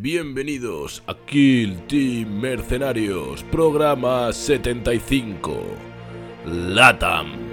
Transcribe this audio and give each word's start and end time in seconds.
Bienvenidos 0.00 1.02
a 1.06 1.14
Kill 1.14 1.86
Team 1.86 2.40
Mercenarios, 2.40 3.42
programa 3.44 4.32
75. 4.32 5.60
LATAM. 6.46 7.49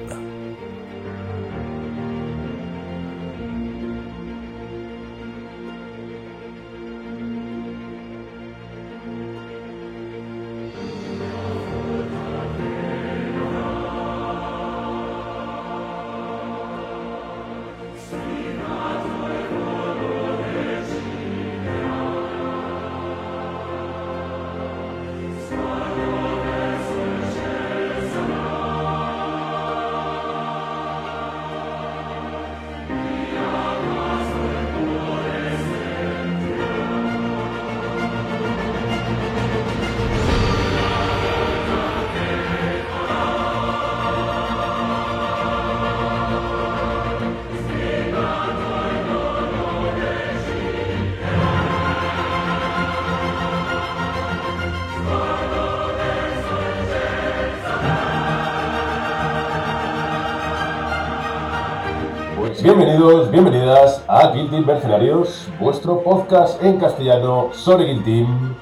A 64.58 64.60
Guild 64.60 64.66
Team 64.66 64.66
Mercenarios, 64.66 65.48
vuestro 65.60 66.02
podcast 66.02 66.64
en 66.64 66.80
castellano 66.80 67.50
Guild 67.54 68.04
Team. 68.04 68.56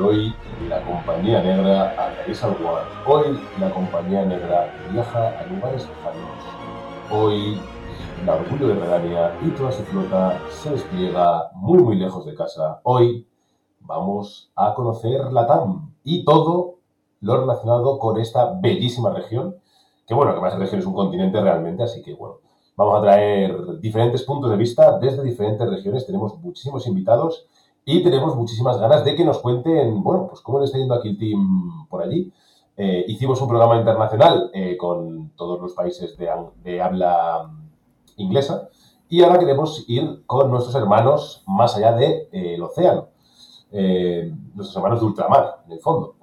hoy 0.00 0.34
la 0.66 0.82
compañía 0.82 1.42
negra 1.42 1.90
atraviesa 1.90 2.46
al 2.46 2.56
War. 2.62 2.84
Hoy 3.06 3.38
la 3.60 3.70
compañía 3.70 4.24
negra 4.24 4.72
viaja 4.90 5.38
a 5.38 5.46
lugares 5.46 5.86
lejanos. 5.86 6.38
Hoy 7.10 7.60
la 8.24 8.36
Orgullo 8.36 8.68
de 8.68 8.74
Redania 8.76 9.36
y 9.42 9.50
toda 9.50 9.72
su 9.72 9.82
flota 9.82 10.40
se 10.48 10.70
despliega 10.70 11.50
muy 11.52 11.82
muy 11.82 11.96
lejos 11.96 12.24
de 12.24 12.34
casa. 12.34 12.80
Hoy 12.84 13.26
vamos 13.80 14.50
a 14.56 14.72
conocer 14.72 15.32
la 15.32 15.46
TAM 15.46 15.92
y 16.02 16.24
todo 16.24 16.76
lo 17.20 17.40
relacionado 17.40 17.98
con 17.98 18.18
esta 18.18 18.54
bellísima 18.58 19.10
región. 19.10 19.56
Que 20.06 20.14
bueno, 20.14 20.34
que 20.34 20.40
más 20.40 20.58
región 20.58 20.80
es 20.80 20.86
un 20.86 20.94
continente 20.94 21.40
realmente, 21.42 21.82
así 21.82 22.02
que 22.02 22.14
bueno, 22.14 22.36
Vamos 22.76 22.98
a 22.98 23.00
traer 23.00 23.80
diferentes 23.80 24.22
puntos 24.22 24.50
de 24.50 24.56
vista 24.56 24.98
desde 24.98 25.22
diferentes 25.22 25.66
regiones. 25.66 26.04
Tenemos 26.04 26.38
muchísimos 26.40 26.86
invitados 26.86 27.46
y 27.86 28.02
tenemos 28.02 28.36
muchísimas 28.36 28.78
ganas 28.78 29.02
de 29.02 29.14
que 29.14 29.24
nos 29.24 29.38
cuenten, 29.38 30.02
bueno, 30.02 30.26
pues 30.28 30.42
cómo 30.42 30.58
le 30.58 30.66
está 30.66 30.76
yendo 30.76 30.94
aquí 30.94 31.08
el 31.08 31.18
team 31.18 31.86
por 31.88 32.02
allí. 32.02 32.30
Eh, 32.76 33.06
hicimos 33.08 33.40
un 33.40 33.48
programa 33.48 33.78
internacional 33.78 34.50
eh, 34.52 34.76
con 34.76 35.30
todos 35.30 35.58
los 35.58 35.72
países 35.72 36.18
de, 36.18 36.80
habla 36.82 37.50
inglesa 38.18 38.68
y 39.08 39.22
ahora 39.22 39.38
queremos 39.38 39.84
ir 39.88 40.24
con 40.26 40.50
nuestros 40.50 40.74
hermanos 40.74 41.42
más 41.46 41.74
allá 41.76 41.92
del 41.92 42.28
de, 42.30 42.60
océano, 42.60 43.06
eh, 43.72 44.30
nuestros 44.54 44.76
hermanos 44.76 45.00
de 45.00 45.06
ultramar, 45.06 45.62
en 45.64 45.72
el 45.72 45.80
fondo. 45.80 46.16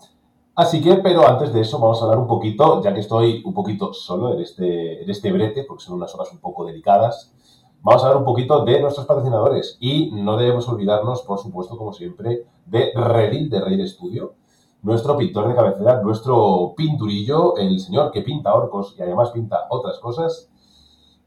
Así 0.56 0.84
que, 0.84 0.96
pero 0.98 1.28
antes 1.28 1.52
de 1.52 1.62
eso 1.62 1.80
vamos 1.80 2.00
a 2.00 2.06
hablar 2.06 2.20
un 2.20 2.28
poquito, 2.28 2.84
ya 2.84 2.94
que 2.94 3.00
estoy 3.00 3.42
un 3.44 3.56
poquito 3.56 3.92
solo 3.92 4.34
en 4.34 4.40
este, 4.42 5.04
en 5.04 5.10
este 5.10 5.32
brete, 5.32 5.64
porque 5.64 5.84
son 5.84 5.96
unas 5.96 6.14
horas 6.14 6.32
un 6.32 6.38
poco 6.38 6.64
delicadas, 6.64 7.34
vamos 7.82 8.04
a 8.04 8.06
hablar 8.06 8.20
un 8.20 8.26
poquito 8.26 8.64
de 8.64 8.80
nuestros 8.80 9.08
patrocinadores. 9.08 9.78
Y 9.80 10.12
no 10.12 10.38
debemos 10.38 10.70
olvidarnos, 10.70 11.24
por 11.24 11.40
supuesto, 11.40 11.76
como 11.76 11.92
siempre, 11.92 12.46
de 12.68 12.92
Redil 12.94 13.50
de 13.50 13.62
Rey 13.62 13.88
Studio, 13.88 14.36
nuestro 14.84 15.18
pintor 15.18 15.48
de 15.48 15.56
cabecera, 15.56 16.04
nuestro 16.04 16.76
pinturillo, 16.78 17.58
el 17.58 17.80
señor 17.80 18.12
que 18.12 18.22
pinta 18.22 18.54
orcos 18.54 18.96
y 19.00 19.02
además 19.02 19.32
pinta 19.32 19.66
otras 19.72 19.98
cosas. 19.98 20.52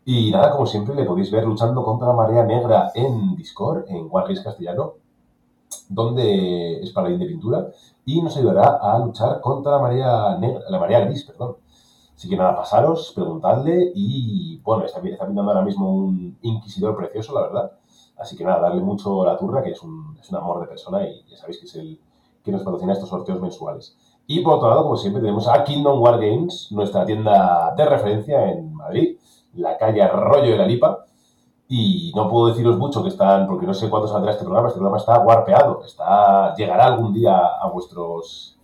Y 0.05 0.31
nada, 0.31 0.53
como 0.53 0.67
siempre, 0.67 0.95
le 0.95 1.05
podéis 1.05 1.33
ver 1.33 1.45
luchando 1.45 1.83
contra 1.83 2.07
la 2.07 2.15
marea 2.15 2.45
negra 2.45 2.93
en 2.95 3.35
Discord, 3.35 3.87
en 3.89 4.07
Wargames 4.09 4.43
Castellano, 4.43 4.95
donde 5.89 6.81
es 6.81 6.93
para 6.93 7.09
de 7.09 7.27
pintura 7.27 7.73
y 8.07 8.23
nos 8.23 8.37
ayudará 8.37 8.79
a 8.81 8.99
luchar 9.01 9.41
contra 9.41 9.73
la 9.73 9.79
marea 9.81 10.39
negra, 10.39 10.61
la 10.71 10.79
marea 10.79 11.01
gris, 11.01 11.25
perdón. 11.25 11.57
Así 12.15 12.29
que 12.29 12.37
nada, 12.37 12.57
pasaros, 12.57 13.13
preguntadle 13.15 13.93
y 13.95 14.59
bueno, 14.63 14.85
está, 14.85 15.01
está 15.01 15.27
pintando 15.27 15.51
ahora 15.51 15.65
mismo 15.65 15.93
un 15.93 16.39
inquisidor 16.41 16.97
precioso, 16.97 17.35
la 17.35 17.43
verdad. 17.43 17.73
Así 18.17 18.37
que 18.37 18.45
nada, 18.45 18.61
darle 18.61 18.81
mucho 18.81 19.25
la 19.25 19.37
turra, 19.37 19.63
que 19.63 19.73
es 19.73 19.83
un, 19.83 20.17
es 20.19 20.31
un 20.31 20.37
amor 20.37 20.61
de 20.61 20.69
persona 20.69 21.07
y 21.07 21.25
ya 21.29 21.37
sabéis 21.37 21.59
que 21.59 21.67
es 21.67 21.75
el 21.75 22.01
que 22.43 22.53
nos 22.53 22.63
patrocina 22.63 22.93
estos 22.93 23.09
sorteos 23.09 23.41
mensuales. 23.41 23.99
Y 24.29 24.41
por 24.41 24.55
otro 24.55 24.69
lado, 24.71 24.85
como 24.85 24.97
siempre, 24.97 25.21
tenemos 25.21 25.49
a 25.49 25.65
Kingdom 25.65 26.01
War 26.01 26.19
Games, 26.21 26.69
nuestra 26.71 27.05
tienda 27.05 27.75
de 27.77 27.85
referencia 27.85 28.51
en 28.51 28.73
Madrid, 28.73 29.19
la 29.55 29.77
calle 29.77 30.03
Arroyo 30.03 30.53
de 30.53 30.57
la 30.57 30.67
Lipa, 30.67 31.05
y 31.69 32.13
no 32.15 32.29
puedo 32.29 32.49
deciros 32.49 32.79
mucho 32.79 33.03
que 33.03 33.09
están, 33.09 33.47
porque 33.47 33.67
no 33.67 33.75
sé 33.75 33.91
cuándo 33.91 34.09
saldrá 34.09 34.33
este 34.33 34.45
programa, 34.45 34.69
este 34.69 34.79
programa 34.79 34.99
está 34.99 35.19
warpeado, 35.19 35.83
está, 35.85 36.55
llegará 36.55 36.87
algún 36.87 37.13
día 37.13 37.37
a 37.37 37.69
vuestros, 37.69 38.57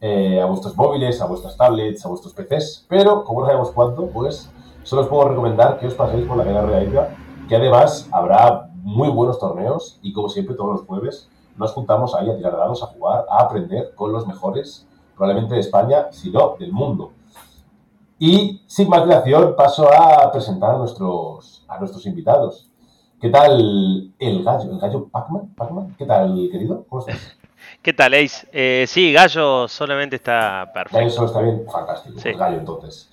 eh, 0.00 0.40
a 0.40 0.46
vuestros 0.46 0.76
móviles, 0.76 1.20
a 1.20 1.26
vuestras 1.26 1.56
tablets, 1.56 2.04
a 2.04 2.08
vuestros 2.08 2.34
PCs, 2.34 2.86
pero 2.88 3.24
como 3.24 3.40
no 3.40 3.46
sabemos 3.46 3.70
cuándo, 3.70 4.08
pues 4.08 4.50
solo 4.82 5.02
os 5.02 5.08
puedo 5.08 5.28
recomendar 5.28 5.78
que 5.78 5.86
os 5.86 5.94
paséis 5.94 6.26
por 6.26 6.36
la 6.36 6.44
calle 6.44 6.62
Real 6.62 7.08
que 7.48 7.56
además 7.56 8.08
habrá 8.10 8.68
muy 8.82 9.08
buenos 9.08 9.38
torneos 9.38 9.98
y 10.02 10.12
como 10.12 10.28
siempre 10.28 10.56
todos 10.56 10.72
los 10.72 10.86
jueves 10.86 11.28
nos 11.56 11.72
juntamos 11.72 12.14
ahí 12.14 12.30
a 12.30 12.36
tirar 12.36 12.56
dados, 12.56 12.82
a 12.82 12.86
jugar, 12.86 13.26
a 13.30 13.42
aprender 13.42 13.94
con 13.94 14.12
los 14.12 14.26
mejores, 14.26 14.86
probablemente 15.16 15.54
de 15.54 15.60
España, 15.60 16.08
si 16.10 16.30
no 16.30 16.56
del 16.58 16.72
mundo. 16.72 17.12
Y 18.24 18.62
sin 18.68 18.88
más 18.88 19.02
dilación 19.02 19.56
paso 19.56 19.92
a 19.92 20.30
presentar 20.30 20.76
a 20.76 20.78
nuestros, 20.78 21.64
a 21.66 21.76
nuestros 21.80 22.06
invitados. 22.06 22.70
¿Qué 23.20 23.28
tal 23.28 24.14
el 24.16 24.44
gallo? 24.44 24.70
¿El 24.70 24.78
gallo 24.78 25.08
Pacman? 25.08 25.96
¿Qué 25.98 26.06
tal, 26.06 26.48
querido? 26.52 26.86
¿Cómo 26.88 27.00
estás? 27.00 27.36
¿Qué 27.82 27.92
tal, 27.92 28.14
Ace? 28.14 28.46
Eh, 28.52 28.84
sí, 28.86 29.12
Gallo 29.12 29.66
solamente 29.66 30.14
está 30.14 30.70
perfecto. 30.72 31.04
Eso 31.04 31.24
está 31.24 31.40
bien, 31.40 31.64
fantástico. 31.68 32.20
Sí. 32.20 32.32
gallo, 32.34 32.58
entonces. 32.58 33.10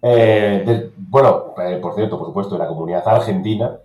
Eh, 0.00 0.90
bueno, 0.96 1.52
eh, 1.58 1.76
por 1.76 1.94
cierto, 1.94 2.16
por 2.16 2.28
supuesto, 2.28 2.54
de 2.54 2.60
la 2.60 2.66
comunidad 2.66 3.06
argentina. 3.06 3.76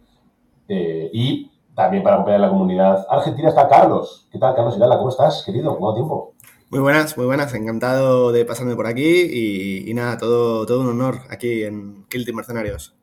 Eh, 0.69 1.09
y 1.11 1.51
también 1.75 2.01
para 2.01 2.15
acompañar 2.15 2.39
la 2.39 2.49
comunidad 2.49 3.05
argentina 3.09 3.49
está 3.49 3.67
Carlos. 3.67 4.25
¿Qué 4.31 4.39
tal, 4.39 4.55
Carlos 4.55 4.77
Irala? 4.77 4.97
¿Cómo 4.97 5.09
estás, 5.09 5.43
querido? 5.45 5.77
¿Cuánto 5.77 5.95
tiempo? 5.95 6.33
Muy 6.71 6.79
buenas, 6.79 7.17
muy 7.17 7.25
buenas. 7.25 7.53
Encantado 7.53 8.31
de 8.31 8.45
pasarme 8.45 8.77
por 8.77 8.87
aquí 8.87 9.83
y, 9.85 9.93
nada, 9.93 10.17
todo, 10.17 10.65
todo 10.65 10.79
un 10.79 10.87
honor 10.87 11.15
aquí 11.29 11.65
en 11.65 12.05
Kill 12.07 12.23
Team 12.23 12.37
Mercenarios. 12.37 12.95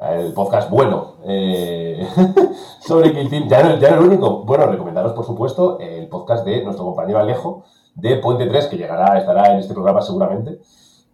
El 0.00 0.32
podcast 0.32 0.68
bueno 0.68 1.18
eh, 1.24 2.04
sobre 2.80 3.12
Kill 3.12 3.30
Team. 3.30 3.48
Ya 3.48 3.62
no, 3.62 3.78
ya 3.78 3.92
no 3.92 4.00
el 4.00 4.08
único. 4.08 4.42
Bueno, 4.42 4.66
recomendaros, 4.66 5.12
por 5.12 5.24
supuesto, 5.24 5.78
el 5.78 6.08
podcast 6.08 6.44
de 6.44 6.64
nuestro 6.64 6.84
compañero 6.84 7.20
Alejo 7.20 7.62
de 7.94 8.16
Puente 8.16 8.44
3, 8.44 8.66
que 8.66 8.76
llegará, 8.76 9.16
estará 9.16 9.52
en 9.52 9.60
este 9.60 9.72
programa 9.72 10.02
seguramente, 10.02 10.58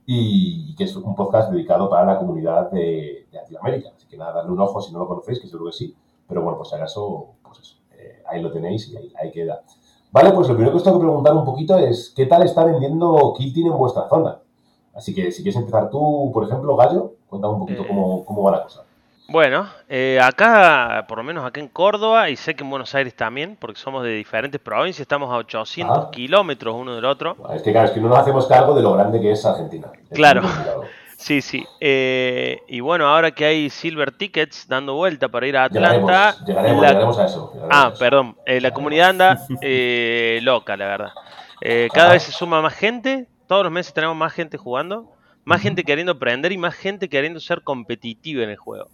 y 0.06 0.74
que 0.76 0.84
es 0.84 0.96
un 0.96 1.14
podcast 1.14 1.50
dedicado 1.50 1.90
para 1.90 2.06
la 2.06 2.18
comunidad 2.18 2.70
de, 2.70 3.26
Latinoamérica. 3.32 3.90
Así 3.94 4.06
que 4.08 4.16
nada, 4.16 4.32
darle 4.32 4.52
un 4.52 4.60
ojo 4.60 4.80
si 4.80 4.94
no 4.94 5.00
lo 5.00 5.08
conocéis, 5.08 5.40
que 5.40 5.46
seguro 5.46 5.66
que 5.66 5.76
sí. 5.76 5.94
Pero 6.26 6.40
bueno, 6.40 6.56
por 6.56 6.66
si 6.66 6.74
acaso, 6.74 7.34
pues 7.42 7.58
eso, 7.58 7.76
eh, 7.98 8.22
ahí 8.26 8.40
lo 8.40 8.50
tenéis 8.50 8.88
y 8.88 8.96
ahí 9.14 9.30
queda. 9.30 9.60
Vale, 10.12 10.30
pues 10.32 10.46
lo 10.46 10.54
primero 10.54 10.72
que 10.72 10.76
os 10.76 10.84
tengo 10.84 10.98
que 10.98 11.06
preguntar 11.06 11.32
un 11.32 11.44
poquito 11.44 11.78
es 11.78 12.12
¿qué 12.14 12.26
tal 12.26 12.42
está 12.42 12.64
vendiendo 12.64 13.32
Kiltin 13.36 13.68
en 13.68 13.78
vuestra 13.78 14.08
zona? 14.08 14.36
Así 14.94 15.14
que 15.14 15.32
si 15.32 15.42
quieres 15.42 15.58
empezar 15.58 15.88
tú, 15.88 16.30
por 16.34 16.44
ejemplo, 16.44 16.76
Gallo, 16.76 17.14
cuéntame 17.28 17.54
un 17.54 17.60
poquito 17.60 17.86
cómo, 17.86 18.18
eh, 18.18 18.24
cómo, 18.26 18.42
va 18.42 18.52
la 18.52 18.62
cosa. 18.62 18.82
Bueno, 19.28 19.66
eh, 19.88 20.20
acá, 20.22 21.06
por 21.08 21.16
lo 21.16 21.24
menos 21.24 21.46
acá 21.46 21.60
en 21.60 21.68
Córdoba, 21.68 22.28
y 22.28 22.36
sé 22.36 22.54
que 22.54 22.62
en 22.62 22.68
Buenos 22.68 22.94
Aires 22.94 23.16
también, 23.16 23.56
porque 23.58 23.80
somos 23.80 24.04
de 24.04 24.10
diferentes 24.10 24.60
provincias, 24.60 25.00
estamos 25.00 25.30
a 25.30 25.36
800 25.36 25.98
ah. 25.98 26.10
kilómetros 26.10 26.74
uno 26.76 26.94
del 26.94 27.06
otro. 27.06 27.36
Es 27.54 27.62
que 27.62 27.72
claro, 27.72 27.88
es 27.88 27.94
que 27.94 28.00
no 28.00 28.08
nos 28.08 28.18
hacemos 28.18 28.46
cargo 28.46 28.74
de 28.74 28.82
lo 28.82 28.92
grande 28.92 29.18
que 29.18 29.32
es 29.32 29.46
Argentina. 29.46 29.90
claro. 30.10 30.42
Sí, 31.22 31.40
sí. 31.40 31.64
Eh, 31.78 32.62
y 32.66 32.80
bueno, 32.80 33.06
ahora 33.06 33.30
que 33.30 33.44
hay 33.44 33.70
Silver 33.70 34.10
Tickets 34.10 34.66
dando 34.66 34.94
vuelta 34.94 35.28
para 35.28 35.46
ir 35.46 35.56
a 35.56 35.64
Atlanta. 35.64 36.34
Llegaremos, 36.44 37.16
a 37.16 37.26
eso. 37.26 37.52
ah, 37.70 37.92
perdón. 37.96 38.36
Eh, 38.44 38.60
la 38.60 38.72
comunidad 38.72 39.10
anda 39.10 39.46
eh, 39.62 40.40
loca, 40.42 40.76
la 40.76 40.86
verdad. 40.86 41.12
cada 41.94 42.14
vez 42.14 42.24
se 42.24 42.32
suma 42.32 42.60
más 42.60 42.74
gente. 42.74 43.28
Todos 43.46 43.62
los 43.62 43.72
meses 43.72 43.94
tenemos 43.94 44.16
más 44.16 44.32
gente 44.32 44.58
jugando. 44.58 45.12
Más 45.44 45.60
gente 45.60 45.84
queriendo 45.84 46.10
aprender 46.10 46.50
y 46.50 46.58
más 46.58 46.74
gente 46.74 47.08
queriendo 47.08 47.38
ser 47.38 47.62
competitiva 47.62 48.42
en 48.42 48.50
el 48.50 48.56
juego. 48.56 48.88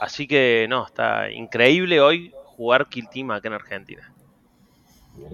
así 0.00 0.26
que 0.26 0.66
no, 0.70 0.86
está 0.86 1.30
increíble 1.30 2.00
hoy. 2.00 2.32
jugar 2.56 2.88
Kill 2.88 3.10
Team 3.10 3.30
acá 3.30 3.48
en 3.48 3.54
Argentina. 3.54 4.10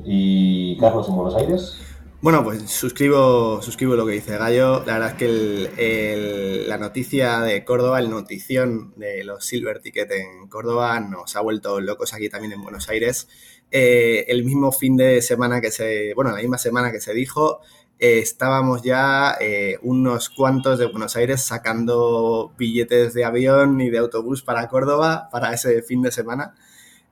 ¿Y 0.05 0.77
Carlos 0.79 1.09
en 1.09 1.15
Buenos 1.15 1.37
Aires? 1.37 1.94
Bueno, 2.21 2.43
pues 2.43 2.63
suscribo, 2.71 3.61
suscribo 3.61 3.97
lo 3.97 4.07
que 4.07 4.13
dice 4.13 4.39
Gallo. 4.39 4.83
La 4.87 4.95
verdad 4.95 5.11
es 5.11 5.15
que 5.15 6.65
la 6.67 6.79
noticia 6.79 7.41
de 7.41 7.65
Córdoba, 7.65 7.99
el 7.99 8.09
notición 8.09 8.95
de 8.97 9.25
los 9.25 9.45
Silver 9.45 9.81
Ticket 9.81 10.11
en 10.11 10.49
Córdoba 10.49 11.01
nos 11.01 11.37
ha 11.37 11.43
vuelto 11.43 11.81
locos 11.81 12.15
aquí 12.15 12.31
también 12.31 12.53
en 12.53 12.63
Buenos 12.63 12.89
Aires. 12.89 13.29
Eh, 13.71 14.25
el 14.29 14.43
mismo 14.45 14.73
fin 14.73 14.97
de 14.97 15.21
semana 15.21 15.61
que 15.61 15.71
se, 15.71 16.15
bueno, 16.15 16.31
la 16.31 16.39
misma 16.39 16.57
semana 16.57 16.91
que 16.93 17.01
se 17.01 17.13
dijo, 17.13 17.61
eh, 17.99 18.21
estábamos 18.21 18.83
ya 18.83 19.37
eh, 19.41 19.79
unos 19.83 20.31
cuantos 20.31 20.79
de 20.79 20.87
Buenos 20.87 21.17
Aires 21.17 21.43
sacando 21.43 22.55
billetes 22.57 23.13
de 23.15 23.25
avión 23.25 23.81
y 23.83 23.91
de 23.91 23.99
autobús 23.99 24.43
para 24.43 24.69
Córdoba 24.69 25.29
para 25.31 25.53
ese 25.53 25.83
fin 25.83 26.01
de 26.03 26.11
semana. 26.11 26.55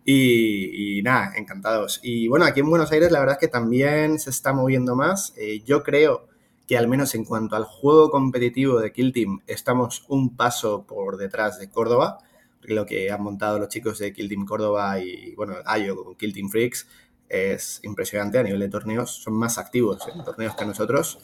Y, 0.04 1.00
nada, 1.04 1.32
encantados. 1.36 2.00
Y 2.02 2.28
bueno, 2.28 2.44
aquí 2.44 2.60
en 2.60 2.70
Buenos 2.70 2.90
Aires 2.92 3.12
la 3.12 3.20
verdad 3.20 3.36
es 3.36 3.40
que 3.40 3.48
también 3.48 4.18
se 4.18 4.30
está 4.30 4.52
moviendo 4.52 4.96
más. 4.96 5.32
Eh, 5.36 5.62
yo 5.64 5.82
creo 5.82 6.28
que 6.66 6.76
al 6.76 6.88
menos 6.88 7.14
en 7.14 7.24
cuanto 7.24 7.56
al 7.56 7.64
juego 7.64 8.10
competitivo 8.10 8.80
de 8.80 8.92
Kill 8.92 9.12
Team 9.12 9.40
estamos 9.46 10.04
un 10.08 10.36
paso 10.36 10.84
por 10.86 11.16
detrás 11.16 11.58
de 11.58 11.70
Córdoba. 11.70 12.18
Lo 12.62 12.86
que 12.86 13.10
han 13.10 13.22
montado 13.22 13.58
los 13.58 13.68
chicos 13.68 13.98
de 13.98 14.12
Kill 14.12 14.28
Team 14.28 14.46
Córdoba 14.46 15.00
y 15.00 15.34
bueno, 15.34 15.54
Ayo 15.66 15.96
con 15.96 16.16
Kill 16.16 16.32
Team 16.32 16.48
Freaks 16.48 16.88
es 17.28 17.80
impresionante 17.82 18.38
a 18.38 18.42
nivel 18.42 18.60
de 18.60 18.68
torneos. 18.68 19.10
Son 19.10 19.34
más 19.34 19.58
activos 19.58 20.02
en 20.12 20.24
torneos 20.24 20.54
que 20.54 20.64
nosotros. 20.64 21.18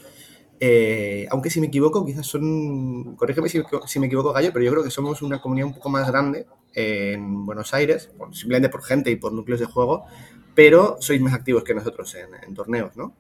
Eh, 0.61 1.27
aunque 1.31 1.51
si 1.51 1.61
me 1.61 1.69
equivoco, 1.69 2.05
quizás 2.05 2.27
son, 2.27 3.15
corrígeme 3.17 3.49
si, 3.49 3.63
si, 3.87 4.01
me 4.01 4.07
equivoco, 4.07 4.33
Gallo, 4.33 4.53
pero 4.53 4.65
yo 4.65 4.73
creo 4.73 4.83
que 4.83 4.91
somos 4.91 5.23
una 5.23 5.41
comunidad 5.41 5.69
un 5.69 5.75
poco 5.75 5.89
más 5.89 6.09
grande 6.09 6.47
en 6.75 7.47
Buenos 7.47 7.73
Aires, 7.75 8.11
simplemente 8.33 8.69
por 8.69 8.83
gente 8.83 9.11
y 9.11 9.17
por 9.17 9.33
núcleos 9.33 9.61
de 9.61 9.67
juego, 9.67 10.07
pero 10.55 10.97
sois 11.01 11.21
más 11.21 11.35
activos 11.35 11.63
que 11.63 11.75
nosotros 11.75 12.15
en, 12.15 12.55
torneos, 12.55 12.97
¿no? 12.97 13.15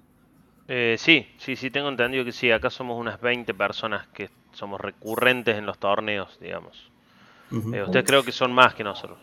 Eh, 0.67 0.96
sí, 0.99 1.26
sí, 1.38 1.56
sí, 1.56 1.70
tengo 1.70 1.88
entendido 1.88 2.25
que 2.25 2.32
sí. 2.32 2.50
Acá 2.50 2.69
somos 2.69 2.99
unas 2.99 3.20
20 3.20 3.55
personas 3.55 4.06
que 4.08 4.29
somos 4.52 4.81
recurrentes 4.81 5.56
en 5.56 5.64
los 5.64 5.79
torneos, 5.79 6.38
digamos. 6.40 6.90
Eh, 7.50 7.82
ustedes 7.82 8.05
creo 8.05 8.23
que 8.23 8.32
son 8.32 8.52
más 8.52 8.75
que 8.75 8.85
nosotros. 8.85 9.19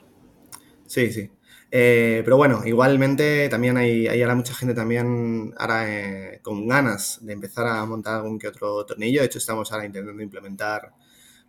Sí, 0.88 1.12
sí. 1.12 1.29
Eh, 1.77 2.22
pero 2.24 2.38
bueno, 2.38 2.62
igualmente 2.66 3.50
también 3.50 3.75
hay, 3.75 4.07
hay, 4.07 4.22
ahora 4.22 4.36
mucha 4.36 4.54
gente 4.54 4.74
también 4.74 5.54
ahora 5.57 5.86
con 6.42 6.69
ganas 6.69 7.19
de 7.22 7.33
empezar 7.33 7.68
a 7.68 7.86
montar 7.86 8.16
algún 8.16 8.39
que 8.39 8.48
otro 8.48 8.86
tornillo. 8.86 9.19
De 9.19 9.25
hecho, 9.25 9.39
estamos 9.39 9.74
ahora 9.74 9.86
intentando 9.86 10.24
implementar 10.24 10.94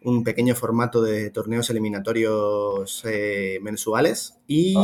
un 0.03 0.25
pequeño 0.25 0.57
formato 0.57 1.01
de 1.01 1.31
torneos 1.31 1.71
eliminatorios 1.71 3.05
eh, 3.05 3.61
mensuales 3.63 4.41
y, 4.49 4.75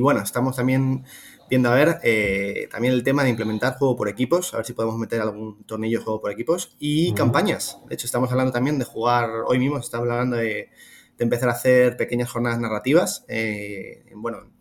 bueno, 0.00 0.22
estamos 0.22 0.56
también 0.56 1.04
viendo 1.48 1.70
a 1.70 1.74
ver 1.76 2.00
eh, 2.02 2.66
también 2.68 2.94
el 2.94 3.04
tema 3.04 3.22
de 3.22 3.30
implementar 3.30 3.76
juego 3.78 3.94
por 3.94 4.08
equipos, 4.08 4.54
a 4.54 4.56
ver 4.56 4.66
si 4.66 4.72
podemos 4.72 4.98
meter 4.98 5.20
algún 5.20 5.62
tornillo 5.66 6.00
de 6.00 6.04
juego 6.04 6.20
por 6.20 6.32
equipos 6.32 6.74
y 6.80 7.12
campañas. 7.14 7.78
De 7.88 7.94
hecho, 7.94 8.06
estamos 8.06 8.32
hablando 8.32 8.50
también 8.50 8.80
de 8.80 8.84
jugar, 8.84 9.30
hoy 9.46 9.60
mismo 9.60 9.78
estamos 9.78 10.10
hablando 10.10 10.34
de, 10.34 10.70
empezar 11.16 11.48
a 11.48 11.52
hacer 11.52 11.96
pequeñas 11.96 12.28
jornadas 12.28 12.58
narrativas. 12.58 13.24
Eh, 13.28 14.04
bueno, 14.16 14.53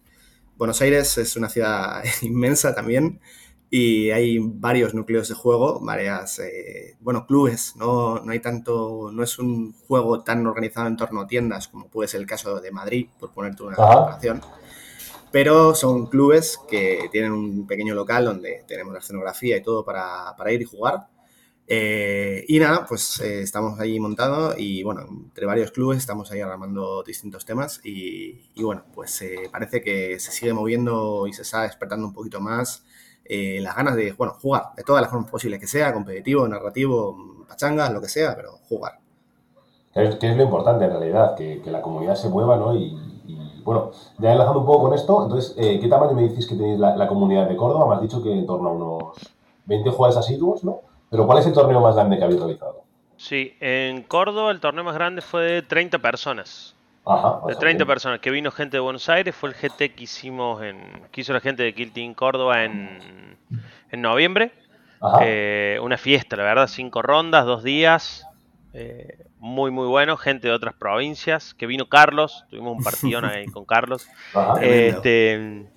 Buenos 0.58 0.82
Aires 0.82 1.18
es 1.18 1.36
una 1.36 1.50
ciudad 1.50 2.04
inmensa 2.22 2.76
también 2.76 3.20
y 3.70 4.12
hay 4.12 4.38
varios 4.40 4.94
núcleos 4.94 5.28
de 5.30 5.34
juego, 5.34 5.80
varias, 5.80 6.38
eh, 6.38 6.96
bueno, 7.00 7.26
clubes, 7.26 7.76
¿no? 7.76 8.20
no 8.20 8.32
hay 8.32 8.40
tanto, 8.40 9.10
no 9.12 9.24
es 9.24 9.40
un 9.40 9.74
juego 9.88 10.24
tan 10.24 10.46
organizado 10.46 10.86
en 10.86 10.96
torno 10.96 11.22
a 11.22 11.28
tiendas 11.28 11.70
como 11.70 11.88
puede 11.88 12.08
ser 12.08 12.22
el 12.22 12.28
caso 12.28 12.62
de 12.62 12.72
Madrid, 12.72 13.08
por 13.20 13.32
ponerte 13.32 13.64
una 13.64 13.76
comparación, 13.76 14.42
pero 15.32 15.74
son 15.74 16.06
clubes 16.06 16.60
que 16.70 17.10
tienen 17.12 17.32
un 17.32 17.66
pequeño 17.66 17.96
local 17.96 18.26
donde 18.26 18.64
tenemos 18.68 18.94
la 18.94 19.00
escenografía 19.00 19.58
y 19.58 19.64
todo 19.64 19.84
para, 19.84 20.36
para 20.38 20.52
ir 20.52 20.62
y 20.62 20.66
jugar. 20.66 21.08
Eh, 21.68 22.44
y 22.48 22.60
nada, 22.60 22.86
pues 22.88 23.20
eh, 23.22 23.42
estamos 23.42 23.80
ahí 23.80 24.00
montados 24.00 24.56
y 24.58 24.84
bueno, 24.84 25.02
entre 25.10 25.46
varios 25.46 25.72
clubes 25.72 25.98
estamos 25.98 26.30
ahí 26.32 26.42
armando 26.42 27.04
distintos 27.04 27.46
temas 27.46 27.80
y, 27.84 28.62
bueno, 28.62 28.84
pues 28.94 29.24
parece 29.52 29.82
que 29.82 30.20
se 30.20 30.32
sigue 30.32 30.54
moviendo 30.54 31.26
y 31.26 31.34
se 31.34 31.44
está 31.44 31.64
despertando 31.64 32.06
un 32.06 32.14
poquito 32.14 32.42
más 32.42 32.84
eh, 33.26 33.60
las 33.62 33.76
ganas 33.76 33.96
de, 33.96 34.12
bueno, 34.14 34.34
jugar 34.42 34.74
de 34.76 34.84
todas 34.84 35.02
las 35.02 35.10
formas 35.10 35.32
posibles 35.32 35.60
que 35.60 35.68
sea, 35.68 35.94
competitivo, 35.94 36.48
narrativo, 36.48 37.46
pachangas, 37.48 37.92
lo 37.94 38.02
que 38.02 38.10
sea, 38.10 38.36
pero 38.36 38.52
jugar. 38.68 39.00
Que 39.94 40.04
es, 40.04 40.38
lo 40.38 40.44
importante 40.44 40.86
en 40.86 40.92
realidad, 40.92 41.36
que, 41.36 41.62
la 41.66 41.82
comunidad 41.82 42.16
se 42.16 42.30
mueva, 42.30 42.58
¿no? 42.58 42.76
Y, 42.76 42.98
bueno, 43.64 43.92
ya 44.18 44.34
enlazando 44.34 44.60
un 44.60 44.66
poco 44.66 44.84
con 44.84 44.94
esto, 44.94 45.24
entonces, 45.24 45.56
eh, 45.58 45.80
¿qué 45.80 45.88
tamaño 45.88 46.14
me 46.14 46.24
dices 46.24 46.46
que 46.46 46.56
tenéis 46.56 46.80
la, 46.80 47.08
comunidad 47.08 47.48
de 47.48 47.56
Córdoba? 47.56 47.88
Me 47.88 47.96
has 47.96 48.02
dicho 48.02 48.22
que 48.22 48.32
en 48.32 48.46
torno 48.46 48.70
a 48.70 48.74
unos 48.74 49.14
20 49.66 49.90
jugadores 49.92 50.18
asiduos, 50.18 50.64
¿no? 50.66 50.82
Pero 51.14 51.28
¿cuál 51.28 51.38
es 51.38 51.46
el 51.46 51.54
torneo 51.54 51.80
más 51.80 51.96
grande 51.96 52.18
que 52.18 52.24
habéis 52.24 52.40
realizado? 52.40 52.84
Sí, 53.16 53.56
en 53.60 54.02
Córdoba 54.02 54.50
el 54.52 54.60
torneo 54.60 54.84
más 54.84 54.96
grande 54.96 55.22
fue 55.22 55.44
de 55.44 55.62
30 55.62 56.00
personas 56.00 56.74
de 57.48 57.56
30 57.56 57.86
personas, 57.86 58.20
que 58.20 58.32
vino 58.32 58.50
gente 58.52 58.78
de 58.78 58.82
Buenos 58.82 59.10
Aires, 59.10 59.36
fue 59.36 59.50
el 59.50 59.56
GT 59.56 59.94
que 59.94 60.04
hicimos 60.04 60.64
en, 60.64 60.80
que 61.12 61.22
hizo 61.22 61.34
la 61.34 61.42
gente 61.42 61.62
de 61.62 61.74
Kilting 61.74 62.14
Córdoba 62.14 62.64
en, 62.64 63.38
en 63.92 64.02
noviembre. 64.02 64.54
Eh, 65.22 65.80
una 65.82 65.98
fiesta, 65.98 66.38
la 66.38 66.44
verdad, 66.44 66.68
cinco 66.68 67.02
rondas, 67.02 67.46
dos 67.46 67.62
días, 67.62 68.26
eh, 68.72 69.26
muy 69.38 69.70
muy 69.70 69.86
bueno, 69.88 70.16
gente 70.16 70.48
de 70.48 70.54
otras 70.54 70.76
provincias, 70.76 71.54
que 71.54 71.68
vino 71.68 71.90
Carlos, 71.90 72.46
tuvimos 72.50 72.78
un 72.78 72.84
partido 72.84 73.20
ahí 73.26 73.48
con 73.48 73.66
Carlos. 73.66 74.08
Este, 74.62 75.68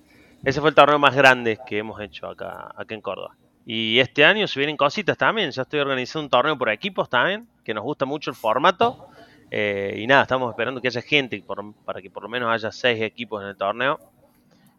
ese 0.45 0.61
fue 0.61 0.69
el 0.69 0.75
torneo 0.75 0.97
más 0.97 1.13
grande 1.13 1.59
que 1.67 1.79
hemos 1.79 1.99
hecho 1.99 2.27
acá, 2.27 2.71
acá 2.73 2.95
en 2.95 3.01
Córdoba. 3.01 3.35
Y 3.69 3.99
este 3.99 4.23
año 4.23 4.47
se 4.47 4.61
vienen 4.61 4.77
cositas 4.77 5.17
también, 5.17 5.51
ya 5.51 5.63
estoy 5.63 5.81
organizando 5.81 6.23
un 6.23 6.29
torneo 6.29 6.57
por 6.57 6.69
equipos 6.69 7.09
también, 7.09 7.49
que 7.65 7.73
nos 7.73 7.83
gusta 7.83 8.05
mucho 8.05 8.29
el 8.29 8.35
formato. 8.37 9.09
Eh, 9.51 9.97
y 9.97 10.07
nada, 10.07 10.21
estamos 10.21 10.49
esperando 10.51 10.79
que 10.79 10.87
haya 10.87 11.01
gente 11.01 11.43
para 11.83 12.01
que 12.01 12.09
por 12.09 12.23
lo 12.23 12.29
menos 12.29 12.49
haya 12.49 12.71
seis 12.71 13.01
equipos 13.01 13.41
en 13.43 13.49
el 13.49 13.57
torneo. 13.57 13.99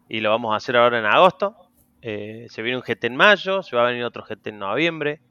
Y 0.07 0.21
lo 0.21 0.31
vamos 0.31 0.53
a 0.53 0.55
hacer 0.55 0.75
ahora 0.75 0.97
en 0.97 1.05
agosto. 1.05 1.55
Eh, 2.01 2.47
se 2.49 2.63
viene 2.63 2.77
un 2.77 2.83
GT 2.83 3.03
en 3.03 3.15
mayo, 3.15 3.61
se 3.61 3.75
va 3.75 3.83
a 3.83 3.91
venir 3.91 4.03
otro 4.03 4.23
GT 4.27 4.47
en 4.47 4.57
noviembre. 4.57 5.21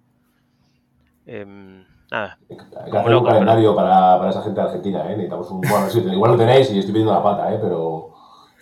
Em, 1.27 1.85
nada. 2.13 2.39
Hay 2.85 2.93
que 2.93 2.97
hacer 2.97 3.17
un 3.17 3.25
calendario 3.25 3.75
para, 3.75 4.19
para, 4.19 4.31
esa 4.31 4.43
gente 4.43 4.61
de 4.61 4.67
Argentina, 4.69 5.01
¿eh? 5.07 5.17
Necesitamos 5.17 5.51
un. 5.51 5.63
Bueno, 5.63 5.91
sí, 5.91 5.99
igual 5.99 6.31
lo 6.31 6.39
tenéis 6.39 6.71
y 6.71 6.79
estoy 6.79 6.93
pidiendo 6.93 7.13
la 7.13 7.25
pata, 7.25 7.53
¿eh? 7.53 7.59
Pero 7.61 8.15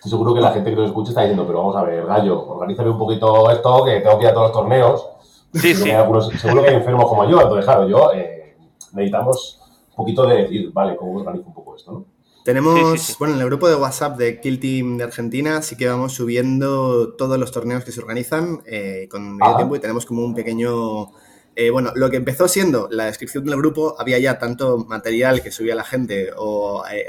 estoy 0.07 0.19
seguro 0.19 0.35
que 0.35 0.41
la 0.41 0.53
gente 0.53 0.71
que 0.71 0.77
nos 0.77 0.87
escucha 0.87 1.11
está 1.11 1.23
diciendo, 1.23 1.45
pero 1.47 1.59
vamos 1.59 1.77
a 1.77 1.83
ver, 1.83 2.07
Gallo, 2.07 2.49
organízame 2.49 2.91
un 2.91 2.99
poquito 2.99 3.51
esto, 3.51 3.85
que 3.85 4.01
tengo 4.01 4.19
que 4.19 4.25
ir 4.25 4.31
a 4.31 4.35
todos 4.35 4.49
los 4.49 4.57
torneos. 4.57 5.09
Sí, 5.53 5.75
sí. 5.75 5.91
seguro 6.39 6.63
que 6.63 6.69
hay 6.69 6.77
enfermos 6.77 7.07
como 7.07 7.29
yo, 7.29 7.41
entonces, 7.41 7.65
claro, 7.65 7.89
yo 7.89 8.13
eh, 8.13 8.57
necesitamos 8.93 9.61
poquito 9.97 10.27
de 10.27 10.43
decir, 10.43 10.71
vale, 10.73 10.95
¿cómo 10.97 11.19
organizo 11.19 11.49
un 11.49 11.55
poco 11.55 11.75
esto? 11.75 11.93
¿no? 11.93 12.07
Tenemos, 12.45 13.17
bueno, 13.19 13.35
en 13.35 13.41
el 13.41 13.47
grupo 13.47 13.69
de 13.69 13.75
WhatsApp 13.75 14.17
de 14.19 14.41
Kill 14.41 14.61
Team 14.61 14.99
de 14.99 15.05
Argentina 15.05 15.63
sí 15.63 15.77
que 15.77 15.89
vamos 15.89 16.13
subiendo 16.13 17.15
todos 17.15 17.39
los 17.39 17.51
torneos 17.51 17.83
que 17.83 17.91
se 17.91 18.01
organizan 18.01 18.61
eh, 18.67 19.09
con 19.11 19.37
medio 19.37 19.57
tiempo 19.57 19.75
y 19.75 19.81
tenemos 19.81 20.07
como 20.07 20.25
un 20.25 20.35
pequeño... 20.35 21.11
Eh, 21.59 21.71
bueno, 21.71 21.91
lo 21.95 22.11
que 22.11 22.19
empezó 22.19 22.47
siendo 22.47 22.87
la 22.91 23.07
descripción 23.07 23.45
del 23.47 23.57
grupo, 23.57 23.97
había 23.99 24.19
ya 24.19 24.39
tanto 24.39 24.77
material 24.77 25.43
que 25.43 25.51
subía 25.51 25.75
la 25.75 25.85
gente 25.85 26.29
o 26.37 26.85
eh, 26.87 27.07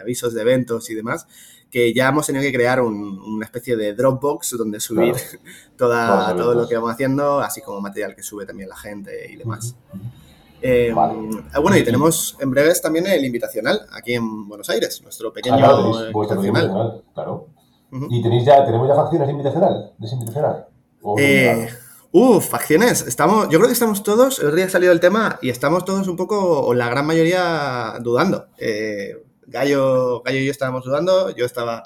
avisos 0.00 0.32
de 0.34 0.40
eventos 0.40 0.88
y 0.88 0.94
demás, 0.94 1.26
que 1.72 1.94
ya 1.94 2.08
hemos 2.08 2.26
tenido 2.26 2.42
que 2.42 2.52
crear 2.52 2.82
una 2.82 3.46
especie 3.46 3.76
de 3.76 3.94
Dropbox 3.94 4.58
donde 4.58 4.78
subir 4.78 5.14
toda, 5.76 6.36
todo 6.36 6.54
lo 6.54 6.68
que 6.68 6.74
vamos 6.76 6.92
haciendo, 6.92 7.40
así 7.40 7.62
como 7.62 7.80
material 7.80 8.14
que 8.14 8.22
sube 8.22 8.44
también 8.44 8.68
la 8.68 8.76
gente 8.76 9.32
y 9.32 9.36
demás. 9.36 9.74
Eh, 10.60 10.94
ah, 10.94 11.58
bueno, 11.60 11.78
y 11.78 11.82
tenemos 11.82 12.36
en 12.40 12.50
breves 12.50 12.82
también 12.82 13.06
el 13.06 13.24
invitacional 13.24 13.80
aquí 13.90 14.12
en 14.12 14.46
Buenos 14.46 14.68
Aires, 14.68 15.00
nuestro 15.02 15.32
pequeño 15.32 15.56
ah, 15.56 16.10
invitacional. 16.14 17.02
Claro. 17.14 17.48
¿Y 18.10 18.22
tenéis 18.22 18.44
ya, 18.44 18.64
tenemos 18.66 18.86
ya 18.86 18.94
facciones 18.94 19.28
de 19.28 19.32
invitacional? 19.32 19.92
¿De 19.96 20.08
invitacional? 20.08 20.66
Eh, 21.16 21.68
uh, 22.12 22.40
facciones. 22.40 23.06
Estamos, 23.06 23.48
yo 23.48 23.58
creo 23.58 23.66
que 23.66 23.72
estamos 23.72 24.02
todos, 24.02 24.40
el 24.40 24.54
día 24.54 24.66
ha 24.66 24.68
salido 24.68 24.92
el 24.92 25.00
tema 25.00 25.38
y 25.40 25.48
estamos 25.48 25.86
todos 25.86 26.06
un 26.06 26.16
poco, 26.16 26.66
o 26.66 26.74
la 26.74 26.90
gran 26.90 27.06
mayoría, 27.06 27.94
dudando. 28.00 28.48
Eh, 28.58 29.21
Gallo, 29.46 30.22
Gallo 30.22 30.38
y 30.38 30.46
yo 30.46 30.50
estábamos 30.50 30.84
dudando, 30.84 31.34
yo 31.34 31.44
estaba 31.44 31.82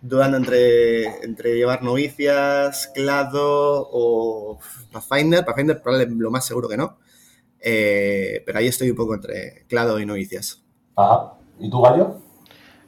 dudando 0.00 0.36
entre, 0.36 1.04
entre 1.24 1.54
llevar 1.56 1.82
novicias, 1.82 2.90
Clado 2.94 3.88
o 3.90 4.58
Pathfinder. 4.90 5.44
Pathfinder 5.44 5.80
probablemente 5.80 6.22
lo 6.22 6.30
más 6.30 6.44
seguro 6.44 6.68
que 6.68 6.76
no. 6.76 6.98
Eh, 7.60 8.42
pero 8.44 8.58
ahí 8.58 8.66
estoy 8.66 8.90
un 8.90 8.96
poco 8.96 9.14
entre 9.14 9.64
clado 9.68 10.00
y 10.00 10.06
novicias. 10.06 10.62
Ajá. 10.96 11.34
¿Y 11.60 11.70
tú, 11.70 11.80
Gallo? 11.80 12.20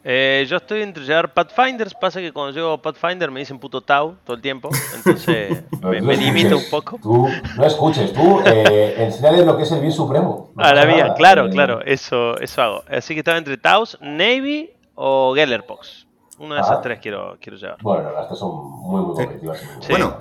Eh, 0.06 0.44
yo 0.46 0.58
estoy 0.58 0.82
entre 0.82 1.02
llevar 1.02 1.32
Pathfinders, 1.32 1.94
pasa 1.94 2.20
que 2.20 2.30
cuando 2.30 2.52
llego 2.52 2.76
Pathfinder 2.76 3.30
me 3.30 3.40
dicen 3.40 3.58
puto 3.58 3.80
Tau 3.80 4.16
todo 4.22 4.36
el 4.36 4.42
tiempo, 4.42 4.68
entonces 4.94 5.64
me, 5.80 6.16
limito 6.16 6.58
un 6.58 6.64
poco. 6.70 6.98
Tú 7.02 7.26
no 7.56 7.64
escuches, 7.64 8.12
tú 8.12 8.40
eh, 8.44 8.96
enseñales 8.98 9.46
lo 9.46 9.56
que 9.56 9.62
es 9.62 9.72
el 9.72 9.80
bien 9.80 9.92
supremo. 9.92 10.52
a 10.58 10.74
la 10.74 10.84
vía, 10.84 11.14
claro, 11.14 11.48
claro, 11.48 11.80
eso, 11.82 12.38
eso 12.38 12.60
hago. 12.60 12.84
Así 12.86 13.14
que 13.14 13.20
estaba 13.20 13.38
entre 13.38 13.56
Taus, 13.56 13.96
Navy 14.02 14.70
o 14.94 15.32
Gellerpox. 15.34 16.06
Una 16.38 16.56
de 16.56 16.60
esas 16.60 16.78
ah. 16.78 16.80
tres 16.82 16.98
quiero, 17.00 17.38
quiero 17.40 17.56
llevar. 17.56 17.78
Bueno, 17.80 18.12
las 18.12 18.26
tres 18.26 18.38
son 18.38 18.80
muy, 18.82 19.00
muy 19.00 19.14
competitivas. 19.14 19.62
bueno, 19.88 20.20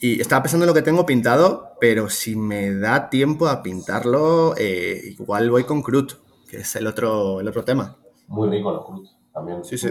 y 0.00 0.20
estaba 0.20 0.42
pensando 0.42 0.64
en 0.64 0.68
lo 0.68 0.74
que 0.74 0.82
tengo 0.82 1.06
pintado, 1.06 1.76
pero 1.80 2.10
si 2.10 2.36
me 2.36 2.74
da 2.74 3.08
tiempo 3.08 3.46
a 3.48 3.62
pintarlo, 3.62 4.54
eh, 4.58 5.00
igual 5.18 5.50
voy 5.50 5.64
con 5.64 5.82
Crut, 5.82 6.12
que 6.50 6.58
es 6.58 6.76
el 6.76 6.86
otro, 6.86 7.40
el 7.40 7.48
otro 7.48 7.64
tema. 7.64 7.96
Muy 8.28 8.48
rico 8.48 8.72
los 8.72 8.84
Crut, 8.84 9.08
también. 9.32 9.64
Sí, 9.64 9.76
sí. 9.78 9.88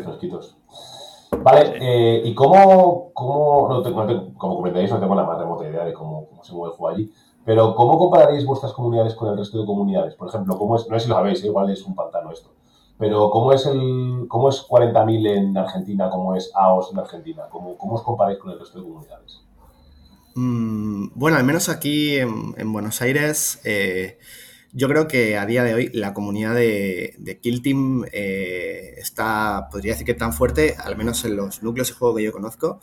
Vale, 1.42 1.74
eh, 1.80 2.22
¿y 2.26 2.34
cómo, 2.36 3.12
cómo 3.14 3.68
no, 3.70 4.36
como 4.38 4.56
comentáis, 4.58 4.92
no 4.92 5.00
tengo 5.00 5.16
la 5.16 5.24
más 5.24 5.40
remota 5.40 5.68
idea 5.68 5.84
de 5.84 5.94
cómo, 5.94 6.28
cómo 6.30 6.44
se 6.44 6.54
mueve 6.54 6.72
el 6.72 6.78
juego 6.78 6.96
allí, 6.96 7.12
pero 7.46 7.76
¿cómo 7.76 7.98
compararéis 7.98 8.46
vuestras 8.46 8.72
comunidades 8.74 9.16
con 9.16 9.30
el 9.30 9.38
resto 9.38 9.60
de 9.60 9.66
comunidades? 9.66 10.16
Por 10.16 10.30
ejemplo, 10.30 10.58
¿cómo 10.58 10.76
es, 10.76 10.88
no 10.88 10.98
sé 10.98 11.04
si 11.04 11.10
lo 11.10 11.16
sabéis, 11.16 11.44
¿eh? 11.44 11.48
igual 11.48 11.70
es 11.70 11.84
un 11.84 11.96
pantano 11.96 12.32
esto, 12.32 12.54
pero 12.98 13.30
¿cómo 13.30 13.52
es, 13.52 13.66
el, 13.66 14.26
cómo 14.28 14.50
es 14.50 14.66
40.000 14.68 15.28
en 15.28 15.58
Argentina, 15.58 16.10
cómo 16.10 16.36
es 16.36 16.52
AOS 16.54 16.92
en 16.92 17.00
Argentina? 17.00 17.44
¿Cómo, 17.50 17.78
¿Cómo 17.78 17.96
os 17.96 18.04
comparáis 18.04 18.40
con 18.40 18.52
el 18.52 18.60
resto 18.60 18.80
de 18.80 18.86
comunidades? 18.86 19.42
Mm, 20.36 21.08
bueno, 21.16 21.38
al 21.38 21.44
menos 21.44 21.70
aquí 21.70 22.16
en, 22.16 22.72
Buenos 22.72 23.02
Aires, 23.02 23.62
eh, 23.66 24.18
yo 24.74 24.88
creo 24.88 25.08
que 25.08 25.38
a 25.38 25.46
día 25.46 25.64
de 25.64 25.74
hoy 25.76 25.90
la 25.94 26.14
comunidad 26.14 26.56
de, 26.56 27.16
de 27.20 27.40
Kill 27.40 27.62
Team 27.62 28.06
eh, 28.12 28.96
está, 28.98 29.70
podría 29.72 29.94
decir 29.94 30.06
que 30.06 30.16
tan 30.16 30.34
fuerte, 30.34 30.76
al 30.84 30.98
menos 30.98 31.24
en 31.26 31.36
los 31.36 31.62
núcleos 31.62 31.90
de 31.90 31.94
juego 31.94 32.16
que 32.16 32.24
yo 32.24 32.32
conozco, 32.32 32.80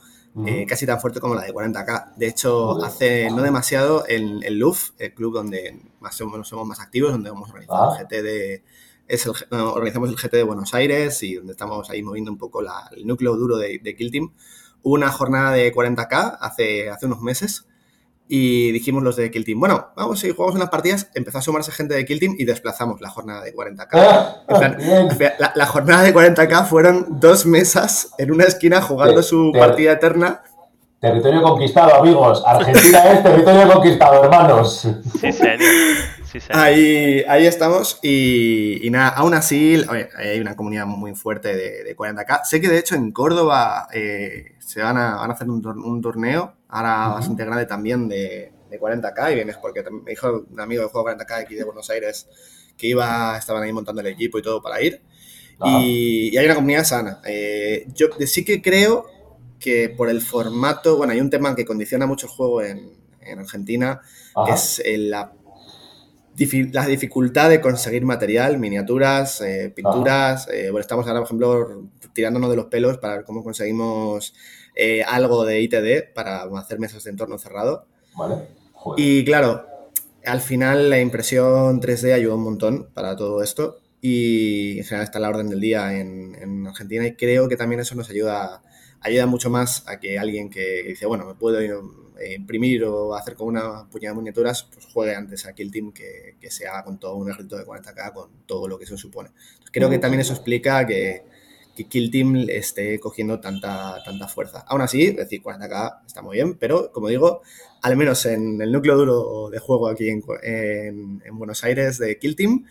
eh, 0.46 0.64
casi 0.68 0.86
tan 0.86 1.00
fuerte 1.00 1.18
como 1.18 1.34
la 1.34 1.42
de 1.42 1.52
40k. 1.52 2.14
De 2.14 2.28
hecho, 2.28 2.82
hace 2.84 3.28
no 3.30 3.42
demasiado 3.42 4.04
en 4.08 4.40
el 4.44 4.58
LUF, 4.60 4.90
el 4.98 5.12
club 5.12 5.34
donde 5.34 5.82
más 5.98 6.20
o 6.20 6.28
menos 6.28 6.48
somos 6.48 6.66
más 6.66 6.78
activos, 6.78 7.10
donde 7.10 7.30
hemos 7.30 7.48
organizado 7.48 7.96
el 7.96 8.00
ah. 8.00 8.02
GT 8.04 8.22
de, 8.22 8.62
es 9.08 9.26
el, 9.26 9.32
organizamos 9.50 10.08
el 10.08 10.16
GT 10.16 10.36
de 10.36 10.44
Buenos 10.44 10.72
Aires 10.72 11.20
y 11.24 11.34
donde 11.34 11.52
estamos 11.52 11.90
ahí 11.90 12.04
moviendo 12.04 12.30
un 12.30 12.38
poco 12.38 12.60
el 12.60 13.04
núcleo 13.04 13.34
duro 13.34 13.56
de, 13.56 13.80
de, 13.82 13.96
Kill 13.96 14.12
Team. 14.12 14.32
Hubo 14.82 14.94
una 14.94 15.10
jornada 15.10 15.50
de 15.50 15.74
40k 15.74 16.38
hace, 16.40 16.88
hace 16.88 17.06
unos 17.06 17.20
meses 17.20 17.66
y 18.32 18.70
dijimos 18.70 19.02
los 19.02 19.16
de 19.16 19.28
Kill 19.32 19.44
Team, 19.44 19.58
bueno, 19.58 19.88
vamos, 19.96 20.20
si 20.20 20.30
jugamos 20.30 20.54
unas 20.54 20.70
partidas, 20.70 21.10
empezó 21.14 21.38
a 21.38 21.42
sumarse 21.42 21.72
gente 21.72 21.94
de 21.94 22.04
Kill 22.04 22.20
Team 22.20 22.36
y 22.38 22.44
desplazamos 22.44 23.00
la 23.00 23.10
jornada 23.10 23.42
de 23.42 23.52
40k. 23.52 23.88
Ah, 23.92 24.44
la, 25.56 25.66
jornada 25.66 26.04
de 26.04 26.14
40k 26.14 26.64
fueron 26.64 27.18
dos 27.18 27.44
mesas 27.44 28.12
en 28.18 28.30
una 28.30 28.44
esquina 28.44 28.80
jugando 28.80 29.24
su 29.24 29.50
partida 29.52 29.92
eterna. 29.92 30.42
Territorio 31.00 31.42
conquistado, 31.42 31.96
amigos. 31.96 32.42
Argentina 32.46 33.10
es 33.10 33.22
territorio 33.24 33.72
conquistado, 33.72 34.22
hermanos. 34.22 34.86
Sí, 35.20 35.32
serio. 35.32 35.66
Ahí, 36.50 37.24
ahí 37.28 37.46
estamos 37.46 37.98
y, 38.02 38.88
nada, 38.90 39.08
aún 39.08 39.34
así 39.34 39.82
hay 40.16 40.38
una 40.38 40.54
comunidad 40.54 40.86
muy 40.86 41.14
fuerte 41.14 41.56
de, 41.56 41.96
40k. 41.96 42.44
Sé 42.44 42.60
que 42.60 42.68
de 42.68 42.78
hecho 42.78 42.94
en 42.94 43.10
Córdoba 43.10 43.88
eh, 43.92 44.52
se 44.58 44.82
van 44.82 44.96
a, 44.96 45.16
van 45.16 45.30
a 45.30 45.34
hacer 45.34 45.48
un, 45.48 46.00
torneo, 46.00 46.54
ahora 46.70 47.08
bastante 47.08 47.44
grande 47.44 47.66
también 47.66 48.08
de, 48.08 48.52
40k 48.70 49.32
y 49.32 49.34
vienes 49.34 49.56
porque 49.56 49.82
me 49.90 50.12
dijo 50.12 50.46
un 50.48 50.60
amigo 50.60 50.82
de 50.82 50.88
juego 50.88 51.08
40k 51.08 51.42
aquí 51.42 51.56
de 51.56 51.64
Buenos 51.64 51.90
Aires 51.90 52.28
que 52.76 52.86
iba, 52.86 53.36
estaban 53.36 53.64
ahí 53.64 53.72
montando 53.72 54.00
el 54.00 54.06
equipo 54.06 54.38
y 54.38 54.42
todo 54.42 54.62
para 54.62 54.80
ir. 54.80 55.02
Y, 55.62 56.36
hay 56.36 56.44
una 56.46 56.54
comunidad 56.54 56.84
sana. 56.84 57.20
Eh, 57.26 57.86
yo 57.94 58.06
sí 58.26 58.44
que 58.44 58.62
creo 58.62 59.06
que 59.58 59.88
por 59.90 60.08
el 60.08 60.22
formato, 60.22 60.96
bueno, 60.96 61.12
hay 61.12 61.20
un 61.20 61.28
tema 61.28 61.54
que 61.54 61.66
condiciona 61.66 62.06
mucho 62.06 62.26
el 62.26 62.32
juego 62.32 62.62
en, 62.62 62.98
Argentina, 63.38 64.00
que 64.46 64.52
es 64.52 64.82
la 64.86 65.32
la 66.72 66.86
dificultad 66.86 67.50
de 67.50 67.60
conseguir 67.60 68.04
material, 68.04 68.58
miniaturas, 68.58 69.40
eh, 69.42 69.70
pinturas. 69.74 70.48
Eh, 70.48 70.70
bueno, 70.70 70.80
estamos 70.80 71.06
ahora, 71.06 71.20
por 71.20 71.26
ejemplo, 71.26 71.90
tirándonos 72.14 72.50
de 72.50 72.56
los 72.56 72.66
pelos 72.66 72.98
para 72.98 73.16
ver 73.16 73.24
cómo 73.24 73.44
conseguimos 73.44 74.34
eh, 74.74 75.02
algo 75.02 75.44
de 75.44 75.60
ITD 75.60 76.12
para 76.14 76.42
hacer 76.58 76.78
mesas 76.78 77.04
de 77.04 77.10
entorno 77.10 77.38
cerrado. 77.38 77.86
Vale. 78.16 78.36
Y 78.96 79.24
claro, 79.24 79.66
al 80.24 80.40
final 80.40 80.90
la 80.90 81.00
impresión 81.00 81.80
3D 81.80 82.12
ayuda 82.12 82.34
un 82.34 82.44
montón 82.44 82.88
para 82.94 83.16
todo 83.16 83.42
esto 83.42 83.80
y 84.00 84.78
en 84.78 84.84
general 84.84 85.04
está 85.04 85.18
la 85.18 85.28
orden 85.28 85.48
del 85.48 85.60
día 85.60 85.98
en, 85.98 86.34
en 86.34 86.66
Argentina 86.66 87.06
y 87.06 87.14
creo 87.14 87.48
que 87.48 87.56
también 87.56 87.80
eso 87.80 87.94
nos 87.94 88.08
ayuda, 88.10 88.62
ayuda 89.00 89.26
mucho 89.26 89.50
más 89.50 89.86
a 89.86 90.00
que 90.00 90.18
alguien 90.18 90.48
que 90.48 90.82
dice, 90.84 91.06
bueno, 91.06 91.26
me 91.26 91.34
puedo 91.34 91.60
eh, 91.60 92.34
imprimir 92.34 92.84
o 92.84 93.14
hacer 93.14 93.34
con 93.34 93.48
una 93.48 93.88
puñada 93.88 94.14
de 94.14 94.18
miniaturas, 94.18 94.64
pues 94.72 94.86
juegue 94.86 95.14
antes 95.14 95.46
a 95.46 95.54
Kill 95.54 95.70
Team 95.70 95.92
que, 95.92 96.36
que 96.40 96.50
se 96.50 96.66
haga 96.66 96.84
con 96.84 96.98
todo 96.98 97.16
un 97.16 97.30
ejército 97.30 97.56
de 97.56 97.64
40k, 97.64 98.12
con 98.12 98.30
todo 98.46 98.68
lo 98.68 98.78
que 98.78 98.84
eso 98.84 98.96
supone. 98.96 99.30
creo 99.70 99.90
que 99.90 99.98
también 99.98 100.20
eso 100.20 100.32
explica 100.32 100.86
que, 100.86 101.24
que, 101.84 101.88
Kill 101.88 102.10
Team 102.10 102.46
esté 102.48 102.98
cogiendo 103.00 103.40
tanta, 103.40 104.02
tanta 104.04 104.28
fuerza. 104.28 104.64
Aún 104.66 104.80
así, 104.82 105.04
es 105.04 105.16
decir, 105.16 105.42
40k 105.42 106.00
está 106.06 106.22
muy 106.22 106.36
bien, 106.36 106.56
pero 106.58 106.90
como 106.92 107.08
digo, 107.08 107.42
al 107.82 107.96
menos 107.96 108.24
en 108.26 108.60
el 108.60 108.72
núcleo 108.72 108.96
duro 108.96 109.50
de 109.50 109.58
juego 109.58 109.88
aquí 109.88 110.08
en, 110.08 110.22
en, 111.24 111.38
Buenos 111.38 111.64
Aires 111.64 111.98
de 111.98 112.18
Kill 112.18 112.36
Team, 112.36 112.64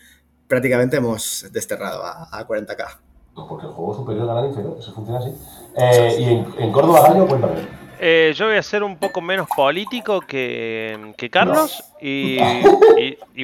prácticamente 0.46 0.96
hemos 0.96 1.46
desterrado 1.52 2.02
a, 2.04 2.46
40k. 2.46 2.98
Porque 3.34 3.66
el 3.66 3.72
juego 3.72 3.94
superior 3.94 4.26
gana 4.26 4.46
inferior, 4.46 4.76
eso 4.78 4.92
funciona 4.92 5.20
así. 5.20 5.32
Eh, 5.76 6.16
y 6.18 6.24
en, 6.24 6.46
en 6.58 6.72
Córdoba 6.72 7.08
Gallo, 7.08 7.26
cuéntame. 7.26 7.89
Eh, 8.02 8.32
yo 8.34 8.46
voy 8.46 8.56
a 8.56 8.62
ser 8.62 8.82
un 8.82 8.96
poco 8.96 9.20
menos 9.20 9.46
político 9.54 10.22
que, 10.22 11.12
Carlos 11.30 11.84
y, 12.00 12.38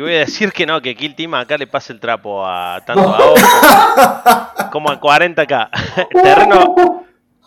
voy 0.01 0.15
a 0.15 0.21
decir 0.21 0.51
que 0.51 0.65
no, 0.65 0.81
que 0.81 0.97
Kill 0.97 1.15
Team 1.15 1.35
acá 1.35 1.59
le 1.59 1.67
pasa 1.67 1.93
el 1.93 2.01
trapo 2.01 2.43
a 2.43 2.81
tanto 2.87 3.07
a 3.07 4.71
como 4.73 4.91
a 4.91 4.99
40k. 4.99 6.09
Terreno 6.23 7.05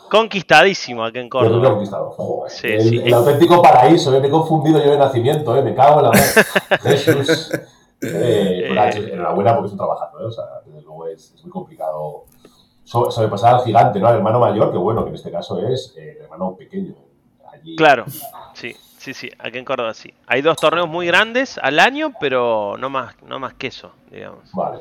conquistadísimo 0.08 1.04
acá 1.04 1.20
en 1.20 1.30
Córdoba. 1.30 1.56
Terreno 1.56 1.76
conquistado. 1.76 2.46
el, 2.62 3.14
auténtico 3.14 3.60
paraíso, 3.60 4.16
eh, 4.16 4.20
me 4.20 4.28
he 4.28 4.32
confundido 4.32 4.78
yo 4.78 4.92
de 4.92 4.98
nacimiento, 5.00 5.58
eh, 5.58 5.64
me 5.64 5.74
cago 5.74 6.02
en 6.02 6.12
la 6.12 6.78
Jesús. 6.84 7.52
Eh, 8.02 8.70
enhorabuena 9.12 9.56
porque 9.56 9.66
estoy 9.66 9.78
trabajando, 9.78 10.28
o 10.28 10.32
sea, 10.32 10.44
desde 10.64 10.84
luego 10.84 11.08
es, 11.08 11.34
muy 11.42 11.52
complicado 11.52 12.26
sobrepasar 12.90 13.56
al 13.56 13.64
gigante, 13.64 14.00
¿no? 14.00 14.08
Al 14.08 14.16
hermano 14.16 14.40
mayor, 14.40 14.72
que 14.72 14.78
bueno, 14.78 15.04
que 15.04 15.10
en 15.10 15.16
este 15.16 15.32
caso 15.32 15.60
es 15.60 15.94
el 15.96 16.18
hermano 16.18 16.56
pequeño. 16.56 16.96
Claro, 17.78 18.06
sí, 18.54 18.74
sí, 18.98 19.14
sí, 19.14 19.30
aquí 19.38 19.58
en 19.58 19.66
Córdoba 19.66 19.94
sí. 19.94 20.14
Hay 20.28 20.42
dos 20.42 20.58
torneos 20.58 20.88
muy 20.88 21.08
grandes 21.08 21.60
al 21.62 21.80
año, 21.80 22.14
pero 22.20 22.78
no 22.78 22.90
más, 22.90 23.16
no 23.24 23.40
más 23.40 23.54
que 23.54 23.68
eso, 23.68 23.92
digamos. 24.10 24.52
Vale. 24.54 24.80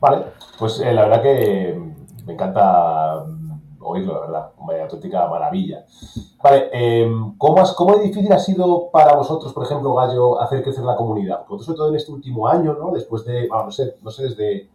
Vale, 0.00 0.24
pues 0.58 0.80
eh, 0.80 0.92
la 0.92 1.02
verdad 1.02 1.22
que 1.22 1.80
me 2.26 2.32
encanta 2.32 3.24
mm, 3.24 3.52
oírlo, 3.80 4.14
la 4.14 4.20
verdad, 4.20 4.50
una 4.58 4.82
auténtica 4.82 5.28
maravilla. 5.28 5.84
Vale, 6.42 6.70
em, 6.72 7.36
¿cómo, 7.38 7.62
¿cómo 7.76 7.98
difícil 7.98 8.32
ha 8.32 8.38
sido 8.38 8.90
para 8.90 9.14
vosotros, 9.14 9.52
por 9.52 9.64
ejemplo, 9.64 9.94
Gallo, 9.94 10.40
hacer 10.40 10.62
crecer 10.64 10.82
la 10.82 10.96
comunidad? 10.96 11.42
Vosotros, 11.48 11.66
sobre 11.66 11.76
todo 11.76 11.88
en 11.90 11.96
este 11.96 12.10
último 12.10 12.48
año, 12.48 12.74
¿no? 12.74 12.90
Después 12.90 13.24
de, 13.24 13.46
bueno, 13.46 13.66
no 13.66 13.70
sé, 13.70 13.94
no 14.02 14.10
sé 14.10 14.24
desde, 14.24 14.68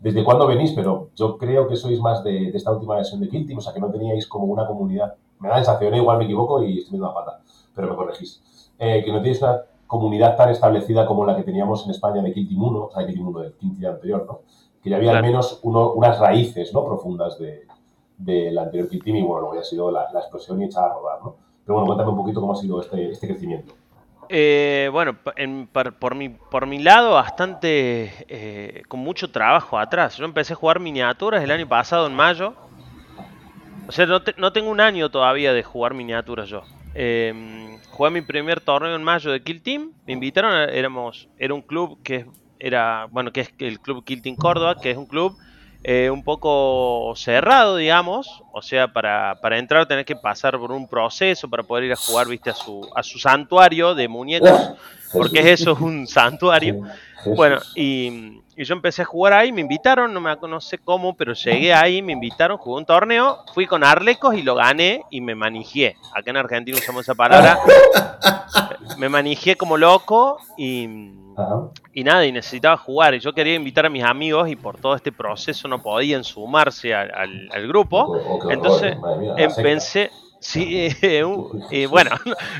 desde 0.00 0.24
cuándo 0.24 0.46
venís, 0.46 0.72
pero 0.72 1.10
yo 1.14 1.38
creo 1.38 1.68
que 1.68 1.76
sois 1.76 2.00
más 2.00 2.24
de, 2.24 2.48
esta 2.48 2.72
última 2.72 2.96
versión 2.96 3.20
de 3.20 3.28
Kill 3.28 3.46
Team, 3.46 3.58
o 3.58 3.60
sea, 3.60 3.72
que 3.72 3.80
no 3.80 3.90
teníais 3.90 4.26
como 4.26 4.46
una 4.46 4.66
comunidad 4.66 5.14
me 5.40 5.48
da 5.48 5.56
la 5.56 5.64
sensación, 5.64 5.94
igual 5.94 6.18
me 6.18 6.24
equivoco 6.24 6.62
y 6.62 6.78
estoy 6.78 6.92
viendo 6.92 7.08
la 7.08 7.14
pata, 7.14 7.40
pero 7.74 7.88
me 7.88 7.96
corregís, 7.96 8.70
eh, 8.78 9.02
que 9.04 9.12
no 9.12 9.20
tienes 9.22 9.42
una 9.42 9.62
comunidad 9.86 10.36
tan 10.36 10.50
establecida 10.50 11.06
como 11.06 11.24
la 11.24 11.34
que 11.34 11.42
teníamos 11.42 11.84
en 11.84 11.90
España 11.90 12.22
de 12.22 12.32
Kill 12.32 12.48
1, 12.56 12.84
o 12.84 12.90
sea, 12.90 13.04
Kill 13.06 13.14
Team 13.14 13.28
1 13.28 13.40
del 13.40 13.52
Kill 13.54 13.86
anterior, 13.86 14.26
¿no? 14.26 14.40
Que 14.82 14.90
ya 14.90 14.96
había 14.96 15.16
al 15.16 15.22
menos 15.22 15.60
unas 15.62 16.18
raíces, 16.18 16.72
¿no? 16.72 16.84
Profundas 16.84 17.38
de, 17.38 17.66
del 18.16 18.56
anterior 18.58 18.88
Kill 18.88 19.02
Team 19.02 19.16
y, 19.16 19.22
bueno, 19.22 19.40
luego 19.40 19.54
ya 19.56 19.60
ha 19.62 19.64
sido 19.64 19.90
la, 19.90 20.04
explosión 20.14 20.60
y 20.60 20.64
echar 20.64 20.84
a 20.84 20.94
rodar, 20.94 21.22
¿no? 21.22 21.36
Pero 21.64 21.74
bueno, 21.74 21.86
cuéntame 21.86 22.10
un 22.10 22.16
poquito 22.16 22.40
cómo 22.40 22.52
ha 22.52 22.56
sido 22.56 22.80
este, 22.80 23.10
este 23.10 23.26
crecimiento. 23.26 23.74
Eh, 24.32 24.88
bueno, 24.92 25.16
por, 25.18 26.14
mi, 26.14 26.78
lado, 26.78 27.14
bastante 27.14 28.12
eh, 28.28 28.82
con 28.86 29.00
mucho 29.00 29.28
trabajo 29.32 29.76
atrás. 29.76 30.16
Yo 30.18 30.24
empecé 30.24 30.52
a 30.52 30.56
jugar 30.56 30.78
miniaturas 30.78 31.42
el 31.42 31.50
año 31.50 31.68
pasado, 31.68 32.06
en 32.06 32.14
mayo, 32.14 32.54
o 33.88 33.92
sea, 33.92 34.06
no, 34.06 34.52
tengo 34.52 34.70
un 34.70 34.80
año 34.80 35.10
todavía 35.10 35.52
de 35.52 35.64
jugar 35.64 35.94
miniaturas 35.94 36.48
yo. 36.48 36.62
Eh, 36.94 37.76
jugué 37.90 38.10
mi 38.10 38.22
primer 38.22 38.60
torneo 38.60 38.94
en 38.94 39.02
mayo 39.02 39.32
de 39.32 39.42
Kill 39.42 39.62
Team. 39.62 39.90
Me 40.06 40.12
invitaron, 40.12 40.52
éramos, 40.70 41.28
era 41.36 41.52
un 41.52 41.62
club 41.62 42.00
que 42.04 42.24
era, 42.60 43.08
bueno, 43.10 43.32
que 43.32 43.40
es 43.40 43.52
el 43.58 43.80
club 43.80 44.04
Kill 44.04 44.22
Team 44.22 44.36
Córdoba, 44.36 44.76
que 44.80 44.92
es 44.92 44.96
un 44.96 45.06
club 45.06 45.36
eh, 45.82 46.10
un 46.10 46.22
poco 46.22 47.14
cerrado, 47.16 47.76
digamos. 47.76 48.42
O 48.52 48.62
sea, 48.62 48.92
para, 48.92 49.36
para, 49.40 49.58
entrar 49.58 49.86
tenés 49.86 50.04
que 50.04 50.16
pasar 50.16 50.58
por 50.58 50.72
un 50.72 50.86
proceso 50.86 51.48
para 51.48 51.62
poder 51.62 51.84
ir 51.84 51.92
a 51.92 51.96
jugar, 51.96 52.28
viste, 52.28 52.50
a 52.50 52.54
su, 52.54 52.88
a 52.94 53.02
su 53.02 53.18
santuario 53.18 53.94
de 53.94 54.08
muñecos. 54.08 54.72
Porque 55.12 55.52
eso 55.52 55.72
es 55.72 55.80
un 55.80 56.06
santuario. 56.06 56.82
Bueno, 57.24 57.58
y, 57.74 58.40
yo 58.64 58.74
empecé 58.74 59.02
a 59.02 59.04
jugar 59.04 59.32
ahí, 59.32 59.52
me 59.52 59.60
invitaron, 59.60 60.12
no, 60.12 60.20
me, 60.20 60.34
no 60.36 60.60
sé 60.60 60.78
cómo, 60.78 61.14
pero 61.14 61.32
llegué 61.32 61.72
ahí, 61.72 62.02
me 62.02 62.12
invitaron, 62.12 62.58
jugué 62.58 62.78
un 62.78 62.86
torneo, 62.86 63.38
fui 63.54 63.66
con 63.66 63.84
Arlecos 63.84 64.34
y 64.34 64.42
lo 64.42 64.54
gané 64.54 65.02
y 65.10 65.20
me 65.20 65.34
manijé. 65.34 65.96
Acá 66.14 66.30
en 66.30 66.36
Argentina 66.36 66.76
usamos 66.76 67.02
esa 67.02 67.14
palabra. 67.14 67.58
me 68.98 69.08
manijé 69.08 69.56
como 69.56 69.76
loco 69.76 70.38
y, 70.56 71.12
y 71.94 72.04
nada, 72.04 72.26
y 72.26 72.32
necesitaba 72.32 72.76
jugar. 72.76 73.14
Y 73.14 73.20
yo 73.20 73.32
quería 73.32 73.54
invitar 73.54 73.86
a 73.86 73.90
mis 73.90 74.04
amigos 74.04 74.48
y 74.48 74.56
por 74.56 74.78
todo 74.78 74.94
este 74.94 75.12
proceso 75.12 75.68
no 75.68 75.82
podían 75.82 76.24
sumarse 76.24 76.94
al, 76.94 77.48
grupo. 77.66 78.40
Entonces 78.50 78.96
empecé, 79.36 80.10
Sí, 80.40 80.88
eh, 81.02 81.22
eh, 81.70 81.86
bueno, 81.86 82.10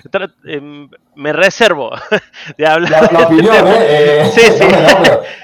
em, 0.44 0.88
me 1.16 1.32
reservo 1.32 1.90
de 2.58 2.66
hablar. 2.66 3.12
La, 3.12 3.20
opinión, 3.20 3.66
¿eh? 3.66 4.20
¿eh? 4.20 4.30
sí, 4.32 4.40
sí. 4.40 4.64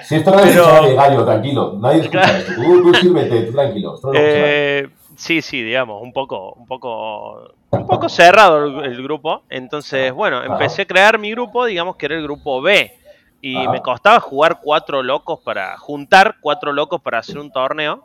si 0.04 0.16
esto 0.16 0.30
no 0.30 0.40
es 0.40 0.94
gallo, 0.94 1.24
tranquilo. 1.24 1.76
Nadie 1.80 2.02
escucha 2.02 2.38
esto. 2.38 2.54
Tú, 2.54 2.82
tú 2.82 2.94
sírvete, 2.94 3.42
tú 3.42 3.52
tranquilo. 3.52 3.98
Eh, 4.14 4.88
sí, 5.16 5.40
sí, 5.40 5.62
digamos, 5.62 6.02
un 6.02 6.12
poco, 6.12 6.52
un 6.52 6.66
poco, 6.66 7.54
un 7.70 7.86
poco 7.86 8.08
cerrado 8.10 8.84
el, 8.84 9.02
grupo. 9.02 9.42
Entonces, 9.48 10.12
bueno, 10.12 10.44
empecé 10.44 10.82
a 10.82 10.86
crear 10.86 11.18
mi 11.18 11.30
grupo, 11.30 11.64
digamos 11.64 11.96
que 11.96 12.06
era 12.06 12.16
el 12.16 12.22
grupo 12.22 12.60
B. 12.60 12.92
Y 13.40 13.68
me 13.68 13.80
costaba 13.80 14.18
jugar 14.18 14.60
cuatro 14.62 15.02
locos 15.02 15.40
para, 15.40 15.76
juntar 15.78 16.36
cuatro 16.40 16.72
locos 16.72 17.00
para 17.00 17.18
hacer 17.18 17.38
un 17.38 17.50
torneo. 17.50 18.04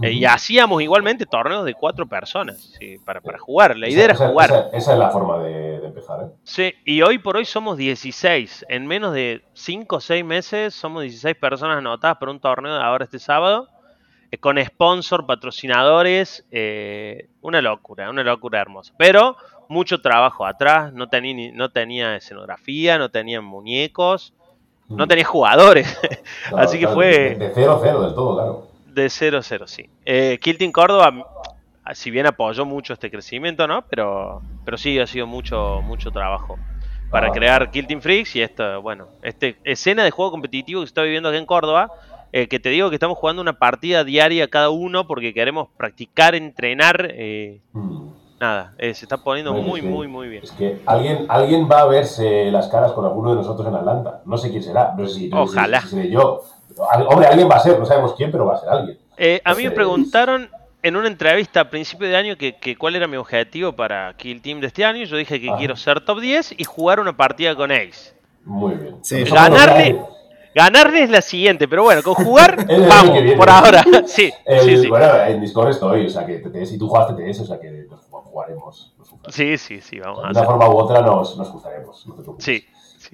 Eh, 0.00 0.12
y 0.12 0.24
hacíamos 0.24 0.80
igualmente 0.80 1.26
torneos 1.26 1.64
de 1.64 1.74
cuatro 1.74 2.06
personas 2.06 2.72
para, 3.04 3.20
para, 3.20 3.38
jugar. 3.38 3.76
La 3.76 3.88
idea 3.88 4.04
era 4.04 4.14
jugar. 4.14 4.70
Esa, 4.72 4.92
es 4.92 4.98
la 4.98 5.10
forma 5.10 5.38
de, 5.38 5.84
empezar. 5.84 6.20
¿eh? 6.22 6.26
Sí, 6.44 6.72
y 6.84 7.02
hoy 7.02 7.18
por 7.18 7.36
hoy 7.36 7.44
somos 7.44 7.76
16. 7.76 8.66
En 8.68 8.86
menos 8.86 9.12
de 9.12 9.42
5 9.54 9.96
o 9.96 10.00
6 10.00 10.24
meses 10.24 10.74
somos 10.74 11.02
16 11.02 11.36
personas 11.36 11.78
anotadas 11.78 12.16
para 12.18 12.30
un 12.30 12.38
torneo 12.38 12.74
de 12.74 12.82
ahora 12.82 13.04
este 13.04 13.18
sábado. 13.18 13.68
Eh, 14.30 14.38
con 14.38 14.62
sponsor, 14.64 15.26
patrocinadores. 15.26 16.44
una 17.40 17.60
locura, 17.60 18.08
una 18.08 18.22
locura 18.22 18.60
hermosa. 18.60 18.94
Pero 18.96 19.36
mucho 19.68 20.00
trabajo 20.00 20.46
atrás. 20.46 20.92
No 20.92 21.08
tenía, 21.08 21.50
no 21.54 21.70
tenía 21.70 22.14
escenografía, 22.14 22.98
no 22.98 23.10
tenía 23.10 23.40
muñecos, 23.40 24.32
no 24.88 25.08
tenía 25.08 25.24
jugadores. 25.24 25.98
Así 26.56 26.78
que 26.78 26.86
fue. 26.86 27.34
De 27.34 27.50
0 27.52 27.80
cero 27.82 28.02
del 28.02 28.14
todo, 28.14 28.34
claro 28.36 28.77
de 28.98 29.06
0-0, 29.06 29.66
sí. 29.66 29.88
Eh, 30.04 30.38
Kilting 30.40 30.72
Córdoba, 30.72 31.12
si 31.94 32.10
bien 32.10 32.26
apoyó 32.26 32.64
mucho 32.64 32.92
este 32.92 33.10
crecimiento, 33.10 33.66
¿no? 33.66 33.82
Pero, 33.88 34.42
pero 34.64 34.76
sí 34.76 34.98
ha 34.98 35.06
sido 35.06 35.26
mucho, 35.26 35.80
mucho 35.82 36.10
trabajo 36.10 36.58
para 37.10 37.28
ah. 37.28 37.32
crear 37.32 37.70
Kilting 37.70 38.02
Freaks 38.02 38.36
y 38.36 38.42
esta, 38.42 38.78
bueno, 38.78 39.06
este 39.22 39.56
escena 39.64 40.04
de 40.04 40.10
juego 40.10 40.30
competitivo 40.30 40.80
que 40.80 40.86
se 40.86 40.90
está 40.90 41.02
viviendo 41.02 41.28
aquí 41.28 41.38
en 41.38 41.46
Córdoba. 41.46 41.90
Eh, 42.30 42.46
que 42.46 42.60
te 42.60 42.68
digo 42.68 42.90
que 42.90 42.96
estamos 42.96 43.16
jugando 43.16 43.40
una 43.40 43.54
partida 43.54 44.04
diaria 44.04 44.48
cada 44.48 44.68
uno 44.68 45.06
porque 45.06 45.32
queremos 45.32 45.68
practicar, 45.78 46.34
entrenar. 46.34 47.10
Eh, 47.14 47.62
mm. 47.72 48.08
Nada, 48.38 48.74
se 48.78 48.90
está 48.90 49.16
poniendo 49.16 49.52
muy, 49.54 49.82
muy, 49.82 50.06
muy 50.06 50.28
bien. 50.28 50.44
Es 50.44 50.52
que 50.52 50.80
alguien, 50.86 51.26
alguien 51.28 51.68
va 51.68 51.80
a 51.80 51.86
verse 51.86 52.52
las 52.52 52.68
caras 52.68 52.92
con 52.92 53.04
alguno 53.04 53.30
de 53.30 53.36
nosotros 53.36 53.66
en 53.66 53.74
Atlanta. 53.74 54.20
No 54.26 54.36
sé 54.36 54.50
quién 54.50 54.62
será. 54.62 54.94
No 54.96 55.08
sé 55.08 55.14
si, 55.14 55.30
Ojalá. 55.32 55.80
seré 55.80 56.10
yo. 56.10 56.44
Hombre, 57.08 57.26
alguien 57.26 57.48
va 57.50 57.56
a 57.56 57.60
ser, 57.60 57.78
no 57.78 57.86
sabemos 57.86 58.14
quién, 58.14 58.30
pero 58.30 58.46
va 58.46 58.54
a 58.54 58.58
ser 58.58 58.68
alguien. 58.68 58.98
Eh, 59.16 59.40
a 59.44 59.54
mí 59.54 59.64
me 59.64 59.70
preguntaron 59.70 60.48
en 60.82 60.96
una 60.96 61.08
entrevista 61.08 61.60
a 61.60 61.70
principio 61.70 62.08
de 62.08 62.16
año 62.16 62.36
que, 62.36 62.76
cuál 62.78 62.96
era 62.96 63.06
mi 63.06 63.16
objetivo 63.16 63.72
para 63.72 64.14
Kill 64.16 64.40
Team 64.40 64.60
de 64.60 64.68
este 64.68 64.84
año. 64.84 65.04
Yo 65.04 65.16
dije 65.16 65.40
que 65.40 65.50
quiero 65.58 65.76
ser 65.76 66.00
top 66.00 66.20
10 66.20 66.54
y 66.56 66.64
jugar 66.64 67.00
una 67.00 67.16
partida 67.16 67.54
con 67.56 67.72
Ace. 67.72 68.14
Muy 68.44 68.74
bien. 68.74 69.00
ganarle, 69.30 70.00
ganarle 70.54 71.02
es 71.02 71.10
la 71.10 71.20
siguiente, 71.20 71.68
pero 71.68 71.82
bueno, 71.82 72.02
con 72.02 72.14
jugar, 72.14 72.64
vamos, 72.88 73.18
por 73.36 73.50
ahora. 73.50 73.84
sí, 74.06 74.32
sí, 74.62 74.76
sí, 74.78 74.88
Bueno, 74.88 75.06
en 75.24 75.40
Discord 75.40 75.70
estoy, 75.70 76.06
o 76.06 76.10
sea 76.10 76.24
que 76.24 76.42
si 76.64 76.78
tú 76.78 76.88
jugaste 76.88 77.14
TTS, 77.14 77.40
o 77.40 77.46
sea 77.46 77.60
que 77.60 77.86
jugaremos. 78.10 78.94
sí, 79.28 79.58
sí, 79.58 79.80
sí, 79.80 79.98
vamos 79.98 80.22
De 80.22 80.30
una 80.30 80.44
forma 80.44 80.68
u 80.68 80.78
otra 80.78 81.02
nos, 81.02 81.36
nos 81.36 81.50
cruzaremos. 81.50 82.06
sí. 82.38 82.64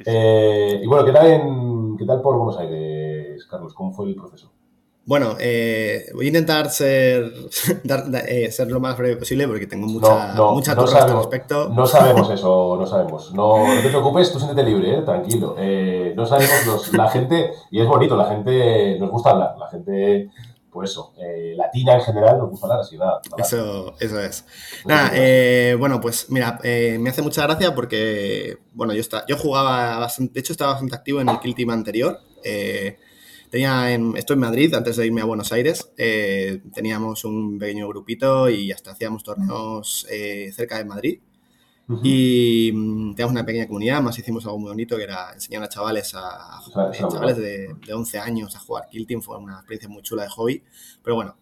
Eh, 0.05 0.81
y 0.83 0.87
bueno, 0.87 1.05
¿qué 1.05 1.13
tal, 1.13 1.27
en, 1.27 1.97
¿qué 1.97 2.05
tal 2.05 2.21
por 2.21 2.37
Buenos 2.37 2.59
Aires, 2.59 3.45
Carlos? 3.47 3.75
¿Cómo 3.75 3.93
fue 3.93 4.07
el 4.07 4.15
proceso? 4.15 4.51
Bueno, 5.07 5.35
eh, 5.39 6.07
voy 6.15 6.25
a 6.25 6.29
intentar 6.29 6.71
ser, 6.71 7.31
eh, 8.27 8.51
ser 8.51 8.71
lo 8.71 8.81
más 8.81 8.97
breve 8.97 9.17
posible 9.17 9.47
porque 9.47 9.67
tengo 9.67 9.87
mucha, 9.87 10.29
no, 10.29 10.47
no, 10.47 10.53
mucha 10.55 10.75
no 10.75 10.87
sabemos, 10.87 11.11
al 11.11 11.19
respecto. 11.19 11.69
No 11.69 11.87
sabemos 11.87 12.31
eso, 12.33 12.77
no 12.79 12.87
sabemos. 12.87 13.35
No, 13.35 13.65
te 13.83 13.89
preocupes, 13.91 14.33
tú 14.33 14.39
siéntete 14.39 14.67
libre, 14.69 15.03
tranquilo. 15.03 15.57
no 16.17 16.27
sabemos, 16.27 16.93
la 16.95 17.09
gente, 17.11 17.53
y 17.71 17.81
es 17.81 17.87
bonito, 17.87 18.17
la 18.17 18.27
gente 18.27 18.99
nos 18.99 19.11
gusta 19.11 19.31
hablar, 19.31 19.57
la 19.59 19.69
gente 19.69 20.31
pues 20.75 20.91
eso, 20.91 21.15
eh, 21.19 21.55
latina 21.57 21.95
en 21.95 22.01
general 22.01 22.37
nos 22.37 22.51
gusta 22.51 22.81
así, 22.81 22.99
nada. 22.99 23.21
Eso, 23.39 23.95
eso 24.01 24.21
es. 24.21 24.45
Nada, 24.85 25.13
eh, 25.15 25.77
bueno, 25.79 26.01
pues 26.01 26.29
mira, 26.31 26.59
eh, 26.65 26.99
me 27.01 27.11
hace 27.11 27.23
mucha 27.23 27.45
gracia 27.45 27.77
porque, 27.77 28.59
bueno, 28.73 28.93
yo, 28.93 29.01
está, 29.01 29.25
yo 29.29 29.37
jugaba 29.37 30.01
bastante, 30.01 30.35
de 30.35 30.41
hecho 30.41 30.53
estaba 30.53 30.73
bastante 30.73 30.97
activo 30.97 31.21
en 31.21 31.29
el 31.29 31.39
Kill 31.39 31.55
Team 31.55 31.71
anterior. 31.71 32.19
tenía 33.51 33.93
en, 33.93 34.17
estoy 34.17 34.35
en 34.35 34.41
Madrid 34.41 34.75
antes 34.75 34.97
de 34.97 35.07
irme 35.07 35.21
a 35.21 35.27
Buenos 35.27 35.53
Aires. 35.53 35.93
teníamos 36.75 37.25
un 37.25 37.57
pequeño 37.57 37.87
grupito 37.87 38.51
y 38.51 38.73
hasta 38.73 38.91
hacíamos 38.91 39.23
torneos 39.23 40.09
cerca 40.57 40.79
de 40.79 40.85
Madrid. 40.87 41.21
Y 42.03 42.71
mm, 42.73 43.15
teníamos 43.15 43.33
una 43.33 43.45
pequeña 43.45 43.67
comunidad, 43.67 44.01
más 44.01 44.19
hicimos 44.19 44.47
algo 44.47 44.59
muy 44.59 44.71
bonito 44.71 44.97
que 44.97 45.03
era 45.03 45.33
enseñar 45.35 45.63
a 45.63 45.69
chavales 45.69 46.15
a, 46.15 46.61
chavales 46.93 47.37
de, 47.37 47.75
de, 47.87 47.93
11 47.93 48.19
años 48.19 48.57
a 48.57 48.61
jugar 48.61 48.89
Kill 48.91 49.07
Team, 49.07 49.21
fue 49.21 49.37
una 49.37 49.57
experiencia 49.57 49.89
muy 49.89 50.03
chula 50.03 50.23
de 50.23 50.31
hobby. 50.31 50.63
Pero 51.03 51.17
bueno, 51.17 51.37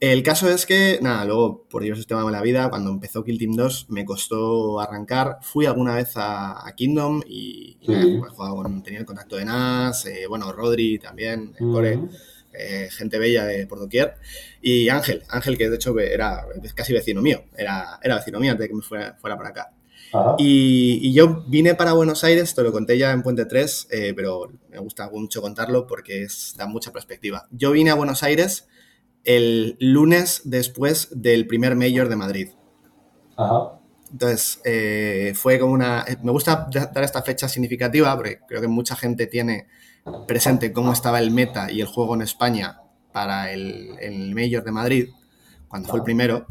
el 0.00 0.22
caso 0.22 0.48
es 0.48 0.64
que, 0.64 1.00
nada, 1.02 1.24
luego 1.24 1.64
por 1.68 1.82
diversos 1.82 2.06
temas 2.06 2.24
de 2.24 2.30
la 2.30 2.40
vida, 2.40 2.70
cuando 2.70 2.90
empezó 2.90 3.24
Kill 3.24 3.38
Team 3.38 3.52
2 3.56 3.86
me 3.88 4.04
costó 4.04 4.78
arrancar. 4.78 5.38
Fui 5.42 5.66
alguna 5.66 5.96
vez 5.96 6.12
a, 6.14 6.64
Kingdom 6.76 7.20
y, 7.26 7.78
he 7.82 8.20
jugado 8.28 8.56
con, 8.56 8.82
tenía 8.84 9.00
el 9.00 9.06
contacto 9.06 9.36
de 9.36 9.44
Nas, 9.44 10.06
eh, 10.06 10.26
bueno, 10.28 10.52
Rodri 10.52 11.00
también, 11.00 11.52
Core. 11.58 11.98
Eh, 12.52 12.88
gente 12.90 13.18
bella 13.18 13.44
de 13.44 13.66
por 13.66 13.78
doquier, 13.78 14.14
y 14.62 14.88
Ángel, 14.88 15.22
Ángel 15.28 15.56
que 15.56 15.68
de 15.68 15.76
hecho 15.76 15.96
era 15.98 16.44
casi 16.74 16.92
vecino 16.92 17.20
mío, 17.20 17.44
era, 17.56 18.00
era 18.02 18.16
vecino 18.16 18.40
mío 18.40 18.52
antes 18.52 18.64
de 18.64 18.68
que 18.68 18.74
me 18.74 18.82
fuera, 18.82 19.16
fuera 19.20 19.36
para 19.36 19.50
acá. 19.50 19.72
Y, 20.38 21.12
yo 21.12 21.44
vine 21.48 21.74
para 21.74 21.92
Buenos 21.92 22.24
Aires, 22.24 22.54
te 22.54 22.62
lo 22.62 22.72
conté 22.72 22.98
ya 22.98 23.12
en 23.12 23.22
Puente 23.22 23.44
3, 23.44 23.88
eh, 23.90 24.12
pero 24.14 24.50
me 24.70 24.78
gusta 24.78 25.10
mucho 25.10 25.42
contarlo 25.42 25.86
porque 25.86 26.22
es, 26.24 26.54
da 26.56 26.66
mucha 26.66 26.92
perspectiva. 26.92 27.46
Yo 27.50 27.72
vine 27.72 27.90
a 27.90 27.94
Buenos 27.94 28.22
Aires 28.22 28.68
el 29.24 29.76
lunes 29.80 30.42
después 30.44 31.08
del 31.10 31.46
primer 31.46 31.76
Mayor 31.76 32.08
de 32.08 32.16
Madrid. 32.16 32.48
Entonces, 34.10 34.60
eh, 34.64 35.32
fue 35.34 35.58
como 35.58 35.72
una... 35.72 36.04
Me 36.22 36.32
gusta 36.32 36.68
dar 36.72 37.04
esta 37.04 37.22
fecha 37.22 37.48
significativa 37.48 38.14
porque 38.16 38.40
creo 38.48 38.60
que 38.60 38.68
mucha 38.68 38.96
gente 38.96 39.26
tiene 39.26 39.66
presente 40.26 40.72
cómo 40.72 40.92
estaba 40.92 41.18
el 41.20 41.30
meta 41.30 41.70
y 41.70 41.80
el 41.80 41.86
juego 41.86 42.14
en 42.14 42.22
España 42.22 42.80
para 43.12 43.52
el, 43.52 43.96
el 44.00 44.34
Mayor 44.34 44.64
de 44.64 44.72
Madrid, 44.72 45.08
cuando 45.68 45.88
fue 45.88 45.98
el 45.98 46.04
primero. 46.04 46.46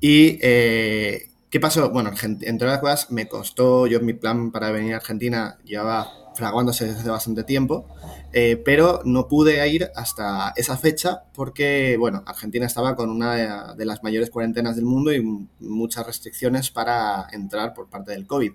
Y 0.00 0.38
eh, 0.42 1.30
¿Qué 1.54 1.60
pasó? 1.60 1.88
Bueno, 1.90 2.10
entre 2.20 2.66
las 2.66 2.80
cosas, 2.80 3.12
me 3.12 3.28
costó, 3.28 3.86
yo 3.86 4.00
mi 4.00 4.12
plan 4.12 4.50
para 4.50 4.72
venir 4.72 4.94
a 4.94 4.96
Argentina 4.96 5.56
llevaba 5.62 6.10
fraguándose 6.34 6.92
desde 6.92 7.08
bastante 7.08 7.44
tiempo, 7.44 7.86
eh, 8.32 8.60
pero 8.64 9.02
no 9.04 9.28
pude 9.28 9.68
ir 9.68 9.88
hasta 9.94 10.52
esa 10.56 10.76
fecha 10.76 11.22
porque, 11.32 11.94
bueno, 11.96 12.24
Argentina 12.26 12.66
estaba 12.66 12.96
con 12.96 13.08
una 13.08 13.74
de, 13.76 13.84
las 13.84 14.02
mayores 14.02 14.30
cuarentenas 14.30 14.74
del 14.74 14.84
mundo 14.84 15.12
y 15.12 15.22
muchas 15.60 16.04
restricciones 16.04 16.72
para 16.72 17.28
entrar 17.30 17.72
por 17.72 17.88
parte 17.88 18.10
del 18.10 18.26
COVID. 18.26 18.50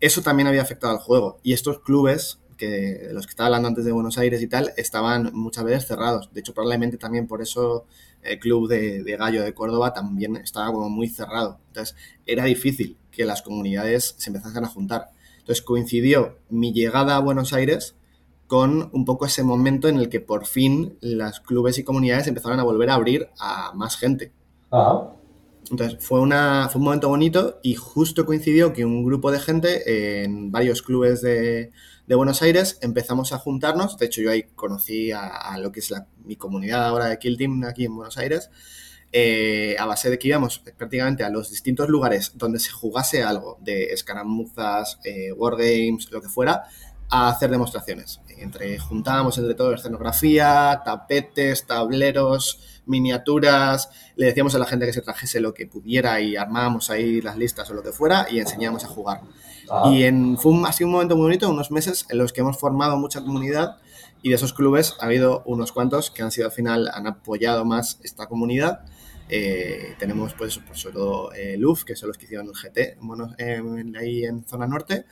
Eso 0.00 0.20
también 0.20 0.46
había 0.46 0.60
afectado 0.60 0.92
al 0.92 0.98
juego 0.98 1.40
y 1.42 1.54
estos 1.54 1.78
clubes 1.78 2.40
que 2.58 3.08
los 3.12 3.26
que 3.26 3.30
estaba 3.30 3.46
hablando 3.46 3.68
antes 3.68 3.86
de 3.86 3.92
Buenos 3.92 4.18
Aires 4.18 4.42
y 4.42 4.46
tal, 4.46 4.72
estaban 4.76 5.30
muchas 5.32 5.64
veces 5.64 5.86
cerrados. 5.86 6.30
De 6.32 6.40
hecho, 6.40 6.52
probablemente 6.52 6.98
también 6.98 7.26
por 7.26 7.40
eso 7.40 7.86
el 8.28 8.38
club 8.38 8.68
de, 8.68 9.16
Gallo 9.18 9.42
de 9.42 9.54
Córdoba 9.54 9.92
también 9.92 10.36
estaba 10.36 10.72
como 10.72 10.88
muy 10.88 11.08
cerrado. 11.08 11.58
Entonces, 11.68 11.96
era 12.26 12.44
difícil 12.44 12.96
que 13.10 13.24
las 13.24 13.42
comunidades 13.42 14.14
se 14.18 14.30
empezasen 14.30 14.64
a 14.64 14.68
juntar. 14.68 15.10
Entonces, 15.38 15.62
coincidió 15.62 16.38
mi 16.48 16.72
llegada 16.72 17.16
a 17.16 17.20
Buenos 17.20 17.52
Aires 17.52 17.96
con 18.46 18.90
un 18.92 19.04
poco 19.04 19.26
ese 19.26 19.42
momento 19.42 19.88
en 19.88 19.98
el 19.98 20.08
que 20.08 20.20
por 20.20 20.46
fin 20.46 20.96
las 21.00 21.40
clubes 21.40 21.78
y 21.78 21.84
comunidades 21.84 22.26
empezaron 22.26 22.60
a 22.60 22.64
volver 22.64 22.90
a 22.90 22.94
abrir 22.94 23.28
a 23.38 23.72
más 23.74 23.96
gente. 23.96 24.32
Entonces, 25.70 25.98
fue, 26.00 26.20
una, 26.20 26.68
fue 26.70 26.78
un 26.78 26.84
momento 26.84 27.08
bonito 27.08 27.58
y 27.62 27.74
justo 27.74 28.24
coincidió 28.24 28.72
que 28.72 28.84
un 28.84 29.04
grupo 29.04 29.32
de 29.32 29.40
gente 29.40 30.22
en 30.24 30.52
varios 30.52 30.82
clubes 30.82 31.22
de, 31.22 31.72
de 32.06 32.14
Buenos 32.14 32.42
Aires, 32.42 32.78
empezamos 32.82 33.32
a 33.32 33.38
juntarnos. 33.38 33.98
De 33.98 34.06
hecho, 34.06 34.20
yo 34.20 34.30
ahí 34.30 34.44
conocí 34.54 35.10
a, 35.12 35.56
lo 35.58 35.72
que 35.72 35.80
es 35.80 35.90
la, 35.90 36.06
mi 36.24 36.36
comunidad 36.36 36.86
ahora 36.86 37.06
de 37.06 37.18
Kill 37.18 37.36
Team 37.36 37.64
aquí 37.64 37.84
en 37.84 37.96
Buenos 37.96 38.16
Aires. 38.18 38.50
Eh, 39.12 39.76
a 39.78 39.86
base 39.86 40.10
de 40.10 40.18
que 40.18 40.28
íbamos 40.28 40.58
prácticamente 40.76 41.24
a 41.24 41.30
los 41.30 41.50
distintos 41.50 41.88
lugares 41.88 42.32
donde 42.34 42.58
se 42.58 42.70
jugase 42.70 43.22
algo 43.22 43.58
de 43.60 43.92
escaramuzas, 43.92 44.98
eh, 45.04 45.32
wargames, 45.32 46.10
lo 46.10 46.20
que 46.20 46.28
fuera, 46.28 46.64
a 47.08 47.28
hacer 47.28 47.50
demostraciones. 47.50 48.20
Entre, 48.36 48.78
juntábamos 48.78 49.38
entre 49.38 49.54
todo 49.54 49.74
escenografía, 49.74 50.82
tapetes, 50.84 51.66
tableros, 51.66 52.80
miniaturas, 52.86 53.88
le 54.16 54.26
decíamos 54.26 54.54
a 54.54 54.58
la 54.58 54.66
gente 54.66 54.86
que 54.86 54.92
se 54.92 55.02
trajese 55.02 55.40
lo 55.40 55.54
que 55.54 55.66
pudiera 55.66 56.20
y 56.20 56.36
armábamos 56.36 56.90
ahí 56.90 57.20
las 57.20 57.36
listas 57.36 57.70
o 57.70 57.74
lo 57.74 57.82
que 57.82 57.92
fuera 57.92 58.26
y 58.30 58.38
enseñábamos 58.38 58.84
a 58.84 58.88
jugar. 58.88 59.22
Ah. 59.70 59.90
Y 59.92 60.04
en, 60.04 60.36
fue 60.38 60.52
un, 60.52 60.66
ha 60.66 60.72
sido 60.72 60.88
un 60.88 60.94
momento 60.94 61.16
muy 61.16 61.24
bonito, 61.24 61.50
unos 61.50 61.70
meses 61.70 62.06
en 62.10 62.18
los 62.18 62.32
que 62.32 62.40
hemos 62.40 62.58
formado 62.58 62.96
mucha 62.96 63.20
comunidad 63.20 63.78
y 64.22 64.30
de 64.30 64.34
esos 64.34 64.52
clubes 64.52 64.96
ha 65.00 65.06
habido 65.06 65.42
unos 65.46 65.72
cuantos 65.72 66.10
que 66.10 66.22
han 66.22 66.30
sido 66.30 66.46
al 66.46 66.52
final, 66.52 66.90
han 66.92 67.06
apoyado 67.06 67.64
más 67.64 68.00
esta 68.02 68.26
comunidad. 68.26 68.80
Eh, 69.28 69.94
tenemos 69.98 70.34
pues, 70.34 70.58
pues 70.66 70.80
sobre 70.80 70.94
todo 70.94 71.32
eh, 71.32 71.56
LUF, 71.56 71.84
que 71.84 71.96
son 71.96 72.08
los 72.08 72.18
que 72.18 72.26
hicieron 72.26 72.46
el 72.46 72.52
GT 72.52 72.98
bueno, 73.00 73.34
ahí 73.98 74.24
en 74.24 74.44
zona 74.44 74.68
norte, 74.68 75.04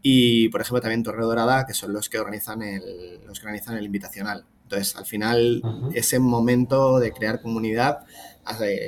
y 0.00 0.48
por 0.48 0.60
ejemplo 0.60 0.80
también 0.80 1.02
Torre 1.02 1.22
Dorada, 1.22 1.66
que 1.66 1.74
son 1.74 1.92
los 1.92 2.08
que 2.08 2.18
organizan 2.18 2.62
el, 2.62 3.20
los 3.26 3.38
que 3.38 3.46
organizan 3.46 3.76
el 3.76 3.84
invitacional. 3.84 4.44
Entonces, 4.68 4.96
al 4.96 5.06
final, 5.06 5.62
ese 5.94 6.18
momento 6.18 6.98
de 6.98 7.10
crear 7.10 7.40
comunidad 7.40 8.00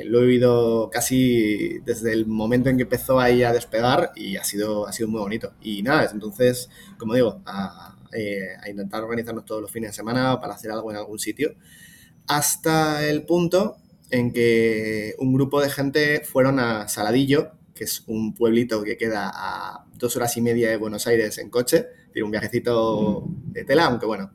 lo 0.05 0.21
he 0.21 0.27
vivido 0.27 0.91
casi 0.91 1.79
desde 1.81 2.13
el 2.13 2.27
momento 2.27 2.71
en 2.71 2.77
que 2.77 2.85
empezó 2.85 3.21
ahí 3.21 3.43
a 3.43 3.53
despegar 3.53 4.13
y 4.17 4.37
ha 4.37 4.45
sido, 4.45 4.87
ha 4.87 4.93
sido 4.93 5.09
muy 5.09 5.21
bonito. 5.21 5.53
Y 5.63 5.83
nada, 5.83 6.09
entonces, 6.13 6.69
como 6.99 7.15
digo, 7.15 7.43
a, 7.47 7.97
eh, 8.13 8.49
a 8.61 8.69
intentar 8.69 9.03
organizarnos 9.03 9.45
todos 9.45 9.63
los 9.63 9.71
fines 9.71 9.91
de 9.91 9.95
semana 9.95 10.41
para 10.41 10.55
hacer 10.55 10.71
algo 10.71 10.91
en 10.91 10.97
algún 10.97 11.19
sitio, 11.19 11.55
hasta 12.27 13.07
el 13.09 13.25
punto 13.25 13.77
en 14.11 14.33
que 14.33 15.15
un 15.19 15.33
grupo 15.33 15.61
de 15.61 15.71
gente 15.71 16.21
fueron 16.25 16.59
a 16.59 16.89
Saladillo, 16.89 17.53
que 17.75 17.85
es 17.85 18.05
un 18.07 18.35
pueblito 18.35 18.83
que 18.83 18.97
queda 18.97 19.31
a 19.33 19.87
dos 19.95 20.17
horas 20.17 20.37
y 20.37 20.41
media 20.41 20.71
de 20.71 20.77
Buenos 20.77 21.07
Aires 21.07 21.39
en 21.39 21.51
coche, 21.51 21.87
tiene 22.13 22.25
un 22.25 22.31
viajecito 22.31 23.25
de 23.47 23.65
tela, 23.65 23.87
aunque 23.87 24.07
bueno, 24.07 24.33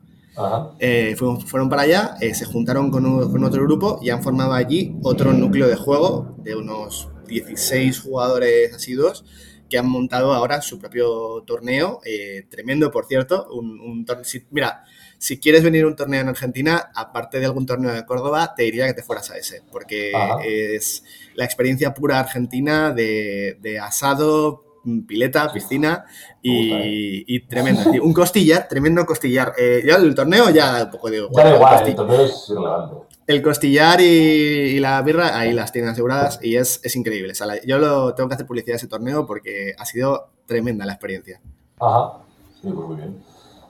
eh, 0.78 1.16
fueron, 1.16 1.68
para 1.68 1.82
allá, 1.82 2.14
eh, 2.20 2.34
se 2.34 2.44
juntaron 2.44 2.90
con, 2.90 3.44
otro 3.44 3.62
grupo 3.64 3.98
y 4.02 4.10
han 4.10 4.22
formado 4.22 4.52
allí 4.52 4.94
otro 5.02 5.32
núcleo 5.32 5.66
de 5.66 5.76
juego 5.76 6.34
de 6.38 6.54
unos 6.54 7.08
16 7.26 8.00
jugadores 8.00 8.74
asiduos 8.74 9.24
que 9.68 9.78
han 9.78 9.88
montado 9.88 10.32
ahora 10.32 10.62
su 10.62 10.78
propio 10.78 11.42
torneo, 11.44 12.00
eh, 12.04 12.46
tremendo 12.48 12.90
por 12.90 13.06
cierto. 13.06 13.48
Un, 13.52 14.06
mira, 14.50 14.84
si 15.18 15.40
quieres 15.40 15.64
venir 15.64 15.84
a 15.84 15.88
un 15.88 15.96
torneo 15.96 16.20
en 16.20 16.28
Argentina, 16.28 16.90
aparte 16.94 17.40
de 17.40 17.46
algún 17.46 17.66
torneo 17.66 17.92
de 17.92 18.04
Córdoba, 18.04 18.54
te 18.54 18.62
diría 18.62 18.86
que 18.86 18.94
te 18.94 19.02
fueras 19.02 19.30
a 19.30 19.38
ese, 19.38 19.62
porque 19.72 20.12
es 20.44 21.02
la 21.34 21.44
experiencia 21.44 21.94
pura 21.94 22.20
argentina 22.20 22.92
de, 22.92 23.58
de 23.60 23.80
asado, 23.80 24.65
pileta, 25.06 25.52
piscina 25.52 26.04
y, 26.42 27.40
tremendo. 27.46 27.90
Un 28.02 28.12
costillar, 28.12 28.68
tremendo 28.68 29.04
costillar. 29.04 29.52
Eh, 29.58 29.82
ya 29.86 29.96
el 29.96 30.14
torneo 30.14 30.50
ya 30.50 30.84
un 30.84 30.90
poco 30.90 31.10
digo. 31.10 31.28
igual, 31.30 31.86
el 31.86 31.94
torneo 31.94 32.24
es 32.24 32.48
irrelevante. 32.48 32.96
El 33.26 33.42
costillar 33.42 34.00
y, 34.00 34.78
la 34.78 35.02
birra, 35.02 35.36
ahí 35.36 35.52
las 35.52 35.72
tienen 35.72 35.90
aseguradas 35.90 36.38
y 36.42 36.56
es, 36.56 36.80
increíble. 36.94 37.32
yo 37.66 37.78
lo, 37.78 38.14
tengo 38.14 38.28
que 38.28 38.34
hacer 38.34 38.46
publicidad 38.46 38.74
de 38.74 38.76
ese 38.76 38.88
torneo 38.88 39.26
porque 39.26 39.74
ha 39.76 39.84
sido 39.84 40.28
tremenda 40.46 40.86
la 40.86 40.92
experiencia. 40.92 41.40
Ajá, 41.80 42.18
sí, 42.62 42.68
pues 42.72 42.86
muy 42.86 42.96
bien. 42.96 43.20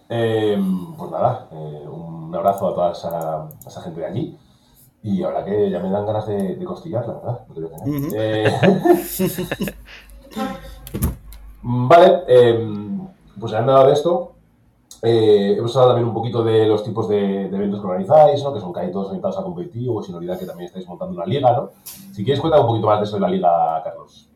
Em, 0.09 0.95
pues 0.95 1.11
nada, 1.11 1.49
eh, 1.51 1.87
un 1.89 2.35
abrazo 2.35 2.69
a 2.69 2.75
toda 2.75 2.93
esa, 2.93 3.83
gente 3.83 4.01
de 4.01 4.07
allí. 4.07 4.39
Y 5.03 5.23
ahora 5.23 5.45
que 5.45 5.71
ya 5.71 5.81
me 5.81 5.91
dan 5.91 6.05
ganas 6.05 6.27
de, 6.27 6.63
costillar, 6.65 7.07
la 7.07 7.15
verdad. 7.15 7.41
Eh, 8.15 8.53
Vale, 11.69 12.23
em, 12.29 13.09
pues 13.41 13.53
han 13.53 13.67
dado 13.67 13.89
de 13.89 13.93
esto. 13.93 14.35
Eh, 15.03 15.57
hemos 15.59 15.75
hablado 15.75 15.95
también 15.95 16.09
un 16.09 16.15
poquito 16.15 16.45
de 16.45 16.65
los 16.65 16.85
tipos 16.85 17.09
de, 17.09 17.47
eventos 17.47 17.81
que 17.81 17.87
organizáis, 17.87 18.41
¿no? 18.45 18.55
que 18.55 18.61
son 18.61 18.73
casi 18.73 18.93
todos 18.93 19.09
orientados 19.09 19.37
a 19.39 19.43
competitivo, 19.43 20.01
sin 20.01 20.15
olvidar 20.15 20.39
que 20.39 20.47
también 20.47 20.67
estáis 20.69 20.87
montando 20.87 21.17
una 21.17 21.27
liga, 21.27 21.53
¿no? 21.53 21.71
Si 22.13 22.25
quieres, 22.25 22.41
cuenta 22.41 22.61
un 22.61 22.69
poquito 22.69 22.87
más 22.87 23.01
de 23.01 23.05
eso 23.05 23.17
de 23.17 23.21
la 23.21 23.29
liga, 23.29 23.83
Carlos. 23.83 24.29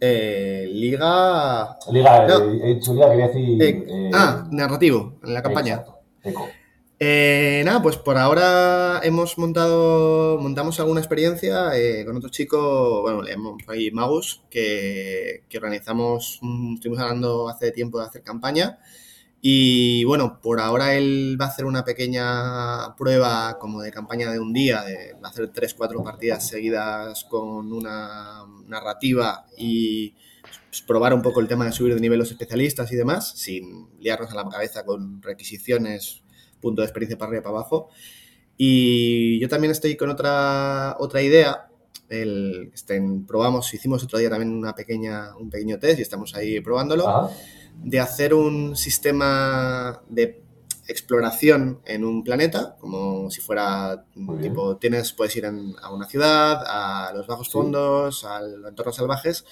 Eh, 0.00 0.66
liga. 0.72 1.76
Liga, 1.90 2.26
eh, 2.26 2.60
he 2.62 2.74
dicho 2.76 2.94
liga, 2.94 3.10
quería 3.10 3.26
decir. 3.26 3.62
Eh, 3.62 4.10
ah, 4.14 4.46
narrativo, 4.50 5.18
en 5.22 5.34
la 5.34 5.42
campaña. 5.42 5.74
Exacto, 5.74 5.98
eco. 6.22 6.48
Eh, 7.02 7.62
nada, 7.64 7.80
pues 7.80 7.96
por 7.96 8.18
ahora 8.18 9.00
hemos 9.02 9.38
montado, 9.38 10.38
montamos 10.38 10.78
alguna 10.80 11.00
experiencia 11.00 11.74
eh, 11.74 12.04
con 12.04 12.14
otro 12.18 12.28
chico, 12.28 13.00
bueno, 13.00 13.22
ahí 13.68 13.90
Magus, 13.90 14.42
que, 14.50 15.44
organizamos, 15.56 16.40
estuvimos 16.74 17.00
hablando 17.00 17.48
hace 17.48 17.72
tiempo 17.72 17.98
de 17.98 18.06
hacer 18.06 18.22
campaña. 18.22 18.78
Y 19.40 20.04
bueno, 20.04 20.40
por 20.42 20.60
ahora 20.60 20.94
él 20.94 21.38
va 21.40 21.46
a 21.46 21.48
hacer 21.48 21.64
una 21.64 21.84
pequeña 21.84 22.94
prueba 22.96 23.58
como 23.58 23.80
de 23.80 23.90
campaña 23.90 24.30
de 24.30 24.38
un 24.38 24.52
día, 24.52 24.82
de 24.82 25.16
hacer 25.22 25.50
tres, 25.52 25.72
cuatro 25.72 26.04
partidas 26.04 26.46
seguidas 26.46 27.24
con 27.24 27.72
una 27.72 28.44
narrativa 28.66 29.46
y 29.56 30.14
pues, 30.68 30.82
probar 30.82 31.14
un 31.14 31.22
poco 31.22 31.40
el 31.40 31.48
tema 31.48 31.64
de 31.64 31.72
subir 31.72 31.94
de 31.94 32.00
nivel 32.00 32.18
los 32.18 32.30
especialistas 32.30 32.92
y 32.92 32.96
demás, 32.96 33.32
sin 33.36 33.88
liarnos 34.00 34.32
a 34.32 34.34
la 34.34 34.48
cabeza 34.50 34.84
con 34.84 35.22
requisiciones 35.22 36.19
punto 36.60 36.82
de 36.82 36.86
experiencia 36.86 37.18
para 37.18 37.28
arriba 37.28 37.40
y 37.40 37.44
para 37.44 37.56
abajo. 37.56 37.88
Y 38.56 39.40
yo 39.40 39.48
también 39.48 39.70
estoy 39.70 39.96
con 39.96 40.10
otra, 40.10 40.96
otra 40.98 41.22
idea. 41.22 41.68
El, 42.08 42.70
este, 42.74 43.00
probamos, 43.26 43.72
hicimos 43.72 44.02
otro 44.04 44.18
día 44.18 44.28
también 44.28 44.52
una 44.52 44.74
pequeña, 44.74 45.36
un 45.36 45.48
pequeño 45.48 45.78
test 45.78 45.98
y 45.98 46.02
estamos 46.02 46.34
ahí 46.34 46.60
probándolo. 46.60 47.30
De 47.82 48.00
hacer 48.00 48.34
un 48.34 48.76
sistema 48.76 50.02
de 50.08 50.42
exploración 50.90 51.80
en 51.86 52.04
un 52.04 52.24
planeta, 52.24 52.76
como 52.80 53.30
si 53.30 53.40
fuera 53.40 54.04
tipo, 54.42 54.76
tienes, 54.76 55.12
puedes 55.12 55.34
ir 55.36 55.46
a 55.46 55.90
una 55.90 56.06
ciudad, 56.06 56.62
a 56.66 57.12
los 57.14 57.26
bajos 57.26 57.48
fondos, 57.48 58.24
a 58.24 58.42
los 58.42 58.68
entornos 58.68 58.96
salvajes, 58.96 59.44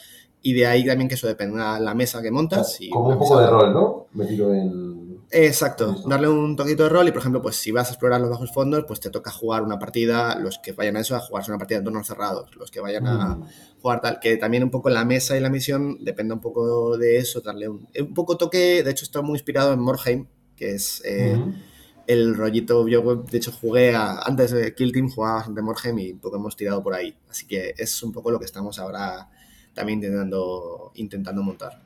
y 0.42 0.52
de 0.52 0.66
ahí 0.66 0.84
también 0.84 1.08
que 1.08 1.14
eso 1.14 1.26
dependa 1.26 1.74
de 1.74 1.80
la 1.80 1.94
mesa 1.94 2.20
que 2.20 2.30
montas. 2.30 2.80
Y 2.80 2.90
como 2.90 3.10
un 3.10 3.18
poco 3.18 3.38
de 3.38 3.46
rol, 3.46 3.72
¿no? 3.72 4.06
Metido 4.12 4.52
en 4.52 5.17
Exacto, 5.30 5.94
darle 6.06 6.28
un 6.28 6.56
toquito 6.56 6.84
de 6.84 6.88
rol 6.88 7.08
y, 7.08 7.10
por 7.10 7.20
ejemplo, 7.20 7.42
pues 7.42 7.56
si 7.56 7.70
vas 7.70 7.88
a 7.88 7.90
explorar 7.90 8.20
los 8.20 8.30
bajos 8.30 8.50
fondos, 8.50 8.84
pues 8.86 8.98
te 8.98 9.10
toca 9.10 9.30
jugar 9.30 9.62
una 9.62 9.78
partida, 9.78 10.38
los 10.38 10.58
que 10.58 10.72
vayan 10.72 10.96
a 10.96 11.00
eso, 11.00 11.16
a 11.16 11.20
jugarse 11.20 11.50
una 11.50 11.58
partida 11.58 11.78
de 11.78 11.80
entornos 11.80 12.06
cerrados, 12.06 12.56
los 12.56 12.70
que 12.70 12.80
vayan 12.80 13.06
a 13.06 13.36
mm. 13.36 13.48
jugar 13.82 14.00
tal, 14.00 14.20
que 14.20 14.38
también 14.38 14.64
un 14.64 14.70
poco 14.70 14.88
la 14.88 15.04
mesa 15.04 15.36
y 15.36 15.40
la 15.40 15.50
misión 15.50 16.02
depende 16.02 16.32
un 16.32 16.40
poco 16.40 16.96
de 16.96 17.18
eso, 17.18 17.42
darle 17.42 17.68
un, 17.68 17.86
un 18.00 18.14
poco 18.14 18.38
toque, 18.38 18.82
de 18.82 18.90
hecho 18.90 19.04
está 19.04 19.20
muy 19.20 19.34
inspirado 19.34 19.74
en 19.74 19.80
Morheim, 19.80 20.26
que 20.56 20.72
es 20.72 21.02
eh, 21.04 21.38
el 22.06 22.34
rollito, 22.34 22.88
yo 22.88 23.16
de 23.16 23.36
hecho 23.36 23.52
jugué 23.52 23.94
antes 23.94 24.50
de 24.52 24.74
Kill 24.74 24.92
Team, 24.92 25.10
jugaba 25.10 25.44
de 25.46 25.60
Morheim 25.60 25.98
y 25.98 26.12
un 26.12 26.20
poco 26.20 26.36
hemos 26.36 26.56
tirado 26.56 26.82
por 26.82 26.94
ahí, 26.94 27.14
así 27.28 27.46
que 27.46 27.74
es 27.76 28.02
un 28.02 28.12
poco 28.12 28.30
lo 28.30 28.38
que 28.38 28.46
estamos 28.46 28.78
ahora 28.78 29.28
también 29.74 29.98
intentando, 29.98 30.90
intentando 30.94 31.42
montar. 31.42 31.82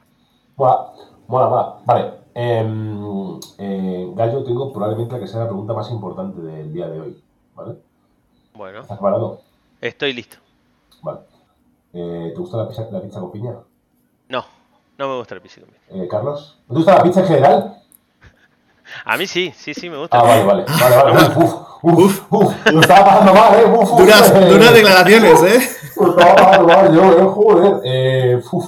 Mola, 0.56 0.92
mola, 1.26 1.80
Vale, 1.84 2.21
Em, 2.34 3.38
eh, 3.58 4.12
Gallo, 4.14 4.42
tengo 4.44 4.72
probablemente 4.72 5.18
que 5.18 5.26
sea 5.26 5.40
la 5.40 5.46
pregunta 5.46 5.74
más 5.74 5.90
importante 5.90 6.40
del 6.40 6.72
día 6.72 6.88
de 6.88 7.00
hoy, 7.00 7.22
¿vale? 7.54 7.76
Bueno. 8.54 8.80
¿Estás 8.80 8.98
preparado? 8.98 9.40
Estoy 9.80 10.12
listo. 10.12 10.38
Vale. 11.02 11.20
Eh, 11.92 12.32
¿Te 12.34 12.40
gusta 12.40 12.56
la 12.56 12.68
pizza, 12.68 12.88
la 12.90 13.00
pizza, 13.00 13.20
con 13.20 13.32
piña? 13.32 13.54
No, 14.28 14.44
no 14.96 15.08
me 15.08 15.16
gusta 15.18 15.34
la 15.34 15.42
pizza 15.42 15.60
con 15.60 15.70
piña. 15.70 16.04
Eh, 16.04 16.08
Carlos, 16.08 16.58
¿te 16.68 16.74
gusta 16.74 16.96
la 16.96 17.02
pizza 17.02 17.20
en 17.20 17.26
general? 17.26 17.81
A 19.04 19.16
mí 19.16 19.26
sí, 19.26 19.52
sí, 19.56 19.74
sí, 19.74 19.90
me 19.90 19.96
gusta. 19.98 20.18
Ah, 20.18 20.22
vale, 20.22 20.44
vale. 20.44 20.64
Vale, 20.80 20.96
vale. 20.96 21.28
Uf, 21.36 21.54
uf, 21.82 22.22
uf. 22.30 22.66
Lo 22.70 22.80
estaba 22.80 23.04
pasando 23.04 23.34
mal, 23.34 23.60
eh. 23.60 23.64
Uf, 23.64 23.98
duras, 23.98 24.30
eh. 24.30 24.46
duras 24.46 24.74
declaraciones, 24.74 25.42
eh. 25.42 25.68
Lo 25.96 26.10
estaba 26.10 26.34
pasando 26.36 26.68
mal, 26.68 26.94
yo, 26.94 27.18
eh, 27.18 27.24
joder. 27.24 27.80
Eh, 27.84 28.40
uf. 28.50 28.66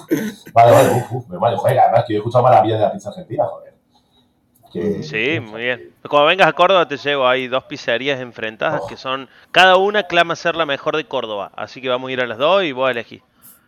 Vale, 0.52 0.72
vale, 0.72 0.90
uf, 0.90 1.12
uf. 1.12 1.28
Me 1.28 1.38
vale, 1.38 1.56
joder, 1.56 1.78
además 1.78 2.04
que 2.06 2.14
yo 2.14 2.18
he 2.18 2.20
escuchado 2.20 2.44
maravillas 2.44 2.78
de 2.78 2.84
la 2.86 2.92
pizza 2.92 3.08
argentina, 3.10 3.44
joder. 3.44 5.04
sí, 5.04 5.40
muy 5.40 5.62
bien. 5.62 5.92
Cuando 6.08 6.26
vengas 6.26 6.48
a 6.48 6.52
Córdoba 6.52 6.86
te 6.86 6.96
llevo, 6.96 7.26
hay 7.26 7.48
dos 7.48 7.64
pizzerías 7.64 8.20
enfrentadas 8.20 8.82
que 8.88 8.96
son, 8.96 9.28
cada 9.52 9.76
una 9.76 10.02
clama 10.04 10.36
ser 10.36 10.56
la 10.56 10.66
mejor 10.66 10.96
de 10.96 11.04
Córdoba, 11.04 11.50
así 11.56 11.80
que 11.80 11.88
vamos 11.88 12.08
a 12.08 12.12
ir 12.12 12.20
a 12.20 12.26
las 12.26 12.38
dos 12.38 12.64
y 12.64 12.72
vos 12.72 12.88
a 12.88 12.90
elegir. 12.90 13.22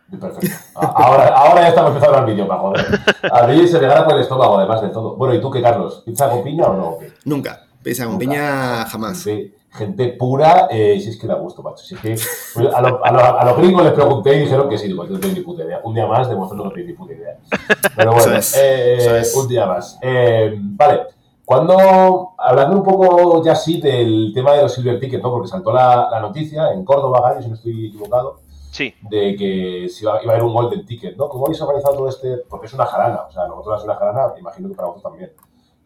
Perfecto. 0.09 0.55
Ahora, 0.75 1.27
ahora 1.27 1.61
ya 1.61 1.67
estamos 1.69 1.91
empezando 1.91 2.19
el 2.19 2.25
vídeo, 2.25 2.47
para 2.47 2.61
joder. 2.61 2.85
A 3.31 3.47
mí 3.47 3.67
se 3.67 3.79
me 3.79 3.87
gana 3.87 4.05
por 4.05 4.13
el 4.13 4.21
estómago, 4.21 4.57
además 4.57 4.81
de 4.81 4.89
todo. 4.89 5.15
Bueno, 5.15 5.33
¿y 5.33 5.41
tú 5.41 5.51
qué, 5.51 5.61
Carlos? 5.61 6.01
¿Pizza 6.05 6.29
con 6.29 6.43
piña 6.43 6.65
o 6.65 6.73
no? 6.73 6.97
Nunca. 7.25 7.65
Pizza 7.83 8.05
con 8.05 8.17
piña 8.17 8.85
jamás. 8.85 9.17
Sí. 9.17 9.53
Gente 9.69 10.07
pura, 10.17 10.67
eh, 10.71 10.99
si 10.99 11.09
es 11.09 11.17
que 11.17 11.27
da 11.27 11.35
gusto, 11.35 11.61
macho. 11.61 11.83
Si 11.83 11.95
es 11.95 12.01
que 12.01 12.15
pues, 12.53 12.73
a, 12.73 12.81
lo, 12.81 13.05
a, 13.05 13.11
lo, 13.11 13.39
a, 13.39 13.45
los 13.45 13.57
gringos 13.57 13.83
les 13.83 13.93
pregunté 13.93 14.35
y 14.35 14.39
dijeron 14.39 14.69
que 14.69 14.77
sí, 14.77 14.93
pues 14.93 15.09
no 15.09 15.19
tengo 15.19 15.35
ni 15.35 15.41
puta 15.41 15.63
idea. 15.63 15.81
Un 15.83 15.93
día 15.93 16.07
más 16.07 16.29
demostrando 16.29 16.63
que 16.63 16.69
no 16.69 16.75
tengo 16.75 16.87
ni 16.87 16.93
puta 16.93 17.13
idea. 17.13 17.37
Pero 17.95 18.13
bueno, 18.13 18.39
eh, 18.55 19.23
un 19.35 19.47
día 19.47 19.65
más. 19.65 19.99
Eh, 20.01 20.55
vale. 20.57 21.01
Cuando, 21.43 22.31
hablando 22.37 22.77
un 22.77 22.83
poco 22.83 23.43
ya 23.43 23.55
sí 23.55 23.79
del 23.79 24.31
tema 24.33 24.53
de 24.53 24.63
los 24.63 24.73
Silver 24.73 24.99
Tickets, 24.99 25.23
¿no? 25.23 25.31
Porque 25.31 25.47
saltó 25.47 25.71
la, 25.71 26.09
la 26.11 26.19
noticia 26.19 26.71
en 26.73 26.83
Córdoba, 26.83 27.21
Gallo, 27.21 27.41
si 27.41 27.47
no 27.47 27.55
estoy 27.55 27.87
equivocado, 27.87 28.39
de 28.77 29.35
que 29.35 29.87
si 29.89 30.03
iba, 30.03 30.21
iba, 30.23 30.31
a 30.31 30.35
haber 30.35 30.47
un 30.47 30.53
Golden 30.53 30.85
Ticket, 30.85 31.17
¿no? 31.17 31.29
¿Cómo 31.29 31.45
habéis 31.45 31.61
organizado 31.61 31.95
todo 31.95 32.09
este? 32.09 32.37
Porque 32.49 32.67
es 32.67 32.73
una 32.73 32.85
jarana, 32.85 33.23
o 33.23 33.31
sea, 33.31 33.47
nosotros 33.47 33.79
es 33.79 33.85
una 33.85 33.95
jarana, 33.95 34.33
imagino 34.39 34.69
que 34.69 34.75
para 34.75 34.87
vosotros 34.87 35.11
también. 35.11 35.31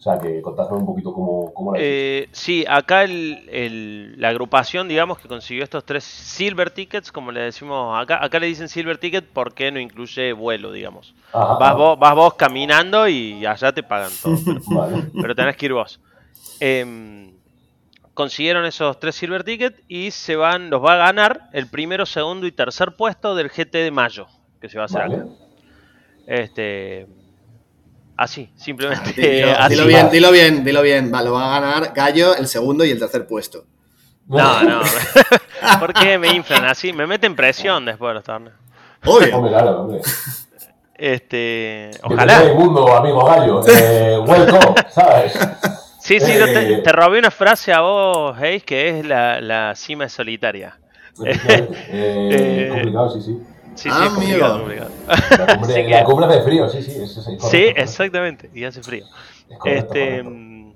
O 0.01 0.03
sea, 0.03 0.17
que 0.17 0.41
contadme 0.41 0.77
un 0.77 0.85
poquito 0.87 1.13
cómo, 1.13 1.53
cómo 1.53 1.73
eh, 1.77 2.27
Sí, 2.31 2.65
acá 2.67 3.03
el, 3.03 4.19
la 4.19 4.29
agrupación, 4.29 4.87
digamos, 4.87 5.19
que 5.19 5.27
consiguió 5.27 5.63
estos 5.63 5.85
tres 5.85 6.03
Silver 6.03 6.71
Tickets, 6.71 7.11
como 7.11 7.31
le 7.31 7.41
decimos 7.41 8.01
acá, 8.01 8.25
acá 8.25 8.39
le 8.39 8.47
dicen 8.47 8.67
Silver 8.67 8.97
Ticket 8.97 9.27
porque 9.31 9.71
no 9.71 9.79
incluye 9.79 10.33
vuelo, 10.33 10.71
digamos. 10.71 11.13
vas, 11.31 11.75
Vos, 11.75 11.99
vas 11.99 12.15
vos 12.15 12.33
caminando 12.33 13.07
y 13.07 13.45
allá 13.45 13.71
te 13.73 13.83
pagan 13.83 14.09
todo. 14.23 14.33
Pero, 15.21 15.35
tenés 15.35 15.55
que 15.55 15.67
ir 15.67 15.73
vos. 15.73 16.01
Em, 16.59 17.30
consiguieron 18.13 18.65
esos 18.65 18.99
tres 18.99 19.15
Silver 19.15 19.43
Tickets 19.43 19.81
y 19.87 20.11
se 20.11 20.35
van, 20.35 20.69
los 20.69 20.83
va 20.83 20.93
a 20.93 20.97
ganar 20.97 21.49
el 21.53 21.67
primero, 21.67 22.05
segundo 22.05 22.47
y 22.47 22.51
tercer 22.51 22.93
puesto 22.95 23.35
del 23.35 23.49
GT 23.49 23.73
de 23.73 23.91
mayo, 23.91 24.27
que 24.59 24.69
se 24.69 24.77
va 24.77 24.83
a 24.83 24.85
hacer 24.85 25.01
acá. 25.01 25.25
Este 26.27 27.07
Así, 28.21 28.51
simplemente. 28.55 29.13
Dilo, 29.69 29.87
bien, 29.87 30.11
dilo 30.11 30.31
bien, 30.31 30.63
dilo 30.63 30.83
bien. 30.83 31.11
Va, 31.11 31.23
lo 31.23 31.33
va 31.33 31.55
a 31.55 31.59
ganar 31.59 31.91
Gallo 31.91 32.35
el 32.35 32.47
segundo 32.47 32.85
y 32.85 32.91
el 32.91 32.99
tercer 32.99 33.25
puesto. 33.25 33.65
No, 34.27 34.61
no. 34.61 34.81
¿Por 35.79 35.91
qué 35.93 36.19
me 36.19 36.27
inflan 36.29 36.65
así? 36.65 36.93
Me 36.93 37.07
meten 37.07 37.35
presión 37.35 37.83
después 37.83 38.11
de 38.11 38.13
los 38.13 38.23
torneos. 38.23 38.55
Obvio. 39.05 39.35
Hombre, 39.35 39.51
claro, 39.51 39.81
hombre. 39.81 40.01
Este. 40.93 41.89
Ojalá. 42.03 42.43
el 42.43 42.53
mundo, 42.53 42.95
amigo 42.95 43.25
Gallo. 43.25 43.61
Eh, 43.67 44.19
welcome, 44.19 44.75
¿sabes? 44.91 45.33
Sí, 46.11 46.19
sí, 46.19 46.33
te, 46.33 46.73
eh, 46.73 46.77
te, 46.79 46.91
robé 46.91 47.19
una 47.19 47.31
frase 47.31 47.71
a 47.71 47.79
vos, 47.79 48.37
Hayes, 48.37 48.65
que 48.65 48.99
es 48.99 49.05
la, 49.05 49.39
la 49.39 49.75
cima 49.75 50.09
solitaria. 50.09 50.77
Eh, 51.23 51.69
eh, 51.89 52.69
complicado, 52.69 53.09
sí, 53.09 53.21
sí. 53.21 53.39
Sí, 53.75 53.89
sí, 53.89 53.89
ah, 53.89 54.09
La 55.87 56.03
cumbre, 56.03 56.27
de 56.35 56.41
frío, 56.41 56.67
sí, 56.69 56.81
sí. 56.81 57.05
sí, 57.39 57.63
exactamente, 57.75 58.49
y 58.53 58.63
hace 58.65 58.81
frío. 58.81 59.05
este, 59.63 60.23
mm, 60.23 60.73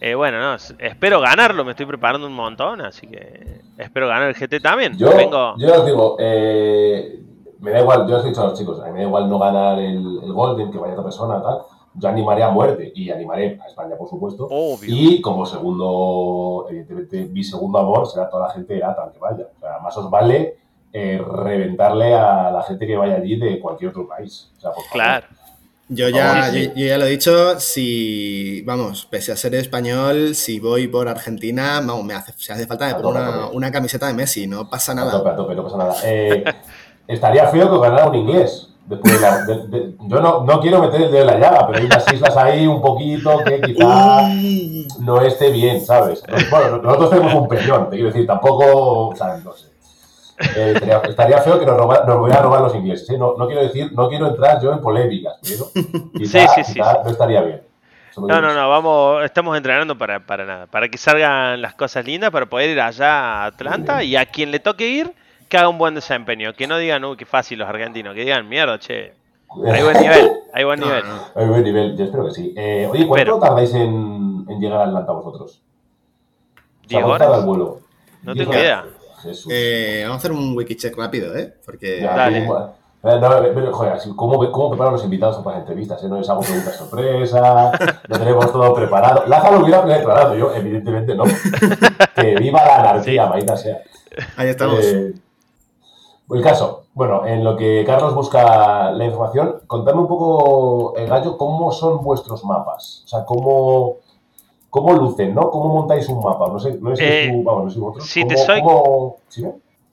eh, 0.00 0.14
bueno, 0.14 0.40
no, 0.40 0.54
espero 0.54 1.20
ganarlo, 1.20 1.64
me 1.64 1.72
estoy 1.72 1.86
preparando 1.86 2.26
un 2.26 2.34
montón, 2.34 2.80
así 2.80 3.06
que 3.06 3.60
espero 3.76 4.08
ganar 4.08 4.28
el 4.28 4.34
GT 4.34 4.62
también. 4.62 4.96
Yo, 4.96 5.10
yo 5.58 5.80
os 5.80 5.86
digo, 5.86 6.16
eh, 6.18 7.20
me 7.60 7.72
da 7.72 7.80
igual, 7.80 8.08
yo 8.08 8.16
os 8.16 8.24
he 8.24 8.28
dicho 8.28 8.42
a 8.42 8.46
los 8.46 8.58
chicos, 8.58 8.80
a 8.80 8.86
mí 8.86 8.92
me 8.92 9.00
da 9.00 9.04
igual 9.06 9.28
no 9.28 9.38
ganar 9.38 9.78
el, 9.78 10.20
el 10.22 10.32
Golden, 10.32 10.70
que 10.70 10.78
vaya 10.78 10.92
otra 10.92 11.04
persona, 11.04 11.42
tal. 11.42 11.77
Yo 11.94 12.08
animaré 12.08 12.42
a 12.42 12.50
muerte 12.50 12.92
y 12.94 13.10
animaré 13.10 13.58
a 13.62 13.66
España, 13.66 13.96
por 13.96 14.08
supuesto. 14.08 14.48
Y 14.82 15.20
como 15.20 15.44
segundo, 15.46 16.66
evidentemente, 16.68 17.24
mi 17.26 17.42
segundo 17.42 17.78
amor 17.78 18.06
será 18.06 18.28
toda 18.28 18.48
la 18.48 18.54
gente 18.54 18.74
de 18.74 18.84
ATAM 18.84 19.12
que 19.12 19.18
vaya. 19.18 19.48
O 19.56 19.60
sea, 19.60 19.78
más 19.80 19.96
os 19.96 20.10
vale 20.10 20.56
eh, 20.92 21.20
reventarle 21.20 22.14
a 22.14 22.50
la 22.50 22.62
gente 22.62 22.86
que 22.86 22.96
vaya 22.96 23.16
allí 23.16 23.36
de 23.36 23.60
cualquier 23.60 23.90
otro 23.90 24.06
país. 24.08 24.50
claro. 24.92 25.26
Yo 25.90 26.10
ya, 26.10 26.52
yo, 26.52 26.70
ya 26.74 26.98
lo 26.98 27.06
he 27.06 27.10
dicho, 27.10 27.58
si, 27.58 28.60
vamos, 28.66 29.06
pese 29.06 29.32
a 29.32 29.36
ser 29.36 29.54
español, 29.54 30.34
si 30.34 30.60
voy 30.60 30.86
por 30.86 31.08
Argentina, 31.08 31.80
vamos, 31.80 32.04
me 32.04 32.12
hace, 32.12 32.34
si 32.36 32.52
hace 32.52 32.66
falta 32.66 32.98
me 32.98 33.06
una, 33.06 33.46
una, 33.48 33.72
camiseta 33.72 34.06
de 34.06 34.12
Messi, 34.12 34.46
no 34.46 34.68
pasa 34.68 34.94
nada. 34.94 35.08
A 35.08 35.12
tope, 35.12 35.30
a 35.30 35.36
tope, 35.36 35.54
no 35.54 35.64
pasa 35.64 35.78
nada. 35.78 35.94
Eh, 36.04 36.44
estaría 37.08 37.46
feo 37.46 37.70
que 37.70 37.78
ganara 37.78 38.08
un 38.08 38.16
inglés. 38.16 38.67
Después 38.88 39.20
yo 40.08 40.20
no, 40.20 40.44
no, 40.44 40.60
quiero 40.60 40.80
meter 40.80 41.02
el 41.02 41.10
dedo 41.10 41.20
en 41.20 41.26
la 41.26 41.38
llaga, 41.38 41.66
pero 41.66 41.78
hay 41.78 41.84
unas 41.84 42.10
islas 42.10 42.36
ahí 42.38 42.66
un 42.66 42.80
poquito 42.80 43.38
que 43.44 43.60
quizá 43.60 44.28
no 45.00 45.20
esté 45.20 45.50
bien, 45.50 45.84
¿sabes? 45.84 46.22
Bueno, 46.50 46.78
nosotros 46.78 47.10
tenemos 47.10 47.34
un 47.34 47.48
peñón, 47.48 47.90
te 47.90 47.96
quiero 47.96 48.10
decir, 48.10 48.26
tampoco, 48.26 49.14
¿sabes? 49.14 49.44
No 49.44 49.52
sé. 49.52 49.68
Eh, 50.56 50.80
estaría 51.08 51.38
feo 51.38 51.58
que 51.58 51.66
nos, 51.66 51.76
roba, 51.76 52.04
nos 52.06 52.32
a 52.32 52.40
robar 52.40 52.62
los 52.62 52.74
ingleses. 52.74 53.10
¿eh? 53.10 53.18
No, 53.18 53.34
no, 53.36 53.46
quiero 53.46 53.62
decir, 53.62 53.92
no 53.92 54.08
quiero 54.08 54.28
entrar 54.28 54.62
yo 54.62 54.72
en 54.72 54.80
polémicas, 54.80 55.34
pero 55.42 55.66
quizá, 56.16 56.48
sí, 56.48 56.64
sí, 56.64 56.72
sí, 56.74 56.80
no 56.80 57.10
estaría 57.10 57.42
bien. 57.42 57.62
No, 58.16 58.40
no, 58.40 58.54
no, 58.54 58.68
vamos, 58.70 59.24
estamos 59.24 59.56
entrenando 59.56 59.96
para, 59.98 60.20
para 60.20 60.44
nada, 60.44 60.66
para 60.66 60.88
que 60.88 60.96
salgan 60.96 61.60
las 61.60 61.74
cosas 61.74 62.04
lindas, 62.06 62.30
para 62.30 62.46
poder 62.46 62.70
ir 62.70 62.80
allá 62.80 63.42
a 63.42 63.46
Atlanta 63.46 64.02
y 64.02 64.16
a 64.16 64.26
quien 64.26 64.50
le 64.50 64.60
toque 64.60 64.88
ir, 64.88 65.12
que 65.48 65.56
haga 65.56 65.68
un 65.68 65.78
buen 65.78 65.94
desempeño, 65.94 66.52
que 66.54 66.66
no 66.66 66.78
digan, 66.78 67.04
uy, 67.04 67.16
qué 67.16 67.24
fácil 67.24 67.58
los 67.58 67.68
argentinos, 67.68 68.14
que 68.14 68.20
digan, 68.20 68.48
mierda, 68.48 68.78
che, 68.78 69.14
hay 69.50 69.82
buen 69.82 70.00
nivel, 70.00 70.30
hay 70.52 70.64
buen 70.64 70.80
nivel. 70.80 71.04
Hay 71.34 71.46
buen 71.46 71.64
nivel, 71.64 71.96
yo 71.96 72.04
espero 72.04 72.26
que 72.26 72.32
sí. 72.32 72.54
Eh, 72.56 72.86
oye, 72.90 73.06
¿cuánto 73.06 73.38
tardáis 73.38 73.72
en, 73.74 74.44
en, 74.48 74.60
llegar 74.60 74.80
a 74.80 74.84
Atlanta 74.84 75.12
vosotros? 75.12 75.62
¿10 76.86 77.04
horas? 77.04 77.46
vuelo? 77.46 77.80
No 78.22 78.34
tengo 78.34 78.52
idea. 78.52 78.84
Eh, 79.50 80.02
vamos 80.04 80.16
a 80.16 80.18
hacer 80.18 80.32
un 80.32 80.56
wiki 80.56 80.76
check 80.76 80.96
rápido, 80.96 81.36
¿eh? 81.36 81.54
Porque. 81.64 82.00
Dale. 82.00 82.46
Eh, 83.04 83.18
no, 83.20 83.72
joder, 83.72 83.96
¿cómo, 84.16 84.50
¿cómo 84.50 84.70
preparan 84.70 84.92
los 84.92 85.04
invitados 85.04 85.36
para 85.38 85.58
las 85.58 85.60
entrevistas? 85.60 86.02
Eh? 86.02 86.08
No 86.08 86.18
les 86.18 86.28
hago 86.28 86.40
preguntas 86.40 86.76
sorpresa, 86.76 87.70
no 88.08 88.18
tenemos 88.18 88.52
todo 88.52 88.74
preparado. 88.74 89.24
Laza 89.26 89.52
lo 89.52 89.60
hubiera 89.60 89.84
preparado, 89.84 90.36
yo 90.36 90.52
evidentemente 90.52 91.14
no. 91.14 91.24
que 92.16 92.34
viva 92.36 92.64
la 92.64 92.80
anarquía, 92.80 93.32
sí. 93.56 93.62
sea. 93.62 93.78
Ahí 94.36 94.48
estamos. 94.48 94.84
Eh, 94.84 95.14
el 96.30 96.42
caso, 96.42 96.84
bueno, 96.94 97.26
en 97.26 97.42
lo 97.42 97.56
que 97.56 97.84
Carlos 97.86 98.14
busca 98.14 98.92
la 98.92 99.04
información, 99.04 99.60
contadme 99.66 100.00
un 100.00 100.08
poco, 100.08 100.92
Gallo, 100.92 101.38
cómo 101.38 101.72
son 101.72 102.02
vuestros 102.02 102.44
mapas. 102.44 103.02
O 103.04 103.08
sea, 103.08 103.24
cómo 103.24 103.96
¿Cómo 104.70 104.92
lucen, 104.92 105.34
no? 105.34 105.50
¿Cómo 105.50 105.72
montáis 105.72 106.08
un 106.08 106.22
mapa? 106.22 106.48
No 106.48 106.58
sé, 106.58 106.76
no 106.80 106.94
sé 106.94 107.30
si, 107.30 107.42
vamos, 107.42 107.76
no 107.76 107.94
sé 107.94 108.06
Si 108.06 108.26
te 108.26 108.36
soy 108.36 108.62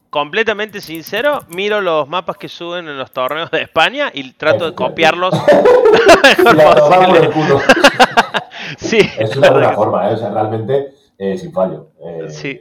completamente 0.10 0.82
sincero, 0.82 1.40
miro 1.50 1.82
los 1.82 2.08
mapas 2.08 2.38
que 2.38 2.48
suben 2.48 2.88
en 2.88 2.98
los 2.98 3.12
torneos 3.12 3.52
de 3.52 3.62
España 3.62 4.12
y 4.14 4.32
trato 4.34 4.66
de 4.66 4.76
copiarlos. 4.76 5.34
sí, 8.78 9.00
es 9.20 9.36
una 9.36 9.52
buena 9.52 9.72
forma, 9.72 10.10
¿eh? 10.10 10.14
o 10.14 10.18
sea, 10.18 10.30
realmente 10.30 10.94
eh, 11.18 11.38
sin 11.38 11.54
fallo. 11.54 11.88
Eh, 12.02 12.30
sí. 12.30 12.60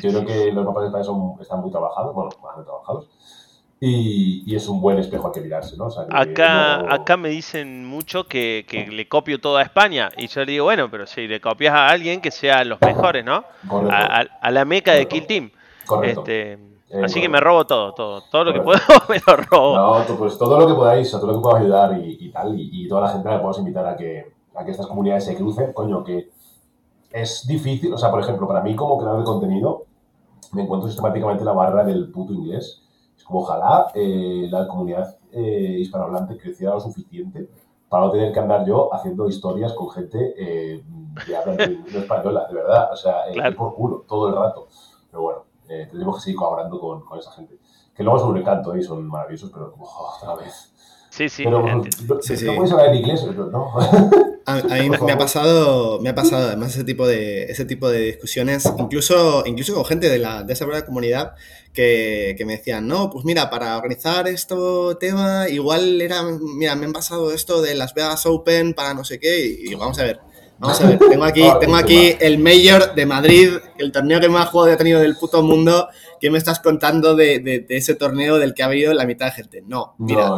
Yo 0.00 0.10
creo 0.10 0.24
que 0.24 0.52
los 0.52 0.64
mapas 0.64 0.82
de 0.82 0.86
España 0.88 1.04
son, 1.04 1.34
están 1.40 1.60
muy 1.60 1.70
trabajados, 1.70 2.14
bueno, 2.14 2.30
muy 2.56 2.64
trabajados. 2.64 3.08
Y, 3.84 4.54
es 4.54 4.68
un 4.68 4.80
buen 4.80 4.98
espejo 4.98 5.26
a 5.26 5.32
que 5.32 5.40
mirarse, 5.40 5.76
¿no? 5.76 5.88
acá, 6.10 6.94
acá 6.94 7.16
me 7.16 7.30
dicen 7.30 7.84
mucho 7.84 8.28
que, 8.28 8.64
le 8.88 9.08
copio 9.08 9.40
todo 9.40 9.56
a 9.56 9.62
España. 9.62 10.08
Y 10.16 10.28
yo 10.28 10.44
le 10.44 10.52
digo, 10.52 10.64
bueno, 10.66 10.88
pero 10.88 11.04
si 11.04 11.26
le 11.26 11.40
copias 11.40 11.74
a 11.74 11.88
alguien 11.88 12.20
que 12.20 12.30
sea 12.30 12.64
los 12.64 12.80
mejores, 12.80 13.24
¿no? 13.24 13.42
A, 13.90 14.50
la 14.52 14.64
meca 14.64 14.92
de 14.92 15.08
Kill 15.08 15.26
Team. 15.26 15.50
Este, 16.04 16.52
eh, 16.52 17.02
así 17.02 17.20
que 17.20 17.28
me 17.28 17.40
robo 17.40 17.66
todo, 17.66 17.92
todo. 17.92 18.22
Todo 18.30 18.44
lo 18.44 18.52
que 18.52 18.60
puedo 18.60 18.78
me 19.08 19.20
lo 19.26 19.36
robo. 19.36 19.76
No, 19.76 20.16
pues 20.16 20.38
todo 20.38 20.60
lo 20.60 20.66
que 20.68 20.74
podáis, 20.74 21.12
a 21.12 21.18
todo 21.18 21.32
lo 21.32 21.38
que 21.38 21.42
pueda 21.42 21.58
ayudar 21.58 21.98
y, 22.04 22.30
tal. 22.30 22.54
Y, 22.56 22.86
toda 22.86 23.00
la 23.00 23.08
gente 23.08 23.28
la 23.28 23.38
podemos 23.38 23.58
invitar 23.58 23.86
a 23.86 23.96
que, 23.96 24.32
a 24.54 24.64
que 24.64 24.70
estas 24.70 24.86
comunidades 24.86 25.24
se 25.24 25.34
crucen. 25.34 25.72
Coño, 25.72 26.04
que 26.04 26.30
es 27.12 27.46
difícil. 27.46 27.92
O 27.92 27.98
sea, 27.98 28.10
por 28.10 28.20
ejemplo, 28.20 28.46
para 28.48 28.62
mí 28.62 28.74
como 28.74 28.98
creador 28.98 29.20
de 29.20 29.24
contenido, 29.24 29.86
me 30.52 30.62
encuentro 30.62 30.88
sistemáticamente 30.88 31.44
la 31.44 31.52
barrera 31.52 31.84
del 31.84 32.10
puto 32.10 32.32
inglés 32.32 32.82
ojalá 33.32 33.90
eh, 33.94 34.46
la 34.50 34.66
comunidad 34.66 35.16
eh, 35.32 35.78
hispanohablante 35.80 36.36
creciera 36.36 36.74
lo 36.74 36.80
suficiente 36.80 37.48
para 37.88 38.06
no 38.06 38.10
tener 38.10 38.32
que 38.32 38.40
andar 38.40 38.66
yo 38.66 38.92
haciendo 38.92 39.28
historias 39.28 39.72
con 39.74 39.90
gente 39.90 40.34
eh, 40.36 40.82
que 41.26 41.36
habla 41.36 41.54
española, 41.94 42.46
de 42.48 42.54
verdad. 42.54 42.92
O 42.92 42.96
sea, 42.96 43.16
por 43.56 43.74
culo, 43.74 44.04
todo 44.08 44.28
el 44.28 44.34
rato. 44.34 44.68
Pero 45.10 45.22
bueno, 45.22 45.44
tenemos 45.66 46.16
que 46.16 46.22
seguir 46.22 46.36
colaborando 46.36 46.80
con, 46.80 47.02
con 47.02 47.18
esa 47.18 47.32
gente. 47.32 47.58
Que 47.94 48.02
luego 48.02 48.18
son 48.18 48.30
un 48.30 48.38
encanto 48.38 48.74
y 48.74 48.82
son 48.82 49.06
maravillosos, 49.06 49.50
pero 49.50 49.72
como 49.72 49.86
otra 50.16 50.36
vez. 50.36 50.71
Sí, 51.12 51.28
sí. 51.28 51.44
Pero 51.44 51.62
no, 51.62 51.84
sí, 52.22 52.34
puedes 52.46 52.72
hablar 52.72 52.88
en 52.88 52.94
inglés, 52.94 53.22
no. 53.36 53.70
A, 54.46 54.56
mí 54.56 54.90
me 54.90 55.12
ha 55.12 55.18
pasado, 55.18 56.00
me 56.00 56.08
ha 56.08 56.14
pasado 56.14 56.48
además 56.48 56.74
ese 56.74 56.84
tipo 56.84 57.06
de, 57.06 57.44
ese 57.44 57.64
tipo 57.64 57.88
de 57.90 58.00
discusiones, 58.00 58.64
incluso, 58.78 59.44
incluso 59.46 59.74
con 59.74 59.84
gente 59.84 60.08
de, 60.08 60.18
la, 60.18 60.42
de 60.42 60.54
esa 60.54 60.64
propia 60.64 60.84
comunidad 60.84 61.34
que, 61.72 62.34
que, 62.36 62.44
me 62.44 62.56
decían, 62.56 62.88
no, 62.88 63.10
pues 63.10 63.24
mira, 63.24 63.50
para 63.50 63.76
organizar 63.76 64.26
este 64.26 64.56
tema, 64.98 65.48
igual 65.48 66.00
era, 66.00 66.22
mira, 66.22 66.74
me 66.74 66.86
han 66.86 66.92
pasado 66.92 67.32
esto 67.32 67.62
de 67.62 67.74
Las 67.74 67.94
Vegas 67.94 68.26
Open 68.26 68.74
para 68.74 68.94
no 68.94 69.04
sé 69.04 69.20
qué, 69.20 69.46
y, 69.46 69.74
vamos 69.74 69.98
a 69.98 70.04
ver, 70.04 70.18
vamos 70.62 70.80
a 70.80 70.86
ver, 70.86 70.98
tengo 70.98 71.24
aquí, 71.24 71.44
tengo 71.60 71.76
aquí 71.76 72.14
el 72.20 72.38
Mayor 72.38 72.94
de 72.94 73.04
Madrid, 73.04 73.50
el 73.78 73.90
torneo 73.90 74.20
que 74.20 74.28
más 74.28 74.48
juego 74.48 74.68
he 74.68 74.76
tenido 74.76 75.00
del 75.00 75.16
puto 75.16 75.42
mundo, 75.42 75.88
¿qué 76.20 76.30
me 76.30 76.38
estás 76.38 76.60
contando 76.60 77.16
de, 77.16 77.40
de, 77.40 77.66
ese 77.68 77.96
torneo 77.96 78.38
del 78.38 78.54
que 78.54 78.62
ha 78.62 78.66
habido 78.66 78.94
la 78.94 79.04
mitad 79.04 79.26
de 79.26 79.32
gente? 79.32 79.62
No, 79.66 79.94
mira, 79.98 80.30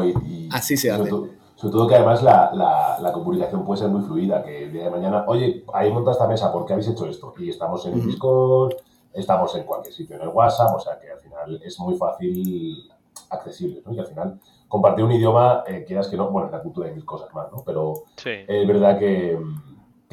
así 0.50 0.76
se 0.76 0.90
hace. 0.90 1.10
Sobre 1.10 1.72
todo, 1.72 1.86
que 1.86 1.94
además 1.94 2.22
la, 2.22 2.50
la, 2.52 2.98
la, 3.00 3.12
comunicación 3.12 3.64
puede 3.64 3.80
ser 3.80 3.88
muy 3.88 4.02
fluida, 4.02 4.42
que 4.42 4.64
el 4.64 4.72
día 4.72 4.84
de 4.84 4.90
mañana, 4.90 5.24
oye, 5.28 5.64
ahí 5.72 5.92
monta 5.92 6.10
esta 6.10 6.26
mesa, 6.26 6.52
¿por 6.52 6.66
qué 6.66 6.72
habéis 6.72 6.88
hecho 6.88 7.06
esto? 7.06 7.32
Y 7.38 7.50
estamos 7.50 7.86
en 7.86 8.04
Discord, 8.04 8.74
estamos 9.12 9.54
en 9.54 9.64
cualquier 9.64 9.94
sitio, 9.94 10.16
en 10.16 10.22
el 10.22 10.28
WhatsApp, 10.28 10.74
o 10.74 10.80
sea 10.80 10.98
que 10.98 11.10
al 11.10 11.20
final 11.20 11.60
es 11.64 11.78
muy 11.78 11.96
fácil 11.96 12.90
accesible, 13.30 13.82
¿no? 13.86 13.92
Y 13.92 13.98
al 13.98 14.06
final 14.06 14.40
compartir 14.68 15.04
un 15.04 15.12
idioma, 15.12 15.62
eh, 15.66 15.84
quieras 15.86 16.08
que 16.08 16.16
no, 16.16 16.30
bueno, 16.30 16.48
en 16.48 16.52
la 16.52 16.62
cultura 16.62 16.88
hay 16.88 16.94
mil 16.94 17.04
cosas 17.04 17.32
más, 17.32 17.50
¿no? 17.52 17.62
Pero 17.64 18.04
es 18.24 18.66
verdad 18.66 18.98
que, 18.98 19.38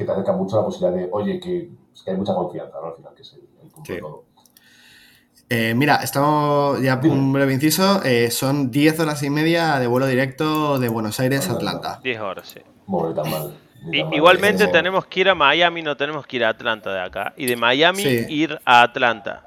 que, 0.02 0.06
te 0.06 0.12
acerca 0.12 0.32
mucho 0.32 0.56
la 0.56 0.64
posibilidad 0.64 0.96
de, 0.96 1.08
oye, 1.12 1.40
que, 1.40 1.70
que 2.04 2.10
hay 2.10 2.16
mucha 2.16 2.34
confianza, 2.34 2.78
¿no? 2.80 2.88
Al 2.88 2.94
final, 2.94 3.14
que 3.14 3.22
es 3.22 3.32
el, 3.34 3.70
punto 3.70 3.92
de 3.92 4.00
todo. 4.00 4.24
Eh, 5.48 5.74
mira, 5.74 5.96
estamos 5.96 6.80
ya 6.80 6.98
un 7.04 7.32
breve 7.32 7.52
inciso. 7.52 8.02
Eh, 8.04 8.30
son 8.30 8.70
10 8.70 9.00
horas 9.00 9.22
y 9.22 9.28
media 9.28 9.78
de 9.78 9.86
vuelo 9.86 10.06
directo 10.06 10.78
de 10.78 10.88
Buenos 10.88 11.20
Aires 11.20 11.48
a 11.50 11.52
Atlanta. 11.52 12.00
10 12.02 12.20
horas, 12.20 12.48
sí. 12.48 12.60
Bueno, 12.86 13.14
tan 13.14 13.30
mal. 13.30 13.54
igualmente 14.12 14.66
tenemos 14.68 15.04
que 15.06 15.20
ir 15.20 15.28
a 15.28 15.34
Miami, 15.34 15.82
no 15.82 15.96
tenemos 15.96 16.26
que 16.26 16.36
ir 16.36 16.44
a 16.44 16.48
Atlanta 16.48 16.92
de 16.92 17.00
acá. 17.00 17.34
Y 17.36 17.46
de 17.46 17.56
Miami 17.56 18.02
ir 18.02 18.58
a 18.64 18.82
Atlanta. 18.82 19.46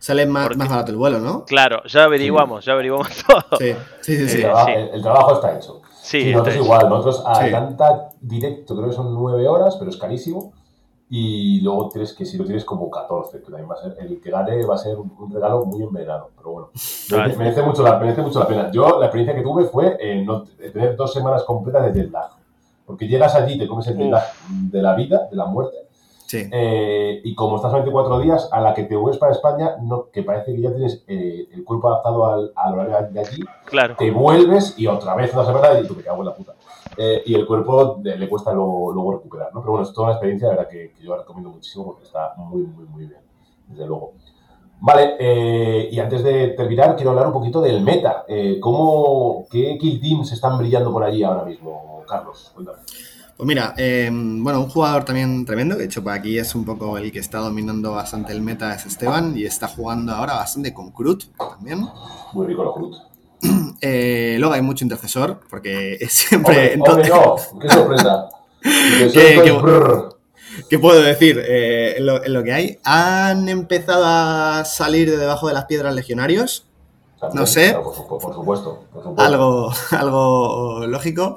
Sale 0.00 0.26
más, 0.26 0.54
más, 0.56 0.68
barato 0.68 0.90
el 0.90 0.98
vuelo, 0.98 1.18
¿no? 1.18 1.44
Claro, 1.44 1.82
ya 1.84 2.04
averiguamos, 2.04 2.64
ya 2.64 2.72
averiguamos 2.72 3.08
todo. 3.26 3.56
Sí, 3.58 3.74
sí, 4.02 4.28
sí. 4.28 4.42
El, 4.42 5.02
trabajo, 5.02 5.34
está 5.36 5.56
hecho. 5.56 5.80
Sí, 6.04 6.32
nosotros 6.32 6.56
igual, 6.56 6.88
nosotros 6.90 7.22
a 7.24 7.44
Atlanta 7.44 8.10
directo 8.20 8.76
creo 8.76 8.90
que 8.90 8.94
son 8.94 9.14
9 9.14 9.48
horas, 9.48 9.76
pero 9.76 9.90
es 9.90 9.96
carísimo. 9.96 10.52
Y 11.08 11.62
luego 11.62 11.88
tienes 11.88 12.12
que, 12.12 12.26
si 12.26 12.36
lo 12.36 12.44
tienes 12.44 12.64
como 12.64 12.90
14, 12.90 13.38
que 13.38 13.44
también 13.46 13.70
va 13.70 13.74
a 13.74 13.82
ser, 13.82 13.96
el 14.00 14.20
que 14.20 14.30
gane 14.30 14.66
va 14.66 14.74
a 14.74 14.78
ser 14.78 14.98
un 14.98 15.30
regalo 15.32 15.64
muy 15.64 15.82
en 15.82 15.92
verano. 15.92 16.28
Pero 16.36 16.50
bueno, 16.50 16.68
merece, 17.38 17.62
mucho 17.62 17.82
la, 17.82 17.98
merece 17.98 18.20
mucho 18.20 18.38
la 18.38 18.46
pena. 18.46 18.70
Yo 18.70 18.98
la 18.98 19.06
experiencia 19.06 19.34
que 19.34 19.42
tuve 19.42 19.64
fue 19.64 19.96
eh, 19.98 20.22
no, 20.22 20.42
tener 20.42 20.94
dos 20.94 21.12
semanas 21.12 21.42
completas 21.44 21.86
de 21.86 22.02
jet 22.02 22.12
lag. 22.12 22.30
Porque 22.84 23.08
llegas 23.08 23.34
allí, 23.34 23.58
te 23.58 23.66
comes 23.66 23.86
el 23.86 23.96
jet 23.96 24.10
lag 24.10 24.24
de 24.48 24.82
la 24.82 24.94
vida, 24.94 25.26
de 25.30 25.36
la 25.36 25.46
muerte. 25.46 25.76
Sí. 26.34 26.48
Eh, 26.50 27.20
y 27.22 27.34
como 27.34 27.56
estás 27.56 27.72
24 27.72 28.18
días, 28.18 28.48
a 28.50 28.60
la 28.60 28.74
que 28.74 28.82
te 28.82 28.96
vuelves 28.96 29.18
para 29.18 29.32
España, 29.32 29.76
no, 29.80 30.10
que 30.10 30.24
parece 30.24 30.52
que 30.54 30.60
ya 30.60 30.72
tienes 30.72 31.04
eh, 31.06 31.46
el 31.52 31.62
cuerpo 31.62 31.88
adaptado 31.88 32.26
al, 32.26 32.52
al, 32.56 32.74
horario 32.74 33.08
de 33.12 33.20
allí, 33.20 33.40
claro. 33.64 33.94
te 33.96 34.10
vuelves 34.10 34.74
y 34.76 34.88
otra 34.88 35.14
vez 35.14 35.32
una 35.32 35.44
semana 35.46 35.78
y 35.78 35.86
tú 35.86 35.94
me 35.94 36.02
cago 36.02 36.22
en 36.22 36.26
la 36.26 36.34
puta. 36.34 36.54
Eh, 36.96 37.22
y 37.26 37.34
el 37.34 37.46
cuerpo 37.46 38.00
le 38.02 38.28
cuesta 38.28 38.52
luego, 38.52 39.12
recuperar, 39.12 39.54
¿no? 39.54 39.60
Pero 39.60 39.72
bueno, 39.72 39.86
es 39.86 39.92
toda 39.92 40.08
una 40.08 40.14
experiencia, 40.14 40.48
la 40.48 40.54
verdad, 40.54 40.70
que, 40.70 40.92
que, 40.92 41.04
yo 41.04 41.16
recomiendo 41.16 41.50
muchísimo 41.50 41.84
porque 41.84 42.04
está 42.04 42.34
muy, 42.36 42.62
muy, 42.62 42.84
muy 42.86 43.06
bien, 43.06 43.20
desde 43.68 43.86
luego. 43.86 44.14
Vale, 44.80 45.16
eh, 45.18 45.88
y 45.90 45.98
antes 45.98 46.22
de 46.22 46.48
terminar, 46.48 46.94
quiero 46.94 47.10
hablar 47.10 47.28
un 47.28 47.32
poquito 47.32 47.60
del 47.60 47.80
meta. 47.80 48.24
Eh, 48.28 48.58
¿cómo, 48.60 49.46
¿Qué 49.50 49.78
kill 49.78 50.00
teams 50.00 50.32
están 50.32 50.58
brillando 50.58 50.92
por 50.92 51.02
allí 51.02 51.22
ahora 51.22 51.44
mismo, 51.44 52.02
Carlos? 52.06 52.50
Cuéntame. 52.54 52.78
Pues 53.36 53.48
mira, 53.48 53.74
bueno, 53.76 54.60
un 54.60 54.68
jugador 54.68 55.04
también 55.04 55.44
tremendo, 55.44 55.74
de 55.74 55.86
hecho 55.86 56.04
por 56.04 56.12
aquí 56.12 56.38
es 56.38 56.54
un 56.54 56.64
poco 56.64 56.96
el 56.98 57.10
que 57.10 57.18
está 57.18 57.38
dominando 57.38 57.92
bastante 57.92 58.32
el 58.32 58.40
meta, 58.40 58.72
es 58.74 58.86
Esteban, 58.86 59.36
y 59.36 59.44
está 59.44 59.66
jugando 59.66 60.12
ahora 60.12 60.34
bastante 60.34 60.72
con 60.72 60.92
Crut 60.92 61.24
también. 61.36 61.84
Muy 62.32 62.46
rico 62.46 62.62
los 62.64 62.74
Crut. 62.74 62.94
Eh, 63.86 64.36
luego 64.38 64.54
hay 64.54 64.62
mucho 64.62 64.84
intercesor, 64.84 65.40
porque 65.50 65.98
es 66.00 66.12
siempre. 66.12 66.72
entonces... 66.72 67.12
¡Qué 67.60 67.68
sorpresa! 67.68 68.28
¿Qué, 70.70 70.78
puedo 70.78 71.02
decir? 71.02 71.42
Eh, 71.44 71.96
en, 71.98 72.06
lo, 72.06 72.42
que 72.42 72.52
hay, 72.52 72.78
han 72.84 73.48
empezado 73.48 74.04
a 74.06 74.64
salir 74.64 75.10
de 75.10 75.18
debajo 75.18 75.48
de 75.48 75.54
las 75.54 75.66
piedras 75.66 75.94
legionarios. 75.94 76.66
no 77.34 77.46
sé. 77.46 77.74
por, 77.74 78.34
supuesto, 78.34 78.84
Algo, 79.18 79.70
algo 79.90 80.86
lógico. 80.86 81.36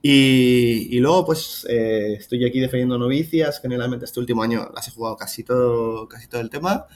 Y, 0.00 0.98
luego, 1.00 1.26
pues, 1.26 1.66
eh, 1.68 2.14
estoy 2.18 2.44
aquí 2.44 2.60
defendiendo 2.60 2.98
novicias. 2.98 3.60
Generalmente 3.60 4.04
este 4.04 4.20
último 4.20 4.42
año 4.42 4.70
las 4.74 4.88
he 4.88 4.90
jugado 4.92 5.16
casi 5.16 5.42
todo, 5.42 6.08
casi 6.08 6.28
todo 6.28 6.40
el 6.40 6.50
tema. 6.50 6.86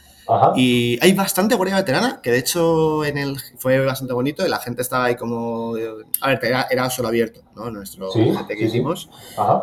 Y 0.56 0.98
hay 1.02 1.12
bastante 1.12 1.54
guardia 1.54 1.76
veterana, 1.76 2.20
que 2.22 2.30
de 2.30 2.38
hecho 2.38 3.04
en 3.04 3.18
el 3.18 3.36
fue 3.58 3.84
bastante 3.84 4.14
bonito 4.14 4.46
y 4.46 4.48
la 4.48 4.58
gente 4.58 4.82
estaba 4.82 5.06
ahí 5.06 5.16
como... 5.16 5.74
A 6.20 6.28
ver, 6.28 6.40
era, 6.42 6.90
solo 6.90 7.08
abierto, 7.08 7.42
¿no? 7.54 7.70
Nuestro 7.70 8.10
¿Sí? 8.12 8.32
que 8.48 8.64
hicimos. 8.64 9.10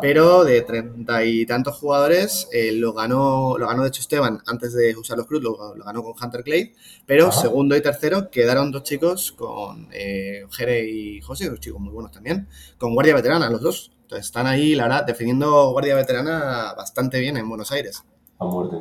Pero 0.00 0.44
de 0.44 0.62
treinta 0.62 1.24
y 1.24 1.46
tantos 1.46 1.76
jugadores 1.76 2.48
eh, 2.52 2.72
lo 2.72 2.92
ganó 2.92 3.56
lo 3.58 3.66
ganó 3.68 3.82
de 3.82 3.88
hecho 3.88 4.00
Esteban 4.00 4.40
antes 4.46 4.74
de 4.74 4.96
usar 4.96 5.16
los 5.16 5.26
cruz, 5.26 5.42
lo, 5.42 5.56
ganó 5.74 6.02
con 6.02 6.14
Hunter 6.20 6.42
Clay. 6.42 6.74
Pero 7.06 7.32
segundo 7.32 7.76
y 7.76 7.82
tercero 7.82 8.30
quedaron 8.30 8.70
dos 8.70 8.82
chicos 8.82 9.32
con 9.32 9.88
eh, 9.92 10.44
Jere 10.50 10.88
y 10.88 11.20
José, 11.20 11.48
dos 11.48 11.60
chicos 11.60 11.80
muy 11.80 11.92
buenos 11.92 12.12
también, 12.12 12.48
con 12.78 12.94
guardia 12.94 13.14
veterana 13.14 13.48
los 13.50 13.60
dos. 13.60 13.92
Entonces 14.02 14.26
están 14.26 14.46
ahí, 14.46 14.74
la 14.74 14.84
verdad, 14.84 15.06
defendiendo 15.06 15.70
guardia 15.70 15.94
veterana 15.94 16.74
bastante 16.76 17.20
bien 17.20 17.36
en 17.36 17.48
Buenos 17.48 17.70
Aires. 17.70 18.04
A 18.40 18.44
muerte. 18.44 18.76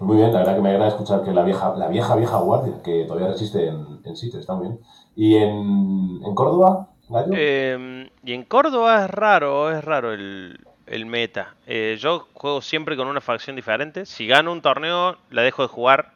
Pues 0.00 0.08
muy 0.08 0.16
bien, 0.16 0.32
la 0.32 0.38
verdad 0.38 0.56
que 0.56 0.62
me 0.62 0.70
agrada 0.70 0.88
escuchar 0.88 1.22
que 1.22 1.30
la 1.30 1.42
vieja, 1.42 1.74
la 1.76 1.86
vieja, 1.88 2.16
vieja 2.16 2.38
guardia, 2.38 2.82
que 2.82 3.04
todavía 3.04 3.28
resiste 3.28 3.66
en, 3.66 4.00
en 4.02 4.16
sitio, 4.16 4.40
está 4.40 4.54
muy 4.54 4.68
bien. 4.68 4.80
¿Y 5.14 5.36
en, 5.36 6.22
en 6.24 6.34
Córdoba, 6.34 6.88
Gallo? 7.10 7.34
Em, 7.34 8.08
y 8.24 8.32
en 8.32 8.44
Córdoba 8.44 9.04
es 9.04 9.10
raro, 9.10 9.70
es 9.70 9.84
raro 9.84 10.14
el, 10.14 10.58
el 10.86 11.04
meta. 11.04 11.54
Eh, 11.66 11.98
yo 12.00 12.28
juego 12.32 12.62
siempre 12.62 12.96
con 12.96 13.08
una 13.08 13.20
facción 13.20 13.56
diferente. 13.56 14.06
Si 14.06 14.26
gano 14.26 14.52
un 14.52 14.62
torneo, 14.62 15.18
la 15.28 15.42
dejo 15.42 15.60
de 15.60 15.68
jugar. 15.68 16.14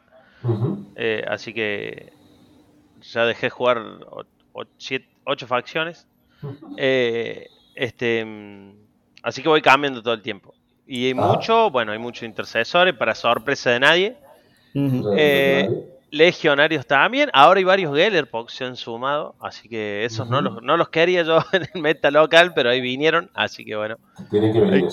Eh, 0.95 1.23
así 1.27 1.53
que 1.53 2.11
ya 3.03 3.25
dejé 3.25 3.45
de 3.45 3.51
jugar 3.51 3.83
ocho 4.51 5.45
facciones. 5.45 6.07
Eh, 6.75 7.49
este, 7.75 8.25
mm, 8.25 8.71
así 9.21 9.43
que 9.43 9.49
voy 9.49 9.61
cambiando 9.61 10.01
todo 10.01 10.15
el 10.15 10.23
tiempo. 10.23 10.54
Y 10.87 11.07
hay 11.07 11.13
mucho, 11.13 11.71
bueno, 11.71 11.91
hay 11.91 11.99
muchos 11.99 12.23
intercesores 12.23 12.93
para 12.93 13.15
sorpresa 13.15 13.71
de 13.71 13.79
nadie. 13.79 14.17
Eh, 15.17 15.69
legionarios 16.11 16.85
también. 16.85 17.29
Ahora 17.33 17.57
hay 17.57 17.63
varios 17.63 17.95
Gellerpox 17.95 18.53
se 18.53 18.65
han 18.65 18.75
sumado. 18.75 19.35
Así 19.39 19.67
que 19.67 20.05
esos 20.05 20.29
no, 20.29 20.41
los, 20.41 20.61
no 20.61 20.77
los 20.77 20.89
quería 20.89 21.23
yo 21.23 21.39
en 21.53 21.67
el 21.73 21.81
meta 21.81 22.11
local, 22.11 22.53
pero 22.53 22.69
ahí 22.69 22.81
vinieron. 22.81 23.29
Así 23.33 23.65
que 23.65 23.75
bueno. 23.75 23.97
Tienen 24.29 24.53
que 24.53 24.59
venir. 24.59 24.87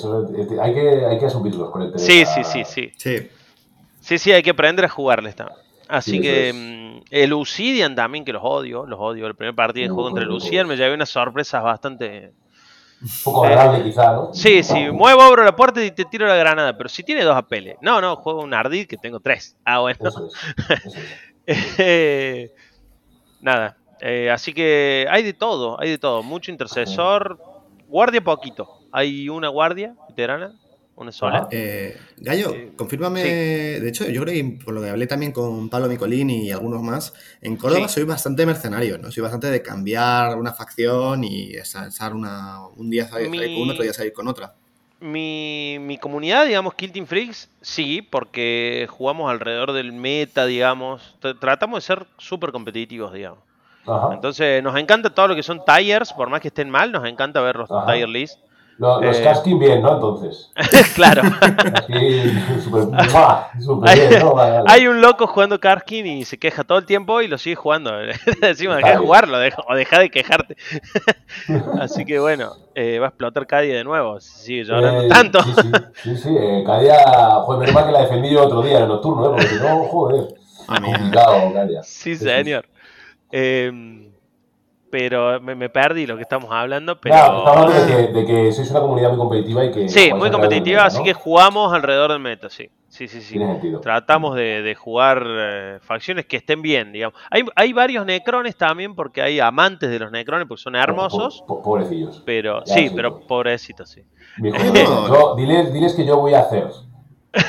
hay, 0.61 0.75
que, 0.75 1.07
hay 1.07 1.19
que 1.19 1.27
asumirlos 1.27 1.71
con 1.71 1.83
el 1.83 1.99
Sí, 1.99 2.25
sí, 2.25 2.45
sí, 2.45 2.65
sí. 2.65 2.93
Sí, 4.01 4.19
sí, 4.19 4.33
hay 4.33 4.43
que 4.43 4.51
aprender 4.51 4.85
a 4.85 4.89
jugarles 4.89 5.37
también. 5.37 5.59
Así 5.89 6.21
que 6.21 6.53
mm, 6.53 7.05
el 7.11 7.31
Lucidian 7.31 7.95
también, 7.95 8.25
que 8.25 8.33
los 8.33 8.43
odio, 8.43 8.87
los 8.87 8.99
odio. 8.99 9.27
El 9.27 9.35
primer 9.35 9.55
partido 9.55 9.85
de 9.85 9.89
juego 9.91 10.09
contra 10.09 10.25
el 10.25 10.31
Lucidian 10.31 10.67
me 10.67 10.77
llevé 10.77 10.95
unas 10.95 11.11
sorpresas 11.11 11.63
bastante 11.63 12.33
un 13.03 13.09
poco 13.25 13.45
agradable 13.45 13.83
quizá, 13.83 14.13
¿no? 14.13 14.33
Sí, 14.33 14.63
sí, 14.63 14.91
muevo, 14.91 15.23
abro 15.23 15.45
la 15.45 15.57
puerta 15.57 15.85
y 15.85 15.91
te 15.91 16.05
tiro 16.05 16.27
la 16.27 16.37
granada, 16.37 16.77
pero 16.77 16.89
si 16.89 17.03
tiene 17.03 17.25
dos 17.25 17.37
apeles. 17.37 17.77
No, 17.81 18.01
no, 18.01 18.17
juego 18.17 18.43
un 18.43 18.55
ardid 18.55 18.87
que 18.87 18.97
tengo 18.97 19.21
tres. 19.21 19.57
Ah, 19.65 19.81
bueno. 19.81 19.99
Eh, 21.45 22.53
nada, 23.41 23.77
eh, 24.01 24.31
así 24.31 24.55
que 24.55 25.09
hay 25.11 25.25
de 25.25 25.33
todo, 25.33 25.77
hay 25.81 25.91
de 25.91 25.99
todo. 25.99 26.23
Mucho 26.23 26.53
intercesor, 26.53 27.41
guardia 27.89 28.23
poquito. 28.23 28.79
Hay 28.93 29.29
una 29.29 29.49
guardia 29.49 29.97
veterana 30.09 30.55
una 31.03 31.13
sola. 31.13 31.49
Eh, 31.51 31.97
Gallo, 32.17 32.55
confírmame. 32.77 33.23
De 33.23 33.89
hecho, 33.89 34.09
yo 34.09 34.23
creo 34.23 34.35
que 34.35 34.65
por 34.65 34.75
lo 34.75 34.81
que 34.81 34.91
hablé 34.91 35.07
también 35.07 35.33
con 35.33 35.69
Pablo 35.69 35.89
Micolín 35.89 36.31
y 36.31 36.51
algunos 36.51 36.83
más, 36.83 37.13
en 37.41 37.57
Córdoba 37.57 37.89
soy 37.89 38.05
bastante 38.05 38.47
mercenario, 38.47 38.99
¿no? 38.99 39.11
Soy 39.11 39.23
bastante 39.23 39.49
de 39.51 39.63
cambiar 39.63 40.37
una 40.39 40.53
facción 40.53 41.25
y 41.25 41.53
estar 41.53 42.15
una, 42.15 42.61
un 42.77 42.91
día 42.91 43.09
salir 43.09 43.29
con 43.29 43.63
uno, 43.63 43.73
otro 43.73 43.83
día 43.83 43.93
salir 43.93 44.13
con 44.13 44.29
otra. 44.29 44.55
Mi, 45.01 45.79
mi 45.81 45.99
comunidad, 45.99 46.47
digamos, 46.47 46.75
Kilting 46.75 47.07
Freaks, 47.07 47.51
sí, 47.61 48.03
porque 48.03 48.87
jugamos 48.89 49.31
alrededor 49.31 49.73
del 49.73 49.93
meta, 49.93 50.47
digamos. 50.47 51.17
Tratamos 51.41 51.79
de 51.79 51.87
ser 51.87 52.07
súper 52.19 52.53
competitivos, 52.53 53.13
digamos. 53.13 53.41
Entonces, 54.13 54.63
nos 54.63 54.77
encanta 54.77 55.11
todo 55.11 55.29
lo 55.29 55.35
que 55.35 55.43
son 55.43 55.61
tires, 55.65 56.13
por 56.13 56.31
más 56.31 56.41
que 56.41 56.49
estén 56.49 56.71
mal, 56.71 56.93
nos 56.93 57.05
encanta 57.05 57.41
ver 57.41 57.57
los 57.57 57.69
tire 57.69 58.07
lists 58.07 58.39
los 58.79 59.19
eh... 59.19 59.23
casting 59.23 59.59
bien, 59.59 59.83
¿no? 59.83 59.95
Entonces. 59.95 60.51
claro. 60.95 61.23
hay, 64.67 64.87
un 64.87 65.01
loco 65.01 65.27
jugando 65.27 65.61
casting 65.61 66.05
y 66.05 66.25
se 66.25 66.39
queja 66.39 66.65
todo 66.65 66.79
el 66.79 66.87
tiempo 66.87 67.21
y 67.21 67.29
lo 67.29 67.39
sigue 67.39 67.57
jugando. 67.57 67.93
Decimos, 68.41 68.77
deja 68.77 68.91
de 68.91 68.97
jugarlo 68.97 69.39
o 69.69 69.75
deja 69.75 69.99
de 70.01 70.11
quejarte. 70.11 70.57
Así 71.81 72.05
que 72.05 72.19
bueno, 72.19 72.53
eh, 72.75 72.99
va 72.99 73.07
a 73.07 73.09
explotar 73.11 73.47
Cadia 73.47 73.77
de 73.77 73.85
nuevo. 73.85 74.21
Sigue 74.21 74.65
llorando 74.65 75.03
eh, 75.03 75.09
tanto. 75.09 75.43
Sí, 75.43 75.53
sí, 75.53 75.71
sí. 76.03 76.17
sí 76.17 76.37
eh, 76.39 76.63
Cadia, 76.67 76.99
joder, 77.45 77.61
menos 77.61 77.75
mal 77.75 77.87
que 77.87 77.93
la 77.93 78.03
defendí 78.03 78.31
yo 78.31 78.45
otro 78.45 78.63
día 78.63 78.79
en 78.79 78.83
el 78.85 78.89
nocturno, 78.89 79.27
¿eh? 79.27 79.29
Porque 79.31 79.47
si 79.47 79.57
no, 79.57 79.85
joder. 79.85 80.35
Ah, 80.69 80.81
complicado, 80.81 81.53
Cadia. 81.53 81.83
Sí, 81.83 82.17
señor. 82.17 82.67
Eh, 83.31 84.12
pero 84.93 85.41
me, 85.41 85.71
perdí 85.71 86.07
lo 86.07 86.17
que 86.17 86.23
estamos 86.23 86.51
hablando. 86.53 87.01
Pero... 87.01 87.15
estamos 87.15 87.47
hablando 87.49 88.13
de 88.13 88.27
que, 88.27 88.53
sois 88.53 88.71
una 88.73 88.81
comunidad 88.81 89.09
muy 89.09 89.17
competitiva 89.17 89.65
y 89.65 89.71
que... 89.71 89.89
Sí, 89.89 90.13
muy 90.13 90.31
competitiva, 90.31 90.85
así 90.85 91.03
que 91.03 91.15
jugamos 91.15 91.73
alrededor 91.73 92.13
del 92.13 92.21
meta, 92.21 92.51
sí. 92.51 92.69
Sí, 92.89 93.09
sí, 93.09 93.23
sí. 93.23 93.41
Tratamos 93.81 94.35
de, 94.35 94.77
jugar 94.79 95.25
eh, 95.27 95.79
facciones 95.81 96.27
que 96.27 96.37
estén 96.37 96.61
bien, 96.61 96.93
digamos. 96.93 97.19
Hay, 97.31 97.43
hay 97.57 97.73
varios 97.73 98.05
necrones 98.05 98.55
también 98.55 98.95
porque 98.95 99.23
hay 99.23 99.41
amantes 99.41 99.89
de 99.89 99.99
los 99.99 100.13
necrones 100.13 100.47
porque 100.47 100.63
son 100.63 100.77
hermosos. 100.77 101.43
pobrecillos. 101.47 102.23
Pero, 102.27 102.61
sí, 102.67 102.93
pero 102.95 103.21
pobrecitos, 103.21 103.89
sí. 103.89 104.03
diles, 104.37 105.73
diles, 105.73 105.95
que 105.95 106.05
yo 106.05 106.19
voy 106.19 106.35
a 106.35 106.41
hacer. 106.41 106.69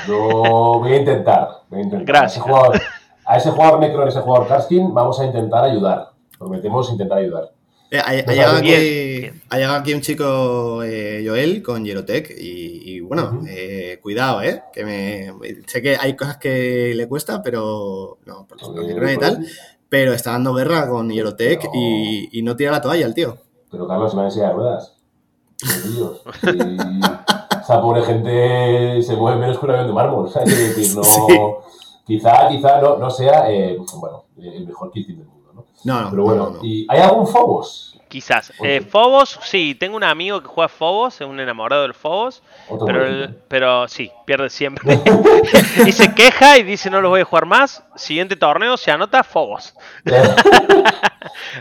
Yo 0.08 0.79
voy 0.79 0.94
a 0.94 0.96
intentar. 0.96 1.50
Voy 1.67 1.81
a 1.81 1.83
intentar. 1.83 2.08
Gracias. 2.08 2.37
A 2.37 2.39
ese 2.39 2.39
jugador, 2.39 2.81
a 3.25 3.37
ese 3.37 3.52
jugador 3.52 3.79
necron, 3.81 4.06
a 4.06 4.10
ese 4.10 4.21
jugador 4.21 4.48
casting, 4.48 4.94
vamos 4.94 5.19
a 5.19 5.25
intentar 5.25 5.65
ayudar 5.65 6.13
prometemos 6.44 6.91
intentar 6.91 7.17
ayudar. 7.19 7.52
Eh, 7.91 8.00
ha, 8.04 8.33
llegado 9.54 9.75
aquí, 9.75 9.94
un 9.94 10.02
chico, 10.02 10.81
eh, 10.81 11.23
Joel, 11.23 11.62
con 11.62 11.85
Yerotec 11.85 12.33
y, 12.35 13.00
bueno, 13.02 13.41
eh, 13.48 14.00
cuidado, 14.02 14.41
¿eh? 14.41 14.63
Que 14.73 14.83
me, 14.83 15.31
sé 15.67 15.81
que 15.83 15.96
hay 15.96 16.15
cosas 16.15 16.37
que 16.37 16.94
le 16.96 17.08
cuesta, 17.08 17.44
pero 17.44 18.17
no, 18.25 18.48
por 18.48 18.58
y 19.12 19.17
tal, 19.17 19.46
pero 19.89 20.13
está 20.13 20.31
dando 20.31 20.56
guerra 20.56 20.89
con 20.89 21.12
Yerotec 21.12 21.69
y, 21.71 22.41
no 22.41 22.56
tira 22.56 22.71
la 22.71 22.81
toalla 22.81 23.06
el 23.06 23.13
tío. 23.13 23.37
Pero 23.69 23.87
Carlos, 23.87 24.10
se 24.10 24.17
van 24.17 24.25
a 24.25 24.29
enseñar 24.29 24.56
ruedas. 24.56 24.98
Dios. 25.96 26.21
esa 27.62 27.81
pobre 27.81 28.02
gente 28.02 29.02
se 29.04 29.15
mueve 29.15 29.39
menos 29.39 29.60
que 29.60 29.65
un 29.65 29.71
avión 29.71 29.87
de 29.87 29.94
mármol. 29.94 30.31
¿sabes? 30.31 30.75
decir, 30.75 30.96
no, 30.96 31.04
Quizá, 32.06 32.50
quizá 32.50 32.81
no, 32.81 32.98
no 32.98 33.10
sea 33.10 33.50
eh, 33.50 33.77
bueno, 33.96 34.25
el 34.37 34.67
mejor 34.67 34.91
kit 34.91 35.08
del 35.08 35.17
mundo. 35.17 35.42
¿No? 35.84 35.94
No, 35.94 36.02
no. 36.02 36.10
Pero 36.12 36.23
bueno, 36.23 36.50
no, 36.52 36.60
¿y 36.63 36.86
¿hay 36.90 37.02
algún 37.02 37.27
Phobos? 37.27 37.94
Quizás. 38.13 38.54
Eh, 38.62 38.81
Phobos, 38.81 39.40
sí, 39.42 39.73
tengo 39.73 39.98
un 39.98 40.04
amigo 40.04 40.40
que 40.40 40.46
juega 40.46 40.67
Phobos, 40.67 41.19
es 41.19 41.27
un 41.27 41.40
enamorado 41.40 41.81
del 41.81 41.96
Phobos, 41.96 42.44
pero, 42.86 43.34
pero 43.48 43.88
sí, 43.88 44.12
pierde 44.25 44.52
siempre. 44.52 45.00
y 45.88 45.92
se 45.92 46.13
queja 46.13 46.60
y 46.60 46.63
dice 46.63 46.92
no 46.92 47.02
los 47.02 47.10
voy 47.10 47.21
a 47.21 47.25
jugar 47.25 47.48
más. 47.48 47.84
Siguiente 47.96 48.36
torneo 48.36 48.77
se 48.77 48.92
anota 48.92 49.23
Phobos. 49.23 49.73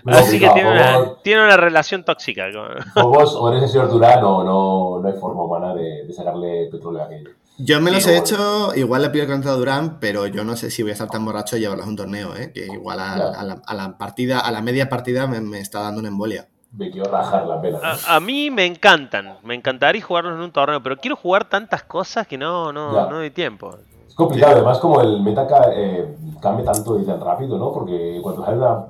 Así 0.05 0.39
que 0.39 0.51
tiene, 0.51 0.71
una, 0.71 1.15
tiene, 1.23 1.43
una, 1.43 1.57
relación 1.57 2.05
tóxica. 2.05 2.45
Phobos 2.93 3.35
o 3.35 3.49
eres 3.49 3.63
el 3.63 3.69
señor 3.71 3.89
Durán 3.89 4.23
o 4.23 4.45
no, 4.45 5.01
no 5.01 5.09
hay 5.09 5.19
forma 5.19 5.45
humana 5.45 5.75
de, 5.75 6.05
de 6.05 6.13
sacarle 6.13 6.69
petróleo 6.71 7.01
a 7.01 7.07
aquello. 7.07 7.31
Yo 7.59 7.81
me 7.81 7.91
los 7.91 8.07
he 8.07 8.17
hecho, 8.17 8.75
igual 8.75 9.03
le 9.03 9.11
pido 9.11 9.25
el 9.25 9.33
a 9.33 9.53
Durán, 9.53 9.99
pero 10.01 10.27
yo 10.27 10.43
no 10.43 10.57
sé 10.57 10.71
si 10.71 10.83
voy 10.83 10.91
a 10.91 10.93
estar 10.95 11.09
tan 11.09 11.25
borracho 11.25 11.57
y 11.57 11.61
llevarlos 11.61 11.87
a 11.87 11.89
un 11.89 11.97
torneo, 11.97 12.35
¿eh? 12.35 12.51
que 12.53 12.67
igual 12.67 12.99
a, 12.99 13.75
la, 13.75 13.99
partida, 13.99 14.41
a 14.41 14.51
la 14.51 14.63
media 14.63 14.89
partida 14.89 15.27
me, 15.27 15.59
está 15.59 15.81
dando 15.81 16.01
una 16.01 16.09
embolia. 16.09 16.49
Me 16.73 16.91
quiero 16.91 17.11
rajar 17.11 17.47
la 17.47 17.61
pena. 17.61 17.79
A, 18.09 18.21
mí 18.21 18.51
me 18.51 18.65
encantan, 18.65 19.37
me 19.43 19.55
encantaría 19.55 20.03
jugarlos 20.03 20.35
en 20.35 20.41
un 20.41 20.51
torneo, 20.51 20.83
pero 20.83 20.97
quiero 20.97 21.17
jugar 21.17 21.45
tantas 21.45 21.83
cosas 21.83 22.27
que 22.27 22.39
no, 22.39 22.73
no, 22.73 22.93
no 23.09 23.17
doy 23.17 23.31
tiempo. 23.31 23.77
Es 24.09 24.15
complicado, 24.15 24.53
además 24.53 24.79
como 24.79 25.03
el 25.03 25.23
meta 25.23 25.47
eh, 25.77 26.17
cambia 26.41 26.65
tanto 26.65 26.99
y 26.99 27.05
tan 27.05 27.21
rápido, 27.21 27.59
¿no? 27.59 27.71
Porque 27.71 28.19
cuando 28.23 28.45
sale 28.45 28.57
una, 28.57 28.87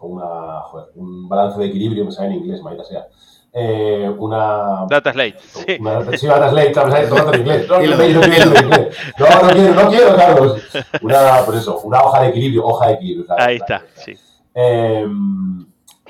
una, 0.00 0.62
un 0.96 1.28
balance 1.28 1.60
de 1.60 1.66
equilibrio, 1.66 2.04
me 2.04 2.10
sale 2.12 2.28
en 2.28 2.34
inglés, 2.34 2.60
maldita 2.60 2.84
sea 2.84 3.06
eh, 3.52 4.14
una. 4.18 4.86
Data 4.88 5.12
Slate. 5.12 5.38
Sí, 5.40 5.76
una, 5.80 6.16
sí 6.16 6.26
Data 6.26 6.50
Slate, 6.50 6.70
todo 6.70 7.34
en 7.34 7.40
inglés. 7.40 7.68
No, 7.68 7.78
no, 7.78 7.96
quiero, 7.96 8.16
no, 8.20 9.42
no 9.42 9.50
quiero, 9.52 9.74
no 9.74 9.88
quiero, 9.88 10.16
Carlos. 10.16 10.62
Una, 11.02 11.42
pues 11.44 11.58
eso, 11.58 11.80
una 11.80 12.02
hoja 12.02 12.22
de 12.22 12.28
equilibrio, 12.28 12.64
hoja 12.64 12.88
de 12.88 12.92
equilibrio. 12.94 13.26
Ahí 13.36 13.56
está, 13.56 13.82
sí. 13.94 14.14
Eh, 14.54 15.06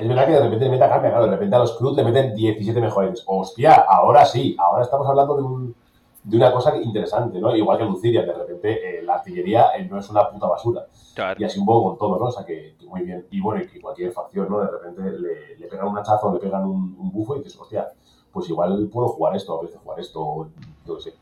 es 0.00 0.08
verdad 0.08 0.26
que 0.26 0.32
de 0.32 0.40
repente 0.40 0.64
le 0.64 0.70
meta 0.70 0.88
cambia, 0.88 1.10
claro, 1.10 1.26
de 1.26 1.32
repente 1.32 1.56
a 1.56 1.58
los 1.58 1.76
Cruz 1.76 1.94
le 1.94 2.04
meten 2.04 2.34
17 2.34 2.80
mejores. 2.80 3.22
Hostia, 3.26 3.74
ahora 3.74 4.24
sí, 4.24 4.56
ahora 4.58 4.82
estamos 4.82 5.06
hablando 5.06 5.36
de, 5.36 5.42
un, 5.42 5.74
de 6.24 6.36
una 6.38 6.52
cosa 6.52 6.74
interesante, 6.76 7.38
¿no? 7.38 7.54
Igual 7.54 7.76
que 7.76 7.84
Lucidia, 7.84 8.22
de 8.22 8.32
repente 8.32 8.98
eh, 8.98 9.02
la 9.02 9.16
artillería 9.16 9.76
eh, 9.76 9.84
no 9.84 9.98
es 9.98 10.08
una 10.08 10.30
puta 10.30 10.46
basura. 10.46 10.86
Y 11.36 11.44
así 11.44 11.58
un 11.58 11.66
poco 11.66 11.90
con 11.90 11.98
todo, 11.98 12.18
¿no? 12.18 12.26
O 12.26 12.30
sea, 12.30 12.46
que, 12.46 12.76
muy 12.90 13.02
bien. 13.02 13.26
Y 13.30 13.40
bueno, 13.40 13.62
y 13.62 13.68
que 13.68 13.80
cualquier 13.80 14.12
facción, 14.12 14.48
¿no? 14.50 14.60
De 14.60 14.70
repente 14.70 15.02
le, 15.02 15.56
le 15.56 15.66
pegan 15.68 15.88
un 15.88 15.96
hachazo, 15.96 16.34
le 16.34 16.40
pegan 16.40 16.64
un, 16.64 16.96
un, 16.98 17.10
bufo 17.12 17.36
y 17.36 17.38
dices, 17.38 17.58
hostia, 17.58 17.88
pues 18.32 18.48
igual 18.50 18.88
puedo 18.92 19.08
jugar 19.08 19.36
esto, 19.36 19.58
a 19.58 19.62
veces 19.62 19.80
jugar 19.82 20.00
esto, 20.00 20.48
yo 20.86 20.96
qué 20.96 21.02
sé. 21.02 21.14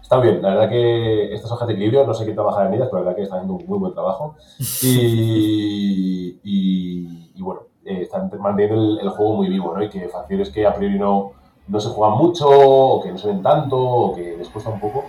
Está 0.00 0.20
bien, 0.20 0.42
la 0.42 0.50
verdad 0.50 0.68
que 0.68 1.32
estas 1.32 1.50
hojas 1.50 1.66
de 1.66 1.74
equilibrio, 1.74 2.06
no 2.06 2.12
sé 2.12 2.24
quién 2.24 2.36
trabaja 2.36 2.66
en 2.66 2.74
ellas, 2.74 2.88
pero 2.90 3.02
la 3.02 3.04
verdad 3.06 3.16
que 3.16 3.22
están 3.22 3.38
haciendo 3.38 3.54
un 3.54 3.66
muy 3.66 3.78
buen 3.78 3.94
trabajo. 3.94 4.36
Y, 4.82 6.38
y, 6.44 7.40
bueno, 7.40 7.62
eh, 7.86 8.02
están 8.02 8.30
manteniendo 8.38 9.00
el, 9.00 9.08
juego 9.08 9.36
muy 9.36 9.48
vivo, 9.48 9.74
¿no? 9.74 9.82
Y 9.82 9.88
que 9.88 10.08
facciones 10.08 10.50
que 10.50 10.66
a 10.66 10.74
priori 10.74 10.98
no, 10.98 11.32
no 11.68 11.80
se 11.80 11.88
juegan 11.88 12.18
mucho, 12.18 12.46
o 12.46 13.02
que 13.02 13.12
no 13.12 13.18
se 13.18 13.28
ven 13.28 13.42
tanto, 13.42 13.78
o 13.78 14.14
que 14.14 14.36
les 14.36 14.48
cuesta 14.50 14.70
un 14.70 14.78
poco, 14.78 15.04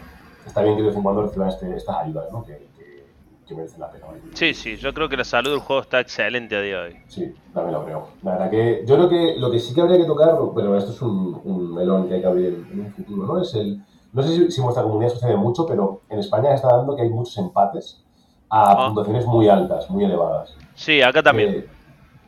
está 0.46 0.62
bien 0.62 0.78
que 0.78 0.82
de 0.82 0.88
vez 0.88 0.98
en 0.98 1.04
cuando 1.04 1.24
reciban 1.24 1.50
este, 1.50 1.76
estas 1.76 1.98
ayudas, 1.98 2.32
¿no? 2.32 2.44
Que, 2.46 2.74
que 3.46 3.56
merecen 3.56 3.80
la 3.80 3.92
pena. 3.92 4.06
Sí, 4.34 4.54
sí, 4.54 4.78
yo 4.78 4.94
creo 4.94 5.08
que 5.08 5.18
la 5.18 5.24
salud 5.24 5.52
del 5.52 5.60
juego 5.60 5.82
está 5.82 6.00
excelente 6.00 6.56
a 6.56 6.62
día 6.62 6.82
de 6.82 6.88
hoy. 6.88 6.98
Sí, 7.08 7.34
también 7.54 7.74
lo 7.74 7.86
creo. 7.86 8.08
La 8.24 8.32
verdad 8.32 8.50
que 8.50 8.84
yo 8.86 8.96
creo 8.96 9.10
que 9.10 9.36
lo 9.38 9.52
que 9.52 9.60
sí 9.60 9.74
que 9.74 9.82
habría 9.82 9.98
que 9.98 10.06
tocar, 10.06 10.36
pero 10.56 10.78
esto 10.78 10.92
es 10.92 11.02
un, 11.02 11.40
un 11.44 11.74
melón 11.74 12.08
que 12.08 12.16
hay 12.16 12.22
que 12.22 12.28
abrir 12.28 12.66
en, 12.72 12.80
un 12.80 12.94
futuro, 12.94 13.26
¿no? 13.28 13.42
Es 13.42 13.54
el, 13.56 13.82
no 14.14 14.24
sé 14.24 14.30
si, 14.30 14.52
si 14.52 14.62
vuestra 14.62 14.84
comunidad 14.84 15.12
sucede 15.12 15.36
mucho, 15.38 15.66
pero 15.66 16.02
en 16.10 16.20
España 16.20 16.54
está 16.54 16.70
dando 16.70 16.96
que 16.96 17.04
hay 17.04 17.10
muchos 17.10 17.38
empates 17.38 18.04
a 18.50 18.72
ah. 18.72 18.86
puntuaciones 18.88 19.26
muy 19.26 19.48
altas, 19.48 19.90
muy 19.90 20.06
elevadas. 20.06 20.56
Sí, 20.74 21.02
acá 21.02 21.22
también. 21.22 21.56
Eh, 21.56 21.68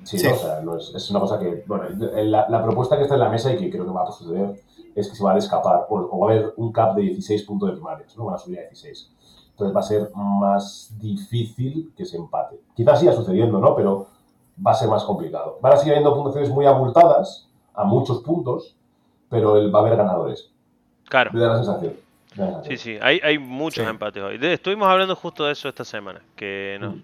sí, 0.03 0.17
o 0.27 0.35
sea, 0.35 0.61
no 0.61 0.77
es, 0.77 0.93
es, 0.95 1.09
una 1.09 1.19
cosa 1.19 1.39
que, 1.39 1.63
bueno, 1.65 1.85
la, 1.99 2.47
la, 2.49 2.63
propuesta 2.63 2.97
que 2.97 3.03
está 3.03 3.15
en 3.15 3.21
la 3.21 3.29
mesa 3.29 3.51
y 3.53 3.57
que 3.57 3.69
creo 3.69 3.85
que 3.85 3.91
va 3.91 4.03
a 4.03 4.11
suceder 4.11 4.61
es 4.95 5.09
que 5.09 5.15
se 5.15 5.23
va 5.23 5.33
a 5.33 5.37
escapar, 5.37 5.85
o, 5.89 5.95
o 5.95 6.19
va 6.19 6.31
a 6.31 6.33
haber 6.33 6.53
un 6.57 6.71
cap 6.71 6.95
de 6.95 7.03
16 7.03 7.43
puntos 7.43 7.69
de 7.69 7.75
primarios, 7.75 8.17
¿no? 8.17 8.25
Una 8.25 8.37
subida 8.37 8.61
de 8.61 8.67
16. 8.67 9.11
Entonces 9.57 9.75
va 9.75 9.79
a 9.79 9.83
ser 9.83 10.11
más 10.13 10.95
difícil 10.99 11.91
que 11.97 12.05
se 12.05 12.15
empate. 12.15 12.59
Quizás 12.75 12.99
siga 12.99 13.13
sucediendo, 13.13 13.57
¿no? 13.57 13.75
Pero 13.75 14.05
va 14.65 14.71
a 14.71 14.75
ser 14.75 14.87
más 14.87 15.03
complicado. 15.03 15.57
Van 15.63 15.73
a 15.73 15.77
seguir 15.77 15.93
habiendo 15.93 16.13
puntuaciones 16.13 16.51
muy 16.51 16.67
abultadas, 16.67 17.49
a 17.73 17.83
muchos 17.83 18.21
puntos, 18.21 18.75
pero 19.29 19.71
va 19.71 19.79
a 19.79 19.81
haber 19.81 19.97
ganadores. 19.97 20.51
Claro. 21.09 21.31
Me 21.33 21.39
da 21.39 21.47
la 21.47 21.55
sensación. 21.55 21.93
Sí, 22.67 22.77
sí, 22.77 22.97
hay, 23.01 23.19
hay 23.23 23.39
muchos 23.39 23.87
empates 23.87 24.21
hoy. 24.21 24.37
Estuvimos 24.39 24.87
hablando 24.87 25.15
justo 25.15 25.45
de 25.45 25.53
eso 25.53 25.69
esta 25.69 25.83
semana, 25.83 26.21
que, 26.35 26.77
no, 26.79 26.91
mm. 26.91 27.03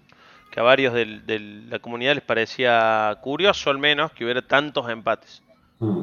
que 0.52 0.60
a 0.60 0.62
varios 0.62 0.94
de, 0.94 1.64
la 1.68 1.80
comunidad 1.80 2.14
les 2.14 2.22
parecía 2.22 3.18
curioso 3.20 3.68
al 3.68 3.78
menos 3.78 4.12
que 4.12 4.22
hubiera 4.22 4.42
tantos 4.42 4.88
empates. 4.88 5.42
Mm. 5.80 6.02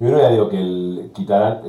Yo 0.00 0.18
ya 0.18 0.30
digo 0.30 0.48
que 0.48 0.58
el, 0.58 1.12
quitarán, 1.14 1.60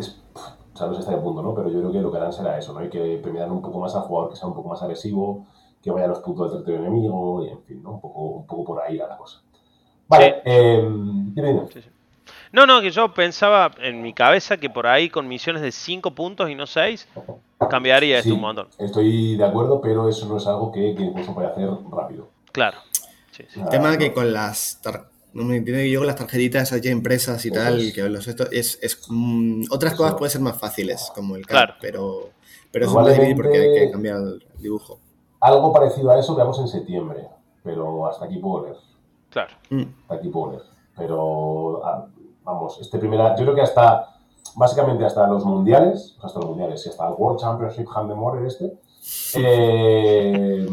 sea, 0.82 0.89
no 0.89 0.93
sé 0.93 0.99
hasta 0.99 1.15
qué 1.15 1.21
punto, 1.21 1.41
¿no? 1.41 1.53
Pero 1.55 1.69
yo 1.69 1.79
creo 1.79 1.91
que 1.91 2.01
lo 2.01 2.11
que 2.11 2.17
harán 2.17 2.34
será 2.34 2.57
eso, 2.57 2.73
¿no? 2.73 2.79
Hay 2.79 2.89
que 2.89 3.19
premiar 3.21 3.51
un 3.51 3.61
poco 3.61 3.79
más 3.79 3.95
al 3.95 4.01
jugador 4.01 4.32
que 4.32 4.36
sea 4.36 4.47
un 4.47 4.55
poco 4.55 4.69
más 4.69 4.82
agresivo, 4.82 5.45
que 5.82 5.91
vaya 5.91 6.05
a 6.05 6.09
los 6.09 6.19
puntos 6.19 6.51
del 6.51 6.63
territorio 6.63 6.88
enemigo, 6.88 7.45
y 7.45 7.49
en 7.49 7.63
fin, 7.63 7.84
¿no? 7.84 7.91
Un 7.91 8.01
poco, 8.01 8.19
un 8.21 8.47
poco 8.47 8.63
por 8.65 8.82
ahí 8.82 8.99
a 8.99 9.07
la 9.07 9.17
cosa. 9.17 9.41
Vale, 10.07 10.41
eh, 10.43 10.82
No, 12.51 12.65
no, 12.65 12.82
que 12.82 12.91
yo 12.91 13.13
pensaba 13.13 13.71
en 13.79 14.01
mi 14.01 14.13
cabeza 14.13 14.57
que 14.57 14.69
por 14.69 14.86
ahí 14.86 15.09
con 15.09 15.27
misiones 15.27 15.61
de 15.61 15.71
5 15.71 16.11
puntos 16.11 16.49
y 16.49 16.55
no 16.55 16.67
6 16.67 17.07
cambiaría 17.69 18.19
esto 18.19 18.34
un 18.34 18.41
montón. 18.41 18.67
Estoy 18.77 19.38
de 19.38 19.45
acuerdo, 19.45 19.79
pero 19.79 20.09
eso 20.09 20.27
no 20.27 20.38
es 20.38 20.47
algo 20.47 20.71
que, 20.71 20.93
que 20.95 21.03
incluso 21.03 21.34
puede 21.34 21.47
hacer 21.47 21.69
rápido. 21.89 22.27
Claro. 22.51 22.77
El 23.55 23.69
tema 23.69 23.97
que 23.97 24.13
con 24.13 24.34
las 24.34 24.79
no 25.34 25.43
me 25.43 25.57
entiendo 25.57 25.84
yo 25.84 25.99
con 25.99 26.07
las 26.07 26.15
tarjetitas 26.15 26.69
ya 26.82 26.91
impresas 26.91 27.45
y 27.45 27.51
tal, 27.51 27.93
que 27.93 28.03
los 28.09 28.27
esto 28.27 28.49
es, 28.51 28.79
es 28.82 29.01
mm, 29.09 29.63
otras 29.71 29.95
cosas 29.95 30.15
pueden 30.15 30.32
ser 30.32 30.41
más 30.41 30.59
fáciles, 30.59 31.11
como 31.15 31.36
el 31.36 31.45
CAD, 31.45 31.69
pero, 31.79 32.29
pero 32.71 32.86
es 32.86 32.91
un 32.91 33.36
porque 33.36 33.57
hay 33.57 33.73
que 33.73 33.91
cambiar 33.91 34.17
el 34.17 34.43
dibujo. 34.59 34.99
Algo 35.39 35.73
parecido 35.73 36.11
a 36.11 36.19
eso 36.19 36.36
veamos 36.36 36.59
en 36.59 36.67
septiembre, 36.67 37.27
pero 37.63 38.07
hasta 38.07 38.25
aquí 38.25 38.38
puedo 38.38 38.65
leer. 38.65 38.77
Claro. 39.29 39.53
Mm. 39.69 39.84
Hasta 40.01 40.15
aquí 40.15 40.29
puedo 40.29 40.51
leer. 40.51 40.63
Pero 40.97 41.86
ah, 41.86 42.07
vamos, 42.43 42.79
este 42.82 42.99
primera, 42.99 43.36
yo 43.36 43.43
creo 43.43 43.55
que 43.55 43.61
hasta 43.61 44.07
básicamente 44.55 45.05
hasta 45.05 45.27
los 45.27 45.45
mundiales, 45.45 46.17
hasta 46.21 46.39
los 46.39 46.49
mundiales, 46.49 46.86
y 46.86 46.89
hasta 46.89 47.07
el 47.07 47.13
World 47.17 47.39
Championship 47.39 47.88
Handemore 47.95 48.45
este, 48.45 48.77
eh, 49.36 50.67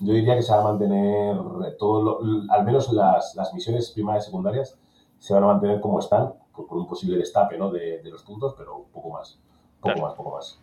yo 0.00 0.12
diría 0.12 0.34
que 0.34 0.42
se 0.42 0.52
va 0.52 0.60
a 0.60 0.64
mantener 0.64 1.36
todo, 1.78 2.20
al 2.50 2.64
menos 2.64 2.92
las, 2.92 3.34
las, 3.36 3.52
misiones 3.54 3.90
primarias 3.90 4.24
y 4.24 4.26
secundarias 4.26 4.78
se 5.18 5.34
van 5.34 5.44
a 5.44 5.48
mantener 5.48 5.80
como 5.80 5.98
están, 5.98 6.32
por, 6.54 6.66
un 6.76 6.86
posible 6.86 7.18
destape 7.18 7.58
¿no? 7.58 7.70
de, 7.70 8.02
de, 8.02 8.10
los 8.10 8.22
puntos, 8.22 8.54
pero 8.56 8.78
un 8.78 8.90
poco 8.90 9.10
más, 9.10 9.38
poco 9.80 10.00
más, 10.00 10.14
poco 10.14 10.30
más. 10.36 10.60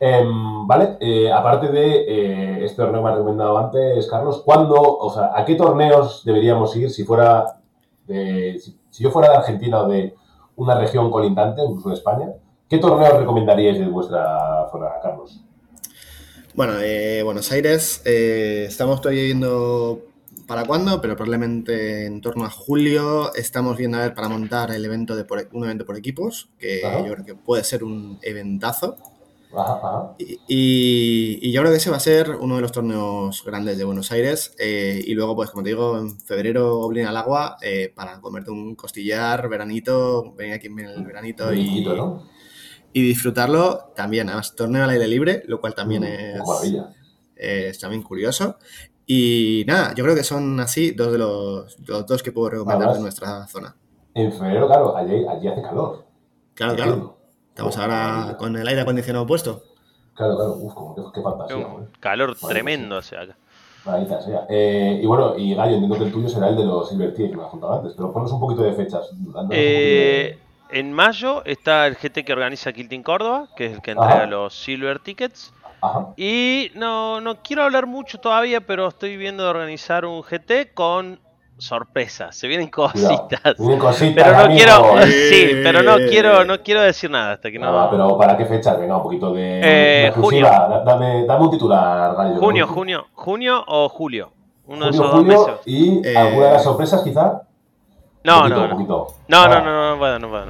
Em, 0.00 0.66
vale, 0.66 0.96
eh, 1.00 1.30
aparte 1.30 1.68
de 1.68 2.04
eh, 2.06 2.64
este 2.64 2.76
torneo 2.82 3.00
que 3.00 3.04
me 3.04 3.10
has 3.10 3.16
recomendado 3.16 3.58
antes, 3.58 4.08
Carlos, 4.08 4.42
¿cuándo, 4.44 4.80
o 4.80 5.10
sea, 5.10 5.32
a 5.34 5.44
qué 5.44 5.54
torneos 5.54 6.24
deberíamos 6.24 6.74
ir 6.76 6.90
si 6.90 7.04
fuera, 7.04 7.60
de, 8.06 8.58
si, 8.60 8.78
si, 8.90 9.02
yo 9.02 9.10
fuera 9.10 9.30
de 9.30 9.36
Argentina 9.36 9.82
o 9.82 9.88
de 9.88 10.14
una 10.56 10.78
región 10.78 11.10
colindante, 11.10 11.62
incluso 11.62 11.88
de 11.90 11.96
España, 11.96 12.32
¿qué 12.68 12.78
torneos 12.78 13.18
recomendaríais 13.18 13.78
de 13.78 13.88
vuestra 13.88 14.68
zona, 14.70 14.88
Carlos? 15.02 15.44
Bueno, 16.58 16.80
eh, 16.80 17.22
Buenos 17.22 17.52
Aires, 17.52 18.02
eh, 18.04 18.64
estamos 18.66 19.00
todavía 19.00 19.22
viendo 19.22 20.02
para 20.48 20.64
cuándo, 20.64 21.00
pero 21.00 21.14
probablemente 21.14 22.04
en 22.04 22.20
torno 22.20 22.44
a 22.44 22.50
julio 22.50 23.32
estamos 23.36 23.76
viendo 23.76 23.96
a 23.96 24.00
ver 24.00 24.14
para 24.14 24.28
montar 24.28 24.72
el 24.72 24.84
evento 24.84 25.14
de 25.14 25.24
un 25.52 25.62
evento 25.62 25.86
por 25.86 25.96
equipos, 25.96 26.48
que 26.58 26.80
yo 26.82 27.12
creo 27.12 27.24
que 27.24 27.36
puede 27.36 27.62
ser 27.62 27.84
un 27.84 28.18
eventazo. 28.22 28.96
Y, 30.48 31.52
yo 31.52 31.60
creo 31.60 31.70
que 31.70 31.78
ese 31.78 31.90
va 31.90 31.98
a 31.98 32.00
ser 32.00 32.30
uno 32.30 32.56
de 32.56 32.62
los 32.62 32.72
torneos 32.72 33.44
grandes 33.44 33.78
de 33.78 33.84
Buenos 33.84 34.10
Aires. 34.10 34.56
Eh, 34.58 35.00
y 35.06 35.14
luego, 35.14 35.36
pues 35.36 35.50
como 35.50 35.62
te 35.62 35.68
digo, 35.68 35.96
en 35.96 36.18
febrero 36.18 36.80
Oblin 36.80 37.06
al 37.06 37.18
agua 37.18 37.56
para 37.94 38.20
comerte 38.20 38.50
un 38.50 38.74
costillar, 38.74 39.48
veranito, 39.48 40.32
venir 40.32 40.54
aquí 40.54 40.66
en 40.66 40.80
el 40.80 41.06
veranito 41.06 41.54
y, 41.54 41.86
y 42.92 43.02
disfrutarlo 43.02 43.92
también. 43.94 44.28
Además, 44.28 44.54
torneo 44.54 44.84
al 44.84 44.90
aire 44.90 45.06
libre, 45.06 45.42
lo 45.46 45.60
cual 45.60 45.74
también 45.74 46.02
mm, 46.02 46.84
es, 47.36 47.78
también 47.78 48.02
curioso. 48.02 48.56
Y 49.06 49.64
nada, 49.66 49.94
yo 49.94 50.04
creo 50.04 50.14
que 50.14 50.24
son 50.24 50.60
así 50.60 50.90
dos 50.90 51.12
de 51.12 51.18
los, 51.18 51.76
dos 52.06 52.22
que 52.22 52.32
puedo 52.32 52.50
recomendar 52.50 52.94
de 52.94 53.00
nuestra 53.00 53.46
zona. 53.46 53.74
En 54.14 54.32
febrero, 54.32 54.66
claro, 54.66 54.96
allí, 54.96 55.26
allí 55.26 55.48
hace 55.48 55.62
calor. 55.62 56.04
Claro, 56.54 56.74
claro. 56.74 57.18
Estamos 57.50 57.76
ahora 57.78 58.36
con 58.38 58.56
el 58.56 58.66
aire 58.66 58.82
acondicionado 58.82 59.26
puesto. 59.26 59.62
Claro, 60.14 60.36
claro, 60.36 60.56
uf, 60.56 60.74
como 60.74 61.12
qué, 61.12 61.22
fantasía. 61.22 61.66
calor 62.00 62.36
tremendo, 62.36 62.96
o 62.96 63.02
sea. 63.02 63.24
sea. 63.24 64.46
Eh, 64.48 65.00
y 65.02 65.06
bueno, 65.06 65.38
y 65.38 65.54
Gallo, 65.54 65.74
entiendo 65.74 65.96
que 65.96 66.04
el 66.04 66.12
tuyo 66.12 66.28
será 66.28 66.48
el 66.48 66.56
de 66.56 66.64
los 66.64 66.88
Silver 66.88 67.14
que 67.14 67.28
me 67.28 67.42
has 67.42 67.50
contado 67.50 67.74
antes, 67.74 67.94
pero 67.96 68.12
ponos 68.12 68.32
un 68.32 68.40
poquito 68.40 68.62
de 68.62 68.72
fechas. 68.72 69.10
Eh, 69.50 70.38
en 70.70 70.92
mayo 70.92 71.42
está 71.44 71.86
el 71.86 71.96
GT 71.96 72.24
que 72.24 72.32
organiza 72.32 72.72
Kilting 72.72 73.02
Córdoba, 73.02 73.48
que 73.56 73.66
es 73.66 73.72
el 73.72 73.82
que 73.82 73.92
entrega 73.92 74.26
los 74.26 74.54
Silver 74.54 74.98
Tickets. 74.98 75.52
Y 76.16 76.70
no, 76.74 77.20
no 77.20 77.36
quiero 77.42 77.62
hablar 77.62 77.86
mucho 77.86 78.18
todavía, 78.18 78.60
pero 78.60 78.88
estoy 78.88 79.16
viendo 79.16 79.44
de 79.44 79.50
organizar 79.50 80.04
un 80.04 80.22
GT 80.22 80.74
con 80.74 81.20
sorpresas. 81.58 82.34
Se 82.36 82.48
vienen 82.48 82.68
cositas. 82.68 83.40
pero 83.42 84.36
no 84.36 84.48
quiero, 84.48 85.02
sí, 85.06 85.50
pero 85.62 85.82
no 85.82 85.96
quiero, 85.96 86.44
no 86.44 86.62
quiero 86.62 86.82
decir 86.82 87.10
nada 87.10 87.32
hasta 87.32 87.50
que 87.50 87.58
no. 87.58 87.88
pero 87.90 88.16
¿para 88.16 88.36
qué 88.36 88.46
fecha? 88.46 88.74
Venga, 88.74 88.96
un 88.96 89.02
poquito 89.02 89.32
de, 89.32 89.60
eh, 89.62 90.12
junio. 90.14 90.46
Dame, 90.84 91.24
dame, 91.26 91.44
un 91.44 91.50
titular, 91.50 92.14
Junio, 92.38 92.66
junio, 92.66 93.06
junio 93.14 93.64
o 93.66 93.88
julio. 93.88 94.32
Uno 94.66 94.86
de 94.86 94.90
esos 94.90 95.10
dos 95.10 95.24
meses. 95.24 95.54
¿Y 95.64 96.06
eh, 96.06 96.16
alguna 96.16 96.46
de 96.46 96.52
las 96.52 96.62
sorpresas, 96.62 97.02
quizá? 97.02 97.42
No, 98.28 98.46
no, 98.46 98.68
no. 98.68 98.78
no. 98.78 99.06
No, 99.26 99.48
no, 99.48 99.64
no, 99.64 99.90
no 99.92 99.98
puedo, 99.98 100.18
no 100.18 100.28
puedo. 100.28 100.44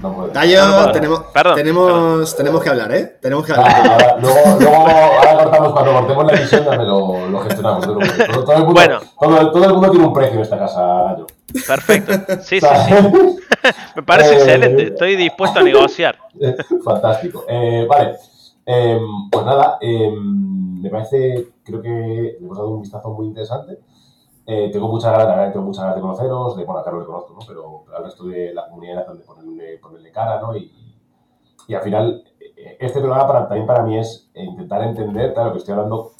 No 0.00 0.26
Tallo, 0.32 0.92
tenemos, 0.92 1.32
tenemos, 1.54 2.36
tenemos 2.36 2.62
que 2.62 2.68
hablar, 2.68 2.94
¿eh? 2.94 3.18
Tenemos 3.20 3.44
que 3.44 3.52
hablar. 3.52 4.18
luego, 4.20 4.38
luego, 4.60 4.76
ahora 4.76 5.44
cortamos, 5.44 5.72
cuando 5.72 5.92
cortemos 5.92 6.26
la 6.26 6.32
emisión, 6.38 6.64
ya 6.64 6.76
lo, 6.76 7.28
lo 7.28 7.40
gestionamos. 7.40 7.86
Todo, 7.86 7.98
todo, 8.44 8.52
el 8.52 8.64
mundo, 8.64 8.74
bueno. 8.74 9.00
todo, 9.18 9.50
todo, 9.50 9.64
el 9.64 9.72
mundo 9.72 9.90
tiene 9.90 10.06
un 10.06 10.12
precio 10.12 10.34
en 10.36 10.42
esta 10.42 10.58
casa. 10.58 11.16
Perfecto. 11.66 12.12
Sí, 12.42 12.60
sí, 12.60 12.66
sí. 12.66 12.94
Me 13.96 14.02
parece 14.02 14.34
eh, 14.34 14.38
excelente. 14.38 14.82
Estoy 14.88 15.16
dispuesto 15.16 15.58
a 15.58 15.62
negociar. 15.62 16.18
Fantástico. 16.84 17.44
Eh, 17.48 17.86
vale. 17.88 18.16
Eh, 18.66 18.98
pues 19.30 19.44
nada, 19.44 19.78
me 19.80 20.88
parece, 20.88 21.48
creo 21.64 21.82
que 21.82 21.88
le 21.88 22.36
hemos 22.38 22.56
dado 22.56 22.70
un 22.70 22.82
vistazo 22.82 23.10
muy 23.10 23.26
interesante. 23.26 23.78
Eh, 24.46 24.68
tengo 24.70 24.88
muchas 24.88 25.10
ganas, 25.10 25.52
tengo 25.52 25.64
muchas 25.64 25.82
ganas 25.82 25.96
de 25.96 26.02
conoceros, 26.02 26.56
de, 26.56 26.64
bueno, 26.64 26.80
a 26.80 26.84
Carlos 26.84 27.02
le 27.02 27.06
conozco, 27.06 27.32
¿no? 27.32 27.46
pero, 27.46 27.84
al 27.96 28.04
resto 28.04 28.24
de 28.24 28.52
la 28.52 28.68
comunidad 28.68 29.06
de 29.06 29.20
ponerle, 29.20 29.78
ponerle 29.78 30.12
cara, 30.12 30.40
¿no? 30.40 30.54
Y, 30.54 30.70
y, 31.66 31.74
al 31.74 31.80
final, 31.80 32.24
eh, 32.38 32.76
este 32.78 33.00
programa 33.00 33.26
para, 33.26 33.48
también 33.48 33.66
para 33.66 33.82
mí 33.84 33.98
es 33.98 34.30
intentar 34.34 34.82
entender, 34.82 35.32
claro, 35.32 35.52
que 35.52 35.58
estoy 35.58 35.72
hablando, 35.72 36.12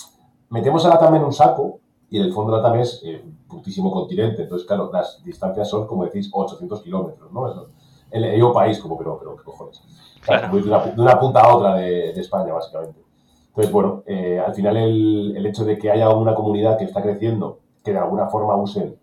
metemos 0.49 0.87
a 0.87 0.89
la 0.89 0.99
TAM 0.99 1.17
en 1.17 1.25
un 1.25 1.33
saco 1.35 1.81
y 2.09 2.17
en 2.17 2.25
el 2.25 2.33
fondo 2.33 2.57
la 2.57 2.63
TAM 2.63 2.81
es 2.81 3.03
eh, 3.05 3.23
putísimo 3.47 3.93
continente, 3.93 4.43
entonces, 4.43 4.67
claro, 4.67 4.91
las 4.91 5.23
distancias 5.23 5.69
son, 5.69 5.87
como 5.87 6.05
decís, 6.07 6.31
800 6.33 6.81
kilómetros, 6.81 7.31
¿no? 7.31 7.51
Eso, 7.51 7.69
el, 8.11 8.43
un 8.43 8.53
país, 8.55 8.79
como, 8.79 8.97
pero, 8.97 9.19
pero, 9.19 9.37
¿qué 9.37 9.43
cojones? 9.43 9.83
de, 10.27 10.63
una, 10.63 10.79
de, 10.79 11.03
una, 11.03 11.21
punta 11.21 11.41
a 11.41 11.55
otra 11.55 11.75
de, 11.75 12.15
de 12.15 12.21
España, 12.21 12.55
básicamente. 12.55 13.03
Entonces, 13.49 13.71
bueno, 13.71 14.03
eh, 14.07 14.41
al 14.45 14.55
final 14.55 14.79
el, 14.79 15.37
el 15.37 15.47
hecho 15.47 15.65
de 15.65 15.77
que 15.77 15.91
haya 15.91 16.09
una 16.09 16.35
comunidad 16.35 16.79
que 16.79 16.85
está 16.85 17.03
creciendo 17.03 17.59
que 17.85 17.93
de 17.93 17.99
alguna 17.99 18.27
forma 18.29 18.57
usen 18.57 18.99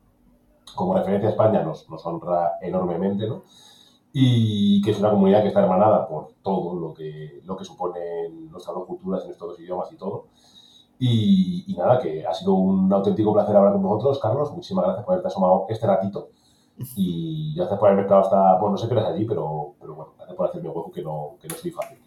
como 0.75 0.95
referencia 0.95 1.29
a 1.29 1.31
España 1.31 1.63
nos, 1.63 1.89
nos 1.89 2.05
honra 2.05 2.53
enormemente, 2.61 3.27
¿no? 3.27 3.43
Y 4.13 4.81
que 4.81 4.91
es 4.91 4.99
una 4.99 5.11
comunidad 5.11 5.41
que 5.41 5.49
está 5.49 5.61
hermanada 5.61 6.07
por 6.07 6.33
todo 6.41 6.77
lo 6.79 6.93
que, 6.93 7.41
lo 7.45 7.55
que 7.55 7.63
suponen 7.63 8.49
nuestras 8.49 8.75
dos 8.75 8.85
culturas, 8.85 9.23
en 9.23 9.31
estos 9.31 9.49
dos 9.49 9.59
idiomas 9.59 9.91
y 9.91 9.95
todo. 9.95 10.25
Y, 10.99 11.75
nada, 11.77 11.99
que 11.99 12.25
ha 12.25 12.33
sido 12.33 12.53
un 12.53 12.91
auténtico 12.91 13.33
placer 13.33 13.55
hablar 13.55 13.73
con 13.73 13.81
vosotros, 13.81 14.19
Carlos. 14.19 14.51
Muchísimas 14.51 14.85
gracias 14.85 15.05
por 15.05 15.13
haberte 15.13 15.27
asomado 15.29 15.65
este 15.69 15.87
ratito. 15.87 16.29
Y 16.95 17.55
gracias 17.55 17.79
por 17.79 17.89
haberme 17.89 18.05
quedado 18.05 18.23
hasta, 18.23 18.53
bueno, 18.59 18.71
no 18.71 18.77
sé 18.77 18.87
qué 18.87 18.93
eres 18.93 19.05
allí, 19.05 19.25
pero, 19.25 19.75
pero 19.79 19.95
bueno, 19.95 20.13
gracias 20.17 20.35
por 20.35 20.49
hacerme 20.49 20.69
hueco 20.69 20.91
que 20.91 21.01
no, 21.01 21.37
que 21.41 21.47
no 21.47 21.55
es 21.55 21.75
fácil. 21.75 21.97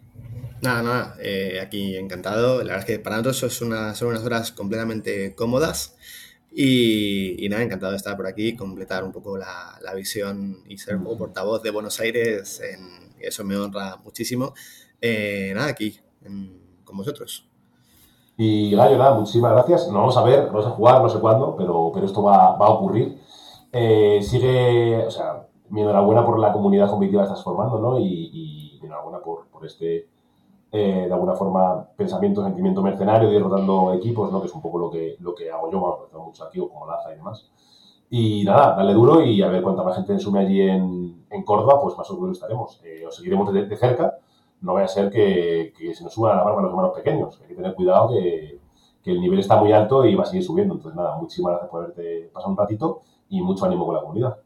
Nada, 0.62 0.82
nada, 0.82 1.14
eh, 1.20 1.58
aquí 1.60 1.96
encantado. 1.96 2.58
La 2.58 2.74
verdad 2.74 2.78
es 2.78 2.84
que 2.84 2.98
para 2.98 3.16
nosotros 3.16 3.54
son 3.54 3.68
unas 3.68 4.00
horas 4.02 4.52
completamente 4.52 5.34
cómodas. 5.34 5.96
Y, 6.56 7.48
nada, 7.50 7.62
encantado 7.62 7.90
de 7.90 7.96
estar 7.96 8.16
por 8.16 8.26
aquí, 8.26 8.54
completar 8.54 9.02
un 9.02 9.10
poco 9.10 9.36
la, 9.36 9.78
la 9.82 9.92
visión 9.94 10.62
y 10.68 10.78
ser 10.78 10.96
un 10.96 11.18
portavoz 11.18 11.62
de 11.62 11.70
Buenos 11.70 11.98
Aires. 11.98 12.60
En, 12.60 13.14
eso 13.18 13.44
me 13.44 13.56
honra 13.56 13.96
muchísimo. 14.04 14.54
Eh, 15.00 15.52
nada, 15.54 15.68
aquí 15.68 15.98
con 16.84 16.96
vosotros. 16.96 17.48
Y 18.36 18.74
Gallo, 18.74 18.98
nada, 18.98 19.14
muchísimas 19.14 19.52
gracias. 19.52 19.86
Nos 19.86 19.94
vamos 19.94 20.16
a 20.16 20.24
ver, 20.24 20.46
vamos 20.46 20.66
a 20.66 20.70
jugar, 20.70 21.02
no 21.02 21.08
sé 21.08 21.18
cuándo, 21.18 21.56
pero, 21.56 21.90
pero 21.92 22.06
esto 22.06 22.22
va, 22.22 22.56
va 22.56 22.66
a 22.66 22.70
ocurrir. 22.70 23.18
Eh, 23.72 24.20
sigue, 24.22 25.04
o 25.06 25.10
sea, 25.10 25.46
mi 25.70 25.82
enhorabuena 25.82 26.24
por 26.24 26.38
la 26.38 26.52
comunidad 26.52 26.90
competitiva 26.90 27.22
que 27.22 27.28
estás 27.28 27.44
formando, 27.44 27.78
¿no? 27.78 27.98
Y, 27.98 28.30
y 28.32 28.80
enhorabuena 28.82 29.20
por, 29.20 29.46
por 29.48 29.66
este 29.66 30.08
eh, 30.76 31.04
de 31.06 31.12
alguna 31.12 31.34
forma, 31.34 31.86
pensamiento, 31.96 32.42
sentimiento 32.42 32.82
mercenario, 32.82 33.28
de 33.28 33.34
derrotando 33.34 33.92
equipos, 33.92 34.32
¿no? 34.32 34.40
que 34.40 34.48
es 34.48 34.54
un 34.54 34.60
poco 34.60 34.80
lo 34.80 34.90
que, 34.90 35.14
lo 35.20 35.32
que 35.32 35.48
hago 35.48 35.70
yo, 35.70 35.78
bueno, 35.78 35.98
tengo 36.10 36.24
mucho 36.24 36.42
aquí, 36.42 36.58
como 36.58 36.84
Laza 36.84 37.12
y 37.12 37.16
demás. 37.16 37.48
Y 38.10 38.42
nada, 38.42 38.74
dale 38.74 38.92
duro 38.92 39.22
y 39.22 39.40
a 39.40 39.46
ver 39.46 39.62
cuánta 39.62 39.84
más 39.84 39.94
gente 39.94 40.18
sume 40.18 40.40
allí 40.40 40.62
en, 40.62 41.26
en 41.30 41.44
Córdoba, 41.44 41.80
pues 41.80 41.96
más 41.96 42.10
orgullosos 42.10 42.38
estaremos. 42.38 42.80
Eh, 42.82 43.06
os 43.06 43.14
seguiremos 43.14 43.52
de, 43.52 43.76
cerca, 43.76 44.18
no 44.62 44.74
vaya 44.74 44.86
a 44.86 44.88
ser 44.88 45.10
que, 45.10 45.72
que 45.78 45.94
se 45.94 46.02
nos 46.02 46.12
suban 46.12 46.32
a 46.32 46.36
la 46.38 46.42
barba 46.42 46.62
los 46.62 46.70
hermanos 46.70 46.92
pequeños. 46.96 47.40
Hay 47.40 47.46
que 47.46 47.54
tener 47.54 47.72
cuidado 47.76 48.08
que, 48.08 48.58
que, 49.00 49.12
el 49.12 49.20
nivel 49.20 49.38
está 49.38 49.56
muy 49.60 49.70
alto 49.70 50.04
y 50.04 50.16
va 50.16 50.24
a 50.24 50.26
seguir 50.26 50.42
subiendo. 50.42 50.74
Entonces, 50.74 50.96
nada, 50.96 51.16
muchísimas 51.16 51.52
gracias 51.52 51.70
por 51.70 51.82
haberte 51.82 52.30
pasado 52.34 52.50
un 52.50 52.58
ratito 52.58 53.00
y 53.28 53.40
mucho 53.42 53.64
ánimo 53.64 53.86
con 53.86 53.94
la 53.94 54.00
comunidad. 54.00 54.38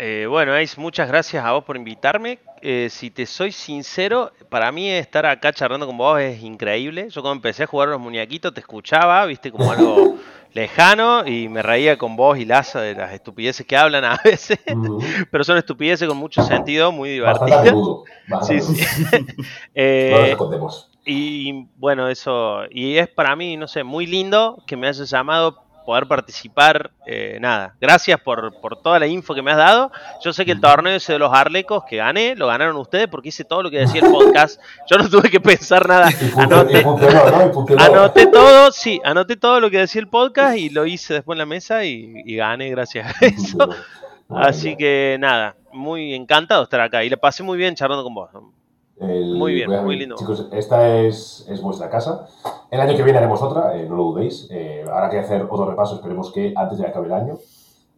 Eh, 0.00 0.26
bueno, 0.28 0.54
Ace, 0.54 0.80
muchas 0.80 1.08
gracias 1.08 1.44
a 1.44 1.50
vos 1.50 1.64
por 1.64 1.76
invitarme. 1.76 2.38
Eh, 2.62 2.86
si 2.88 3.10
te 3.10 3.26
soy 3.26 3.50
sincero, 3.50 4.30
para 4.48 4.70
mí 4.70 4.88
estar 4.88 5.26
acá 5.26 5.52
charlando 5.52 5.88
con 5.88 5.98
vos 5.98 6.20
es 6.20 6.40
increíble. 6.40 7.10
Yo 7.10 7.20
cuando 7.20 7.34
empecé 7.34 7.64
a 7.64 7.66
jugar 7.66 7.88
los 7.88 7.98
muñequitos 7.98 8.54
te 8.54 8.60
escuchaba, 8.60 9.26
viste, 9.26 9.50
como 9.50 9.72
algo 9.72 10.14
lejano 10.54 11.26
y 11.26 11.48
me 11.48 11.62
reía 11.62 11.98
con 11.98 12.14
vos 12.14 12.38
y 12.38 12.44
Laza 12.44 12.80
de 12.80 12.94
las 12.94 13.12
estupideces 13.12 13.66
que 13.66 13.76
hablan 13.76 14.04
a 14.04 14.20
veces, 14.24 14.60
pero 15.32 15.42
son 15.42 15.58
estupideces 15.58 16.06
con 16.06 16.16
mucho 16.16 16.44
sentido, 16.44 16.92
muy 16.92 17.10
divertidas. 17.10 17.66
Sí, 18.42 18.60
sí. 18.60 18.84
eh, 19.74 20.36
y 21.04 21.66
bueno, 21.76 22.08
eso, 22.08 22.60
y 22.70 22.98
es 22.98 23.08
para 23.08 23.34
mí, 23.34 23.56
no 23.56 23.66
sé, 23.66 23.82
muy 23.82 24.06
lindo 24.06 24.62
que 24.66 24.76
me 24.76 24.86
hayas 24.86 25.10
llamado 25.10 25.64
poder 25.88 26.06
participar. 26.06 26.90
Eh, 27.06 27.38
nada, 27.40 27.74
gracias 27.80 28.20
por, 28.20 28.52
toda 28.82 28.98
la 28.98 29.06
info 29.06 29.34
que 29.34 29.40
me 29.40 29.52
has 29.52 29.56
dado. 29.56 29.90
Yo 30.22 30.34
sé 30.34 30.44
que 30.44 30.52
el 30.52 30.60
torneo 30.60 30.94
ese 30.94 31.14
de 31.14 31.18
los 31.18 31.32
Arlecos 31.32 31.84
que 31.88 31.96
gané, 31.96 32.36
lo 32.36 32.46
ganaron 32.46 32.76
ustedes 32.76 33.08
porque 33.08 33.30
hice 33.30 33.42
todo 33.42 33.62
lo 33.62 33.70
que 33.70 33.78
decía 33.78 34.02
el 34.02 34.12
podcast. 34.12 34.60
Yo 34.86 34.98
no 34.98 35.08
tuve 35.08 35.30
que 35.30 35.40
pensar 35.40 35.88
nada. 35.88 36.10
Anoté, 37.78 38.26
todo, 38.26 38.70
sí, 38.70 39.00
anoté 39.02 39.36
todo 39.36 39.60
lo 39.60 39.70
que 39.70 39.78
decía 39.78 40.02
el 40.02 40.08
podcast 40.08 40.58
y 40.58 40.68
lo 40.68 40.84
hice 40.84 41.14
después 41.14 41.36
en 41.36 41.38
la 41.38 41.46
mesa 41.46 41.82
y, 41.86 42.12
y 42.26 42.36
gané 42.36 42.68
gracias 42.68 43.06
a 43.06 43.24
eso. 43.24 43.56
Así 44.28 44.76
que 44.76 45.16
nada, 45.18 45.56
muy 45.72 46.12
encantado 46.12 46.60
de 46.60 46.64
estar 46.64 46.82
acá 46.82 47.02
y 47.02 47.08
le 47.08 47.16
pasé 47.16 47.42
muy 47.42 47.56
bien 47.56 47.74
charlando 47.74 48.04
con 48.04 48.14
vos 48.14 48.28
muy 49.00 49.54
bien, 49.54 49.84
muy 49.84 49.96
lindo. 49.96 50.16
Chicos, 50.16 50.48
esta 50.52 50.98
es, 50.98 51.46
es, 51.48 51.62
vuestra 51.62 51.88
casa. 51.88 52.26
El 52.70 52.80
año 52.80 52.96
que 52.96 53.02
viene 53.02 53.18
haremos 53.18 53.40
otra, 53.42 53.76
eh, 53.76 53.86
no 53.88 53.96
lo 53.96 54.04
dudéis. 54.04 54.48
Eh, 54.50 54.84
habrá 54.90 55.08
que 55.10 55.18
hacer 55.18 55.42
otro 55.48 55.66
repaso, 55.66 55.96
esperemos 55.96 56.32
que 56.32 56.52
antes 56.56 56.78
de 56.78 56.84
que 56.84 56.90
acabe 56.90 57.06
el 57.06 57.12
año. 57.12 57.38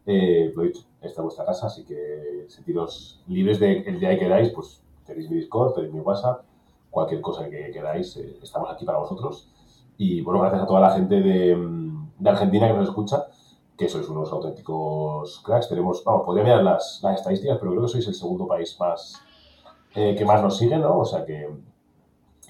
Eh, 0.05 0.51
lo 0.55 0.63
dicho, 0.63 0.81
esta 1.01 1.21
es 1.21 1.23
vuestra 1.23 1.45
casa, 1.45 1.67
así 1.67 1.83
que 1.83 2.45
sentiros 2.47 3.21
libres 3.27 3.59
de 3.59 3.79
el 3.79 3.99
día 3.99 4.09
que 4.11 4.19
queráis, 4.19 4.49
pues 4.49 4.81
tenéis 5.05 5.29
mi 5.29 5.37
Discord, 5.37 5.73
tenéis 5.75 5.93
mi 5.93 5.99
WhatsApp, 5.99 6.43
cualquier 6.89 7.21
cosa 7.21 7.49
que 7.49 7.71
queráis, 7.71 8.17
eh, 8.17 8.37
estamos 8.41 8.69
aquí 8.71 8.85
para 8.85 8.97
vosotros. 8.97 9.47
Y 9.97 10.21
bueno, 10.21 10.39
gracias 10.41 10.63
a 10.63 10.65
toda 10.65 10.79
la 10.79 10.91
gente 10.91 11.21
de, 11.21 11.55
de, 12.17 12.29
Argentina 12.29 12.67
que 12.67 12.73
nos 12.73 12.89
escucha, 12.89 13.27
que 13.77 13.87
sois 13.87 14.07
unos 14.09 14.31
auténticos 14.31 15.41
cracks. 15.45 15.69
Tenemos, 15.69 16.03
vamos, 16.03 16.23
podría 16.25 16.43
mirar 16.43 16.63
las, 16.63 16.99
las 17.03 17.19
estadísticas, 17.19 17.57
pero 17.59 17.71
creo 17.71 17.83
que 17.83 17.89
sois 17.89 18.07
el 18.07 18.15
segundo 18.15 18.47
país 18.47 18.75
más 18.79 19.21
que 19.93 20.25
más 20.25 20.41
nos 20.41 20.57
siguen, 20.57 20.81
¿no? 20.81 20.99
O 20.99 21.05
sea 21.05 21.25
que, 21.25 21.49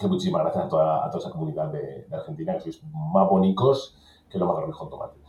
muchísimas 0.03 0.41
gracias 0.41 0.65
a 0.65 0.67
toda, 0.67 1.05
a 1.05 1.09
toda 1.09 1.19
esa 1.19 1.31
comunidad 1.31 1.67
de, 1.67 2.07
Argentina, 2.11 2.53
que 2.53 2.61
sois 2.61 2.81
más 3.13 3.29
bonitos 3.29 3.95
que 4.29 4.39
los 4.39 4.47
macarrones 4.47 4.75
con 4.75 4.89
tomate. 4.89 5.21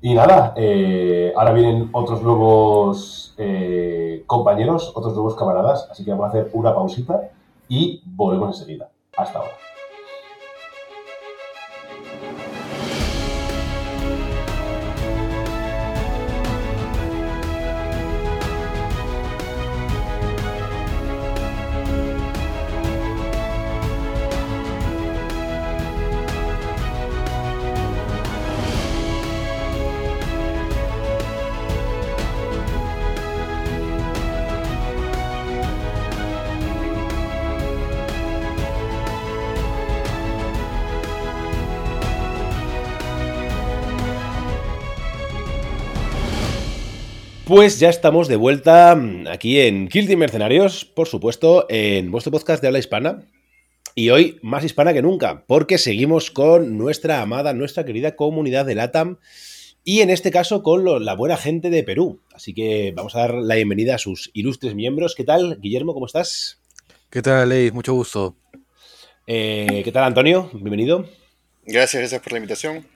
Y 0.00 0.14
nada, 0.14 0.54
eh, 0.56 1.32
ahora 1.36 1.52
vienen 1.52 1.90
otros 1.92 2.22
nuevos 2.22 3.34
eh, 3.36 4.22
compañeros, 4.26 4.92
otros 4.94 5.14
nuevos 5.14 5.34
camaradas, 5.34 5.88
así 5.90 6.04
que 6.04 6.12
vamos 6.12 6.26
a 6.26 6.28
hacer 6.28 6.50
una 6.52 6.72
pausita 6.72 7.30
y 7.68 8.02
volvemos 8.06 8.56
enseguida. 8.56 8.90
Hasta 9.16 9.40
ahora. 9.40 9.67
Pues 47.48 47.80
ya 47.80 47.88
estamos 47.88 48.28
de 48.28 48.36
vuelta 48.36 48.94
mm, 48.94 49.26
aquí 49.26 49.58
en 49.58 49.88
Kill 49.88 50.06
Team 50.06 50.18
Mercenarios, 50.18 50.84
por 50.84 51.08
supuesto, 51.08 51.64
en 51.70 52.10
vuestro 52.10 52.30
podcast 52.30 52.60
de 52.60 52.68
habla 52.68 52.78
hispana. 52.78 53.22
Y 53.94 54.10
hoy 54.10 54.38
más 54.42 54.64
hispana 54.64 54.92
que 54.92 55.00
nunca, 55.00 55.44
porque 55.46 55.78
seguimos 55.78 56.30
con 56.30 56.76
nuestra 56.76 57.22
amada, 57.22 57.54
nuestra 57.54 57.86
querida 57.86 58.16
comunidad 58.16 58.66
de 58.66 58.74
LATAM 58.74 59.16
y 59.82 60.00
en 60.00 60.10
este 60.10 60.30
caso 60.30 60.62
con 60.62 61.02
la 61.02 61.14
buena 61.14 61.38
gente 61.38 61.70
de 61.70 61.82
Perú. 61.84 62.20
Así 62.34 62.52
que 62.52 62.92
vamos 62.94 63.16
a 63.16 63.20
dar 63.20 63.34
la 63.36 63.54
bienvenida 63.54 63.94
a 63.94 63.98
sus 63.98 64.30
ilustres 64.34 64.74
miembros. 64.74 65.14
¿Qué 65.14 65.24
tal, 65.24 65.58
Guillermo? 65.58 65.94
¿Cómo 65.94 66.04
estás? 66.04 66.60
¿Qué 67.08 67.22
tal, 67.22 67.48
Leis? 67.48 67.72
Mucho 67.72 67.94
gusto. 67.94 68.36
Eh, 69.26 69.80
¿Qué 69.86 69.90
tal, 69.90 70.04
Antonio? 70.04 70.50
Bienvenido. 70.52 71.08
Gracias, 71.64 71.98
gracias 71.98 72.20
por 72.20 72.32
la 72.32 72.38
invitación. 72.40 72.86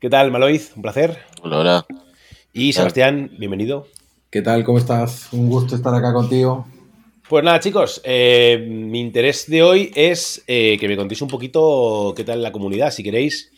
¿Qué 0.00 0.10
tal, 0.10 0.32
Maloiz? 0.32 0.72
Un 0.74 0.82
placer. 0.82 1.16
Hola, 1.42 1.58
hola. 1.58 1.86
Y 2.56 2.72
Sebastián, 2.72 3.32
bienvenido. 3.36 3.88
¿Qué 4.30 4.40
tal? 4.40 4.62
¿Cómo 4.62 4.78
estás? 4.78 5.32
Un 5.32 5.48
gusto 5.48 5.74
estar 5.74 5.92
acá 5.92 6.12
contigo. 6.12 6.68
Pues 7.28 7.42
nada, 7.42 7.58
chicos, 7.58 8.00
eh, 8.04 8.64
mi 8.70 9.00
interés 9.00 9.50
de 9.50 9.64
hoy 9.64 9.90
es 9.96 10.44
eh, 10.46 10.78
que 10.78 10.86
me 10.86 10.96
contéis 10.96 11.20
un 11.22 11.26
poquito 11.26 12.14
qué 12.16 12.22
tal 12.22 12.44
la 12.44 12.52
comunidad. 12.52 12.92
Si 12.92 13.02
queréis, 13.02 13.50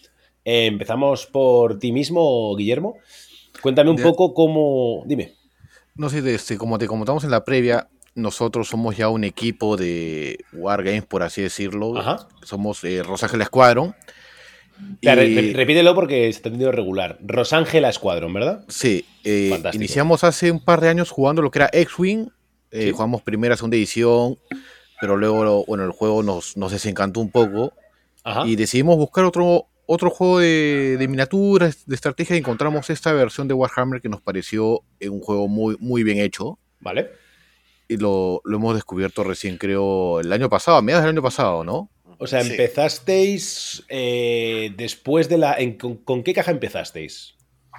eh, 0.47 0.65
empezamos 0.65 1.27
por 1.27 1.79
ti 1.79 1.93
mismo, 1.93 2.57
Guillermo. 2.57 2.97
Cuéntame 3.61 3.91
un 3.91 3.99
poco 3.99 4.33
cómo. 4.33 5.03
Dime. 5.05 5.35
No 5.95 6.09
sé, 6.09 6.35
este, 6.35 6.57
como 6.57 6.79
te 6.79 6.87
comentamos 6.87 7.23
en 7.25 7.33
la 7.33 7.45
previa, 7.45 7.91
nosotros 8.15 8.67
somos 8.67 8.97
ya 8.97 9.11
un 9.11 9.25
equipo 9.25 9.77
de 9.77 10.39
Wargames, 10.55 11.05
por 11.05 11.23
así 11.23 11.43
decirlo. 11.43 11.99
Ajá. 11.99 12.29
Somos 12.43 12.81
Rosángel 13.05 13.43
Repítelo 15.03 15.95
porque 15.95 16.33
se 16.33 16.39
ha 16.39 16.49
entendido 16.49 16.73
regular. 16.73 17.19
Rosángela 17.25 17.93
Squadron, 17.93 18.33
¿verdad? 18.33 18.65
Sí. 18.69 19.05
Eh, 19.25 19.61
iniciamos 19.73 20.25
hace 20.25 20.51
un 20.51 20.65
par 20.65 20.81
de 20.81 20.89
años 20.89 21.11
jugando 21.11 21.43
lo 21.43 21.51
que 21.51 21.61
era 21.61 21.71
X-Wing. 21.73 22.29
Eh, 22.71 22.93
jugamos 22.93 23.23
primera, 23.23 23.57
segunda 23.57 23.77
edición. 23.77 24.39
Pero 25.01 25.17
luego, 25.17 25.65
bueno, 25.67 25.85
el 25.85 25.93
juego 25.93 26.23
nos, 26.23 26.57
nos 26.57 26.73
desencantó 26.73 27.21
un 27.21 27.31
poco. 27.31 27.73
Y 28.45 28.57
decidimos 28.57 28.97
buscar 28.97 29.25
otro, 29.25 29.69
otro 29.87 30.11
juego 30.11 30.41
de, 30.41 31.07
miniaturas, 31.09 31.87
de 31.87 31.95
estrategia. 31.95 32.35
Y 32.35 32.41
encontramos 32.41 32.91
esta 32.91 33.13
versión 33.13 33.47
de 33.47 33.55
Warhammer 33.55 34.01
que 34.01 34.09
nos 34.09 34.21
pareció 34.21 34.83
un 35.01 35.21
juego 35.21 35.49
muy, 35.49 35.77
muy 35.79 36.03
bien 36.03 36.19
hecho. 36.19 36.59
Vale. 36.81 37.11
Y 37.89 37.99
lo, 37.99 38.41
lo 38.45 38.57
hemos 38.57 38.75
descubierto 38.75 39.23
recién, 39.23 39.59
creo, 39.59 40.19
el 40.19 40.33
año 40.33 40.49
pasado, 40.49 40.77
a 40.77 40.83
mediados 40.83 41.05
del 41.05 41.15
año 41.15 41.23
pasado, 41.23 41.63
¿no? 41.63 41.89
O 42.19 42.27
sea, 42.27 42.41
empezasteis 42.41 43.85
eh, 43.89 44.73
después 44.77 45.29
de 45.29 45.39
la. 45.39 45.57
con, 46.05 46.23
qué 46.23 46.33
caja 46.33 46.51
empezasteis? 46.51 47.35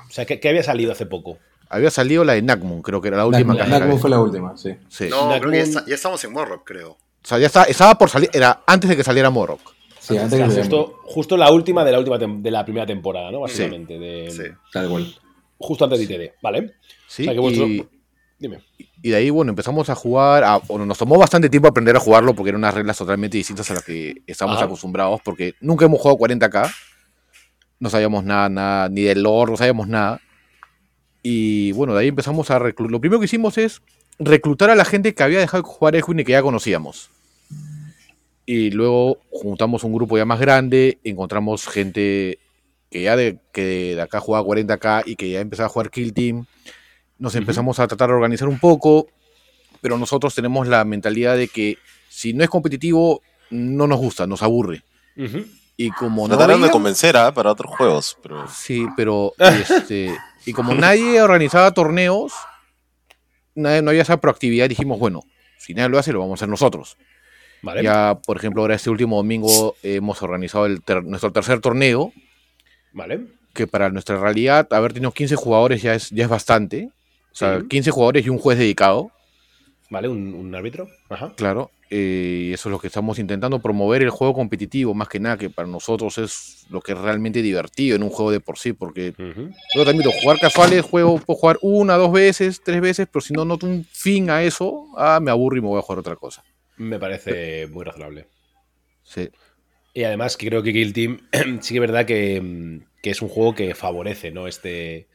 O 0.09 0.11
sea, 0.11 0.25
¿qué, 0.25 0.39
había 0.47 0.63
salido 0.63 0.91
hace 0.91 1.05
poco? 1.05 1.39
Había 1.69 1.91
salido 1.91 2.23
la 2.23 2.33
de 2.33 2.41
Nagmun, 2.41 2.81
creo 2.81 3.01
que 3.01 3.09
era 3.09 3.17
la 3.17 3.25
última 3.25 3.57
caja. 3.57 3.79
Nagmun 3.79 3.99
fue 3.99 4.09
la 4.09 4.19
última, 4.19 4.55
sí. 4.57 4.75
No, 5.09 5.29
creo 5.39 5.51
que 5.51 5.65
ya, 5.65 5.95
estamos 5.95 6.23
en 6.23 6.33
Morrock, 6.33 6.65
creo. 6.65 6.91
O 6.91 7.27
sea, 7.27 7.39
ya 7.39 7.47
estaba, 7.47 7.97
por 7.97 8.09
salir, 8.09 8.29
era 8.31 8.61
antes 8.65 8.89
de 8.89 8.95
que 8.95 9.03
saliera 9.03 9.29
Morrock. 9.29 9.59
Sí, 9.99 10.17
antes 10.17 10.39
de 10.39 10.61
justo, 10.61 11.01
justo 11.03 11.35
la 11.35 11.51
última 11.51 11.83
de 11.83 11.91
la 11.91 11.99
última 11.99 12.17
de 12.17 12.51
la 12.51 12.63
primera 12.63 12.85
temporada, 12.85 13.31
¿no? 13.31 13.41
Básicamente. 13.41 14.31
Sí, 14.31 14.43
tal 14.71 14.87
cual. 14.89 15.13
Justo 15.57 15.83
antes 15.83 16.07
de 16.07 16.15
ITD, 16.15 16.33
¿vale? 16.41 16.75
Sí, 17.07 17.25
Dime. 18.39 18.59
Y 19.01 19.09
de 19.09 19.15
ahí, 19.15 19.29
bueno, 19.29 19.51
empezamos 19.51 19.89
a 19.89 19.95
jugar. 19.95 20.61
bueno, 20.67 20.85
nos 20.85 20.97
tomó 20.97 21.17
bastante 21.17 21.49
tiempo 21.49 21.67
aprender 21.67 21.95
a 21.95 21.99
jugarlo 21.99 22.35
porque 22.35 22.49
eran 22.49 22.61
unas 22.61 22.73
reglas 22.73 22.97
totalmente 22.97 23.37
distintas 23.37 23.69
a 23.71 23.75
las 23.75 23.83
que 23.83 24.21
estamos 24.27 24.61
acostumbrados. 24.61 25.21
Porque 25.23 25.55
nunca 25.59 25.85
hemos 25.85 25.99
jugado 25.99 26.17
40k. 26.17 26.71
No 27.79 27.89
sabíamos 27.89 28.23
nada, 28.23 28.49
nada, 28.49 28.89
ni 28.89 29.01
del 29.01 29.23
lore, 29.23 29.51
no 29.51 29.57
sabíamos 29.57 29.87
nada. 29.87 30.19
Y 31.21 31.71
bueno, 31.73 31.93
de 31.93 32.01
ahí 32.01 32.07
empezamos 32.07 32.49
a 32.51 32.59
reclutar. 32.59 32.91
Lo 32.91 32.99
primero 32.99 33.19
que 33.19 33.25
hicimos 33.25 33.57
es 33.57 33.81
reclutar 34.19 34.69
a 34.69 34.75
la 34.75 34.85
gente 34.85 35.13
que 35.13 35.23
había 35.23 35.39
dejado 35.39 35.63
de 35.63 35.69
jugar 35.69 35.95
Edwin 35.95 36.19
y 36.19 36.23
que 36.23 36.31
ya 36.31 36.41
conocíamos. 36.41 37.09
Y 38.45 38.71
luego 38.71 39.19
juntamos 39.29 39.83
un 39.83 39.93
grupo 39.93 40.17
ya 40.17 40.25
más 40.25 40.39
grande, 40.39 40.99
encontramos 41.03 41.67
gente 41.67 42.39
que 42.89 43.03
ya 43.03 43.15
de, 43.15 43.39
que 43.51 43.95
de 43.95 44.01
acá 44.01 44.21
jugaba 44.21 44.47
40k 44.47 45.03
y 45.05 45.17
que 45.17 45.29
ya 45.29 45.41
empezaba 45.41 45.67
a 45.67 45.69
jugar 45.69 45.91
Kill 45.91 46.13
Team 46.13 46.45
nos 47.19 47.35
empezamos 47.35 47.79
a 47.79 47.87
tratar 47.87 48.09
de 48.09 48.15
organizar 48.15 48.47
un 48.47 48.59
poco, 48.59 49.07
pero 49.81 49.97
nosotros 49.97 50.35
tenemos 50.35 50.67
la 50.67 50.83
mentalidad 50.85 51.37
de 51.37 51.47
que 51.47 51.77
si 52.09 52.33
no 52.33 52.43
es 52.43 52.49
competitivo, 52.49 53.21
no 53.49 53.87
nos 53.87 53.99
gusta, 53.99 54.27
nos 54.27 54.43
aburre. 54.43 54.83
Y 55.75 55.91
como 55.91 56.27
Trataron 56.27 56.61
de 56.61 56.69
convencer 56.69 57.17
¿ah? 57.17 57.33
para 57.33 57.51
otros 57.51 57.75
juegos. 57.75 58.17
Pero... 58.21 58.47
Sí, 58.47 58.87
pero 58.95 59.33
este, 59.39 60.15
y 60.45 60.53
como 60.53 60.73
nadie 60.73 61.21
organizaba 61.21 61.71
torneos, 61.73 62.33
no 63.55 63.69
había 63.69 64.01
esa 64.01 64.17
proactividad, 64.17 64.69
dijimos, 64.69 64.99
bueno, 64.99 65.23
si 65.57 65.73
nadie 65.73 65.89
lo 65.89 65.99
hace, 65.99 66.13
lo 66.13 66.19
vamos 66.19 66.33
a 66.33 66.39
hacer 66.39 66.49
nosotros. 66.49 66.97
Ya, 67.81 68.19
por 68.25 68.37
ejemplo, 68.37 68.61
ahora 68.61 68.75
este 68.75 68.89
último 68.89 69.17
domingo 69.17 69.75
hemos 69.83 70.21
organizado 70.21 70.67
nuestro 71.03 71.31
tercer 71.31 71.59
torneo. 71.59 72.13
Vale. 72.93 73.25
Que 73.53 73.67
para 73.67 73.89
nuestra 73.89 74.19
realidad, 74.19 74.67
haber 74.71 74.93
tenido 74.93 75.11
15 75.11 75.35
jugadores 75.35 75.81
ya 75.81 75.95
es, 75.95 76.09
ya 76.11 76.23
es 76.23 76.29
bastante. 76.29 76.91
O 77.37 77.39
sea, 77.39 77.61
15 77.69 77.91
jugadores 77.91 78.25
y 78.25 78.29
un 78.29 78.39
juez 78.39 78.57
dedicado. 78.57 79.11
Vale, 79.91 80.07
un, 80.07 80.55
árbitro. 80.55 80.89
Ajá. 81.07 81.33
Claro, 81.37 81.69
eh, 81.91 82.47
y 82.49 82.53
eso 82.53 82.67
es 82.67 82.71
lo 82.71 82.79
que 82.79 82.87
estamos 82.87 83.19
intentando 83.19 83.59
promover 83.59 84.01
el 84.01 84.09
juego 84.09 84.33
competitivo, 84.33 84.95
más 84.95 85.07
que 85.07 85.19
nada, 85.19 85.37
que 85.37 85.51
para 85.51 85.67
nosotros 85.67 86.17
es 86.17 86.65
lo 86.71 86.81
que 86.81 86.93
es 86.93 86.97
realmente 86.97 87.43
divertido 87.43 87.95
en 87.95 88.01
un 88.01 88.09
juego 88.09 88.31
de 88.31 88.39
por 88.39 88.57
sí, 88.57 88.73
porque 88.73 89.13
yo 89.75 89.85
también 89.85 90.09
jugar 90.19 90.39
casuales, 90.39 90.83
juego, 90.83 91.19
puedo 91.19 91.37
jugar 91.37 91.59
una, 91.61 91.93
dos 91.93 92.11
veces, 92.11 92.59
tres 92.63 92.81
veces, 92.81 93.07
pero 93.11 93.21
si 93.21 93.35
no 93.35 93.45
noto 93.45 93.67
un 93.67 93.85
fin 93.85 94.31
a 94.31 94.41
eso, 94.41 94.87
ah, 94.97 95.19
me 95.21 95.29
aburro 95.29 95.57
y 95.57 95.61
me 95.61 95.67
voy 95.67 95.77
a 95.77 95.83
jugar 95.83 95.99
otra 95.99 96.15
cosa. 96.15 96.43
Me 96.77 96.97
parece 96.97 97.67
muy 97.67 97.85
razonable. 97.85 98.25
Sí. 99.03 99.29
Y 99.93 100.05
además 100.05 100.37
que 100.37 100.47
creo 100.47 100.63
que 100.63 100.73
Kill 100.73 100.91
Team 100.91 101.19
sí 101.61 101.75
que 101.75 101.75
es 101.75 101.81
verdad 101.81 102.07
que, 102.07 102.81
que 103.03 103.11
es 103.11 103.21
un 103.21 103.29
juego 103.29 103.53
que 103.53 103.75
favorece, 103.75 104.31
¿no? 104.31 104.47
Este, 104.47 105.07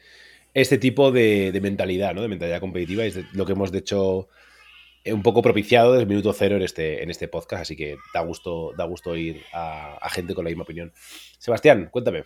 este 0.55 0.79
tipo 0.79 1.11
de, 1.13 1.59
mentalidad, 1.63 2.15
¿no? 2.15 2.23
De 2.23 2.29
mentalidad 2.29 2.61
competitiva. 2.61 3.05
Es 3.05 3.19
lo 3.33 3.47
que 3.47 3.53
hemos 3.53 3.73
de 3.73 3.79
hecho 3.79 4.29
eh, 5.05 5.13
un 5.13 5.23
poco 5.23 5.43
propiciado 5.43 5.93
desde 5.93 6.03
el 6.03 6.09
minuto 6.09 6.33
cero 6.33 6.57
en 6.57 6.63
este, 6.63 7.03
en 7.03 7.11
este 7.11 7.29
podcast, 7.29 7.63
así 7.63 7.77
que 7.77 7.97
da 8.13 8.21
gusto, 8.21 8.73
da 8.77 8.85
gusto 8.85 9.17
ir 9.17 9.43
a, 9.53 10.09
gente 10.11 10.35
con 10.35 10.45
la 10.45 10.51
misma 10.51 10.65
opinión. 10.65 10.93
Sebastián, 11.39 11.89
cuéntame. 11.91 12.25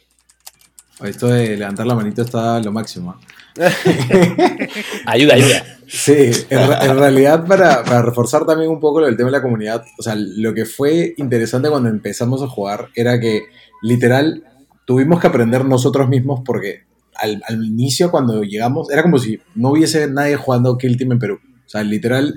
Esto 1.05 1.27
de 1.29 1.59
levantar 1.59 1.87
la 1.87 1.95
manito 1.95 2.23
está 2.23 2.59
lo 2.61 2.73
máximo. 2.73 3.21
ayuda, 5.07 5.35
ayuda. 5.35 5.65
Sí, 5.87 6.31
en, 6.49 6.99
realidad 6.99 7.47
para, 7.47 7.85
para, 7.85 8.01
reforzar 8.01 8.47
también 8.47 8.71
un 8.71 8.81
poco 8.81 9.07
el 9.07 9.17
tema 9.17 9.29
de 9.29 9.37
la 9.37 9.43
comunidad, 9.43 9.85
o 9.99 10.03
sea, 10.03 10.15
lo 10.17 10.55
que 10.55 10.65
fue 10.65 11.15
interesante 11.19 11.69
cuando 11.69 11.91
empezamos 11.91 12.43
a 12.43 12.49
jugar 12.49 12.89
era 12.95 13.21
que 13.21 13.43
literal 13.83 14.43
tuvimos 14.87 15.21
que 15.21 15.27
aprender 15.27 15.67
nosotros 15.67 16.09
mismos 16.09 16.41
porque 16.45 16.87
al, 17.19 17.65
inicio, 17.65 18.11
cuando 18.11 18.43
llegamos, 18.43 18.91
era 18.91 19.03
como 19.03 19.19
si 19.19 19.39
no 19.55 19.71
hubiese 19.71 20.09
nadie 20.09 20.37
jugando 20.37 20.79
Kill 20.79 20.97
Team 20.97 21.13
en 21.13 21.19
Perú. 21.19 21.39
O 21.45 21.69
sea, 21.69 21.83
literal, 21.83 22.35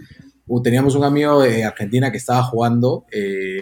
teníamos 0.63 0.95
un 0.95 1.03
amigo 1.03 1.41
de 1.41 1.63
Argentina 1.63 2.11
que 2.11 2.17
estaba 2.17 2.43
jugando, 2.43 3.05
eh, 3.11 3.61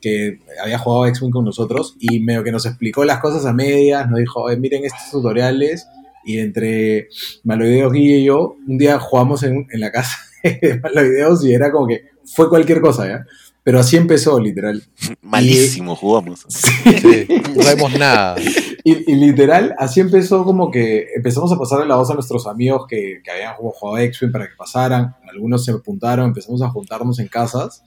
que 0.00 0.40
había 0.62 0.78
jugado 0.78 1.06
X-Wing 1.06 1.30
con 1.30 1.44
nosotros, 1.44 1.96
y 2.00 2.20
medio 2.20 2.42
que 2.42 2.52
nos 2.52 2.66
explicó 2.66 3.04
las 3.04 3.20
cosas 3.20 3.46
a 3.46 3.52
medias, 3.52 4.08
nos 4.10 4.18
dijo, 4.18 4.46
miren 4.58 4.84
estos 4.84 5.10
tutoriales, 5.10 5.86
y 6.24 6.38
entre 6.38 7.08
Maloideos 7.44 7.92
Guille 7.92 8.18
y 8.18 8.24
yo, 8.24 8.56
un 8.66 8.78
día 8.78 8.98
jugamos 8.98 9.42
en, 9.42 9.66
en 9.70 9.80
la 9.80 9.92
casa 9.92 10.16
de 10.42 10.80
Maloideos 10.82 11.44
y 11.44 11.52
era 11.52 11.70
como 11.70 11.86
que 11.86 12.04
fue 12.24 12.48
cualquier 12.48 12.80
cosa, 12.80 13.06
¿ya? 13.06 13.26
Pero 13.64 13.80
así 13.80 13.96
empezó, 13.96 14.38
literal. 14.38 14.82
Malísimo 15.22 15.96
jugamos. 15.96 16.44
Sí. 16.48 17.26
no 17.56 17.62
sabemos 17.62 17.98
nada. 17.98 18.36
Y, 18.86 19.14
literal, 19.14 19.74
así 19.78 20.00
empezó 20.00 20.44
como 20.44 20.70
que 20.70 21.06
empezamos 21.16 21.50
a 21.50 21.58
pasarle 21.58 21.86
la 21.86 21.96
voz 21.96 22.10
a 22.10 22.14
nuestros 22.14 22.46
amigos 22.46 22.84
que, 22.86 23.22
que 23.24 23.30
habían 23.30 23.54
jugado 23.54 23.96
X-Wing 23.96 24.30
para 24.30 24.46
que 24.46 24.54
pasaran. 24.56 25.16
Algunos 25.26 25.64
se 25.64 25.72
apuntaron, 25.72 26.26
empezamos 26.26 26.60
a 26.60 26.68
juntarnos 26.68 27.18
en 27.18 27.28
casas. 27.28 27.82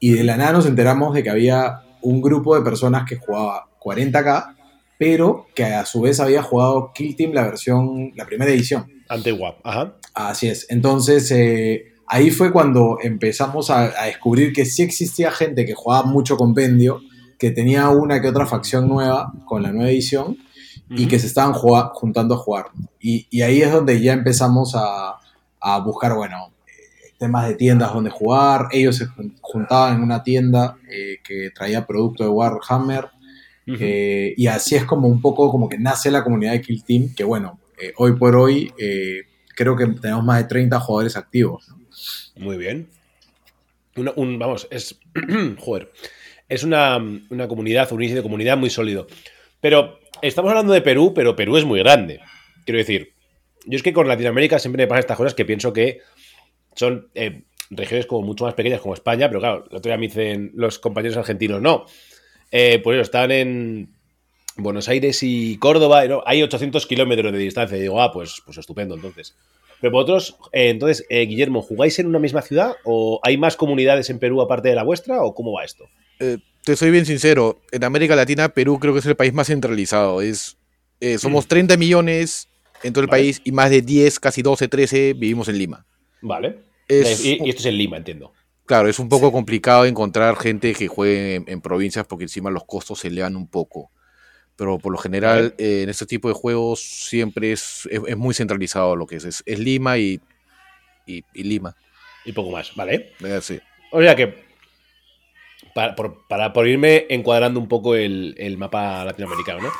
Y 0.00 0.14
de 0.14 0.24
la 0.24 0.36
nada 0.36 0.52
nos 0.52 0.66
enteramos 0.66 1.14
de 1.14 1.22
que 1.22 1.30
había 1.30 1.82
un 2.02 2.20
grupo 2.20 2.56
de 2.56 2.62
personas 2.62 3.08
que 3.08 3.16
jugaba 3.16 3.68
40k, 3.80 4.56
pero 4.98 5.46
que 5.54 5.64
a 5.64 5.86
su 5.86 6.00
vez 6.00 6.20
había 6.20 6.42
jugado 6.42 6.92
Kill 6.94 7.14
Team 7.16 7.32
la 7.32 7.44
versión, 7.44 8.12
la 8.16 8.26
primera 8.26 8.50
edición. 8.50 8.86
Antigua, 9.08 9.56
ajá. 9.62 9.94
Así 10.14 10.48
es. 10.48 10.66
Entonces, 10.68 11.30
eh, 11.30 11.92
ahí 12.06 12.30
fue 12.30 12.52
cuando 12.52 12.98
empezamos 13.02 13.70
a, 13.70 14.04
descubrir 14.06 14.52
que 14.52 14.64
sí 14.64 14.82
existía 14.82 15.30
gente 15.30 15.64
que 15.64 15.74
jugaba 15.74 16.06
mucho 16.06 16.36
compendio, 16.36 17.00
que 17.40 17.50
tenía 17.50 17.88
una 17.88 18.20
que 18.20 18.28
otra 18.28 18.46
facción 18.46 18.86
nueva 18.86 19.32
con 19.46 19.62
la 19.62 19.72
nueva 19.72 19.90
edición 19.90 20.36
y 20.90 21.08
que 21.08 21.18
se 21.18 21.26
estaban 21.26 21.54
juntando 21.54 22.34
a 22.34 22.38
jugar. 22.38 22.66
Y, 23.00 23.40
ahí 23.40 23.62
es 23.62 23.72
donde 23.72 23.98
ya 24.00 24.12
empezamos 24.12 24.74
a, 24.76 25.16
buscar, 25.82 26.14
bueno, 26.14 26.52
eh, 26.66 27.14
temas 27.18 27.48
de 27.48 27.54
tiendas 27.54 27.94
donde 27.94 28.10
jugar. 28.10 28.68
Ellos 28.72 28.96
se 28.96 29.06
juntaban 29.40 29.96
en 29.96 30.02
una 30.02 30.22
tienda 30.22 30.76
eh, 30.90 31.16
que 31.24 31.50
traía 31.54 31.86
producto 31.86 32.24
de 32.24 32.28
Warhammer. 32.28 33.08
Eh, 33.66 34.34
y 34.36 34.48
así 34.48 34.74
es 34.74 34.84
como 34.84 35.08
un 35.08 35.22
poco 35.22 35.48
como 35.50 35.68
que 35.68 35.78
nace 35.78 36.10
la 36.10 36.24
comunidad 36.24 36.52
de 36.52 36.60
Kill 36.60 36.84
Team, 36.84 37.14
que 37.14 37.22
bueno, 37.24 37.60
hoy 37.96 38.16
por 38.16 38.34
hoy 38.36 38.72
creo 39.56 39.76
que 39.76 39.86
tenemos 39.86 40.24
más 40.24 40.42
de 40.42 40.48
30 40.48 40.78
jugadores 40.80 41.16
activos. 41.16 41.68
Muy 42.36 42.58
bien. 42.58 42.90
vamos, 43.96 44.68
es. 44.70 44.98
joder. 45.58 45.90
Es 46.50 46.64
una, 46.64 46.98
una 47.30 47.48
comunidad, 47.48 47.90
un 47.92 48.02
inicio 48.02 48.18
de 48.18 48.22
comunidad 48.22 48.58
muy 48.58 48.68
sólido. 48.68 49.06
Pero 49.60 50.00
estamos 50.20 50.50
hablando 50.50 50.74
de 50.74 50.82
Perú, 50.82 51.14
pero 51.14 51.34
Perú 51.34 51.56
es 51.56 51.64
muy 51.64 51.78
grande. 51.78 52.20
Quiero 52.66 52.78
decir, 52.78 53.14
yo 53.64 53.76
es 53.76 53.82
que 53.82 53.94
con 53.94 54.06
Latinoamérica 54.06 54.58
siempre 54.58 54.82
me 54.82 54.88
pasa 54.88 55.00
estas 55.00 55.16
cosas 55.16 55.34
que 55.34 55.46
pienso 55.46 55.72
que 55.72 56.00
son 56.74 57.08
eh, 57.14 57.44
regiones 57.70 58.06
como 58.06 58.26
mucho 58.26 58.44
más 58.44 58.54
pequeñas 58.54 58.80
como 58.80 58.94
España, 58.94 59.28
pero 59.28 59.40
claro, 59.40 59.64
el 59.70 59.76
otro 59.76 59.90
día 59.90 59.96
me 59.96 60.08
dicen 60.08 60.50
los 60.54 60.78
compañeros 60.78 61.16
argentinos, 61.16 61.62
no. 61.62 61.86
Eh, 62.50 62.80
pues 62.82 63.00
están 63.00 63.30
en 63.30 63.94
Buenos 64.56 64.88
Aires 64.88 65.22
y 65.22 65.56
Córdoba, 65.58 66.02
hay 66.26 66.42
800 66.42 66.86
kilómetros 66.86 67.32
de 67.32 67.38
distancia. 67.38 67.76
Y 67.78 67.82
digo, 67.82 68.02
ah, 68.02 68.12
pues, 68.12 68.42
pues 68.44 68.58
estupendo, 68.58 68.94
entonces. 68.94 69.36
Pero 69.80 69.92
vosotros, 69.92 70.36
eh, 70.52 70.70
entonces, 70.70 71.06
eh, 71.08 71.24
Guillermo, 71.26 71.62
¿jugáis 71.62 71.98
en 71.98 72.06
una 72.06 72.18
misma 72.18 72.42
ciudad? 72.42 72.74
¿O 72.84 73.20
hay 73.22 73.38
más 73.38 73.56
comunidades 73.56 74.10
en 74.10 74.18
Perú 74.18 74.42
aparte 74.42 74.68
de 74.68 74.74
la 74.74 74.82
vuestra? 74.82 75.22
¿O 75.22 75.34
cómo 75.34 75.52
va 75.52 75.64
esto? 75.64 75.88
Te 76.64 76.76
soy 76.76 76.90
bien 76.90 77.06
sincero, 77.06 77.60
en 77.72 77.84
América 77.84 78.14
Latina, 78.14 78.48
Perú 78.50 78.78
creo 78.78 78.92
que 78.92 79.00
es 79.00 79.06
el 79.06 79.16
país 79.16 79.32
más 79.32 79.46
centralizado. 79.46 80.20
Es, 80.20 80.56
somos 81.18 81.46
30 81.46 81.76
mm. 81.76 81.78
millones 81.78 82.48
en 82.82 82.92
todo 82.92 83.04
el 83.04 83.10
país 83.10 83.40
y 83.44 83.52
más 83.52 83.70
de 83.70 83.82
10, 83.82 84.20
casi 84.20 84.42
12, 84.42 84.68
13 84.68 85.14
vivimos 85.14 85.48
en 85.48 85.58
Lima. 85.58 85.86
Vale. 86.20 86.60
y, 86.88 87.48
esto 87.48 87.60
es 87.60 87.66
en 87.66 87.78
Lima, 87.78 87.96
entiendo. 87.96 88.32
Claro, 88.66 88.88
es 88.88 88.98
un 88.98 89.08
poco 89.08 89.32
complicado 89.32 89.84
encontrar 89.84 90.36
gente 90.36 90.74
que 90.74 90.86
juegue 90.86 91.42
en, 91.46 91.60
provincias 91.60 92.06
porque 92.06 92.24
encima 92.24 92.50
los 92.50 92.64
costos 92.64 93.00
se 93.00 93.08
elevan 93.08 93.34
un 93.36 93.48
poco. 93.48 93.90
Pero 94.54 94.78
por 94.78 94.92
lo 94.92 94.98
general, 94.98 95.54
eh, 95.58 95.82
en 95.82 95.88
este 95.88 96.06
tipo 96.06 96.28
de 96.28 96.34
juegos 96.34 96.80
siempre 96.80 97.50
es, 97.50 97.88
es, 97.90 98.16
muy 98.16 98.34
centralizado 98.34 98.94
lo 98.94 99.06
que 99.06 99.16
es. 99.16 99.42
Es, 99.44 99.58
Lima 99.58 99.98
y, 99.98 100.20
y, 101.04 101.24
Lima. 101.34 101.74
Y 102.24 102.32
poco 102.32 102.50
más, 102.50 102.72
¿vale? 102.76 103.12
Eh, 103.24 103.40
sí. 103.42 103.58
O 103.90 104.00
sea 104.00 104.14
que, 104.14 104.49
para 105.74 106.52
por, 106.52 106.68
irme 106.68 107.06
encuadrando 107.08 107.60
un 107.60 107.68
poco 107.68 107.94
el, 107.94 108.34
el 108.38 108.58
mapa 108.58 109.04
latinoamericano, 109.04 109.60
¿no? 109.62 109.72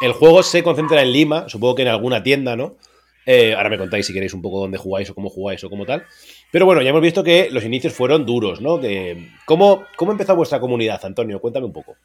El 0.00 0.12
juego 0.12 0.42
se 0.42 0.62
concentra 0.62 1.02
en 1.02 1.12
Lima, 1.12 1.48
supongo 1.48 1.76
que 1.76 1.82
en 1.82 1.88
alguna 1.88 2.22
tienda, 2.22 2.56
¿no? 2.56 2.76
Eh, 3.24 3.54
ahora 3.54 3.70
me 3.70 3.78
contáis 3.78 4.06
si 4.06 4.12
queréis 4.12 4.34
un 4.34 4.42
poco 4.42 4.60
dónde 4.60 4.78
jugáis 4.78 5.08
o 5.10 5.14
cómo 5.14 5.30
jugáis 5.30 5.62
o 5.64 5.70
cómo 5.70 5.86
tal. 5.86 6.04
Pero 6.50 6.66
bueno, 6.66 6.82
ya 6.82 6.90
hemos 6.90 7.02
visto 7.02 7.22
que 7.22 7.50
los 7.50 7.64
inicios 7.64 7.92
fueron 7.92 8.26
duros, 8.26 8.60
¿no? 8.60 8.80
¿cómo, 9.44 9.86
¿Cómo 9.96 10.12
empezó 10.12 10.34
vuestra 10.34 10.60
comunidad, 10.60 11.04
Antonio? 11.04 11.40
Cuéntame 11.40 11.66
un 11.66 11.72
poco. 11.72 11.96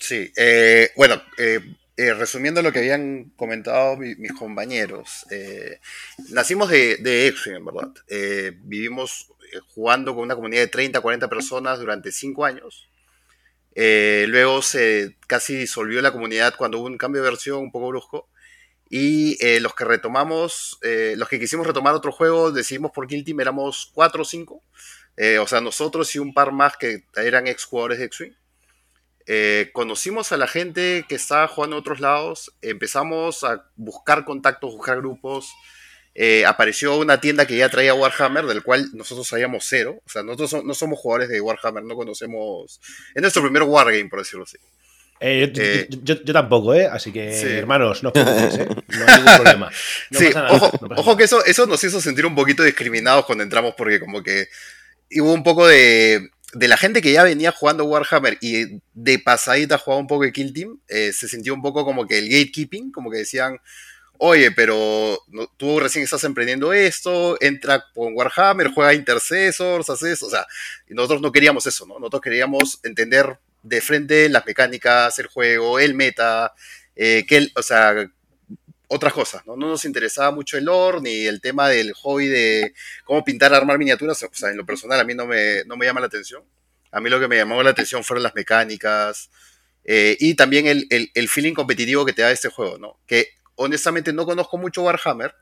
Sí, 0.00 0.30
eh, 0.36 0.90
bueno, 0.96 1.22
eh, 1.38 1.60
resumiendo 2.14 2.60
lo 2.60 2.72
que 2.72 2.80
habían 2.80 3.32
comentado 3.36 3.96
mis 3.96 4.32
compañeros, 4.32 5.26
nacimos 6.30 6.68
de, 6.68 6.96
de 6.96 7.32
en 7.46 7.64
verdad. 7.64 7.90
vivimos 8.64 9.28
jugando 9.60 10.14
con 10.14 10.24
una 10.24 10.34
comunidad 10.34 10.62
de 10.62 10.68
30, 10.68 11.00
40 11.00 11.28
personas 11.28 11.78
durante 11.78 12.12
5 12.12 12.44
años. 12.44 12.88
Eh, 13.74 14.26
luego 14.28 14.62
se 14.62 15.16
casi 15.26 15.56
disolvió 15.56 16.00
la 16.00 16.12
comunidad 16.12 16.54
cuando 16.56 16.78
hubo 16.78 16.86
un 16.86 16.98
cambio 16.98 17.22
de 17.22 17.30
versión 17.30 17.58
un 17.58 17.72
poco 17.72 17.88
brusco. 17.88 18.28
Y 18.88 19.36
eh, 19.44 19.60
los 19.60 19.74
que 19.74 19.84
retomamos, 19.84 20.78
eh, 20.82 21.14
los 21.16 21.28
que 21.28 21.40
quisimos 21.40 21.66
retomar 21.66 21.94
otro 21.94 22.12
juego, 22.12 22.52
decidimos 22.52 22.92
por 22.92 23.06
Kill 23.06 23.24
Team, 23.24 23.40
éramos 23.40 23.90
4 23.94 24.22
o 24.22 24.24
5. 24.24 24.62
o 25.40 25.46
sea, 25.46 25.60
nosotros 25.60 26.14
y 26.14 26.18
un 26.18 26.34
par 26.34 26.52
más 26.52 26.76
que 26.76 27.04
eran 27.16 27.46
ex 27.46 27.64
jugadores 27.64 27.98
de 27.98 28.04
X-Wing. 28.06 28.34
conocimos 29.72 30.32
a 30.32 30.36
la 30.36 30.46
gente 30.46 31.04
que 31.08 31.14
estaba 31.16 31.48
jugando 31.48 31.76
en 31.76 31.80
otros 31.80 32.00
lados, 32.00 32.54
empezamos 32.62 33.42
a 33.42 33.70
buscar 33.76 34.24
contactos, 34.24 34.72
buscar 34.72 34.98
grupos, 34.98 35.52
eh, 36.14 36.46
apareció 36.46 36.96
una 36.96 37.20
tienda 37.20 37.46
que 37.46 37.56
ya 37.56 37.68
traía 37.68 37.92
Warhammer, 37.92 38.46
del 38.46 38.62
cual 38.62 38.88
nosotros 38.94 39.26
sabíamos 39.26 39.64
cero. 39.66 40.00
O 40.06 40.08
sea, 40.08 40.22
nosotros 40.22 40.64
no 40.64 40.74
somos 40.74 40.98
jugadores 40.98 41.28
de 41.28 41.40
Warhammer, 41.40 41.82
no 41.82 41.96
conocemos. 41.96 42.80
Es 43.14 43.20
nuestro 43.20 43.42
primer 43.42 43.64
Wargame, 43.64 44.08
por 44.08 44.20
decirlo 44.20 44.44
así. 44.44 44.58
Eh, 45.20 45.52
eh, 45.56 45.88
yo, 46.02 46.22
tampoco, 46.22 46.74
¿eh? 46.74 46.86
Así 46.86 47.10
que, 47.10 47.30
hermanos, 47.58 48.02
no 48.02 48.10
os 48.10 48.12
preocupéis, 48.12 48.54
¿eh? 48.58 48.68
No 48.88 49.06
hay 49.06 49.16
ningún 49.16 49.36
problema. 49.36 49.70
sí, 50.10 50.28
ojo, 50.50 50.70
ojo 50.96 51.16
que 51.16 51.24
eso, 51.24 51.44
eso 51.44 51.66
nos 51.66 51.82
hizo 51.82 52.00
sentir 52.00 52.26
un 52.26 52.34
poquito 52.34 52.62
discriminados 52.62 53.24
cuando 53.24 53.42
entramos, 53.42 53.74
porque 53.76 53.98
como 53.98 54.22
que 54.22 54.48
hubo 55.18 55.32
un 55.32 55.42
poco 55.42 55.66
de, 55.66 56.30
de 56.52 56.68
la 56.68 56.76
gente 56.76 57.00
que 57.00 57.12
ya 57.12 57.22
venía 57.22 57.52
jugando 57.52 57.84
Warhammer 57.84 58.38
y 58.40 58.80
de 58.92 59.18
pasadita 59.18 59.78
jugaba 59.78 60.00
un 60.00 60.06
poco 60.06 60.24
de 60.24 60.32
Kill 60.32 60.52
Team, 60.52 60.78
se 60.88 61.28
sintió 61.28 61.54
un 61.54 61.62
poco 61.62 61.84
como 61.84 62.06
que 62.06 62.18
el 62.18 62.28
gatekeeping, 62.28 62.92
como 62.92 63.10
que 63.10 63.18
decían, 63.18 63.58
oye, 64.18 64.50
pero 64.52 65.18
tú 65.56 65.80
recién 65.80 66.04
estás 66.04 66.24
emprendiendo 66.24 66.72
esto, 66.72 67.36
entra 67.40 67.84
con 67.94 68.14
Warhammer, 68.14 68.68
juega 68.68 68.94
Intercessors, 68.94 69.90
haces 69.90 70.12
eso, 70.12 70.26
o 70.26 70.30
sea, 70.30 70.46
nosotros 70.88 71.20
no 71.20 71.32
queríamos 71.32 71.66
eso, 71.66 71.86
¿no? 71.86 71.98
Nosotros 71.98 72.22
queríamos 72.22 72.80
entender 72.84 73.38
de 73.62 73.80
frente 73.80 74.28
las 74.28 74.46
mecánicas, 74.46 75.18
el 75.18 75.26
juego, 75.26 75.78
el 75.78 75.94
meta, 75.94 76.52
eh, 76.94 77.24
que, 77.26 77.48
o 77.56 77.62
sea, 77.62 77.94
otras 78.88 79.12
cosas, 79.12 79.44
¿no? 79.46 79.56
No 79.56 79.68
nos 79.68 79.84
interesaba 79.84 80.30
mucho 80.30 80.56
el 80.56 80.64
lore 80.64 81.00
ni 81.00 81.26
el 81.26 81.40
tema 81.40 81.68
del 81.68 81.92
hobby 81.94 82.26
de 82.28 82.74
cómo 83.04 83.24
pintar, 83.24 83.52
armar 83.54 83.78
miniaturas, 83.78 84.22
o 84.22 84.30
sea, 84.32 84.50
en 84.50 84.56
lo 84.56 84.66
personal 84.66 85.00
a 85.00 85.04
mí 85.04 85.14
no 85.14 85.26
me, 85.26 85.64
no 85.64 85.76
me 85.76 85.86
llama 85.86 86.00
la 86.00 86.06
atención. 86.06 86.42
A 86.92 87.00
mí 87.00 87.10
lo 87.10 87.18
que 87.18 87.26
me 87.26 87.36
llamó 87.36 87.60
la 87.62 87.70
atención 87.70 88.04
fueron 88.04 88.22
las 88.22 88.34
mecánicas 88.36 89.30
eh, 89.84 90.16
y 90.20 90.34
también 90.34 90.66
el, 90.66 90.86
el, 90.90 91.10
el, 91.14 91.28
feeling 91.28 91.54
competitivo 91.54 92.04
que 92.04 92.12
te 92.12 92.22
da 92.22 92.30
este 92.30 92.48
juego, 92.48 92.78
¿no? 92.78 93.00
Que 93.06 93.28
honestamente 93.56 94.12
no 94.12 94.26
conozco 94.26 94.58
mucho 94.58 94.82
Warhammer, 94.82 95.34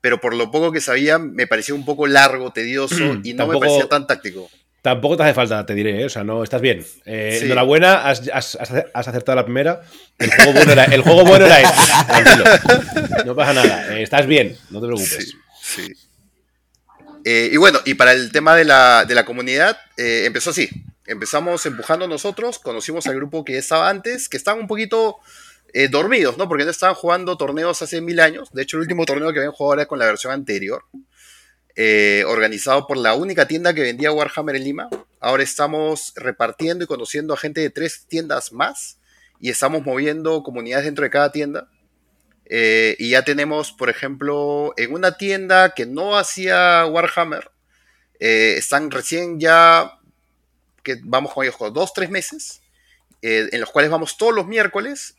pero 0.00 0.20
por 0.20 0.34
lo 0.34 0.50
poco 0.50 0.72
que 0.72 0.80
sabía 0.80 1.18
me 1.18 1.46
parecía 1.46 1.74
un 1.74 1.84
poco 1.84 2.06
largo, 2.06 2.52
tedioso 2.52 3.18
y 3.22 3.34
no 3.34 3.46
me 3.46 3.58
parecía 3.58 3.88
tan 3.88 4.06
táctico. 4.06 4.48
Tampoco 4.82 5.16
te 5.16 5.24
hace 5.24 5.34
falta, 5.34 5.66
te 5.66 5.74
diré, 5.74 6.02
¿eh? 6.02 6.04
o 6.04 6.08
sea, 6.08 6.22
no, 6.22 6.44
estás 6.44 6.60
bien. 6.60 6.86
Eh, 7.06 7.40
enhorabuena, 7.42 8.06
has, 8.06 8.56
acertado 8.94 9.34
la 9.34 9.44
primera. 9.44 9.82
El 10.16 10.30
juego 10.30 10.52
bueno 10.52 10.72
era, 10.72 10.84
el 10.84 11.02
juego 11.02 11.24
bueno 11.24 11.44
era 11.44 11.60
este. 11.60 11.92
Tranquilo. 12.06 12.44
No 13.26 13.34
pasa 13.34 13.52
nada. 13.52 13.96
Eh, 13.96 14.02
estás 14.04 14.28
bien, 14.28 14.56
no 14.70 14.80
te 14.80 14.86
preocupes. 14.86 15.34
Sí. 15.60 15.92
y 17.24 17.56
bueno, 17.56 17.80
y 17.84 17.94
para 17.94 18.12
el 18.12 18.30
tema 18.30 18.54
de 18.54 18.64
la, 18.64 19.04
de 19.04 19.16
la 19.16 19.24
comunidad, 19.24 19.76
empezó 19.96 20.50
así. 20.50 20.70
Empezamos 21.04 21.66
empujando 21.66 22.06
nosotros, 22.06 22.60
conocimos 22.60 23.08
al 23.08 23.16
grupo 23.16 23.44
que 23.44 23.58
estaba 23.58 23.88
antes, 23.90 24.28
que 24.28 24.36
estaban 24.36 24.60
un 24.60 24.66
poquito 24.68 25.16
eh, 25.72 25.88
dormidos, 25.88 26.38
¿no? 26.38 26.48
Porque 26.48 26.64
no 26.64 26.70
estaban 26.70 26.94
jugando 26.94 27.36
torneos 27.36 27.82
hace 27.82 28.00
mil 28.00 28.20
años. 28.20 28.50
De 28.52 28.62
hecho, 28.62 28.76
el 28.76 28.82
último 28.82 29.04
torneo 29.04 29.32
que 29.32 29.40
habían 29.40 29.52
jugado 29.52 29.80
era 29.80 29.86
con 29.86 29.98
la 29.98 30.06
versión 30.06 30.32
anterior. 30.32 30.84
Eh, 31.74 32.24
organizado 32.26 32.86
por 32.86 32.96
la 32.96 33.14
única 33.14 33.46
tienda 33.46 33.74
que 33.74 33.82
vendía 33.82 34.12
Warhammer 34.12 34.56
en 34.56 34.64
Lima. 34.64 34.88
Ahora 35.20 35.42
estamos 35.42 36.12
repartiendo 36.16 36.84
y 36.84 36.86
conociendo 36.86 37.34
a 37.34 37.36
gente 37.36 37.60
de 37.60 37.70
tres 37.70 38.06
tiendas 38.08 38.52
más. 38.52 38.98
Y 39.40 39.50
estamos 39.50 39.84
moviendo 39.84 40.42
comunidades 40.42 40.86
dentro 40.86 41.04
de 41.04 41.10
cada 41.10 41.32
tienda. 41.32 41.68
Eh, 42.46 42.96
y 42.98 43.10
ya 43.10 43.24
tenemos, 43.24 43.72
por 43.72 43.90
ejemplo, 43.90 44.72
en 44.76 44.92
una 44.94 45.18
tienda 45.18 45.74
que 45.74 45.84
no 45.84 46.16
hacía 46.16 46.86
Warhammer, 46.86 47.50
están 48.18 48.90
recién 48.90 49.38
ya, 49.40 49.98
que 50.82 50.98
vamos 51.02 51.34
con 51.34 51.44
ellos 51.44 51.56
dos, 51.74 51.92
tres 51.92 52.08
meses, 52.08 52.62
en 53.20 53.60
los 53.60 53.70
cuales 53.70 53.90
vamos 53.90 54.16
todos 54.16 54.34
los 54.34 54.46
miércoles 54.46 55.15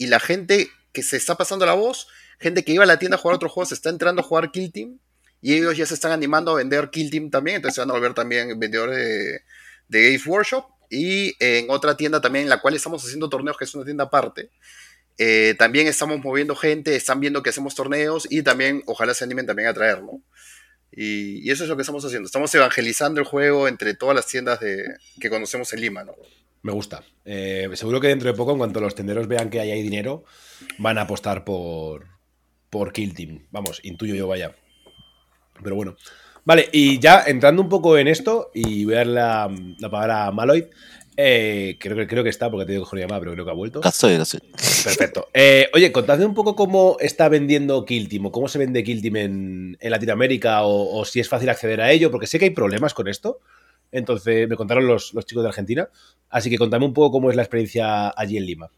y 0.00 0.06
la 0.06 0.18
gente 0.18 0.70
que 0.92 1.02
se 1.02 1.18
está 1.18 1.36
pasando 1.36 1.66
la 1.66 1.74
voz, 1.74 2.08
gente 2.38 2.64
que 2.64 2.72
iba 2.72 2.84
a 2.84 2.86
la 2.86 2.98
tienda 2.98 3.16
a 3.16 3.20
jugar 3.20 3.36
otros 3.36 3.52
juegos, 3.52 3.70
está 3.70 3.90
entrando 3.90 4.22
a 4.22 4.24
jugar 4.24 4.50
Kill 4.50 4.72
Team 4.72 4.98
y 5.42 5.52
ellos 5.52 5.76
ya 5.76 5.84
se 5.84 5.92
están 5.92 6.10
animando 6.10 6.52
a 6.52 6.54
vender 6.54 6.88
Kill 6.88 7.10
Team 7.10 7.30
también, 7.30 7.56
entonces 7.56 7.74
se 7.74 7.82
van 7.82 7.90
a 7.90 7.92
volver 7.92 8.14
también 8.14 8.58
vendedores 8.58 8.96
de, 8.96 9.42
de 9.88 10.04
Games 10.04 10.26
Workshop 10.26 10.64
y 10.88 11.36
en 11.38 11.68
otra 11.68 11.98
tienda 11.98 12.18
también 12.18 12.44
en 12.44 12.48
la 12.48 12.62
cual 12.62 12.74
estamos 12.74 13.04
haciendo 13.04 13.28
torneos, 13.28 13.58
que 13.58 13.64
es 13.64 13.74
una 13.74 13.84
tienda 13.84 14.04
aparte. 14.04 14.48
Eh, 15.18 15.54
también 15.58 15.86
estamos 15.86 16.18
moviendo 16.24 16.56
gente, 16.56 16.96
están 16.96 17.20
viendo 17.20 17.42
que 17.42 17.50
hacemos 17.50 17.74
torneos 17.74 18.26
y 18.30 18.42
también 18.42 18.82
ojalá 18.86 19.12
se 19.12 19.24
animen 19.24 19.44
también 19.44 19.68
a 19.68 19.74
traer, 19.74 20.02
¿no? 20.02 20.22
Y, 20.92 21.50
eso 21.50 21.64
es 21.64 21.68
lo 21.68 21.76
que 21.76 21.82
estamos 21.82 22.02
haciendo. 22.06 22.24
Estamos 22.24 22.54
evangelizando 22.54 23.20
el 23.20 23.26
juego 23.26 23.68
entre 23.68 23.92
todas 23.92 24.16
las 24.16 24.26
tiendas 24.26 24.60
de, 24.60 24.96
que 25.20 25.28
conocemos 25.28 25.70
en 25.74 25.82
Lima, 25.82 26.04
¿no? 26.04 26.14
Me 26.62 26.72
gusta. 26.72 27.02
Eh, 27.24 27.68
seguro 27.74 28.00
que 28.00 28.08
dentro 28.08 28.30
de 28.30 28.36
poco, 28.36 28.52
en 28.52 28.58
cuanto 28.58 28.80
los 28.80 28.94
tenderos 28.94 29.28
vean 29.28 29.50
que 29.50 29.60
ahí 29.60 29.70
hay 29.70 29.82
dinero, 29.82 30.24
van 30.78 30.98
a 30.98 31.02
apostar 31.02 31.44
por, 31.44 32.06
por 32.68 32.92
Kill 32.92 33.14
Team. 33.14 33.46
Vamos, 33.50 33.80
intuyo 33.82 34.14
yo, 34.14 34.26
vaya. 34.26 34.54
Pero 35.62 35.76
bueno. 35.76 35.96
Vale, 36.44 36.68
y 36.72 36.98
ya 36.98 37.24
entrando 37.26 37.62
un 37.62 37.68
poco 37.68 37.98
en 37.98 38.08
esto, 38.08 38.50
y 38.54 38.84
voy 38.84 38.94
a 38.94 38.98
dar 38.98 39.06
la, 39.06 39.54
la 39.78 39.90
palabra 39.90 40.26
a 40.26 40.32
Maloid. 40.32 40.64
Eh, 41.16 41.76
creo, 41.78 41.96
que, 41.96 42.06
creo 42.06 42.24
que 42.24 42.30
está, 42.30 42.50
porque 42.50 42.64
te 42.64 42.72
digo 42.72 42.88
que 42.88 42.96
llamada, 42.96 43.20
pero 43.20 43.32
creo 43.32 43.44
que 43.44 43.50
ha 43.50 43.54
vuelto. 43.54 43.80
Perfecto. 44.52 45.28
Eh, 45.34 45.68
oye, 45.74 45.92
contadme 45.92 46.24
un 46.24 46.34
poco 46.34 46.56
cómo 46.56 46.96
está 46.98 47.28
vendiendo 47.28 47.84
Kill 47.84 48.08
Team, 48.08 48.26
o 48.26 48.32
cómo 48.32 48.48
se 48.48 48.58
vende 48.58 48.82
Kill 48.82 49.02
Team 49.02 49.16
en, 49.16 49.78
Latinoamérica, 49.82 50.62
o, 50.62 50.98
o, 50.98 51.04
si 51.04 51.20
es 51.20 51.28
fácil 51.28 51.50
acceder 51.50 51.82
a 51.82 51.90
ello, 51.92 52.10
porque 52.10 52.26
sé 52.26 52.38
que 52.38 52.46
hay 52.46 52.50
problemas 52.52 52.94
con 52.94 53.06
esto. 53.06 53.40
Entonces, 53.92 54.48
me 54.48 54.56
contaron 54.56 54.86
los, 54.86 55.12
chicos 55.24 55.42
de 55.42 55.48
Argentina. 55.48 55.88
Así 56.28 56.48
que 56.50 56.58
contame 56.58 56.84
un 56.84 56.94
poco 56.94 57.12
cómo 57.12 57.30
es 57.30 57.36
la 57.36 57.42
experiencia 57.42 58.12
allí 58.16 58.36
en 58.36 58.46
Lima. 58.46 58.68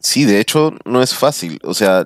Sí, 0.00 0.24
de 0.24 0.40
hecho, 0.40 0.74
no 0.84 1.02
es 1.02 1.14
fácil. 1.14 1.58
O 1.64 1.74
sea, 1.74 2.04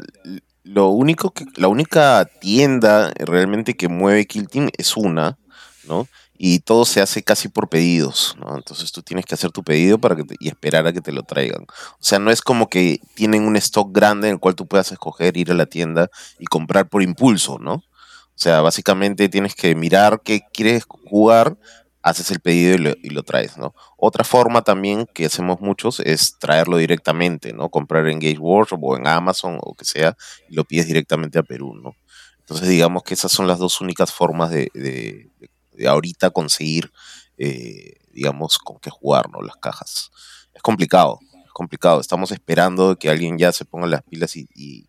lo 0.65 0.89
único 0.89 1.31
que, 1.31 1.45
la 1.57 1.69
única 1.69 2.25
tienda 2.41 3.13
realmente 3.17 3.77
que 3.77 3.89
mueve 3.89 4.27
Kill 4.27 4.49
Team 4.49 4.71
es 4.79 4.97
una, 4.97 5.39
¿no? 5.87 6.09
Y 6.39 6.61
todo 6.61 6.85
se 6.85 7.01
hace 7.01 7.23
casi 7.23 7.49
por 7.49 7.69
pedidos, 7.69 8.37
¿no? 8.41 8.57
Entonces 8.57 8.91
tú 8.91 9.03
tienes 9.03 9.27
que 9.27 9.35
hacer 9.35 9.51
tu 9.51 9.63
pedido 9.63 9.99
para 9.99 10.17
que 10.17 10.25
y 10.41 10.49
esperar 10.49 10.87
a 10.87 10.93
que 10.93 11.01
te 11.01 11.13
lo 11.13 11.23
traigan. 11.23 11.63
O 11.63 12.05
sea, 12.05 12.19
no 12.19 12.31
es 12.31 12.41
como 12.41 12.69
que 12.69 13.01
tienen 13.15 13.45
un 13.45 13.57
stock 13.57 13.93
grande 13.93 14.29
en 14.29 14.35
el 14.35 14.41
cual 14.41 14.55
tú 14.55 14.67
puedas 14.67 14.91
escoger 14.91 15.37
ir 15.37 15.51
a 15.51 15.55
la 15.55 15.67
tienda 15.67 16.11
y 16.39 16.47
comprar 16.47 16.89
por 16.89 17.03
impulso, 17.03 17.59
¿no? 17.59 17.75
O 17.75 18.39
sea, 18.43 18.61
básicamente 18.61 19.29
tienes 19.29 19.55
que 19.55 19.75
mirar 19.75 20.21
qué 20.25 20.43
quieres 20.53 20.85
jugar, 20.85 21.57
haces 22.03 22.31
el 22.31 22.41
pedido 22.41 22.95
y 23.01 23.11
lo, 23.11 23.23
traes, 23.23 23.57
¿no? 23.57 23.75
Otra 23.97 24.25
forma 24.25 24.63
también 24.63 25.07
que 25.15 25.27
hacemos 25.27 25.61
muchos 25.61 26.01
es 26.01 26.37
traerlo 26.39 26.77
directamente, 26.77 27.53
¿no? 27.53 27.71
Comprar 27.71 28.09
en 28.09 28.19
Gage 28.19 28.39
Workshop 28.39 28.83
o 28.83 28.97
en 28.97 29.07
Amazon 29.07 29.59
o 29.63 29.75
que 29.75 29.85
sea 29.85 30.17
y 30.49 30.55
lo 30.55 30.65
pides 30.65 30.87
directamente 30.87 31.39
a 31.39 31.43
Perú, 31.43 31.75
¿no? 31.75 31.95
Entonces 32.41 32.69
digamos 32.69 33.05
que 33.05 33.15
esas 33.15 33.31
son 33.31 33.47
las 33.47 33.59
dos 33.59 33.81
únicas 33.81 34.13
formas 34.13 34.51
de, 34.51 34.69
de, 34.75 35.89
ahorita 35.89 36.31
conseguir, 36.31 36.93
eh, 37.39 37.95
digamos, 38.13 38.59
con 38.59 38.79
qué 38.79 38.91
jugar, 38.91 39.31
¿no? 39.31 39.41
Las 39.41 39.57
cajas. 39.57 40.11
Es 40.53 40.61
complicado, 40.61 41.21
es 41.45 41.53
complicado. 41.53 42.01
Estamos 42.01 42.33
esperando 42.33 42.97
que 42.99 43.11
alguien 43.11 43.39
ya 43.39 43.53
se 43.53 43.65
ponga 43.65 43.87
las 43.87 44.03
pilas 44.03 44.37
y, 44.37 44.89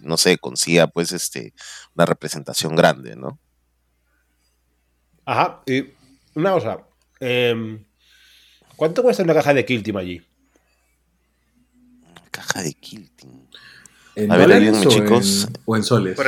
no 0.00 0.16
sé, 0.16 0.38
consiga 0.38 0.86
pues 0.86 1.12
este 1.12 1.52
una 1.94 2.06
representación 2.06 2.76
grande, 2.76 3.16
¿no? 3.16 3.38
Ajá, 5.24 5.62
y 5.66 5.97
una 6.34 6.52
cosa. 6.52 6.78
Em, 7.20 7.84
¿Cuánto 8.76 9.02
cuesta 9.02 9.22
una 9.22 9.34
caja 9.34 9.54
de 9.54 9.64
Kill 9.64 9.82
Team 9.82 9.96
allí? 9.96 10.22
Caja 12.30 12.62
de 12.62 12.72
Kill 12.74 13.10
Team. 13.10 13.48
¿En 14.14 14.32
a 14.32 14.36
ver, 14.36 14.74
o 14.74 14.84
chicos. 14.84 15.44
En, 15.44 15.60
o 15.64 15.76
en 15.76 15.84
soles. 15.84 16.18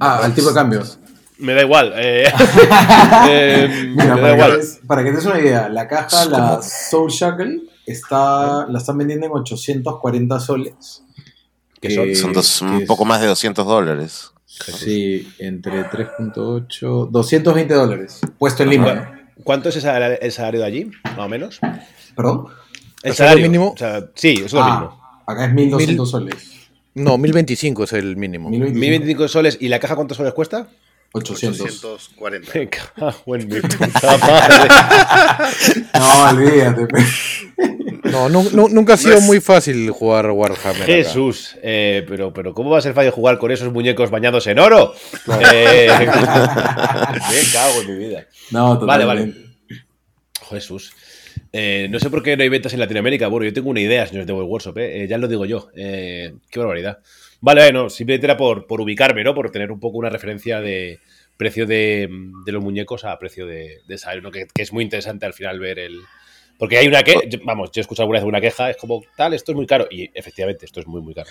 ah, 0.00 0.20
al 0.22 0.34
tipo 0.34 0.48
de 0.48 0.54
cambio. 0.54 0.82
Me 1.38 1.54
da 1.54 1.62
igual. 1.62 1.92
Eh, 1.96 2.24
em, 3.28 3.96
Mira, 3.96 4.14
para, 4.14 4.36
Que 4.36 4.66
para, 4.86 5.04
que 5.04 5.10
te 5.10 5.16
des 5.16 5.26
una 5.26 5.40
idea, 5.40 5.68
la 5.68 5.88
caja, 5.88 6.24
la 6.26 6.62
Soul 6.62 7.10
Shackle, 7.10 7.62
está, 7.84 8.66
la 8.68 8.78
están 8.78 8.98
vendiendo 8.98 9.26
en 9.26 9.32
840 9.32 10.40
soles. 10.40 11.02
Que 11.80 12.14
son, 12.14 12.42
son 12.44 12.70
un 12.70 12.86
poco 12.86 13.04
más 13.04 13.20
de 13.20 13.26
200 13.26 13.66
dólares. 13.66 14.32
Sí, 14.62 15.32
entre 15.38 15.84
3.8, 15.84 17.10
220 17.10 17.74
dólares, 17.74 18.20
puesto 18.38 18.62
en 18.62 18.70
línea. 18.70 19.28
¿Cuánto 19.44 19.70
es 19.70 19.76
el 19.76 20.32
salario 20.32 20.60
de 20.60 20.66
allí, 20.66 20.90
más 21.04 21.18
o 21.18 21.28
menos? 21.28 21.60
¿Perdón? 22.14 22.46
El 23.02 23.14
salario 23.14 23.42
mínimo. 23.42 23.74
sí, 24.14 24.42
es 24.44 24.52
lo 24.52 24.62
ah, 24.62 24.70
mismo. 24.70 25.02
Acá 25.26 25.46
es 25.46 25.52
1200 25.52 26.10
soles. 26.10 26.52
No, 26.94 27.18
1025 27.18 27.84
es 27.84 27.92
el 27.94 28.16
mínimo. 28.16 28.50
1025. 28.50 29.28
soles. 29.28 29.58
¿Y 29.60 29.68
la 29.68 29.80
caja 29.80 29.96
cuántos 29.96 30.16
soles 30.18 30.34
cuesta? 30.34 30.68
800. 31.12 31.84
840. 31.84 32.52
Me 32.54 32.68
cago 32.68 33.36
en 33.36 33.48
mi 33.48 33.60
puta 33.60 34.18
madre. 34.18 34.68
no, 35.94 36.30
olvídate. 36.30 36.86
No, 38.12 38.28
nunca 38.28 38.94
ha 38.94 38.96
sido 38.96 39.20
muy 39.22 39.40
fácil 39.40 39.90
jugar 39.90 40.30
Warhammer. 40.30 40.84
Jesús, 40.84 41.56
eh, 41.62 42.04
pero, 42.06 42.32
pero 42.32 42.54
¿cómo 42.54 42.70
va 42.70 42.78
a 42.78 42.82
ser 42.82 42.94
fácil 42.94 43.10
jugar 43.10 43.38
con 43.38 43.50
esos 43.50 43.72
muñecos 43.72 44.10
bañados 44.10 44.46
en 44.46 44.58
oro? 44.58 44.94
Eh, 45.54 45.88
me 45.98 47.52
cago 47.52 47.80
en 47.80 47.86
mi 47.86 47.96
vida. 48.06 48.26
No, 48.50 48.78
Vale, 48.78 49.04
vale. 49.04 49.34
Jesús. 50.48 50.92
Eh, 51.52 51.88
no 51.90 51.98
sé 51.98 52.10
por 52.10 52.22
qué 52.22 52.36
no 52.36 52.42
hay 52.42 52.48
ventas 52.48 52.72
en 52.74 52.80
Latinoamérica. 52.80 53.28
Bueno, 53.28 53.46
yo 53.46 53.52
tengo 53.52 53.70
una 53.70 53.80
idea, 53.80 54.06
señores 54.06 54.26
de 54.26 54.32
Workshop, 54.34 54.78
ya 55.08 55.18
lo 55.18 55.28
digo 55.28 55.46
yo. 55.46 55.70
qué 55.74 56.32
barbaridad. 56.54 56.98
Vale, 57.40 57.62
bueno, 57.62 57.90
simplemente 57.90 58.26
era 58.26 58.36
por, 58.36 58.66
por, 58.66 58.80
ubicarme, 58.80 59.24
¿no? 59.24 59.34
Por 59.34 59.50
tener 59.50 59.72
un 59.72 59.80
poco 59.80 59.98
una 59.98 60.10
referencia 60.10 60.60
de 60.60 61.00
precio 61.36 61.66
de, 61.66 62.08
los 62.46 62.62
muñecos 62.62 63.04
a 63.04 63.18
precio 63.18 63.46
de, 63.46 63.80
de 63.88 64.20
¿no? 64.22 64.30
que, 64.30 64.46
es 64.54 64.72
muy 64.72 64.84
interesante 64.84 65.26
al 65.26 65.32
final 65.32 65.58
ver 65.58 65.80
el, 65.80 65.98
porque 66.62 66.78
hay 66.78 66.86
una 66.86 67.02
que, 67.02 67.28
vamos, 67.44 67.72
yo 67.72 67.80
he 67.80 67.82
escuchado 67.82 68.04
alguna 68.04 68.20
vez 68.20 68.28
una 68.28 68.40
queja, 68.40 68.70
es 68.70 68.76
como, 68.76 69.02
tal, 69.16 69.34
esto 69.34 69.50
es 69.50 69.56
muy 69.56 69.66
caro. 69.66 69.88
Y 69.90 70.08
efectivamente, 70.14 70.64
esto 70.64 70.78
es 70.78 70.86
muy, 70.86 71.02
muy 71.02 71.12
caro. 71.12 71.28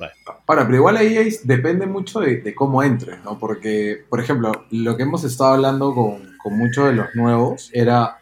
Vale. 0.00 0.14
Para, 0.44 0.64
pero 0.64 0.78
igual 0.78 0.96
ahí 0.96 1.16
depende 1.44 1.86
mucho 1.86 2.18
de, 2.18 2.52
cómo 2.56 2.82
entres, 2.82 3.22
¿no? 3.22 3.38
Porque, 3.38 3.98
por 4.10 4.18
ejemplo, 4.18 4.50
lo 4.72 4.96
que 4.96 5.04
hemos 5.04 5.22
estado 5.22 5.54
hablando 5.54 5.94
con, 5.94 6.36
con 6.42 6.58
muchos 6.58 6.86
de 6.86 6.92
los 6.94 7.06
nuevos 7.14 7.70
era, 7.72 8.18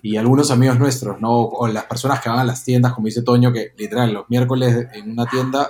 y 0.00 0.16
algunos 0.16 0.52
amigos 0.52 0.78
nuestros, 0.78 1.20
¿no? 1.20 1.42
O 1.42 1.66
las 1.66 1.86
personas 1.86 2.20
que 2.20 2.28
van 2.28 2.38
a 2.38 2.44
las 2.44 2.62
tiendas, 2.62 2.92
como 2.92 3.06
dice 3.06 3.22
Toño, 3.22 3.52
que 3.52 3.72
literal, 3.76 4.12
los 4.12 4.30
miércoles 4.30 4.86
en 4.92 5.10
una 5.10 5.26
tienda, 5.26 5.68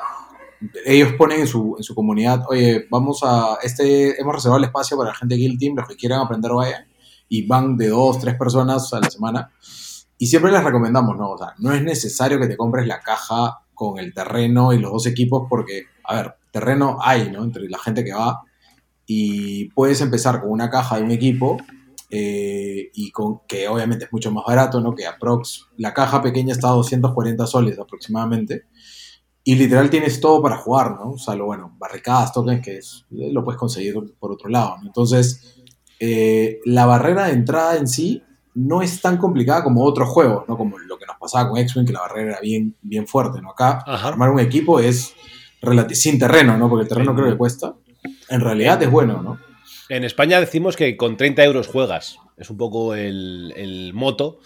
ellos 0.85 1.15
ponen 1.15 1.41
en 1.41 1.47
su, 1.47 1.77
en 1.79 1.83
su 1.83 1.95
comunidad, 1.95 2.43
oye, 2.51 2.87
vamos 2.91 3.21
a, 3.23 3.57
este, 3.63 4.21
hemos 4.21 4.35
reservado 4.35 4.59
el 4.59 4.65
espacio 4.65 4.99
para 4.99 5.13
la 5.13 5.17
gente 5.17 5.35
de 5.35 5.41
Guild 5.41 5.59
Team, 5.59 5.77
los 5.77 5.89
que 5.89 5.97
quieran 5.97 6.21
aprender 6.21 6.53
vayan, 6.53 6.87
y 7.27 7.47
van 7.47 7.79
de 7.79 7.89
dos, 7.89 8.19
tres 8.19 8.35
personas 8.35 8.93
a 8.93 9.01
la 9.01 9.09
semana 9.09 9.51
y 10.19 10.27
siempre 10.27 10.51
les 10.51 10.65
recomendamos, 10.65 11.17
¿no? 11.17 11.33
O 11.33 11.39
sea, 11.39 11.55
no 11.59 11.73
es 11.73 11.83
necesario 11.83 12.39
que 12.41 12.47
te 12.47 12.57
compres 12.57 12.87
la 12.87 13.01
caja 13.01 13.61
con 13.75 13.99
el 13.99 14.15
terreno 14.15 14.73
y 14.73 14.79
los 14.79 14.91
dos 14.91 15.07
equipos 15.07 15.47
porque, 15.49 15.85
a 16.05 16.17
ver, 16.17 16.35
terreno 16.51 16.99
hay, 17.03 17.31
¿no? 17.31 17.45
Entre 17.45 17.69
la 17.69 17.79
gente 17.79 18.03
que 18.05 18.15
va 18.15 18.43
y 19.07 19.69
puedes 19.71 20.01
empezar 20.01 20.41
con 20.41 20.51
una 20.51 20.71
caja 20.71 20.97
de 20.97 21.05
un 21.05 21.11
equipo 21.11 21.59
eh, 22.11 22.91
y 22.95 23.11
con 23.11 23.41
que 23.47 23.69
obviamente 23.69 24.07
es 24.07 24.13
mucho 24.13 24.33
más 24.33 24.45
barato, 24.47 24.81
¿no? 24.81 24.95
Que 24.95 25.07
aprox 25.07 25.69
la 25.77 25.93
caja 25.93 26.23
pequeña 26.23 26.53
está 26.53 26.69
a 26.69 26.73
240 26.73 27.47
soles 27.47 27.79
aproximadamente 27.79 28.65
y 29.45 29.55
literal 29.55 29.91
tienes 29.91 30.21
todo 30.21 30.43
para 30.43 30.57
jugar, 30.57 30.93
¿no? 30.93 31.13
O 31.13 31.19
sea, 31.19 31.37
lo 31.37 31.47
bueno, 31.47 31.77
barricadas, 31.79 32.33
tokens 32.33 32.65
que 32.65 32.79
es, 32.79 33.05
lo 33.11 33.45
puedes 33.45 33.59
conseguir 33.59 33.95
por 34.19 34.33
otro 34.33 34.49
lado, 34.49 34.77
¿no? 34.79 34.87
Entonces, 34.87 35.63
eh, 36.01 36.59
la 36.65 36.87
barrera 36.87 37.27
de 37.27 37.35
entrada 37.35 37.77
en 37.77 37.87
sí 37.87 38.23
no 38.57 38.81
es 38.81 39.03
tan 39.03 39.19
complicada 39.19 39.63
como 39.63 39.85
otros 39.85 40.09
juegos, 40.09 40.49
¿no? 40.49 40.57
Como 40.57 40.79
lo 40.79 40.99
que 40.99 41.05
nos 41.05 41.19
pasaba 41.19 41.49
con 41.49 41.59
X-Wing, 41.59 41.87
que 41.87 41.93
la 41.93 42.01
barrera 42.01 42.31
era 42.31 42.41
bien, 42.41 42.75
bien 42.81 43.07
fuerte, 43.07 43.41
¿no? 43.43 43.51
Acá 43.51 43.85
armar 43.87 44.31
un 44.31 44.41
equipo 44.41 44.81
es 44.81 45.15
sin 45.93 46.19
terreno, 46.19 46.57
¿no? 46.57 46.69
Porque 46.69 46.85
el 46.85 46.89
terreno 46.89 47.15
creo 47.15 47.29
que 47.29 47.37
cuesta. 47.37 47.75
En 48.31 48.41
realidad 48.41 48.83
es 48.83 48.91
bueno, 48.91 49.23
¿no? 49.23 49.39
En 49.89 50.05
España 50.05 50.41
decimos 50.41 50.75
que 50.75 50.97
con 50.97 51.17
30 51.17 51.45
euros 51.45 51.67
juegas. 51.67 52.19
Es 52.39 52.49
un 52.49 52.57
poco 52.57 52.95
el, 52.95 53.93
moto, 53.95 54.41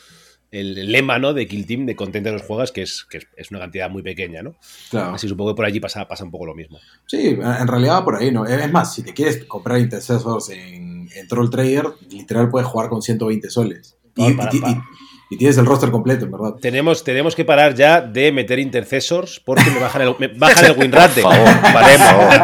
el 0.51 0.91
lema, 0.91 1.21
¿no? 1.21 1.33
De 1.33 1.47
Kill 1.47 1.67
Team, 1.67 1.87
de 1.87 1.95
con 1.95 2.11
30 2.11 2.31
euros 2.31 2.47
juegas, 2.47 2.73
que 2.73 2.83
es, 2.83 3.05
que 3.09 3.21
es 3.37 3.51
una 3.51 3.61
cantidad 3.61 3.89
muy 3.89 4.03
pequeña, 4.03 4.43
¿no? 4.43 4.57
Claro. 4.91 5.15
Así 5.15 5.29
supongo 5.29 5.53
que 5.53 5.57
por 5.57 5.65
allí 5.67 5.79
pasa, 5.79 6.07
pasa 6.09 6.25
un 6.25 6.33
poco 6.33 6.47
lo 6.47 6.55
mismo. 6.55 6.79
Sí, 7.07 7.29
en 7.29 7.67
realidad 7.69 8.03
por 8.03 8.17
ahí, 8.17 8.33
¿no? 8.33 8.45
Es 8.45 8.73
más, 8.73 8.93
si 8.93 9.03
te 9.03 9.15
quieres 9.15 9.45
comprar 9.45 9.79
intercesores 9.79 10.49
en, 10.51 11.09
en 11.15 11.29
Troll 11.29 11.51
Trader, 11.51 11.87
literal 12.11 12.49
puedes 12.49 12.69
jugar 12.69 12.89
con 12.89 13.03
120 13.03 13.51
soles. 13.51 13.97
Y, 14.17 15.37
tienes 15.37 15.59
el 15.59 15.67
roster 15.67 15.93
completo, 15.93 16.25
en 16.25 16.33
verdad. 16.33 16.55
Tenemos, 16.61 17.05
tenemos 17.05 17.37
que 17.37 17.45
parar 17.45 17.75
ya 17.77 18.01
de 18.01 18.33
meter 18.33 18.59
intercesors 18.59 19.39
porque 19.39 19.71
me 19.71 19.79
bajan 19.79 20.03
el, 20.03 20.17
me 20.19 20.27
bajan 20.37 20.65
el 20.65 20.73
win 20.73 20.91
rate. 20.91 21.23
Por 21.23 21.33
favor, 21.33 22.41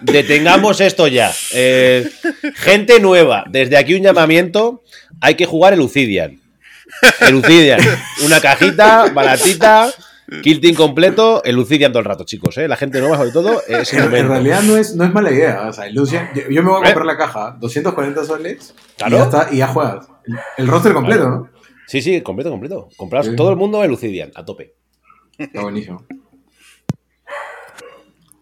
Detengamos 0.02 0.80
esto 0.80 1.06
ya. 1.06 1.32
Eh, 1.52 2.10
gente 2.56 2.98
nueva, 2.98 3.44
desde 3.48 3.76
aquí 3.76 3.94
un 3.94 4.02
llamamiento. 4.02 4.82
Hay 5.20 5.36
que 5.36 5.46
jugar 5.46 5.74
el 5.74 5.78
Lucidian. 5.78 6.40
El 7.20 7.34
Lucidian. 7.34 7.80
Una 8.24 8.40
cajita 8.40 9.08
baratita. 9.14 9.92
Kill 10.42 10.60
team 10.60 10.74
completo, 10.74 11.42
el 11.44 11.56
Lucidian 11.56 11.92
todo 11.92 12.00
el 12.00 12.06
rato, 12.06 12.24
chicos. 12.24 12.56
¿eh? 12.58 12.68
La 12.68 12.76
gente 12.76 13.00
nueva, 13.00 13.16
sobre 13.16 13.32
todo, 13.32 13.62
es 13.68 13.92
en, 13.92 14.14
en 14.14 14.28
realidad 14.28 14.62
no 14.62 14.76
es, 14.76 14.96
no 14.96 15.04
es 15.04 15.12
mala 15.12 15.30
idea. 15.30 15.68
O 15.68 15.72
sea, 15.72 15.88
Lucian, 15.90 16.30
yo, 16.34 16.62
me 16.62 16.70
voy 16.70 16.80
a 16.80 16.84
comprar 16.84 17.06
la 17.06 17.16
caja, 17.16 17.56
240 17.60 18.24
soles, 18.24 18.74
y, 19.06 19.10
ya 19.10 19.22
está, 19.24 19.48
y 19.50 19.58
ya 19.58 19.68
juegas. 19.68 20.06
El, 20.56 20.68
roster 20.68 20.92
completo, 20.92 21.28
¿no? 21.28 21.50
Sí, 21.86 22.00
sí, 22.00 22.20
completo, 22.22 22.50
completo. 22.50 22.88
Compras 22.96 23.28
todo 23.36 23.50
el 23.50 23.56
mundo 23.56 23.82
el 23.82 23.90
Lucidian, 23.90 24.30
a 24.34 24.44
tope. 24.44 24.74
Está 25.36 25.62
buenísimo. 25.62 26.06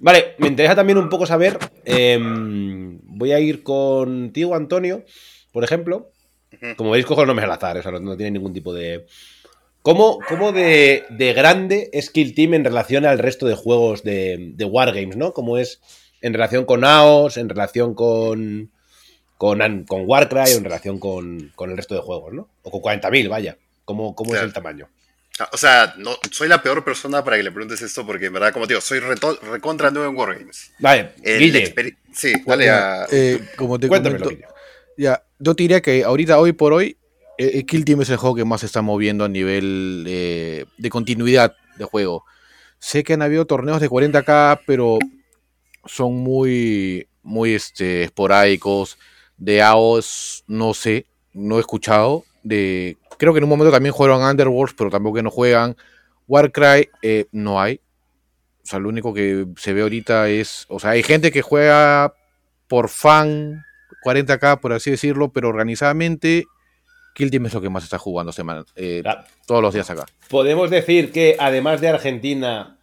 Vale, 0.01 0.35
me 0.39 0.49
interesa 0.49 0.75
también 0.75 0.99
un 0.99 1.09
poco 1.09 1.27
saber. 1.27 1.59
Em, 1.85 2.99
voy 3.03 3.33
a 3.33 3.41
ir 3.41 3.63
contigo, 3.63 4.55
Antonio, 4.55 5.05
por 5.53 5.63
ejemplo. 5.63 6.11
Como 6.77 6.91
veis, 6.91 7.07
cojo 7.07 7.21
los 7.21 7.29
nombres 7.29 7.45
al 7.45 7.53
azar, 7.53 7.77
o 7.79 7.83
sea, 7.83 7.93
no, 7.93 8.17
tiene 8.17 8.33
ningún 8.33 8.53
tipo 8.53 8.75
de. 8.75 9.07
¿Cómo, 9.83 10.19
cómo 10.29 10.53
de, 10.53 11.05
de, 11.09 11.33
grande 11.33 11.89
es 11.93 12.11
Kill 12.11 12.35
Team 12.35 12.55
en 12.55 12.65
relación 12.65 13.07
al 13.07 13.19
resto 13.19 13.47
de 13.47 13.55
juegos 13.55 14.03
de, 14.03 14.53
de 14.55 14.65
Wargames, 14.65 15.17
¿no? 15.17 15.33
Como 15.33 15.57
es 15.57 15.81
en 16.21 16.35
relación 16.35 16.65
con 16.65 16.85
AOS, 16.85 17.39
en 17.39 17.49
relación 17.49 17.95
con, 17.95 18.71
con, 19.41 19.85
con 19.85 20.03
Warcry 20.07 20.53
en 20.53 20.65
relación 20.65 20.99
con, 20.99 21.53
el 21.59 21.77
resto 21.77 21.95
de 21.95 22.03
juegos, 22.03 22.35
¿no? 22.35 22.51
O 22.63 22.71
con 22.71 23.01
40.000, 23.01 23.29
vaya. 23.29 23.57
¿Cómo, 23.87 24.15
cómo 24.15 24.35
es 24.35 24.43
el 24.43 24.53
tamaño? 24.53 24.89
Ah, 25.39 25.49
o 25.53 25.57
sea, 25.57 25.95
no, 25.97 26.11
soy 26.31 26.49
la 26.49 26.63
peor 26.63 26.85
persona 26.85 27.25
para 27.25 27.39
que 27.39 27.43
le 27.43 27.51
preguntes 27.51 27.81
esto 27.81 28.05
porque 28.05 28.27
en 28.27 28.35
verdad, 28.35 28.53
como 28.53 28.67
te 28.67 28.75
digo, 28.75 28.83
soy 28.83 29.01
recontra 29.01 29.91
nuevo 29.91 30.11
en 30.11 30.17
Wargames. 30.17 30.73
Vale, 30.79 31.13
Guille. 31.25 31.75
Sí, 32.13 32.35
dale 32.45 32.69
a... 32.69 33.07
Eh, 33.11 33.41
como 33.57 33.81
te 33.81 33.89
Cuéntamelo, 33.89 34.29
Ya, 34.99 35.25
yo 35.39 35.57
te 35.57 35.63
diría 35.63 35.81
que 35.81 36.05
ahorita, 36.05 36.39
hoy 36.39 36.53
por 36.53 36.75
hoy, 36.75 36.99
eh, 37.41 37.59
eh, 37.59 37.65
Kill 37.65 37.87
Team 37.87 38.03
es 38.03 38.11
el 38.11 38.19
juego 38.19 38.37
que 38.37 38.45
más 38.45 38.61
se 38.61 38.67
está 38.67 38.83
moviendo 38.83 39.25
a 39.25 39.29
nivel 39.29 40.05
de 40.05 40.91
continuidad 40.91 41.57
de 41.79 41.87
juego. 41.87 42.25
Sé 42.79 43.03
que 43.03 43.15
han 43.15 43.23
habido 43.23 43.47
torneos 43.47 43.81
de 43.81 43.89
40k, 43.89 44.61
pero 44.67 44.99
son 45.87 46.17
muy, 46.17 47.09
muy 47.23 47.55
este, 47.55 48.03
esporádicos. 48.05 48.99
De 49.39 49.63
AOS, 49.63 50.45
no 50.49 50.75
sé, 50.75 51.07
no 51.33 51.57
he 51.57 51.61
escuchado. 51.61 52.25
De, 52.43 52.99
creo 53.17 53.33
que 53.33 53.39
en 53.39 53.45
un 53.45 53.51
momento 53.51 53.73
también 53.73 53.95
jugaron 53.95 54.23
Underworld, 54.23 54.75
pero 54.77 54.91
tampoco 54.91 55.17
que 55.17 55.23
no 55.23 55.31
juegan. 55.31 55.77
Warcry 56.29 56.91
eh, 57.01 57.27
no 57.33 57.59
hay. 57.59 57.81
O 58.63 58.67
sea, 58.67 58.81
lo 58.81 58.91
único 58.91 59.15
que 59.15 59.47
se 59.57 59.73
ve 59.73 59.81
ahorita 59.81 60.29
es. 60.29 60.67
O 60.69 60.79
sea, 60.79 60.91
hay 60.91 61.03
gente 61.03 61.33
que 61.33 61.41
juega 61.41 62.13
por 62.69 62.91
fan, 62.91 63.65
40k, 64.05 64.61
por 64.61 64.75
así 64.75 64.91
decirlo, 64.91 65.33
pero 65.33 65.49
organizadamente 65.49 66.45
Kill 67.15 67.31
Team 67.31 67.47
es 67.47 67.55
lo 67.55 67.61
que 67.61 67.71
más 67.71 67.85
está 67.85 67.99
jugando 67.99 68.33
semana, 68.33 68.65
eh, 68.77 69.03
todos 69.47 69.63
los 69.63 69.75
días 69.75 69.91
acá. 69.91 70.07
Podemos 70.29 70.71
decir 70.71 71.13
que 71.13 71.37
además 71.39 71.81
de 71.81 71.89
Argentina, 71.89 72.79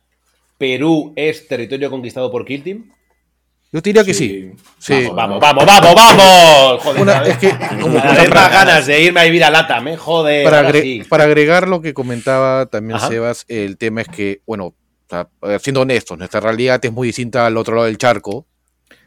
Perú 0.57 1.13
es 1.15 1.47
territorio 1.47 1.89
conquistado 1.89 2.31
por 2.31 2.45
Kill 2.45 2.63
Team. 2.63 2.91
Yo 3.71 3.81
diría 3.81 4.03
que 4.05 4.13
sí. 4.13 4.51
sí. 4.79 5.07
Vamos, 5.13 5.41
vamos, 5.41 5.65
vamos, 5.65 5.93
vamos, 5.93 6.83
Joder, 6.83 7.27
es 7.27 7.37
que 7.37 7.53
como 7.81 7.99
más 7.99 8.29
ganas 8.29 8.87
de 8.87 9.01
irme 9.01 9.19
a 9.19 9.23
vivir 9.25 9.43
a 9.43 9.49
Lata, 9.49 9.81
me 9.81 9.97
jode. 9.97 10.43
Para, 11.09 11.23
agregar 11.25 11.67
lo 11.67 11.81
que 11.81 11.93
comentaba 11.93 12.67
también 12.67 12.99
Sebas, 12.99 13.45
el 13.49 13.77
tema 13.77 14.01
es 14.01 14.07
que, 14.07 14.41
bueno, 14.47 14.73
siendo 15.59 15.81
honestos, 15.81 16.17
nuestra 16.17 16.39
realidad 16.39 16.83
es 16.83 16.93
muy 16.93 17.07
distinta 17.07 17.45
al 17.45 17.57
otro 17.57 17.75
lado 17.75 17.87
del 17.87 17.97
charco. 17.97 18.47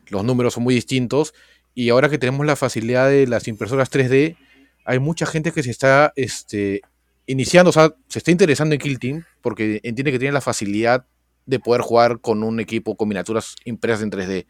Los 0.09 0.25
números 0.25 0.55
son 0.55 0.65
muy 0.65 0.75
distintos. 0.75 1.33
Y 1.75 1.89
ahora 1.89 2.11
que 2.11 2.19
tenemos 2.19 2.45
la 2.45 2.57
facilidad 2.57 3.09
de 3.09 3.27
las 3.27 3.49
impresoras 3.49 3.91
3D, 3.91 4.37
hay 4.85 4.99
mucha 4.99 5.27
gente 5.27 5.53
que 5.53 5.63
se 5.63 5.71
está 5.71 6.13
este, 6.17 6.83
iniciando, 7.27 7.71
o 7.71 7.73
sea, 7.73 7.95
se 8.09 8.19
está 8.19 8.31
interesando 8.31 8.75
en 8.75 8.81
Kill 8.81 8.99
Team 8.99 9.25
porque 9.41 9.81
entiende 9.83 10.13
que 10.13 10.19
tiene 10.19 10.33
la 10.33 10.41
facilidad 10.41 11.07
de 11.47 11.59
poder 11.59 11.83
jugar 11.83 12.21
con 12.21 12.43
un 12.43 12.61
equipo 12.61 12.97
con 12.97 13.09
miniaturas 13.09 13.57
impresas 13.65 14.03
en 14.03 14.11
3D. 14.11 14.47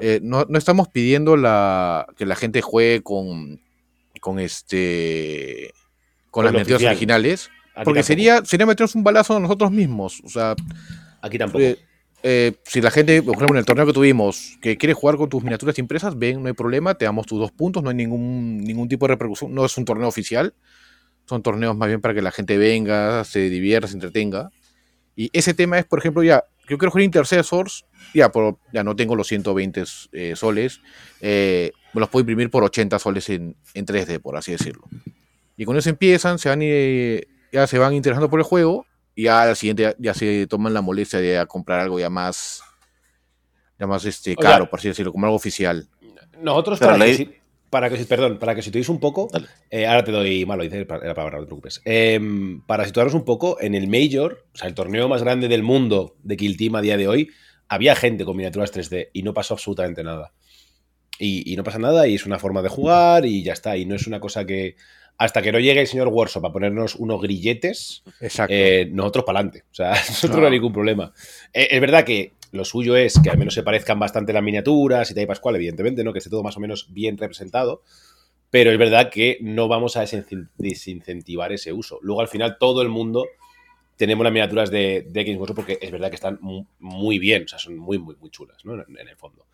Eh, 0.00 0.20
no, 0.22 0.46
estamos 0.56 0.88
pidiendo 0.88 1.36
la, 1.36 2.06
que 2.16 2.26
la 2.26 2.36
gente 2.36 2.60
juegue 2.60 3.02
con, 3.02 3.60
con 4.20 4.38
este 4.38 5.72
con, 6.30 6.44
las 6.44 6.52
miniaturas 6.52 6.82
originales, 6.82 7.50
porque 7.84 8.02
sería, 8.02 8.44
sería 8.44 8.66
meternos 8.66 8.94
un 8.94 9.02
balazo 9.02 9.36
a 9.36 9.40
nosotros 9.40 9.70
mismos. 9.70 10.20
O 10.24 10.28
sea, 10.28 10.54
aquí 11.22 11.38
tampoco. 11.38 11.64
Eh, 11.64 11.78
eh, 12.22 12.52
si 12.64 12.82
la 12.82 12.90
gente, 12.90 13.22
por 13.22 13.34
ejemplo, 13.34 13.56
en 13.56 13.60
el 13.60 13.64
torneo 13.64 13.86
que 13.86 13.92
tuvimos, 13.92 14.58
que 14.60 14.76
quiere 14.76 14.92
jugar 14.92 15.16
con 15.16 15.28
tus 15.28 15.42
miniaturas 15.42 15.78
impresas, 15.78 16.18
ven, 16.18 16.42
no 16.42 16.48
hay 16.48 16.52
problema, 16.52 16.94
te 16.94 17.06
damos 17.06 17.26
tus 17.26 17.38
dos 17.38 17.50
puntos, 17.50 17.82
no 17.82 17.88
hay 17.88 17.96
ningún, 17.96 18.58
ningún 18.58 18.88
tipo 18.88 19.06
de 19.06 19.14
repercusión, 19.14 19.54
no 19.54 19.64
es 19.64 19.76
un 19.78 19.86
torneo 19.86 20.08
oficial, 20.08 20.54
son 21.26 21.42
torneos 21.42 21.76
más 21.76 21.88
bien 21.88 22.00
para 22.00 22.12
que 22.12 22.20
la 22.20 22.30
gente 22.30 22.58
venga, 22.58 23.24
se 23.24 23.48
divierta, 23.48 23.88
se 23.88 23.94
entretenga. 23.94 24.50
Y 25.16 25.30
ese 25.32 25.54
tema 25.54 25.78
es, 25.78 25.86
por 25.86 25.98
ejemplo, 25.98 26.22
ya, 26.22 26.44
yo 26.68 26.76
quiero 26.76 26.90
jugar 26.90 27.04
Intercessors, 27.04 27.86
ya, 28.14 28.30
por, 28.30 28.58
ya 28.72 28.84
no 28.84 28.94
tengo 28.96 29.16
los 29.16 29.26
120 29.26 29.84
eh, 30.12 30.36
soles, 30.36 30.80
eh, 31.20 31.72
me 31.94 32.00
los 32.00 32.10
puedo 32.10 32.20
imprimir 32.22 32.50
por 32.50 32.64
80 32.64 32.98
soles 32.98 33.30
en, 33.30 33.56
en, 33.74 33.86
3D, 33.86 34.20
por 34.20 34.36
así 34.36 34.52
decirlo. 34.52 34.82
Y 35.56 35.64
con 35.64 35.76
eso 35.76 35.88
empiezan, 35.88 36.38
se 36.38 36.48
van, 36.48 36.60
ya 37.52 37.66
se 37.66 37.78
van 37.78 37.94
interesando 37.94 38.28
por 38.28 38.40
el 38.40 38.44
juego, 38.44 38.86
y 38.89 38.89
ya 39.22 39.42
al 39.42 39.56
siguiente 39.56 39.94
ya, 39.98 40.14
se 40.14 40.46
toman 40.46 40.74
la 40.74 40.80
molestia 40.80 41.20
de 41.20 41.44
comprar 41.46 41.80
algo 41.80 41.98
ya 41.98 42.10
más, 42.10 42.62
ya 43.78 43.86
más 43.86 44.04
este, 44.04 44.36
caro, 44.36 44.68
por 44.68 44.78
así 44.78 44.88
decirlo, 44.88 45.12
como 45.12 45.26
algo 45.26 45.36
oficial. 45.36 45.88
Nosotros, 46.40 46.78
para, 46.78 46.98
que, 47.04 47.40
para 47.68 47.90
que, 47.90 47.96
perdón, 48.04 48.38
para 48.38 48.54
que 48.54 48.62
situéis 48.62 48.88
un 48.88 48.98
poco, 48.98 49.28
eh, 49.70 49.86
ahora 49.86 50.04
te 50.04 50.12
doy 50.12 50.46
malo, 50.46 50.62
dice 50.62 50.86
la 50.86 51.14
palabra, 51.14 51.38
no 51.38 51.40
te 51.42 51.46
preocupes. 51.46 51.82
Em, 51.84 52.62
para 52.62 52.84
situarnos 52.86 53.14
un 53.14 53.24
poco, 53.24 53.60
en 53.60 53.74
el 53.74 53.88
Major, 53.88 54.44
o 54.54 54.58
sea, 54.58 54.68
el 54.68 54.74
torneo 54.74 55.08
más 55.08 55.22
grande 55.22 55.48
del 55.48 55.62
mundo 55.62 56.16
de 56.22 56.36
Kill 56.36 56.56
Team 56.56 56.76
a 56.76 56.80
día 56.80 56.96
de 56.96 57.08
hoy, 57.08 57.30
había 57.68 57.94
gente 57.94 58.24
con 58.24 58.36
miniaturas 58.36 58.72
3D 58.72 59.10
y 59.12 59.22
no 59.22 59.34
pasó 59.34 59.54
absolutamente 59.54 60.02
nada. 60.02 60.32
Y, 61.18 61.52
y, 61.52 61.56
no 61.56 61.62
pasa 61.62 61.78
nada, 61.78 62.08
y 62.08 62.14
es 62.14 62.24
una 62.24 62.38
forma 62.38 62.62
de 62.62 62.70
jugar, 62.70 63.26
y 63.26 63.42
ya 63.42 63.52
está. 63.52 63.76
Y 63.76 63.84
no 63.84 63.94
es 63.94 64.06
una 64.06 64.20
cosa 64.20 64.46
que 64.46 64.76
hasta 65.20 65.42
que 65.42 65.52
no 65.52 65.58
llegue 65.58 65.82
el 65.82 65.86
señor 65.86 66.08
Workshop 66.08 66.46
a 66.46 66.50
ponernos 66.50 66.94
unos 66.94 67.20
grilletes, 67.20 68.02
eh, 68.48 68.88
nosotros 68.90 69.26
para 69.26 69.40
adelante. 69.40 69.64
O 69.70 69.74
sea, 69.74 69.90
nosotros 70.08 70.40
no. 70.40 70.46
hay 70.46 70.52
ningún 70.52 70.72
problema. 70.72 71.12
Eh, 71.52 71.68
es 71.72 71.80
verdad 71.82 72.04
que 72.04 72.32
lo 72.52 72.64
suyo 72.64 72.96
es 72.96 73.20
que 73.22 73.28
al 73.28 73.36
menos 73.36 73.52
se 73.52 73.62
parezcan 73.62 73.98
bastante 73.98 74.32
las 74.32 74.42
miniaturas 74.42 75.10
y 75.10 75.14
tal 75.14 75.24
y 75.24 75.26
pascual, 75.26 75.56
evidentemente, 75.56 76.02
¿no? 76.04 76.14
Que 76.14 76.20
esté 76.20 76.30
todo 76.30 76.42
más 76.42 76.56
o 76.56 76.60
menos 76.60 76.86
bien 76.94 77.18
representado. 77.18 77.82
Pero 78.48 78.72
es 78.72 78.78
verdad 78.78 79.10
que 79.10 79.36
no 79.42 79.68
vamos 79.68 79.98
a 79.98 80.06
desincentivar 80.56 81.52
ese 81.52 81.74
uso. 81.74 81.98
Luego, 82.00 82.22
al 82.22 82.28
final, 82.28 82.56
todo 82.58 82.80
el 82.80 82.88
mundo 82.88 83.26
tenemos 83.96 84.24
las 84.24 84.32
miniaturas 84.32 84.70
de, 84.70 85.06
de 85.06 85.20
X 85.20 85.36
porque 85.54 85.78
es 85.82 85.90
verdad 85.90 86.08
que 86.08 86.14
están 86.14 86.38
muy 86.78 87.18
bien, 87.18 87.44
o 87.44 87.48
sea, 87.48 87.58
son 87.58 87.76
muy, 87.76 87.98
muy, 87.98 88.16
muy 88.16 88.30
chulas, 88.30 88.64
¿no? 88.64 88.72
en 88.72 89.08
el 89.08 89.16
fondo. 89.16 89.44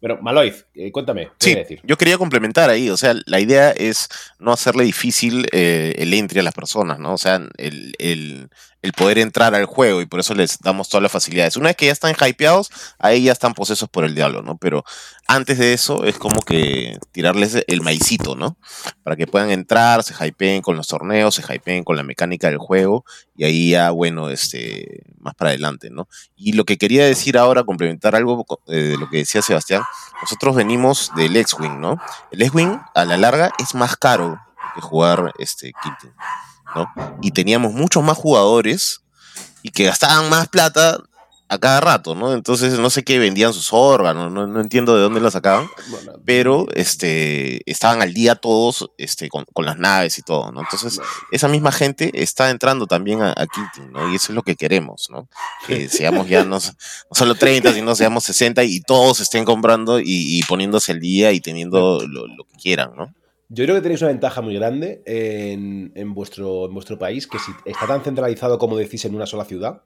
Pero, 0.00 0.20
Maloiz, 0.20 0.66
eh, 0.74 0.92
cuéntame. 0.92 1.28
¿qué 1.38 1.50
sí, 1.50 1.54
decir? 1.54 1.80
yo 1.82 1.96
quería 1.96 2.18
complementar 2.18 2.68
ahí. 2.70 2.90
O 2.90 2.96
sea, 2.96 3.14
la 3.26 3.40
idea 3.40 3.70
es 3.70 4.08
no 4.38 4.52
hacerle 4.52 4.84
difícil 4.84 5.46
eh, 5.52 5.94
el 5.98 6.12
entry 6.12 6.40
a 6.40 6.42
las 6.42 6.54
personas, 6.54 6.98
¿no? 6.98 7.14
O 7.14 7.18
sea, 7.18 7.40
el, 7.56 7.94
el, 7.98 8.50
el 8.86 8.92
poder 8.92 9.18
entrar 9.18 9.54
al 9.54 9.66
juego 9.66 10.00
y 10.00 10.06
por 10.06 10.20
eso 10.20 10.32
les 10.34 10.58
damos 10.60 10.88
todas 10.88 11.02
las 11.02 11.10
facilidades. 11.10 11.56
Una 11.56 11.70
vez 11.70 11.76
que 11.76 11.86
ya 11.86 11.92
están 11.92 12.14
hypeados, 12.14 12.70
ahí 12.98 13.24
ya 13.24 13.32
están 13.32 13.52
posesos 13.52 13.88
por 13.88 14.04
el 14.04 14.14
diablo, 14.14 14.42
¿no? 14.42 14.56
Pero 14.56 14.84
antes 15.26 15.58
de 15.58 15.72
eso 15.72 16.04
es 16.04 16.18
como 16.18 16.40
que 16.40 16.98
tirarles 17.10 17.64
el 17.66 17.82
maicito, 17.82 18.36
¿no? 18.36 18.56
Para 19.02 19.16
que 19.16 19.26
puedan 19.26 19.50
entrar, 19.50 20.04
se 20.04 20.14
hypeen 20.14 20.62
con 20.62 20.76
los 20.76 20.86
torneos, 20.86 21.34
se 21.34 21.42
hypeen 21.42 21.82
con 21.82 21.96
la 21.96 22.04
mecánica 22.04 22.48
del 22.48 22.58
juego 22.58 23.04
y 23.36 23.44
ahí 23.44 23.70
ya, 23.70 23.90
bueno, 23.90 24.30
este, 24.30 25.02
más 25.18 25.34
para 25.34 25.50
adelante, 25.50 25.90
¿no? 25.90 26.08
Y 26.36 26.52
lo 26.52 26.64
que 26.64 26.78
quería 26.78 27.04
decir 27.04 27.36
ahora, 27.36 27.64
complementar 27.64 28.14
algo 28.14 28.46
eh, 28.68 28.76
de 28.76 28.96
lo 28.96 29.10
que 29.10 29.18
decía 29.18 29.42
Sebastián, 29.42 29.82
nosotros 30.22 30.54
venimos 30.54 31.10
del 31.16 31.36
X-Wing, 31.36 31.80
¿no? 31.80 32.00
El 32.30 32.42
X-Wing 32.42 32.78
a 32.94 33.04
la 33.04 33.16
larga 33.16 33.52
es 33.58 33.74
más 33.74 33.96
caro 33.96 34.40
que 34.76 34.80
jugar 34.80 35.32
este 35.38 35.72
Y 37.22 37.30
teníamos 37.30 37.72
muchos 37.72 38.02
más 38.02 38.16
jugadores 38.16 39.02
y 39.62 39.70
que 39.70 39.84
gastaban 39.84 40.28
más 40.30 40.48
plata 40.48 40.98
a 41.48 41.58
cada 41.58 41.80
rato, 41.80 42.16
¿no? 42.16 42.32
Entonces 42.32 42.78
no 42.78 42.90
sé 42.90 43.04
qué 43.04 43.20
vendían 43.20 43.52
sus 43.52 43.72
órganos, 43.72 44.32
no, 44.32 44.60
entiendo 44.60 44.96
de 44.96 45.02
dónde 45.02 45.20
los 45.20 45.32
sacaban, 45.32 45.68
pero 46.24 46.66
este, 46.74 47.62
estaban 47.70 48.02
al 48.02 48.12
día 48.12 48.34
todos 48.34 48.90
este, 48.98 49.28
con, 49.28 49.44
las 49.64 49.78
naves 49.78 50.18
y 50.18 50.22
todo, 50.22 50.50
¿no? 50.50 50.60
Entonces 50.60 51.00
esa 51.30 51.46
misma 51.46 51.70
gente 51.70 52.10
está 52.20 52.50
entrando 52.50 52.86
también 52.86 53.22
a, 53.22 53.30
a 53.30 53.46
¿no? 53.92 54.10
Y 54.10 54.16
eso 54.16 54.32
es 54.32 54.34
lo 54.34 54.42
que 54.42 54.56
queremos, 54.56 55.06
¿no? 55.08 55.28
Que 55.66 55.88
seamos 55.88 56.28
ya 56.28 56.44
no, 56.44 56.58
solo 57.12 57.34
30, 57.36 57.72
sino 57.74 57.94
seamos 57.94 58.24
60 58.24 58.64
y 58.64 58.80
todos 58.80 59.20
estén 59.20 59.44
comprando 59.44 60.00
y, 60.00 60.42
poniéndose 60.48 60.92
al 60.92 61.00
día 61.00 61.30
y 61.30 61.40
teniendo 61.40 62.04
lo, 62.06 62.26
lo 62.26 62.44
que 62.44 62.56
quieran, 62.60 62.90
¿no? 62.96 63.14
Yo 63.48 63.64
creo 63.64 63.76
que 63.76 63.82
tenéis 63.82 64.02
una 64.02 64.10
ventaja 64.10 64.40
muy 64.40 64.54
grande 64.54 65.02
en, 65.06 66.14
vuestro, 66.14 66.66
en 66.66 66.74
vuestro 66.74 66.98
país, 66.98 67.28
que 67.28 67.38
si 67.38 67.52
está 67.64 67.86
tan 67.86 68.02
centralizado 68.02 68.58
como 68.58 68.76
decís 68.76 69.04
en 69.04 69.14
una 69.14 69.26
sola 69.26 69.44
ciudad, 69.44 69.82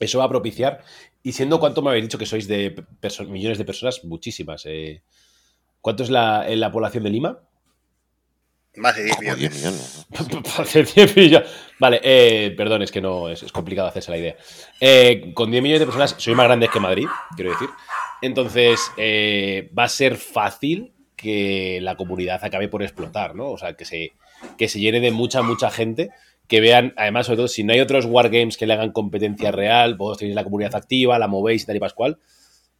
eso 0.00 0.18
va 0.18 0.24
a 0.24 0.28
propiciar. 0.28 0.84
Y 1.22 1.32
siendo 1.32 1.60
cuánto 1.60 1.80
me 1.80 1.90
habéis 1.90 2.04
dicho 2.04 2.18
que 2.18 2.26
sois 2.26 2.46
de 2.46 2.84
millones 3.28 3.58
de 3.58 3.64
personas, 3.64 4.04
muchísimas. 4.04 4.66
Eh. 4.66 5.02
¿Cuánto 5.80 6.02
es 6.02 6.10
la, 6.10 6.46
la 6.48 6.70
población 6.70 7.04
de 7.04 7.10
Lima? 7.10 7.40
Más 8.76 8.94
de 8.94 9.04
10 9.04 9.20
millones. 9.20 10.06
Más 10.58 10.72
de 10.72 10.84
10 10.84 11.16
millones. 11.16 11.48
Vale, 11.80 12.00
eh, 12.02 12.54
perdón, 12.56 12.82
es 12.82 12.92
que 12.92 13.00
no 13.00 13.30
es, 13.30 13.50
complicado 13.50 13.88
hacerse 13.88 14.10
la 14.10 14.18
idea. 14.18 14.36
Eh, 14.78 15.32
con 15.34 15.50
10 15.50 15.62
millones 15.62 15.80
de 15.80 15.86
personas, 15.86 16.14
soy 16.18 16.34
más 16.34 16.46
grande 16.46 16.68
que 16.68 16.80
Madrid, 16.80 17.06
quiero 17.34 17.52
decir. 17.52 17.70
Entonces, 18.20 18.78
va 19.76 19.84
a 19.84 19.88
ser 19.88 20.16
fácil 20.16 20.92
que 21.18 21.80
la 21.82 21.96
comunidad 21.96 22.42
acabe 22.42 22.68
por 22.68 22.82
explotar, 22.82 23.34
¿no? 23.34 23.50
O 23.50 23.58
sea, 23.58 23.74
que 23.74 23.84
se, 23.84 24.12
que 24.56 24.68
se 24.68 24.78
llene 24.78 25.00
de 25.00 25.10
mucha, 25.10 25.42
mucha 25.42 25.70
gente, 25.70 26.10
que 26.46 26.60
vean, 26.60 26.94
además, 26.96 27.26
sobre 27.26 27.38
todo, 27.38 27.48
si 27.48 27.64
no 27.64 27.74
hay 27.74 27.80
otros 27.80 28.06
wargames 28.06 28.56
que 28.56 28.66
le 28.66 28.72
hagan 28.72 28.92
competencia 28.92 29.50
real, 29.50 29.96
vos 29.96 30.16
tenéis 30.16 30.36
la 30.36 30.44
comunidad 30.44 30.74
activa, 30.76 31.18
la 31.18 31.26
movéis 31.26 31.64
y 31.64 31.66
tal 31.66 31.76
y 31.76 31.80
pascual, 31.80 32.18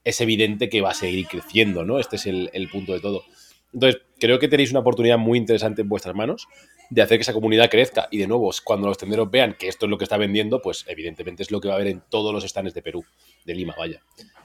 es 0.05 0.21
evidente 0.21 0.69
que 0.69 0.81
va 0.81 0.91
a 0.91 0.95
seguir 0.95 1.27
creciendo, 1.27 1.85
¿no? 1.85 1.99
Este 1.99 2.17
es 2.17 2.27
el, 2.27 2.69
punto 2.73 2.95
de 2.95 3.01
todo. 3.01 3.25
Entonces, 3.75 4.01
creo 4.19 4.39
que 4.39 4.49
tenéis 4.49 4.71
una 4.71 4.81
oportunidad 4.81 5.19
muy 5.19 5.37
interesante 5.37 5.83
en 5.83 5.89
vuestras 5.89 6.15
manos 6.15 6.47
de 6.89 7.03
hacer 7.03 7.19
que 7.19 7.23
esa 7.23 7.35
comunidad 7.35 7.69
crezca. 7.69 8.09
Y 8.11 8.19
de 8.19 8.27
nuevo, 8.29 8.51
cuando 8.65 8.87
los 8.87 8.97
tenderos 8.97 9.31
vean 9.31 9.55
que 9.59 9.69
esto 9.69 9.85
es 9.85 9.91
lo 9.91 9.99
que 9.99 10.05
está 10.05 10.17
vendiendo, 10.17 10.63
pues 10.63 10.87
evidentemente 10.89 11.43
es 11.43 11.51
lo 11.51 11.61
que 11.61 11.69
va 11.69 11.75
a 11.75 11.77
haber 11.77 11.89
en 11.89 12.03
todos 12.09 12.33
los 12.33 12.45
stands 12.45 12.73
de 12.73 12.81
Perú, 12.81 13.05
de 13.45 13.55
Lima, 13.55 13.75
vaya. 13.77 14.01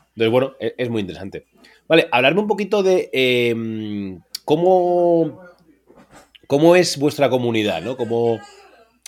Entonces, 0.09 0.31
bueno, 0.31 0.55
es, 0.59 0.73
es 0.77 0.89
muy 0.89 0.99
interesante. 0.99 1.45
Vale, 1.87 2.07
hablarme 2.11 2.41
un 2.41 2.47
poquito 2.47 2.83
de 2.83 3.09
em, 3.11 4.19
cómo, 4.45 5.41
cómo 6.47 6.75
es 6.75 6.97
vuestra 6.97 7.29
comunidad, 7.29 7.81
¿no? 7.81 7.97
Como 7.97 8.39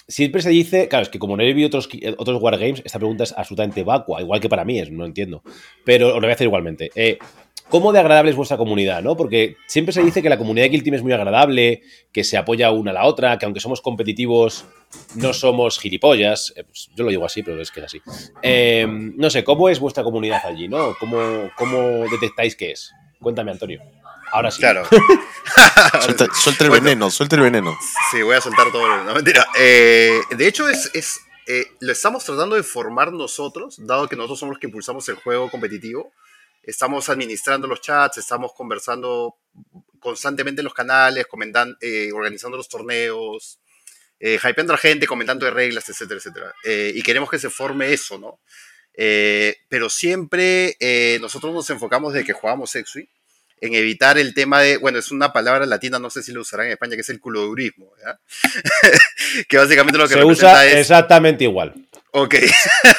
siempre 0.08 0.42
se 0.42 0.50
dice, 0.50 0.88
claro, 0.88 1.04
es 1.04 1.10
que 1.10 1.20
como 1.20 1.38
no 1.38 1.44
he 1.44 1.54
visto 1.54 1.78
otros, 1.78 1.90
otros 2.18 2.42
Wargames, 2.42 2.82
esta 2.86 3.00
pregunta 3.00 3.24
es 3.24 3.34
absolutamente 3.36 3.84
vacua, 3.84 4.22
igual 4.22 4.40
que 4.40 4.50
para 4.50 4.66
mí, 4.66 4.80
es, 4.80 4.92
no 4.92 5.06
entiendo. 5.06 5.42
Pero 5.84 6.10
os 6.10 6.16
lo 6.16 6.22
voy 6.22 6.30
a 6.30 6.34
hacer 6.34 6.48
igualmente. 6.48 6.92
Eh, 6.96 7.18
¿cómo 7.70 7.92
de 7.92 8.00
agradable 8.00 8.32
es 8.32 8.38
vuestra 8.38 8.58
comunidad, 8.58 9.02
no? 9.02 9.16
Porque 9.16 9.58
siempre 9.68 9.94
se 9.94 10.04
dice 10.04 10.22
que 10.22 10.30
la 10.30 10.38
comunidad 10.38 10.66
de 10.66 10.72
Kill 10.72 10.84
Team 10.84 10.96
es 10.96 11.04
muy 11.04 11.14
agradable, 11.14 11.82
que 12.12 12.24
se 12.24 12.38
apoya 12.38 12.72
una 12.72 12.92
a 12.92 12.94
la 12.94 13.06
otra, 13.06 13.38
que 13.38 13.46
aunque 13.46 13.60
somos 13.60 13.82
competitivos, 13.82 14.66
no 15.16 15.34
somos 15.34 15.80
gilipollas. 15.80 16.54
Eh, 16.56 16.64
pues 16.64 16.90
yo 16.96 17.04
lo 17.04 17.10
digo 17.10 17.26
así, 17.26 17.44
pero 17.44 17.62
es 17.62 17.72
que 17.72 17.80
es 17.80 17.86
así. 17.86 18.02
Em, 18.42 19.16
no 19.18 19.30
sé, 19.30 19.44
¿cómo 19.44 19.70
es 19.70 19.80
vuestra 19.80 20.04
comunidad 20.04 20.42
allí, 20.46 20.68
no? 20.68 20.96
¿Cómo, 21.00 21.50
cómo 21.56 22.06
detectáis 22.10 22.56
que 22.56 22.72
es? 22.72 22.92
Cuéntame, 23.20 23.52
Antonio. 23.52 23.82
Ahora 24.32 24.52
sí. 24.52 24.60
Claro. 24.60 24.86
suelta, 26.02 26.66
el 26.66 26.70
veneno, 26.70 27.10
suelta 27.10 27.36
el 27.36 27.44
veneno. 27.44 27.78
Sí, 28.12 28.22
voy 28.22 28.36
a 28.36 28.42
soltar 28.42 28.72
todo. 28.72 29.04
No, 29.04 29.14
mentira. 29.14 29.46
Eh, 29.58 30.20
de 30.36 30.48
hecho, 30.48 30.68
es, 30.68 30.92
es 30.94 31.20
eh, 31.48 31.68
lo 31.80 31.92
estamos 31.92 32.26
tratando 32.26 32.56
de 32.56 32.64
formar 32.64 33.14
nosotros, 33.14 33.76
dado 33.86 34.08
que 34.08 34.16
nosotros 34.16 34.40
somos 34.40 34.54
los 34.54 34.60
que 34.60 34.68
impulsamos 34.68 35.08
el 35.10 35.16
juego 35.16 35.50
competitivo. 35.52 36.12
Estamos 36.66 37.10
administrando 37.10 37.68
los 37.68 37.82
chats, 37.82 38.18
estamos 38.18 38.52
conversando 38.54 39.38
constantemente 40.00 40.62
en 40.62 40.66
los 40.66 40.74
canales, 40.74 41.28
comentando, 41.28 41.78
eh, 41.80 42.12
organizando 42.12 42.58
los 42.58 42.68
torneos, 42.68 43.60
eh, 44.20 44.40
hypeando 44.44 44.74
a 44.74 44.76
la 44.76 44.82
gente, 44.82 45.08
comentando 45.08 45.46
de 45.46 45.52
reglas, 45.52 45.88
etcétera, 45.90 46.18
etcétera. 46.18 46.54
Eh, 46.64 46.92
y 46.96 47.02
queremos 47.04 47.30
que 47.30 47.40
se 47.40 47.50
forme 47.50 47.94
eso, 47.94 48.18
¿no? 48.18 48.40
pero 49.68 49.90
siempre 49.90 50.78
nosotros 51.20 51.54
nos 51.54 51.70
enfocamos 51.70 52.14
de 52.14 52.24
que 52.24 52.32
jugamos 52.32 52.72
Sexui 52.72 53.10
en 53.60 53.74
evitar 53.74 54.18
el 54.18 54.34
tema 54.34 54.62
de, 54.62 54.78
bueno, 54.78 55.00
es 55.00 55.12
una 55.12 55.34
palabra 55.34 55.66
latina, 55.66 56.00
no 56.00 56.10
sé 56.10 56.24
si 56.24 56.32
lo 56.32 56.42
usarán 56.42 56.68
en 56.68 56.74
España, 56.74 56.96
que 56.96 57.02
es 57.02 57.10
el 57.10 57.20
culodurismo, 57.20 57.92
que 59.50 59.58
básicamente 59.58 59.98
lo 59.98 60.08
que 60.08 60.14
se 60.14 60.24
usa 60.24 60.66
es... 60.66 60.76
exactamente 60.76 61.44
igual. 61.44 61.74
Ok. 62.18 62.36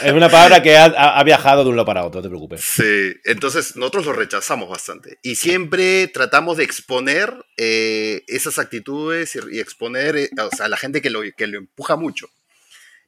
es 0.03 0.13
una 0.13 0.29
palabra 0.29 0.63
que 0.63 0.77
ha, 0.77 1.23
viajado 1.25 1.65
de 1.65 1.71
un 1.71 1.77
lado 1.77 1.87
para 1.87 2.05
otro, 2.05 2.19
no 2.19 2.23
te 2.23 2.29
preocupes. 2.29 2.61
Sí, 2.61 3.15
entonces 3.25 3.75
nosotros 3.75 4.05
lo 4.05 4.13
rechazamos 4.13 4.69
bastante. 4.69 5.19
Y 5.23 5.37
siempre 5.37 6.07
tratamos 6.09 6.59
de 6.59 6.65
exponer 6.65 7.33
eh, 7.57 8.25
esas 8.27 8.59
actitudes 8.59 9.39
y, 9.51 9.59
exponer 9.59 10.19
eh, 10.19 10.31
a 10.61 10.69
la 10.69 10.77
gente 10.77 11.01
que 11.01 11.09
lo, 11.09 11.23
que 11.35 11.47
lo 11.47 11.57
empuja 11.57 11.97
mucho. 11.97 12.29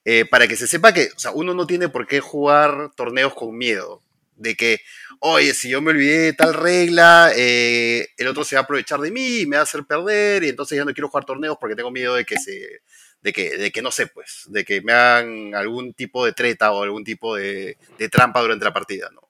Eh, 0.07 0.25
para 0.25 0.49
que 0.49 0.57
se 0.57 0.67
sepa 0.67 0.95
que 0.95 1.11
o 1.15 1.19
sea, 1.19 1.33
uno 1.33 1.53
no 1.53 1.67
tiene 1.67 1.91
por 1.91 2.07
qué 2.07 2.21
jugar 2.21 2.91
torneos 2.97 3.35
con 3.35 3.55
miedo. 3.55 4.03
De 4.35 4.55
que, 4.55 4.81
oye, 5.21 5.53
si 5.53 5.69
yo 5.69 5.83
me 5.83 5.91
olvidé 5.91 6.21
de 6.21 6.33
tal 6.33 6.55
regla, 6.55 7.33
el 7.37 8.27
otro 8.29 8.45
se 8.45 8.57
va 8.57 8.61
a 8.61 8.65
aprovechar 8.65 9.01
de 9.01 9.11
mí 9.11 9.41
y 9.41 9.47
me 9.47 9.57
va 9.57 9.61
a 9.61 9.65
hacer 9.65 9.85
perder. 9.85 10.45
Y 10.45 10.49
entonces 10.49 10.79
ya 10.79 10.87
no 10.87 10.95
quiero 10.95 11.09
jugar 11.09 11.27
torneos 11.27 11.59
porque 11.61 11.77
tengo 11.77 11.91
miedo 11.91 12.15
de 12.15 12.25
que 12.25 12.39
se 12.39 12.81
de 13.21 13.33
que, 13.33 13.57
de 13.57 13.71
que 13.71 13.83
no 13.83 13.91
sé, 13.91 14.07
pues, 14.07 14.45
de 14.47 14.65
que 14.65 14.81
me 14.81 14.93
hagan 14.93 15.55
algún 15.55 15.95
tipo 15.95 16.25
de 16.25 16.33
treta 16.33 16.73
o 16.73 16.83
algún 16.83 17.05
tipo 17.05 17.37
de, 17.37 17.77
trampa 18.11 18.41
durante 18.41 18.65
la 18.65 18.73
partida, 18.73 19.11
¿no? 19.13 19.23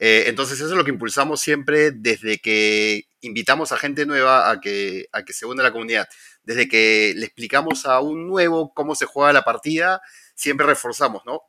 Eh, 0.00 0.24
entonces 0.28 0.60
eso 0.60 0.70
es 0.70 0.76
lo 0.76 0.84
que 0.84 0.92
impulsamos 0.92 1.40
siempre 1.40 1.90
desde 1.90 2.38
que 2.38 3.08
invitamos 3.20 3.72
a 3.72 3.76
gente 3.76 4.06
nueva 4.06 4.48
a 4.48 4.60
que, 4.60 5.08
a 5.10 5.24
que 5.24 5.32
se 5.32 5.44
una 5.44 5.62
a 5.62 5.64
la 5.64 5.72
comunidad. 5.72 6.08
Desde 6.44 6.68
que 6.68 7.14
le 7.16 7.26
explicamos 7.26 7.84
a 7.84 8.00
un 8.00 8.28
nuevo 8.28 8.72
cómo 8.74 8.94
se 8.94 9.06
juega 9.06 9.32
la 9.32 9.42
partida, 9.42 10.00
siempre 10.36 10.66
reforzamos, 10.66 11.22
¿no? 11.26 11.42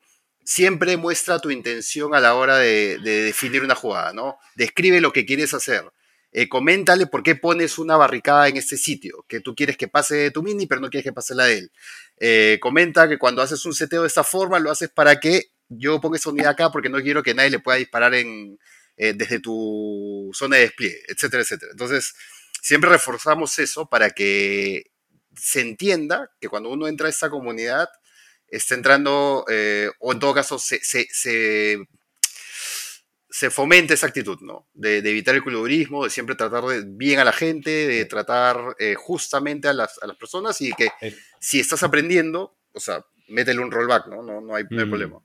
Siempre 0.44 0.96
muestra 0.96 1.38
tu 1.38 1.50
intención 1.52 2.12
a 2.12 2.20
la 2.20 2.34
hora 2.34 2.58
de, 2.58 2.98
de 2.98 3.22
definir 3.22 3.62
una 3.62 3.76
jugada, 3.76 4.12
¿no? 4.12 4.38
Describe 4.56 5.00
lo 5.00 5.12
que 5.12 5.24
quieres 5.24 5.54
hacer. 5.54 5.84
Eh, 6.32 6.48
coméntale 6.48 7.06
por 7.06 7.22
qué 7.24 7.34
pones 7.34 7.78
una 7.78 7.96
barricada 7.96 8.48
en 8.48 8.56
este 8.56 8.76
sitio, 8.76 9.24
que 9.28 9.40
tú 9.40 9.54
quieres 9.54 9.76
que 9.76 9.88
pase 9.88 10.30
tu 10.30 10.42
mini, 10.42 10.66
pero 10.66 10.80
no 10.80 10.88
quieres 10.88 11.04
que 11.04 11.12
pase 11.12 11.34
la 11.34 11.46
de 11.46 11.58
él. 11.58 11.72
Eh, 12.18 12.58
comenta 12.60 13.08
que 13.08 13.18
cuando 13.18 13.42
haces 13.42 13.64
un 13.66 13.74
seteo 13.74 14.02
de 14.02 14.08
esta 14.08 14.22
forma, 14.22 14.60
lo 14.60 14.70
haces 14.70 14.90
para 14.90 15.18
que 15.18 15.50
yo 15.68 16.00
ponga 16.00 16.18
esa 16.18 16.30
unidad 16.30 16.50
acá 16.52 16.70
porque 16.70 16.88
no 16.88 17.00
quiero 17.00 17.22
que 17.22 17.34
nadie 17.34 17.50
le 17.50 17.58
pueda 17.58 17.78
disparar 17.78 18.14
en, 18.14 18.58
eh, 18.96 19.12
desde 19.14 19.40
tu 19.40 20.30
zona 20.32 20.56
de 20.56 20.62
despliegue, 20.62 21.00
etcétera, 21.08 21.42
etcétera. 21.42 21.72
Entonces, 21.72 22.14
siempre 22.62 22.90
reforzamos 22.90 23.58
eso 23.58 23.88
para 23.88 24.10
que 24.10 24.84
se 25.36 25.60
entienda 25.60 26.30
que 26.40 26.48
cuando 26.48 26.70
uno 26.70 26.86
entra 26.86 27.06
a 27.08 27.10
esta 27.10 27.30
comunidad, 27.30 27.88
está 28.48 28.74
entrando, 28.74 29.44
o 30.00 30.12
en 30.12 30.18
todo 30.18 30.34
caso, 30.34 30.58
se 30.58 30.80
se 30.82 31.78
fomenta 33.50 33.94
esa 33.94 34.06
actitud, 34.06 34.38
¿no? 34.40 34.68
De, 34.74 34.98
evitar 34.98 35.34
el 35.34 35.42
culurismo, 35.42 36.04
de 36.04 36.10
siempre 36.10 36.34
tratar 36.34 36.64
de 36.64 36.84
bien 36.86 37.20
a 37.20 37.24
la 37.24 37.32
gente, 37.32 37.70
de 37.70 38.04
tratar 38.04 38.76
eh, 38.78 38.94
justamente 38.96 39.68
a 39.68 39.72
las, 39.72 39.98
personas 40.18 40.60
y 40.60 40.72
que 40.72 40.90
eh. 41.00 41.14
si 41.38 41.60
estás 41.60 41.82
aprendiendo, 41.82 42.56
o 42.72 42.80
sea, 42.80 43.04
métele 43.28 43.60
un 43.60 43.70
rollback, 43.70 44.08
¿no? 44.08 44.22
No, 44.40 44.54
hay, 44.54 44.64
mm. 44.64 44.88
problema. 44.88 45.20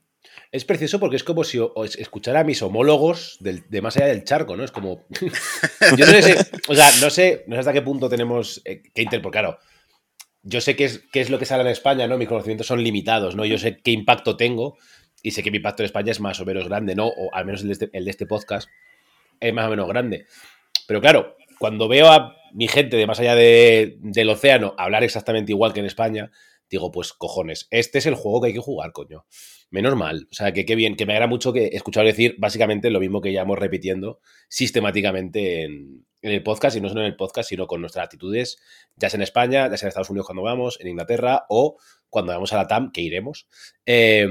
Es 0.52 0.64
precioso 0.64 1.00
porque 1.00 1.16
es 1.16 1.24
como 1.24 1.44
si 1.44 1.60
escuchara 1.98 2.40
a 2.40 2.44
mis 2.44 2.62
homólogos 2.62 3.38
de 3.40 3.82
más 3.82 3.96
allá 3.96 4.06
del 4.06 4.24
charco, 4.24 4.56
¿no? 4.56 4.64
Es 4.64 4.70
como. 4.70 5.06
yo 5.96 6.06
no 6.06 6.12
sé, 6.22 6.36
o 6.68 6.74
sea, 6.74 6.90
no 7.00 7.10
sé, 7.10 7.44
no 7.46 7.56
sé 7.56 7.60
hasta 7.60 7.72
qué 7.72 7.82
punto 7.82 8.08
tenemos 8.08 8.62
eh, 8.64 8.82
que 8.94 9.02
inter. 9.02 9.20
Porque 9.20 9.38
claro, 9.38 9.58
yo 10.42 10.60
sé 10.60 10.76
qué 10.76 10.84
es, 10.84 11.02
qué 11.12 11.20
es 11.20 11.30
lo 11.30 11.38
que 11.38 11.44
sale 11.44 11.62
en 11.62 11.68
España, 11.68 12.06
¿no? 12.06 12.18
Mis 12.18 12.28
conocimientos 12.28 12.68
son 12.68 12.82
limitados, 12.82 13.34
¿no? 13.34 13.44
Yo 13.44 13.58
sé 13.58 13.78
qué 13.82 13.90
impacto 13.90 14.36
tengo, 14.36 14.78
y 15.22 15.30
sé 15.32 15.42
que 15.42 15.50
mi 15.50 15.58
impacto 15.58 15.82
en 15.82 15.86
España 15.86 16.12
es 16.12 16.20
más 16.20 16.40
o 16.40 16.44
menos 16.44 16.68
grande, 16.68 16.94
¿no? 16.94 17.06
O 17.08 17.34
al 17.34 17.46
menos 17.46 17.62
el 17.62 17.68
de 17.68 17.72
este, 17.72 17.90
el 17.92 18.04
de 18.04 18.10
este 18.10 18.26
podcast 18.26 18.68
es 19.40 19.52
más 19.52 19.66
o 19.66 19.70
menos 19.70 19.88
grande. 19.88 20.26
Pero 20.86 21.00
claro, 21.00 21.36
cuando 21.58 21.88
veo 21.88 22.08
a 22.08 22.36
mi 22.52 22.68
gente 22.68 22.96
de 22.96 23.06
más 23.06 23.20
allá 23.20 23.34
del 23.34 24.28
océano 24.30 24.74
hablar 24.78 25.04
exactamente 25.04 25.52
igual 25.52 25.72
que 25.72 25.80
en 25.80 25.86
España, 25.86 26.30
digo, 26.70 26.90
pues 26.90 27.12
cojones, 27.12 27.68
este 27.70 27.98
es 27.98 28.06
el 28.06 28.14
juego 28.14 28.40
que 28.40 28.48
hay 28.48 28.54
que 28.54 28.60
jugar, 28.60 28.92
coño. 28.92 29.26
Menos 29.70 29.96
mal. 29.96 30.28
O 30.30 30.34
sea, 30.34 30.52
que 30.52 30.64
qué 30.64 30.76
bien, 30.76 30.96
que 30.96 31.06
me 31.06 31.12
agrada 31.12 31.28
mucho 31.28 31.52
que 31.52 31.66
escuchar 31.72 32.06
decir 32.06 32.36
básicamente 32.38 32.90
lo 32.90 33.00
mismo 33.00 33.20
que 33.20 33.34
hemos 33.34 33.58
repitiendo 33.58 34.20
sistemáticamente 34.48 35.64
en, 35.64 36.06
el 36.22 36.42
podcast, 36.42 36.76
y 36.76 36.80
no 36.80 36.88
solo 36.88 37.02
en 37.02 37.08
el 37.08 37.16
podcast, 37.16 37.48
sino 37.48 37.66
con 37.66 37.80
nuestras 37.80 38.04
actitudes, 38.04 38.58
ya 38.96 39.10
sea 39.10 39.18
en 39.18 39.22
España, 39.22 39.68
ya 39.68 39.76
sea 39.76 39.86
en 39.86 39.88
Estados 39.88 40.10
Unidos 40.10 40.26
cuando 40.26 40.42
vamos, 40.42 40.78
en 40.80 40.88
Inglaterra 40.88 41.44
o 41.48 41.76
cuando 42.08 42.32
vamos 42.32 42.52
a 42.52 42.56
la 42.56 42.66
TAM, 42.66 42.90
que 42.90 43.00
iremos. 43.00 43.46
Eh, 43.84 44.26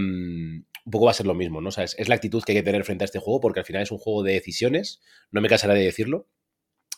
un 0.85 0.91
poco 0.91 1.05
va 1.05 1.11
a 1.11 1.15
ser 1.15 1.25
lo 1.25 1.33
mismo, 1.33 1.61
¿no? 1.61 1.69
O 1.69 1.81
es, 1.81 2.09
la 2.09 2.15
actitud 2.15 2.43
que 2.43 2.51
hay 2.51 2.59
que 2.59 2.63
tener 2.63 2.83
frente 2.83 3.03
a 3.03 3.05
este 3.05 3.19
juego, 3.19 3.41
porque 3.41 3.59
al 3.59 3.65
final 3.65 3.81
es 3.81 3.91
un 3.91 3.97
juego 3.97 4.23
de 4.23 4.33
decisiones, 4.33 5.01
no 5.31 5.41
me 5.41 5.49
cansaré 5.49 5.73
de 5.73 5.83
decirlo, 5.83 6.27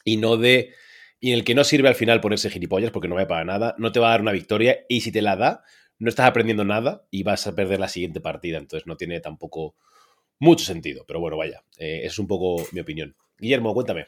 y 0.04 0.18
no 0.18 0.38
de. 0.38 0.74
Y 1.20 1.32
en 1.32 1.40
el 1.40 1.44
que 1.44 1.56
no 1.56 1.64
sirve 1.64 1.88
al 1.88 1.96
final 1.96 2.22
ponerse 2.22 2.50
gilipollas 2.50 2.92
porque 2.92 3.08
no 3.08 3.16
va 3.16 3.28
para 3.28 3.46
nada, 3.46 3.76
no 3.80 3.92
te 3.92 4.00
va 4.00 4.10
a 4.10 4.12
dar 4.12 4.22
una 4.22 4.34
victoria, 4.34 4.86
y 4.88 5.02
si 5.02 5.12
te 5.12 5.22
la 5.22 5.36
da, 5.36 5.64
no 6.00 6.10
estás 6.10 6.28
aprendiendo 6.28 6.64
nada 6.66 7.08
y 7.10 7.24
vas 7.24 7.48
a 7.48 7.56
perder 7.56 7.80
la 7.80 7.88
siguiente 7.88 8.22
partida, 8.22 8.58
entonces 8.58 8.86
no 8.86 8.98
tiene 8.98 9.20
tampoco 9.20 9.76
mucho 10.40 10.66
sentido, 10.66 11.06
pero 11.08 11.20
bueno, 11.20 11.38
vaya, 11.38 11.64
eh, 11.78 12.02
es 12.04 12.20
un 12.20 12.28
poco 12.28 12.64
mi 12.72 12.82
opinión. 12.82 13.16
Guillermo, 13.40 13.74
cuéntame. 13.74 14.08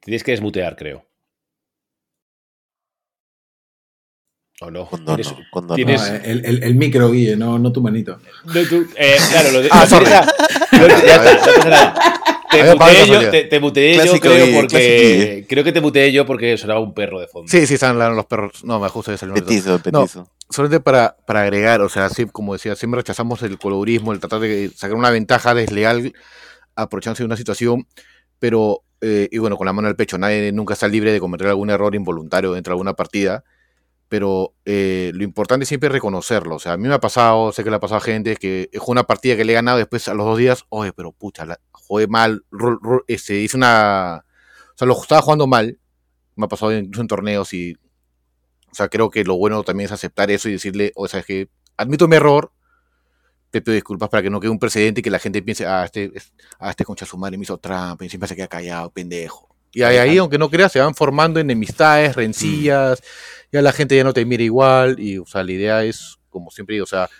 Tienes 0.00 0.22
que 0.22 0.32
desmutear, 0.32 0.76
creo. 0.76 1.06
¿O 4.60 4.70
no? 4.70 4.88
¿Tienes, 5.74 6.00
el, 6.22 6.44
el, 6.44 6.62
el, 6.62 6.74
micro, 6.76 7.10
Guille, 7.10 7.36
no, 7.36 7.58
no 7.58 7.72
tu 7.72 7.82
manito. 7.82 8.18
eh, 8.54 9.16
claro, 9.30 9.50
lo 9.50 9.62
de. 9.62 9.68
Ah, 9.70 9.86
sorry. 9.86 10.06
Te 12.54 12.72
muteé 12.72 13.06
yo, 13.08 13.30
te, 13.30 13.44
te 13.44 13.58
muteé 13.58 14.06
yo 14.06 14.20
creo, 14.20 14.60
porque. 14.60 15.44
Creo 15.48 15.64
que 15.64 15.72
te 15.72 15.80
muteé 15.80 16.12
yo 16.12 16.24
porque 16.24 16.56
sonaba 16.56 16.78
un 16.78 16.94
perro 16.94 17.18
de 17.18 17.26
fondo. 17.26 17.50
Sí, 17.50 17.66
sí, 17.66 17.74
están 17.74 17.98
los 17.98 18.26
perros. 18.26 18.64
No, 18.64 18.78
me 18.78 18.88
justo 18.88 19.10
de 19.10 19.18
salir 19.18 19.34
Petizo, 19.34 19.80
petizo. 19.80 20.20
No, 20.20 20.30
solamente 20.48 20.78
para, 20.78 21.16
para 21.26 21.42
agregar, 21.42 21.80
o 21.80 21.88
sea, 21.88 22.06
así 22.06 22.26
como 22.26 22.52
decía, 22.52 22.76
siempre 22.76 23.00
rechazamos 23.00 23.42
el 23.42 23.58
colorismo, 23.58 24.12
el 24.12 24.20
tratar 24.20 24.38
de 24.38 24.70
sacar 24.74 24.96
una 24.96 25.10
ventaja 25.10 25.52
desleal 25.52 26.12
aprovechándose 26.76 27.24
de 27.24 27.26
una 27.26 27.36
situación, 27.36 27.88
pero, 28.38 28.84
eh, 29.00 29.28
y 29.32 29.38
bueno, 29.38 29.56
con 29.56 29.66
la 29.66 29.72
mano 29.72 29.88
al 29.88 29.96
pecho, 29.96 30.16
nadie 30.16 30.52
nunca 30.52 30.74
está 30.74 30.86
libre 30.86 31.12
de 31.12 31.18
cometer 31.18 31.48
algún 31.48 31.70
error 31.70 31.92
involuntario 31.96 32.52
dentro 32.52 32.70
de 32.70 32.74
alguna 32.74 32.94
partida 32.94 33.42
pero 34.14 34.54
eh, 34.64 35.10
lo 35.12 35.24
importante 35.24 35.64
es 35.64 35.68
siempre 35.68 35.88
reconocerlo. 35.88 36.54
O 36.54 36.58
sea, 36.60 36.74
a 36.74 36.76
mí 36.76 36.86
me 36.86 36.94
ha 36.94 37.00
pasado, 37.00 37.50
sé 37.50 37.64
que 37.64 37.70
le 37.70 37.74
ha 37.74 37.80
pasado 37.80 37.98
a 37.98 38.00
gente, 38.00 38.36
que 38.36 38.70
es 38.70 38.80
una 38.86 39.02
partida 39.02 39.36
que 39.36 39.44
le 39.44 39.50
he 39.50 39.56
ganado 39.56 39.78
después 39.78 40.06
a 40.06 40.14
los 40.14 40.24
dos 40.24 40.38
días, 40.38 40.66
oye, 40.68 40.92
pero 40.92 41.10
pucha, 41.10 41.44
la, 41.44 41.58
jugué 41.72 42.06
mal, 42.06 42.44
este, 43.08 43.40
hice 43.40 43.56
una... 43.56 44.24
O 44.72 44.78
sea, 44.78 44.86
lo 44.86 44.94
estaba 45.02 45.20
jugando 45.20 45.48
mal, 45.48 45.80
me 46.36 46.44
ha 46.44 46.48
pasado 46.48 46.72
incluso 46.72 47.00
en 47.00 47.08
torneos 47.08 47.52
y... 47.54 47.74
O 48.70 48.74
sea, 48.76 48.86
creo 48.86 49.10
que 49.10 49.24
lo 49.24 49.36
bueno 49.36 49.64
también 49.64 49.86
es 49.86 49.92
aceptar 49.92 50.30
eso 50.30 50.48
y 50.48 50.52
decirle, 50.52 50.92
o 50.94 51.08
sea, 51.08 51.18
es 51.18 51.26
que 51.26 51.48
admito 51.76 52.06
mi 52.06 52.14
error, 52.14 52.52
te 53.50 53.62
pido 53.62 53.74
disculpas 53.74 54.10
para 54.10 54.22
que 54.22 54.30
no 54.30 54.38
quede 54.38 54.52
un 54.52 54.60
precedente 54.60 55.00
y 55.00 55.02
que 55.02 55.10
la 55.10 55.18
gente 55.18 55.42
piense, 55.42 55.66
ah, 55.66 55.86
este, 55.86 56.12
ah, 56.60 56.70
este 56.70 56.84
concha 56.84 57.04
su 57.04 57.18
madre 57.18 57.36
me 57.36 57.42
hizo 57.42 57.58
trampa 57.58 58.04
y 58.04 58.08
siempre 58.08 58.28
se 58.28 58.36
queda 58.36 58.46
callado, 58.46 58.92
pendejo. 58.92 59.53
Y 59.74 59.82
ahí, 59.82 60.18
aunque 60.18 60.38
no 60.38 60.48
creas, 60.48 60.72
se 60.72 60.78
van 60.78 60.94
formando 60.94 61.40
enemistades, 61.40 62.14
rencillas, 62.14 63.02
ya 63.50 63.60
la 63.60 63.72
gente 63.72 63.96
ya 63.96 64.04
no 64.04 64.12
te 64.12 64.24
mira 64.24 64.42
igual. 64.42 65.00
Y, 65.00 65.18
o 65.18 65.26
sea, 65.26 65.42
la 65.42 65.52
idea 65.52 65.84
es, 65.84 66.16
como 66.30 66.50
siempre 66.50 66.74
digo, 66.74 66.84
o 66.84 66.88
sea, 66.88 67.10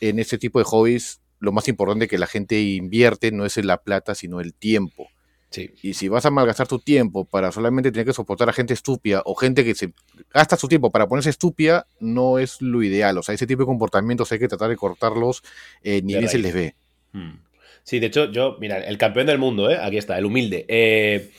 en 0.00 0.18
este 0.18 0.36
tipo 0.36 0.58
de 0.58 0.64
hobbies, 0.64 1.20
lo 1.38 1.52
más 1.52 1.68
importante 1.68 2.08
que 2.08 2.18
la 2.18 2.26
gente 2.26 2.60
invierte 2.60 3.30
no 3.30 3.44
es 3.46 3.58
en 3.58 3.66
la 3.66 3.78
plata, 3.78 4.14
sino 4.14 4.40
el 4.40 4.54
tiempo. 4.54 5.08
Sí. 5.50 5.70
Y 5.82 5.94
si 5.94 6.08
vas 6.08 6.26
a 6.26 6.32
malgastar 6.32 6.66
tu 6.66 6.80
tiempo 6.80 7.24
para 7.24 7.52
solamente 7.52 7.92
tener 7.92 8.06
que 8.06 8.12
soportar 8.12 8.48
a 8.48 8.52
gente 8.52 8.74
estúpida 8.74 9.22
o 9.24 9.36
gente 9.36 9.64
que 9.64 9.76
se 9.76 9.92
gasta 10.32 10.56
su 10.56 10.66
tiempo 10.66 10.90
para 10.90 11.06
ponerse 11.06 11.30
estúpida, 11.30 11.86
no 12.00 12.40
es 12.40 12.60
lo 12.60 12.82
ideal. 12.82 13.16
O 13.18 13.22
sea, 13.22 13.36
ese 13.36 13.46
tipo 13.46 13.62
de 13.62 13.66
comportamientos 13.66 14.32
hay 14.32 14.40
que 14.40 14.48
tratar 14.48 14.68
de 14.68 14.76
cortarlos, 14.76 15.44
eh, 15.82 16.02
ni 16.02 16.14
bien 16.14 16.28
se 16.28 16.38
les 16.38 16.52
ve. 16.52 16.74
Hmm. 17.12 17.43
Sí, 17.84 18.00
de 18.00 18.06
hecho, 18.06 18.32
yo, 18.32 18.56
mira, 18.60 18.78
el 18.78 18.96
campeón 18.96 19.26
del 19.26 19.38
mundo, 19.38 19.70
¿eh? 19.70 19.78
Aquí 19.80 19.98
está, 19.98 20.18
el 20.18 20.24
humilde. 20.24 20.64
Eh, 20.68 21.30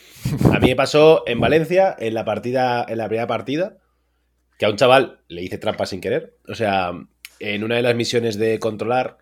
a 0.53 0.59
mí 0.59 0.69
me 0.69 0.75
pasó 0.75 1.23
en 1.25 1.39
Valencia, 1.39 1.95
en 1.97 2.13
la 2.13 2.23
partida, 2.23 2.85
en 2.87 2.99
la 2.99 3.07
primera 3.07 3.25
partida, 3.25 3.77
que 4.59 4.67
a 4.67 4.69
un 4.69 4.75
chaval 4.75 5.21
le 5.27 5.41
hice 5.41 5.57
trampa 5.57 5.87
sin 5.87 6.01
querer. 6.01 6.37
O 6.47 6.53
sea, 6.53 6.91
en 7.39 7.63
una 7.63 7.75
de 7.75 7.81
las 7.81 7.95
misiones 7.95 8.37
de 8.37 8.59
controlar, 8.59 9.17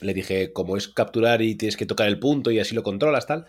le 0.00 0.14
dije, 0.14 0.50
como 0.54 0.78
es 0.78 0.88
capturar 0.88 1.42
y 1.42 1.56
tienes 1.56 1.76
que 1.76 1.84
tocar 1.84 2.08
el 2.08 2.18
punto 2.18 2.50
y 2.50 2.58
así 2.58 2.74
lo 2.74 2.82
controlas, 2.82 3.26
tal. 3.26 3.44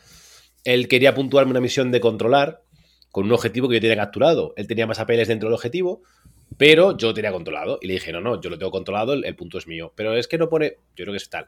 Él 0.65 0.89
quería 0.89 1.15
puntuarme 1.15 1.52
una 1.52 1.61
misión 1.61 1.91
de 1.91 2.02
controlar 2.02 2.61
con 3.10 3.23
un 3.23 3.31
objetivo 3.31 3.69
que 3.69 3.76
yo 3.76 3.81
tenía 3.81 3.95
capturado. 3.95 4.53
Él 4.57 4.68
tenía 4.68 4.85
más 4.85 4.99
apeles 4.99 5.30
dentro 5.30 5.47
del 5.47 5.56
objetivo, 5.56 6.03
pero 6.58 6.98
yo 6.98 7.08
lo 7.08 7.14
tenía 7.14 7.32
controlado. 7.32 7.80
Y 7.82 7.88
le 7.88 7.94
dije, 7.94 8.12
no, 8.12 8.22
no, 8.22 8.40
yo 8.40 8.50
lo 8.50 8.58
tengo 8.58 8.72
controlado, 8.72 9.14
el, 9.14 9.36
punto 9.36 9.58
es 9.58 9.68
mío. 9.68 9.94
Pero 9.96 10.16
es 10.16 10.28
que 10.28 10.38
no 10.38 10.50
pone, 10.50 10.78
yo 10.96 11.04
creo 11.04 11.12
que 11.12 11.18
es 11.18 11.30
tal. 11.30 11.48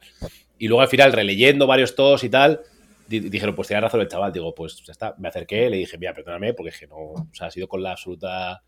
Y 0.57 0.67
luego 0.67 0.81
al 0.81 0.87
final, 0.87 1.13
releyendo 1.13 1.67
varios 1.67 1.95
tos 1.95 2.23
y 2.23 2.29
tal, 2.29 2.61
dijeron, 3.07 3.55
pues 3.55 3.67
tenía 3.67 3.81
razón 3.81 4.01
el 4.01 4.07
chaval. 4.07 4.33
Digo, 4.33 4.53
pues 4.53 4.83
ya 4.85 4.91
está, 4.91 5.15
me 5.17 5.29
acerqué, 5.29 5.69
le 5.69 5.77
dije, 5.77 5.97
mira, 5.97 6.13
perdóname, 6.13 6.53
porque 6.53 6.69
es 6.69 6.79
que 6.79 6.87
no, 6.87 6.95
o 6.95 7.29
sea, 7.33 7.47
ha 7.47 7.51
sido 7.51 7.67
con 7.67 7.83
la 7.83 7.91
absoluta... 7.91 8.63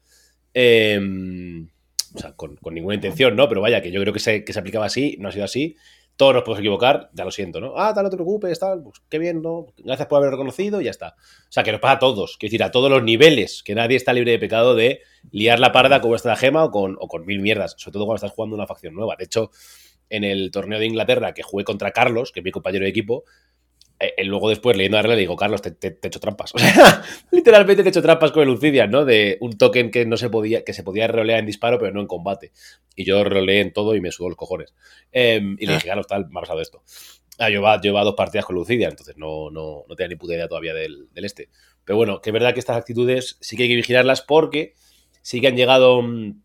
Em, 0.54 1.70
o 2.16 2.18
sea, 2.18 2.34
con, 2.34 2.58
ninguna 2.72 2.96
intención, 2.96 3.36
¿no? 3.36 3.48
Pero 3.48 3.62
vaya, 3.62 3.82
que 3.82 3.92
yo 3.92 4.02
creo 4.02 4.14
que 4.14 4.20
se, 4.20 4.44
que 4.44 4.52
se 4.52 4.60
aplicaba 4.60 4.86
así, 4.86 5.16
no 5.20 5.30
ha 5.30 5.32
sido 5.32 5.46
así. 5.46 5.76
Todos 6.20 6.34
nos 6.34 6.44
podemos 6.44 6.60
equivocar, 6.60 7.10
ya 7.14 7.24
lo 7.24 7.32
siento, 7.32 7.62
¿no? 7.62 7.76
Ah, 7.78 7.94
tal, 7.94 8.04
no 8.04 8.10
te 8.10 8.18
preocupes, 8.18 8.60
tal, 8.60 8.84
pues 8.84 9.02
qué 9.08 9.18
bien, 9.20 9.42
¿no? 9.42 9.68
Gracias 9.78 10.06
por 10.10 10.18
haber 10.18 10.32
reconocido 10.32 10.82
y 10.82 10.84
ya 10.84 10.92
está. 10.92 11.16
O 11.18 11.52
sea, 11.52 11.64
que 11.64 11.72
nos 11.72 11.80
pasa 11.80 11.94
a 11.94 12.00
todos, 12.00 12.36
quiero 12.38 12.52
decir, 12.52 12.64
a 12.64 12.72
todos 12.72 12.92
los 12.92 13.02
niveles, 13.02 13.64
que 13.64 13.74
nadie 13.74 13.96
está 13.96 14.12
libre 14.12 14.32
de 14.32 14.38
pecado 14.38 14.76
de 14.76 15.00
liar 15.32 15.62
la 15.62 15.72
parda 15.72 16.02
con 16.02 16.10
vuestra 16.10 16.36
gema 16.36 16.66
o 16.66 16.72
con, 16.72 16.98
o 17.00 17.08
con 17.08 17.26
mil 17.26 17.40
mierdas, 17.40 17.76
sobre 17.78 17.94
todo 17.94 18.06
cuando 18.06 18.18
estás 18.18 18.34
jugando 18.34 18.58
una 18.58 18.68
facción 18.68 18.96
nueva. 18.96 19.16
De 19.18 19.24
hecho, 19.24 19.52
en 20.10 20.26
el 20.26 20.52
torneo 20.52 20.78
de 20.78 20.88
Inglaterra 20.88 21.34
que 21.34 21.42
jugué 21.42 21.64
contra 21.64 21.92
Carlos, 21.92 22.34
que 22.34 22.42
es 22.42 22.44
mi 22.44 22.52
compañero 22.52 22.84
de 22.84 22.90
equipo, 22.90 23.24
eh, 24.00 24.24
luego 24.24 24.50
después 24.50 24.78
leyendo 24.78 24.98
la 24.98 25.02
regla 25.02 25.16
le 25.16 25.22
digo, 25.22 25.36
Carlos, 25.36 25.62
te, 25.62 25.76
he 25.82 26.08
hecho 26.08 26.20
trampas. 26.20 26.54
O 26.56 26.60
sea, 26.60 27.04
literalmente 27.32 27.84
te 27.84 27.90
he 27.90 27.92
hecho 27.92 28.02
trampas 28.02 28.32
con 28.32 28.44
el 28.44 28.50
Lucidian, 28.50 28.90
¿no? 28.90 29.06
De 29.06 29.38
un 29.42 29.58
token 29.58 29.92
que 29.92 30.06
no 30.06 30.18
se 30.18 30.30
podía, 30.30 30.64
que 30.64 30.74
se 30.74 30.84
podía 30.84 31.08
rolear 31.08 31.40
en 31.40 31.46
disparo, 31.46 31.80
pero 31.80 31.92
no 31.94 32.00
en 32.00 32.08
combate. 32.08 32.52
Y 32.96 33.04
yo 33.04 33.24
roleé 33.24 33.62
en 33.62 33.74
todo 33.74 33.96
y 33.96 34.02
me 34.02 34.12
subo 34.12 34.30
los 34.30 34.38
cojones. 34.38 34.74
Em, 35.12 35.58
y 35.60 35.66
le 35.66 35.74
dije, 35.74 35.88
Carlos, 35.88 36.08
tal, 36.08 36.30
me 36.30 36.40
ha 36.40 36.42
pasado 36.42 36.62
esto. 36.62 36.84
Ah, 37.38 37.50
yo 37.50 37.62
va, 37.62 37.78
dos 37.78 38.16
partidas 38.16 38.46
con 38.46 38.56
Lucidian, 38.56 38.92
entonces 38.92 39.18
no, 39.18 39.50
no, 39.50 39.86
no 39.88 39.96
tenía 39.96 40.10
ni 40.10 40.16
puta 40.16 40.34
idea 40.34 40.48
todavía 40.48 40.74
del, 40.74 41.10
este. 41.16 41.50
Pero 41.86 41.98
bueno, 41.98 42.22
que 42.22 42.30
es 42.30 42.34
verdad 42.34 42.54
que 42.54 42.60
estas 42.60 42.78
actitudes 42.78 43.38
sí 43.40 43.56
que 43.56 43.64
hay 43.64 43.70
que 43.70 43.76
vigilarlas 43.76 44.22
porque 44.22 44.76
sí 45.22 45.40
que 45.40 45.48
han 45.48 45.56
llegado 45.56 46.02
mm, 46.02 46.42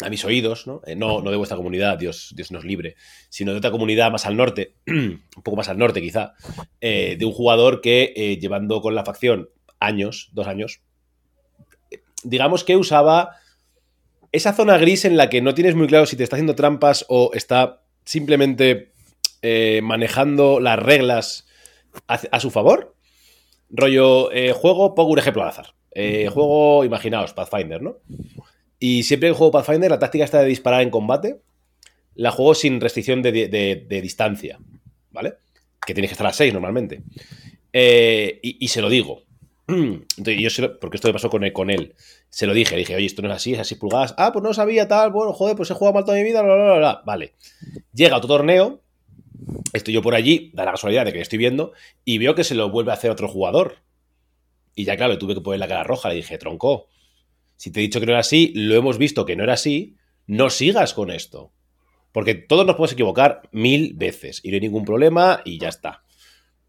a 0.00 0.10
mis 0.10 0.24
oídos, 0.24 0.66
¿no? 0.66 0.80
Eh, 0.86 0.94
no, 0.94 1.20
no 1.20 1.30
de 1.30 1.36
vuestra 1.36 1.56
comunidad, 1.56 1.98
Dios, 1.98 2.32
Dios 2.36 2.52
nos 2.52 2.64
libre, 2.64 2.96
sino 3.28 3.52
de 3.52 3.58
otra 3.58 3.70
comunidad 3.70 4.10
más 4.10 4.26
al 4.26 4.36
norte, 4.36 4.74
un 4.86 5.22
poco 5.42 5.56
más 5.56 5.68
al 5.68 5.78
norte 5.78 6.00
quizá, 6.00 6.34
eh, 6.80 7.16
de 7.18 7.24
un 7.24 7.32
jugador 7.32 7.80
que 7.80 8.12
eh, 8.14 8.38
llevando 8.38 8.80
con 8.80 8.94
la 8.94 9.04
facción 9.04 9.50
años, 9.80 10.30
dos 10.32 10.46
años, 10.46 10.80
digamos 12.22 12.64
que 12.64 12.76
usaba 12.76 13.36
esa 14.30 14.52
zona 14.52 14.78
gris 14.78 15.04
en 15.04 15.16
la 15.16 15.30
que 15.30 15.40
no 15.40 15.54
tienes 15.54 15.74
muy 15.74 15.86
claro 15.86 16.06
si 16.06 16.16
te 16.16 16.24
está 16.24 16.36
haciendo 16.36 16.54
trampas 16.54 17.04
o 17.08 17.30
está 17.34 17.82
simplemente 18.04 18.92
manejando 19.82 20.58
las 20.58 20.78
reglas 20.78 21.46
a, 22.08 22.40
su 22.40 22.50
favor. 22.50 22.96
Rollo, 23.70 24.28
juego, 24.54 24.94
pongo 24.94 25.12
un 25.12 25.18
ejemplo 25.20 25.42
al 25.42 25.50
azar. 25.50 25.74
juego, 25.94 26.84
imaginaos, 26.84 27.32
Pathfinder, 27.32 27.80
¿no? 27.80 27.98
Y 28.78 29.02
siempre 29.02 29.28
que 29.28 29.34
juego 29.34 29.52
Pathfinder, 29.52 29.90
la 29.90 29.98
táctica 29.98 30.24
está 30.24 30.40
de 30.40 30.48
disparar 30.48 30.82
en 30.82 30.90
combate, 30.90 31.40
la 32.14 32.30
juego 32.30 32.54
sin 32.54 32.80
restricción 32.80 33.22
de, 33.22 33.86
distancia, 34.02 34.58
¿vale? 35.10 35.34
Que 35.86 35.94
tienes 35.94 36.10
que 36.10 36.14
estar 36.14 36.26
a 36.26 36.32
6 36.32 36.52
normalmente. 36.52 37.02
Eh, 37.72 38.38
y, 38.42 38.68
se 38.68 38.80
lo 38.80 38.88
digo. 38.88 39.22
Entonces, 39.68 40.56
yo 40.56 40.78
porque 40.80 40.96
esto 40.96 41.08
me 41.08 41.12
pasó 41.12 41.30
con 41.30 41.70
él. 41.70 41.94
Se 42.30 42.46
lo 42.46 42.54
dije, 42.54 42.76
dije, 42.76 42.94
oye, 42.94 43.06
esto 43.06 43.22
no 43.22 43.28
es 43.28 43.36
así, 43.36 43.54
es 43.54 43.60
así 43.60 43.74
pulgadas. 43.74 44.14
Ah, 44.18 44.32
pues 44.32 44.42
no 44.42 44.52
sabía 44.54 44.86
tal, 44.86 45.10
bueno, 45.10 45.32
joder, 45.32 45.56
pues 45.56 45.70
he 45.70 45.74
jugado 45.74 45.94
mal 45.94 46.04
toda 46.04 46.16
mi 46.18 46.24
vida, 46.24 46.42
bla, 46.42 46.54
bla, 46.54 46.78
bla, 46.78 47.02
Vale. 47.04 47.34
Llega 47.92 48.16
otro 48.16 48.28
torneo, 48.28 48.80
estoy 49.72 49.94
yo 49.94 50.02
por 50.02 50.14
allí, 50.14 50.50
da 50.54 50.64
la 50.64 50.72
casualidad 50.72 51.04
de 51.04 51.12
que 51.12 51.20
estoy 51.20 51.38
viendo, 51.38 51.72
y 52.04 52.18
veo 52.18 52.34
que 52.34 52.44
se 52.44 52.54
lo 52.54 52.70
vuelve 52.70 52.90
a 52.90 52.94
hacer 52.94 53.10
otro 53.10 53.28
jugador. 53.28 53.76
Y 54.74 54.84
ya, 54.84 54.96
claro, 54.96 55.18
tuve 55.18 55.34
que 55.34 55.40
poner 55.40 55.60
la 55.60 55.68
cara 55.68 55.84
roja, 55.84 56.08
le 56.08 56.16
dije, 56.16 56.38
tronco, 56.38 56.88
si 57.58 57.72
te 57.72 57.80
he 57.80 57.82
dicho 57.82 57.98
que 57.98 58.06
no 58.06 58.12
era 58.12 58.20
así, 58.20 58.52
lo 58.54 58.76
hemos 58.76 58.98
visto 58.98 59.26
que 59.26 59.34
no 59.34 59.42
era 59.42 59.54
así, 59.54 59.96
no 60.28 60.48
sigas 60.48 60.94
con 60.94 61.10
esto. 61.10 61.52
Porque 62.12 62.34
todos 62.36 62.64
nos 62.64 62.76
podemos 62.76 62.92
equivocar 62.92 63.42
mil 63.50 63.94
veces 63.94 64.40
y 64.44 64.50
no 64.50 64.54
hay 64.54 64.60
ningún 64.60 64.84
problema 64.84 65.42
y 65.44 65.58
ya 65.58 65.68
está. 65.68 66.04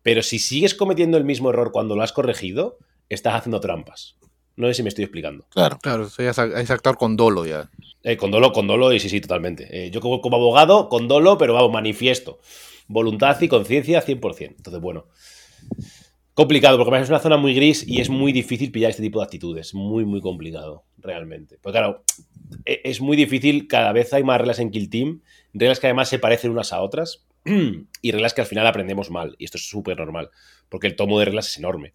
Pero 0.01 0.23
si 0.23 0.39
sigues 0.39 0.73
cometiendo 0.73 1.17
el 1.17 1.25
mismo 1.25 1.51
error 1.51 1.71
cuando 1.71 1.95
lo 1.95 2.01
has 2.01 2.11
corregido, 2.11 2.79
estás 3.07 3.35
haciendo 3.35 3.59
trampas. 3.59 4.17
No 4.55 4.67
sé 4.67 4.73
si 4.73 4.83
me 4.83 4.89
estoy 4.89 5.03
explicando. 5.03 5.45
Claro, 5.49 5.77
claro, 5.79 6.07
es, 6.17 6.39
actuar 6.71 6.97
con 6.97 7.15
dolo 7.15 7.45
ya. 7.45 7.69
Eh, 8.01 8.17
con 8.17 8.31
dolo, 8.31 8.51
con 8.51 8.65
dolo, 8.65 8.91
y 8.91 8.99
sí, 8.99 9.09
sí, 9.09 9.21
totalmente. 9.21 9.67
Eh, 9.71 9.91
yo 9.91 10.01
como, 10.01 10.21
como, 10.21 10.37
abogado, 10.37 10.89
con 10.89 11.07
dolo, 11.07 11.37
pero 11.37 11.53
vamos, 11.53 11.71
manifiesto. 11.71 12.39
Voluntad 12.87 13.39
y 13.41 13.47
conciencia 13.47 14.03
100%. 14.03 14.55
Entonces, 14.57 14.81
bueno 14.81 15.05
complicado, 16.39 16.77
porque 16.77 17.01
es 17.01 17.09
una 17.09 17.19
zona 17.19 17.35
muy 17.35 17.53
gris 17.53 17.85
y 17.85 17.99
es 17.99 18.09
muy 18.09 18.31
difícil 18.31 18.71
pillar 18.71 18.91
este 18.91 19.03
tipo 19.03 19.19
de 19.19 19.25
actitudes. 19.25 19.73
Muy, 19.73 20.05
muy 20.05 20.21
complicado, 20.21 20.85
realmente. 20.97 21.57
Porque 21.61 21.79
claro, 21.79 22.05
e, 22.65 22.79
es 22.85 23.01
muy 23.01 23.17
difícil, 23.17 23.67
cada 23.67 23.91
vez 23.91 24.13
hay 24.13 24.23
más 24.23 24.37
reglas 24.37 24.59
en 24.59 24.71
Kill 24.71 24.89
Team, 24.89 25.21
reglas 25.53 25.81
que 25.81 25.87
además 25.87 26.07
se 26.07 26.17
parecen 26.17 26.51
unas 26.51 26.71
a 26.71 26.81
otras 26.81 27.25
y 28.01 28.11
reglas 28.11 28.33
que 28.33 28.39
al 28.39 28.47
final 28.47 28.65
aprendemos 28.65 29.11
mal. 29.11 29.35
Y 29.37 29.43
esto 29.43 29.57
es 29.57 29.67
súper 29.67 29.97
normal, 29.97 30.29
porque 30.69 30.87
el 30.87 30.95
tomo 30.95 31.19
de 31.19 31.25
reglas 31.25 31.49
es 31.49 31.57
enorme. 31.57 31.91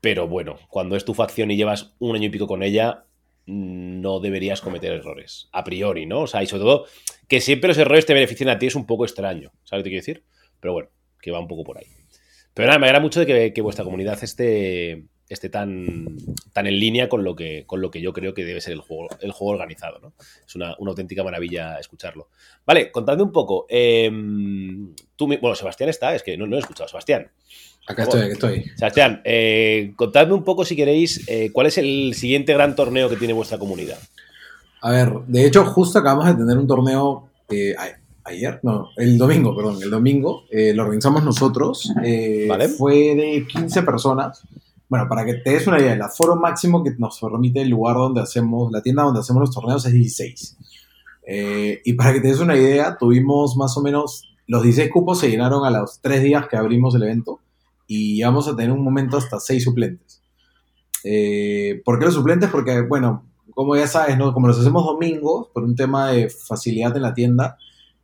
Pero 0.00 0.28
bueno, 0.28 0.60
cuando 0.68 0.94
es 0.94 1.04
tu 1.04 1.12
facción 1.12 1.50
y 1.50 1.56
llevas 1.56 1.94
un 1.98 2.14
año 2.14 2.26
y 2.26 2.30
pico 2.30 2.46
con 2.46 2.62
ella, 2.62 3.06
no 3.46 4.20
deberías 4.20 4.60
cometer 4.60 4.92
errores, 4.92 5.48
a 5.50 5.64
priori, 5.64 6.06
¿no? 6.06 6.20
O 6.20 6.26
sea, 6.28 6.44
y 6.44 6.46
sobre 6.46 6.62
todo, 6.62 6.86
que 7.26 7.40
siempre 7.40 7.66
los 7.66 7.78
errores 7.78 8.06
te 8.06 8.14
beneficien 8.14 8.50
a 8.50 8.58
ti 8.60 8.66
es 8.66 8.76
un 8.76 8.86
poco 8.86 9.04
extraño, 9.04 9.50
¿sabes 9.64 9.80
lo 9.80 9.84
que 9.84 9.90
quiero 9.90 10.02
decir? 10.02 10.24
Pero 10.60 10.74
bueno, 10.74 10.90
que 11.20 11.32
va 11.32 11.40
un 11.40 11.48
poco 11.48 11.64
por 11.64 11.78
ahí. 11.78 11.95
Pero 12.56 12.68
nada, 12.68 12.78
me 12.78 12.86
alegra 12.86 13.00
mucho 13.00 13.22
de 13.22 13.52
que, 13.52 13.60
vuestra 13.60 13.84
comunidad 13.84 14.18
esté, 14.24 15.04
esté 15.28 15.50
tan, 15.50 16.16
tan 16.54 16.66
en 16.66 16.80
línea 16.80 17.06
con 17.06 17.22
lo, 17.22 17.36
que, 17.36 17.64
con 17.66 17.82
lo 17.82 17.90
que 17.90 18.00
yo 18.00 18.14
creo 18.14 18.32
que 18.32 18.46
debe 18.46 18.62
ser 18.62 18.72
el 18.72 18.80
juego, 18.80 19.08
el 19.20 19.30
juego 19.32 19.52
organizado. 19.52 19.98
¿no? 19.98 20.14
Es 20.46 20.56
una, 20.56 20.70
auténtica 20.70 21.22
maravilla 21.22 21.78
escucharlo. 21.78 22.30
Vale, 22.64 22.90
contadme 22.90 23.24
un 23.24 23.30
poco. 23.30 23.66
Em, 23.68 24.94
tú, 25.16 25.26
bueno, 25.26 25.54
Sebastián 25.54 25.90
está, 25.90 26.14
es 26.14 26.22
que 26.22 26.38
no, 26.38 26.46
no 26.46 26.56
he 26.56 26.60
escuchado. 26.60 26.88
Sebastián. 26.88 27.30
Acá 27.86 28.04
estoy, 28.04 28.22
aquí 28.22 28.32
estoy. 28.32 28.64
Sebastián, 28.74 29.20
eh, 29.24 29.92
contadme 29.94 30.32
un 30.32 30.42
poco, 30.42 30.64
si 30.64 30.74
queréis, 30.76 31.28
eh, 31.28 31.50
cuál 31.52 31.66
es 31.66 31.76
el 31.76 32.14
siguiente 32.14 32.54
gran 32.54 32.74
torneo 32.74 33.10
que 33.10 33.16
tiene 33.16 33.34
vuestra 33.34 33.58
comunidad. 33.58 33.98
A 34.80 34.90
ver, 34.92 35.12
de 35.26 35.44
hecho, 35.44 35.62
justo 35.66 35.98
acabamos 35.98 36.24
de 36.24 36.42
tener 36.42 36.56
un 36.56 36.66
torneo. 36.66 37.28
Eh, 37.50 37.76
ayer, 38.26 38.60
no, 38.62 38.90
el 38.96 39.16
domingo, 39.16 39.54
perdón, 39.54 39.82
el 39.82 39.90
domingo, 39.90 40.44
eh, 40.50 40.74
lo 40.74 40.82
organizamos 40.82 41.24
nosotros. 41.24 41.92
Eh, 42.04 42.48
fue 42.76 43.14
de 43.14 43.46
15 43.46 43.82
personas. 43.82 44.42
Bueno, 44.88 45.08
para 45.08 45.24
que 45.24 45.34
te 45.34 45.50
des 45.50 45.66
una 45.66 45.80
idea, 45.80 45.94
el 45.94 46.02
aforo 46.02 46.36
máximo 46.36 46.82
que 46.84 46.90
nos 46.98 47.18
permite 47.20 47.62
el 47.62 47.70
lugar 47.70 47.96
donde 47.96 48.20
hacemos, 48.20 48.70
la 48.72 48.82
tienda 48.82 49.02
donde 49.02 49.20
hacemos 49.20 49.40
los 49.40 49.50
torneos 49.50 49.84
es 49.86 49.92
16. 49.92 50.56
Eh, 51.28 51.80
y 51.84 51.92
para 51.94 52.12
que 52.12 52.20
te 52.20 52.28
des 52.28 52.40
una 52.40 52.56
idea, 52.56 52.96
tuvimos 52.98 53.56
más 53.56 53.76
o 53.76 53.82
menos, 53.82 54.22
los 54.46 54.62
16 54.62 54.92
cupos 54.92 55.18
se 55.18 55.28
llenaron 55.28 55.64
a 55.64 55.70
los 55.70 56.00
3 56.00 56.22
días 56.22 56.46
que 56.48 56.56
abrimos 56.56 56.94
el 56.94 57.02
evento 57.02 57.40
y 57.88 58.22
vamos 58.22 58.46
a 58.48 58.54
tener 58.54 58.72
un 58.72 58.82
momento 58.82 59.16
hasta 59.16 59.40
6 59.40 59.64
suplentes. 59.64 60.22
¿Por 61.84 61.98
qué 61.98 62.04
los 62.04 62.14
suplentes? 62.14 62.50
Porque, 62.50 62.80
bueno, 62.82 63.24
como 63.54 63.74
ya 63.74 63.86
sabes, 63.86 64.18
¿no? 64.18 64.32
como 64.34 64.48
los 64.48 64.58
hacemos 64.58 64.84
domingos, 64.84 65.48
por 65.52 65.64
un 65.64 65.74
tema 65.74 66.10
de 66.10 66.28
facilidad 66.28 66.94
en 66.96 67.02
la 67.02 67.14
tienda, 67.14 67.58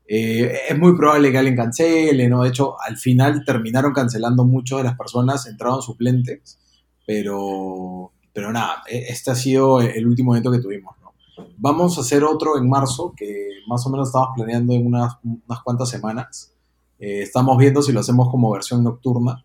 eh, 0.06 0.52
es 0.68 0.78
muy 0.78 0.96
probable 0.96 1.30
que 1.30 1.38
alguien 1.38 1.56
cancele, 1.56 2.28
¿no? 2.28 2.42
De 2.42 2.50
hecho, 2.50 2.76
al 2.80 2.96
final 2.96 3.44
terminaron 3.44 3.92
cancelando 3.92 4.44
muchas 4.44 4.78
de 4.78 4.84
las 4.84 4.96
personas, 4.96 5.46
entraron 5.46 5.82
suplentes, 5.82 6.58
pero, 7.06 8.12
pero 8.32 8.52
nada, 8.52 8.82
e, 8.88 9.06
este 9.08 9.30
ha 9.30 9.34
sido 9.34 9.80
el 9.80 10.06
último 10.06 10.34
evento 10.34 10.52
que 10.52 10.60
tuvimos, 10.60 10.96
¿no? 11.00 11.12
Vamos 11.56 11.96
a 11.96 12.02
hacer 12.02 12.24
otro 12.24 12.58
en 12.58 12.68
marzo, 12.68 13.14
que 13.16 13.48
más 13.66 13.86
o 13.86 13.90
menos 13.90 14.08
estamos 14.08 14.30
planeando 14.34 14.74
en 14.74 14.86
unas, 14.86 15.14
unas 15.22 15.62
cuantas 15.62 15.88
semanas. 15.88 16.52
Eh, 16.98 17.22
estamos 17.22 17.56
viendo 17.56 17.82
si 17.82 17.92
lo 17.92 18.00
hacemos 18.00 18.28
como 18.30 18.50
versión 18.50 18.84
nocturna, 18.84 19.44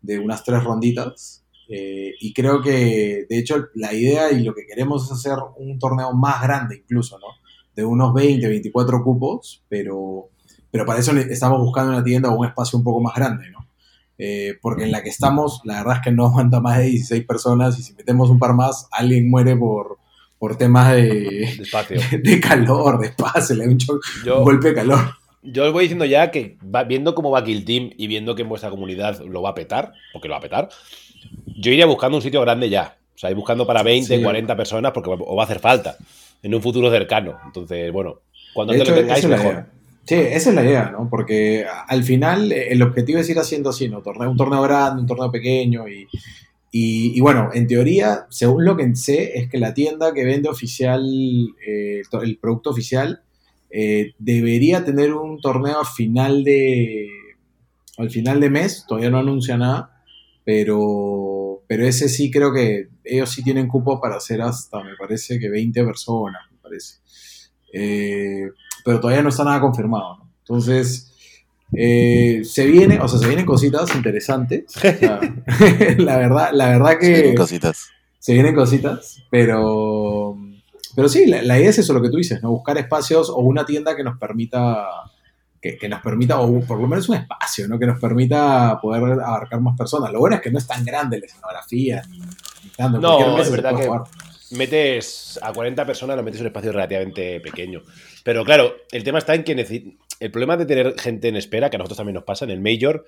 de 0.00 0.18
unas 0.18 0.44
tres 0.44 0.62
ronditas. 0.64 1.44
Eh, 1.68 2.14
y 2.20 2.32
creo 2.32 2.62
que, 2.62 3.26
de 3.28 3.38
hecho, 3.38 3.66
la 3.74 3.92
idea 3.92 4.32
y 4.32 4.42
lo 4.42 4.54
que 4.54 4.66
queremos 4.66 5.04
es 5.04 5.12
hacer 5.12 5.38
un 5.58 5.78
torneo 5.78 6.12
más 6.14 6.42
grande 6.42 6.76
incluso, 6.76 7.18
¿no? 7.18 7.26
De 7.78 7.84
unos 7.84 8.12
20, 8.12 8.48
24 8.48 9.04
cupos, 9.04 9.62
pero, 9.68 10.30
pero 10.68 10.84
para 10.84 10.98
eso 10.98 11.16
estamos 11.16 11.60
buscando 11.60 11.92
una 11.92 12.02
tienda 12.02 12.28
o 12.28 12.36
un 12.36 12.44
espacio 12.44 12.76
un 12.76 12.82
poco 12.82 13.00
más 13.00 13.14
grande, 13.14 13.48
¿no? 13.50 13.68
Eh, 14.18 14.58
porque 14.60 14.82
en 14.82 14.90
la 14.90 15.00
que 15.04 15.10
estamos, 15.10 15.60
la 15.62 15.74
verdad 15.74 15.98
es 15.98 16.02
que 16.02 16.10
no 16.10 16.26
aguanta 16.26 16.58
más 16.58 16.78
de 16.78 16.86
16 16.86 17.24
personas 17.24 17.78
y 17.78 17.84
si 17.84 17.94
metemos 17.94 18.30
un 18.30 18.40
par 18.40 18.54
más, 18.54 18.88
alguien 18.90 19.30
muere 19.30 19.54
por, 19.54 19.98
por 20.40 20.56
temas 20.56 20.92
de, 20.92 21.56
de, 22.20 22.40
calor, 22.42 22.98
de 22.98 23.06
espacio, 23.06 23.54
le 23.54 23.64
da 23.64 23.70
un, 24.34 24.42
golpe 24.42 24.70
de 24.70 24.74
calor. 24.74 25.14
yo 25.44 25.64
os 25.64 25.72
voy 25.72 25.84
diciendo 25.84 26.04
ya 26.04 26.32
que 26.32 26.58
viendo 26.88 27.14
cómo 27.14 27.30
va 27.30 27.44
Kill 27.44 27.64
Team 27.64 27.90
y 27.96 28.08
viendo 28.08 28.34
que 28.34 28.42
en 28.42 28.48
vuestra 28.48 28.70
comunidad 28.70 29.20
lo 29.20 29.40
va 29.40 29.50
a 29.50 29.54
petar, 29.54 29.92
porque 30.12 30.26
lo 30.26 30.32
va 30.32 30.38
a 30.38 30.42
petar, 30.42 30.68
yo 31.46 31.70
iría 31.70 31.86
buscando 31.86 32.16
un 32.16 32.22
sitio 32.24 32.40
grande 32.40 32.70
ya. 32.70 32.96
O 33.14 33.18
sea, 33.20 33.30
ir 33.30 33.36
buscando 33.36 33.66
para 33.66 33.84
20, 33.84 34.20
40 34.20 34.56
personas 34.56 34.92
porque 34.92 35.10
os 35.10 35.36
va 35.36 35.42
a 35.42 35.44
hacer 35.44 35.58
falta 35.60 35.96
en 36.42 36.54
un 36.54 36.62
futuro 36.62 36.90
cercano. 36.90 37.38
Entonces, 37.44 37.92
bueno, 37.92 38.20
cuando 38.54 38.72
te 38.72 38.84
lo 38.84 38.94
tengáis, 38.94 39.26
mejor. 39.26 39.66
Sí, 40.04 40.14
esa 40.14 40.48
es 40.48 40.54
la 40.54 40.64
idea, 40.64 40.90
¿no? 40.90 41.08
Porque 41.10 41.66
al 41.86 42.02
final 42.02 42.50
eh, 42.50 42.68
el 42.70 42.80
objetivo 42.80 43.18
es 43.18 43.28
ir 43.28 43.38
haciendo 43.38 43.70
así, 43.70 43.88
¿no? 43.90 43.98
un 43.98 44.36
torneo 44.36 44.62
grande, 44.62 45.02
un 45.02 45.06
torneo 45.06 45.30
pequeño 45.30 45.84
y, 46.70 47.20
bueno, 47.20 47.50
en 47.52 47.66
teoría, 47.66 48.26
según 48.30 48.64
lo 48.64 48.76
que 48.76 48.94
sé, 48.94 49.38
es 49.38 49.48
que 49.48 49.58
la 49.58 49.74
tienda 49.74 50.12
que 50.12 50.24
vende 50.24 50.48
oficial, 50.48 51.02
eh, 51.66 52.02
el 52.22 52.38
producto 52.38 52.70
oficial, 52.70 53.22
eh, 53.70 54.12
debería 54.18 54.84
tener 54.84 55.14
un 55.14 55.40
torneo 55.40 55.80
a 55.80 55.84
final 55.84 56.44
de, 56.44 57.08
al 57.96 58.10
final 58.10 58.40
de 58.40 58.50
mes, 58.50 58.84
todavía 58.86 59.10
no 59.10 59.18
anuncia 59.18 59.56
nada, 59.56 60.02
pero, 60.44 61.37
pero 61.68 61.86
ese 61.86 62.08
sí 62.08 62.30
creo 62.30 62.52
que 62.52 62.88
ellos 63.04 63.30
sí 63.30 63.44
tienen 63.44 63.68
cupo 63.68 64.00
para 64.00 64.16
hacer 64.16 64.40
hasta, 64.40 64.82
me 64.82 64.96
parece 64.96 65.38
que 65.38 65.50
20 65.50 65.84
personas, 65.84 66.42
me 66.50 66.58
parece. 66.58 66.96
Eh, 67.72 68.48
pero 68.84 68.98
todavía 69.00 69.22
no 69.22 69.28
está 69.28 69.44
nada 69.44 69.60
confirmado. 69.60 70.26
Entonces, 70.40 71.12
eh, 71.72 72.40
se 72.42 72.66
viene, 72.66 72.98
o 73.00 73.06
sea, 73.06 73.18
se 73.18 73.26
vienen 73.26 73.44
cositas 73.44 73.94
interesantes. 73.94 74.64
la 75.98 76.16
verdad, 76.16 76.50
la 76.54 76.70
verdad 76.70 76.98
que. 76.98 77.06
Se 77.06 77.12
vienen 77.12 77.36
cositas. 77.36 77.88
Se 78.18 78.32
vienen 78.32 78.54
cositas, 78.54 79.22
pero. 79.30 80.36
Pero 80.96 81.08
sí, 81.08 81.26
la, 81.26 81.58
idea 81.58 81.70
es 81.70 81.78
eso, 81.78 81.92
lo 81.92 82.02
que 82.02 82.08
tú 82.08 82.16
dices, 82.16 82.42
¿no? 82.42 82.50
Buscar 82.50 82.76
espacios 82.78 83.30
o 83.30 83.36
una 83.36 83.66
tienda 83.66 83.94
que 83.94 84.02
nos 84.02 84.18
permita. 84.18 84.86
Que, 85.60 85.88
nos 85.88 86.00
permita, 86.00 86.40
o 86.40 86.60
por 86.60 86.80
lo 86.80 86.86
menos 86.86 87.08
un 87.08 87.16
espacio, 87.16 87.66
¿no? 87.68 87.78
Que 87.78 87.86
nos 87.86 88.00
permita 88.00 88.78
poder 88.80 89.20
abarcar 89.20 89.60
más 89.60 89.76
personas. 89.76 90.12
Lo 90.12 90.20
bueno 90.20 90.36
es 90.36 90.42
que 90.42 90.50
no 90.50 90.58
es 90.58 90.66
tan 90.66 90.84
grande 90.84 91.18
la 91.18 91.26
escenografía, 91.26 92.02
ni, 92.08 92.20
tanto. 92.76 93.00
No, 93.00 93.38
es 93.40 93.50
verdad 93.50 93.76
que 93.76 93.88
metes 94.56 95.38
a 95.42 95.52
40 95.52 95.84
personas, 95.84 96.16
lo 96.16 96.22
metes 96.22 96.40
en 96.40 96.44
un 96.44 96.48
espacio 96.48 96.72
relativamente 96.72 97.40
pequeño. 97.40 97.82
Pero 98.24 98.44
claro, 98.44 98.74
el 98.92 99.04
tema 99.04 99.18
está 99.18 99.34
en 99.34 99.44
que 99.44 99.98
el 100.20 100.30
problema 100.30 100.56
de 100.56 100.66
tener 100.66 100.98
gente 100.98 101.28
en 101.28 101.36
espera, 101.36 101.70
que 101.70 101.76
a 101.76 101.78
nosotros 101.78 101.98
también 101.98 102.14
nos 102.14 102.24
pasa 102.24 102.44
en 102.44 102.50
el 102.52 102.60
Major, 102.60 103.04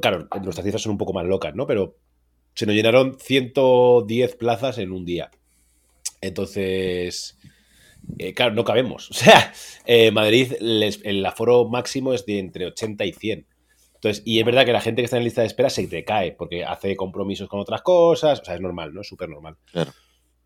claro, 0.00 0.28
nuestras 0.42 0.64
cifras 0.64 0.82
son 0.82 0.92
un 0.92 0.98
poco 0.98 1.12
más 1.12 1.24
locas, 1.24 1.54
¿no? 1.54 1.66
Pero 1.66 1.96
se 2.54 2.66
nos 2.66 2.74
llenaron 2.74 3.18
110 3.18 4.36
plazas 4.36 4.78
en 4.78 4.92
un 4.92 5.04
día. 5.04 5.30
Entonces, 6.20 7.35
eh, 8.18 8.34
claro, 8.34 8.54
no 8.54 8.64
cabemos. 8.64 9.10
O 9.10 9.14
sea, 9.14 9.52
eh, 9.84 10.10
Madrid, 10.10 10.52
el 10.60 11.26
aforo 11.26 11.68
máximo 11.68 12.12
es 12.12 12.26
de 12.26 12.38
entre 12.38 12.66
80 12.66 13.04
y 13.04 13.12
100. 13.12 13.46
Entonces, 13.94 14.22
y 14.26 14.38
es 14.38 14.44
verdad 14.44 14.64
que 14.64 14.72
la 14.72 14.80
gente 14.80 15.02
que 15.02 15.06
está 15.06 15.16
en 15.16 15.24
lista 15.24 15.40
de 15.40 15.46
espera 15.46 15.70
se 15.70 15.86
decae 15.86 16.32
porque 16.32 16.64
hace 16.64 16.96
compromisos 16.96 17.48
con 17.48 17.60
otras 17.60 17.82
cosas. 17.82 18.40
O 18.40 18.44
sea, 18.44 18.54
es 18.54 18.60
normal, 18.60 18.94
¿no? 18.94 19.00
Es 19.00 19.08
súper 19.08 19.28
normal. 19.28 19.56
Claro. 19.72 19.92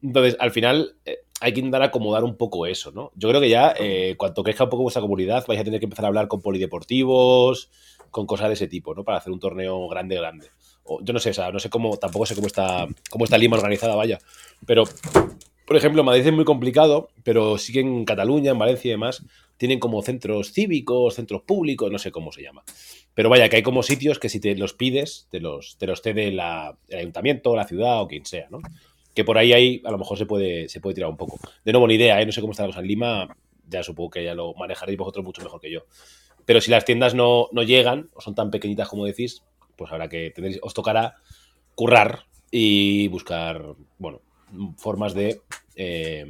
Entonces, 0.02 0.36
al 0.40 0.50
final, 0.50 0.96
eh, 1.04 1.18
hay 1.40 1.52
que 1.52 1.60
intentar 1.60 1.82
acomodar 1.82 2.24
un 2.24 2.36
poco 2.36 2.66
eso, 2.66 2.90
¿no? 2.92 3.12
Yo 3.16 3.28
creo 3.28 3.40
que 3.40 3.50
ya, 3.50 3.74
cuanto 4.16 4.42
crezca 4.42 4.64
un 4.64 4.70
poco 4.70 4.84
vuestra 4.84 5.02
comunidad, 5.02 5.44
vais 5.46 5.60
a 5.60 5.64
tener 5.64 5.80
que 5.80 5.86
empezar 5.86 6.04
a 6.04 6.08
hablar 6.08 6.28
con 6.28 6.40
polideportivos, 6.40 7.70
con 8.10 8.26
cosas 8.26 8.48
de 8.48 8.54
ese 8.54 8.68
tipo, 8.68 8.94
¿no? 8.94 9.04
Para 9.04 9.18
hacer 9.18 9.32
un 9.32 9.40
torneo 9.40 9.88
grande, 9.88 10.16
grande. 10.16 10.50
O, 10.84 11.02
yo 11.02 11.12
no 11.12 11.18
sé, 11.18 11.30
o 11.30 11.34
sea, 11.34 11.50
no 11.50 11.58
sé 11.58 11.70
cómo, 11.70 11.96
tampoco 11.96 12.26
sé 12.26 12.34
cómo 12.34 12.46
está, 12.46 12.86
cómo 13.10 13.24
está 13.24 13.38
Lima 13.38 13.56
organizada, 13.56 13.94
vaya. 13.94 14.18
Pero, 14.66 14.84
por 15.70 15.76
ejemplo, 15.76 16.02
Madrid 16.02 16.26
es 16.26 16.32
muy 16.32 16.44
complicado, 16.44 17.10
pero 17.22 17.56
sí 17.56 17.72
que 17.72 17.78
en 17.78 18.04
Cataluña, 18.04 18.50
en 18.50 18.58
Valencia 18.58 18.88
y 18.88 18.90
demás, 18.90 19.24
tienen 19.56 19.78
como 19.78 20.02
centros 20.02 20.50
cívicos, 20.50 21.14
centros 21.14 21.42
públicos, 21.42 21.92
no 21.92 21.98
sé 22.00 22.10
cómo 22.10 22.32
se 22.32 22.42
llama. 22.42 22.64
Pero 23.14 23.28
vaya, 23.28 23.48
que 23.48 23.54
hay 23.54 23.62
como 23.62 23.84
sitios 23.84 24.18
que 24.18 24.28
si 24.28 24.40
te 24.40 24.56
los 24.56 24.74
pides, 24.74 25.28
te 25.30 25.38
los, 25.38 25.76
te 25.78 25.86
los 25.86 26.02
cede 26.02 26.26
el 26.26 26.40
ayuntamiento, 26.40 27.54
la 27.54 27.68
ciudad 27.68 28.02
o 28.02 28.08
quien 28.08 28.26
sea, 28.26 28.48
¿no? 28.50 28.58
que 29.14 29.24
por 29.24 29.38
ahí, 29.38 29.52
ahí 29.52 29.80
a 29.84 29.92
lo 29.92 29.98
mejor 29.98 30.18
se 30.18 30.26
puede, 30.26 30.68
se 30.68 30.80
puede 30.80 30.94
tirar 30.94 31.08
un 31.08 31.16
poco. 31.16 31.38
De 31.64 31.70
nuevo, 31.70 31.86
ni 31.86 31.94
idea, 31.94 32.20
¿eh? 32.20 32.26
no 32.26 32.32
sé 32.32 32.40
cómo 32.40 32.50
está 32.50 32.64
la 32.64 32.70
cosa 32.70 32.80
en 32.80 32.88
Lima, 32.88 33.28
ya 33.68 33.84
supongo 33.84 34.10
que 34.10 34.24
ya 34.24 34.34
lo 34.34 34.54
manejaréis 34.54 34.98
vosotros 34.98 35.24
mucho 35.24 35.40
mejor 35.40 35.60
que 35.60 35.70
yo. 35.70 35.82
Pero 36.46 36.60
si 36.60 36.72
las 36.72 36.84
tiendas 36.84 37.14
no, 37.14 37.48
llegan 37.64 38.10
o 38.14 38.20
son 38.20 38.34
tan 38.34 38.50
pequeñitas 38.50 38.88
como 38.88 39.04
decís, 39.04 39.44
pues 39.76 39.92
habrá 39.92 40.08
que 40.08 40.34
os 40.62 40.74
tocará 40.74 41.14
currar 41.76 42.24
y 42.50 43.06
buscar, 43.06 43.76
bueno, 43.98 44.20
formas 44.76 45.14
de... 45.14 45.40
Eh, 45.76 46.24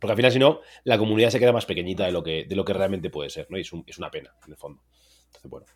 porque 0.00 0.12
al 0.12 0.16
final, 0.16 0.32
si 0.32 0.38
no, 0.38 0.60
la 0.84 0.98
comunidad 0.98 1.30
se 1.30 1.38
queda 1.38 1.52
más 1.52 1.66
pequeñita 1.66 2.04
de 2.04 2.12
lo 2.12 2.22
que, 2.22 2.44
de 2.44 2.56
lo 2.56 2.64
que 2.64 2.72
realmente 2.72 3.10
puede 3.10 3.30
ser, 3.30 3.46
¿no? 3.50 3.58
Y 3.58 3.62
es, 3.62 3.98
una 3.98 4.10
pena, 4.10 4.34
en 4.44 4.52
el 4.52 4.58
fondo. 4.58 4.82
Entonces, 5.26 5.50
bueno. 5.50 5.66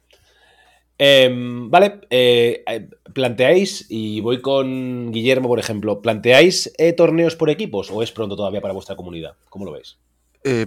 Em, 0.99 1.71
vale, 1.71 2.01
eh, 2.11 2.63
eh, 2.67 2.89
planteáis, 3.15 3.87
y 3.89 4.21
voy 4.21 4.43
con 4.43 5.11
Guillermo, 5.11 5.49
por 5.49 5.59
ejemplo, 5.59 6.03
¿planteáis 6.03 6.71
torneos 6.97 7.37
por 7.37 7.49
equipos 7.49 7.91
o 7.91 8.03
es 8.03 8.13
pronto 8.13 8.37
todavía 8.37 8.61
para 8.61 8.75
vuestra 8.75 8.97
comunidad? 8.97 9.37
¿Cómo 9.49 9.65
lo 9.65 9.73
veis? 9.73 9.99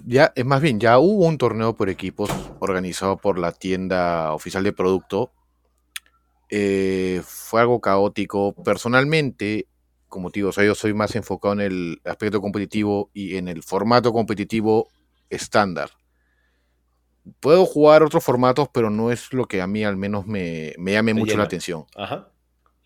ya, 0.06 0.32
es 0.36 0.46
más 0.46 0.62
bien, 0.62 0.80
ya 0.80 1.00
hubo 1.00 1.26
un 1.26 1.40
torneo 1.40 1.76
por 1.76 1.90
equipos 1.90 2.30
organizado 2.60 3.18
por 3.18 3.40
la 3.40 3.52
tienda 3.52 4.32
oficial 4.34 4.64
de 4.64 4.72
producto. 4.72 5.32
fue 6.50 7.62
algo 7.62 7.82
caótico. 7.82 8.54
Personalmente, 8.54 9.68
como 10.14 10.30
digo, 10.30 10.52
yo 10.52 10.76
soy 10.76 10.94
más 10.94 11.16
enfocado 11.16 11.56
en 11.56 11.62
el 11.62 12.02
aspecto 12.06 12.40
competitivo 12.40 13.10
y 13.14 13.38
en 13.38 13.48
el 13.48 13.64
formato 13.64 14.14
competitivo 14.14 14.88
estándar 15.30 15.90
puedo 17.40 17.66
jugar 17.66 18.04
otros 18.04 18.24
formatos, 18.24 18.68
pero 18.72 18.90
no 18.90 19.12
es 19.12 19.32
lo 19.34 19.46
que 19.46 19.62
a 19.62 19.68
mí 19.68 19.84
al 19.84 19.98
menos 19.98 20.26
me, 20.26 20.74
llame 20.78 21.14
mucho 21.14 21.38
la 21.38 21.44
atención. 21.44 21.86
Ajá. 21.96 22.28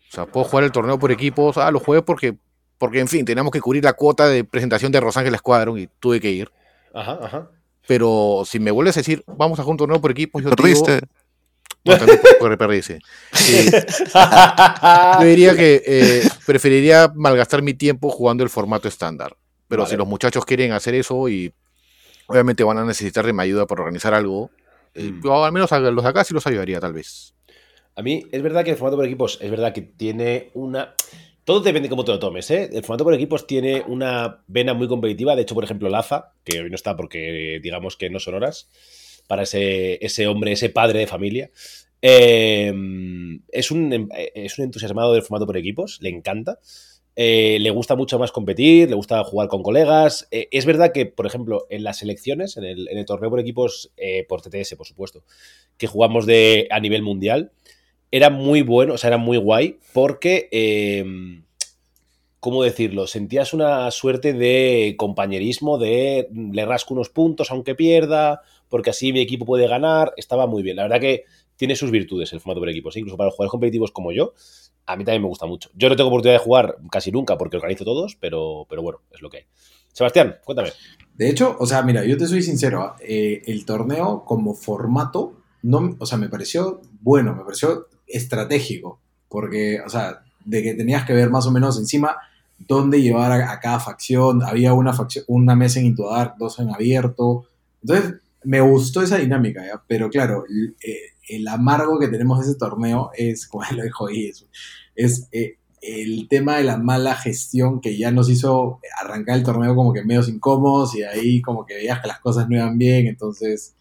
O 0.08 0.10
sea, 0.10 0.26
puedo 0.26 0.46
jugar 0.46 0.64
el 0.64 0.72
torneo 0.72 0.98
por 0.98 1.12
equipos, 1.12 1.58
ah, 1.58 1.70
lo 1.70 1.80
jugué 1.80 2.02
porque, 2.02 2.36
porque 2.78 3.00
en 3.00 3.08
fin, 3.08 3.24
teníamos 3.24 3.52
que 3.52 3.60
cubrir 3.60 3.84
la 3.84 3.92
cuota 3.92 4.26
de 4.26 4.44
presentación 4.44 4.90
de 4.92 5.00
Rosángel 5.00 5.36
Squadron 5.36 5.78
y 5.78 5.86
tuve 5.98 6.20
que 6.20 6.30
ir. 6.30 6.50
Ajá, 6.94 7.18
ajá. 7.22 7.50
Pero 7.86 8.42
si 8.44 8.58
me 8.58 8.70
vuelves 8.70 8.96
a 8.96 9.00
decir, 9.00 9.24
vamos 9.26 9.58
a 9.58 9.62
jugar 9.62 9.72
un 9.72 9.78
torneo 9.78 10.00
por 10.00 10.10
equipos, 10.10 10.42
yo 10.42 10.50
Perdiste. 10.50 10.94
Digo, 10.94 11.06
perdiste. 11.84 12.98
yo 15.20 15.24
diría 15.24 15.56
que 15.56 15.82
eh, 15.86 16.28
preferiría 16.46 17.10
malgastar 17.14 17.62
mi 17.62 17.74
tiempo 17.74 18.10
jugando 18.10 18.44
el 18.44 18.50
formato 18.50 18.88
estándar. 18.88 19.36
Pero 19.68 19.84
si 19.86 19.96
los 19.96 20.08
muchachos 20.08 20.44
quieren 20.46 20.72
hacer 20.72 20.94
eso 20.94 21.28
y 21.28 21.52
Obviamente 22.28 22.62
van 22.62 22.76
a 22.76 22.84
necesitar 22.84 23.24
de 23.24 23.32
mi 23.32 23.42
ayuda 23.42 23.66
para 23.66 23.82
organizar 23.82 24.12
algo. 24.12 24.50
Eh, 24.94 25.10
mm. 25.10 25.28
al 25.28 25.52
menos 25.52 25.70
los 25.70 26.04
de 26.04 26.08
acá 26.08 26.24
sí 26.24 26.34
los 26.34 26.46
ayudaría, 26.46 26.78
tal 26.78 26.92
vez. 26.92 27.34
A 27.96 28.02
mí 28.02 28.22
es 28.30 28.42
verdad 28.42 28.64
que 28.64 28.70
el 28.70 28.76
formato 28.76 28.96
por 28.96 29.06
equipos 29.06 29.38
es 29.40 29.50
verdad 29.50 29.72
que 29.72 29.80
tiene 29.80 30.50
una. 30.52 30.94
Todo 31.44 31.60
depende 31.60 31.88
de 31.88 31.90
cómo 31.90 32.04
te 32.04 32.12
lo 32.12 32.18
tomes, 32.18 32.50
¿eh? 32.50 32.68
El 32.70 32.82
formato 32.82 33.04
por 33.04 33.14
equipos 33.14 33.46
tiene 33.46 33.82
una 33.86 34.42
vena 34.46 34.74
muy 34.74 34.88
competitiva. 34.88 35.34
De 35.34 35.42
hecho, 35.42 35.54
por 35.54 35.64
ejemplo, 35.64 35.88
Laza, 35.88 36.32
que 36.44 36.60
hoy 36.60 36.68
no 36.68 36.74
está 36.74 36.94
porque 36.94 37.60
digamos 37.62 37.96
que 37.96 38.10
no 38.10 38.20
son 38.20 38.34
horas, 38.34 38.68
para 39.28 39.44
ese, 39.44 40.04
ese 40.04 40.26
hombre, 40.26 40.50
ese 40.50 40.70
padre 40.70 40.98
de 40.98 41.06
familia, 41.06 41.50
eh, 42.02 42.72
es, 43.52 43.70
un, 43.70 44.08
es 44.34 44.58
un 44.58 44.64
entusiasmado 44.64 45.12
del 45.12 45.22
formato 45.22 45.46
por 45.46 45.56
equipos, 45.56 45.98
le 46.02 46.10
encanta. 46.10 46.58
Eh, 47.20 47.58
le 47.58 47.70
gusta 47.70 47.96
mucho 47.96 48.16
más 48.20 48.30
competir, 48.30 48.88
le 48.88 48.94
gusta 48.94 49.24
jugar 49.24 49.48
con 49.48 49.64
colegas. 49.64 50.28
Eh, 50.30 50.46
es 50.52 50.64
verdad 50.66 50.92
que, 50.92 51.04
por 51.04 51.26
ejemplo, 51.26 51.66
en 51.68 51.82
las 51.82 51.98
selecciones, 51.98 52.56
en 52.56 52.64
el, 52.64 53.04
torneo 53.06 53.28
por 53.28 53.40
equipos, 53.40 53.90
eh, 53.96 54.24
por 54.28 54.40
TTS, 54.40 54.76
por 54.76 54.86
supuesto, 54.86 55.24
que 55.78 55.88
jugamos 55.88 56.26
de, 56.26 56.68
a 56.70 56.78
nivel 56.78 57.02
mundial, 57.02 57.50
era 58.12 58.30
muy 58.30 58.62
bueno, 58.62 58.94
o 58.94 58.98
sea, 58.98 59.08
era 59.08 59.16
muy 59.16 59.36
guay, 59.36 59.80
porque, 59.92 60.48
em, 60.52 61.42
¿cómo 62.38 62.62
decirlo? 62.62 63.08
Sentías 63.08 63.52
una 63.52 63.90
suerte 63.90 64.32
de 64.32 64.94
compañerismo, 64.96 65.76
de 65.76 66.28
le 66.32 66.64
rasco 66.66 66.94
unos 66.94 67.08
puntos 67.10 67.50
aunque 67.50 67.74
pierda, 67.74 68.42
porque 68.68 68.90
así 68.90 69.12
mi 69.12 69.20
equipo 69.20 69.44
puede 69.44 69.66
ganar, 69.66 70.12
estaba 70.16 70.46
muy 70.46 70.62
bien. 70.62 70.76
La 70.76 70.82
verdad 70.84 71.00
que 71.00 71.24
tiene 71.56 71.76
sus 71.76 71.90
virtudes 71.90 72.32
el 72.32 72.40
formato 72.40 72.60
por 72.60 72.68
equipos, 72.68 72.96
incluso 72.96 73.16
para 73.16 73.26
los 73.26 73.34
jugadores 73.34 73.50
competitivos 73.50 73.92
como 73.92 74.12
yo, 74.12 74.32
a 74.86 74.96
mí 74.96 75.04
también 75.04 75.22
me 75.22 75.28
gusta 75.28 75.46
mucho. 75.46 75.70
Yo 75.74 75.88
no 75.88 75.96
tengo 75.96 76.08
oportunidad 76.08 76.38
de 76.38 76.44
jugar 76.44 76.76
casi 76.90 77.12
nunca 77.12 77.36
porque 77.36 77.56
organizo 77.56 77.84
todos, 77.84 78.16
pero, 78.16 78.66
pero 78.70 78.82
bueno, 78.82 79.00
es 79.12 79.20
lo 79.20 79.28
que 79.28 79.38
hay. 79.38 79.44
Sebastián, 79.92 80.36
cuéntame. 80.44 80.70
De 81.14 81.28
hecho, 81.28 81.56
o 81.58 81.66
sea, 81.66 81.82
mira, 81.82 82.04
yo 82.04 82.16
te 82.16 82.26
soy 82.26 82.42
sincero, 82.42 82.94
eh, 83.00 83.42
el 83.46 83.64
torneo 83.64 84.24
como 84.24 84.54
formato, 84.54 85.40
no, 85.62 85.96
o 85.98 86.06
sea, 86.06 86.16
me 86.16 86.28
pareció 86.28 86.80
bueno, 87.00 87.34
me 87.34 87.42
pareció 87.42 87.88
estratégico, 88.06 89.00
porque, 89.28 89.80
o 89.84 89.88
sea, 89.88 90.22
de 90.44 90.62
que 90.62 90.74
tenías 90.74 91.04
que 91.04 91.12
ver 91.12 91.30
más 91.30 91.46
o 91.46 91.50
menos 91.50 91.78
encima 91.78 92.16
dónde 92.58 93.02
llevar 93.02 93.32
a, 93.32 93.60
cada 93.60 93.80
facción, 93.80 94.42
había 94.42 94.72
una, 94.72 94.92
facción, 94.92 95.24
una 95.28 95.54
mesa 95.54 95.80
en 95.80 95.86
Intuadar, 95.86 96.34
dos 96.38 96.58
en 96.58 96.70
abierto, 96.70 97.46
entonces 97.82 98.20
me 98.44 98.60
gustó 98.60 99.02
esa 99.02 99.18
dinámica, 99.18 99.62
pero 99.86 100.10
claro, 100.10 100.44
eh, 100.84 101.12
el 101.28 101.46
amargo 101.48 101.98
que 101.98 102.08
tenemos 102.08 102.38
de 102.40 102.50
ese 102.50 102.58
torneo 102.58 103.10
es, 103.16 103.46
como 103.48 103.64
lo 103.74 103.82
dijo 103.82 104.08
ahí, 104.08 104.30
es, 104.94 105.28
eh, 105.32 105.56
el 105.80 106.26
tema 106.28 106.56
de 106.56 106.64
la 106.64 106.76
mala 106.76 107.14
gestión 107.14 107.80
que 107.80 107.96
ya 107.96 108.10
nos 108.10 108.28
hizo 108.28 108.80
arrancar 109.00 109.38
el 109.38 109.44
torneo 109.44 109.76
como 109.76 109.92
que 109.92 110.04
medios 110.04 110.28
incómodos 110.28 110.96
y 110.96 111.04
ahí 111.04 111.40
como 111.40 111.64
que 111.64 111.74
veías 111.74 112.00
que 112.00 112.08
las 112.08 112.18
cosas 112.20 112.48
no 112.48 112.56
iban 112.56 112.78
bien, 112.78 113.06
entonces 113.06 113.74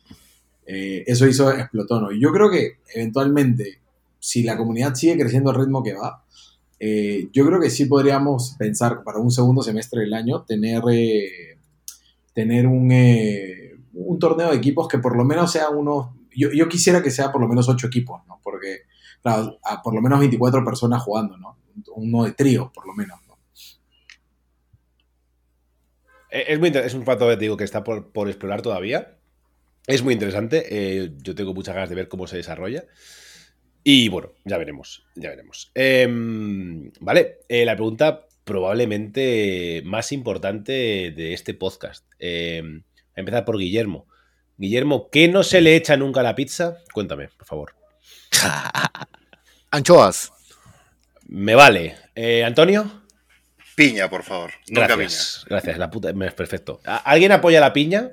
Eh, 0.67 1.03
eso 1.07 1.25
hizo, 1.27 1.49
explotó, 1.51 2.01
¿no? 2.01 2.11
Yo 2.11 2.31
creo 2.33 2.51
que 2.51 2.79
eventualmente, 2.93 3.79
si 4.19 4.43
la 4.43 4.57
comunidad 4.57 4.95
sigue 4.95 5.17
creciendo 5.17 5.49
al 5.49 5.55
ritmo 5.55 5.81
que 5.81 5.93
va, 5.93 6.25
eh, 6.79 7.29
yo 7.33 7.45
creo 7.45 7.59
que 7.59 7.69
sí 7.69 7.85
podríamos 7.85 8.55
pensar 8.59 9.03
para 9.03 9.19
un 9.19 9.31
segundo 9.31 9.63
semestre 9.63 10.01
del 10.01 10.13
año 10.13 10.43
tener, 10.43 10.81
eh, 10.91 11.57
tener 12.33 12.67
un, 12.67 12.91
un, 13.97 14.19
torneo 14.19 14.51
de 14.51 14.57
equipos 14.57 14.87
que 14.87 14.99
por 14.99 15.15
lo 15.15 15.23
menos 15.23 15.51
sea 15.51 15.69
unos... 15.69 16.09
Yo, 16.35 16.51
yo, 16.51 16.69
quisiera 16.69 17.01
que 17.01 17.11
sea 17.11 17.31
por 17.31 17.41
lo 17.41 17.47
menos 17.47 17.67
ocho 17.67 17.87
equipos, 17.87 18.21
¿no? 18.27 18.39
Porque, 18.43 18.81
claro, 19.21 19.59
por 19.83 19.95
lo 19.95 20.01
menos 20.01 20.19
24 20.19 20.63
personas 20.63 21.01
jugando, 21.01 21.37
¿no? 21.37 21.57
Uno 21.95 22.25
de 22.25 22.33
trío, 22.33 22.71
por 22.73 22.85
lo 22.85 22.93
menos. 22.93 23.19
Es, 26.29 26.59
muy 26.59 26.69
es 26.69 26.93
un 26.93 27.03
fato 27.03 27.33
digo, 27.35 27.57
que 27.57 27.63
está 27.63 27.83
por, 27.83 28.11
por 28.11 28.27
explorar 28.27 28.61
todavía. 28.61 29.17
Es 29.85 30.03
muy 30.03 30.13
interesante. 30.13 30.65
Eh, 30.69 31.11
yo 31.23 31.35
tengo 31.35 31.53
muchas 31.53 31.73
ganas 31.73 31.89
de 31.89 31.95
ver 31.95 32.09
cómo 32.09 32.27
se 32.27 32.37
desarrolla. 32.37 32.85
Y 33.83 34.09
bueno, 34.09 34.33
ya 34.43 34.57
veremos. 34.57 35.05
Ya 35.15 35.29
veremos. 35.29 35.71
Em, 35.73 36.91
vale, 36.99 37.39
eh, 37.47 37.63
la 37.63 37.75
pregunta 37.75 38.27
probablemente 38.43 39.81
más 39.85 40.11
importante 40.11 40.71
de 41.15 41.33
este 41.33 41.53
podcast. 41.53 42.05
Em, 42.19 42.83
a 43.17 43.19
empezar 43.19 43.43
por 43.43 43.57
Guillermo. 43.57 44.07
Guillermo, 44.57 45.09
¿qué 45.11 45.27
no 45.27 45.43
se 45.43 45.61
le 45.61 45.75
echa 45.75 45.97
nunca 45.97 46.21
a 46.21 46.23
la 46.23 46.35
pizza? 46.35 46.77
Cuéntame, 46.93 47.29
por 47.29 47.47
favor. 47.47 47.75
Anchoas. 49.71 50.31
Me 51.27 51.55
vale. 51.55 51.97
Eh, 52.15 52.43
¿Antonio? 52.43 53.03
Piña, 53.75 54.09
por 54.09 54.23
favor. 54.23 54.51
Gracias. 54.67 55.45
Gracias, 55.47 55.77
la 55.77 55.89
puta. 55.89 56.09
Es 56.09 56.33
perfecto. 56.33 56.79
¿Alguien 56.85 57.31
apoya 57.31 57.59
la 57.59 57.73
piña? 57.73 58.11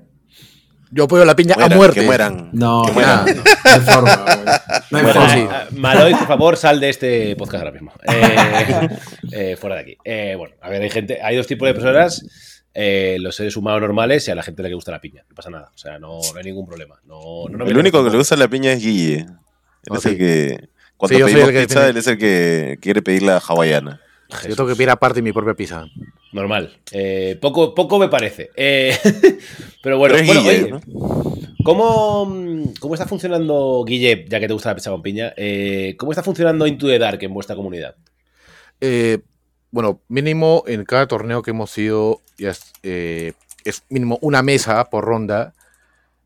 Yo 0.91 1.05
apoyo 1.05 1.25
la 1.25 1.35
piña 1.35 1.57
a 1.59 1.69
muerte. 1.71 2.01
Que 2.01 2.07
mueran. 2.07 2.51
No, 2.53 2.83
que 2.85 2.93
mueran. 2.93 3.25
No 3.25 3.43
hay 3.65 3.81
forma, 3.81 4.25
No 4.91 4.99
hay 4.99 5.05
forma. 5.07 5.67
Maloy, 5.73 6.15
por 6.15 6.27
favor, 6.29 6.57
sal 6.57 6.79
de 6.81 6.91
este 6.91 7.37
podcast 7.37 7.65
ahora 7.65 7.73
mismo. 7.73 7.93
Eh, 8.07 8.89
eh, 9.33 9.57
fuera 9.57 9.77
de 9.77 9.83
aquí. 9.83 9.97
Eh, 10.05 10.35
bueno, 10.37 10.55
a 10.61 10.69
ver, 10.69 10.83
hay 10.83 10.91
gente, 10.91 11.21
hay 11.23 11.37
dos 11.37 11.47
tipos 11.47 11.67
de 11.67 11.75
personas. 11.75 12.54
Los 12.75 13.37
seres 13.37 13.57
humanos 13.57 13.81
normales 13.81 14.27
y 14.29 14.31
a 14.31 14.35
la 14.35 14.43
gente 14.43 14.63
le 14.63 14.69
que 14.69 14.75
gusta 14.75 14.91
la 14.91 15.01
piña. 15.01 15.25
No 15.29 15.35
pasa 15.35 15.51
nada. 15.51 15.71
O 15.75 15.79
sea, 15.79 15.99
no, 15.99 16.21
hay 16.37 16.45
ningún 16.45 16.67
problema. 16.67 16.97
el 17.67 17.77
único 17.77 18.05
que 18.05 18.11
le 18.11 18.17
gusta 18.17 18.37
la 18.37 18.49
piña 18.49 18.73
es 18.73 18.83
Guille. 18.83 19.27
Él 19.87 19.91
oh, 19.91 19.97
es 19.97 20.07
el 20.07 20.19
que. 20.19 20.69
Cuando 20.97 21.27
pedimos 21.27 21.51
pizza, 21.51 21.89
él 21.89 21.97
es 21.97 22.07
el 22.07 22.19
que 22.19 22.79
quiere 22.81 23.03
pedir 23.03 23.23
la 23.23 23.39
hawaiana. 23.39 24.01
Yo 24.49 24.57
tengo 24.57 24.69
que 24.69 24.77
pedir 24.77 24.91
aparte 24.91 25.23
mi 25.23 25.33
propia 25.33 25.55
pizza. 25.55 25.87
Normal. 26.33 26.77
Eh, 26.93 27.39
poco, 27.41 27.75
poco 27.75 27.99
me 27.99 28.09
parece. 28.09 28.51
Eh, 28.57 28.97
pero 29.83 29.99
bueno, 29.99 30.17
¿cómo, 31.63 32.95
está 32.95 33.07
funcionando, 33.07 33.85
Guille, 33.87 34.25
ya 34.29 34.41
que 34.41 34.49
te 34.49 34.53
gusta 34.53 34.71
la 34.71 34.75
pizza 34.75 34.91
con 34.91 35.03
piña? 35.03 35.33
Eh, 35.37 35.95
¿Cómo 35.99 36.13
está 36.13 36.23
funcionando 36.23 36.67
Into 36.67 36.89
the 36.89 36.99
Dark 36.99 37.23
en 37.23 37.35
vuestra 37.35 37.55
comunidad? 37.55 37.95
Bueno, 39.75 40.01
mínimo 40.07 40.63
en 40.69 40.85
cada 40.85 41.09
torneo 41.09 41.43
que 41.43 41.51
hemos 41.51 41.77
ido 41.77 42.21
es, 42.39 42.73
es 42.83 43.83
mínimo 43.89 44.21
una 44.23 44.41
mesa 44.41 44.89
por 44.89 45.05
ronda. 45.05 45.53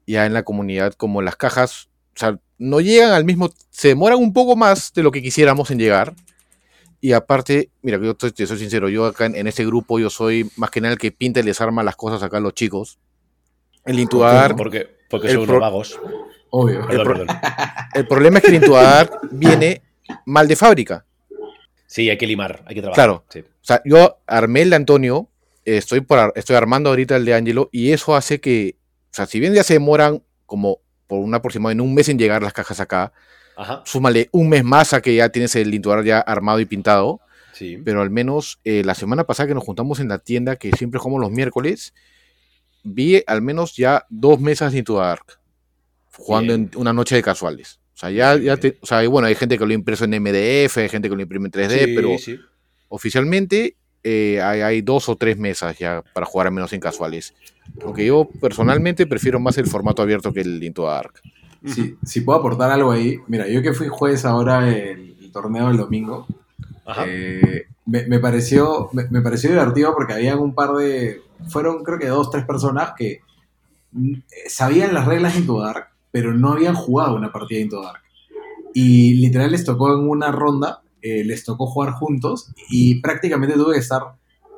Ya 0.06 0.26
en 0.26 0.34
la 0.34 0.42
comunidad, 0.42 0.92
como 0.92 1.22
las 1.22 1.36
cajas, 1.36 1.88
o 2.14 2.18
sea, 2.18 2.38
no 2.58 2.80
llegan 2.80 3.12
al 3.12 3.24
mismo, 3.24 3.50
se 3.70 3.88
demoran 3.88 4.18
un 4.18 4.34
poco 4.34 4.54
más 4.54 4.92
de 4.92 5.02
lo 5.02 5.10
que 5.10 5.22
quisiéramos 5.22 5.70
en 5.70 5.78
llegar 5.78 6.14
y 7.00 7.12
aparte, 7.12 7.70
mira, 7.80 7.98
yo 7.98 8.14
te, 8.14 8.46
soy 8.46 8.58
sincero, 8.58 8.90
yo 8.90 9.06
acá 9.06 9.24
en, 9.24 9.46
este 9.46 9.64
grupo 9.64 9.98
yo 9.98 10.10
soy 10.10 10.50
más 10.56 10.70
que 10.70 10.82
nada 10.82 10.92
el 10.92 10.98
que 10.98 11.10
pinta 11.10 11.40
y 11.40 11.44
les 11.44 11.58
arma 11.62 11.82
las 11.82 11.96
cosas 11.96 12.22
acá 12.22 12.36
a 12.36 12.40
los 12.40 12.52
chicos. 12.52 12.98
El 13.86 13.98
Intuadar... 13.98 14.56
Porque, 14.56 14.88
porque 15.08 15.32
son 15.32 15.44
unos 15.44 15.58
vagos. 15.58 15.98
Obvio. 16.50 16.86
El, 17.94 18.06
problema 18.06 18.38
es 18.38 18.44
que 18.44 18.50
el 18.50 18.56
Intuadar 18.56 19.10
viene 19.30 19.82
mal 20.26 20.48
de 20.48 20.56
fábrica. 20.56 21.06
Sí, 21.88 22.08
hay 22.08 22.18
que 22.18 22.26
limar, 22.26 22.62
hay 22.66 22.76
que 22.76 22.82
trabajar. 22.82 23.04
Claro. 23.04 23.24
O 23.34 23.64
sea, 23.64 23.82
yo 23.84 24.20
armé 24.26 24.62
el 24.62 24.70
de 24.70 24.76
Antonio, 24.76 25.28
estoy, 25.64 26.02
por, 26.02 26.32
estoy 26.36 26.54
armando 26.54 26.90
ahorita 26.90 27.16
el 27.16 27.24
de 27.24 27.34
Angelo, 27.34 27.68
y 27.72 27.90
eso 27.90 28.14
hace 28.14 28.40
que, 28.40 28.76
o 29.10 29.14
sea, 29.14 29.26
si 29.26 29.40
bien 29.40 29.54
ya 29.54 29.64
se 29.64 29.74
demoran 29.74 30.22
como 30.46 30.78
por 31.08 31.18
una 31.18 31.38
aproximado 31.38 31.72
en 31.72 31.80
un 31.80 31.94
mes 31.94 32.08
en 32.08 32.18
llegar 32.18 32.42
las 32.42 32.52
cajas 32.52 32.78
acá, 32.78 33.12
Súmale 33.84 34.28
un 34.32 34.48
mes 34.48 34.62
más 34.62 34.92
a 34.92 35.00
que 35.00 35.14
ya 35.14 35.30
tienes 35.30 35.56
el 35.56 35.74
Intuar 35.74 36.04
ya 36.04 36.20
armado 36.20 36.60
y 36.60 36.64
pintado. 36.64 37.20
Sí. 37.52 37.76
Pero 37.84 38.02
al 38.02 38.10
menos 38.10 38.60
eh, 38.64 38.84
la 38.84 38.94
semana 38.94 39.24
pasada 39.24 39.48
que 39.48 39.54
nos 39.54 39.64
juntamos 39.64 39.98
en 39.98 40.08
la 40.08 40.18
tienda, 40.18 40.56
que 40.56 40.70
siempre 40.76 41.00
jugamos 41.00 41.20
los 41.22 41.32
miércoles, 41.32 41.92
vi 42.84 43.22
al 43.26 43.42
menos 43.42 43.76
ya 43.76 44.06
dos 44.10 44.38
mesas 44.40 44.72
de 44.72 44.78
Into 44.78 45.02
jugando 46.12 46.54
en 46.54 46.70
una 46.76 46.92
noche 46.92 47.16
de 47.16 47.22
casuales. 47.22 47.80
O 47.98 48.00
sea, 48.00 48.12
ya, 48.12 48.36
ya 48.36 48.56
o 48.80 48.86
sea, 48.86 49.08
bueno, 49.08 49.26
hay 49.26 49.34
gente 49.34 49.58
que 49.58 49.66
lo 49.66 49.72
impreso 49.72 50.04
en 50.04 50.22
MDF, 50.22 50.76
hay 50.76 50.88
gente 50.88 51.08
que 51.08 51.16
lo 51.16 51.20
imprime 51.20 51.46
en 51.46 51.50
3D, 51.50 51.96
pero 51.96 52.10
oficialmente 52.86 53.74
eh, 54.04 54.40
hay, 54.40 54.82
dos 54.82 55.08
o 55.08 55.16
tres 55.16 55.36
mesas 55.36 55.76
ya 55.76 56.04
para 56.12 56.24
jugar 56.24 56.46
al 56.46 56.52
menos 56.52 56.72
en 56.72 56.78
casuales. 56.78 57.34
Aunque 57.82 58.06
yo 58.06 58.28
personalmente 58.40 59.04
prefiero 59.08 59.40
más 59.40 59.58
el 59.58 59.66
formato 59.66 60.00
abierto 60.00 60.32
que 60.32 60.42
el 60.42 60.62
Into 60.62 60.84
Dark. 60.84 61.14
Si, 62.04 62.20
puedo 62.20 62.38
aportar 62.38 62.70
algo 62.70 62.92
ahí, 62.92 63.18
mira, 63.26 63.48
yo 63.48 63.62
que 63.62 63.72
fui 63.72 63.88
juez 63.88 64.24
ahora 64.24 64.70
en 64.70 65.16
el 65.20 65.32
torneo 65.32 65.66
del 65.66 65.78
domingo, 65.78 66.28
eh, 67.04 67.64
me, 67.84 68.20
pareció, 68.20 68.90
me, 68.92 69.22
pareció 69.22 69.50
divertido 69.50 69.92
porque 69.92 70.12
había 70.12 70.36
un 70.36 70.54
par 70.54 70.74
de, 70.74 71.20
fueron 71.48 71.82
creo 71.82 71.98
que 71.98 72.06
dos, 72.06 72.30
tres 72.30 72.44
personas 72.44 72.92
que 72.96 73.22
mm, 73.90 74.20
sabían 74.46 74.94
las 74.94 75.04
reglas 75.04 75.34
de 75.34 75.40
Into 75.40 75.60
Dark, 75.60 75.87
pero 76.10 76.34
no 76.34 76.52
habían 76.52 76.74
jugado 76.74 77.16
una 77.16 77.32
partida 77.32 77.58
de 77.58 77.64
Into 77.64 77.82
Dark. 77.82 78.02
Y 78.74 79.14
literal 79.14 79.50
les 79.50 79.64
tocó 79.64 79.94
en 79.94 80.08
una 80.08 80.30
ronda, 80.30 80.82
eh, 81.02 81.24
les 81.24 81.44
tocó 81.44 81.66
jugar 81.66 81.92
juntos 81.92 82.52
y 82.70 83.00
prácticamente 83.00 83.56
tuve 83.56 83.74
que 83.74 83.80
estar 83.80 84.02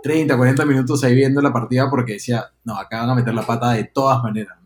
30, 0.03 0.37
40 0.37 0.65
minutos 0.65 1.05
ahí 1.05 1.15
viendo 1.15 1.41
la 1.41 1.53
partida 1.53 1.89
porque 1.91 2.15
decía, 2.15 2.47
no, 2.65 2.77
acá 2.77 3.01
van 3.01 3.11
a 3.11 3.15
meter 3.15 3.35
la 3.35 3.47
pata 3.47 3.73
de 3.73 3.85
todas 3.85 4.23
maneras 4.23 4.61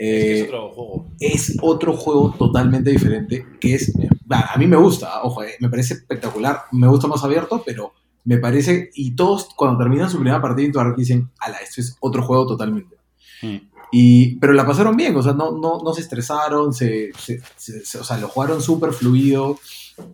es, 0.00 0.44
otro 0.44 0.70
juego. 0.70 1.06
es 1.20 1.56
otro 1.60 1.92
juego 1.96 2.34
totalmente 2.38 2.90
diferente, 2.90 3.46
que 3.60 3.74
es, 3.74 3.92
a 4.30 4.56
mí 4.56 4.66
me 4.66 4.76
gusta, 4.76 5.22
ojo, 5.22 5.42
eh, 5.42 5.56
me 5.60 5.68
parece 5.68 5.94
espectacular, 5.94 6.62
me 6.72 6.88
gusta 6.88 7.06
más 7.06 7.22
abierto, 7.22 7.62
pero 7.64 7.92
me 8.24 8.38
parece, 8.38 8.90
y 8.94 9.14
todos 9.14 9.48
cuando 9.54 9.78
terminan 9.78 10.08
su 10.08 10.16
primera 10.16 10.40
partida 10.40 10.82
en 10.82 10.96
dicen, 10.96 11.30
ala, 11.38 11.58
esto 11.58 11.82
es 11.82 11.96
otro 12.00 12.22
juego 12.22 12.46
totalmente. 12.46 12.96
Hmm. 13.42 13.56
Y, 13.92 14.36
pero 14.36 14.52
la 14.52 14.66
pasaron 14.66 14.96
bien, 14.96 15.16
o 15.16 15.22
sea, 15.22 15.32
no, 15.32 15.52
no, 15.52 15.80
no 15.82 15.92
se 15.92 16.02
estresaron, 16.02 16.72
se, 16.72 17.10
o 17.12 18.04
sea, 18.04 18.18
lo 18.18 18.28
jugaron 18.28 18.62
súper 18.62 18.92
fluido. 18.92 19.58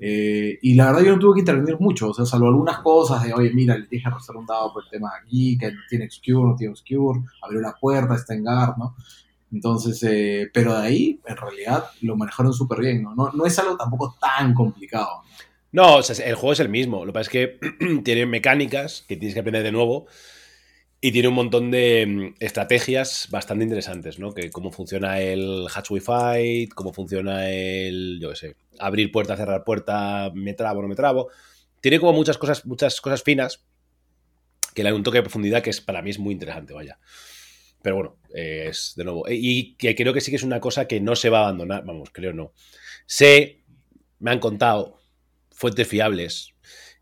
Eh, 0.00 0.58
y 0.62 0.74
la 0.74 0.86
verdad 0.86 1.02
yo 1.02 1.12
no 1.12 1.18
tuve 1.18 1.34
que 1.34 1.40
intervenir 1.40 1.78
mucho, 1.78 2.08
o 2.08 2.14
sea, 2.14 2.24
salvo 2.24 2.48
algunas 2.48 2.80
cosas 2.80 3.22
de, 3.22 3.32
oye, 3.32 3.52
mira, 3.52 3.76
le 3.76 3.86
dije 3.86 4.08
a 4.08 4.38
un 4.38 4.46
dado 4.46 4.72
por 4.72 4.82
el 4.82 4.90
tema 4.90 5.10
de 5.10 5.24
aquí, 5.24 5.58
que 5.58 5.72
tiene 5.88 6.06
obscure, 6.06 6.48
no 6.48 6.56
tiene 6.56 6.72
obscure, 6.72 7.20
abrió 7.42 7.60
la 7.60 7.74
puerta, 7.78 8.14
está 8.14 8.34
en 8.34 8.42
guard, 8.42 8.76
¿no? 8.78 8.96
Entonces, 9.52 10.02
eh, 10.02 10.50
pero 10.52 10.74
de 10.74 10.86
ahí, 10.86 11.20
en 11.24 11.36
realidad, 11.36 11.84
lo 12.02 12.16
manejaron 12.16 12.52
súper 12.52 12.80
bien, 12.80 13.02
¿no? 13.02 13.14
¿no? 13.14 13.46
es 13.46 13.58
algo 13.58 13.76
tampoco 13.76 14.16
tan 14.20 14.54
complicado. 14.54 15.22
No, 15.70 15.96
o 15.96 16.02
sea, 16.02 16.26
el 16.26 16.34
juego 16.34 16.52
es 16.52 16.60
el 16.60 16.68
mismo. 16.68 17.04
Lo 17.04 17.12
que 17.12 17.18
pasa 17.18 17.30
es 17.30 17.60
que 17.60 18.00
tiene 18.04 18.26
mecánicas 18.26 19.04
que 19.06 19.16
tienes 19.16 19.34
que 19.34 19.40
aprender 19.40 19.62
de 19.62 19.72
nuevo 19.72 20.06
y 21.00 21.12
tiene 21.12 21.28
un 21.28 21.34
montón 21.34 21.70
de 21.70 22.06
mm, 22.06 22.34
estrategias 22.40 23.28
bastante 23.30 23.64
interesantes, 23.64 24.18
¿no? 24.18 24.32
Que 24.32 24.50
cómo 24.50 24.72
funciona 24.72 25.20
el 25.20 25.66
hatch 25.72 25.90
Fight, 26.00 26.72
cómo 26.74 26.92
funciona 26.92 27.50
el, 27.50 28.18
yo 28.20 28.30
qué 28.30 28.36
sé, 28.36 28.56
abrir 28.78 29.12
puerta, 29.12 29.36
cerrar 29.36 29.64
puerta, 29.64 30.30
me 30.34 30.54
trabo, 30.54 30.82
no 30.82 30.88
me 30.88 30.94
trabo. 30.94 31.28
Tiene 31.80 32.00
como 32.00 32.12
muchas 32.12 32.38
cosas, 32.38 32.64
muchas 32.66 33.00
cosas 33.00 33.22
finas 33.22 33.64
que 34.74 34.82
le 34.82 34.90
da 34.90 34.96
un 34.96 35.02
toque 35.02 35.18
de 35.18 35.22
profundidad 35.22 35.62
que 35.62 35.70
es, 35.70 35.80
para 35.80 36.02
mí 36.02 36.10
es 36.10 36.18
muy 36.18 36.32
interesante, 36.32 36.72
vaya. 36.72 36.98
Pero 37.82 37.96
bueno, 37.96 38.16
es 38.34 38.94
de 38.96 39.04
nuevo. 39.04 39.24
Y 39.28 39.74
que 39.76 39.94
creo 39.94 40.12
que 40.12 40.20
sí 40.20 40.30
que 40.30 40.36
es 40.36 40.42
una 40.42 40.60
cosa 40.60 40.88
que 40.88 41.00
no 41.00 41.14
se 41.14 41.30
va 41.30 41.38
a 41.38 41.42
abandonar. 41.42 41.84
Vamos, 41.84 42.10
creo 42.10 42.32
no. 42.32 42.52
Sé, 43.06 43.62
me 44.18 44.32
han 44.32 44.40
contado 44.40 45.00
fuentes 45.52 45.86
fiables, 45.86 46.52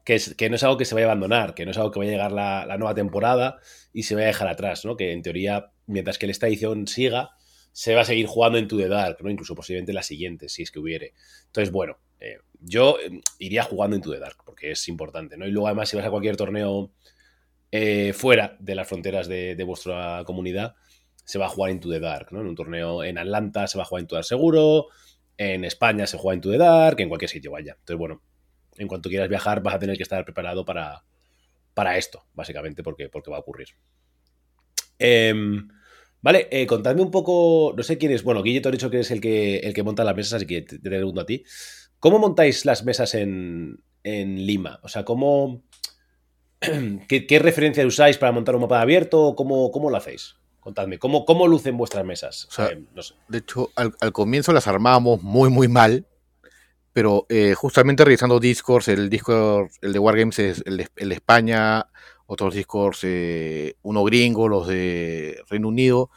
que, 0.05 0.15
es, 0.15 0.35
que 0.35 0.51
no 0.51 0.57
es 0.57 0.63
algo 0.63 0.77
que 0.77 0.85
se 0.85 0.95
vaya 0.95 1.07
a 1.07 1.11
abandonar, 1.11 1.55
que 1.55 1.65
no 1.65 1.71
es 1.71 1.79
algo 1.79 1.91
que 1.91 1.99
vaya 1.99 2.11
a 2.11 2.15
llegar 2.15 2.33
la, 2.33 2.77
nueva 2.79 2.95
temporada 2.95 3.59
y 3.93 4.05
se 4.05 4.15
vaya 4.15 4.27
a 4.27 4.29
dejar 4.29 4.49
atrás, 4.49 4.85
¿no? 4.85 4.97
Que 4.97 5.13
en 5.13 5.23
teoría, 5.23 5.73
mientras 5.87 6.19
que 6.19 6.27
esta 6.27 6.47
edición 6.47 6.87
siga, 6.87 7.31
se 7.73 7.95
va 7.95 8.03
a 8.03 8.05
seguir 8.05 8.27
jugando 8.27 8.59
en 8.59 8.69
To 8.69 8.77
The 8.77 8.89
Dark, 8.89 9.19
¿no? 9.23 9.31
Incluso 9.31 9.55
posiblemente 9.55 9.93
la 9.93 10.03
siguiente, 10.03 10.49
si 10.49 10.63
es 10.63 10.71
que 10.71 10.79
hubiere. 10.79 11.15
Entonces, 11.47 11.73
bueno, 11.73 11.99
eh, 12.21 12.39
yo 12.61 12.99
eh, 13.01 13.21
iría 13.39 13.63
jugando 13.65 13.97
en 13.97 14.03
To 14.03 14.13
The 14.13 14.21
Dark, 14.21 14.37
porque 14.45 14.71
es 14.73 14.89
importante, 14.89 15.37
¿no? 15.37 15.47
Y 15.47 15.51
luego, 15.51 15.69
además, 15.69 15.89
si 15.89 15.97
vas 15.97 16.07
a 16.07 16.11
cualquier 16.11 16.37
torneo 16.37 16.93
eh, 17.73 18.13
fuera 18.13 18.57
de 18.61 18.75
las 18.75 18.87
fronteras 18.87 19.27
de, 19.27 19.63
vuestra 19.67 20.23
comunidad, 20.27 20.77
se 21.25 21.39
va 21.39 21.47
a 21.47 21.49
jugar 21.49 21.71
Into 21.71 21.89
the 21.89 21.99
Dark, 21.99 22.29
¿no? 22.31 22.43
En 22.43 22.47
un 22.47 22.55
torneo 22.55 23.03
en 23.03 23.17
Atlanta 23.19 23.67
se 23.67 23.79
va 23.79 23.83
a 23.83 23.87
jugar 23.87 24.03
Into 24.03 24.15
the 24.15 24.17
Dark 24.19 24.27
seguro, 24.27 24.89
en 25.39 25.65
España 25.65 26.07
se 26.07 26.19
juega 26.19 26.37
Into 26.37 26.51
the 26.51 26.59
Dark, 26.59 27.01
en 27.01 27.09
cualquier 27.09 27.31
sitio 27.31 27.51
vaya. 27.51 27.73
Entonces, 27.73 27.99
bueno, 27.99 28.23
en 28.77 28.89
cuanto 28.89 29.09
quieras 29.09 29.29
viajar 29.29 29.63
vas 29.63 29.75
a 29.75 29.79
tener 29.79 29.97
que 29.97 30.03
estar 30.03 30.25
preparado 30.25 30.65
para, 30.65 31.05
para 31.75 31.97
esto, 31.99 32.25
básicamente, 32.35 32.83
porque, 32.83 33.09
porque 33.09 33.31
va 33.31 33.37
a 33.37 33.41
ocurrir. 33.41 33.69
Em, 34.99 35.69
Vale, 36.25 36.49
eh, 36.51 36.67
contadme 36.67 37.03
un 37.03 37.11
poco, 37.11 37.75
no 37.77 37.83
sé 37.83 37.99
quién 37.99 38.11
es, 38.11 38.23
bueno, 38.23 38.43
Guille 38.43 38.63
te 38.63 38.69
ha 38.69 38.73
dicho 38.73 38.89
que 38.89 39.01
es 39.01 39.11
el 39.11 39.21
que, 39.21 39.59
el 39.59 39.75
que 39.75 39.83
monta 39.83 40.05
las 40.05 40.17
mesas, 40.17 40.33
así 40.33 40.47
que 40.47 40.63
te, 40.63 40.79
pregunto 40.79 41.21
a 41.21 41.27
ti. 41.27 41.45
¿Cómo 42.01 42.19
montáis 42.19 42.65
las 42.65 42.83
mesas 42.83 43.13
en, 43.13 43.83
Lima? 44.03 44.81
O 44.83 44.89
sea, 44.89 45.05
¿cómo, 45.05 45.65
qué, 47.09 47.39
referencia 47.43 47.87
usáis 47.87 48.17
para 48.17 48.33
montar 48.33 48.55
un 48.55 48.63
mapa 48.63 48.81
abierto? 48.81 49.35
¿Cómo, 49.37 49.71
cómo 49.71 49.91
lo 49.91 49.99
hacéis? 49.99 50.37
Contadme, 50.61 50.99
¿cómo, 50.99 51.27
cómo 51.27 51.47
lucen 51.47 51.77
vuestras 51.77 52.07
mesas? 52.07 52.49
Eh, 52.57 52.83
de 53.29 53.39
hecho, 53.39 53.69
al, 53.77 53.93
comienzo 54.13 54.55
las 54.55 54.67
armábamos 54.67 55.23
muy, 55.23 55.51
muy 55.51 55.69
mal, 55.69 56.07
pero 56.95 57.27
eh, 57.29 57.55
justamente 57.55 58.05
revisando 58.05 58.41
Discord, 58.41 58.89
el 58.89 59.11
Discord, 59.11 59.69
el 59.83 59.93
de 59.93 59.99
Wargames 59.99 60.39
es 60.39 60.63
el 60.65 60.77
de, 60.79 61.15
España, 61.15 61.89
otros 62.27 62.55
Discords, 62.55 63.01
eh, 63.03 63.77
uno 63.83 64.05
gringo, 64.05 64.49
los 64.49 64.69
de 64.69 65.43
Reino 65.51 65.69
Unido, 65.69 66.09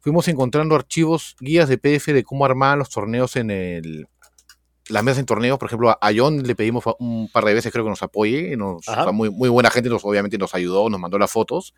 fuimos 0.00 0.26
encontrando 0.28 0.74
archivos, 0.74 1.36
guías 1.38 1.68
de 1.68 1.76
PDF 1.76 2.06
de 2.06 2.24
cómo 2.24 2.46
armar 2.46 2.78
los 2.78 2.88
torneos 2.88 3.36
en 3.36 3.50
el, 3.50 4.08
las 4.88 5.04
mesas 5.04 5.18
en 5.18 5.26
torneos, 5.26 5.58
por 5.58 5.68
ejemplo, 5.68 5.90
a 5.90 6.10
John 6.16 6.42
le 6.42 6.56
pedimos 6.56 6.84
un 6.98 7.28
par 7.30 7.44
de 7.44 7.52
veces, 7.52 7.70
creo 7.70 7.84
que 7.84 7.90
nos 7.90 8.02
apoye, 8.02 8.56
nos, 8.56 8.82
muy, 9.12 9.28
muy 9.28 9.50
buena 9.50 9.70
gente, 9.70 9.90
nos, 9.90 10.06
obviamente 10.06 10.38
nos 10.38 10.54
ayudó, 10.54 10.88
nos 10.88 11.00
mandó 11.00 11.18
las 11.18 11.30
fotos, 11.30 11.74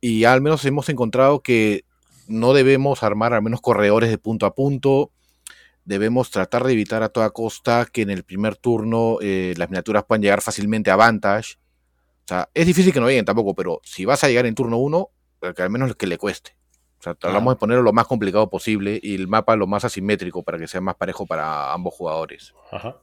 y 0.00 0.24
al 0.24 0.40
menos 0.40 0.64
hemos 0.64 0.88
encontrado 0.88 1.42
que 1.42 1.84
no 2.28 2.54
debemos 2.54 3.02
armar 3.02 3.34
al 3.34 3.42
menos 3.42 3.60
corredores 3.60 4.08
de 4.08 4.16
punto 4.16 4.46
a 4.46 4.54
punto. 4.54 5.10
Debemos 5.90 6.30
tratar 6.30 6.62
de 6.62 6.72
evitar 6.72 7.02
a 7.02 7.08
toda 7.08 7.30
costa 7.30 7.84
que 7.84 8.02
en 8.02 8.10
el 8.10 8.22
primer 8.22 8.54
turno 8.54 9.18
eh, 9.20 9.54
las 9.56 9.70
miniaturas 9.70 10.04
puedan 10.04 10.22
llegar 10.22 10.40
fácilmente 10.40 10.88
a 10.92 10.94
Vantage. 10.94 11.56
O 11.56 12.28
sea, 12.28 12.48
es 12.54 12.64
difícil 12.64 12.92
que 12.92 13.00
no 13.00 13.08
lleguen 13.08 13.24
tampoco, 13.24 13.56
pero 13.56 13.80
si 13.82 14.04
vas 14.04 14.22
a 14.22 14.28
llegar 14.28 14.46
en 14.46 14.54
turno 14.54 14.78
1, 14.78 15.10
que 15.56 15.62
al 15.62 15.68
menos 15.68 15.96
que 15.96 16.06
le 16.06 16.16
cueste. 16.16 16.54
O 17.00 17.02
sea, 17.02 17.16
tratamos 17.16 17.54
de 17.54 17.58
ponerlo 17.58 17.82
lo 17.82 17.92
más 17.92 18.06
complicado 18.06 18.48
posible 18.48 19.00
y 19.02 19.16
el 19.16 19.26
mapa 19.26 19.56
lo 19.56 19.66
más 19.66 19.84
asimétrico 19.84 20.44
para 20.44 20.58
que 20.58 20.68
sea 20.68 20.80
más 20.80 20.94
parejo 20.94 21.26
para 21.26 21.72
ambos 21.72 21.92
jugadores. 21.92 22.54
Ajá. 22.70 22.98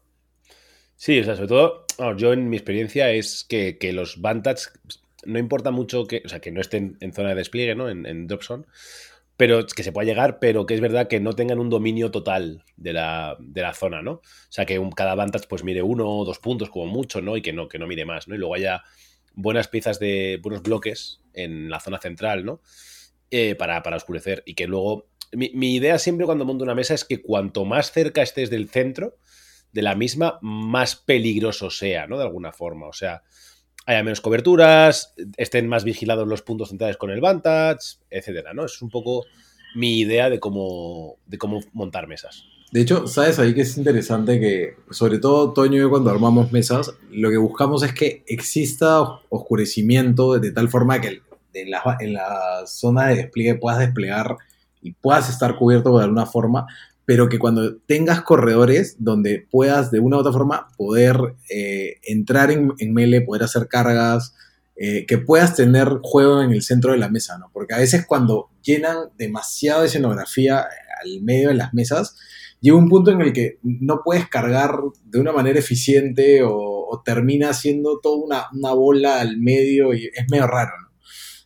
Sí, 0.96 1.20
o 1.20 1.26
sea, 1.26 1.36
sobre 1.36 1.50
todo, 1.50 1.86
yo 2.16 2.32
en 2.32 2.50
mi 2.50 2.56
experiencia 2.56 3.12
es 3.12 3.44
que, 3.44 3.78
que 3.78 3.92
los 3.92 4.22
Vantage 4.22 4.70
no 5.26 5.40
importa 5.40 5.72
mucho 5.72 6.08
que, 6.08 6.22
o 6.26 6.30
sea, 6.30 6.40
que 6.40 6.52
no 6.52 6.62
estén 6.62 6.96
en 7.02 7.12
zona 7.12 7.30
de 7.30 7.36
despliegue, 7.36 7.76
¿no? 7.76 7.90
En, 7.90 8.06
en 8.06 8.28
pero 9.38 9.68
que 9.68 9.84
se 9.84 9.92
pueda 9.92 10.08
llegar, 10.08 10.40
pero 10.40 10.66
que 10.66 10.74
es 10.74 10.82
verdad 10.82 11.08
que 11.08 11.20
no 11.20 11.34
tengan 11.34 11.60
un 11.60 11.70
dominio 11.70 12.10
total 12.10 12.64
de 12.76 12.92
la, 12.92 13.38
zona, 13.76 14.02
¿no? 14.02 14.14
O 14.14 14.22
sea, 14.50 14.66
que 14.66 14.82
cada 14.96 15.14
Vantage 15.14 15.46
pues 15.48 15.64
mire 15.64 15.84
uno 15.84 16.10
o 16.10 16.26
dos 16.26 16.40
puntos 16.40 16.72
como 16.72 16.88
mucho, 16.88 17.22
¿no? 17.22 17.38
Y 17.38 17.44
que 17.44 17.54
no, 17.54 17.68
que 17.68 17.78
no 17.78 17.86
mire 17.86 18.04
más, 18.04 18.28
¿no? 18.28 18.34
Y 18.34 18.40
luego 18.40 18.56
haya 18.56 18.84
buenas 19.36 19.68
piezas 19.68 20.00
de 20.00 20.40
buenos 20.42 20.64
bloques 20.64 21.22
en 21.34 21.70
la 21.70 21.80
zona 21.80 22.00
central, 22.00 22.46
¿no? 22.46 22.62
Eh, 23.30 23.56
para, 23.56 23.82
oscurecer 23.96 24.44
y 24.46 24.56
que 24.56 24.68
luego... 24.68 25.08
Mi, 25.34 25.52
mi 25.54 25.76
idea 25.76 26.00
siempre 26.00 26.26
cuando 26.26 26.46
monto 26.46 26.64
una 26.64 26.74
mesa 26.74 26.94
es 26.94 27.04
que 27.04 27.22
cuanto 27.22 27.66
más 27.66 27.92
cerca 27.92 28.22
estés 28.22 28.50
del 28.50 28.70
centro 28.70 29.18
de 29.74 29.82
la 29.82 29.94
misma, 29.94 30.40
más 30.42 30.96
peligroso 30.96 31.70
sea, 31.70 32.08
¿no? 32.08 32.18
De 32.18 32.24
alguna 32.24 32.54
forma. 32.54 32.88
O 32.88 32.94
sea, 32.94 33.22
haya 33.88 34.04
menos 34.04 34.20
coberturas, 34.20 35.14
estén 35.38 35.68
más 35.68 35.86
vigilados 35.86 36.28
los 36.28 36.42
puntos 36.42 36.70
centrales 36.70 36.98
con 36.98 37.10
el 37.10 37.22
Vantage, 37.22 37.98
etcétera, 38.10 38.54
¿no? 38.54 38.66
Es 38.66 38.82
un 38.82 38.90
poco 38.90 39.26
mi 39.76 40.00
idea 40.00 40.30
de 40.30 40.42
cómo, 40.42 41.16
de 41.26 41.38
cómo 41.38 41.62
montar 41.72 42.06
mesas. 42.08 42.44
De 42.72 42.82
hecho, 42.82 43.08
sabes 43.08 43.40
ahí 43.40 43.54
que 43.54 43.62
es 43.62 43.78
interesante 43.78 44.42
que, 44.42 44.76
sobre 44.92 45.20
todo 45.20 45.54
Toño 45.54 45.78
y 45.78 45.80
yo 45.80 45.90
cuando 45.90 46.10
armamos 46.10 46.52
mesas, 46.52 46.94
lo 47.10 47.30
que 47.30 47.38
buscamos 47.38 47.82
es 47.82 47.94
que 47.94 48.26
exista 48.28 49.02
oscurecimiento 49.30 50.38
de 50.38 50.52
tal 50.52 50.68
forma 50.68 51.00
que 51.00 51.22
en 51.54 51.72
la, 51.72 51.98
en 52.02 52.12
la 52.12 52.64
zona 52.66 53.08
de 53.08 53.16
despliegue 53.16 53.56
puedas 53.56 53.80
desplegar 53.80 54.36
y 54.82 54.92
puedas 54.92 55.30
estar 55.30 55.56
cubierto 55.56 55.98
de 55.98 56.04
alguna 56.04 56.26
forma, 56.26 56.68
pero 57.08 57.30
que 57.30 57.40
cuando 57.40 57.78
tengas 57.78 58.22
corredores 58.22 58.98
donde 59.00 59.48
puedas 59.50 59.92
de 59.92 60.02
una 60.02 60.18
u 60.18 60.20
otra 60.20 60.34
forma 60.34 60.68
poder 60.76 61.18
eh, 61.50 62.02
entrar 62.04 62.52
en, 62.52 62.74
en 62.80 62.94
melee, 62.94 63.22
poder 63.22 63.44
hacer 63.44 63.70
cargas, 63.70 64.34
eh, 64.76 65.06
que 65.06 65.18
puedas 65.18 65.56
tener 65.56 65.88
juego 66.02 66.42
en 66.42 66.52
el 66.52 66.64
centro 66.64 66.92
de 66.92 66.98
la 66.98 67.08
mesa, 67.08 67.38
¿no? 67.38 67.50
Porque 67.54 67.74
a 67.74 67.78
veces 67.78 68.06
cuando 68.06 68.50
llenan 68.62 68.98
demasiado 69.18 69.82
de 69.82 69.88
escenografía 69.88 70.68
al 71.02 71.22
medio 71.22 71.48
de 71.48 71.56
las 71.56 71.74
mesas, 71.74 72.18
llega 72.60 72.76
un 72.76 72.90
punto 72.90 73.12
en 73.12 73.22
el 73.22 73.32
que 73.32 73.58
no 73.64 74.02
puedes 74.04 74.28
cargar 74.28 74.76
de 75.06 75.20
una 75.20 75.32
manera 75.32 75.58
eficiente 75.58 76.42
o, 76.44 77.02
termina 77.06 77.54
siendo 77.54 78.00
toda 78.02 78.50
una, 78.52 78.74
bola 78.74 79.22
al 79.22 79.38
medio 79.38 79.94
y 79.94 80.08
es 80.14 80.26
medio 80.30 80.46
raro, 80.46 80.74
¿no? 80.82 80.90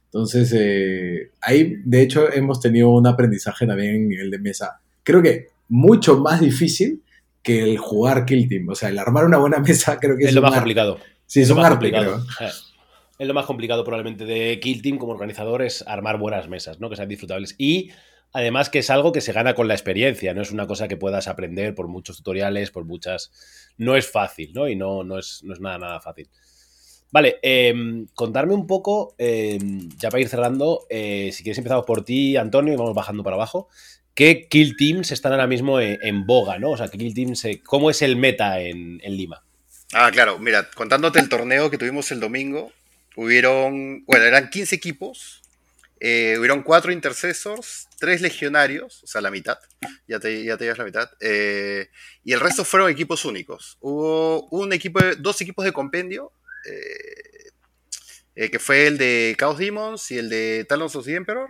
Entonces, 0.05 0.51
eh, 0.57 1.31
ahí 1.39 1.75
de 1.85 2.01
hecho 2.01 2.33
hemos 2.33 2.59
tenido 2.59 2.89
un 2.89 3.05
aprendizaje 3.05 3.67
también 3.67 3.95
en 3.95 4.09
nivel 4.09 4.31
de 4.31 4.39
mesa 4.39 4.80
creo 5.03 5.21
que 5.21 5.49
mucho 5.67 6.17
más 6.17 6.41
difícil 6.41 7.01
que 7.43 7.63
el 7.63 7.77
jugar 7.77 8.25
Kill 8.25 8.47
Team. 8.47 8.69
O 8.69 8.75
sea, 8.75 8.89
el 8.89 8.99
armar 8.99 9.25
una 9.25 9.37
buena 9.37 9.59
mesa 9.67 9.99
creo 9.99 10.17
que 10.17 10.25
es, 10.25 10.33
lo 10.33 10.41
más 10.41 10.53
complicado. 10.53 10.99
Sí, 11.25 11.41
es, 11.41 11.49
lo 11.49 11.55
más 11.55 11.69
complicado. 11.69 12.23
Es 13.19 13.27
lo 13.27 13.35
más 13.35 13.45
complicado 13.45 13.83
probablemente 13.83 14.25
de 14.25 14.59
Kill 14.59 14.81
Team 14.81 14.97
como 14.97 15.11
organizador 15.11 15.61
es 15.61 15.83
armar 15.85 16.17
buenas 16.17 16.49
mesas, 16.49 16.79
¿no? 16.79 16.89
Que 16.89 16.95
sean 16.95 17.07
disfrutables. 17.07 17.53
Y 17.59 17.91
además 18.33 18.71
que 18.71 18.79
es 18.79 18.89
algo 18.89 19.11
que 19.11 19.21
se 19.21 19.31
gana 19.31 19.53
con 19.53 19.67
la 19.67 19.75
experiencia, 19.75 20.33
no 20.33 20.41
es 20.41 20.49
una 20.49 20.65
cosa 20.65 20.87
que 20.87 20.97
puedas 20.97 21.27
aprender 21.27 21.75
por 21.75 21.87
muchos 21.87 22.17
tutoriales, 22.17 22.71
por 22.71 22.83
muchas... 22.83 23.31
No 23.77 23.95
es 23.95 24.09
fácil, 24.09 24.53
¿no? 24.55 24.67
Y 24.67 24.75
no, 24.75 25.03
no, 25.03 25.19
es, 25.19 25.43
no 25.43 25.53
es 25.53 25.59
nada, 25.59 25.77
nada 25.77 26.01
fácil. 26.01 26.31
Vale, 27.11 27.37
eh, 27.43 27.75
contarme 28.15 28.55
un 28.55 28.65
poco, 28.65 29.13
em, 29.19 29.87
ya 29.99 30.09
para 30.09 30.21
ir 30.21 30.27
cerrando, 30.27 30.87
eh, 30.89 31.29
si 31.31 31.43
quieres 31.43 31.59
empezamos 31.59 31.85
por 31.85 32.03
ti, 32.03 32.37
Antonio, 32.37 32.73
y 32.73 32.77
vamos 32.77 32.95
bajando 32.95 33.21
para 33.21 33.35
abajo 33.35 33.67
qué 34.15 34.47
kill 34.49 34.75
teams 34.75 35.11
están 35.11 35.31
ahora 35.31 35.47
mismo 35.47 35.79
en, 35.79 36.25
boga, 36.25 36.59
¿no? 36.59 36.71
O 36.71 36.77
sea, 36.77 36.87
kill 36.87 37.13
teams, 37.13 37.45
eh, 37.45 37.61
¿cómo 37.63 37.89
es 37.89 38.01
el 38.01 38.15
meta 38.15 38.59
en, 38.59 38.99
Lima? 39.05 39.43
Ah, 39.93 40.09
claro, 40.11 40.39
mira, 40.39 40.69
contándote 40.71 41.19
el 41.19 41.29
torneo 41.29 41.69
que 41.69 41.77
tuvimos 41.77 42.11
el 42.11 42.19
domingo, 42.19 42.71
hubieron, 43.15 44.05
bueno, 44.05 44.25
eran 44.25 44.49
15 44.49 44.75
equipos, 44.75 45.41
eh, 45.99 46.35
hubieron 46.37 46.63
4 46.63 46.91
intercessors, 46.91 47.87
3 47.99 48.21
legionarios, 48.21 49.03
o 49.03 49.07
sea, 49.07 49.21
la 49.21 49.31
mitad, 49.31 49.59
ya 50.07 50.19
te, 50.19 50.43
ya 50.43 50.57
te 50.57 50.63
llevas 50.63 50.79
la 50.79 50.85
mitad, 50.85 51.09
eh, 51.19 51.89
y 52.23 52.33
el 52.33 52.39
resto 52.39 52.63
fueron 52.63 52.89
equipos 52.89 53.25
únicos. 53.25 53.77
Hubo 53.81 54.47
un 54.49 54.73
equipo, 54.73 54.99
dos 55.17 55.41
equipos 55.41 55.65
de 55.65 55.73
compendio, 55.73 56.31
que 58.33 58.59
fue 58.59 58.87
el 58.87 58.97
de 58.97 59.35
Chaos 59.37 59.57
Demons 59.57 60.09
y 60.11 60.17
el 60.17 60.29
de 60.29 60.65
Talons 60.67 60.95
of 60.95 61.05
the 61.05 61.15
Emperor, 61.15 61.49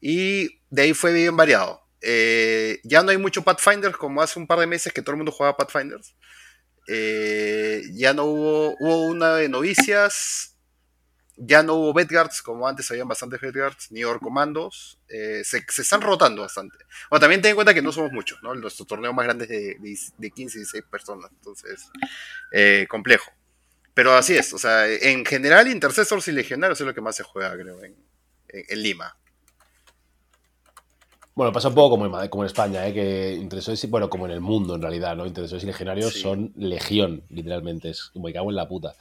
y 0.00 0.60
de 0.70 0.82
ahí 0.82 0.94
fue 0.94 1.12
bien 1.12 1.36
variado. 1.36 1.82
Eh, 2.02 2.80
ya 2.82 3.02
no 3.02 3.10
hay 3.10 3.18
mucho 3.18 3.42
Pathfinder 3.42 3.92
como 3.92 4.22
hace 4.22 4.38
un 4.38 4.46
par 4.46 4.58
de 4.58 4.66
meses 4.66 4.92
que 4.92 5.02
todo 5.02 5.12
el 5.12 5.18
mundo 5.18 5.32
jugaba 5.32 5.56
Pathfinders. 5.56 6.14
Eh, 6.88 7.82
ya 7.92 8.14
no 8.14 8.24
hubo, 8.24 8.74
hubo 8.80 9.02
una 9.02 9.36
de 9.36 9.48
novicias, 9.48 10.56
ya 11.36 11.62
no 11.62 11.74
hubo 11.74 11.92
Bedguards 11.92 12.42
como 12.42 12.66
antes 12.66 12.90
habían 12.90 13.06
bastantes 13.06 13.40
Bedguards, 13.40 13.92
ni 13.92 14.02
Orcomandos. 14.02 14.98
Eh, 15.08 15.42
se, 15.44 15.58
están 15.58 16.00
rotando 16.00 16.42
bastante. 16.42 16.78
Bueno, 17.10 17.20
también 17.20 17.42
ten 17.42 17.50
en 17.50 17.56
cuenta 17.56 17.74
que 17.74 17.82
no 17.82 17.92
somos 17.92 18.12
muchos, 18.12 18.42
¿no? 18.42 18.54
Nuestro 18.54 18.86
torneo 18.86 19.12
más 19.12 19.26
grande 19.26 19.44
es 19.44 19.50
de, 19.50 20.12
de, 20.18 20.30
15 20.30 20.56
y 20.56 20.60
16 20.60 20.84
personas, 20.90 21.30
entonces, 21.32 21.86
complejo. 22.88 23.30
Pero 23.92 24.14
así 24.14 24.36
es, 24.36 24.52
o 24.54 24.58
sea, 24.58 24.88
en 24.88 25.26
general, 25.26 25.68
Intercessors 25.68 26.26
y 26.28 26.32
Legionarios 26.32 26.80
es 26.80 26.86
lo 26.86 26.94
que 26.94 27.00
más 27.00 27.16
se 27.16 27.24
juega, 27.24 27.52
creo, 27.54 27.78
en 27.82 28.82
Lima. 28.82 29.19
Bueno, 31.34 31.52
pasa 31.52 31.68
un 31.68 31.74
poco 31.74 31.90
como 31.90 32.06
en, 32.06 32.28
como 32.28 32.42
en 32.42 32.46
España, 32.46 32.86
¿eh? 32.86 32.92
que 32.92 33.34
intereses, 33.34 33.88
bueno, 33.88 34.10
como 34.10 34.26
en 34.26 34.32
el 34.32 34.40
mundo 34.40 34.74
en 34.74 34.82
realidad, 34.82 35.16
¿no? 35.16 35.26
Intereses 35.26 35.62
y 35.62 35.66
legionarios 35.66 36.20
son 36.20 36.52
legión, 36.56 37.22
literalmente, 37.28 37.90
es 37.90 38.10
como 38.12 38.26
me 38.26 38.32
cago 38.32 38.50
en 38.50 38.56
la 38.56 38.68
puta. 38.68 38.94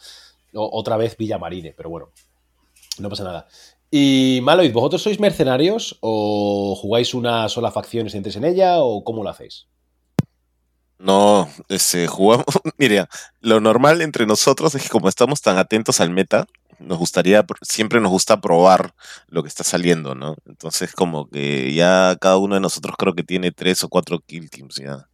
otra 0.53 0.95
vez 0.97 1.17
Villamarine, 1.17 1.73
pero 1.75 1.89
bueno, 1.89 2.11
no 2.99 3.09
pasa 3.09 3.23
nada. 3.23 3.47
Y 3.91 4.39
Maloid, 4.43 4.71
¿vosotros 4.71 5.01
sois 5.01 5.19
mercenarios 5.19 5.97
o 6.01 6.75
jugáis 6.75 7.15
una 7.15 7.49
sola 7.49 7.71
facción 7.71 8.05
y 8.05 8.11
sentéis 8.11 8.35
en 8.35 8.45
ella 8.45 8.79
o 8.79 9.03
cómo 9.03 9.23
lo 9.23 9.31
hacéis? 9.31 9.65
No, 10.99 11.49
ese, 11.69 12.07
jugamos, 12.07 12.45
mire, 12.77 13.05
lo 13.39 13.59
normal 13.59 14.01
entre 14.01 14.25
nosotros 14.25 14.75
es 14.75 14.83
que 14.83 14.89
como 14.89 15.09
estamos 15.09 15.41
tan 15.41 15.57
atentos 15.57 16.01
al 16.01 16.11
meta, 16.11 16.45
nos 16.79 16.97
gustaría, 16.97 17.45
siempre 17.61 17.99
nos 17.99 18.11
gusta 18.11 18.41
probar 18.41 18.93
lo 19.27 19.43
que 19.43 19.49
está 19.49 19.63
saliendo, 19.63 20.15
¿no? 20.15 20.35
Entonces 20.45 20.93
como 20.93 21.29
que 21.29 21.73
ya 21.73 22.17
cada 22.19 22.37
uno 22.37 22.55
de 22.55 22.61
nosotros 22.61 22.95
creo 22.97 23.13
que 23.13 23.23
tiene 23.23 23.51
tres 23.51 23.83
o 23.83 23.89
cuatro 23.89 24.19
kill 24.19 24.49
teams 24.49 24.75
ya. 24.75 25.09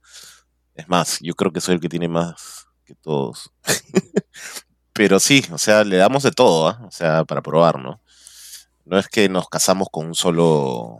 Es 0.76 0.88
más, 0.88 1.20
yo 1.22 1.34
creo 1.36 1.52
que 1.52 1.62
soy 1.62 1.76
el 1.76 1.82
que 1.82 1.90
tiene 1.90 2.08
más 2.08 2.68
que 2.86 2.96
todos. 2.96 3.52
Pero 4.94 5.20
sí, 5.20 5.44
o 5.52 5.58
sea, 5.58 5.84
le 5.84 5.98
damos 5.98 6.24
de 6.24 6.32
todo, 6.32 6.70
¿ah? 6.70 6.82
O 6.88 6.92
sea, 6.92 7.26
para 7.26 7.42
probar, 7.42 7.80
¿no? 7.80 8.02
No 8.86 8.98
es 8.98 9.08
que 9.08 9.28
nos 9.28 9.50
casamos 9.50 9.88
con 9.92 10.08
un 10.08 10.16
solo, 10.16 11.00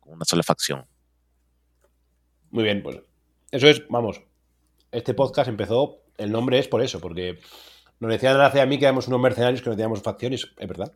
con 0.00 0.14
una 0.14 0.24
sola 0.24 0.42
facción. 0.42 0.86
Muy 2.50 2.64
bien, 2.64 2.82
pues 2.82 2.98
eso 3.50 3.68
es, 3.68 3.82
vamos, 3.88 4.20
este 4.90 5.14
podcast 5.14 5.48
empezó, 5.48 6.02
el 6.18 6.32
nombre 6.32 6.58
es 6.58 6.68
por 6.68 6.82
eso, 6.82 7.00
porque 7.00 7.38
nos 8.02 8.10
decían 8.10 8.40
hace 8.40 8.60
a 8.60 8.66
mí 8.66 8.78
que 8.78 8.84
éramos 8.84 9.06
unos 9.06 9.20
mercenarios 9.20 9.62
que 9.62 9.70
no 9.70 9.76
teníamos 9.76 10.02
facciones, 10.02 10.48
es 10.58 10.68
verdad. 10.68 10.92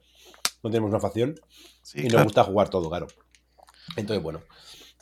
no 0.64 0.70
tenemos 0.70 0.90
una 0.90 0.98
facción 0.98 1.36
y 1.94 2.08
nos 2.08 2.24
gusta 2.24 2.42
jugar 2.42 2.68
todo, 2.68 2.88
claro. 2.88 3.06
Entonces, 3.96 4.20
bueno, 4.20 4.42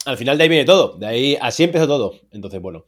al 0.05 0.19
final 0.19 0.37
de 0.37 0.43
ahí 0.43 0.49
viene 0.51 0.65
todo, 0.67 0.99
de 0.99 1.07
ahí 1.07 1.39
así 1.41 1.65
empezó 1.65 1.87
todo. 1.87 2.15
Entonces, 2.31 2.61
bueno. 2.61 2.85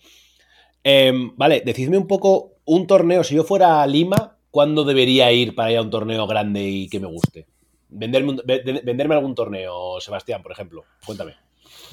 Em, 0.84 1.34
vale, 1.34 1.62
decidme 1.64 1.96
un 1.96 2.06
poco 2.06 2.58
un 2.66 2.86
torneo, 2.86 3.24
si 3.24 3.34
yo 3.34 3.42
fuera 3.42 3.82
a 3.82 3.86
Lima, 3.86 4.36
¿cuándo 4.50 4.84
debería 4.84 5.32
ir 5.32 5.54
para 5.54 5.72
ir 5.72 5.78
a 5.78 5.82
un 5.82 5.90
torneo 5.90 6.26
grande 6.26 6.62
y 6.62 6.88
que 6.90 7.00
me 7.00 7.06
guste? 7.06 7.46
Venderme, 7.88 8.36
venderme 8.44 9.14
algún 9.14 9.34
torneo, 9.34 9.98
Sebastián, 9.98 10.42
por 10.42 10.52
ejemplo. 10.52 10.84
Cuéntame. 11.06 11.45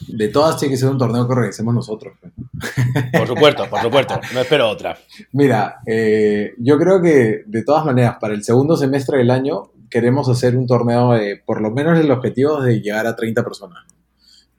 De 0.08 0.28
todas 0.30 0.58
tiene 0.58 0.74
que 0.74 0.78
ser 0.78 0.90
un 0.90 0.98
torneo 0.98 1.26
que 1.26 1.34
organicemos 1.34 1.74
nosotros. 1.74 2.16
Pues. 2.20 2.34
Por 3.18 3.28
supuesto, 3.28 3.70
por 3.70 3.82
supuesto. 3.82 4.20
No 4.34 4.42
espero 4.42 4.70
otra. 4.70 4.98
Mira, 5.32 5.78
eh, 5.86 6.54
yo 6.58 6.78
creo 6.78 7.02
que 7.02 7.44
de 7.46 7.64
todas 7.64 7.86
maneras, 7.86 8.18
para 8.20 8.34
el 8.34 8.44
segundo 8.44 8.78
semestre 8.78 9.18
del 9.18 9.32
año 9.32 9.72
queremos 9.90 10.28
hacer 10.30 10.58
un 10.58 10.66
torneo, 10.66 11.12
por 11.46 11.62
lo 11.62 11.72
menos 11.72 12.00
el 12.00 12.10
objetivo 12.12 12.62
de 12.62 12.82
llegar 12.82 13.06
a 13.06 13.16
30 13.16 13.44
personas. 13.44 13.84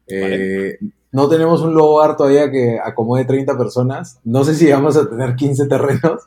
Eh, 0.06 0.78
no 1.12 1.28
tenemos 1.28 1.62
un 1.62 1.74
lugar 1.74 2.16
todavía 2.16 2.50
que 2.50 2.78
acomode 2.82 3.24
30 3.24 3.56
personas. 3.56 4.18
No 4.24 4.44
sé 4.44 4.54
si 4.54 4.70
vamos 4.70 4.96
a 4.96 5.08
tener 5.08 5.36
15 5.36 5.66
terrenos, 5.66 6.22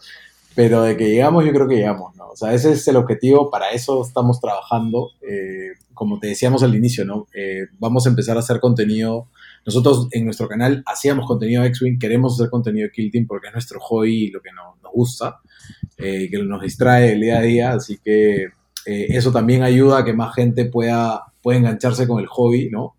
pero 0.56 0.82
de 0.82 0.98
que 0.98 1.10
llegamos, 1.10 1.46
yo 1.46 1.52
creo 1.54 1.68
que 1.68 1.76
llegamos, 1.76 2.16
¿no? 2.16 2.30
O 2.30 2.36
sea, 2.36 2.54
ese 2.54 2.72
es 2.72 2.88
el 2.88 2.96
objetivo, 2.96 3.50
para 3.50 3.72
eso 3.72 4.02
estamos 4.02 4.40
trabajando. 4.40 5.12
Eh, 5.22 5.74
como 5.98 6.20
te 6.20 6.28
decíamos 6.28 6.64
al 6.64 6.76
inicio, 6.76 7.04
¿no? 7.04 7.28
Eh, 7.34 7.66
vamos 7.80 8.06
a 8.06 8.10
empezar 8.10 8.38
a 8.38 8.40
hacer 8.40 8.60
contenido. 8.62 9.28
Nosotros 9.66 10.08
en 10.12 10.24
nuestro 10.24 10.48
canal 10.48 10.84
hacíamos 10.86 11.26
contenido 11.26 11.66
X-Wing, 11.66 12.00
queremos 12.00 12.36
hacer 12.36 12.50
contenido 12.50 12.90
Kill 12.94 13.12
Team 13.12 13.28
porque 13.28 13.48
es 13.48 13.54
nuestro 13.54 13.80
hobby 13.82 14.26
y 14.26 14.32
lo 14.32 14.42
que 14.42 14.52
nos, 14.52 14.82
nos 14.82 14.92
gusta, 14.94 15.40
eh, 15.98 16.30
que 16.32 16.42
nos 16.44 16.62
distrae 16.62 17.12
el 17.14 17.22
día 17.22 17.40
a 17.40 17.42
día, 17.42 17.72
así 17.74 17.98
que 18.04 18.48
eso 18.90 19.34
también 19.34 19.64
ayuda 19.64 19.98
a 19.98 20.06
que 20.06 20.14
más 20.14 20.34
gente 20.34 20.64
pueda, 20.64 21.26
pueda 21.42 21.58
engancharse 21.60 22.08
con 22.08 22.22
el 22.22 22.28
hobby, 22.28 22.70
¿no? 22.70 22.96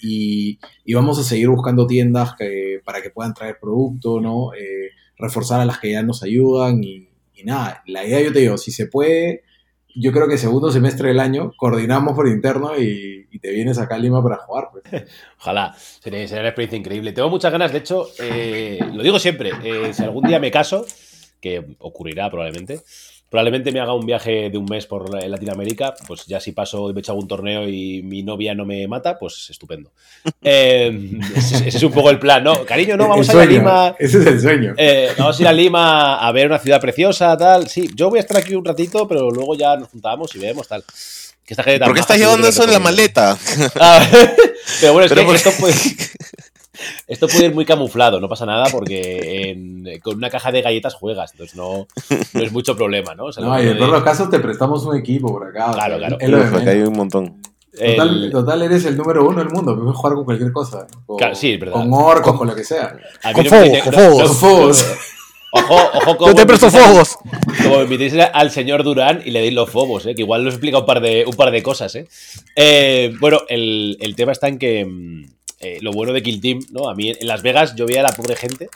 Y, 0.00 0.60
y, 0.84 0.94
vamos 0.94 1.18
a 1.18 1.24
seguir 1.24 1.48
buscando 1.48 1.88
tiendas 1.88 2.36
que, 2.38 2.78
para 2.84 3.02
que 3.02 3.10
puedan 3.10 3.34
traer 3.34 3.58
producto, 3.60 4.20
¿no? 4.20 4.52
reforzar 5.18 5.60
a 5.60 5.64
las 5.64 5.78
que 5.78 5.92
ya 5.92 6.02
nos 6.02 6.22
ayudan 6.22 6.82
y, 6.82 7.08
nada, 7.44 7.82
la 7.86 8.06
idea 8.06 8.22
yo 8.22 8.32
te 8.32 8.40
digo, 8.40 8.56
si 8.56 8.70
se 8.70 8.86
puede, 8.86 9.42
yo 9.94 10.12
creo 10.12 10.28
que 10.28 10.38
segundo 10.38 10.70
semestre 10.70 11.08
del 11.08 11.20
año 11.20 11.52
coordinamos 11.56 12.14
por 12.14 12.28
interno 12.28 12.78
y, 12.78 13.22
te 13.40 13.50
vienes 13.50 13.78
acá 13.78 13.96
a 13.96 13.98
Lima 13.98 14.22
para 14.22 14.38
jugar. 14.38 14.68
Pues. 14.72 15.04
Ojalá, 15.40 15.74
sería, 15.76 16.20
una 16.20 16.48
experiencia 16.48 16.78
increíble. 16.78 17.12
Tengo 17.12 17.28
muchas 17.28 17.52
ganas, 17.52 17.72
de 17.72 17.78
hecho, 17.78 18.06
eh, 18.18 18.78
lo 18.92 19.02
digo 19.02 19.18
siempre, 19.18 19.52
eh, 19.62 19.92
si 19.92 20.02
algún 20.02 20.24
día 20.24 20.38
me 20.38 20.50
caso, 20.50 20.86
que 21.40 21.76
ocurrirá 21.78 22.30
probablemente, 22.30 22.80
probablemente 23.34 23.72
me 23.72 23.80
haga 23.80 23.94
un 23.94 24.06
viaje 24.06 24.48
de 24.48 24.56
un 24.56 24.64
mes 24.66 24.86
por 24.86 25.12
Latinoamérica, 25.12 25.92
pues 26.06 26.24
ya 26.24 26.38
si 26.38 26.52
paso 26.52 26.88
y 26.88 26.92
me 26.92 27.00
echo 27.00 27.10
algún 27.10 27.26
torneo 27.26 27.68
y 27.68 28.00
mi 28.00 28.22
novia 28.22 28.54
no 28.54 28.64
me 28.64 28.86
mata, 28.86 29.18
pues 29.18 29.48
estupendo. 29.50 29.90
Eh, 30.46 31.18
ese, 31.34 31.68
es 31.68 31.82
un 31.82 31.90
poco 31.90 32.10
el 32.10 32.18
plan, 32.18 32.44
¿no? 32.44 32.64
Cariño, 32.64 32.96
no, 32.96 33.08
vamos 33.08 33.28
a 33.28 33.32
ir 33.32 33.40
a 33.40 33.44
Lima. 33.46 33.96
Ese 33.98 34.18
es 34.18 34.26
el 34.26 34.40
sueño. 34.40 34.74
Eh, 34.76 35.10
vamos 35.18 35.38
a 35.38 35.42
ir 35.42 35.48
a 35.48 35.52
Lima 35.52 36.16
a 36.16 36.30
ver 36.32 36.46
una 36.46 36.58
ciudad 36.58 36.80
preciosa, 36.80 37.36
tal. 37.36 37.66
Sí, 37.66 37.90
yo 37.94 38.08
voy 38.08 38.18
a 38.18 38.20
estar 38.20 38.36
aquí 38.36 38.54
un 38.54 38.64
ratito, 38.64 39.08
pero 39.08 39.30
luego 39.30 39.56
ya 39.56 39.76
nos 39.76 39.88
juntamos 39.88 40.32
y 40.36 40.38
vemos, 40.38 40.68
tal. 40.68 40.84
¿Por 40.84 41.94
qué 41.94 42.00
estás 42.00 42.18
llevando 42.18 42.46
eso 42.46 42.62
en 42.62 42.72
la 42.72 42.78
maleta? 42.78 43.36
Ah, 43.80 44.06
pero 44.80 44.92
bueno, 44.92 45.06
es 45.06 45.12
que 45.12 45.34
esto 45.34 45.50
puede... 45.58 45.74
Esto 47.06 47.28
puede 47.28 47.46
ir 47.46 47.54
muy 47.54 47.64
camuflado, 47.64 48.20
no 48.20 48.28
pasa 48.28 48.46
nada 48.46 48.66
porque 48.70 50.00
con 50.02 50.16
una 50.16 50.30
caja 50.30 50.52
de 50.52 50.62
galletas 50.62 50.94
juegas, 50.94 51.32
entonces 51.32 51.56
no, 51.56 51.86
es 52.40 52.52
mucho 52.52 52.76
problema, 52.76 53.14
¿no? 53.14 53.28
no, 53.30 53.62
y 53.62 53.68
en 53.68 53.78
todos 53.78 53.90
los 53.90 54.02
casos 54.02 54.30
te 54.30 54.40
prestamos 54.40 54.84
un 54.84 54.96
equipo 54.96 55.28
por 55.28 55.46
acá. 55.46 55.72
Claro, 55.72 55.98
claro. 55.98 56.58
hay 56.66 56.80
un 56.80 56.96
montón. 56.96 57.42
Total, 58.30 58.62
eres 58.62 58.84
el 58.84 58.96
número 58.96 59.26
uno 59.26 59.38
del 59.40 59.50
mundo, 59.50 59.76
puedes 59.76 59.96
jugar 59.96 60.14
con 60.14 60.24
cualquier 60.24 60.52
cosa. 60.52 60.86
Con, 61.06 61.16
claro, 61.16 61.34
sí, 61.34 61.56
verdad. 61.56 61.74
Con 61.74 61.92
orcos, 61.92 62.36
con, 62.36 62.46
lo 62.46 62.54
que 62.54 62.64
sea. 62.64 62.96
Con 63.32 63.44
fobos, 63.46 64.84
Ojo, 65.56 65.76
ojo, 65.94 66.16
como. 66.16 66.34
te 66.34 66.46
presto 66.46 66.68
fobos. 66.68 67.16
Como 67.62 67.82
invitéis 67.82 68.14
al 68.32 68.50
señor 68.50 68.82
Durán 68.82 69.22
y 69.24 69.30
le 69.30 69.40
deis 69.40 69.54
los 69.54 69.70
fobos, 69.70 70.04
¿eh? 70.06 70.14
que 70.14 70.22
igual 70.22 70.42
nos 70.44 70.54
explica 70.54 70.78
un 70.78 70.86
par 70.86 71.00
de, 71.00 71.24
un 71.26 71.34
par 71.34 71.52
de 71.52 71.62
cosas. 71.62 71.94
¿eh? 71.94 72.08
eh 72.56 73.14
bueno, 73.20 73.42
el, 73.48 73.96
el, 74.00 74.16
tema 74.16 74.32
está 74.32 74.48
en 74.48 74.58
que 74.58 74.84
mm, 74.84 75.26
eh, 75.60 75.78
lo 75.80 75.92
bueno 75.92 76.12
de 76.12 76.22
Kill 76.22 76.40
Team, 76.40 76.60
¿no? 76.70 76.88
A 76.88 76.94
mí 76.94 77.10
en 77.10 77.26
Las 77.26 77.42
Vegas 77.42 77.74
yo 77.76 77.86
veía 77.86 78.00
a 78.00 78.04
la 78.04 78.12
pobre 78.12 78.36
gente 78.36 78.68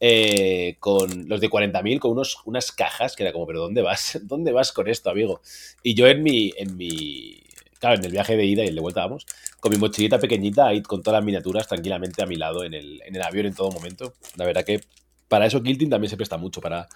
eh, 0.00 0.76
con 0.80 1.28
los 1.28 1.40
de 1.40 1.48
40.000 1.48 1.98
con 1.98 2.12
unos, 2.12 2.38
unas 2.44 2.72
cajas 2.72 3.16
que 3.16 3.22
era 3.22 3.32
como, 3.32 3.46
pero 3.46 3.60
¿dónde 3.60 3.82
vas? 3.82 4.20
¿Dónde 4.24 4.52
vas 4.52 4.72
con 4.72 4.88
esto, 4.88 5.10
amigo? 5.10 5.40
Y 5.82 5.94
yo 5.94 6.06
en 6.06 6.22
mi, 6.22 6.52
en 6.56 6.76
mi, 6.76 7.42
claro, 7.78 7.96
en 7.96 8.04
el 8.04 8.12
viaje 8.12 8.36
de 8.36 8.44
ida 8.44 8.64
y 8.64 8.68
el 8.68 8.74
de 8.74 8.80
vuelta, 8.80 9.00
vamos, 9.00 9.26
con 9.60 9.72
mi 9.72 9.78
mochilita 9.78 10.18
pequeñita 10.18 10.66
ahí 10.66 10.82
con 10.82 11.02
todas 11.02 11.18
las 11.18 11.24
miniaturas 11.24 11.66
tranquilamente 11.68 12.22
a 12.22 12.26
mi 12.26 12.36
lado 12.36 12.64
en 12.64 12.74
el, 12.74 13.00
en 13.06 13.16
el 13.16 13.22
avión 13.22 13.46
en 13.46 13.54
todo 13.54 13.70
momento. 13.70 14.14
La 14.36 14.44
verdad 14.44 14.64
que 14.64 14.80
para 15.28 15.46
eso 15.46 15.62
Kill 15.62 15.78
Team 15.78 15.90
también 15.90 16.10
se 16.10 16.16
presta 16.16 16.36
mucho, 16.36 16.60
para, 16.60 16.86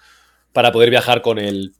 para 0.53 0.71
poder 0.71 0.89
viajar 0.89 1.21
con 1.21 1.39
el, 1.39 1.73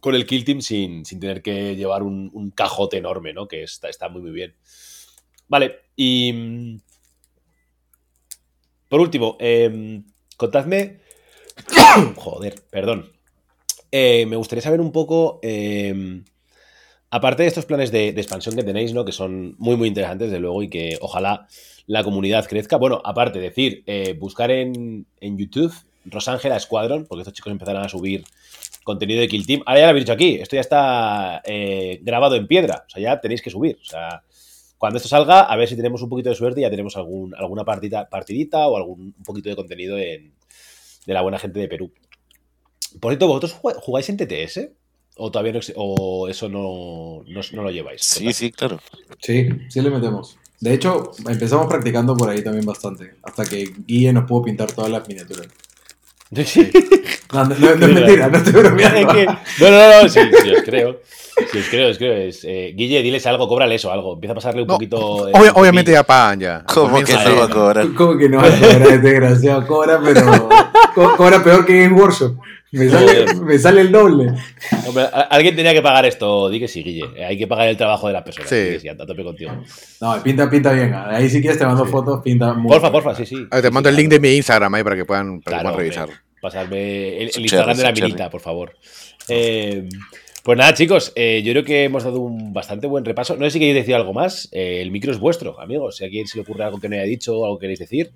con 0.00 0.14
el 0.14 0.26
Kill 0.26 0.44
Team 0.44 0.60
sin, 0.60 1.04
sin 1.04 1.20
tener 1.20 1.42
que 1.42 1.76
llevar 1.76 2.02
un, 2.02 2.30
un, 2.34 2.50
cajote 2.50 2.98
enorme, 2.98 3.32
¿no? 3.32 3.48
Que 3.48 3.62
está, 3.62 3.88
está 3.88 4.08
muy, 4.08 4.20
muy 4.20 4.32
bien. 4.32 4.54
Vale, 5.48 5.80
y. 5.96 6.32
Mm, 6.32 6.80
por 8.88 9.00
último, 9.00 9.36
eh, 9.40 10.02
contadme. 10.36 11.00
Joder, 12.16 12.62
perdón. 12.70 13.10
Eh, 13.90 14.26
me 14.26 14.36
gustaría 14.36 14.62
saber 14.62 14.80
un 14.80 14.92
poco. 14.92 15.40
Em, 15.42 16.24
aparte 17.10 17.42
de 17.42 17.48
estos 17.48 17.66
planes 17.66 17.90
de, 17.90 18.08
expansión 18.08 18.56
que 18.56 18.64
tenéis, 18.64 18.92
¿no? 18.92 19.04
Que 19.04 19.12
son 19.12 19.54
muy, 19.58 19.76
muy 19.76 19.88
interesantes, 19.88 20.30
de 20.30 20.40
luego, 20.40 20.62
y 20.62 20.68
que 20.68 20.98
ojalá 21.00 21.46
la 21.86 22.04
comunidad 22.04 22.46
crezca. 22.46 22.76
Bueno, 22.76 23.00
aparte, 23.04 23.38
decir, 23.38 23.82
eh, 23.86 24.14
buscar 24.18 24.50
en, 24.50 25.06
en 25.20 25.38
YouTube 25.38 25.74
Rosángela 26.04 26.58
Squadron, 26.58 27.06
porque 27.06 27.22
estos 27.22 27.34
chicos 27.34 27.52
empezarán 27.52 27.84
a 27.84 27.88
subir 27.88 28.24
contenido 28.84 29.20
de 29.20 29.28
Kill 29.28 29.46
Team. 29.46 29.62
Ahora 29.66 29.80
ya 29.80 29.86
lo 29.86 29.90
habéis 29.90 30.04
dicho 30.04 30.12
aquí, 30.12 30.34
esto 30.36 30.56
ya 30.56 30.60
está 30.60 31.42
eh, 31.44 32.00
grabado 32.02 32.34
en 32.34 32.46
piedra, 32.46 32.84
o 32.86 32.90
sea, 32.90 33.02
ya 33.02 33.20
tenéis 33.20 33.42
que 33.42 33.50
subir. 33.50 33.78
O 33.80 33.84
sea, 33.84 34.22
cuando 34.82 34.96
esto 34.96 35.08
salga, 35.08 35.42
a 35.42 35.56
ver 35.56 35.68
si 35.68 35.76
tenemos 35.76 36.02
un 36.02 36.08
poquito 36.08 36.28
de 36.28 36.34
suerte 36.34 36.58
y 36.58 36.62
ya 36.64 36.70
tenemos 36.70 36.96
algún, 36.96 37.32
alguna 37.36 37.64
partida, 37.64 38.08
partidita 38.08 38.66
o 38.66 38.76
algún 38.76 39.14
un 39.16 39.22
poquito 39.24 39.48
de 39.48 39.54
contenido 39.54 39.94
de 39.94 40.32
la 41.06 41.22
buena 41.22 41.38
gente 41.38 41.60
de 41.60 41.68
Perú. 41.68 41.92
Por 42.98 43.12
cierto, 43.12 43.28
¿vosotros 43.28 43.52
jugáis 43.52 44.08
en 44.08 44.16
TTS? 44.16 44.70
¿O 45.18 45.30
todavía 45.30 45.52
no, 45.52 45.60
o 45.76 46.26
eso 46.26 46.48
no, 46.48 47.22
no, 47.24 47.62
lo 47.62 47.70
lleváis? 47.70 48.02
Sí, 48.02 48.32
sí, 48.32 48.50
claro. 48.50 48.80
Sí, 49.20 49.50
sí 49.68 49.80
le 49.80 49.88
metemos. 49.88 50.36
De 50.58 50.74
hecho, 50.74 51.12
empezamos 51.28 51.68
practicando 51.68 52.16
por 52.16 52.28
ahí 52.28 52.42
también 52.42 52.66
bastante. 52.66 53.14
Hasta 53.22 53.44
que 53.44 53.72
Guille 53.86 54.12
nos 54.12 54.24
pudo 54.24 54.42
pintar 54.42 54.72
todas 54.72 54.90
las 54.90 55.06
miniaturas. 55.06 55.46
Sí. 56.44 56.72
No, 57.32 57.44
no, 57.44 57.54
es 57.54 57.78
mentira, 57.78 58.28
no 58.28 58.38
estoy 58.38 58.52
bromeando. 58.54 59.12
no, 59.60 59.70
no, 59.70 60.02
no, 60.02 60.08
sí, 60.08 60.20
sí, 60.42 60.50
os 60.50 60.62
creo. 60.64 60.98
Sí, 61.50 61.60
creo, 61.70 61.90
os 61.90 61.98
creo. 61.98 62.12
Es, 62.14 62.44
eh, 62.44 62.72
Guille, 62.76 63.02
diles 63.02 63.26
algo, 63.26 63.48
cóbrale 63.48 63.74
eso, 63.74 63.92
algo. 63.92 64.14
Empieza 64.14 64.32
a 64.32 64.34
pasarle 64.34 64.62
un 64.62 64.68
poquito. 64.68 65.28
Eh, 65.28 65.32
obviamente 65.54 65.92
ya 65.92 66.02
pagan 66.02 66.40
ya. 66.40 66.64
¿Cómo 66.74 67.02
que 67.02 67.12
no 67.12 67.36
va 67.36 67.44
a 67.44 67.48
cobrar? 67.48 67.86
¿Cómo 67.94 68.18
que 68.18 68.28
no 68.28 68.38
va 68.38 68.46
a 68.46 68.58
cobrar 68.58 69.00
desgraciado? 69.00 69.66
Cobra, 69.66 70.00
pero. 70.02 70.48
cobra 71.16 71.42
peor 71.42 71.64
que 71.66 71.84
en 71.84 71.92
Workshop. 71.92 72.36
Me 72.72 72.88
sale, 72.88 73.34
me 73.34 73.58
sale 73.58 73.80
el 73.82 73.92
doble. 73.92 74.32
Hombre, 74.86 75.04
alguien 75.28 75.54
tenía 75.54 75.74
que 75.74 75.82
pagar 75.82 76.06
esto. 76.06 76.48
Di 76.48 76.58
que 76.58 76.68
sí, 76.68 76.82
Guille. 76.82 77.22
Hay 77.22 77.36
que 77.36 77.46
pagar 77.46 77.68
el 77.68 77.76
trabajo 77.76 78.06
de 78.06 78.14
la 78.14 78.24
persona. 78.24 78.48
Sí. 78.48 78.80
sí, 78.80 78.88
a 78.88 78.96
tope 78.96 79.22
contigo. 79.22 79.52
No, 80.00 80.22
pinta, 80.22 80.48
pinta 80.48 80.72
bien. 80.72 80.94
Ahí 80.94 81.28
si 81.28 81.42
quieres 81.42 81.58
te 81.58 81.66
mando 81.66 81.84
fotos, 81.84 82.22
pinta 82.22 82.54
muy 82.54 82.72
Porfa, 82.72 82.90
porfa, 82.90 83.14
sí, 83.14 83.26
sí. 83.26 83.46
te 83.50 83.70
mando 83.70 83.90
el 83.90 83.96
link 83.96 84.08
de 84.08 84.18
mi 84.18 84.34
Instagram 84.36 84.74
ahí 84.74 84.82
para 84.82 84.96
que 84.96 85.04
puedan, 85.04 85.42
para 85.42 85.58
que 85.58 85.62
puedan 85.64 85.78
revisar. 85.78 86.08
Pasarme 86.40 87.22
el, 87.22 87.30
Instagram 87.36 87.76
de 87.76 87.82
la 87.82 87.92
minita, 87.92 88.30
por 88.30 88.40
favor. 88.40 88.74
Eh, 89.28 89.88
pues 90.42 90.58
nada, 90.58 90.74
chicos, 90.74 91.12
eh, 91.14 91.42
yo 91.44 91.52
creo 91.52 91.64
que 91.64 91.84
hemos 91.84 92.04
dado 92.04 92.20
un 92.20 92.52
bastante 92.52 92.86
buen 92.86 93.04
repaso. 93.04 93.36
No 93.36 93.44
sé 93.44 93.52
si 93.52 93.58
queréis 93.58 93.76
decir 93.76 93.94
algo 93.94 94.12
más. 94.12 94.48
Eh, 94.52 94.80
el 94.82 94.90
micro 94.90 95.12
es 95.12 95.18
vuestro, 95.18 95.60
amigos. 95.60 95.96
Si 95.96 96.04
a 96.04 96.06
alguien 96.06 96.26
se 96.26 96.38
le 96.38 96.42
ocurre 96.42 96.64
algo 96.64 96.80
que 96.80 96.88
no 96.88 96.96
haya 96.96 97.04
dicho 97.04 97.38
o 97.38 97.44
algo 97.44 97.58
que 97.58 97.64
queréis 97.64 97.78
decir, 97.78 98.12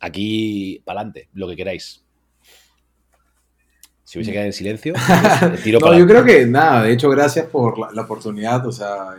aquí 0.00 0.80
para 0.84 1.00
adelante, 1.00 1.28
lo 1.34 1.48
que 1.48 1.56
queráis. 1.56 2.02
Si 4.04 4.18
hubiese 4.18 4.32
quedado 4.32 4.46
en 4.46 4.52
silencio, 4.52 4.92
pues, 4.92 5.62
tiro 5.64 5.80
No, 5.80 5.98
yo 5.98 6.06
creo 6.06 6.22
que 6.22 6.44
nada, 6.44 6.82
de 6.82 6.92
hecho, 6.92 7.08
gracias 7.08 7.46
por 7.46 7.78
la, 7.78 8.02
oportunidad. 8.02 8.66
O 8.66 8.72
sea, 8.72 9.12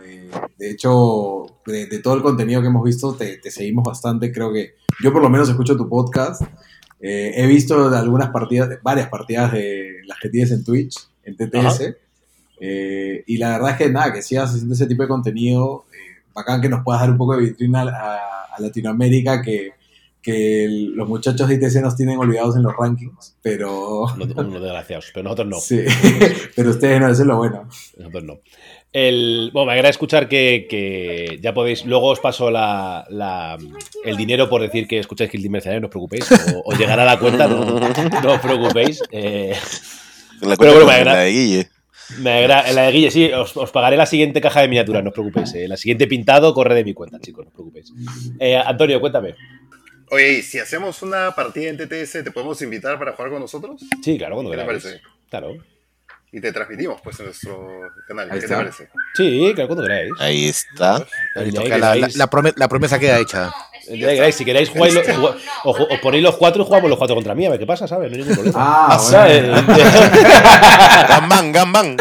de 0.56 0.70
hecho, 0.70 1.46
de, 1.66 1.98
todo 1.98 2.14
el 2.14 2.22
contenido 2.22 2.60
que 2.60 2.68
hemos 2.68 2.84
visto, 2.84 3.14
te, 3.14 3.38
te 3.38 3.50
seguimos 3.50 3.84
bastante. 3.84 4.30
Creo 4.32 4.52
que 4.52 4.74
yo 5.02 5.12
por 5.12 5.20
lo 5.20 5.28
menos 5.28 5.48
escucho 5.48 5.76
tu 5.76 5.88
podcast 5.88 6.42
eh, 7.06 7.34
he 7.36 7.46
visto 7.46 7.88
algunas 7.88 8.30
partidas, 8.30 8.78
varias 8.82 9.10
partidas 9.10 9.52
de 9.52 10.00
las 10.06 10.18
que 10.18 10.30
tienes 10.30 10.50
en 10.52 10.64
Twitch, 10.64 10.96
en 11.24 11.36
TTS. 11.36 11.94
Eh, 12.60 13.24
y 13.26 13.36
la 13.36 13.50
verdad 13.50 13.72
es 13.72 13.76
que 13.76 13.90
nada, 13.90 14.12
que 14.12 14.22
sigas 14.22 14.50
haciendo 14.50 14.74
ese 14.74 14.86
tipo 14.86 15.02
de 15.02 15.08
contenido, 15.08 15.86
eh, 15.92 16.22
bacán 16.34 16.60
que 16.60 16.68
nos 16.68 16.84
puedas 16.84 17.02
dar 17.02 17.10
un 17.10 17.18
poco 17.18 17.36
de 17.36 17.42
vitrina 17.42 17.82
a, 17.82 18.60
Latinoamérica, 18.60 19.42
que, 19.42 19.72
que 20.22 20.68
los 20.70 21.08
muchachos 21.08 21.48
de 21.48 21.56
ITC 21.56 21.82
nos 21.82 21.96
tienen 21.96 22.18
olvidados 22.18 22.56
en 22.56 22.62
los 22.62 22.72
rankings, 22.76 23.36
pero... 23.42 24.04
Unos 24.04 24.62
desgraciados, 24.62 25.10
pero 25.12 25.24
nosotros 25.24 25.48
no. 25.48 25.58
Sí, 25.58 25.80
pero 26.54 26.70
ustedes 26.70 27.00
no, 27.00 27.08
eso 27.08 27.22
es 27.22 27.26
lo 27.26 27.36
bueno. 27.36 27.68
Nosotros 27.96 28.22
no. 28.22 28.38
El, 28.94 29.50
bueno, 29.52 29.66
me 29.66 29.72
agrada 29.72 29.88
escuchar 29.90 30.28
que, 30.28 31.40
ya 31.42 31.52
podéis. 31.52 31.84
Luego 31.84 32.10
os 32.10 32.20
paso 32.20 32.48
la, 32.52 33.04
el 34.04 34.16
dinero 34.16 34.48
por 34.48 34.62
decir 34.62 34.86
que 34.86 35.00
escucháis 35.00 35.32
que 35.32 35.36
el 35.36 35.50
Mercenario, 35.50 35.80
no 35.80 35.88
os 35.88 35.90
preocupéis. 35.90 36.28
O, 36.64 36.72
llegará 36.74 37.02
a 37.02 37.06
la 37.06 37.18
cuenta, 37.18 37.48
no, 37.48 38.32
os 38.32 38.40
preocupéis. 38.40 39.02
Eh, 39.10 39.52
la 40.42 40.54
pero 40.54 40.74
bueno, 40.74 40.86
me 40.86 40.92
agrada, 40.92 41.18
la 41.18 41.24
de 41.24 41.30
Guille. 41.32 41.68
Me 42.18 42.46
la 42.48 42.62
de 42.62 42.92
Guille, 42.92 43.10
sí, 43.10 43.30
os, 43.32 43.70
pagaré 43.70 43.96
la 43.96 44.06
siguiente 44.06 44.40
caja 44.40 44.60
de 44.60 44.68
miniaturas, 44.68 45.02
no 45.02 45.10
os 45.10 45.14
preocupéis. 45.14 45.54
Eh, 45.54 45.68
la 45.68 45.76
siguiente 45.76 46.06
pintado 46.06 46.52
corre 46.54 46.74
de 46.74 46.84
mi 46.84 46.94
cuenta, 46.94 47.18
chicos, 47.18 47.44
no 47.44 47.48
os 47.48 47.54
preocupéis. 47.54 47.92
Eh, 48.38 48.56
Antonio, 48.56 49.00
cuéntame. 49.00 49.34
Oye, 50.10 50.42
si 50.42 50.58
hacemos 50.58 51.02
una 51.02 51.34
partida 51.34 51.70
en 51.70 51.76
TTS, 51.76 52.24
¿te 52.24 52.30
podemos 52.30 52.60
invitar 52.62 52.98
para 52.98 53.12
jugar 53.12 53.30
con 53.30 53.40
nosotros? 53.40 53.80
Sí, 54.02 54.18
claro, 54.18 54.36
cuando 54.36 54.50
queráis. 54.50 55.00
Claro 55.30 55.56
y 56.34 56.40
te 56.40 56.50
transmitimos 56.50 57.00
pues 57.00 57.20
en 57.20 57.26
nuestro 57.26 57.92
canal. 58.08 58.28
¿Qué 58.28 58.40
te 58.40 58.48
parece? 58.48 58.88
Sí, 59.14 59.52
claro, 59.54 59.68
cuando 59.68 59.84
queráis. 59.84 60.10
Ahí 60.18 60.46
está. 60.46 61.06
la, 61.36 62.68
promesa 62.68 62.98
queda 62.98 63.20
hecha. 63.20 63.52
Si 64.32 64.44
queréis 64.44 64.70
jugáis 64.70 64.96
os, 65.64 65.76
ponéis 66.02 66.22
los 66.22 66.36
cuatro 66.36 66.62
y 66.62 66.66
jugamos 66.66 66.90
los 66.90 66.98
cuatro 66.98 67.14
contra 67.14 67.34
mí, 67.34 67.46
a 67.46 67.50
ver 67.50 67.58
qué 67.58 67.66
pasa, 67.66 67.86
¿sabes? 67.86 68.10
No 68.10 68.16
hay 68.16 68.22
ningún 68.22 68.34
problema. 68.34 68.58
Ah, 68.60 69.26
Gambán, 71.08 71.52
gambán. 71.52 71.96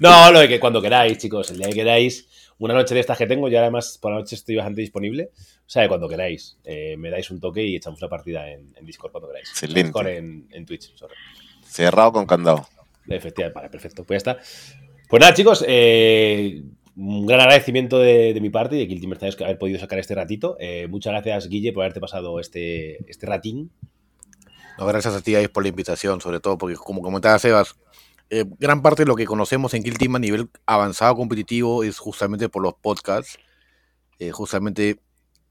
No, 0.00 0.32
lo 0.32 0.40
de 0.40 0.48
que 0.48 0.58
cuando 0.58 0.80
queráis, 0.80 1.18
chicos, 1.18 1.50
el 1.50 1.58
día 1.58 1.68
que 1.68 1.74
queráis, 1.74 2.26
una 2.58 2.74
noche 2.74 2.94
de 2.94 3.00
estas 3.00 3.18
que 3.18 3.26
tengo, 3.26 3.48
ya 3.48 3.60
además 3.60 3.98
por 4.00 4.12
la 4.12 4.18
noche 4.18 4.34
estoy 4.34 4.56
bastante 4.56 4.80
disponible. 4.80 5.30
O 5.34 5.72
sea, 5.72 5.88
cuando 5.88 6.08
queráis, 6.08 6.58
eh, 6.64 6.96
me 6.98 7.10
dais 7.10 7.30
un 7.30 7.40
toque 7.40 7.62
y 7.62 7.76
echamos 7.76 8.00
una 8.00 8.08
partida 8.08 8.50
en, 8.50 8.74
Discord 8.82 9.12
cuando 9.12 9.28
queráis. 9.28 9.50
Excelente. 9.50 9.82
Discord 9.84 10.06
en, 10.08 10.48
en 10.50 10.66
Twitch, 10.66 10.94
sorry. 10.94 11.14
Cerrado 11.66 12.12
con 12.12 12.26
candado. 12.26 12.66
Efectivamente, 13.08 13.54
vale, 13.54 13.70
perfecto. 13.70 14.04
Pues 14.04 14.22
ya 14.22 14.32
está. 14.32 14.42
Pues 15.08 15.20
nada, 15.20 15.34
chicos, 15.34 15.64
eh, 15.66 16.62
un 16.96 17.26
gran 17.26 17.40
agradecimiento 17.40 17.98
de, 17.98 18.36
mi 18.40 18.50
parte 18.50 18.76
y 18.76 18.80
de 18.80 18.88
Kill 18.88 19.00
Team 19.00 19.10
Mercedes 19.10 19.40
haber 19.40 19.58
podido 19.58 19.78
sacar 19.78 19.98
este 19.98 20.14
ratito. 20.14 20.56
Eh, 20.58 20.86
muchas 20.88 21.12
gracias, 21.12 21.48
Guille, 21.48 21.72
por 21.72 21.84
haberte 21.84 22.00
pasado 22.00 22.40
este, 22.40 22.98
este 23.10 23.26
ratín. 23.26 23.70
No, 24.78 24.86
gracias 24.86 25.14
a 25.14 25.20
ti, 25.20 25.34
por 25.48 25.62
la 25.62 25.68
invitación, 25.68 26.20
sobre 26.20 26.40
todo, 26.40 26.58
porque 26.58 26.76
como 26.76 27.02
comentaba 27.02 27.38
Sebas, 27.38 27.76
eh, 28.30 28.44
gran 28.58 28.82
parte 28.82 29.02
de 29.02 29.06
lo 29.06 29.16
que 29.16 29.26
conocemos 29.26 29.74
en 29.74 29.82
Kill 29.82 29.98
Team 29.98 30.16
a 30.16 30.18
nivel 30.18 30.48
avanzado 30.66 31.16
competitivo 31.16 31.84
es 31.84 31.98
justamente 31.98 32.48
por 32.48 32.62
los 32.62 32.74
podcasts. 32.74 33.38
justamente 34.32 34.98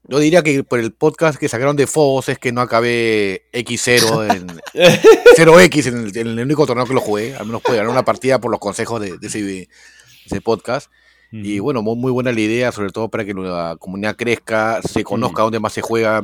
yo 0.04 0.18
diría 0.18 0.42
que 0.42 0.64
por 0.64 0.80
el 0.80 0.92
podcast 0.92 1.38
que 1.38 1.48
sacaron 1.48 1.76
de 1.76 1.86
Fobos 1.86 2.28
es 2.28 2.38
que 2.38 2.52
no 2.52 2.62
acabé 2.62 3.44
X0 3.52 4.34
en 4.34 4.46
0X 5.36 6.16
en 6.16 6.28
el, 6.28 6.40
único 6.40 6.66
torneo 6.66 6.86
que 6.86 6.94
lo 6.94 7.00
jugué. 7.00 7.36
Al 7.36 7.46
menos 7.46 7.62
pude 7.62 7.76
ganar 7.76 7.90
una 7.90 8.04
partida 8.04 8.40
por 8.40 8.50
los 8.50 8.60
consejos 8.60 9.00
de, 9.00 9.18
ese, 9.22 10.40
podcast. 10.40 10.90
Y 11.32 11.58
bueno, 11.60 11.82
muy, 11.82 12.10
buena 12.10 12.32
la 12.32 12.40
idea, 12.40 12.72
sobre 12.72 12.90
todo 12.90 13.08
para 13.08 13.24
que 13.24 13.34
la 13.34 13.76
comunidad 13.78 14.16
crezca, 14.16 14.82
se 14.82 15.04
conozca 15.04 15.42
dónde 15.42 15.60
más 15.60 15.72
se 15.72 15.80
juega. 15.80 16.22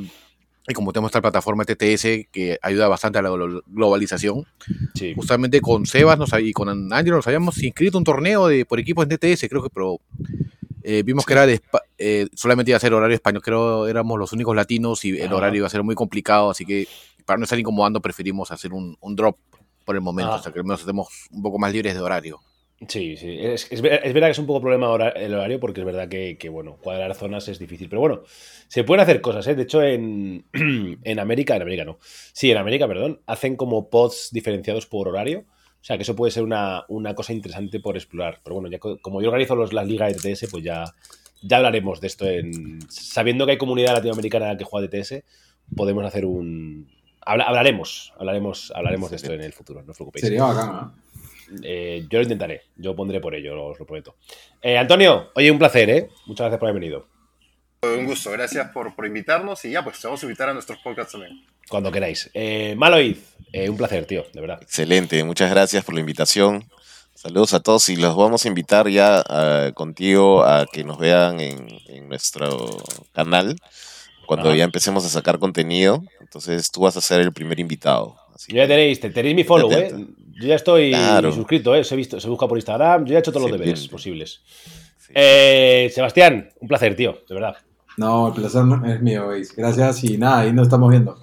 Y 0.68 0.74
como 0.74 0.92
tenemos 0.92 1.10
esta 1.10 1.22
plataforma 1.22 1.64
TTS 1.64 2.26
que 2.32 2.58
ayuda 2.60 2.88
bastante 2.88 3.18
a 3.20 3.22
la 3.22 3.30
globalización, 3.66 4.44
justamente 5.14 5.60
con 5.60 5.86
Sebas 5.86 6.18
y 6.40 6.52
con 6.52 6.92
Angelo 6.92 7.16
nos 7.16 7.26
habíamos 7.26 7.62
inscrito 7.62 7.98
un 7.98 8.04
torneo 8.04 8.48
de, 8.48 8.64
por 8.64 8.80
equipos 8.80 9.06
en 9.06 9.16
TTS, 9.16 9.48
creo 9.48 9.62
que, 9.62 9.70
pero 9.70 10.00
eh, 10.82 11.04
vimos 11.04 11.24
que 11.24 11.34
era 11.34 11.46
de, 11.46 11.60
eh, 11.98 12.26
solamente 12.34 12.72
iba 12.72 12.76
a 12.76 12.80
ser 12.80 12.94
horario 12.94 13.14
español, 13.14 13.42
creo 13.42 13.86
éramos 13.86 14.18
los 14.18 14.32
únicos 14.32 14.56
latinos 14.56 15.04
y 15.04 15.18
el 15.18 15.32
horario 15.32 15.58
iba 15.58 15.66
a 15.68 15.70
ser 15.70 15.84
muy 15.84 15.94
complicado, 15.94 16.50
así 16.50 16.64
que 16.64 16.88
para 17.24 17.38
no 17.38 17.44
estar 17.44 17.58
incomodando 17.58 18.00
preferimos 18.00 18.50
hacer 18.50 18.72
un, 18.72 18.96
drop 19.14 19.36
por 19.84 19.94
el 19.94 20.00
momento, 20.00 20.34
o 20.34 20.38
sea 20.42 20.52
que 20.52 20.58
al 20.58 20.64
menos 20.64 20.80
estemos 20.80 21.08
un 21.30 21.42
poco 21.42 21.58
más 21.58 21.72
libres 21.72 21.94
de 21.94 22.00
horario. 22.00 22.40
Sí, 22.88 23.16
sí, 23.16 23.38
es, 23.40 23.72
es, 23.72 23.80
verdad 23.80 24.26
que 24.26 24.32
es 24.32 24.38
un 24.38 24.46
poco 24.46 24.60
problema 24.60 24.94
el 25.16 25.32
horario 25.32 25.58
porque 25.58 25.80
es 25.80 25.86
verdad 25.86 26.08
que, 26.08 26.48
bueno, 26.50 26.76
cuadrar 26.76 27.14
zonas 27.14 27.48
es 27.48 27.58
difícil, 27.58 27.88
pero 27.88 28.00
bueno, 28.00 28.22
se 28.68 28.84
pueden 28.84 29.02
hacer 29.02 29.22
cosas, 29.22 29.46
¿eh? 29.46 29.54
De 29.54 29.62
hecho, 29.62 29.82
en, 29.82 30.44
en 31.02 31.18
América, 31.18 31.56
en 31.56 31.62
América 31.62 31.86
no, 31.86 31.98
sí, 32.00 32.50
en 32.50 32.58
América, 32.58 32.86
perdón, 32.86 33.22
hacen 33.26 33.56
como 33.56 33.88
pods 33.88 34.28
diferenciados 34.30 34.86
por 34.86 35.08
horario 35.08 35.46
o 35.80 35.84
sea, 35.86 35.96
que 35.96 36.02
eso 36.02 36.16
puede 36.16 36.32
ser 36.32 36.42
una, 36.42 36.84
cosa 37.14 37.32
interesante 37.32 37.78
por 37.78 37.96
explorar. 37.96 38.40
Pero 38.42 38.54
bueno, 38.56 38.68
ya 38.68 38.80
como 38.80 39.22
yo 39.22 39.28
organizo 39.28 39.54
los, 39.54 39.72
las 39.72 39.86
ligas 39.86 40.20
de 40.20 40.34
TS, 40.34 40.50
pues 40.50 40.64
ya, 40.64 40.84
ya 41.42 41.58
hablaremos 41.58 42.00
de 42.00 42.08
esto. 42.08 42.26
En, 42.26 42.80
sabiendo 42.90 43.46
que 43.46 43.52
hay 43.52 43.58
comunidad 43.58 43.94
latinoamericana 43.94 44.56
que 44.56 44.64
juega 44.64 44.88
de 44.88 45.00
TS, 45.00 45.22
podemos 45.76 46.04
hacer 46.04 46.24
un... 46.24 46.90
hablaremos, 47.20 48.12
hablaremos, 48.18 48.72
hablaremos 48.74 49.10
de 49.10 49.16
esto 49.16 49.32
en 49.32 49.42
el 49.42 49.52
futuro, 49.52 49.84
no 49.84 49.92
os 49.92 49.96
preocupéis. 49.96 50.24
Sería 50.24 50.42
bacán, 50.42 50.92
eh, 51.62 52.06
yo 52.10 52.18
lo 52.18 52.22
intentaré, 52.22 52.62
yo 52.76 52.94
pondré 52.94 53.20
por 53.20 53.34
ello, 53.34 53.66
os 53.66 53.78
lo 53.78 53.86
prometo. 53.86 54.16
Eh, 54.62 54.78
Antonio, 54.78 55.30
oye, 55.34 55.50
un 55.50 55.58
placer, 55.58 55.90
¿eh? 55.90 56.08
Muchas 56.26 56.44
gracias 56.44 56.58
por 56.58 56.68
haber 56.68 56.80
venido. 56.80 57.06
Un 57.82 58.06
gusto, 58.06 58.30
gracias 58.32 58.70
por, 58.70 58.94
por 58.94 59.06
invitarnos 59.06 59.64
y 59.64 59.70
ya, 59.70 59.84
pues 59.84 60.00
te 60.00 60.06
vamos 60.06 60.22
a 60.22 60.26
invitar 60.26 60.48
a 60.48 60.54
nuestros 60.54 60.78
podcasts 60.78 61.12
también. 61.12 61.44
Cuando 61.68 61.92
queráis. 61.92 62.30
Eh, 62.34 62.74
Maloid, 62.76 63.16
eh, 63.52 63.68
un 63.68 63.76
placer, 63.76 64.06
tío, 64.06 64.24
de 64.32 64.40
verdad. 64.40 64.58
Excelente, 64.62 65.22
muchas 65.24 65.50
gracias 65.50 65.84
por 65.84 65.94
la 65.94 66.00
invitación. 66.00 66.64
Saludos 67.14 67.54
a 67.54 67.60
todos 67.60 67.88
y 67.88 67.96
los 67.96 68.14
vamos 68.16 68.44
a 68.44 68.48
invitar 68.48 68.88
ya 68.88 69.72
contigo 69.74 70.44
a 70.44 70.66
que 70.70 70.84
nos 70.84 70.98
vean 70.98 71.40
en, 71.40 72.08
nuestro 72.08 72.76
canal 73.12 73.56
cuando 74.26 74.54
ya 74.54 74.64
empecemos 74.64 75.04
a 75.06 75.08
sacar 75.08 75.38
contenido. 75.38 76.02
Entonces 76.20 76.70
tú 76.70 76.82
vas 76.82 76.96
a 76.96 77.00
ser 77.00 77.20
el 77.20 77.32
primer 77.32 77.58
invitado. 77.58 78.16
ya 78.48 78.66
tenéis, 78.68 79.00
tenéis 79.00 79.34
mi 79.34 79.44
follow, 79.44 79.72
¿eh? 79.72 79.92
Yo 80.40 80.48
ya 80.48 80.54
estoy 80.56 80.94
suscrito, 81.32 81.74
¿eh? 81.74 81.84
Se, 81.84 81.96
visto, 81.96 82.20
se 82.20 82.28
busca 82.28 82.46
por 82.46 82.58
Instagram, 82.58 83.04
yo 83.04 83.12
ya 83.12 83.18
he 83.18 83.20
hecho 83.20 83.32
todos 83.32 83.50
los 83.50 83.58
deberes 83.58 83.88
posibles. 83.88 84.42
Eh, 85.14 85.90
Sebastián, 85.94 86.50
un 86.60 86.68
placer, 86.68 86.94
tío, 86.94 87.18
de 87.28 87.34
verdad. 87.34 87.56
No, 87.96 88.28
el 88.28 88.34
placer 88.34 88.62
es 88.86 89.00
mío, 89.00 89.28
veis. 89.28 89.54
Gracias 89.56 90.04
y 90.04 90.18
nada, 90.18 90.40
ahí 90.40 90.52
nos 90.52 90.66
estamos 90.66 90.90
viendo. 90.90 91.16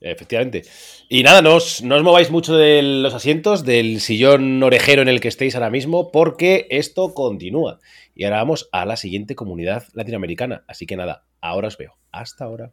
Efectivamente. 0.00 0.64
Y 1.08 1.22
nada, 1.22 1.40
no 1.42 1.56
os, 1.56 1.82
mováis 1.82 2.30
mucho 2.30 2.56
de 2.56 2.82
los 2.82 3.14
asientos, 3.14 3.64
del 3.64 4.00
sillón 4.00 4.62
orejero 4.62 5.02
en 5.02 5.08
el 5.08 5.20
que 5.20 5.28
estéis 5.28 5.54
ahora 5.54 5.70
mismo, 5.70 6.10
porque 6.10 6.66
esto 6.70 7.14
continúa. 7.14 7.80
Y 8.14 8.24
ahora 8.24 8.38
vamos 8.38 8.68
a 8.72 8.84
la 8.84 8.96
siguiente 8.96 9.34
comunidad 9.34 9.84
latinoamericana. 9.94 10.64
Así 10.68 10.86
que 10.86 10.96
nada, 10.96 11.24
ahora 11.40 11.68
os 11.68 11.78
veo. 11.78 11.96
Hasta 12.12 12.44
ahora. 12.44 12.72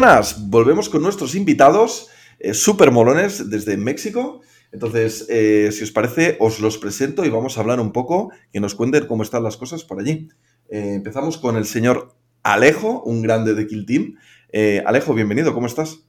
Buenas, 0.00 0.50
volvemos 0.50 0.90
con 0.90 1.00
nuestros 1.00 1.34
invitados 1.34 2.10
eh, 2.38 2.52
molones 2.92 3.48
desde 3.48 3.78
México. 3.78 4.42
Entonces, 4.70 5.24
eh, 5.30 5.70
si 5.72 5.84
os 5.84 5.90
parece, 5.90 6.36
os 6.38 6.60
los 6.60 6.76
presento 6.76 7.24
y 7.24 7.30
vamos 7.30 7.56
a 7.56 7.62
hablar 7.62 7.80
un 7.80 7.92
poco, 7.92 8.30
que 8.52 8.60
nos 8.60 8.74
cuenten 8.74 9.06
cómo 9.06 9.22
están 9.22 9.42
las 9.42 9.56
cosas 9.56 9.84
por 9.84 9.98
allí. 9.98 10.28
Eh, 10.68 10.92
empezamos 10.96 11.38
con 11.38 11.56
el 11.56 11.64
señor 11.64 12.14
Alejo, 12.42 13.04
un 13.04 13.22
grande 13.22 13.54
de 13.54 13.66
Kill 13.66 13.86
Team. 13.86 14.18
Eh, 14.52 14.82
Alejo, 14.84 15.14
bienvenido, 15.14 15.54
¿cómo 15.54 15.66
estás? 15.66 16.00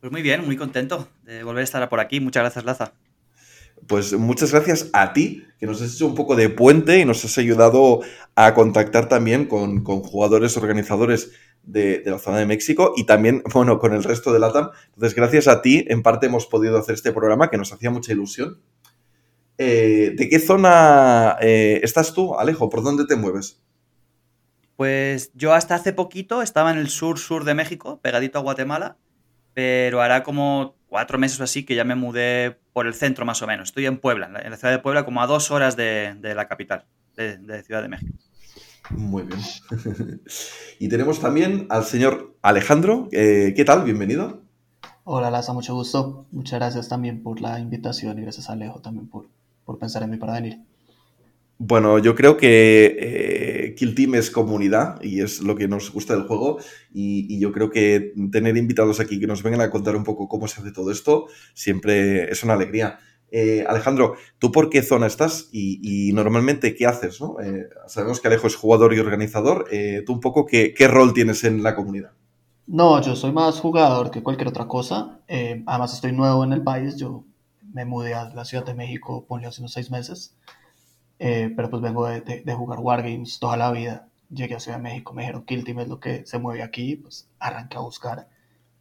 Pues 0.00 0.10
muy 0.10 0.22
bien, 0.22 0.42
muy 0.46 0.56
contento 0.56 1.08
de 1.24 1.44
volver 1.44 1.60
a 1.60 1.64
estar 1.64 1.86
por 1.90 2.00
aquí. 2.00 2.20
Muchas 2.20 2.42
gracias, 2.42 2.64
Laza. 2.64 2.94
Pues 3.86 4.12
muchas 4.12 4.52
gracias 4.52 4.90
a 4.92 5.12
ti, 5.12 5.44
que 5.58 5.66
nos 5.66 5.82
has 5.82 5.94
hecho 5.94 6.06
un 6.06 6.14
poco 6.14 6.36
de 6.36 6.48
puente 6.48 6.98
y 6.98 7.04
nos 7.04 7.24
has 7.24 7.36
ayudado 7.38 8.00
a 8.34 8.54
contactar 8.54 9.08
también 9.08 9.46
con, 9.46 9.84
jugadores, 9.84 10.56
organizadores 10.56 11.32
de, 11.62 12.02
la 12.06 12.18
zona 12.18 12.38
de 12.38 12.46
México 12.46 12.92
y 12.96 13.04
también, 13.04 13.42
bueno, 13.52 13.78
con 13.78 13.92
el 13.92 14.04
resto 14.04 14.32
de 14.32 14.38
LATAM. 14.38 14.70
Entonces, 14.94 15.14
gracias 15.14 15.48
a 15.48 15.62
ti, 15.62 15.84
en 15.88 16.02
parte 16.02 16.26
hemos 16.26 16.46
podido 16.46 16.78
hacer 16.78 16.94
este 16.94 17.12
programa 17.12 17.50
que 17.50 17.58
nos 17.58 17.72
hacía 17.72 17.90
mucha 17.90 18.12
ilusión. 18.12 18.60
Eh, 19.58 20.14
¿De 20.16 20.28
qué 20.28 20.38
zona 20.38 21.36
eh, 21.40 21.80
estás 21.82 22.14
tú, 22.14 22.34
Alejo? 22.36 22.68
¿Por 22.70 22.82
dónde 22.82 23.04
te 23.06 23.16
mueves? 23.16 23.60
Pues 24.76 25.30
yo 25.34 25.52
hasta 25.52 25.74
hace 25.74 25.92
poquito 25.92 26.42
estaba 26.42 26.70
en 26.70 26.78
el 26.78 26.88
sur-sur 26.88 27.44
de 27.44 27.54
México, 27.54 28.00
pegadito 28.02 28.38
a 28.38 28.42
Guatemala, 28.42 28.96
pero 29.54 30.00
hará 30.00 30.22
como 30.22 30.74
cuatro 30.92 31.18
meses 31.18 31.40
o 31.40 31.44
así 31.44 31.64
que 31.64 31.74
ya 31.74 31.84
me 31.84 31.94
mudé 31.94 32.58
por 32.74 32.86
el 32.86 32.92
centro 32.92 33.24
más 33.24 33.40
o 33.40 33.46
menos. 33.46 33.70
Estoy 33.70 33.86
en 33.86 33.96
Puebla, 33.96 34.26
en 34.26 34.50
la 34.50 34.58
ciudad 34.58 34.74
de 34.74 34.78
Puebla, 34.78 35.06
como 35.06 35.22
a 35.22 35.26
dos 35.26 35.50
horas 35.50 35.74
de, 35.74 36.14
la 36.22 36.46
capital, 36.46 36.84
de, 37.16 37.62
Ciudad 37.62 37.80
de 37.80 37.88
México. 37.88 38.12
Muy 38.90 39.22
bien. 39.22 39.40
y 40.78 40.90
tenemos 40.90 41.18
también 41.18 41.66
al 41.70 41.84
señor 41.84 42.36
Alejandro. 42.42 43.08
Eh, 43.10 43.54
¿Qué 43.56 43.64
tal? 43.64 43.84
Bienvenido. 43.84 44.42
Hola, 45.04 45.30
Laza, 45.30 45.54
mucho 45.54 45.74
gusto. 45.74 46.26
Muchas 46.30 46.58
gracias 46.58 46.90
también 46.90 47.22
por 47.22 47.40
la 47.40 47.58
invitación 47.58 48.18
y 48.18 48.22
gracias 48.22 48.50
Alejo 48.50 48.80
también 48.80 49.08
por, 49.08 49.28
por 49.64 49.78
pensar 49.78 50.02
en 50.02 50.10
mí 50.10 50.18
para 50.18 50.34
venir. 50.34 50.60
Bueno, 51.64 52.00
yo 52.00 52.16
creo 52.16 52.36
que 52.36 52.96
eh, 52.98 53.74
Kill 53.76 53.94
Team 53.94 54.16
es 54.16 54.32
comunidad 54.32 55.00
y 55.00 55.20
es 55.20 55.42
lo 55.42 55.54
que 55.54 55.68
nos 55.68 55.92
gusta 55.92 56.12
del 56.12 56.26
juego 56.26 56.58
y, 56.92 57.38
yo 57.38 57.52
creo 57.52 57.70
que 57.70 58.14
tener 58.32 58.56
invitados 58.56 58.98
aquí 58.98 59.20
que 59.20 59.28
nos 59.28 59.44
vengan 59.44 59.60
a 59.60 59.70
contar 59.70 59.94
un 59.94 60.02
poco 60.02 60.26
cómo 60.26 60.48
se 60.48 60.60
hace 60.60 60.72
todo 60.72 60.90
esto 60.90 61.28
siempre 61.54 62.32
es 62.32 62.42
una 62.42 62.54
alegría. 62.54 62.98
Eh, 63.30 63.64
Alejandro, 63.68 64.16
¿tú 64.40 64.50
por 64.50 64.70
qué 64.70 64.82
zona 64.82 65.06
estás 65.06 65.50
y, 65.52 66.10
normalmente 66.12 66.74
qué 66.74 66.84
haces? 66.88 67.20
Eh, 67.44 67.68
sabemos 67.86 68.20
que 68.20 68.26
Alejo 68.26 68.48
es 68.48 68.56
jugador 68.56 68.92
y 68.92 68.98
organizador. 68.98 69.68
¿Tú 70.04 70.14
un 70.14 70.20
poco 70.20 70.44
qué, 70.46 70.74
rol 70.88 71.14
tienes 71.14 71.44
en 71.44 71.62
la 71.62 71.76
comunidad? 71.76 72.10
No, 72.66 73.00
yo 73.00 73.14
soy 73.14 73.30
más 73.30 73.60
jugador 73.60 74.10
que 74.10 74.24
cualquier 74.24 74.48
otra 74.48 74.66
cosa. 74.66 75.20
además 75.28 75.94
estoy 75.94 76.10
nuevo 76.10 76.42
en 76.42 76.54
el 76.54 76.64
país. 76.64 76.96
Yo 76.96 77.24
me 77.72 77.84
mudé 77.84 78.14
a 78.14 78.30
la 78.34 78.44
Ciudad 78.44 78.66
de 78.66 78.74
México, 78.74 79.26
ponle 79.28 79.46
hace 79.46 79.60
unos 79.60 79.72
seis 79.72 79.92
meses. 79.92 80.36
Eh, 81.24 81.52
pero 81.54 81.70
pues 81.70 81.80
vengo 81.80 82.04
de, 82.08 82.20
de, 82.20 82.54
jugar 82.54 82.80
Wargames 82.80 83.38
toda 83.38 83.56
la 83.56 83.70
vida. 83.70 84.08
Llegué 84.28 84.56
a 84.56 84.60
Ciudad 84.60 84.78
de 84.78 84.82
México, 84.82 85.14
me 85.14 85.22
dijeron 85.22 85.44
Kill 85.44 85.62
Team 85.62 85.78
es 85.78 85.88
lo 85.88 86.00
que 86.00 86.26
se 86.26 86.40
mueve 86.40 86.64
aquí, 86.64 86.96
pues 86.96 87.28
arranqué 87.38 87.76
a 87.76 87.80
buscar 87.80 88.28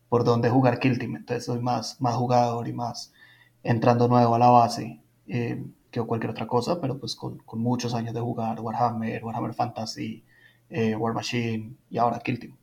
por 0.10 0.24
dónde 0.24 0.50
jugar 0.50 0.80
Kill 0.80 0.98
Team. 0.98 1.18
Entonces 1.18 1.46
soy 1.46 1.60
más, 1.60 2.02
más 2.02 2.16
jugador 2.16 2.68
y 2.68 2.74
más 2.74 3.14
entrando 3.62 4.08
nuevo 4.08 4.34
a 4.34 4.40
la 4.40 4.50
base 4.50 5.02
eh, 5.28 5.64
que 5.92 6.02
cualquier 6.02 6.32
otra 6.32 6.48
cosa, 6.48 6.82
pero 6.82 6.98
pues 6.98 7.16
con, 7.16 7.38
con, 7.46 7.60
muchos 7.60 7.94
años 7.94 8.16
de 8.16 8.22
jugar 8.22 8.60
Warhammer, 8.60 9.24
Warhammer 9.24 9.54
Fantasy, 9.54 10.24
eh, 10.72 10.96
War 10.96 11.14
Machine 11.14 11.76
y 11.92 12.00
ahora 12.00 12.22
Kill 12.22 12.40
Team. 12.40 12.56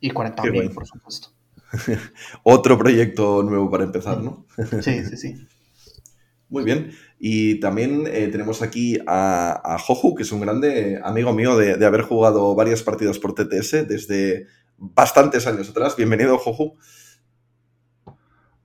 Y 0.00 0.12
40.000, 0.12 0.72
por 0.72 0.86
supuesto. 0.86 1.28
Otro 2.42 2.78
proyecto 2.78 3.42
nuevo 3.42 3.70
para 3.70 3.84
empezar, 3.84 4.22
¿no? 4.22 4.46
sí, 4.80 5.04
sí, 5.04 5.16
sí. 5.18 5.46
Muy 6.48 6.64
bien. 6.64 6.92
Y 7.18 7.60
también 7.60 8.04
eh, 8.06 8.28
tenemos 8.28 8.62
aquí 8.62 8.98
a, 9.06 9.74
a, 9.74 9.78
Joju, 9.78 10.14
que 10.14 10.22
es 10.22 10.32
un 10.32 10.40
grande 10.40 11.00
amigo 11.02 11.32
mío 11.32 11.56
de, 11.56 11.84
haber 11.84 12.02
jugado 12.02 12.54
varias 12.54 12.82
partidas 12.82 13.18
por 13.18 13.34
TTS 13.34 13.88
desde 13.88 14.46
bastantes 14.76 15.46
años 15.46 15.70
atrás. 15.70 15.96
Bienvenido, 15.96 16.36
Joju. 16.36 16.76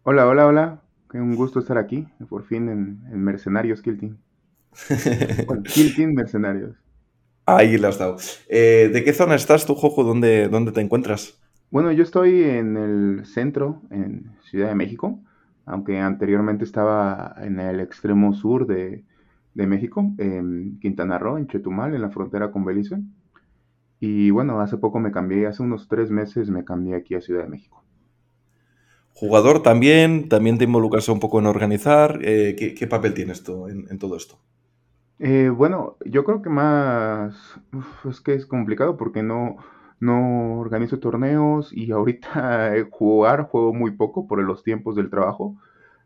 Hola, 0.03 0.27
hola, 0.27 0.47
hola. 0.47 0.81
Un 1.13 1.35
gusto 1.35 1.59
estar 1.59 1.77
aquí, 1.77 2.07
por 2.29 2.43
fin, 2.43 2.67
en, 2.69 3.23
Mercenarios 3.23 3.81
Kill 3.81 3.97
Team. 3.97 4.17
Kill 5.73 5.95
Team 5.95 6.13
Mercenarios. 6.13 6.75
Ahí 7.45 7.77
le 7.77 7.87
has 7.87 7.97
dado. 7.97 8.17
Eh, 8.49 8.89
¿De 8.91 9.03
qué 9.03 9.13
zona 9.13 9.35
estás 9.35 9.65
tú, 9.65 9.75
Joju? 9.75 10.03
¿Dónde, 10.03 10.49
¿Dónde 10.49 10.73
te 10.73 10.81
encuentras? 10.81 11.39
Bueno, 11.69 11.93
yo 11.93 12.03
estoy 12.03 12.43
en 12.43 12.75
el 12.75 13.25
centro, 13.25 13.81
en 13.91 14.31
Ciudad 14.43 14.67
de 14.67 14.75
México 14.75 15.21
aunque 15.65 15.99
anteriormente 15.99 16.63
estaba 16.63 17.35
en 17.41 17.59
el 17.59 17.79
extremo 17.79 18.33
sur 18.33 18.67
de, 18.67 19.03
México, 19.53 20.13
en 20.17 20.79
Quintana 20.79 21.17
Roo, 21.17 21.37
en 21.37 21.47
Chetumal, 21.47 21.93
en 21.93 22.01
la 22.01 22.09
frontera 22.09 22.51
con 22.51 22.65
Belice. 22.65 22.99
Y 23.99 24.31
bueno, 24.31 24.59
hace 24.61 24.77
poco 24.77 24.99
me 24.99 25.11
cambié, 25.11 25.45
hace 25.45 25.61
unos 25.61 25.87
tres 25.87 26.09
meses 26.09 26.49
me 26.49 26.65
cambié 26.65 26.95
aquí 26.95 27.15
a 27.15 27.21
Ciudad 27.21 27.43
de 27.43 27.49
México. 27.49 27.83
Jugador 29.13 29.61
también, 29.61 30.29
también 30.29 30.57
te 30.57 30.63
involucras 30.63 31.07
un 31.09 31.19
poco 31.19 31.39
en 31.39 31.45
organizar. 31.45 32.19
Eh, 32.23 32.55
¿qué, 32.75 32.87
papel 32.87 33.13
tienes 33.13 33.43
tú 33.43 33.67
en, 33.67 33.99
todo 33.99 34.15
esto? 34.15 34.39
Eh, 35.19 35.49
bueno, 35.49 35.97
yo 36.05 36.23
creo 36.23 36.41
que 36.41 36.49
más 36.49 37.35
es 38.09 38.19
que 38.21 38.33
es 38.33 38.47
complicado 38.47 38.97
porque 38.97 39.21
no, 39.21 39.57
no 40.01 40.59
organizo 40.59 40.99
torneos 40.99 41.71
y 41.73 41.91
ahorita 41.91 42.73
jugar 42.91 43.43
juego 43.43 43.73
muy 43.73 43.91
poco 43.91 44.27
por 44.27 44.43
los 44.43 44.63
tiempos 44.63 44.95
del 44.95 45.09
trabajo, 45.09 45.55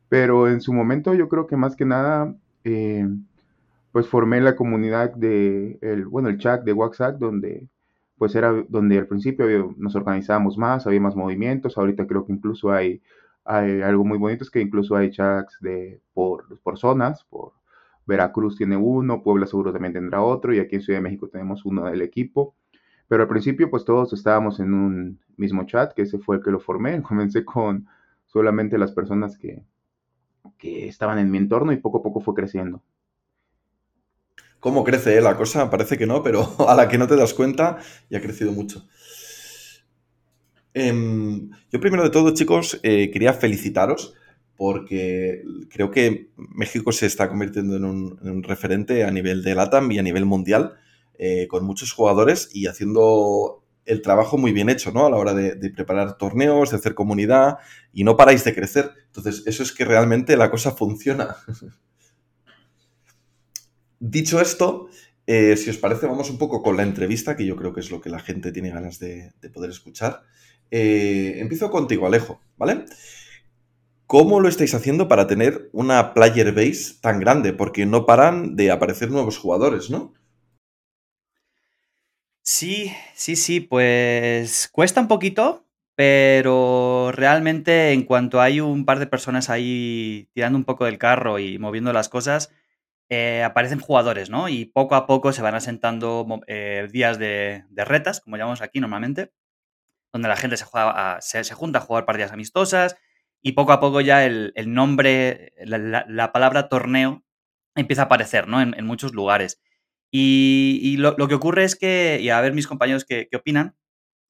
pero 0.10 0.48
en 0.50 0.62
su 0.62 0.74
momento 0.74 1.14
yo 1.16 1.30
creo 1.30 1.48
que 1.48 1.58
más 1.58 1.76
que 1.76 1.86
nada, 1.86 2.36
eh, 2.64 3.08
pues 3.92 4.08
formé 4.08 4.42
la 4.42 4.56
comunidad 4.56 5.14
de, 5.16 5.80
el, 5.82 6.06
bueno, 6.08 6.30
el 6.30 6.38
chat 6.38 6.64
de 6.64 6.74
WhatsApp, 6.74 7.18
donde 7.20 7.70
pues 8.18 8.36
era 8.36 8.52
donde 8.70 8.98
al 8.98 9.08
principio 9.08 9.74
nos 9.78 9.96
organizábamos 9.96 10.58
más, 10.58 10.88
había 10.88 11.02
más 11.02 11.16
movimientos, 11.16 11.78
ahorita 11.78 12.08
creo 12.08 12.26
que 12.26 12.34
incluso 12.34 12.72
hay, 12.72 13.02
hay 13.44 13.82
algo 13.82 14.06
muy 14.06 14.18
bonito, 14.18 14.44
es 14.44 14.52
que 14.52 14.62
incluso 14.62 14.96
hay 14.96 15.12
chats 15.12 15.58
de, 15.62 16.02
por, 16.14 16.60
por 16.62 16.78
zonas, 16.78 17.26
por 17.26 17.54
Veracruz 18.06 18.58
tiene 18.58 18.78
uno, 18.78 19.24
Puebla 19.24 19.48
seguro 19.48 19.74
también 19.74 19.94
tendrá 19.94 20.22
otro, 20.22 20.54
y 20.54 20.60
aquí 20.60 20.76
en 20.76 20.82
Ciudad 20.82 21.00
de 21.00 21.04
México 21.04 21.28
tenemos 21.30 21.66
uno 21.66 21.86
del 21.86 22.02
equipo. 22.02 22.56
Pero 23.08 23.24
al 23.24 23.30
principio 23.30 23.70
pues 23.70 23.86
todos 23.86 24.14
estábamos 24.14 24.60
en 24.60 24.74
un 24.74 25.20
mismo 25.38 25.66
chat, 25.66 25.94
que 25.94 26.04
ese 26.04 26.18
fue 26.18 26.38
el 26.38 26.44
que 26.44 26.52
lo 26.52 26.60
formé. 26.60 27.02
Comencé 27.04 27.46
con 27.46 27.88
solamente 28.26 28.78
las 28.78 28.92
personas 28.92 29.38
que, 29.38 29.64
que 30.58 30.88
estaban 30.88 31.20
en 31.20 31.32
mi 31.32 31.38
entorno 31.38 31.72
y 31.72 31.78
poco 31.78 32.00
a 32.00 32.04
poco 32.04 32.22
fue 32.22 32.34
creciendo. 32.34 32.82
¿Cómo 34.60 34.84
crece 34.84 35.18
eh, 35.18 35.22
la 35.22 35.38
cosa? 35.38 35.70
Parece 35.70 35.98
que 35.98 36.08
no, 36.08 36.24
pero 36.24 36.48
a 36.68 36.76
la 36.76 36.88
que 36.88 36.98
no 36.98 37.08
te 37.08 37.16
das 37.16 37.34
cuenta 37.34 37.78
ya 38.10 38.18
ha 38.18 38.22
crecido 38.22 38.52
mucho. 38.52 38.88
Em, 40.74 41.52
yo 41.72 41.80
primero 41.80 42.04
de 42.04 42.10
todo, 42.10 42.34
chicos, 42.34 42.80
eh, 42.84 43.10
quería 43.12 43.34
felicitaros 43.34 44.16
porque 44.58 45.44
creo 45.70 45.92
que 45.92 46.32
México 46.36 46.92
se 46.92 47.06
está 47.06 47.30
convirtiendo 47.30 47.76
en 47.76 47.86
un, 47.86 48.20
en 48.24 48.30
un, 48.32 48.44
referente 48.44 49.04
a 49.04 49.12
nivel 49.12 49.44
de 49.44 49.56
LATAM 49.56 49.92
y 49.92 50.00
a 50.00 50.04
nivel 50.04 50.26
mundial 50.26 50.76
eh, 51.20 51.48
con 51.48 51.66
muchos 51.66 51.92
jugadores 51.92 52.50
y 52.54 52.68
haciendo 52.68 53.64
el 53.86 54.02
trabajo 54.02 54.38
muy 54.38 54.52
bien 54.52 54.70
hecho, 54.70 54.92
¿no? 54.92 55.06
A 55.06 55.10
la 55.10 55.18
hora 55.18 55.34
de, 55.34 55.70
preparar 55.70 56.18
torneos, 56.18 56.72
de 56.72 56.78
hacer 56.78 56.96
comunidad 56.96 57.58
y 57.94 58.04
no 58.04 58.18
paráis 58.18 58.44
de 58.44 58.56
crecer. 58.56 58.92
Entonces, 59.08 59.44
eso 59.46 59.64
es 59.64 59.72
que 59.72 59.86
realmente 59.86 60.36
la 60.38 60.50
cosa 60.50 60.72
funciona. 60.72 61.36
Dicho 64.00 64.42
esto, 64.42 64.90
eh, 65.28 65.56
si 65.58 65.70
os 65.70 65.78
parece, 65.78 66.08
vamos 66.08 66.30
un 66.30 66.38
poco 66.38 66.62
con 66.62 66.78
la 66.78 66.84
entrevista, 66.84 67.36
que 67.36 67.46
yo 67.46 67.56
creo 67.56 67.74
que 67.74 67.80
es 67.80 67.92
lo 67.92 68.02
que 68.02 68.10
la 68.10 68.20
gente 68.20 68.52
tiene 68.52 68.72
ganas 68.72 69.00
de, 69.00 69.32
poder 69.54 69.70
escuchar. 69.70 70.24
Eh, 70.72 71.36
empiezo 71.38 71.70
contigo, 71.70 72.08
Alejo, 72.08 72.42
¿vale? 72.58 72.86
¿Cómo 74.08 74.40
lo 74.40 74.50
estáis 74.50 74.74
haciendo 74.76 75.08
para 75.08 75.28
tener 75.28 75.70
una 75.72 76.14
player 76.14 76.54
base 76.54 76.96
tan 77.02 77.20
grande? 77.20 77.54
Porque 77.54 77.86
no 77.86 78.06
paran 78.06 78.56
de 78.56 78.72
aparecer 78.72 79.10
nuevos 79.10 79.38
jugadores, 79.38 79.90
¿no? 79.90 80.14
Sí, 82.48 82.94
sí, 83.16 83.36
sí, 83.36 83.60
pues 83.60 84.70
cuesta 84.72 85.02
un 85.02 85.08
poquito, 85.08 85.66
pero 85.96 87.12
realmente 87.12 87.92
en 87.92 88.04
cuanto 88.04 88.40
hay 88.40 88.60
un 88.62 88.86
par 88.86 89.00
de 89.00 89.08
personas 89.08 89.50
ahí 89.50 90.30
tirando 90.32 90.56
un 90.56 90.64
poco 90.64 90.86
del 90.86 91.00
carro 91.00 91.40
y 91.40 91.58
moviendo 91.58 91.92
las 91.92 92.08
cosas, 92.08 92.52
eh, 93.10 93.42
aparecen 93.44 93.80
jugadores, 93.80 94.30
¿no? 94.30 94.48
Y 94.48 94.66
poco 94.66 94.94
a 94.96 95.08
poco 95.08 95.34
se 95.34 95.42
van 95.42 95.56
asentando 95.56 96.28
eh, 96.48 96.88
días 96.92 97.18
de, 97.18 97.66
retas, 97.76 98.22
como 98.22 98.38
llamamos 98.38 98.62
aquí 98.62 98.80
normalmente, 98.80 99.34
donde 100.14 100.30
la 100.30 100.38
gente 100.38 100.58
se, 100.58 100.66
juega 100.66 101.20
se, 101.22 101.44
junta 101.56 101.80
a 101.80 101.82
jugar 101.82 102.06
partidas 102.06 102.32
amistosas 102.34 102.98
y 103.42 103.54
poco 103.54 103.74
a 103.74 103.80
poco 103.80 104.02
ya 104.02 104.26
el, 104.26 104.54
nombre, 104.68 105.54
la, 105.60 106.32
palabra 106.34 106.70
torneo 106.70 107.24
empieza 107.76 108.04
a 108.04 108.06
aparecer, 108.06 108.48
¿no? 108.48 108.62
en 108.62 108.86
muchos 108.86 109.14
lugares. 109.14 109.62
Y, 110.18 110.96
lo, 110.96 111.28
que 111.28 111.36
ocurre 111.36 111.66
es 111.66 111.76
que, 111.76 112.20
y 112.22 112.30
a 112.30 112.40
ver 112.40 112.54
mis 112.54 112.68
compañeros 112.68 113.04
qué, 113.04 113.28
opinan, 113.36 113.76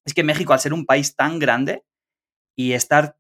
es 0.04 0.16
que 0.16 0.24
México, 0.24 0.52
al 0.52 0.60
ser 0.60 0.74
un 0.74 0.88
país 0.88 1.16
tan 1.16 1.38
grande 1.38 1.86
y 2.56 2.72
estar 2.74 3.20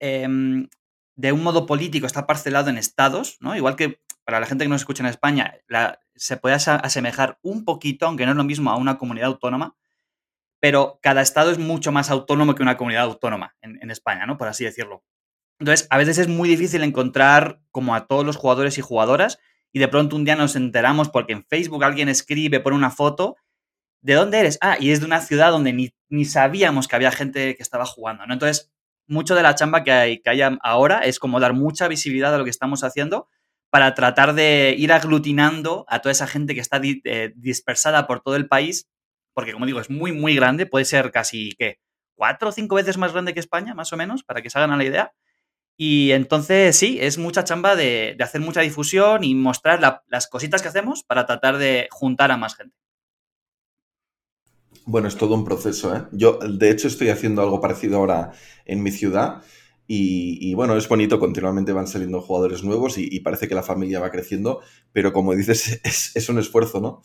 em, 0.00 0.68
de 1.14 1.30
un 1.30 1.44
modo 1.44 1.66
político, 1.66 2.08
está 2.08 2.26
parcelado 2.26 2.70
en 2.70 2.76
estados, 2.76 3.36
¿no? 3.38 3.54
Igual 3.54 3.76
que, 3.76 4.00
para 4.24 4.40
la 4.40 4.46
gente 4.46 4.64
que 4.64 4.68
nos 4.68 4.80
escucha 4.80 5.04
en 5.04 5.10
España, 5.10 5.54
se 6.16 6.36
puede 6.38 6.56
asemejar 6.56 7.38
un 7.40 7.64
poquito, 7.64 8.06
aunque 8.06 8.24
no 8.24 8.32
es 8.32 8.36
lo 8.36 8.44
mismo, 8.44 8.72
a 8.72 8.76
una 8.76 8.98
comunidad 8.98 9.28
autónoma, 9.28 9.76
pero 10.58 10.98
cada 11.00 11.22
estado 11.22 11.52
es 11.52 11.58
mucho 11.58 11.92
más 11.92 12.10
autónomo 12.10 12.56
que 12.56 12.64
una 12.64 12.76
comunidad 12.76 13.04
autónoma 13.04 13.54
en, 13.60 13.78
en 13.80 13.92
España, 13.92 14.26
¿no? 14.26 14.38
Por 14.38 14.48
así 14.48 14.64
decirlo. 14.64 15.04
Entonces, 15.60 15.86
a 15.90 15.98
veces 15.98 16.18
es 16.18 16.26
muy 16.26 16.48
difícil 16.48 16.82
encontrar 16.82 17.60
como 17.70 17.94
a 17.94 18.08
todos 18.08 18.26
los 18.26 18.36
jugadores 18.36 18.76
y 18.76 18.80
jugadoras 18.80 19.38
y 19.72 19.78
de 19.78 19.88
pronto 19.88 20.16
un 20.16 20.24
día 20.24 20.36
nos 20.36 20.56
enteramos 20.56 21.08
porque 21.08 21.32
en 21.32 21.44
Facebook 21.44 21.84
alguien 21.84 22.08
escribe, 22.08 22.60
pone 22.60 22.76
una 22.76 22.90
foto. 22.90 23.36
¿De 24.02 24.14
dónde 24.14 24.38
eres? 24.40 24.58
Ah, 24.60 24.76
y 24.80 24.90
es 24.90 25.00
de 25.00 25.06
una 25.06 25.20
ciudad 25.20 25.50
donde 25.50 25.72
ni, 25.72 25.94
ni 26.08 26.24
sabíamos 26.24 26.88
que 26.88 26.96
había 26.96 27.10
gente 27.12 27.54
que 27.54 27.62
estaba 27.62 27.84
jugando, 27.84 28.26
¿no? 28.26 28.32
Entonces, 28.32 28.72
mucho 29.06 29.34
de 29.34 29.42
la 29.42 29.54
chamba 29.54 29.84
que 29.84 29.92
hay, 29.92 30.20
que 30.20 30.58
ahora 30.62 31.00
es 31.00 31.18
como 31.18 31.40
dar 31.40 31.52
mucha 31.52 31.88
visibilidad 31.88 32.34
a 32.34 32.38
lo 32.38 32.44
que 32.44 32.50
estamos 32.50 32.84
haciendo 32.84 33.28
para 33.70 33.94
tratar 33.94 34.34
de 34.34 34.74
ir 34.76 34.92
aglutinando 34.92 35.84
a 35.88 36.00
toda 36.00 36.12
esa 36.12 36.26
gente 36.26 36.54
que 36.54 36.60
está 36.60 36.80
eh, 36.82 37.32
dispersada 37.36 38.06
por 38.06 38.20
todo 38.20 38.36
el 38.36 38.48
país, 38.48 38.88
porque 39.32 39.52
como 39.52 39.66
digo, 39.66 39.80
es 39.80 39.90
muy, 39.90 40.12
muy 40.12 40.34
grande, 40.34 40.66
puede 40.66 40.84
ser 40.84 41.12
casi, 41.12 41.52
¿qué? 41.58 41.78
Cuatro 42.16 42.48
o 42.48 42.52
cinco 42.52 42.74
veces 42.74 42.98
más 42.98 43.12
grande 43.12 43.32
que 43.32 43.40
España, 43.40 43.74
más 43.74 43.92
o 43.92 43.96
menos, 43.96 44.24
para 44.24 44.42
que 44.42 44.50
se 44.50 44.58
hagan 44.58 44.72
a 44.72 44.76
la 44.76 44.84
idea. 44.84 45.12
Y 45.82 46.12
entonces 46.12 46.76
sí, 46.76 46.98
es 47.00 47.16
mucha 47.16 47.42
chamba 47.42 47.74
de, 47.74 48.14
hacer 48.20 48.42
mucha 48.42 48.60
difusión 48.60 49.24
y 49.24 49.34
mostrar 49.34 49.80
las 50.08 50.26
cositas 50.26 50.60
que 50.60 50.68
hacemos 50.68 51.02
para 51.02 51.24
tratar 51.24 51.56
de 51.56 51.88
juntar 51.90 52.30
a 52.30 52.36
más 52.36 52.54
gente. 52.54 52.76
Bueno, 54.84 55.08
es 55.08 55.16
todo 55.16 55.34
un 55.34 55.46
proceso. 55.46 55.96
¿eh? 55.96 56.02
Yo, 56.12 56.34
de 56.34 56.70
hecho, 56.70 56.86
estoy 56.86 57.08
haciendo 57.08 57.40
algo 57.40 57.62
parecido 57.62 57.96
ahora 57.96 58.32
en 58.66 58.82
mi 58.82 58.90
ciudad. 58.90 59.42
Y, 59.86 60.52
bueno, 60.52 60.76
es 60.76 60.86
bonito, 60.86 61.18
continuamente 61.18 61.72
van 61.72 61.86
saliendo 61.86 62.20
jugadores 62.20 62.62
nuevos 62.62 62.98
y, 62.98 63.18
parece 63.20 63.48
que 63.48 63.54
la 63.54 63.62
familia 63.62 64.00
va 64.00 64.10
creciendo, 64.10 64.60
pero 64.92 65.14
como 65.14 65.34
dices, 65.34 65.80
es 66.14 66.28
un 66.28 66.38
esfuerzo, 66.38 66.82
¿no? 66.82 67.00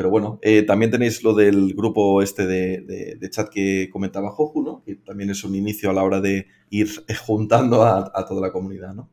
Pero 0.00 0.08
bueno, 0.08 0.38
eh, 0.40 0.62
también 0.62 0.90
tenéis 0.90 1.22
lo 1.22 1.34
del 1.34 1.74
grupo 1.74 2.22
este 2.22 2.46
de, 2.46 3.28
chat 3.28 3.50
que 3.50 3.90
comentaba 3.92 4.30
Joju, 4.30 4.62
¿no? 4.62 4.82
Que 4.82 4.94
también 4.94 5.28
es 5.28 5.44
un 5.44 5.54
inicio 5.54 5.90
a 5.90 5.92
la 5.92 6.02
hora 6.02 6.22
de 6.22 6.46
ir 6.70 6.88
juntando 7.26 7.84
a, 7.84 8.24
toda 8.26 8.40
la 8.40 8.50
comunidad, 8.50 8.94
¿no? 8.94 9.10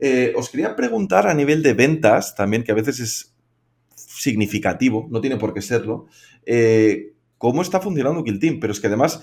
Eh, 0.00 0.32
os 0.34 0.50
quería 0.50 0.74
preguntar 0.74 1.28
a 1.28 1.34
nivel 1.34 1.62
de 1.62 1.74
ventas, 1.74 2.34
también 2.34 2.64
que 2.64 2.72
a 2.72 2.74
veces 2.74 2.98
es 2.98 3.36
significativo, 3.94 5.06
no 5.08 5.20
tiene 5.20 5.36
por 5.36 5.54
qué 5.54 5.62
serlo, 5.62 6.06
eh, 6.44 7.12
cómo 7.38 7.62
está 7.62 7.80
funcionando 7.80 8.24
Kill 8.24 8.40
Team, 8.40 8.58
pero 8.58 8.72
es 8.72 8.80
que 8.80 8.88
además 8.88 9.22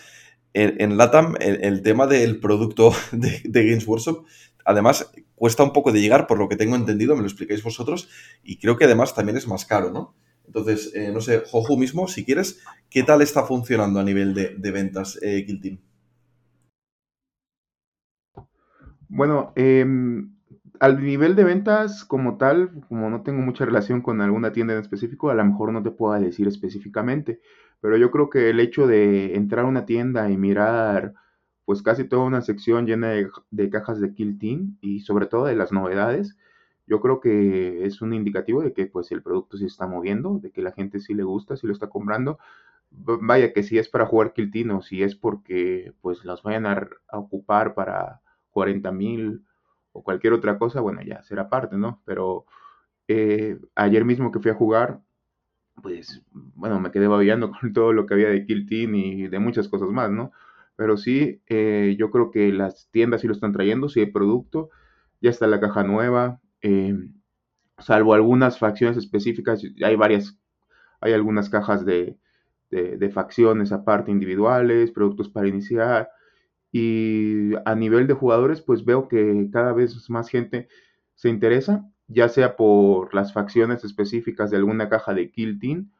en, 0.54 0.96
LATAM 0.96 1.36
el, 1.42 1.82
tema 1.82 2.08
del 2.08 2.40
producto 2.40 2.94
de, 3.12 3.42
de, 3.44 3.68
Games 3.68 3.86
Workshop, 3.86 4.24
además 4.64 5.12
cuesta 5.36 5.62
un 5.62 5.74
poco 5.74 5.92
de 5.92 6.00
llegar, 6.00 6.26
por 6.26 6.40
lo 6.40 6.48
que 6.48 6.56
tengo 6.56 6.78
entendido, 6.78 7.18
me 7.18 7.22
lo 7.22 7.28
explicáis 7.28 7.62
vosotros, 7.62 8.08
y 8.46 8.60
creo 8.60 8.78
que 8.78 8.86
además 8.86 9.14
también 9.14 9.36
es 9.36 9.46
más 9.46 9.66
caro, 9.66 9.92
¿no? 9.92 10.16
Entonces, 10.46 10.94
eh, 10.96 11.12
no 11.12 11.22
sé, 11.22 11.44
Joju 11.46 11.78
mismo, 11.78 12.08
si 12.08 12.26
quieres, 12.26 12.64
¿qué 12.90 13.04
tal 13.04 13.22
está 13.22 13.44
funcionando 13.44 14.00
a 14.00 14.04
nivel 14.04 14.34
de, 14.34 14.72
ventas 14.72 15.20
eh, 15.22 15.46
Kill 15.46 15.62
Team? 15.62 15.80
Bueno, 19.08 19.54
em, 19.56 20.34
al 20.80 21.04
nivel 21.04 21.36
de 21.36 21.44
ventas 21.44 22.04
como 22.04 22.38
tal, 22.38 22.72
como 22.90 23.10
no 23.10 23.24
tengo 23.24 23.42
mucha 23.42 23.66
relación 23.66 24.02
con 24.02 24.22
alguna 24.22 24.52
tienda 24.52 24.74
en 24.74 24.80
específico, 24.80 25.30
a 25.30 25.36
lo 25.36 25.46
mejor 25.46 25.72
no 25.72 25.84
te 25.84 25.92
puedo 25.92 26.20
decir 26.20 26.48
específicamente, 26.48 27.40
pero 27.80 27.96
yo 27.98 28.12
creo 28.12 28.30
que 28.30 28.50
el 28.50 28.60
hecho 28.60 28.88
de 28.88 29.36
entrar 29.36 29.66
a 29.66 29.68
una 29.68 29.86
tienda 29.86 30.30
y 30.30 30.38
mirar 30.38 31.14
pues 31.66 31.82
casi 31.82 32.04
toda 32.04 32.24
una 32.24 32.42
sección 32.42 32.86
llena 32.86 33.12
de, 33.12 33.30
de 33.52 33.70
cajas 33.70 34.02
de 34.02 34.14
Kill 34.14 34.38
Team 34.38 34.78
y 34.82 35.02
sobre 35.02 35.28
todo 35.28 35.46
de 35.46 35.56
las 35.56 35.72
novedades, 35.72 36.38
yo 36.86 37.00
creo 37.00 37.20
que 37.20 37.86
es 37.86 38.02
un 38.02 38.14
indicativo 38.14 38.62
de 38.62 38.74
que 38.74 38.86
pues 38.86 39.12
el 39.12 39.22
producto 39.24 39.58
se 39.58 39.66
está 39.66 39.88
moviendo, 39.88 40.40
de 40.40 40.52
que 40.52 40.62
la 40.62 40.72
gente 40.72 41.00
sí 41.00 41.14
le 41.14 41.24
gusta, 41.24 41.56
sí 41.56 41.68
lo 41.68 41.74
está 41.74 41.88
comprando. 41.90 42.40
Vaya 42.92 43.54
que 43.54 43.64
si 43.64 43.78
es 43.80 43.90
para 43.90 44.06
jugar 44.06 44.34
Kiltino, 44.34 44.82
si 44.82 45.04
es 45.04 45.16
porque 45.16 45.94
pues 46.02 46.24
los 46.26 46.44
vayan 46.44 46.66
a, 46.68 46.88
ocupar 47.12 47.74
para 47.74 48.22
40 48.52 48.92
mil 48.92 49.46
o 49.94 50.04
cualquier 50.04 50.34
otra 50.34 50.58
cosa, 50.60 50.82
bueno, 50.82 51.02
ya 51.02 51.24
será 51.24 51.50
parte, 51.50 51.78
¿no? 51.78 52.02
Pero 52.06 52.46
eh, 53.08 53.60
ayer 53.76 54.06
mismo 54.06 54.32
que 54.32 54.40
fui 54.40 54.52
a 54.52 54.56
jugar, 54.56 55.02
pues 55.82 56.24
bueno, 56.34 56.80
me 56.80 56.92
quedé 56.92 57.08
babeando 57.08 57.52
con 57.60 57.74
todo 57.74 57.94
lo 57.94 58.06
que 58.06 58.14
había 58.16 58.30
de 58.30 58.46
Kiltin 58.46 58.96
y 58.96 59.28
de 59.28 59.40
muchas 59.40 59.68
cosas 59.70 59.90
más, 59.90 60.12
¿no? 60.12 60.32
Pero 60.76 60.98
sí, 60.98 61.42
eh, 61.48 61.96
yo 62.00 62.12
creo 62.12 62.32
que 62.32 62.52
las 62.52 62.90
tiendas 62.92 63.22
sí 63.22 63.28
lo 63.28 63.34
están 63.34 63.54
trayendo, 63.54 63.90
sí 63.90 64.00
hay 64.02 64.08
producto, 64.08 64.70
ya 65.22 65.30
está 65.30 65.48
la 65.48 65.60
caja 65.60 65.84
nueva, 65.84 66.42
Em, 66.64 67.14
salvo 67.78 68.14
algunas 68.14 68.58
facciones 68.58 68.98
específicas, 68.98 69.62
hay 69.84 69.96
varias, 69.98 70.40
hay 71.02 71.14
algunas 71.14 71.50
cajas 71.50 71.86
de, 71.86 72.18
facciones 73.14 73.72
aparte 73.72 74.12
individuales, 74.12 74.92
productos 74.92 75.30
para 75.30 75.48
iniciar. 75.48 76.10
Y 76.72 77.52
a 77.66 77.76
nivel 77.76 78.08
de 78.08 78.16
jugadores, 78.16 78.62
pues 78.62 78.84
veo 78.86 79.08
que 79.08 79.50
cada 79.52 79.74
vez 79.74 80.10
más 80.10 80.30
gente 80.30 80.70
se 81.16 81.30
interesa, 81.30 81.86
ya 82.08 82.30
sea 82.30 82.56
por 82.56 83.14
las 83.14 83.34
facciones 83.34 83.84
específicas 83.84 84.50
de 84.50 84.58
alguna 84.58 84.90
caja 84.90 85.14
de 85.14 85.30
Kill 85.30 85.60
Team, 85.60 85.92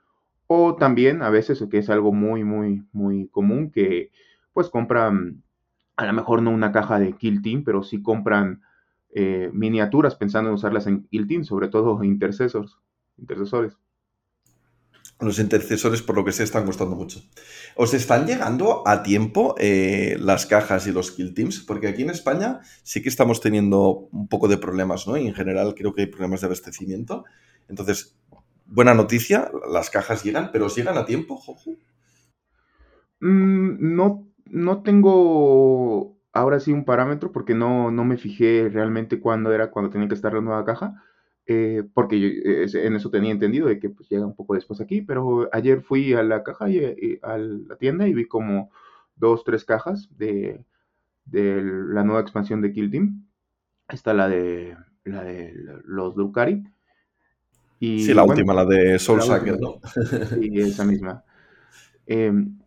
o 0.48 0.76
también 0.76 1.22
a 1.22 1.30
veces, 1.30 1.64
que 1.70 1.80
es 1.80 1.90
algo 1.90 2.14
muy, 2.14 2.44
muy, 2.44 2.88
muy 2.94 3.28
común, 3.28 3.72
que 3.72 4.12
pues 4.54 4.70
compran, 4.70 5.44
a 5.98 6.06
lo 6.06 6.14
mejor 6.14 6.42
no 6.42 6.52
una 6.52 6.72
caja 6.72 7.00
de 7.00 7.14
Kill 7.14 7.42
Team, 7.42 7.64
pero 7.64 7.84
sí 7.84 8.02
compran 8.02 8.62
eh, 9.16 9.50
miniaturas 9.54 10.16
pensando 10.16 10.50
en 10.50 10.56
usarlas 10.56 10.88
en 10.88 11.08
Team, 11.28 11.44
sobre 11.44 11.68
todo 11.68 12.04
intercesores. 12.04 12.78
intercesores. 13.18 13.78
Los 15.20 15.40
intercesores, 15.40 16.02
por 16.02 16.16
lo 16.16 16.26
que 16.26 16.32
sé, 16.32 16.44
están 16.44 16.66
costando 16.66 16.96
mucho. 16.96 17.22
¿Os 17.76 17.94
están 17.94 18.26
llegando 18.26 18.86
a 18.86 19.04
tiempo 19.04 19.56
eh, 19.58 20.18
las 20.20 20.46
cajas 20.46 20.88
y 20.88 20.92
los 20.92 21.12
kill 21.12 21.34
teams? 21.34 21.62
Porque 21.62 21.88
aquí 21.88 22.02
en 22.02 22.10
España 22.10 22.60
sí 22.82 23.02
que 23.02 23.10
estamos 23.10 23.40
teniendo 23.40 24.10
un 24.12 24.28
poco 24.28 24.48
de 24.48 24.58
problemas, 24.58 25.08
¿no? 25.08 25.16
Y 25.16 25.28
en 25.28 25.34
general 25.34 25.76
creo 25.76 25.94
que 25.94 26.02
hay 26.02 26.08
problemas 26.08 26.42
de 26.42 26.48
abastecimiento. 26.48 27.24
Entonces, 27.70 28.18
buena 28.66 28.94
noticia, 28.94 29.50
las 29.72 29.90
cajas 29.90 30.24
llegan, 30.24 30.50
pero 30.52 30.66
¿os 30.66 30.76
llegan 30.76 30.98
a 30.98 31.06
tiempo, 31.06 31.38
Jojo? 31.38 31.72
Mm, 33.22 33.96
no, 33.96 34.28
no 34.46 34.82
tengo 34.84 36.18
ahora 36.34 36.60
sí 36.60 36.74
un 36.74 36.84
parámetro 36.84 37.32
porque 37.32 37.54
no, 37.54 37.92
no 37.92 38.04
me 38.04 38.18
fijé 38.18 38.70
realmente 38.70 39.20
cuándo 39.20 39.54
era 39.54 39.72
cuando 39.72 39.92
tenía 39.92 40.08
que 40.08 40.16
estar 40.16 40.34
la 40.34 40.42
nueva 40.42 40.66
caja, 40.66 41.04
eh, 41.46 41.84
porque 41.94 42.16
eh, 42.18 42.66
en 42.74 42.96
eso 42.96 43.10
tenía 43.12 43.32
entendido 43.32 43.68
de 43.68 43.80
que 43.80 43.90
pues, 43.90 44.10
llega 44.10 44.26
un 44.26 44.36
poco 44.36 44.56
después 44.56 44.82
aquí, 44.82 45.02
pero 45.02 45.48
ayer 45.54 45.82
fui 45.82 46.14
a 46.14 46.24
la 46.24 46.44
caja 46.44 46.70
y, 46.70 47.20
a 47.22 47.38
la 47.38 47.76
tienda 47.78 48.08
y 48.08 48.14
vi 48.14 48.26
como 48.26 48.72
dos, 49.16 49.44
tres 49.44 49.64
cajas 49.64 50.10
de, 50.18 50.66
de 51.26 51.62
la 51.64 52.04
nueva 52.04 52.22
expansión 52.22 52.62
de 52.62 52.72
Kill 52.74 52.92
Team. 52.92 53.26
Está 53.88 54.14
la 54.14 54.28
de, 54.28 54.76
la 55.04 55.24
de 55.24 55.54
los 55.86 56.16
Drukari. 56.16 56.64
Y, 57.80 58.06
sí, 58.06 58.14
la 58.14 58.24
última, 58.24 58.54
la 58.54 58.66
de 58.66 58.98
Soul 58.98 59.22
Sacker, 59.22 59.60
¿no? 59.60 59.80
Sí, 60.30 60.52
esa 60.60 60.84
misma. 60.84 61.24
Em, 62.06 62.58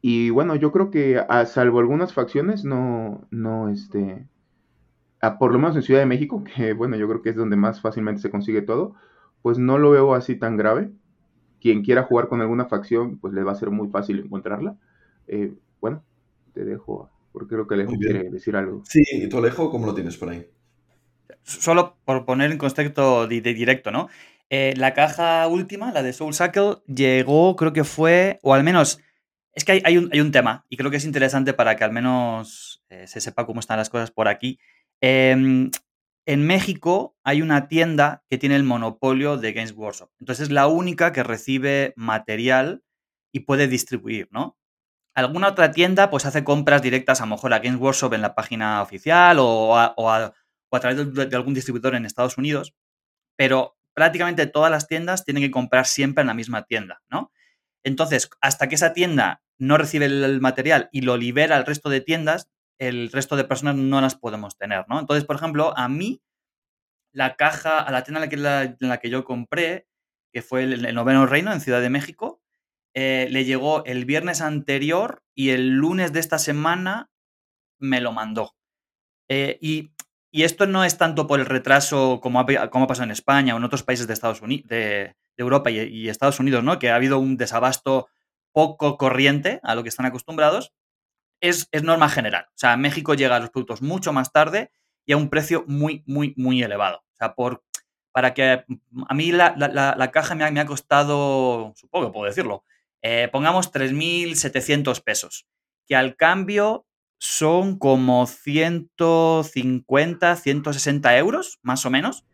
y 0.00 0.30
bueno, 0.30 0.56
yo 0.56 0.72
creo 0.72 0.90
que 0.90 1.18
a 1.28 1.46
salvo 1.46 1.78
algunas 1.78 2.12
facciones, 2.12 2.64
no, 2.64 3.26
no, 3.30 3.68
este, 3.68 4.26
por 5.38 5.52
lo 5.52 5.58
menos 5.58 5.76
en 5.76 5.82
Ciudad 5.82 6.00
de 6.00 6.06
México, 6.06 6.42
que 6.56 6.72
bueno, 6.72 6.96
yo 6.96 7.08
creo 7.08 7.22
que 7.22 7.30
es 7.30 7.36
donde 7.36 7.56
más 7.56 7.80
fácilmente 7.80 8.20
se 8.20 8.30
consigue 8.30 8.62
todo, 8.62 8.94
pues 9.42 9.58
no 9.58 9.78
lo 9.78 9.90
veo 9.90 10.14
así 10.14 10.36
tan 10.36 10.56
grave. 10.56 10.90
Quien 11.60 11.84
quiera 11.84 12.02
jugar 12.02 12.26
con 12.26 12.40
alguna 12.40 12.66
facción, 12.66 13.18
pues 13.18 13.32
le 13.32 13.44
va 13.44 13.52
a 13.52 13.56
ser 13.56 13.70
muy 13.70 13.88
fácil 13.88 14.18
encontrarla. 14.18 14.76
Eh, 15.28 15.52
bueno, 15.80 16.02
te 16.52 16.64
dejo, 16.64 17.08
porque 17.30 17.54
creo 17.54 17.68
que 17.68 17.74
Alejo 17.74 17.92
quiere 17.92 18.30
decir 18.30 18.56
algo. 18.56 18.82
Sí, 18.84 19.02
¿y 19.12 19.28
tú 19.28 19.38
Alejo 19.38 19.70
cómo 19.70 19.86
lo 19.86 19.94
tienes 19.94 20.16
por 20.16 20.30
ahí? 20.30 20.48
Solo 21.44 21.96
por 22.04 22.24
poner 22.24 22.50
en 22.50 22.58
contexto 22.58 23.28
de, 23.28 23.40
directo, 23.40 23.92
¿no? 23.92 24.08
Eh, 24.50 24.74
la 24.76 24.92
caja 24.92 25.46
última, 25.46 25.92
la 25.92 26.02
de 26.02 26.12
Soul 26.12 26.34
Cycle, 26.34 26.78
llegó, 26.86 27.54
creo 27.54 27.72
que 27.72 27.84
fue, 27.84 28.40
o 28.42 28.54
al 28.54 28.64
menos 28.64 29.00
es 29.54 29.64
que 29.64 29.82
hay, 29.84 29.98
un, 29.98 30.32
tema 30.32 30.64
y 30.68 30.76
creo 30.76 30.90
que 30.90 30.96
es 30.96 31.04
interesante 31.04 31.52
para 31.52 31.76
que 31.76 31.84
al 31.84 31.92
menos 31.92 32.82
eh, 32.88 33.06
se 33.06 33.20
sepa 33.20 33.44
cómo 33.44 33.60
están 33.60 33.76
las 33.76 33.90
cosas 33.90 34.10
por 34.10 34.28
aquí. 34.28 34.58
Em, 35.00 35.70
en 36.26 36.46
México 36.46 37.16
hay 37.22 37.42
una 37.42 37.68
tienda 37.68 38.22
que 38.30 38.38
tiene 38.38 38.56
el 38.56 38.64
monopolio 38.64 39.36
de 39.36 39.52
Games 39.52 39.72
Workshop. 39.72 40.10
Entonces 40.20 40.44
es 40.44 40.52
la 40.52 40.68
única 40.68 41.12
que 41.12 41.22
recibe 41.22 41.92
material 41.96 42.82
y 43.32 43.40
puede 43.40 43.68
distribuir, 43.68 44.28
¿no? 44.30 44.56
Alguna 45.14 45.48
otra 45.48 45.72
tienda 45.72 46.08
pues 46.08 46.24
hace 46.24 46.44
compras 46.44 46.80
directas 46.80 47.20
a 47.20 47.24
lo 47.24 47.30
mejor 47.34 47.52
a 47.52 47.58
Games 47.58 47.80
Workshop 47.80 48.14
en 48.14 48.22
la 48.22 48.34
página 48.34 48.80
oficial 48.80 49.36
o 49.38 49.76
a, 49.76 49.94
través 50.80 51.12
de, 51.12 51.26
de, 51.26 51.36
algún 51.36 51.52
distribuidor 51.52 51.94
en 51.94 52.06
Estados 52.06 52.38
Unidos, 52.38 52.74
pero 53.36 53.76
prácticamente 53.92 54.46
todas 54.46 54.70
las 54.70 54.88
tiendas 54.88 55.24
tienen 55.26 55.42
que 55.42 55.50
comprar 55.50 55.84
siempre 55.84 56.22
en 56.22 56.28
la 56.28 56.34
misma 56.34 56.62
tienda, 56.62 57.02
¿no? 57.10 57.30
Entonces, 57.84 58.30
hasta 58.40 58.68
que 58.68 58.76
esa 58.76 58.92
tienda 58.92 59.42
no 59.58 59.78
recibe 59.78 60.06
el 60.06 60.40
material 60.40 60.88
y 60.92 61.02
lo 61.02 61.16
libera 61.16 61.56
al 61.56 61.66
resto 61.66 61.88
de 61.88 62.00
tiendas, 62.00 62.50
el 62.78 63.10
resto 63.12 63.36
de 63.36 63.44
personas 63.44 63.76
no 63.76 64.00
las 64.00 64.16
podemos 64.16 64.56
tener, 64.56 64.84
¿no? 64.88 64.98
Entonces, 64.98 65.24
por 65.24 65.36
ejemplo, 65.36 65.72
a 65.76 65.88
mí 65.88 66.22
la 67.12 67.36
caja 67.36 67.78
a 67.78 67.90
la 67.92 68.02
tienda 68.02 68.24
en 68.24 68.88
la 68.88 68.98
que, 68.98 69.10
yo 69.10 69.24
compré, 69.24 69.86
que 70.32 70.42
fue 70.42 70.64
el, 70.64 70.94
Noveno 70.94 71.26
Reino 71.26 71.52
en 71.52 71.60
Ciudad 71.60 71.80
de 71.80 71.90
México, 71.90 72.42
eh, 72.94 73.28
le 73.30 73.44
llegó 73.44 73.84
el 73.84 74.04
viernes 74.04 74.40
anterior 74.40 75.22
y 75.34 75.50
el 75.50 75.70
lunes 75.70 76.12
de 76.12 76.20
esta 76.20 76.38
semana 76.38 77.10
me 77.78 78.00
lo 78.00 78.12
mandó. 78.12 78.56
Eh, 79.28 79.58
y, 79.60 79.92
esto 80.32 80.66
no 80.66 80.82
es 80.82 80.96
tanto 80.96 81.26
por 81.26 81.40
el 81.40 81.46
retraso 81.46 82.18
como 82.22 82.40
ha, 82.40 82.46
pasado 82.46 83.04
en 83.04 83.10
España 83.10 83.54
o 83.54 83.58
en 83.58 83.64
otros 83.64 83.82
países 83.82 84.06
de 84.06 84.14
Estados 84.14 84.40
Unidos, 84.40 84.66
Europa 85.36 85.70
y, 85.70 86.08
Estados 86.08 86.40
Unidos, 86.40 86.64
¿no? 86.64 86.78
Que 86.78 86.90
ha 86.90 86.96
habido 86.96 87.18
un 87.18 87.36
desabasto 87.36 88.08
poco 88.52 88.98
corriente 88.98 89.60
a 89.62 89.74
lo 89.74 89.82
que 89.82 89.88
están 89.88 90.06
acostumbrados. 90.06 90.72
Es, 91.40 91.68
es 91.72 91.82
norma 91.82 92.08
general. 92.08 92.46
O 92.48 92.58
sea, 92.58 92.76
México 92.76 93.14
llega 93.14 93.36
a 93.36 93.40
los 93.40 93.50
productos 93.50 93.82
mucho 93.82 94.12
más 94.12 94.32
tarde 94.32 94.70
y 95.04 95.12
a 95.12 95.16
un 95.16 95.28
precio 95.28 95.64
muy, 95.66 96.04
muy, 96.06 96.34
muy 96.36 96.62
elevado. 96.62 96.98
O 96.98 97.16
sea, 97.16 97.34
por, 97.34 97.64
para 98.12 98.34
que 98.34 98.64
a 99.08 99.14
mí 99.14 99.32
la, 99.32 100.10
caja 100.12 100.34
me 100.34 100.60
ha, 100.60 100.66
costado, 100.66 101.72
supongo 101.76 102.06
que 102.06 102.12
puedo 102.12 102.26
decirlo, 102.26 102.64
eh, 103.00 103.30
pongamos 103.32 103.72
3.700 103.72 105.02
pesos, 105.02 105.46
que 105.86 105.96
al 105.96 106.16
cambio 106.16 106.86
son 107.18 107.78
como 107.78 108.26
150, 108.26 110.36
160 110.36 111.18
euros, 111.18 111.58
más 111.62 111.86
o 111.86 111.90
menos, 111.90 112.26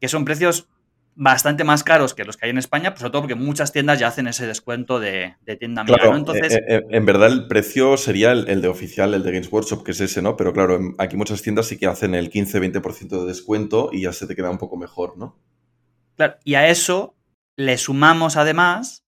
que 0.00 0.08
son 0.08 0.24
precios 0.24 0.68
bastante 1.14 1.64
más 1.64 1.84
caros 1.84 2.14
que 2.14 2.24
los 2.24 2.36
que 2.36 2.46
hay 2.46 2.50
en 2.50 2.58
España, 2.58 2.90
pues 2.90 3.00
sobre 3.00 3.12
todo 3.12 3.22
porque 3.22 3.34
muchas 3.34 3.72
tiendas 3.72 3.98
ya 3.98 4.08
hacen 4.08 4.26
ese 4.26 4.46
descuento 4.46 4.98
de, 4.98 5.34
tienda 5.58 5.84
claro, 5.84 6.16
Entonces, 6.16 6.54
eh, 6.54 6.64
eh, 6.66 6.82
en 6.90 7.04
verdad 7.04 7.30
el 7.30 7.48
precio 7.48 7.96
sería 7.96 8.32
el, 8.32 8.62
de 8.62 8.68
oficial, 8.68 9.14
el 9.14 9.22
de 9.22 9.32
Games 9.32 9.52
Workshop, 9.52 9.84
que 9.84 9.90
es 9.90 10.00
ese, 10.00 10.22
¿no? 10.22 10.36
Pero 10.36 10.52
claro, 10.52 10.78
aquí 10.98 11.16
muchas 11.16 11.42
tiendas 11.42 11.66
sí 11.66 11.76
que 11.76 11.86
hacen 11.86 12.14
el 12.14 12.30
15-20% 12.30 13.20
de 13.20 13.26
descuento 13.26 13.90
y 13.92 14.02
ya 14.02 14.12
se 14.12 14.26
te 14.26 14.34
queda 14.34 14.50
un 14.50 14.58
poco 14.58 14.76
mejor, 14.76 15.18
¿no? 15.18 15.38
Claro, 16.16 16.36
y 16.44 16.54
a 16.54 16.68
eso 16.68 17.16
le 17.56 17.76
sumamos 17.76 18.36
además 18.36 19.04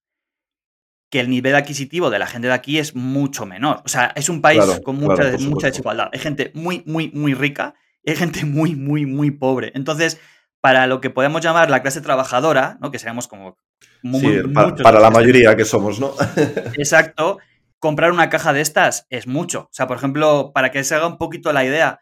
que 1.10 1.20
el 1.20 1.30
nivel 1.30 1.54
adquisitivo 1.54 2.10
de 2.10 2.18
la 2.18 2.26
gente 2.26 2.48
de 2.48 2.54
aquí 2.54 2.78
es 2.78 2.94
mucho 2.94 3.46
menor. 3.46 3.82
O 3.84 3.88
sea, 3.88 4.12
es 4.16 4.28
un 4.28 4.42
país 4.42 4.64
con 4.84 4.96
mucha, 4.96 5.36
mucha 5.38 5.68
desigualdad. 5.68 6.10
Hay 6.12 6.18
gente 6.18 6.50
muy, 6.54 6.82
muy, 6.86 7.10
muy 7.12 7.34
rica 7.34 7.74
y 8.02 8.10
hay 8.10 8.16
gente 8.16 8.44
muy, 8.44 8.74
muy, 8.74 9.06
muy 9.06 9.30
pobre. 9.30 9.70
Entonces, 9.74 10.20
para 10.64 10.86
lo 10.86 11.02
que 11.02 11.10
podemos 11.10 11.42
llamar 11.42 11.68
la 11.68 11.82
clase 11.82 12.00
trabajadora, 12.00 12.78
¿no? 12.80 12.90
que 12.90 12.98
seamos 12.98 13.28
como... 13.28 13.58
Muy, 14.02 14.42
para, 14.82 14.98
la 14.98 15.10
mayoría 15.10 15.54
que 15.56 15.66
somos, 15.66 16.00
¿no? 16.00 16.14
Exacto. 16.78 17.36
Comprar 17.78 18.10
una 18.12 18.30
caja 18.30 18.54
de 18.54 18.62
estas 18.62 19.06
es 19.10 19.26
mucho. 19.26 19.64
O 19.64 19.68
sea, 19.72 19.86
por 19.86 19.98
ejemplo, 19.98 20.52
para 20.54 20.70
que 20.70 20.82
se 20.82 20.94
haga 20.94 21.06
un 21.06 21.18
poquito 21.18 21.52
la 21.52 21.66
idea, 21.66 22.00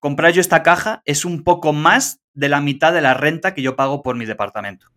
comprar 0.00 0.32
yo 0.32 0.40
esta 0.40 0.64
caja 0.64 1.02
es 1.04 1.24
un 1.24 1.44
poco 1.44 1.72
más 1.72 2.20
de 2.32 2.48
la 2.48 2.60
mitad 2.60 2.92
de 2.92 3.00
la 3.00 3.14
renta 3.14 3.54
que 3.54 3.62
yo 3.62 3.76
pago 3.76 4.02
por 4.02 4.16
mi 4.16 4.26
departamento. 4.26 4.88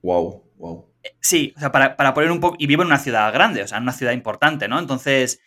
Wow, 0.00 0.44
wow. 0.56 0.86
Eh, 1.02 1.14
sí, 1.20 1.52
o 1.58 1.60
sea, 1.60 1.70
para, 1.70 2.14
poner 2.14 2.30
un 2.30 2.40
poco... 2.40 2.56
Y 2.58 2.66
vivo 2.66 2.80
en 2.80 2.88
una 2.88 2.98
ciudad 2.98 3.30
grande, 3.34 3.64
o 3.64 3.68
sea, 3.68 3.76
en 3.76 3.82
una 3.82 3.92
ciudad 3.92 4.12
importante, 4.12 4.66
¿no? 4.66 4.78
Entonces, 4.78 5.42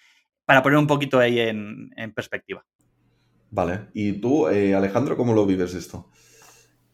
para 0.46 0.62
poner 0.62 0.78
un 0.78 0.86
poquito 0.86 1.18
ahí 1.18 1.40
en, 1.40 1.90
perspectiva. 2.14 2.64
Vale. 3.50 3.88
¿Y 3.96 4.14
tú, 4.14 4.48
eh, 4.48 4.76
Alejandro, 4.76 5.18
cómo 5.18 5.34
lo 5.34 5.48
vives 5.48 5.74
esto? 5.74 6.12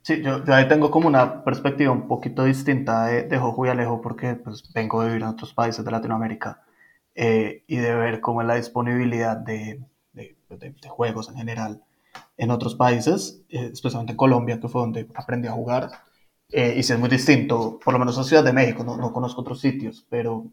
Sí, 0.06 0.22
yo, 0.22 0.44
ahí 0.54 0.68
tengo 0.68 0.92
como 0.92 1.08
una 1.08 1.44
perspectiva 1.44 1.92
un 1.92 2.08
poquito 2.08 2.44
distinta 2.44 3.08
de, 3.08 3.24
de 3.24 3.40
Jojo 3.40 3.66
y 3.66 3.70
Alejo 3.70 4.02
porque 4.02 4.36
pues, 4.36 4.72
vengo 4.72 5.02
de 5.02 5.08
vivir 5.08 5.24
en 5.24 5.30
otros 5.30 5.52
países 5.56 5.84
de 5.84 5.90
Latinoamérica 5.90 6.62
eh, 7.16 7.64
y 7.66 7.78
de 7.78 7.96
ver 7.96 8.22
cómo 8.22 8.42
es 8.42 8.48
la 8.48 8.54
disponibilidad 8.54 9.36
de, 9.36 9.82
de, 10.14 10.36
de 10.50 10.90
juegos 10.90 11.30
en 11.30 11.38
general 11.38 11.82
en 12.38 12.52
otros 12.52 12.76
países, 12.76 13.42
eh, 13.50 13.72
especialmente 13.74 14.12
en 14.12 14.18
Colombia, 14.18 14.60
que 14.60 14.68
fue 14.68 14.82
donde 14.82 15.08
aprendí 15.16 15.48
a 15.48 15.54
jugar. 15.54 15.90
Eh, 16.52 16.76
y 16.78 16.84
si 16.84 16.94
es 16.94 17.00
muy 17.00 17.10
distinto, 17.10 17.80
por 17.84 17.92
lo 17.92 18.00
menos 18.00 18.16
en 18.20 18.26
Ciudad 18.26 18.44
de 18.44 18.54
México, 18.54 18.84
no, 18.84 18.98
no 18.98 19.12
conozco 19.12 19.42
otros 19.42 19.60
sitios, 19.60 20.06
pero 20.08 20.46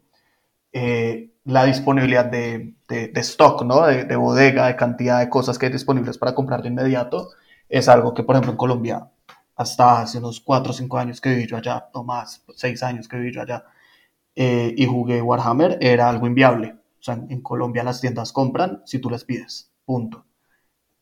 la 1.45 1.65
disponibilidad 1.65 2.25
de, 2.25 2.73
stock, 3.17 3.63
¿no? 3.65 3.85
De, 3.85 4.15
bodega, 4.15 4.65
de 4.65 4.75
cantidad 4.75 5.19
de 5.19 5.29
cosas 5.29 5.59
que 5.59 5.67
hay 5.67 5.71
disponibles 5.71 6.17
para 6.17 6.33
comprar 6.33 6.63
de 6.63 6.69
inmediato, 6.69 7.29
es 7.69 7.87
algo 7.87 8.15
que, 8.15 8.23
por 8.23 8.35
ejemplo, 8.35 8.53
en 8.53 8.57
Colombia 8.57 9.09
hasta 9.63 10.01
hace 10.01 10.19
unos 10.19 10.39
4 10.39 10.71
o 10.71 10.73
5 10.73 10.97
años 10.97 11.19
que 11.19 11.29
viví 11.29 11.47
yo 11.47 11.57
allá, 11.57 11.89
no 11.93 12.03
más, 12.03 12.43
6 12.55 12.83
años 12.83 13.07
que 13.07 13.17
viví 13.17 13.33
yo 13.33 13.41
allá, 13.41 13.65
eh, 14.35 14.73
y 14.77 14.85
jugué 14.85 15.21
Warhammer, 15.21 15.77
era 15.81 16.09
algo 16.09 16.27
inviable. 16.27 16.75
O 16.99 17.03
sea, 17.03 17.15
en 17.15 17.41
Colombia 17.41 17.83
las 17.83 17.99
tiendas 17.99 18.31
compran 18.31 18.81
si 18.85 18.99
tú 18.99 19.09
les 19.09 19.25
pides, 19.25 19.71
punto. 19.85 20.25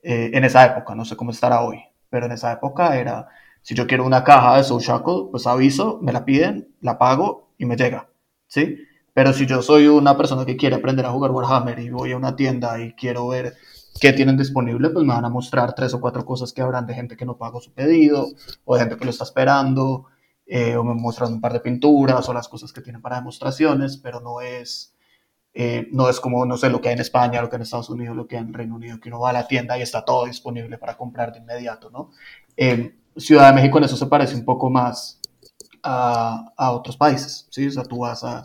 Eh, 0.02 0.32
en 0.34 0.44
esa 0.44 0.66
época, 0.66 0.96
no 0.96 1.06
sé 1.06 1.16
cómo 1.16 1.32
estará 1.32 1.62
hoy, 1.62 1.80
pero 2.10 2.26
en 2.26 2.32
esa 2.32 2.52
época 2.52 2.98
era, 2.98 3.28
si 3.62 3.76
yo 3.76 3.86
quiero 3.86 4.06
una 4.06 4.24
caja 4.24 4.58
de 4.58 4.64
Soul 4.64 4.82
Shackle, 4.82 5.28
pues 5.32 5.46
aviso, 5.46 6.00
me 6.02 6.12
la 6.12 6.26
piden, 6.26 6.74
la 6.82 6.98
pago 6.98 7.52
y 7.58 7.66
me 7.66 7.76
llega, 7.76 8.10
¿sí? 8.48 8.78
Pero 9.14 9.34
si 9.34 9.46
yo 9.46 9.62
soy 9.62 9.88
una 9.88 10.18
persona 10.18 10.46
que 10.46 10.58
quiere 10.58 10.76
aprender 10.78 11.06
a 11.06 11.12
jugar 11.12 11.32
Warhammer 11.32 11.80
y 11.80 11.90
voy 11.90 12.14
a 12.14 12.18
una 12.18 12.36
tienda 12.36 12.80
y 12.80 12.94
quiero 12.94 13.28
ver 13.28 13.54
que 14.00 14.14
tienen 14.14 14.38
disponible, 14.38 14.90
pues 14.90 15.06
me 15.06 15.14
van 15.14 15.26
a 15.26 15.30
mostrar 15.30 15.74
tres 15.74 15.94
o 15.94 16.02
cuatro 16.02 16.26
cosas 16.26 16.54
que 16.54 16.62
habrán 16.62 16.86
de 16.86 16.94
gente 16.94 17.18
que 17.18 17.26
no 17.26 17.38
pagó 17.38 17.62
su 17.62 17.74
pedido, 17.74 18.28
o 18.66 18.76
de 18.76 18.82
gente 18.82 18.98
que 18.98 19.06
lo 19.06 19.12
está 19.12 19.24
esperando, 19.24 20.06
eh, 20.46 20.76
o 20.76 20.84
me 20.84 20.94
muestran 20.94 21.34
un 21.34 21.42
par 21.42 21.54
de 21.54 21.60
pinturas, 21.60 22.28
o 22.28 22.34
las 22.34 22.48
cosas 22.48 22.72
que 22.74 22.82
tienen 22.82 23.02
para 23.02 23.18
demostraciones, 23.18 23.98
pero 23.98 24.20
no 24.20 24.42
es, 24.42 24.96
eh, 25.54 25.88
no 25.92 26.10
es 26.10 26.20
como, 26.20 26.46
no 26.46 26.58
sé, 26.58 26.70
lo 26.70 26.82
que 26.82 26.90
hay 26.90 26.94
en 26.94 27.02
España, 27.02 27.42
lo 27.42 27.50
que 27.50 27.56
hay 27.56 27.60
en 27.60 27.64
Estados 27.64 27.90
Unidos, 27.90 28.16
lo 28.16 28.28
que 28.28 28.38
hay 28.38 28.44
en 28.44 28.54
Reino 28.54 28.76
Unido, 28.76 29.00
que 29.00 29.10
uno 29.10 29.20
va 29.20 29.32
a 29.32 29.34
la 29.34 29.48
tienda 29.48 29.78
y 29.78 29.82
está 29.82 30.04
todo 30.06 30.26
disponible 30.26 30.78
para 30.78 30.98
comprar 30.98 31.32
de 31.34 31.40
inmediato, 31.40 31.90
¿no? 31.90 32.12
Eh, 32.56 32.98
Ciudad 33.18 33.50
de 33.50 33.56
México 33.56 33.78
en 33.78 33.84
eso 33.84 33.98
se 33.98 34.06
parece 34.06 34.36
un 34.36 34.46
poco 34.46 34.70
más 34.70 35.20
a, 35.84 36.54
a 36.56 36.72
otros 36.72 36.96
países, 36.96 37.48
¿sí? 37.52 37.68
O 37.68 37.72
sea, 37.72 37.84
tú 37.84 38.00
vas 38.00 38.24
a, 38.24 38.42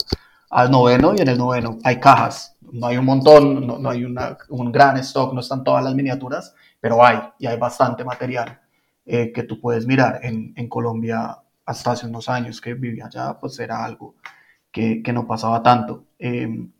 al 0.50 0.70
noveno 0.70 1.14
y 1.16 1.20
en 1.20 1.28
el 1.28 1.38
noveno 1.38 1.78
hay 1.84 2.00
cajas. 2.00 2.55
No 2.72 2.86
hay 2.86 2.96
un 2.96 3.04
montón, 3.04 3.66
no, 3.66 3.90
hay 3.90 4.04
un 4.04 4.72
gran 4.72 4.96
stock, 4.98 5.32
no 5.32 5.40
están 5.40 5.64
todas 5.64 5.84
las 5.84 5.94
miniaturas, 5.94 6.54
pero 6.80 7.04
hay 7.04 7.18
y 7.38 7.46
hay 7.46 7.56
bastante 7.58 8.04
material 8.04 8.60
eh, 9.04 9.32
que 9.32 9.42
tú 9.44 9.60
puedes 9.60 9.86
mirar. 9.86 10.20
En, 10.22 10.52
en, 10.56 10.68
Colombia, 10.68 11.38
hasta 11.64 11.92
hace 11.92 12.06
unos 12.06 12.28
años 12.28 12.60
que 12.60 12.74
vivía 12.74 13.06
allá, 13.06 13.38
pues 13.38 13.58
era 13.58 13.84
algo 13.84 14.16
que, 14.70 15.02
que 15.02 15.12
no 15.12 15.26
pasaba 15.26 15.62
tanto. 15.62 16.04
Em, 16.18 16.70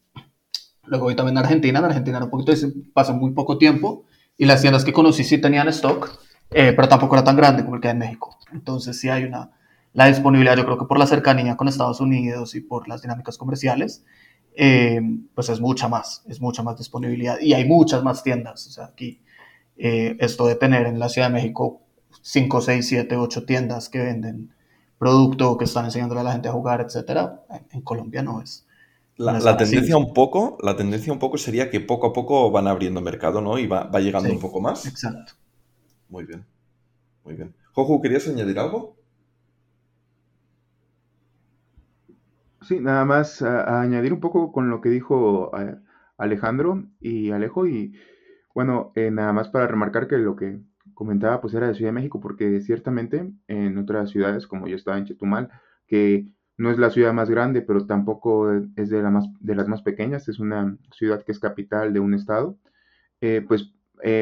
luego 0.85 1.05
voy 1.05 1.17
también 1.17 1.39
a 1.39 1.41
Argentina. 1.41 1.79
En 1.79 1.85
Argentina 1.85 2.23
un 2.23 2.31
poquito, 2.31 2.53
pasó 2.93 3.15
muy 3.15 3.33
poco 3.33 3.59
tiempo 3.59 4.05
y 4.37 4.45
las 4.45 4.61
tiendas 4.61 4.85
que 4.85 4.93
conocí 4.93 5.25
sí 5.25 5.39
tenían 5.39 5.69
stock, 5.69 6.19
eh, 6.51 6.73
pero 6.75 6.89
tampoco 6.89 7.15
era 7.15 7.25
tan 7.25 7.37
grande 7.37 7.65
como 7.65 7.77
el 7.77 7.81
que 7.81 7.89
hay 7.89 7.93
en 7.93 7.99
México. 7.99 8.39
Entonces 8.53 8.99
sí 9.01 9.09
hay 9.09 9.25
una 9.25 9.51
la 9.97 10.09
disponibilidad, 10.09 10.59
yo 10.59 10.67
creo 10.67 10.77
que 10.77 10.85
por 10.85 10.99
la 10.99 11.07
cercanía 11.07 11.57
con 11.57 11.69
Estados 11.69 12.01
Unidos 12.01 12.55
y 12.55 12.61
por 12.61 12.87
las 12.87 13.01
dinámicas 13.01 13.39
comerciales, 13.39 14.05
eh, 14.59 15.01
pues 15.35 15.51
es 15.51 15.61
mucha 15.61 15.87
más, 15.87 16.23
es 16.27 16.41
mucha 16.41 16.63
más 16.63 16.79
disponibilidad 16.79 17.39
y 17.41 17.53
hay 17.53 17.67
muchas 17.67 18.03
más 18.03 18.23
tiendas. 18.23 18.67
O 18.67 18.71
sea, 18.71 18.87
aquí 18.87 19.21
eh, 19.77 20.17
esto 20.19 20.47
de 20.47 20.55
tener 20.55 20.87
en 20.87 20.99
la 20.99 21.11
Ciudad 21.11 21.29
de 21.29 21.35
México 21.35 21.83
5, 22.23 22.63
6, 22.63 22.89
7, 22.89 23.17
8 23.17 23.45
tiendas 23.45 23.91
que 23.91 23.99
venden 23.99 24.55
producto, 24.99 25.59
que 25.59 25.67
están 25.67 25.85
enseñándole 25.85 26.23
a 26.23 26.25
la 26.25 26.33
gente 26.33 26.49
a 26.49 26.53
jugar, 26.53 26.81
etcétera, 26.81 27.45
en, 27.71 27.83
Colombia 27.83 28.23
no 28.23 28.41
es. 28.41 28.67
La, 29.19 29.57
tendencia 29.59 29.97
un 29.99 30.15
poco, 30.15 30.57
la 30.63 30.75
tendencia 30.75 31.13
un 31.13 31.19
poco 31.19 31.37
sería 31.37 31.71
que 31.71 31.81
poco 31.81 32.07
a 32.07 32.13
poco 32.15 32.51
van 32.51 32.67
abriendo 32.67 33.03
mercado, 33.03 33.43
¿no? 33.43 33.59
Y 33.59 33.67
va, 33.67 33.85
va 33.85 34.01
llegando 34.01 34.31
un 34.31 34.41
poco 34.41 34.61
más. 34.61 34.87
Exacto. 34.87 35.35
Muy 36.09 36.25
bien, 36.25 36.45
muy 37.25 37.35
bien. 37.35 37.55
Jojo, 37.73 38.01
¿querías 38.01 38.27
añadir 38.27 38.59
algo? 38.59 38.97
Sí, 42.67 42.81
nada 42.81 43.05
más 43.05 43.43
añadir 43.43 44.13
un 44.13 44.19
poco 44.19 44.51
con 44.51 44.71
lo 44.71 44.81
que 44.81 44.89
dijo 44.89 45.57
eh, 45.57 45.77
Alejandro 46.19 46.85
y 46.99 47.31
Alejo 47.31 47.69
y 47.69 47.95
bueno, 48.55 48.91
eh, 48.97 49.11
nada 49.13 49.33
más 49.33 49.49
para 49.51 49.69
remarcar 49.69 50.09
que 50.09 50.19
lo 50.19 50.35
que 50.35 50.61
comentaba 50.93 51.41
pues 51.41 51.55
era 51.55 51.69
de 51.69 51.75
Ciudad 51.75 51.91
de 51.91 51.95
México 51.95 52.21
porque 52.21 52.61
ciertamente 52.61 53.31
en 53.47 53.79
otras 53.79 54.11
ciudades 54.11 54.49
como 54.49 54.67
yo 54.67 54.75
estaba 54.75 54.99
en 54.99 55.05
Chetumal 55.05 55.49
que 55.87 56.27
no 56.57 56.71
es 56.73 56.79
la 56.79 56.91
ciudad 56.91 57.13
más 57.13 57.31
grande 57.31 57.63
pero 57.63 57.87
tampoco 57.87 58.53
es 58.75 58.91
de, 58.91 59.01
la 59.01 59.11
más, 59.11 59.27
de 59.39 59.55
las 59.55 59.69
más 59.69 59.83
pequeñas, 59.83 60.29
es 60.29 60.41
una 60.41 60.77
ciudad 60.91 61.23
que 61.23 61.31
es 61.31 61.39
capital 61.39 61.93
de 61.93 62.01
un 62.01 62.15
estado, 62.15 62.59
eh, 63.21 63.45
pues 63.47 63.73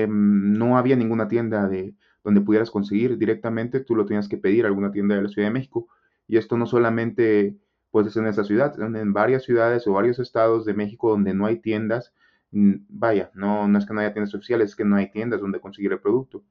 no 0.07 0.77
había 0.77 0.97
ninguna 0.97 1.29
tienda 1.29 1.67
de 1.67 1.95
donde 2.23 2.43
pudieras 2.43 2.71
conseguir 2.71 3.17
directamente, 3.17 3.81
tú 3.81 3.97
lo 3.97 4.05
tenías 4.05 4.29
que 4.29 4.37
pedir 4.37 4.65
a 4.65 4.69
alguna 4.69 4.93
tienda 4.93 5.15
de 5.15 5.23
la 5.23 5.29
Ciudad 5.29 5.49
de 5.49 5.55
México 5.55 5.89
y 6.27 6.37
esto 6.37 6.57
no 6.57 6.67
solamente 6.67 7.57
pues 7.95 8.17
en 8.17 8.27
esa 8.27 8.43
ciudad, 8.43 8.75
en 8.81 9.13
varias 9.13 9.45
ciudades 9.45 9.87
o 9.87 9.93
varios 9.93 10.19
estados 10.19 10.65
de 10.65 10.75
México 10.75 11.11
donde 11.11 11.33
no 11.33 11.47
hay 11.47 11.61
tiendas, 11.61 12.13
mm, 12.51 12.73
vaya, 12.89 13.31
no, 13.35 13.69
no 13.69 13.79
es 13.79 13.87
que 13.87 13.95
no 13.95 14.01
haya 14.01 14.13
tiendas 14.13 14.35
oficiales, 14.35 14.71
es 14.71 14.75
que 14.75 14.85
no 14.85 14.97
hay 14.97 15.13
tiendas 15.13 15.41
donde 15.41 15.61
conseguir 15.61 15.93
el 15.93 16.01
producto. 16.01 16.43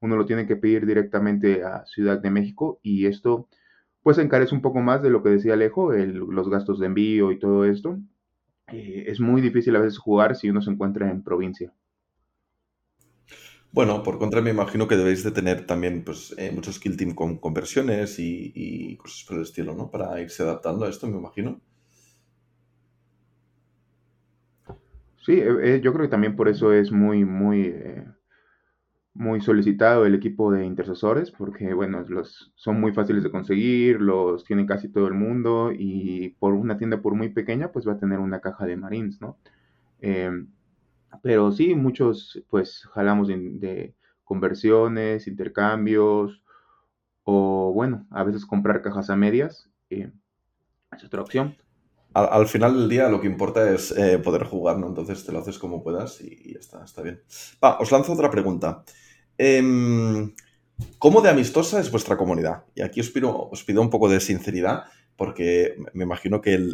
Uno 0.00 0.14
lo 0.14 0.26
tiene 0.26 0.46
que 0.46 0.54
pedir 0.54 0.86
directamente 0.86 1.64
a 1.64 1.84
Ciudad 1.86 2.20
de 2.20 2.30
México 2.30 2.78
y 2.84 3.06
esto 3.06 3.48
pues 4.04 4.18
encarece 4.18 4.54
un 4.54 4.62
poco 4.62 4.80
más 4.80 5.02
de 5.02 5.10
lo 5.10 5.24
que 5.24 5.30
decía 5.30 5.54
Alejo, 5.54 5.92
los 5.92 6.48
gastos 6.48 6.78
de 6.78 6.86
envío 6.86 7.32
y 7.32 7.40
todo 7.40 7.64
esto. 7.64 7.98
Eh, 8.68 9.06
es 9.08 9.18
muy 9.18 9.40
difícil 9.40 9.74
a 9.74 9.80
veces 9.80 9.98
jugar 9.98 10.36
si 10.36 10.50
uno 10.50 10.62
se 10.62 10.70
encuentra 10.70 11.10
en 11.10 11.24
provincia. 11.24 11.72
Bueno, 13.72 14.02
por 14.02 14.18
contra 14.18 14.42
me 14.42 14.50
imagino 14.50 14.86
que 14.86 14.96
debéis 14.96 15.24
de 15.24 15.30
tener 15.30 15.64
también 15.66 16.04
pues, 16.04 16.34
eh, 16.36 16.52
muchos 16.54 16.78
kill 16.78 16.96
team 16.96 17.14
con 17.14 17.38
conversiones 17.38 18.18
y, 18.18 18.96
cosas 18.98 19.24
por 19.26 19.38
el 19.38 19.44
estilo, 19.44 19.74
¿no? 19.74 19.90
Para 19.90 20.20
irse 20.20 20.42
adaptando 20.42 20.84
a 20.84 20.90
esto, 20.90 21.06
me 21.08 21.16
imagino. 21.16 21.58
Sí, 25.24 25.32
eh, 25.40 25.76
eh, 25.76 25.80
yo 25.82 25.92
creo 25.92 26.04
que 26.04 26.10
también 26.10 26.36
por 26.36 26.48
eso 26.48 26.72
es 26.72 26.92
muy, 26.92 27.24
muy, 27.24 27.74
muy 29.14 29.40
solicitado 29.40 30.04
el 30.04 30.14
equipo 30.14 30.52
de 30.52 30.66
intercesores, 30.66 31.30
porque 31.30 31.72
bueno, 31.72 32.04
los, 32.08 32.52
son 32.56 32.78
muy 32.78 32.92
fáciles 32.92 33.22
de 33.22 33.30
conseguir, 33.30 34.02
los 34.02 34.44
tiene 34.44 34.66
casi 34.66 34.90
todo 34.90 35.06
el 35.06 35.14
mundo 35.14 35.70
y 35.72 36.30
por 36.40 36.52
una 36.52 36.76
tienda 36.76 37.00
por 37.00 37.14
muy 37.14 37.30
pequeña, 37.30 37.72
pues 37.72 37.88
va 37.88 37.92
a 37.92 37.98
tener 37.98 38.18
una 38.18 38.40
caja 38.40 38.66
de 38.66 38.76
Marines, 38.76 39.18
¿no? 39.22 39.38
Pero 41.22 41.52
sí, 41.52 41.74
muchos 41.74 42.42
pues 42.48 42.88
jalamos 42.92 43.28
de, 43.28 43.94
conversiones, 44.24 45.26
intercambios 45.26 46.42
o 47.24 47.72
bueno, 47.74 48.06
a 48.10 48.24
veces 48.24 48.46
comprar 48.46 48.82
cajas 48.82 49.10
a 49.10 49.16
medias. 49.16 49.68
Eh, 49.90 50.10
es 50.96 51.04
otra 51.04 51.22
opción. 51.22 51.56
Al, 52.14 52.46
final 52.46 52.76
del 52.76 52.88
día 52.90 53.08
lo 53.08 53.20
que 53.20 53.26
importa 53.26 53.70
es 53.70 53.90
eh, 53.92 54.18
poder 54.18 54.44
jugar, 54.44 54.78
¿no? 54.78 54.88
Entonces 54.88 55.24
te 55.24 55.32
lo 55.32 55.38
haces 55.38 55.58
como 55.58 55.82
puedas 55.82 56.20
y, 56.20 56.52
ya 56.52 56.60
está, 56.60 56.84
está 56.84 57.00
bien. 57.00 57.22
Va, 57.62 57.78
os 57.78 57.90
lanzo 57.90 58.12
otra 58.12 58.30
pregunta. 58.30 58.84
Em, 59.38 60.34
¿Cómo 60.98 61.20
de 61.22 61.30
amistosa 61.30 61.80
es 61.80 61.90
vuestra 61.90 62.16
comunidad? 62.16 62.64
Y 62.74 62.82
aquí 62.82 63.00
os 63.00 63.10
pido, 63.10 63.48
os 63.48 63.64
pido 63.64 63.80
un 63.80 63.88
poco 63.88 64.10
de 64.10 64.20
sinceridad 64.20 64.84
porque 65.16 65.76
me 65.92 66.04
imagino 66.04 66.40
que 66.40 66.54
el, 66.54 66.72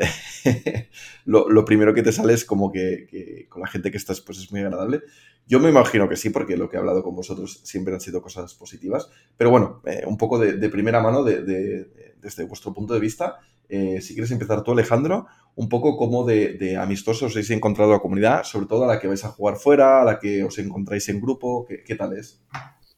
lo, 1.25 1.65
primero 1.65 1.95
que 1.95 2.03
te 2.03 2.13
sale 2.13 2.35
es 2.35 2.45
como 2.45 2.71
que, 2.71 3.47
con 3.49 3.63
la 3.63 3.69
gente 3.69 3.91
que 3.91 3.97
estás 3.97 4.21
pues 4.21 4.39
es 4.39 4.51
muy 4.53 4.61
agradable. 4.61 5.03
Yo 5.47 5.61
me 5.61 5.71
imagino 5.71 6.09
que 6.09 6.17
sí, 6.17 6.31
porque 6.31 6.57
lo 6.57 6.69
que 6.69 6.77
he 6.77 6.79
hablado 6.79 7.03
con 7.03 7.17
vosotros 7.17 7.61
siempre 7.65 7.95
han 7.95 8.01
sido 8.01 8.21
cosas 8.21 8.55
positivas. 8.55 9.09
Pero 9.37 9.51
bueno, 9.51 9.83
eh, 9.87 10.05
un 10.07 10.17
poco 10.19 10.39
de, 10.39 10.69
primera 10.69 11.01
mano 11.01 11.25
desde 11.25 12.45
vuestro 12.45 12.73
punto 12.73 12.95
de 12.95 13.01
vista. 13.01 13.39
Eh, 13.69 14.01
si 14.01 14.15
quieres 14.15 14.31
empezar 14.31 14.63
tú, 14.63 14.73
Alejandro, 14.73 15.27
un 15.55 15.69
poco 15.69 15.97
como 15.97 16.25
de, 16.25 16.77
amistosos 16.81 17.25
os 17.25 17.33
habéis 17.33 17.51
encontrado 17.51 17.93
la 17.93 17.99
comunidad, 17.99 18.45
sobre 18.45 18.67
todo 18.67 18.85
a 18.85 18.87
la 18.87 19.01
que 19.01 19.09
vais 19.09 19.25
a 19.25 19.29
jugar 19.29 19.57
fuera, 19.57 20.03
a 20.03 20.05
la 20.05 20.19
que 20.19 20.45
os 20.45 20.59
encontráis 20.59 21.09
en 21.09 21.21
grupo, 21.21 21.67
¿qué, 21.67 21.83
qué 21.83 21.97
tal 21.97 22.17
es? 22.17 22.43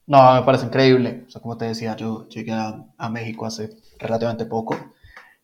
No, 0.07 0.35
me 0.35 0.43
parece 0.43 0.67
increíble. 0.67 1.25
O 1.27 1.31
sea, 1.31 1.41
como 1.41 1.57
te 1.57 1.65
decía, 1.67 1.97
yo 1.97 2.29
llegué 2.29 2.53
a 2.53 3.11
México 3.11 3.47
hace 3.47 3.71
relativamente 3.99 4.47
poco 4.47 4.77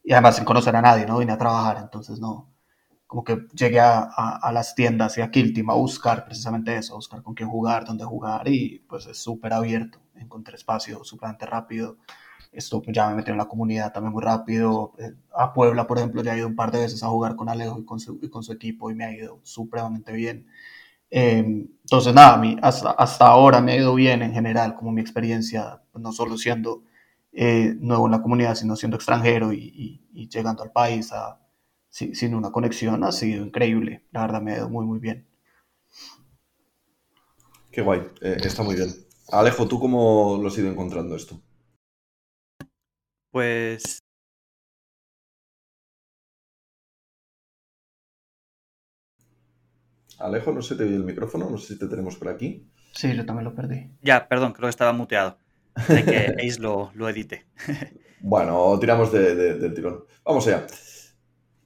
y 0.06 0.12
además 0.12 0.36
sin 0.36 0.44
conocer 0.44 0.76
a 0.76 0.80
nadie, 0.80 1.04
¿no? 1.04 1.18
Vine 1.18 1.32
a 1.32 1.38
trabajar, 1.38 1.78
entonces 1.82 2.20
no, 2.20 2.48
como 3.08 3.24
que 3.24 3.48
llegué 3.52 3.80
a, 3.80 4.02
a, 4.04 4.52
las 4.52 4.76
tiendas 4.76 5.18
y 5.18 5.20
a 5.20 5.32
Kiltim 5.32 5.68
a 5.68 5.74
buscar 5.74 6.24
precisamente 6.24 6.76
eso, 6.76 6.92
a 6.92 6.96
buscar 6.96 7.22
con 7.24 7.34
quién 7.34 7.48
jugar, 7.48 7.84
dónde 7.84 8.04
jugar 8.04 8.46
y 8.46 8.84
pues 8.88 9.06
es 9.08 9.18
súper 9.18 9.52
abierto, 9.52 9.98
encontré 10.14 10.54
espacio 10.54 11.02
súper 11.02 11.30
rápido, 11.40 11.96
esto 12.52 12.80
ya 12.86 13.08
me 13.08 13.16
metí 13.16 13.32
en 13.32 13.36
la 13.36 13.46
comunidad 13.46 13.92
también 13.92 14.12
muy 14.12 14.22
rápido, 14.22 14.94
eh, 14.98 15.12
a 15.34 15.52
Puebla 15.52 15.88
por 15.88 15.98
ejemplo 15.98 16.22
ya 16.22 16.36
he 16.36 16.38
ido 16.38 16.46
un 16.46 16.56
par 16.56 16.70
de 16.70 16.78
veces 16.78 17.02
a 17.02 17.08
jugar 17.08 17.34
con 17.34 17.48
Alejo 17.48 17.80
y 17.80 17.84
con 17.84 17.98
su, 17.98 18.20
y 18.22 18.28
con 18.30 18.44
su 18.44 18.52
equipo 18.52 18.92
y 18.92 18.94
me 18.94 19.04
ha 19.06 19.12
ido 19.12 19.40
supremamente 19.42 20.12
bien. 20.12 20.46
Em, 21.10 21.68
entonces 21.82 22.14
nada, 22.14 22.34
a 22.34 22.38
mí 22.38 22.56
hasta, 22.62 22.90
hasta 22.92 23.26
ahora 23.26 23.60
me 23.60 23.72
ha 23.72 23.76
ido 23.76 23.94
bien 23.94 24.22
en 24.22 24.32
general, 24.32 24.76
como 24.76 24.92
mi 24.92 25.00
experiencia, 25.00 25.82
no 25.94 26.12
solo 26.12 26.38
siendo 26.38 26.82
eh, 27.38 27.76
nuevo 27.78 28.06
en 28.06 28.12
la 28.12 28.22
comunidad, 28.22 28.54
sino 28.54 28.76
siendo 28.76 28.96
extranjero 28.96 29.52
y, 29.52 30.02
llegando 30.32 30.62
al 30.62 30.72
país 30.72 31.12
a, 31.12 31.38
sin, 31.90 32.34
una 32.34 32.50
conexión, 32.50 33.04
ha 33.04 33.12
sido 33.12 33.44
increíble. 33.44 34.06
La 34.10 34.22
verdad 34.22 34.40
me 34.40 34.52
ha 34.52 34.56
ido 34.56 34.70
muy, 34.70 34.86
muy 34.86 34.98
bien. 34.98 35.28
Qué 37.70 37.82
guay, 37.82 38.00
eh, 38.22 38.38
está 38.42 38.62
muy 38.62 38.74
bien. 38.74 38.88
Alejo, 39.30 39.68
¿tú 39.68 39.78
cómo 39.78 40.38
lo 40.40 40.48
has 40.48 40.56
ido 40.56 40.70
encontrando 40.70 41.14
esto? 41.14 41.42
Pues 43.30 43.98
Alejo, 50.18 50.52
no 50.52 50.62
sé, 50.62 50.76
te 50.76 50.84
oye 50.84 50.94
el 50.94 51.04
micrófono, 51.04 51.50
no 51.50 51.58
sé 51.58 51.74
si 51.74 51.78
te 51.78 51.86
tenemos 51.86 52.16
por 52.16 52.28
aquí. 52.28 52.66
Sí, 52.92 53.14
yo 53.14 53.26
también 53.26 53.44
lo 53.44 53.54
perdí. 53.54 53.90
Ya, 54.00 54.26
perdón, 54.26 54.54
creo 54.54 54.68
que 54.68 54.70
estaba 54.70 54.94
muteado 54.94 55.36
de 55.88 56.04
que 56.04 56.46
Ace 56.46 56.60
lo, 56.60 56.90
lo 56.94 57.08
edite. 57.08 57.46
bueno, 58.20 58.78
tiramos 58.78 59.12
del 59.12 59.74
tirón. 59.74 60.04
Vamos 60.24 60.46
allá. 60.46 60.66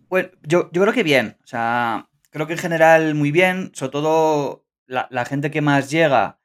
Bueno, 0.09 0.31
yo, 0.43 0.71
yo 0.73 0.83
creo 0.83 0.93
que 0.93 1.03
bien. 1.03 1.37
O 1.45 1.47
sea, 1.47 2.09
creo 2.31 2.47
que 2.47 2.55
en 2.55 2.59
general 2.59 3.15
muy 3.15 3.31
bien. 3.31 3.71
Sobre 3.75 3.93
todo 3.93 4.67
la, 4.87 5.25
gente 5.25 5.51
que 5.51 5.61
más 5.61 5.91
llega, 5.91 6.39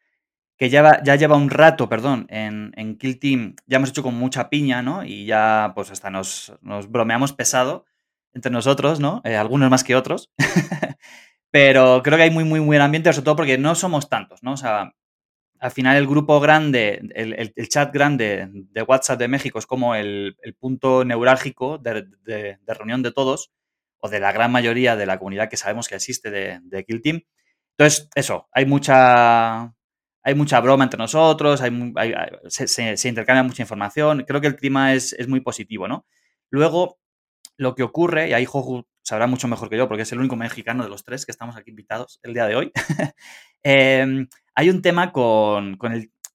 que 0.58 0.70
ya, 0.70 1.02
ya 1.04 1.16
lleva 1.16 1.36
un 1.36 1.50
rato, 1.50 1.90
perdón, 1.90 2.28
en, 2.30 2.72
en, 2.76 2.98
Kill 2.98 3.20
Team, 3.20 3.56
ya 3.66 3.78
hemos 3.78 3.90
hecho 3.90 4.04
con 4.04 4.16
mucha 4.16 4.50
piña, 4.50 4.82
¿no? 4.82 5.04
Y 5.04 5.26
ya, 5.26 5.72
pues 5.76 5.92
hasta 5.92 6.10
nos, 6.10 6.54
nos 6.62 6.90
bromeamos 6.90 7.34
pesado 7.34 7.86
entre 8.34 8.52
nosotros, 8.52 9.00
¿no? 9.00 9.22
Eh, 9.24 9.36
algunos 9.36 9.70
más 9.70 9.84
que 9.84 9.96
otros. 9.96 10.32
Pero 11.52 12.02
creo 12.04 12.18
que 12.18 12.24
hay 12.24 12.32
muy, 12.32 12.44
muy, 12.44 12.60
muy 12.60 12.68
buen 12.68 12.82
ambiente, 12.82 13.12
sobre 13.14 13.26
todo 13.26 13.36
porque 13.38 13.58
no 13.58 13.76
somos 13.76 14.10
tantos, 14.10 14.44
¿no? 14.44 14.54
O 14.54 14.58
sea, 14.58 14.94
al 15.60 15.72
final 15.72 15.98
el 15.98 16.08
grupo 16.08 16.40
grande, 16.40 17.02
el, 17.16 17.70
chat 17.70 17.94
grande 17.94 18.50
de 18.52 18.82
WhatsApp 18.82 19.20
de 19.20 19.28
México 19.28 19.60
es 19.60 19.66
como 19.66 19.96
el, 19.96 20.36
punto 20.60 21.06
neurálgico 21.06 21.78
de, 21.78 22.58
reunión 22.68 23.02
de 23.02 23.12
todos, 23.12 23.52
o 24.00 24.10
de 24.10 24.20
la 24.20 24.32
gran 24.32 24.52
mayoría 24.52 24.96
de 24.96 25.06
la 25.06 25.18
comunidad 25.18 25.50
que 25.50 25.58
sabemos 25.58 25.88
que 25.88 25.96
existe 25.96 26.30
de, 26.30 26.86
Kill 26.86 27.02
Team. 27.02 27.22
Entonces, 27.78 28.10
eso, 28.16 28.48
hay 28.52 28.66
mucha, 28.66 29.74
hay 30.24 30.36
mucha 30.36 30.60
broma 30.60 30.84
entre 30.84 30.98
nosotros, 30.98 31.60
se, 31.60 33.10
intercambia 33.10 33.44
mucha 33.44 33.64
información, 33.64 34.24
creo 34.28 34.42
que 34.42 34.48
el 34.48 34.56
clima 34.56 34.94
es, 34.94 35.16
muy 35.28 35.40
positivo, 35.40 35.88
¿no? 35.88 36.06
Luego, 36.50 37.00
lo 37.58 37.76
que 37.76 37.84
ocurre, 37.84 38.30
y 38.30 38.34
ahí 38.34 38.46
Joju 38.46 38.86
sabrá 39.02 39.28
mucho 39.28 39.48
mejor 39.48 39.70
que 39.70 39.78
yo, 39.78 39.88
porque 39.88 40.04
es 40.04 40.12
el 40.12 40.20
único 40.20 40.36
mexicano 40.36 40.84
de 40.84 40.90
los 40.90 41.04
tres 41.04 41.26
que 41.26 41.32
estamos 41.32 41.56
aquí 41.56 41.70
invitados 41.70 42.20
el 42.24 42.34
día 42.34 42.46
de 42.46 42.56
hoy, 42.56 42.72
eh, 43.64 44.28
hay 44.56 44.70
un 44.70 44.82
tema 44.82 45.12
con, 45.12 45.78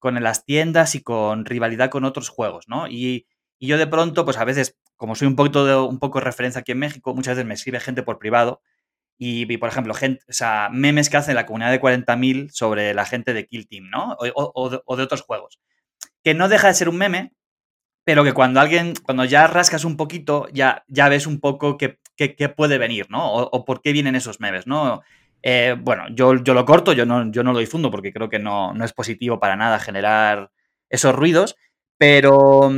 las 0.02 0.44
tiendas 0.44 0.94
y 0.94 1.02
con 1.02 1.44
rivalidad 1.44 1.90
con 1.90 2.04
otros 2.04 2.28
juegos, 2.28 2.68
¿no? 2.68 2.86
Y, 2.86 3.26
yo 3.62 3.76
de 3.76 3.86
pronto, 3.86 4.24
pues 4.24 4.38
a 4.38 4.44
veces, 4.44 4.78
como 4.96 5.14
soy 5.14 5.28
un 5.28 5.36
poquito 5.36 5.66
de, 5.66 5.76
un 5.76 5.98
poco 5.98 6.18
de 6.18 6.24
referencia 6.24 6.62
aquí 6.62 6.72
en 6.72 6.78
México, 6.78 7.14
muchas 7.14 7.36
veces 7.36 7.46
me 7.46 7.52
escribe 7.52 7.78
gente 7.78 8.02
por 8.02 8.18
privado 8.18 8.62
y, 9.18 9.58
por 9.58 9.68
ejemplo, 9.68 9.92
gente, 9.92 10.24
o 10.30 10.32
sea, 10.32 10.70
memes 10.72 11.10
que 11.10 11.18
hacen 11.18 11.34
la 11.34 11.44
comunidad 11.44 11.70
de 11.70 11.78
40.000 11.78 12.48
sobre 12.52 12.94
la 12.94 13.04
gente 13.04 13.34
de 13.34 13.46
Kill 13.46 13.68
Team, 13.68 13.90
¿no? 13.90 14.16
O, 14.34 14.70
de, 14.70 14.80
otros 14.86 15.20
juegos. 15.20 15.60
Que 16.24 16.32
no 16.32 16.48
deja 16.48 16.68
de 16.68 16.74
ser 16.74 16.88
un 16.88 16.96
meme, 16.96 17.34
pero 18.02 18.24
que 18.24 18.32
cuando 18.32 18.60
alguien, 18.60 18.94
cuando 19.02 19.26
ya 19.26 19.46
rascas 19.46 19.84
un 19.84 19.98
poquito, 19.98 20.48
ya, 20.54 20.84
ya 20.88 21.10
ves 21.10 21.26
un 21.26 21.38
poco 21.38 21.76
qué, 21.76 21.98
puede 22.56 22.78
venir, 22.78 23.10
¿no? 23.10 23.30
O, 23.30 23.42
o, 23.42 23.64
por 23.66 23.82
qué 23.82 23.92
vienen 23.92 24.16
esos 24.16 24.40
memes, 24.40 24.66
¿no? 24.66 25.02
Eh, 25.42 25.76
bueno, 25.80 26.04
yo, 26.10 26.36
yo, 26.42 26.54
lo 26.54 26.64
corto, 26.64 26.92
yo 26.92 27.06
no, 27.06 27.30
yo 27.30 27.42
no 27.42 27.52
lo 27.52 27.58
difundo 27.58 27.90
porque 27.90 28.12
creo 28.12 28.28
que 28.28 28.38
no, 28.38 28.74
no, 28.74 28.84
es 28.84 28.92
positivo 28.92 29.40
para 29.40 29.56
nada 29.56 29.78
generar 29.78 30.50
esos 30.88 31.14
ruidos, 31.14 31.56
pero, 31.96 32.70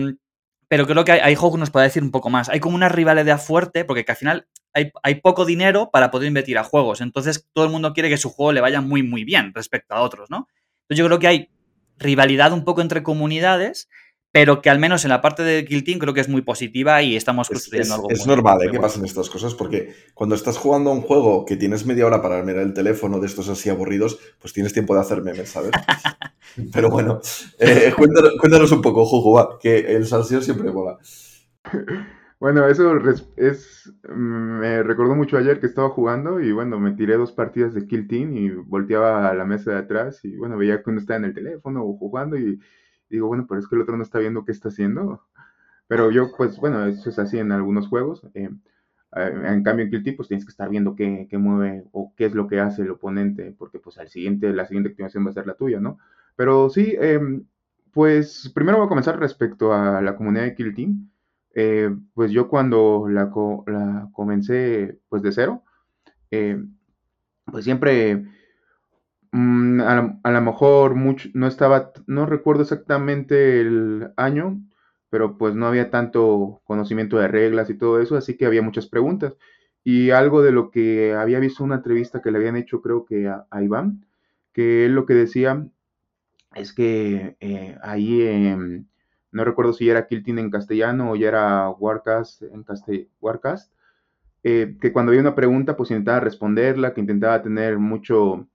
pero 0.68 0.86
creo 0.86 1.04
que 1.04 1.12
hay, 1.12 1.34
juegos 1.34 1.56
que 1.56 1.60
nos 1.60 1.70
puede 1.70 1.86
decir 1.86 2.02
un 2.02 2.10
poco 2.10 2.30
más. 2.30 2.48
Hay 2.48 2.60
como 2.60 2.76
una 2.76 2.88
rivalidad 2.88 3.40
fuerte 3.40 3.84
porque 3.84 4.04
al 4.06 4.16
final 4.16 4.48
hay, 4.72 4.92
hay, 5.02 5.16
poco 5.16 5.44
dinero 5.44 5.90
para 5.92 6.10
poder 6.10 6.28
invertir 6.28 6.58
a 6.58 6.64
juegos, 6.64 7.00
entonces 7.00 7.48
todo 7.52 7.64
el 7.64 7.70
mundo 7.70 7.92
quiere 7.92 8.08
que 8.08 8.16
su 8.16 8.30
juego 8.30 8.52
le 8.52 8.60
vaya 8.60 8.80
muy, 8.80 9.02
muy 9.02 9.24
bien 9.24 9.52
respecto 9.54 9.94
a 9.94 10.00
otros, 10.00 10.30
¿no? 10.30 10.48
Entonces 10.82 10.98
yo 10.98 11.06
creo 11.06 11.18
que 11.18 11.28
hay 11.28 11.50
rivalidad 11.98 12.52
un 12.52 12.64
poco 12.64 12.80
entre 12.80 13.02
comunidades 13.02 13.88
pero 14.32 14.62
que 14.62 14.70
al 14.70 14.78
menos 14.78 15.04
en 15.04 15.10
la 15.10 15.20
parte 15.20 15.42
de 15.42 15.64
Kill 15.66 15.84
Team 15.84 15.98
creo 15.98 16.14
que 16.14 16.22
es 16.22 16.28
muy 16.28 16.40
positiva 16.40 17.02
y 17.02 17.16
estamos 17.16 17.48
construyendo 17.48 17.94
algo. 17.94 18.10
Es 18.10 18.26
normal 18.26 18.62
¿eh? 18.62 18.70
que 18.70 18.80
pasen 18.80 19.04
estas 19.04 19.28
cosas, 19.28 19.54
porque 19.54 19.94
cuando 20.14 20.34
estás 20.34 20.56
jugando 20.56 20.90
a 20.90 20.94
un 20.94 21.02
juego 21.02 21.44
que 21.44 21.56
tienes 21.56 21.84
media 21.84 22.06
hora 22.06 22.22
para 22.22 22.42
mirar 22.42 22.62
el 22.62 22.72
teléfono 22.72 23.20
de 23.20 23.26
estos 23.26 23.50
así 23.50 23.68
aburridos, 23.68 24.18
pues 24.40 24.54
tienes 24.54 24.72
tiempo 24.72 24.94
de 24.94 25.02
hacer 25.02 25.22
memes, 25.22 25.50
¿sabes? 25.50 25.70
pero 26.72 26.88
bueno, 26.88 27.20
eh, 27.58 27.92
cuéntanos, 28.40 28.72
un 28.72 28.80
poco, 28.80 29.04
Juju, 29.04 29.58
que 29.60 29.94
el 29.94 30.06
salseo 30.06 30.40
siempre 30.40 30.72
mola. 30.72 30.98
Bueno, 32.40 32.66
eso 32.66 32.98
es, 33.36 33.92
me 34.08 34.82
recordó 34.82 35.14
mucho 35.14 35.36
ayer 35.36 35.60
que 35.60 35.66
estaba 35.66 35.90
jugando 35.90 36.40
y 36.40 36.50
bueno, 36.52 36.80
me 36.80 36.92
tiré 36.92 37.16
dos 37.16 37.32
partidas 37.32 37.72
de 37.74 37.86
Kill 37.86 38.08
Team 38.08 38.36
y 38.36 38.48
volteaba 38.48 39.28
a 39.28 39.34
la 39.34 39.44
mesa 39.44 39.72
de 39.72 39.78
atrás 39.78 40.24
y 40.24 40.36
bueno, 40.36 40.56
veía 40.56 40.82
que 40.82 40.90
uno 40.90 40.98
estaba 40.98 41.18
en 41.18 41.26
el 41.26 41.34
teléfono 41.34 41.84
o 41.84 41.96
jugando 41.96 42.36
y 42.36 42.58
digo, 43.16 43.28
bueno, 43.28 43.46
pero 43.48 43.60
es 43.60 43.68
que 43.68 43.76
el 43.76 43.82
otro 43.82 43.96
no 43.96 44.02
está 44.02 44.18
viendo 44.18 44.44
qué 44.44 44.52
está 44.52 44.68
haciendo. 44.68 45.22
Pero 45.88 46.10
yo, 46.10 46.30
pues, 46.36 46.58
bueno, 46.58 46.86
eso 46.86 47.10
es 47.10 47.18
así 47.18 47.38
en 47.38 47.52
algunos 47.52 47.88
juegos. 47.88 48.22
Eh, 48.34 48.48
eh, 49.16 49.42
en 49.44 49.62
cambio, 49.62 49.84
en 49.84 49.90
Kill 49.90 50.16
pues 50.16 50.28
tienes 50.28 50.44
que 50.44 50.50
estar 50.50 50.68
viendo 50.70 50.94
qué, 50.94 51.26
qué, 51.30 51.38
mueve 51.38 51.84
o 51.92 52.14
qué 52.16 52.26
es 52.26 52.34
lo 52.34 52.48
que 52.48 52.60
hace 52.60 52.82
el 52.82 52.90
oponente, 52.90 53.54
porque 53.58 53.78
pues 53.78 53.98
al 53.98 54.08
siguiente, 54.08 54.52
la 54.52 54.66
siguiente 54.66 54.90
activación 54.90 55.26
va 55.26 55.30
a 55.30 55.34
ser 55.34 55.46
la 55.46 55.54
tuya, 55.54 55.80
¿no? 55.80 55.98
Pero 56.36 56.70
sí, 56.70 56.96
em, 56.98 57.44
pues 57.92 58.50
primero 58.54 58.78
voy 58.78 58.86
a 58.86 58.88
comenzar 58.88 59.18
respecto 59.20 59.74
a 59.74 60.00
la 60.00 60.16
comunidad 60.16 60.44
de 60.44 60.54
Kill 60.54 60.74
Team. 60.74 61.10
Eh, 61.54 61.94
pues 62.14 62.30
yo 62.32 62.48
cuando 62.48 63.06
la, 63.08 63.30
comencé 64.12 64.98
pues 65.10 65.22
de 65.22 65.32
cero, 65.32 65.62
pues 67.44 67.64
siempre 67.64 68.24
mm, 69.32 69.80
a, 69.80 70.30
lo 70.30 70.40
mejor 70.40 70.94
mucho, 70.94 71.28
no 71.34 71.46
estaba, 71.46 71.92
no 72.06 72.26
recuerdo 72.26 72.62
exactamente 72.62 73.60
el 73.60 74.12
año, 74.16 74.60
pero 75.10 75.36
pues 75.38 75.54
no 75.54 75.66
había 75.66 75.90
tanto 75.90 76.62
conocimiento 76.64 77.18
de 77.18 77.28
reglas 77.28 77.70
y 77.70 77.74
todo 77.74 78.00
eso, 78.00 78.16
así 78.16 78.36
que 78.36 78.46
había 78.46 78.62
muchas 78.62 78.86
preguntas. 78.86 79.34
Y 79.84 80.10
algo 80.10 80.42
de 80.42 80.52
lo 80.52 80.70
que 80.70 81.14
había 81.14 81.40
visto 81.40 81.64
una 81.64 81.76
entrevista 81.76 82.22
que 82.22 82.30
le 82.30 82.38
habían 82.38 82.56
hecho, 82.56 82.82
creo 82.82 83.04
que 83.04 83.28
a, 83.28 83.46
Iván, 83.62 84.06
que 84.52 84.86
él 84.86 84.94
lo 84.94 85.06
que 85.06 85.14
decía 85.14 85.66
es 86.54 86.72
que 86.72 87.36
eh, 87.40 87.76
ahí, 87.82 88.56
no 89.32 89.44
recuerdo 89.44 89.72
si 89.72 89.88
era 89.88 90.06
Kiltin 90.06 90.38
en 90.38 90.50
castellano 90.50 91.10
o 91.10 91.16
ya 91.16 91.28
era 91.28 91.70
Warcast 91.70 92.42
en 92.42 92.62
castell 92.62 93.08
Warcast, 93.20 93.72
eh, 94.44 94.76
que 94.80 94.92
cuando 94.92 95.10
había 95.10 95.20
una 95.20 95.34
pregunta, 95.34 95.76
pues 95.76 95.90
intentaba 95.90 96.20
responderla, 96.20 96.94
que 96.94 97.00
intentaba 97.00 97.42
tener 97.42 97.78
mucho, 97.78 98.48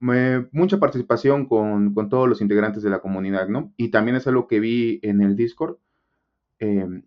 mucha 0.00 0.78
participación 0.78 1.46
con, 1.46 1.94
con, 1.94 2.08
todos 2.08 2.28
los 2.28 2.40
integrantes 2.40 2.82
de 2.82 2.90
la 2.90 3.00
comunidad, 3.00 3.48
¿no? 3.48 3.72
Y 3.76 3.90
también 3.90 4.16
es 4.16 4.26
algo 4.26 4.48
que 4.48 4.60
vi 4.60 4.98
en 5.02 5.20
el 5.20 5.36
Discord 5.36 5.76
eh, 6.58 7.02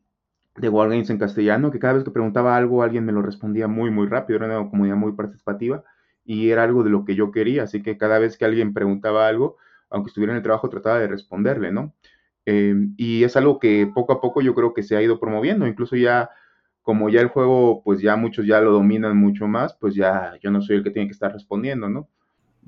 de 0.56 0.70
Wargames 0.70 1.10
en 1.10 1.18
castellano, 1.18 1.72
que 1.72 1.80
cada 1.80 1.94
vez 1.94 2.03
que 2.03 2.11
preguntaba 2.11 2.56
algo, 2.56 2.84
alguien 2.84 3.06
me 3.06 3.11
lo 3.11 3.22
respondía 3.22 3.68
muy, 3.68 3.90
muy 3.90 4.07
rápido, 4.07 4.38
era 4.38 4.60
una 4.60 4.70
comunidad 4.70 4.95
muy 4.95 5.14
participativa 5.14 5.84
y 6.26 6.49
era 6.52 6.64
algo 6.64 6.84
de 6.84 6.91
lo 6.91 7.06
que 7.06 7.15
yo 7.15 7.32
quería, 7.32 7.64
así 7.64 7.82
que 7.82 7.98
cada 7.98 8.20
vez 8.20 8.38
que 8.38 8.45
alguien 8.45 8.74
preguntaba 8.74 9.28
algo, 9.28 9.57
aunque 9.90 10.10
estuviera 10.10 10.34
en 10.34 10.38
el 10.38 10.44
trabajo, 10.44 10.70
trataba 10.70 10.99
de 10.99 11.07
responderle, 11.07 11.72
¿no? 11.72 11.94
Eh, 12.45 12.76
y 12.98 13.24
es 13.24 13.36
algo 13.36 13.60
que 13.60 13.90
poco 13.94 14.14
a 14.14 14.22
poco 14.22 14.41
yo 14.41 14.53
creo 14.53 14.74
que 14.74 14.84
se 14.84 14.95
ha 14.95 15.02
ido 15.02 15.20
promoviendo, 15.20 15.68
incluso 15.68 15.95
ya 15.95 16.30
como 16.82 17.10
ya 17.10 17.22
el 17.22 17.30
juego, 17.30 17.82
pues 17.84 18.02
ya 18.02 18.15
muchos 18.18 18.45
ya 18.45 18.61
lo 18.61 18.72
dominan 18.72 19.18
mucho 19.18 19.48
más, 19.48 19.76
pues 19.76 19.95
ya 19.95 20.38
yo 20.41 20.52
no 20.52 20.61
soy 20.61 20.78
el 20.78 20.84
que 20.84 20.91
tiene 20.91 21.07
que 21.07 21.14
estar 21.14 21.32
respondiendo, 21.34 21.90
¿no? 21.90 22.10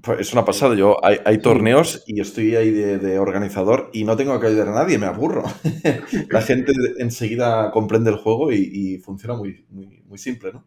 Pues 0.02 0.20
es 0.20 0.34
una 0.34 0.46
pasada. 0.46 0.76
Yo 0.76 1.04
hay, 1.04 1.38
torneos 1.40 2.04
y 2.08 2.20
estoy 2.20 2.56
ahí 2.56 2.72
de, 2.72 3.20
organizador 3.20 3.90
y 3.94 4.04
no 4.04 4.16
tengo 4.16 4.40
que 4.40 4.48
ayudar 4.48 4.70
a 4.70 4.74
nadie, 4.74 4.98
me 4.98 5.06
aburro. 5.06 5.44
La 6.30 6.42
gente 6.42 6.74
enseguida 7.00 7.72
comprende 7.72 8.12
el 8.12 8.18
juego 8.18 8.52
y, 8.52 8.98
funciona 9.00 9.36
muy, 9.36 9.66
muy, 9.70 10.18
simple, 10.18 10.54
¿no? 10.54 10.66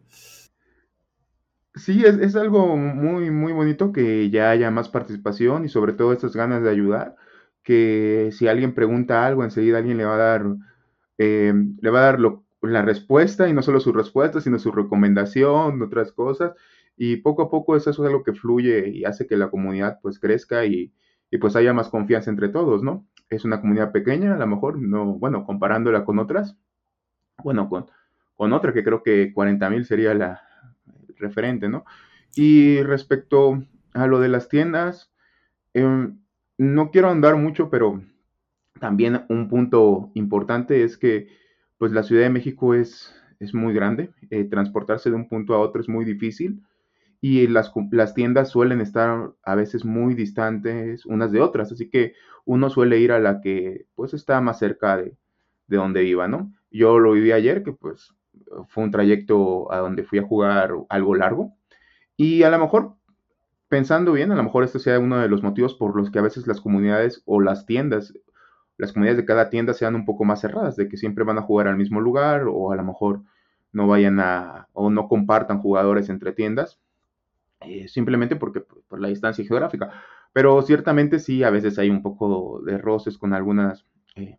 Sí, 1.75 2.03
es, 2.03 2.17
es, 2.17 2.35
algo 2.35 2.75
muy, 2.75 3.31
muy 3.31 3.53
bonito 3.53 3.93
que 3.93 4.29
ya 4.29 4.49
haya 4.49 4.69
más 4.71 4.89
participación 4.89 5.63
y 5.65 5.69
sobre 5.69 5.93
todo 5.93 6.11
estas 6.11 6.35
ganas 6.35 6.61
de 6.61 6.69
ayudar, 6.69 7.15
que 7.63 8.31
si 8.33 8.47
alguien 8.47 8.73
pregunta 8.73 9.25
algo, 9.25 9.43
enseguida 9.43 9.77
alguien 9.77 9.97
le 9.97 10.05
va 10.05 10.15
a 10.15 10.17
dar, 10.17 10.45
eh, 11.17 11.53
le 11.79 11.89
va 11.89 11.99
a 11.99 12.03
dar 12.03 12.19
lo, 12.19 12.43
la 12.61 12.81
respuesta 12.81 13.47
y 13.47 13.53
no 13.53 13.61
solo 13.61 13.79
su 13.79 13.93
respuesta, 13.93 14.41
sino 14.41 14.59
su 14.59 14.71
recomendación, 14.71 15.81
otras 15.81 16.11
cosas. 16.11 16.53
Y 17.01 17.15
poco 17.15 17.43
a 17.43 17.49
poco 17.49 17.77
eso 17.77 17.91
es 17.91 17.99
algo 18.01 18.23
que 18.23 18.33
fluye 18.33 18.89
y 18.89 19.05
hace 19.05 19.25
que 19.25 19.37
la 19.37 19.49
comunidad 19.49 19.99
pues 20.01 20.19
crezca 20.19 20.65
y, 20.65 20.93
pues 21.39 21.55
haya 21.55 21.71
más 21.71 21.87
confianza 21.87 22.29
entre 22.29 22.49
todos, 22.49 22.83
¿no? 22.83 23.07
Es 23.29 23.45
una 23.45 23.61
comunidad 23.61 23.93
pequeña, 23.93 24.35
a 24.35 24.37
lo 24.37 24.45
mejor, 24.47 24.81
no, 24.81 25.13
bueno, 25.17 25.45
comparándola 25.45 26.03
con 26.03 26.19
otras, 26.19 26.57
bueno, 27.41 27.69
con, 27.69 27.85
con 28.35 28.51
otra 28.51 28.73
que 28.73 28.83
creo 28.83 29.01
que 29.01 29.33
40.000 29.33 29.85
sería 29.85 30.13
la 30.13 30.41
referente, 31.15 31.69
¿no? 31.69 31.85
Y 32.35 32.83
respecto 32.83 33.63
a 33.93 34.05
lo 34.05 34.19
de 34.19 34.27
las 34.27 34.49
tiendas, 34.49 35.09
em, 35.73 36.19
no 36.57 36.91
quiero 36.91 37.09
andar 37.09 37.37
mucho, 37.37 37.69
pero 37.69 38.03
también 38.81 39.23
un 39.29 39.47
punto 39.47 40.11
importante 40.15 40.83
es 40.83 40.97
que 40.97 41.29
pues 41.77 41.93
la 41.93 42.03
Ciudad 42.03 42.23
de 42.23 42.29
México 42.29 42.73
es, 42.73 43.15
es 43.39 43.53
muy 43.53 43.73
grande, 43.73 44.11
eh, 44.31 44.43
transportarse 44.43 45.09
de 45.09 45.15
un 45.15 45.29
punto 45.29 45.53
a 45.53 45.59
otro 45.59 45.79
es 45.79 45.87
muy 45.87 46.03
difícil 46.03 46.61
y 47.21 47.47
las, 47.47 47.71
las, 47.91 48.13
tiendas 48.13 48.49
suelen 48.49 48.81
estar 48.81 49.31
a 49.43 49.55
veces 49.55 49.83
muy 49.85 50.13
distantes 50.13 51.05
unas 51.05 51.31
de 51.31 51.41
otras, 51.41 51.71
así 51.71 51.89
que 51.89 52.13
uno 52.45 52.69
suele 52.69 52.99
ir 52.99 53.11
a 53.11 53.19
la 53.19 53.41
que 53.41 53.85
pues 53.95 54.13
está 54.13 54.39
más 54.41 54.59
cerca 54.59 54.97
de, 54.97 55.15
de 55.67 55.77
donde 55.77 56.05
iba, 56.05 56.27
¿no? 56.27 56.53
Yo 56.71 56.99
lo 56.99 57.13
viví 57.13 57.31
ayer, 57.31 57.63
que 57.63 57.73
pues 57.73 58.15
fue 58.69 58.83
un 58.83 58.91
trayecto 58.91 59.71
a 59.71 59.79
donde 59.79 60.03
fui 60.03 60.19
a 60.19 60.23
jugar 60.23 60.73
algo 60.89 61.15
largo 61.15 61.53
y 62.15 62.43
a 62.43 62.49
lo 62.49 62.59
mejor 62.59 62.95
pensando 63.67 64.13
bien, 64.13 64.31
a 64.31 64.35
lo 64.35 64.43
mejor 64.43 64.63
este 64.63 64.79
sea 64.79 64.99
uno 64.99 65.19
de 65.19 65.29
los 65.29 65.43
motivos 65.43 65.75
por 65.75 65.95
los 65.95 66.09
que 66.11 66.19
a 66.19 66.23
veces 66.23 66.47
las 66.47 66.61
comunidades 66.61 67.21
o 67.25 67.41
las 67.41 67.65
tiendas 67.65 68.13
las 68.79 68.93
comunidades 68.93 69.17
de 69.17 69.25
cada 69.25 69.49
tienda 69.49 69.73
sean 69.73 69.93
un 69.93 70.05
poco 70.05 70.23
más 70.23 70.39
cerradas, 70.39 70.77
de 70.77 70.87
que 70.87 70.95
siempre 70.95 71.25
van 71.25 71.37
a 71.37 71.41
jugar 71.41 71.67
al 71.67 71.75
mismo 71.75 71.99
lugar 71.99 72.45
o 72.47 72.71
a 72.71 72.77
lo 72.77 72.83
mejor 72.83 73.21
no 73.73 73.87
vayan 73.87 74.21
a 74.21 74.69
o 74.71 74.89
no 74.89 75.09
compartan 75.09 75.59
jugadores 75.59 76.07
entre 76.07 76.31
tiendas, 76.31 76.79
eh, 77.61 77.87
simplemente 77.87 78.35
porque 78.35 78.61
por 78.61 78.99
la 78.99 79.09
distancia 79.09 79.45
geográfica. 79.45 79.91
Pero 80.33 80.61
ciertamente 80.61 81.19
sí, 81.19 81.43
a 81.43 81.49
veces 81.49 81.79
hay 81.79 81.89
un 81.89 82.01
poco 82.01 82.61
de 82.61 82.77
roces 82.77 83.17
con 83.17 83.33
algunas 83.33 83.85
eh, 84.15 84.37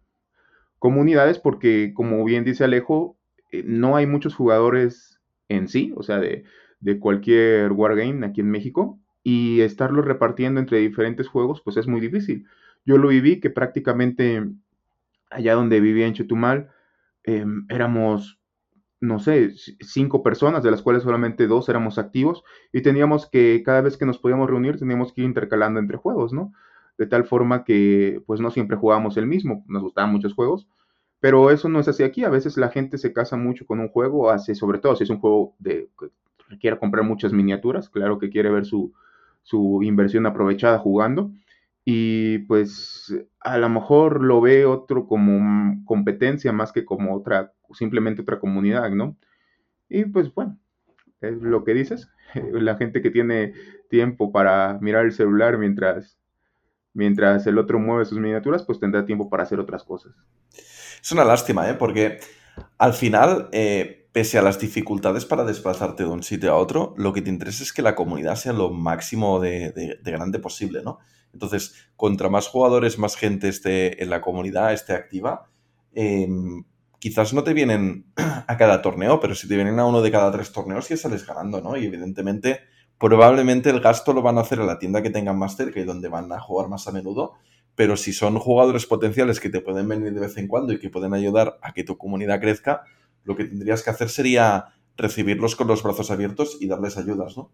comunidades 0.78 1.38
porque, 1.38 1.92
como 1.94 2.24
bien 2.24 2.44
dice 2.44 2.64
Alejo, 2.64 3.16
eh, 3.52 3.62
no 3.66 3.96
hay 3.96 4.06
muchos 4.06 4.34
jugadores 4.34 5.20
en 5.48 5.68
sí, 5.68 5.92
o 5.96 6.02
sea, 6.02 6.18
de, 6.18 6.44
de 6.80 6.98
cualquier 6.98 7.72
wargame 7.72 8.26
aquí 8.26 8.40
en 8.40 8.50
México, 8.50 8.98
y 9.22 9.60
estarlos 9.60 10.04
repartiendo 10.04 10.60
entre 10.60 10.78
diferentes 10.78 11.28
juegos, 11.28 11.60
pues 11.62 11.76
es 11.76 11.86
muy 11.86 12.00
difícil. 12.00 12.46
Yo 12.86 12.96
lo 12.96 13.08
viví 13.08 13.40
que 13.40 13.50
prácticamente 13.50 14.42
allá 15.30 15.54
donde 15.54 15.80
vivía 15.80 16.06
en 16.06 16.14
Chetumal 16.14 16.70
em, 17.24 17.66
éramos, 17.68 18.39
no 19.00 19.18
sé, 19.18 19.52
cinco 19.80 20.22
personas, 20.22 20.62
de 20.62 20.70
las 20.70 20.82
cuales 20.82 21.02
solamente 21.02 21.46
dos 21.46 21.68
éramos 21.68 21.98
activos 21.98 22.44
y 22.72 22.82
teníamos 22.82 23.26
que, 23.26 23.62
cada 23.64 23.80
vez 23.80 23.96
que 23.96 24.06
nos 24.06 24.18
podíamos 24.18 24.48
reunir, 24.48 24.78
teníamos 24.78 25.12
que 25.12 25.22
ir 25.22 25.26
intercalando 25.26 25.80
entre 25.80 25.96
juegos, 25.96 26.32
¿no? 26.32 26.52
De 26.98 27.06
tal 27.06 27.24
forma 27.24 27.64
que, 27.64 28.22
pues 28.26 28.40
no 28.40 28.50
siempre 28.50 28.76
jugábamos 28.76 29.16
el 29.16 29.26
mismo, 29.26 29.64
nos 29.68 29.82
gustaban 29.82 30.12
muchos 30.12 30.34
juegos, 30.34 30.68
pero 31.18 31.50
eso 31.50 31.68
no 31.68 31.80
es 31.80 31.88
así 31.88 32.02
aquí. 32.02 32.24
A 32.24 32.30
veces 32.30 32.58
la 32.58 32.68
gente 32.68 32.98
se 32.98 33.12
casa 33.12 33.36
mucho 33.36 33.66
con 33.66 33.80
un 33.80 33.88
juego, 33.88 34.30
hace, 34.30 34.54
sobre 34.54 34.78
todo 34.78 34.94
si 34.96 35.04
es 35.04 35.10
un 35.10 35.18
juego 35.20 35.54
de 35.58 35.88
que 35.98 36.10
requiere 36.48 36.78
comprar 36.78 37.04
muchas 37.04 37.32
miniaturas, 37.32 37.88
claro 37.88 38.18
que 38.18 38.28
quiere 38.28 38.50
ver 38.50 38.66
su, 38.66 38.92
su 39.42 39.82
inversión 39.82 40.26
aprovechada 40.26 40.78
jugando 40.78 41.30
y 41.84 42.38
pues 42.40 43.14
a 43.40 43.58
lo 43.58 43.68
mejor 43.68 44.22
lo 44.22 44.40
ve 44.40 44.66
otro 44.66 45.06
como 45.06 45.84
competencia 45.84 46.52
más 46.52 46.72
que 46.72 46.84
como 46.84 47.14
otra, 47.14 47.52
simplemente 47.72 48.22
otra 48.22 48.38
comunidad, 48.38 48.90
¿no? 48.90 49.16
Y 49.88 50.04
pues 50.04 50.32
bueno, 50.34 50.58
es 51.20 51.40
lo 51.40 51.64
que 51.64 51.74
dices, 51.74 52.10
la 52.52 52.76
gente 52.76 53.02
que 53.02 53.10
tiene 53.10 53.54
tiempo 53.88 54.30
para 54.32 54.78
mirar 54.80 55.06
el 55.06 55.12
celular 55.12 55.58
mientras, 55.58 56.18
mientras 56.92 57.46
el 57.46 57.58
otro 57.58 57.78
mueve 57.78 58.04
sus 58.04 58.18
miniaturas, 58.18 58.62
pues 58.64 58.78
tendrá 58.78 59.04
tiempo 59.06 59.28
para 59.30 59.42
hacer 59.42 59.58
otras 59.58 59.82
cosas. 59.84 60.12
Es 61.02 61.10
una 61.12 61.24
lástima, 61.24 61.68
¿eh? 61.68 61.74
Porque 61.74 62.20
al 62.76 62.92
final, 62.92 63.48
eh, 63.52 64.08
pese 64.12 64.38
a 64.38 64.42
las 64.42 64.60
dificultades 64.60 65.24
para 65.24 65.44
desplazarte 65.44 66.02
de 66.02 66.10
un 66.10 66.22
sitio 66.22 66.52
a 66.52 66.56
otro, 66.56 66.94
lo 66.98 67.12
que 67.14 67.22
te 67.22 67.30
interesa 67.30 67.62
es 67.62 67.72
que 67.72 67.80
la 67.80 67.94
comunidad 67.94 68.34
sea 68.36 68.52
lo 68.52 68.70
máximo 68.70 69.40
de, 69.40 69.72
de 69.72 70.10
grande 70.10 70.38
posible, 70.40 70.82
¿no? 70.84 70.98
Entonces, 71.32 71.74
contra 71.96 72.28
más 72.28 72.48
jugadores, 72.48 72.98
más 72.98 73.16
gente 73.16 73.48
esté 73.48 74.02
en 74.02 74.10
la 74.10 74.20
comunidad, 74.20 74.72
esté 74.72 74.92
activa, 74.94 75.48
em, 75.94 76.64
quizás 76.98 77.32
no 77.32 77.44
te 77.44 77.54
vienen 77.54 78.06
a 78.16 78.56
cada 78.56 78.82
torneo, 78.82 79.20
pero 79.20 79.34
si 79.34 79.48
te 79.48 79.56
vienen 79.56 79.78
a 79.78 79.86
uno 79.86 80.02
de 80.02 80.10
cada 80.10 80.30
tres 80.32 80.52
torneos 80.52 80.88
ya 80.88 80.96
sales 80.96 81.26
ganando, 81.26 81.60
¿no? 81.60 81.76
Y 81.76 81.86
evidentemente, 81.86 82.60
probablemente 82.98 83.70
el 83.70 83.80
gasto 83.80 84.12
lo 84.12 84.22
van 84.22 84.38
a 84.38 84.42
hacer 84.42 84.60
en 84.60 84.66
la 84.66 84.78
tienda 84.78 85.02
que 85.02 85.10
tengan 85.10 85.38
más 85.38 85.56
cerca 85.56 85.80
y 85.80 85.84
donde 85.84 86.08
van 86.08 86.30
a 86.32 86.40
jugar 86.40 86.68
más 86.68 86.86
a 86.86 86.92
menudo, 86.92 87.34
pero 87.74 87.96
si 87.96 88.12
son 88.12 88.38
jugadores 88.38 88.86
potenciales 88.86 89.40
que 89.40 89.48
te 89.48 89.60
pueden 89.60 89.88
venir 89.88 90.12
de 90.12 90.20
vez 90.20 90.36
en 90.36 90.48
cuando 90.48 90.72
y 90.72 90.78
que 90.78 90.90
pueden 90.90 91.14
ayudar 91.14 91.58
a 91.62 91.72
que 91.72 91.84
tu 91.84 91.96
comunidad 91.96 92.40
crezca, 92.40 92.82
lo 93.24 93.36
que 93.36 93.44
tendrías 93.44 93.82
que 93.82 93.90
hacer 93.90 94.10
sería 94.10 94.66
recibirlos 94.96 95.56
con 95.56 95.66
los 95.66 95.82
brazos 95.82 96.10
abiertos 96.10 96.58
y 96.60 96.68
darles 96.68 96.98
ayudas, 96.98 97.36
¿no? 97.36 97.50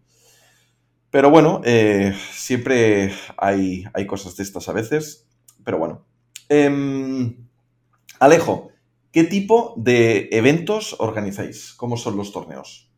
Pero 1.09 1.29
bueno, 1.29 1.61
eh, 1.63 2.15
siempre 2.31 3.13
hay, 3.37 3.85
hay, 3.93 4.05
cosas 4.05 4.35
de 4.35 4.43
estas 4.43 4.67
a 4.67 4.73
veces. 4.73 5.27
Pero 5.63 5.77
bueno. 5.77 6.05
Em, 6.49 7.47
Alejo, 8.19 8.71
¿qué 9.11 9.23
tipo 9.23 9.73
de 9.77 10.29
eventos 10.31 10.95
organizáis? 10.99 11.73
¿Cómo 11.73 11.97
son 11.97 12.17
los 12.17 12.31
torneos? 12.31 12.91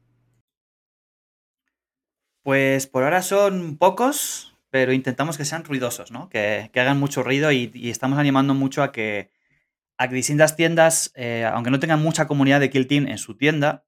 Pues 2.44 2.88
por 2.88 3.03
ahora 3.03 3.22
son 3.22 3.77
pocos, 3.77 4.56
pero 4.69 4.94
intentamos 4.94 5.38
que 5.38 5.45
sean 5.45 5.65
ruidosos, 5.65 6.11
¿no? 6.11 6.30
Que, 6.30 6.72
hagan 6.73 6.99
mucho 6.99 7.22
ruido 7.22 7.52
y, 7.52 7.72
estamos 7.90 8.18
animando 8.18 8.53
mucho 8.53 8.81
a 8.81 8.91
que, 8.91 9.31
a 9.98 10.07
distintas 10.07 10.56
tiendas, 10.56 11.11
eh, 11.15 11.45
aunque 11.52 11.72
no 11.72 11.80
tengan 11.80 12.02
mucha 12.02 12.27
comunidad 12.27 12.60
de 12.60 12.69
Kill 12.69 12.88
Team 12.88 13.07
en 13.07 13.18
su 13.18 13.36
tienda, 13.36 13.86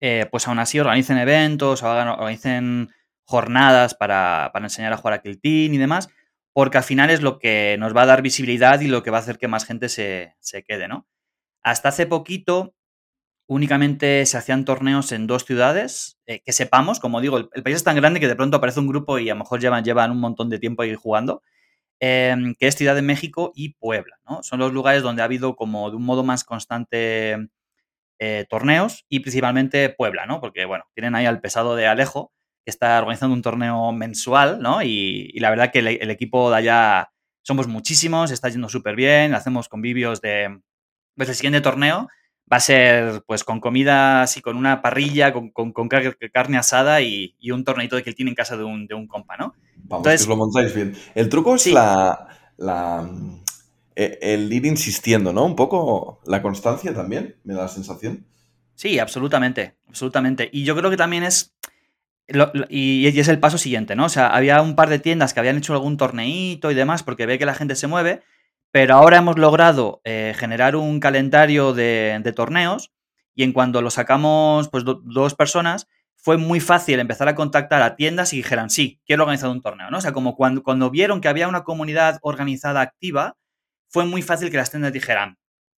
eh, 0.00 0.26
pues 0.30 0.46
aún 0.46 0.58
así 0.58 0.78
organicen 0.78 1.18
eventos 1.18 1.82
o 1.82 1.88
organicen 1.88 2.90
jornadas 3.28 3.94
para, 3.94 4.50
enseñar 4.54 4.94
a 4.94 4.96
jugar 4.96 5.12
a 5.12 5.20
Kill 5.20 5.38
Team 5.38 5.74
y 5.74 5.76
demás, 5.76 6.08
porque 6.54 6.78
al 6.78 6.84
final 6.84 7.10
es 7.10 7.20
lo 7.20 7.38
que 7.38 7.76
nos 7.78 7.94
va 7.94 8.02
a 8.02 8.06
dar 8.06 8.22
visibilidad 8.22 8.80
y 8.80 8.88
lo 8.88 9.02
que 9.02 9.10
va 9.10 9.18
a 9.18 9.20
hacer 9.20 9.36
que 9.36 9.48
más 9.48 9.66
gente 9.66 9.90
se, 9.90 10.34
quede, 10.66 10.88
¿no? 10.88 11.06
Hasta 11.62 11.90
hace 11.90 12.06
poquito 12.06 12.74
únicamente 13.46 14.24
se 14.24 14.38
hacían 14.38 14.64
torneos 14.64 15.12
en 15.12 15.26
dos 15.26 15.44
ciudades, 15.44 16.18
eh, 16.26 16.40
que 16.40 16.52
sepamos, 16.52 17.00
como 17.00 17.20
digo, 17.20 17.36
el, 17.36 17.62
país 17.62 17.76
es 17.76 17.84
tan 17.84 17.96
grande 17.96 18.18
que 18.18 18.28
de 18.28 18.36
pronto 18.36 18.56
aparece 18.56 18.80
un 18.80 18.88
grupo 18.88 19.18
y 19.18 19.28
a 19.28 19.34
lo 19.34 19.40
mejor 19.40 19.60
llevan, 19.60 19.84
llevan 19.84 20.10
un 20.10 20.20
montón 20.20 20.48
de 20.48 20.58
tiempo 20.58 20.82
ahí 20.82 20.94
jugando, 20.94 21.42
em, 22.00 22.54
que 22.58 22.66
es 22.66 22.76
Ciudad 22.76 22.94
de 22.94 23.02
México 23.02 23.52
y 23.54 23.74
Puebla, 23.74 24.18
¿no? 24.26 24.42
Son 24.42 24.58
los 24.58 24.72
lugares 24.72 25.02
donde 25.02 25.20
ha 25.20 25.26
habido 25.26 25.54
como 25.54 25.90
de 25.90 25.96
un 25.96 26.04
modo 26.04 26.24
más 26.24 26.44
constante 26.44 27.48
eh, 28.18 28.46
torneos 28.48 29.04
y 29.08 29.20
principalmente 29.20 29.90
Puebla, 29.90 30.26
¿no? 30.26 30.40
Porque, 30.40 30.64
bueno, 30.64 30.84
tienen 30.94 31.14
ahí 31.14 31.26
al 31.26 31.40
pesado 31.40 31.76
de 31.76 31.86
Alejo, 31.86 32.32
está 32.70 32.98
organizando 32.98 33.34
un 33.34 33.42
torneo 33.42 33.92
mensual, 33.92 34.60
¿no? 34.60 34.82
Y, 34.82 35.32
la 35.38 35.50
verdad 35.50 35.70
que 35.72 35.80
el, 35.80 36.10
equipo 36.10 36.50
de 36.50 36.56
allá 36.56 37.10
somos 37.42 37.68
muchísimos, 37.68 38.30
está 38.30 38.48
yendo 38.48 38.68
súper 38.68 38.96
bien, 38.96 39.34
hacemos 39.34 39.68
convivios 39.68 40.20
de... 40.20 40.60
Pues 41.16 41.28
el 41.28 41.34
siguiente 41.34 41.60
torneo 41.60 42.08
va 42.50 42.56
a 42.56 42.60
ser 42.60 43.22
pues 43.26 43.44
con 43.44 43.60
comida 43.60 44.22
así, 44.22 44.40
con 44.40 44.56
una 44.56 44.80
parrilla, 44.80 45.32
con, 45.32 45.52
carne 46.32 46.58
asada 46.58 47.00
y, 47.02 47.34
un 47.50 47.64
torneito 47.64 47.96
de 47.96 48.02
que 48.02 48.12
tiene 48.12 48.30
en 48.30 48.34
casa 48.34 48.56
de 48.56 48.64
un, 48.64 48.86
de 48.86 48.94
un 48.94 49.06
compa, 49.06 49.36
¿no? 49.36 49.54
Vamos, 49.76 50.06
Entonces, 50.06 50.22
que 50.22 50.28
lo 50.28 50.36
montáis 50.36 50.74
bien. 50.74 50.94
El 51.14 51.28
truco 51.28 51.54
es 51.54 51.66
la, 51.66 52.28
la, 52.56 53.08
e, 53.94 54.18
el 54.22 54.52
ir 54.52 54.64
insistiendo, 54.64 55.32
¿no? 55.32 55.44
Un 55.44 55.56
poco 55.56 56.20
la 56.26 56.40
constancia 56.40 56.94
también, 56.94 57.36
me 57.42 57.54
da 57.54 57.62
la 57.62 57.68
sensación. 57.68 58.24
Sí, 58.76 59.00
absolutamente, 59.00 59.76
absolutamente. 59.88 60.48
Y 60.52 60.62
yo 60.62 60.76
creo 60.76 60.88
que 60.88 60.96
también 60.96 61.24
es... 61.24 61.52
y, 62.68 63.06
es 63.06 63.28
el 63.28 63.40
paso 63.40 63.58
siguiente, 63.58 63.96
¿no? 63.96 64.06
O 64.06 64.08
sea, 64.08 64.28
había 64.28 64.60
un 64.62 64.76
par 64.76 64.88
de 64.88 64.98
tiendas 64.98 65.32
que 65.32 65.40
habían 65.40 65.58
hecho 65.58 65.72
algún 65.72 65.96
torneito 65.96 66.70
y 66.70 66.74
demás 66.74 67.02
porque 67.02 67.26
ve 67.26 67.38
que 67.38 67.46
la 67.46 67.54
gente 67.54 67.74
se 67.74 67.86
mueve, 67.86 68.22
pero 68.70 68.94
ahora 68.94 69.18
hemos 69.18 69.38
logrado 69.38 70.00
eh, 70.04 70.34
generar 70.36 70.76
un 70.76 71.00
calendario 71.00 71.72
de, 71.72 72.32
torneos 72.36 72.92
y 73.34 73.44
en 73.44 73.52
cuando 73.52 73.82
lo 73.82 73.90
sacamos, 73.90 74.68
pues 74.68 74.84
dos 74.84 75.34
personas, 75.34 75.88
fue 76.16 76.36
muy 76.36 76.60
fácil 76.60 76.98
empezar 77.00 77.28
a 77.28 77.34
contactar 77.34 77.80
a 77.82 77.96
tiendas 77.96 78.32
y 78.32 78.38
dijeran, 78.38 78.70
sí, 78.70 79.00
quiero 79.06 79.22
organizar 79.22 79.50
un 79.50 79.62
torneo, 79.62 79.90
¿no? 79.90 79.98
O 79.98 80.00
sea, 80.00 80.12
como 80.12 80.36
cuando, 80.36 80.62
cuando 80.62 80.90
vieron 80.90 81.20
que 81.20 81.28
había 81.28 81.48
una 81.48 81.62
comunidad 81.62 82.18
organizada 82.22 82.80
activa, 82.80 83.36
fue 83.88 84.04
muy 84.04 84.22
fácil 84.22 84.50
que 84.50 84.56
las 84.56 84.70
tiendas 84.70 84.92
dijeran, 84.92 85.38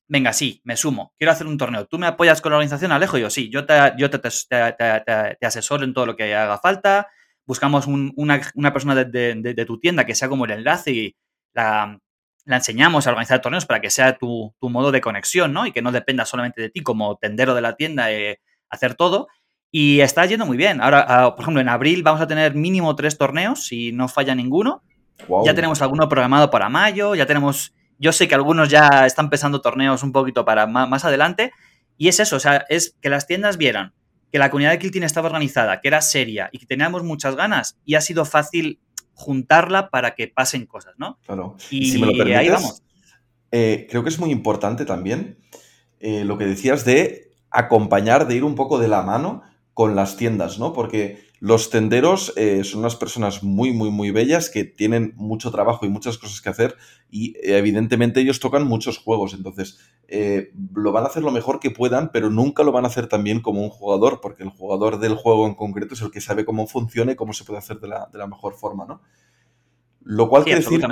venga, 0.08 0.32
sí, 0.32 0.60
me 0.64 0.76
sumo, 0.76 1.12
quiero 1.18 1.32
hacer 1.32 1.46
un 1.46 1.58
torneo. 1.58 1.86
¿Tú 1.86 1.98
me 1.98 2.06
apoyas 2.06 2.40
con 2.40 2.50
la 2.50 2.56
organización, 2.56 2.92
Alejo? 2.92 3.18
Y 3.18 3.20
yo, 3.20 3.30
sí, 3.30 3.50
yo 3.50 3.66
te, 3.66 3.74
yo 3.96 4.10
te, 4.10 4.18
te, 4.18 5.46
asesoro 5.46 5.84
en 5.84 5.94
todo 5.94 6.06
lo 6.06 6.16
que 6.16 6.34
haga 6.34 6.58
falta. 6.58 7.08
Buscamos 7.46 7.86
una, 7.86 8.40
persona 8.72 8.94
de, 8.94 9.64
tu 9.66 9.78
tienda 9.78 10.04
que 10.04 10.14
sea 10.14 10.28
como 10.28 10.44
el 10.46 10.50
enlace 10.52 10.90
y 10.90 11.16
la, 11.54 11.98
la 12.44 12.56
enseñamos 12.56 13.06
a 13.06 13.10
organizar 13.10 13.40
torneos 13.40 13.66
para 13.66 13.80
que 13.80 13.90
sea 13.90 14.16
tu, 14.16 14.54
modo 14.60 14.90
de 14.90 15.00
conexión, 15.00 15.52
¿no? 15.52 15.66
Y 15.66 15.72
que 15.72 15.82
no 15.82 15.92
dependa 15.92 16.24
solamente 16.24 16.62
de 16.62 16.70
ti 16.70 16.82
como 16.82 17.16
tendero 17.16 17.54
de 17.54 17.60
la 17.60 17.76
tienda 17.76 18.10
eh, 18.10 18.40
hacer 18.70 18.94
todo. 18.94 19.28
Y 19.70 20.00
está 20.00 20.24
yendo 20.24 20.46
muy 20.46 20.56
bien. 20.56 20.80
Ahora, 20.80 21.04
ah, 21.06 21.34
por 21.34 21.42
ejemplo, 21.42 21.60
en 21.60 21.68
abril 21.68 22.02
vamos 22.02 22.22
a 22.22 22.26
tener 22.26 22.54
mínimo 22.54 22.96
tres 22.96 23.18
torneos, 23.18 23.66
si 23.66 23.92
no 23.92 24.08
falla 24.08 24.34
ninguno. 24.34 24.82
Ya 25.44 25.52
tenemos 25.52 25.82
alguno 25.82 26.08
programado 26.08 26.50
para 26.50 26.68
mayo, 26.68 27.14
ya 27.14 27.26
tenemos... 27.26 27.74
Yo 27.98 28.12
sé 28.12 28.28
que 28.28 28.34
algunos 28.34 28.68
ya 28.68 29.06
están 29.06 29.26
empezando 29.26 29.60
torneos 29.60 30.02
un 30.02 30.12
poquito 30.12 30.44
para 30.44 30.66
más, 30.66 31.04
adelante. 31.04 31.52
Y 31.96 32.08
es 32.08 32.20
eso, 32.20 32.36
o 32.36 32.40
sea, 32.40 32.64
es 32.68 32.96
que 33.00 33.10
las 33.10 33.26
tiendas 33.26 33.56
vieran 33.56 33.92
que 34.30 34.38
la 34.38 34.50
comunidad 34.50 34.72
de 34.72 34.78
Kiltin 34.78 35.02
estaba 35.02 35.26
organizada, 35.26 35.80
que 35.80 35.88
era 35.88 36.00
seria 36.00 36.50
y 36.52 36.58
que 36.58 36.66
teníamos 36.66 37.02
muchas 37.02 37.34
ganas 37.34 37.78
y 37.84 37.94
ha 37.94 38.00
sido 38.00 38.24
fácil 38.24 38.78
juntarla 39.14 39.90
para 39.90 40.14
que 40.14 40.28
pasen 40.28 40.66
cosas, 40.66 40.94
¿no? 40.98 41.18
Claro. 41.26 41.56
Y, 41.70 41.90
si 41.90 41.98
me 41.98 42.06
lo 42.06 42.12
permites, 42.12 42.38
ahí 42.38 42.48
vamos. 42.50 42.82
Eh, 43.50 43.86
creo 43.90 44.02
que 44.02 44.10
es 44.10 44.18
muy 44.18 44.30
importante 44.30 44.84
también 44.84 45.38
eh, 45.98 46.24
lo 46.24 46.38
que 46.38 46.44
decías 46.44 46.84
de 46.84 47.32
acompañar, 47.50 48.28
de 48.28 48.36
ir 48.36 48.44
un 48.44 48.54
poco 48.54 48.78
de 48.78 48.88
la 48.88 49.02
mano 49.02 49.42
con 49.78 49.94
las 49.94 50.16
tiendas, 50.16 50.58
¿no? 50.58 50.72
Porque 50.72 51.28
los 51.38 51.70
tenderos 51.70 52.32
eh, 52.34 52.64
son 52.64 52.80
unas 52.80 52.96
personas 52.96 53.44
muy, 53.44 53.72
muy, 53.72 53.92
muy 53.92 54.10
bellas 54.10 54.50
que 54.50 54.64
tienen 54.64 55.12
mucho 55.14 55.52
trabajo 55.52 55.86
y 55.86 55.88
muchas 55.88 56.18
cosas 56.18 56.40
que 56.40 56.48
hacer 56.48 56.74
y 57.12 57.36
evidentemente 57.44 58.18
ellos 58.18 58.40
tocan 58.40 58.66
muchos 58.66 58.98
juegos, 58.98 59.34
entonces 59.34 59.78
lo 60.74 60.90
van 60.90 61.04
a 61.04 61.06
hacer 61.06 61.22
lo 61.22 61.30
mejor 61.30 61.60
que 61.60 61.70
puedan, 61.70 62.10
pero 62.10 62.28
nunca 62.28 62.64
lo 62.64 62.72
van 62.72 62.86
a 62.86 62.88
hacer 62.88 63.06
tan 63.06 63.22
bien 63.22 63.40
como 63.40 63.62
un 63.62 63.70
jugador, 63.70 64.20
porque 64.20 64.42
el 64.42 64.48
jugador 64.48 64.98
del 64.98 65.14
juego 65.14 65.46
en 65.46 65.54
concreto 65.54 65.94
es 65.94 66.02
el 66.02 66.10
que 66.10 66.20
sabe 66.20 66.44
cómo 66.44 66.66
funciona 66.66 67.12
y 67.12 67.14
cómo 67.14 67.32
se 67.32 67.44
puede 67.44 67.60
hacer 67.60 67.78
de 67.78 67.86
la, 67.86 68.08
de 68.10 68.18
la 68.18 68.26
mejor 68.26 68.54
forma, 68.54 68.84
¿no? 68.84 69.00
Lo 70.02 70.28
cual 70.28 70.42
quiere 70.42 70.58
decir 70.58 70.84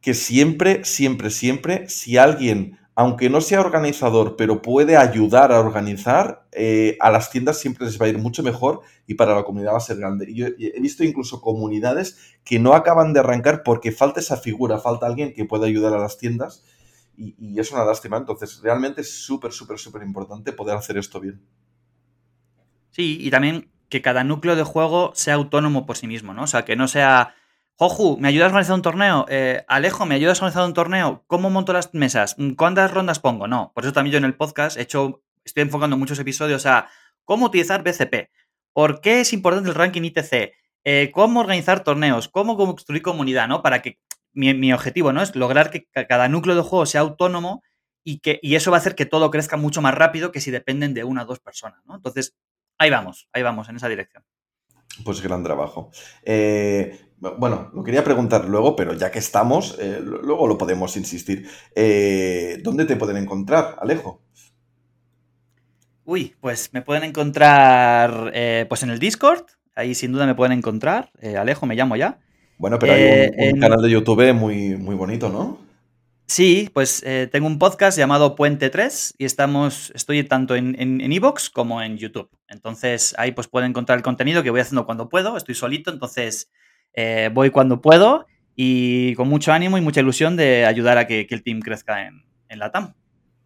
que 0.00 0.14
siempre, 0.14 0.82
siempre, 0.86 1.28
siempre, 1.28 1.90
si 1.90 2.16
alguien, 2.16 2.78
aunque 2.96 3.28
no 3.28 3.40
sea 3.40 3.60
organizador, 3.60 4.36
pero 4.36 4.62
puede 4.62 4.96
ayudar 4.96 5.50
a 5.52 5.58
organizar, 5.58 6.46
eh, 6.52 6.96
a 7.00 7.10
las 7.10 7.30
tiendas 7.30 7.58
siempre 7.58 7.86
les 7.86 8.00
va 8.00 8.06
a 8.06 8.08
ir 8.08 8.18
mucho 8.18 8.42
mejor 8.42 8.82
y 9.06 9.14
para 9.14 9.34
la 9.34 9.42
comunidad 9.42 9.72
va 9.72 9.78
a 9.78 9.80
ser 9.80 9.96
grande. 9.96 10.32
Yo 10.32 10.46
he 10.46 10.80
visto 10.80 11.02
incluso 11.02 11.40
comunidades 11.40 12.18
que 12.44 12.60
no 12.60 12.74
acaban 12.74 13.12
de 13.12 13.20
arrancar 13.20 13.62
porque 13.64 13.90
falta 13.90 14.20
esa 14.20 14.36
figura, 14.36 14.78
falta 14.78 15.06
alguien 15.06 15.34
que 15.34 15.44
pueda 15.44 15.66
ayudar 15.66 15.92
a 15.94 15.98
las 15.98 16.18
tiendas. 16.18 16.64
Y, 17.16 17.34
y 17.38 17.60
es 17.60 17.70
una 17.72 17.84
lástima. 17.84 18.16
Entonces, 18.16 18.60
realmente 18.62 19.00
es 19.00 19.24
súper, 19.24 19.52
súper, 19.52 19.78
súper 19.78 20.02
importante 20.02 20.52
poder 20.52 20.76
hacer 20.76 20.96
esto 20.96 21.20
bien. 21.20 21.40
Sí, 22.90 23.18
y 23.20 23.30
también 23.30 23.70
que 23.88 24.02
cada 24.02 24.24
núcleo 24.24 24.56
de 24.56 24.62
juego 24.62 25.12
sea 25.14 25.34
autónomo 25.34 25.86
por 25.86 25.96
sí 25.96 26.06
mismo, 26.06 26.32
¿no? 26.32 26.44
O 26.44 26.46
sea, 26.46 26.64
que 26.64 26.76
no 26.76 26.88
sea 26.88 27.34
Joju, 27.76 28.18
¿me 28.18 28.28
ayudas 28.28 28.46
a 28.46 28.48
organizar 28.50 28.76
un 28.76 28.82
torneo? 28.82 29.26
Eh, 29.28 29.64
Alejo, 29.66 30.06
¿me 30.06 30.14
ayudas 30.14 30.40
a 30.40 30.44
organizar 30.44 30.64
un 30.64 30.74
torneo? 30.74 31.24
¿Cómo 31.26 31.50
monto 31.50 31.72
las 31.72 31.92
mesas? 31.92 32.36
¿Cuántas 32.56 32.92
rondas 32.92 33.18
pongo? 33.18 33.48
No, 33.48 33.72
por 33.74 33.82
eso 33.82 33.92
también 33.92 34.12
yo 34.12 34.18
en 34.18 34.24
el 34.24 34.36
podcast 34.36 34.76
he 34.76 34.82
hecho, 34.82 35.24
estoy 35.44 35.62
enfocando 35.62 35.96
muchos 35.96 36.20
episodios 36.20 36.66
a 36.66 36.88
cómo 37.24 37.46
utilizar 37.46 37.82
BCP, 37.82 38.30
por 38.72 39.00
qué 39.00 39.20
es 39.20 39.32
importante 39.32 39.68
el 39.70 39.74
ranking 39.74 40.02
ITC, 40.02 40.52
eh, 40.84 41.10
cómo 41.12 41.40
organizar 41.40 41.82
torneos, 41.82 42.28
cómo 42.28 42.56
construir 42.56 43.02
comunidad, 43.02 43.48
¿no? 43.48 43.60
Para 43.60 43.82
que 43.82 43.98
mi, 44.32 44.72
objetivo, 44.72 45.12
¿no? 45.12 45.20
Es 45.20 45.34
lograr 45.34 45.70
que 45.70 45.88
cada 46.08 46.28
núcleo 46.28 46.54
de 46.54 46.62
juego 46.62 46.86
sea 46.86 47.00
autónomo 47.00 47.64
y, 48.04 48.20
que, 48.20 48.38
y 48.40 48.54
eso 48.54 48.70
va 48.70 48.76
a 48.76 48.80
hacer 48.80 48.94
que 48.94 49.06
todo 49.06 49.32
crezca 49.32 49.56
mucho 49.56 49.82
más 49.82 49.94
rápido 49.94 50.30
que 50.30 50.40
si 50.40 50.52
dependen 50.52 50.94
de 50.94 51.02
una 51.02 51.22
o 51.22 51.26
dos 51.26 51.40
personas, 51.40 51.80
¿no? 51.86 51.96
Entonces, 51.96 52.36
ahí 52.78 52.90
vamos, 52.90 53.28
ahí 53.32 53.42
vamos, 53.42 53.68
en 53.68 53.76
esa 53.76 53.88
dirección. 53.88 54.24
Pues 55.02 55.20
gran 55.22 55.42
trabajo. 55.42 55.90
Eh, 56.22 56.98
bueno, 57.38 57.70
lo 57.74 57.82
quería 57.82 58.04
preguntar 58.04 58.44
luego, 58.44 58.76
pero 58.76 58.92
ya 58.92 59.10
que 59.10 59.18
estamos, 59.18 59.76
eh, 59.80 60.00
luego 60.00 60.46
lo 60.46 60.58
podemos 60.58 60.96
insistir. 60.96 61.48
Eh, 61.74 62.58
¿Dónde 62.62 62.84
te 62.84 62.96
pueden 62.96 63.16
encontrar, 63.16 63.76
Alejo? 63.80 64.20
Uy, 66.04 66.34
pues 66.40 66.70
me 66.72 66.82
pueden 66.82 67.02
encontrar 67.04 68.32
pues 68.68 68.82
en 68.82 68.90
el 68.90 68.98
Discord. 68.98 69.44
Ahí 69.74 69.94
sin 69.94 70.12
duda 70.12 70.26
me 70.26 70.34
pueden 70.34 70.56
encontrar. 70.56 71.10
Alejo, 71.38 71.64
me 71.64 71.74
llamo 71.74 71.96
ya. 71.96 72.20
Bueno, 72.58 72.78
pero 72.78 72.92
hay 72.92 73.52
un, 73.52 73.58
canal 73.58 73.80
de 73.80 73.90
YouTube 73.90 74.32
muy, 74.34 74.76
muy 74.76 74.94
bonito, 74.94 75.30
¿no? 75.30 75.58
Sí, 76.26 76.70
pues 76.74 77.02
tengo 77.32 77.46
un 77.46 77.58
podcast 77.58 77.96
llamado 77.96 78.36
Puente 78.36 78.68
3 78.68 79.14
y 79.16 79.24
estamos, 79.24 79.92
estoy 79.94 80.24
tanto 80.24 80.54
en 80.56 81.00
Evox 81.00 81.46
en, 81.46 81.52
como 81.54 81.80
en 81.80 81.96
YouTube. 81.96 82.28
Entonces 82.54 83.14
ahí 83.18 83.32
pues 83.32 83.48
pueden 83.48 83.70
encontrar 83.70 83.98
el 83.98 84.02
contenido 84.02 84.42
que 84.42 84.50
voy 84.50 84.60
haciendo 84.60 84.86
cuando 84.86 85.08
puedo. 85.08 85.36
Estoy 85.36 85.54
solito, 85.54 85.90
entonces 85.90 86.50
eh, 86.94 87.30
voy 87.32 87.50
cuando 87.50 87.82
puedo 87.82 88.26
y 88.56 89.14
con 89.14 89.28
mucho 89.28 89.52
ánimo 89.52 89.76
y 89.76 89.80
mucha 89.80 90.00
ilusión 90.00 90.36
de 90.36 90.64
ayudar 90.64 90.96
a 90.96 91.06
que, 91.06 91.26
el 91.28 91.42
team 91.42 91.60
crezca 91.60 92.06
en, 92.06 92.24
la 92.58 92.70
TAM. 92.70 92.94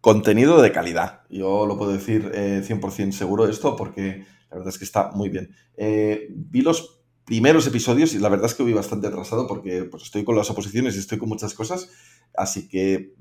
Contenido 0.01 0.61
de 0.61 0.71
calidad. 0.71 1.21
Yo 1.29 1.65
lo 1.65 1.77
puedo 1.77 1.91
decir 1.91 2.31
100% 2.31 3.09
eh, 3.09 3.11
seguro 3.11 3.47
esto 3.49 3.75
porque 3.75 4.25
la 4.51 4.57
verdad 4.57 4.69
es 4.69 4.77
que 4.77 4.85
está 4.85 5.09
muy 5.11 5.29
bien. 5.29 5.55
Eh, 5.75 6.27
vi 6.29 6.61
los 6.61 7.01
primeros 7.25 7.65
episodios 7.65 8.13
y 8.13 8.19
la 8.19 8.29
verdad 8.29 8.45
es 8.45 8.53
que 8.53 8.63
voy 8.63 8.73
bastante 8.73 9.07
atrasado 9.07 9.47
porque 9.47 9.85
pues, 9.85 10.03
estoy 10.03 10.23
con 10.23 10.35
las 10.35 10.49
oposiciones 10.51 10.95
y 10.95 10.99
estoy 10.99 11.17
con 11.17 11.29
muchas 11.29 11.55
cosas. 11.55 11.89
Así 12.35 12.69
que 12.69 13.15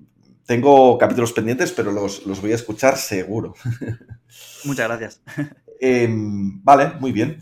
tengo 0.45 0.97
capítulos 0.99 1.33
pendientes, 1.33 1.73
pero 1.73 1.93
los, 1.93 2.27
los 2.27 2.41
voy 2.41 2.53
a 2.53 2.55
escuchar 2.55 2.97
seguro. 2.97 3.55
Muchas 4.65 4.89
gracias. 4.89 5.23
Em, 5.81 6.63
vale, 6.63 6.93
muy 7.01 7.13
bien. 7.13 7.39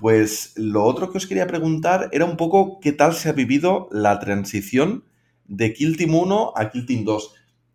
Pues 0.00 0.52
lo 0.56 0.84
otro 0.84 1.10
que 1.10 1.18
os 1.18 1.26
quería 1.26 1.46
preguntar 1.46 2.08
era 2.12 2.24
un 2.24 2.36
poco 2.36 2.80
qué 2.80 2.92
tal 2.92 3.14
se 3.14 3.28
ha 3.28 3.32
vivido 3.32 3.88
la 3.92 4.18
transición 4.18 5.04
de 5.46 5.72
Kill 5.72 5.96
Team 5.96 6.14
1 6.14 6.52
a 6.56 6.70
Kill 6.70 6.86
Team 6.86 7.04
2. 7.04 7.34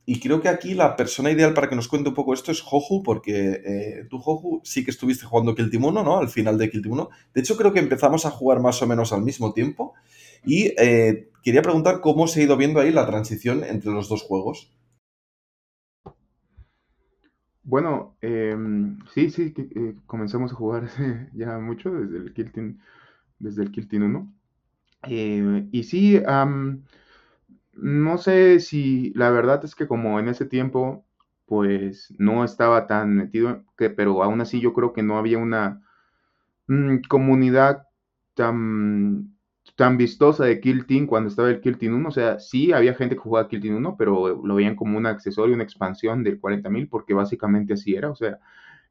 Y 0.10 0.20
creo 0.22 0.42
que 0.42 0.48
aquí 0.48 0.74
la 0.74 0.96
persona 0.96 1.32
ideal 1.32 1.54
para 1.54 1.68
que 1.70 1.76
nos 1.76 1.90
cuente 1.90 2.10
un 2.10 2.16
poco 2.16 2.34
esto 2.34 2.52
es 2.52 2.62
Joju, 2.62 3.04
porque 3.04 3.62
eh, 3.66 4.06
tú, 4.10 4.20
Joju, 4.20 4.62
sí 4.64 4.86
que 4.86 4.92
estuviste 4.92 5.26
jugando 5.26 5.54
Kill 5.54 5.70
Team 5.70 5.84
1, 5.84 6.04
¿no? 6.04 6.18
Al 6.18 6.30
final 6.30 6.58
de 6.58 6.70
Kill 6.70 6.82
Team 6.82 6.94
1. 6.94 7.10
De 7.34 7.42
hecho, 7.42 7.58
creo 7.58 7.74
que 7.74 7.80
empezamos 7.80 8.26
a 8.26 8.32
jugar 8.32 8.62
más 8.62 8.82
o 8.82 8.88
menos 8.88 9.12
al 9.12 9.22
mismo 9.22 9.52
tiempo. 9.52 9.94
Y 10.46 10.74
eh, 10.78 11.30
quería 11.44 11.62
preguntar 11.62 12.00
cómo 12.00 12.28
se 12.28 12.40
ha 12.40 12.44
ido 12.44 12.56
viendo 12.56 12.80
ahí 12.80 12.92
la 12.92 13.06
transición 13.06 13.66
entre 13.66 13.92
los 13.92 14.08
dos 14.08 14.22
juegos. 14.22 14.72
Bueno, 17.68 18.16
em, 18.22 19.00
sí, 19.14 19.30
sí, 19.30 19.54
eh, 19.58 19.96
comenzamos 20.06 20.52
a 20.54 20.56
jugar 20.56 20.88
ya 21.34 21.60
mucho 21.60 21.92
desde 21.92 22.18
el 22.18 22.34
Kiltin, 22.34 22.80
desde 23.40 23.64
el 23.64 23.72
Kiltin 23.72 24.04
1. 24.04 24.34
Eh, 25.08 25.68
y 25.72 25.84
sí, 25.84 26.22
no 27.74 28.18
sé 28.18 28.60
si 28.60 29.12
la 29.16 29.30
verdad 29.30 29.64
es 29.64 29.76
que 29.76 29.88
como 29.88 30.20
en 30.20 30.30
ese 30.30 30.46
tiempo 30.46 31.06
pues 31.46 32.14
no 32.18 32.44
estaba 32.44 32.88
tan 32.88 33.16
metido, 33.16 33.64
pero 33.78 34.24
aún 34.24 34.42
así 34.42 34.60
yo 34.60 34.74
creo 34.74 34.92
que 34.94 35.04
no 35.04 35.18
había 35.18 35.38
una 35.38 35.82
mm, 36.68 37.00
comunidad 37.10 37.84
tan, 38.36 39.37
tan 39.78 39.96
vistosa 39.96 40.44
de 40.44 40.60
Kill 40.60 40.88
Team 40.88 41.06
cuando 41.06 41.30
estaba 41.30 41.50
el 41.50 41.62
Kill 41.62 41.78
Team 41.78 41.96
1. 41.96 42.10
O 42.10 42.12
sea, 42.12 42.40
sí 42.40 42.74
había 42.74 42.96
gente 42.96 43.16
que 43.16 43.22
jugaba 43.22 43.48
Kill 43.48 43.62
Team 43.62 43.76
1, 43.78 43.96
pero 43.96 44.42
lo 44.44 44.56
veían 44.56 44.76
como 44.76 44.98
un 44.98 45.06
accesorio, 45.06 45.54
una 45.54 45.64
expansión 45.64 46.24
del 46.24 46.42
40.000, 46.42 46.90
porque 46.90 47.14
básicamente 47.14 47.74
así 47.74 47.94
era. 47.94 48.10
O 48.10 48.16
sea, 48.16 48.40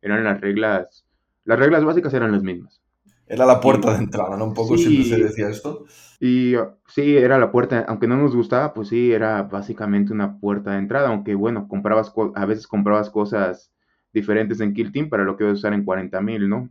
eran 0.00 0.22
las 0.22 0.40
reglas, 0.40 1.04
las 1.44 1.58
reglas 1.58 1.84
básicas 1.84 2.14
eran 2.14 2.30
las 2.30 2.44
mismas. 2.44 2.80
Era 3.26 3.44
la 3.46 3.60
puerta 3.60 3.94
de 3.94 3.98
entrada, 3.98 4.36
¿no? 4.36 4.44
Un 4.44 4.54
poco 4.54 4.78
siempre 4.78 5.04
se 5.04 5.24
decía 5.24 5.48
esto. 5.48 5.86
Y 6.20 6.54
sí, 6.86 7.16
era 7.16 7.36
la 7.36 7.50
puerta, 7.50 7.84
aunque 7.88 8.06
no 8.06 8.16
nos 8.16 8.36
gustaba, 8.36 8.72
pues 8.72 8.88
sí, 8.88 9.12
era 9.12 9.42
básicamente 9.42 10.12
una 10.12 10.38
puerta 10.38 10.70
de 10.70 10.78
entrada, 10.78 11.08
aunque 11.08 11.34
bueno, 11.34 11.66
comprabas 11.66 12.12
a 12.36 12.46
veces 12.46 12.68
comprabas 12.68 13.10
cosas 13.10 13.72
diferentes 14.12 14.60
en 14.60 14.72
Kill 14.72 14.92
Team 14.92 15.08
para 15.08 15.24
lo 15.24 15.36
que 15.36 15.42
ibas 15.42 15.54
a 15.54 15.58
usar 15.58 15.72
en 15.72 15.84
40.000, 15.84 16.48
¿no? 16.48 16.70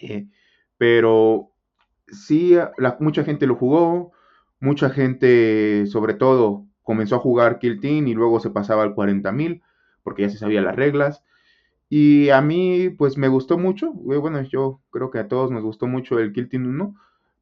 Eh, 0.00 0.28
pero 0.78 1.53
sí, 2.08 2.56
mucha 3.00 3.24
gente 3.24 3.46
lo 3.46 3.56
jugó, 3.56 4.12
mucha 4.60 4.90
gente, 4.90 5.86
sobre 5.86 6.14
todo, 6.14 6.66
comenzó 6.82 7.16
a 7.16 7.20
jugar 7.20 7.58
Kill 7.58 7.80
Team 7.80 8.08
y 8.08 8.14
luego 8.14 8.40
se 8.40 8.50
pasaba 8.50 8.82
al 8.82 8.94
40.000, 8.94 9.62
porque 10.02 10.22
ya 10.22 10.30
se 10.30 10.38
sabían 10.38 10.64
las 10.64 10.76
reglas. 10.76 11.24
Y 11.88 12.30
a 12.30 12.40
mí, 12.40 12.90
pues 12.90 13.16
me 13.18 13.28
gustó 13.28 13.58
mucho. 13.58 13.92
Bueno, 13.92 14.42
yo 14.42 14.80
creo 14.90 15.10
que 15.10 15.18
a 15.18 15.28
todos 15.28 15.50
nos 15.50 15.62
gustó 15.62 15.86
mucho 15.86 16.18
el 16.18 16.32
Kill 16.32 16.48
Team 16.48 16.66
1. 16.66 16.94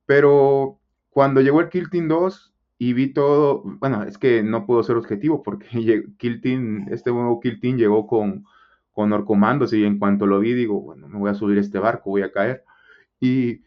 Pero 0.06 0.80
cuando 1.10 1.40
llegó 1.40 1.60
el 1.60 1.68
Kill 1.68 1.90
Team 1.90 2.08
2 2.08 2.54
y 2.78 2.92
vi 2.92 3.12
todo, 3.12 3.62
bueno, 3.64 4.02
es 4.04 4.18
que 4.18 4.42
no 4.42 4.66
puedo 4.66 4.82
ser 4.82 4.96
objetivo 4.96 5.42
porque 5.42 5.66
Kill 6.18 6.40
Team, 6.40 6.88
este 6.90 7.10
nuevo 7.10 7.40
Kill 7.40 7.60
Team 7.60 7.76
llegó 7.76 8.06
con, 8.06 8.44
con 8.92 9.12
Orcomandos 9.12 9.72
y 9.72 9.84
en 9.84 9.98
cuanto 9.98 10.26
lo 10.26 10.40
vi 10.40 10.52
digo, 10.54 10.80
bueno, 10.80 11.08
me 11.08 11.18
voy 11.18 11.30
a 11.30 11.34
subir 11.34 11.58
este 11.58 11.78
barco, 11.78 12.10
voy 12.10 12.22
a 12.22 12.32
caer. 12.32 12.64
Y 13.20 13.62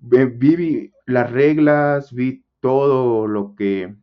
vi, 0.00 0.92
las 1.06 1.30
reglas, 1.30 2.12
vi 2.12 2.44
todo 2.60 3.26
lo 3.26 3.54
que 3.54 3.94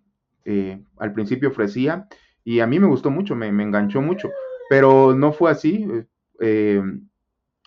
eh, 0.45 0.84
al 0.98 1.14
principio 1.14 1.49
ofrecía 1.49 2.07
y 2.44 2.60
a 2.60 2.68
mí 2.68 2.80
me 2.80 2.88
gustó 2.88 3.11
mucho, 3.11 3.36
me, 3.36 3.52
me 3.52 3.64
enganchó 3.64 4.02
mucho. 4.02 4.30
Pero 4.69 5.14
no 5.14 5.32
fue 5.32 5.52
así. 5.52 5.88
Eh, 6.40 6.82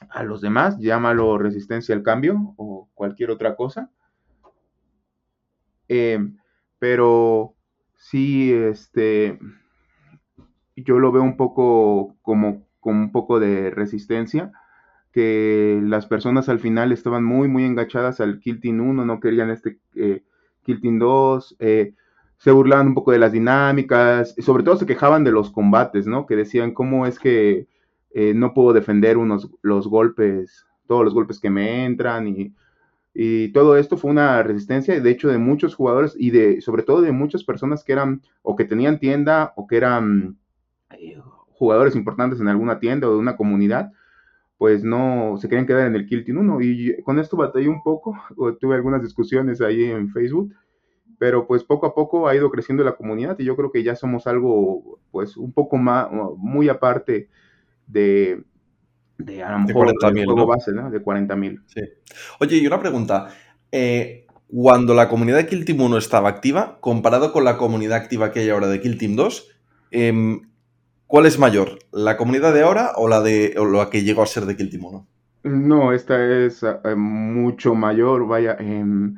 a 0.08 0.22
los 0.22 0.40
demás, 0.40 0.78
llámalo 0.78 1.38
resistencia 1.38 1.94
al 1.94 2.02
cambio 2.02 2.54
o 2.56 2.88
cualquier 2.94 3.30
otra 3.30 3.56
cosa. 3.56 3.90
Eh, 5.88 6.18
pero 6.78 7.54
sí, 7.96 8.52
este, 8.52 9.38
yo 10.76 10.98
lo 10.98 11.12
veo 11.12 11.22
un 11.22 11.36
poco 11.36 12.16
como, 12.22 12.66
un 12.82 13.12
poco 13.12 13.40
de 13.40 13.70
resistencia, 13.70 14.52
que 15.12 15.80
las 15.82 16.06
personas 16.06 16.48
al 16.48 16.60
final 16.60 16.92
estaban 16.92 17.24
muy, 17.24 17.48
muy 17.48 17.64
enganchadas 17.64 18.20
al 18.20 18.38
Kill 18.40 18.60
1, 18.62 19.04
no 19.04 19.20
querían 19.20 19.50
este 19.50 19.78
eh, 19.96 20.22
Kill 20.62 20.98
2, 20.98 21.56
eh, 21.58 21.94
se 22.40 22.52
burlaban 22.52 22.88
un 22.88 22.94
poco 22.94 23.12
de 23.12 23.18
las 23.18 23.32
dinámicas, 23.32 24.34
y 24.36 24.42
sobre 24.42 24.62
todo 24.62 24.76
se 24.76 24.86
quejaban 24.86 25.24
de 25.24 25.32
los 25.32 25.50
combates, 25.50 26.06
¿no? 26.06 26.26
Que 26.26 26.36
decían, 26.36 26.72
¿cómo 26.72 27.06
es 27.06 27.18
que 27.18 27.66
eh, 28.12 28.32
no 28.34 28.54
puedo 28.54 28.72
defender 28.72 29.18
unos, 29.18 29.50
los 29.62 29.88
golpes, 29.88 30.64
todos 30.86 31.04
los 31.04 31.12
golpes 31.12 31.38
que 31.38 31.50
me 31.50 31.84
entran? 31.84 32.28
Y, 32.28 32.54
todo 33.52 33.76
esto 33.76 33.98
fue 33.98 34.10
una 34.10 34.42
resistencia, 34.42 34.98
de 34.98 35.10
hecho, 35.10 35.28
de 35.28 35.36
muchos 35.36 35.74
jugadores 35.74 36.14
y 36.16 36.30
de, 36.30 36.62
sobre 36.62 36.82
todo 36.82 37.02
de 37.02 37.12
muchas 37.12 37.44
personas 37.44 37.84
que 37.84 37.92
eran, 37.92 38.22
o 38.42 38.56
que 38.56 38.64
tenían 38.64 38.98
tienda, 38.98 39.52
o 39.56 39.66
que 39.66 39.76
eran 39.76 40.38
eh, 40.98 41.18
jugadores 41.52 41.94
importantes 41.96 42.40
en 42.40 42.48
alguna 42.48 42.78
tienda 42.78 43.08
o 43.08 43.12
de 43.12 43.18
una 43.18 43.36
comunidad, 43.36 43.92
pues 44.60 44.84
no 44.84 45.38
se 45.38 45.48
querían 45.48 45.66
quedar 45.66 45.86
en 45.86 45.96
el 45.96 46.04
Kill 46.04 46.22
Team 46.22 46.36
1. 46.36 46.60
Y 46.60 47.02
con 47.02 47.18
esto 47.18 47.34
batallé 47.34 47.66
un 47.66 47.82
poco, 47.82 48.14
tuve 48.60 48.74
algunas 48.74 49.00
discusiones 49.00 49.62
ahí 49.62 49.84
en 49.84 50.10
Facebook 50.10 50.54
pero 51.18 51.46
pues 51.46 51.64
poco 51.64 51.86
a 51.86 51.94
poco 51.94 52.28
ha 52.28 52.34
ido 52.34 52.50
creciendo 52.50 52.82
la 52.82 52.96
comunidad 52.96 53.38
y 53.38 53.44
yo 53.44 53.54
creo 53.54 53.70
que 53.70 53.82
ya 53.82 53.94
somos 53.94 54.26
algo 54.26 54.98
pues 55.10 55.36
un 55.36 55.52
poco 55.52 55.76
más, 55.76 56.08
muy 56.38 56.70
aparte 56.70 57.28
de, 57.86 58.42
de 59.18 59.42
a 59.42 59.52
lo 59.52 59.58
mejor 59.58 59.88
de 59.88 60.24
juego 60.24 60.46
base, 60.46 60.72
¿no? 60.72 60.90
De 60.90 61.02
40 61.02 61.36
mil. 61.36 61.60
Sí. 61.66 61.82
Oye, 62.40 62.56
y 62.56 62.66
una 62.66 62.80
pregunta. 62.80 63.28
Eh, 63.70 64.26
cuando 64.48 64.94
la 64.94 65.10
comunidad 65.10 65.36
de 65.36 65.46
Kill 65.46 65.66
Team 65.66 65.82
1 65.82 65.98
estaba 65.98 66.30
activa, 66.30 66.78
comparado 66.80 67.32
con 67.32 67.44
la 67.44 67.58
comunidad 67.58 67.98
activa 67.98 68.32
que 68.32 68.40
hay 68.40 68.48
ahora 68.48 68.68
de 68.68 68.80
Kill 68.80 68.96
Team 68.96 69.14
2, 69.14 69.48
em, 69.90 70.49
¿cuál 71.10 71.26
es 71.26 71.38
mayor? 71.40 71.80
¿La 71.92 72.16
comunidad 72.16 72.54
de 72.54 72.62
ahora 72.62 72.92
o 72.94 73.08
la 73.08 73.20
de 73.20 73.56
o 73.58 73.66
la 73.66 73.90
que 73.90 74.04
llegó 74.04 74.22
a 74.22 74.26
ser 74.26 74.44
de 74.44 74.56
1? 74.80 75.06
No, 75.42 75.92
esta 75.92 76.24
es 76.24 76.62
eh, 76.62 76.94
mucho 76.94 77.74
mayor, 77.74 78.26
vaya. 78.28 78.56
Em, 78.58 79.16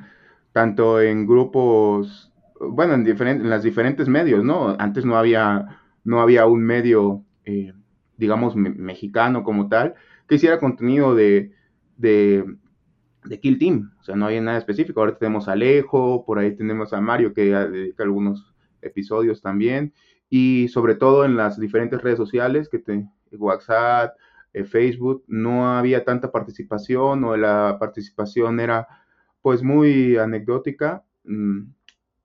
tanto 0.53 1.01
en 1.03 1.27
grupos, 1.27 2.33
bueno, 2.61 2.95
en, 2.95 3.05
diferentes, 3.05 3.45
en 3.45 3.51
las 3.51 3.63
diferentes 3.63 4.09
medios, 4.09 4.43
¿no? 4.43 4.75
Antes 4.79 5.05
no 5.05 5.17
había, 5.17 5.81
no 6.05 6.23
había 6.23 6.47
un 6.47 6.65
medio, 6.65 7.25
eh, 7.45 7.75
digamos, 8.17 8.57
mexicano 8.57 9.45
como 9.45 9.69
tal, 9.69 9.95
que 10.27 10.37
hiciera 10.37 10.59
contenido 10.59 11.15
de, 11.15 11.53
de, 11.99 12.47
Kill 13.41 13.59
Team, 13.59 13.93
o 14.01 14.05
sea, 14.05 14.17
no 14.17 14.27
había 14.27 14.41
nada 14.41 14.59
específico. 14.59 15.01
Ahora 15.01 15.19
tenemos 15.19 15.47
a 15.49 15.53
Alejo, 15.53 16.25
por 16.25 16.39
ahí 16.39 16.57
tenemos 16.57 16.95
a 16.95 17.01
Mario 17.03 17.35
que 17.35 17.45
dedica 17.45 18.03
algunos 18.03 18.55
episodios 18.81 19.43
también, 19.43 19.93
y 20.35 20.69
sobre 20.69 20.95
todo 20.95 21.27
en 21.27 21.37
las 21.37 21.61
diferentes 21.61 22.01
redes 22.01 22.17
sociales, 22.17 22.71
que 22.71 22.79
te, 22.79 23.07
WhatsApp, 23.33 24.17
eh, 24.55 24.65
Facebook, 24.65 25.25
no 25.27 25.77
había 25.77 26.07
tanta 26.07 26.33
participación 26.33 27.23
o 27.25 27.37
la 27.37 27.77
participación 27.79 28.59
era 28.59 28.89
pues 29.43 29.63
muy 29.63 30.17
anecdótica 30.17 31.05
mm, 31.25 31.61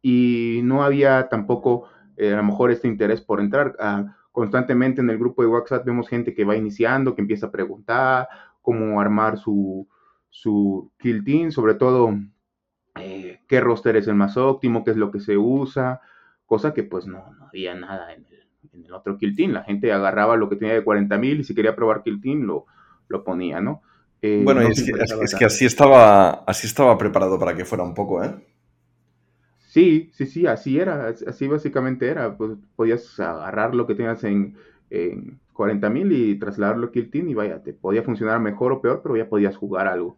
y 0.02 0.62
no 0.64 0.84
había 0.84 1.28
tampoco 1.28 1.90
eh, 2.16 2.32
a 2.32 2.38
lo 2.38 2.44
mejor 2.44 2.72
este 2.72 2.88
interés 2.88 3.20
por 3.20 3.42
entrar. 3.42 3.76
Ah, 3.78 4.16
constantemente 4.32 5.02
en 5.02 5.10
el 5.10 5.18
grupo 5.18 5.42
de 5.42 5.50
WhatsApp 5.50 5.86
vemos 5.86 6.08
gente 6.08 6.34
que 6.34 6.46
va 6.46 6.56
iniciando, 6.56 7.14
que 7.14 7.22
empieza 7.22 7.48
a 7.48 7.52
preguntar 7.52 8.30
cómo 8.62 9.02
armar 9.02 9.38
su, 9.38 9.86
su 10.30 10.94
kill 10.98 11.26
team, 11.26 11.52
sobre 11.52 11.74
todo 11.74 12.18
eh, 13.02 13.42
qué 13.50 13.60
roster 13.60 13.98
es 13.98 14.08
el 14.08 14.16
más 14.16 14.38
óptimo, 14.38 14.86
qué 14.86 14.92
es 14.92 14.98
lo 14.98 15.12
que 15.12 15.20
se 15.20 15.36
usa, 15.36 16.00
cosa 16.48 16.74
que 16.74 16.82
pues 16.82 17.06
no, 17.06 17.24
había 17.48 17.76
nada 17.76 18.14
en 18.14 18.26
el, 18.84 18.92
otro 18.92 19.18
kill 19.18 19.36
team. 19.36 19.52
La 19.52 19.64
gente 19.64 19.92
agarraba 19.92 20.36
lo 20.36 20.50
que 20.50 20.56
tenía 20.56 20.74
de 20.74 20.84
40 20.84 21.18
mil 21.18 21.40
y 21.42 21.44
si 21.44 21.54
quería 21.54 21.76
probar 21.76 22.02
kill 22.02 22.20
team 22.20 22.42
lo, 22.44 22.66
lo 23.08 23.24
ponía, 23.24 23.62
¿no? 23.62 23.84
Eh, 24.22 24.42
bueno, 24.44 24.62
es, 24.62 24.84
que, 25.36 25.46
así 25.46 25.66
estaba, 25.66 26.44
así 26.48 26.66
estaba 26.66 26.98
preparado 26.98 27.38
para 27.38 27.56
que 27.56 27.66
fuera 27.66 27.84
un 27.84 27.94
poco, 27.94 28.24
¿eh? 28.24 28.34
Sí, 29.68 30.10
sí, 30.14 30.26
sí, 30.26 30.48
así 30.48 30.80
era, 30.80 31.10
así 31.28 31.48
básicamente 31.48 32.08
era. 32.08 32.36
Pues 32.36 32.54
podías 32.76 33.20
agarrar 33.20 33.76
lo 33.76 33.86
que 33.86 33.94
tenías 33.94 34.24
en, 34.24 34.56
en 34.90 35.40
40.000 35.54 36.12
y 36.14 36.40
trasladarlo 36.40 36.88
a 36.88 36.92
Kill 36.92 37.12
Team 37.12 37.30
y 37.30 37.34
vaya, 37.36 37.62
te 37.62 37.74
podía 37.74 38.02
funcionar 38.02 38.40
mejor 38.40 38.72
o 38.72 38.82
peor, 38.82 39.02
pero 39.04 39.18
ya 39.18 39.30
podías 39.30 39.56
jugar 39.56 39.88
algo. 39.88 40.16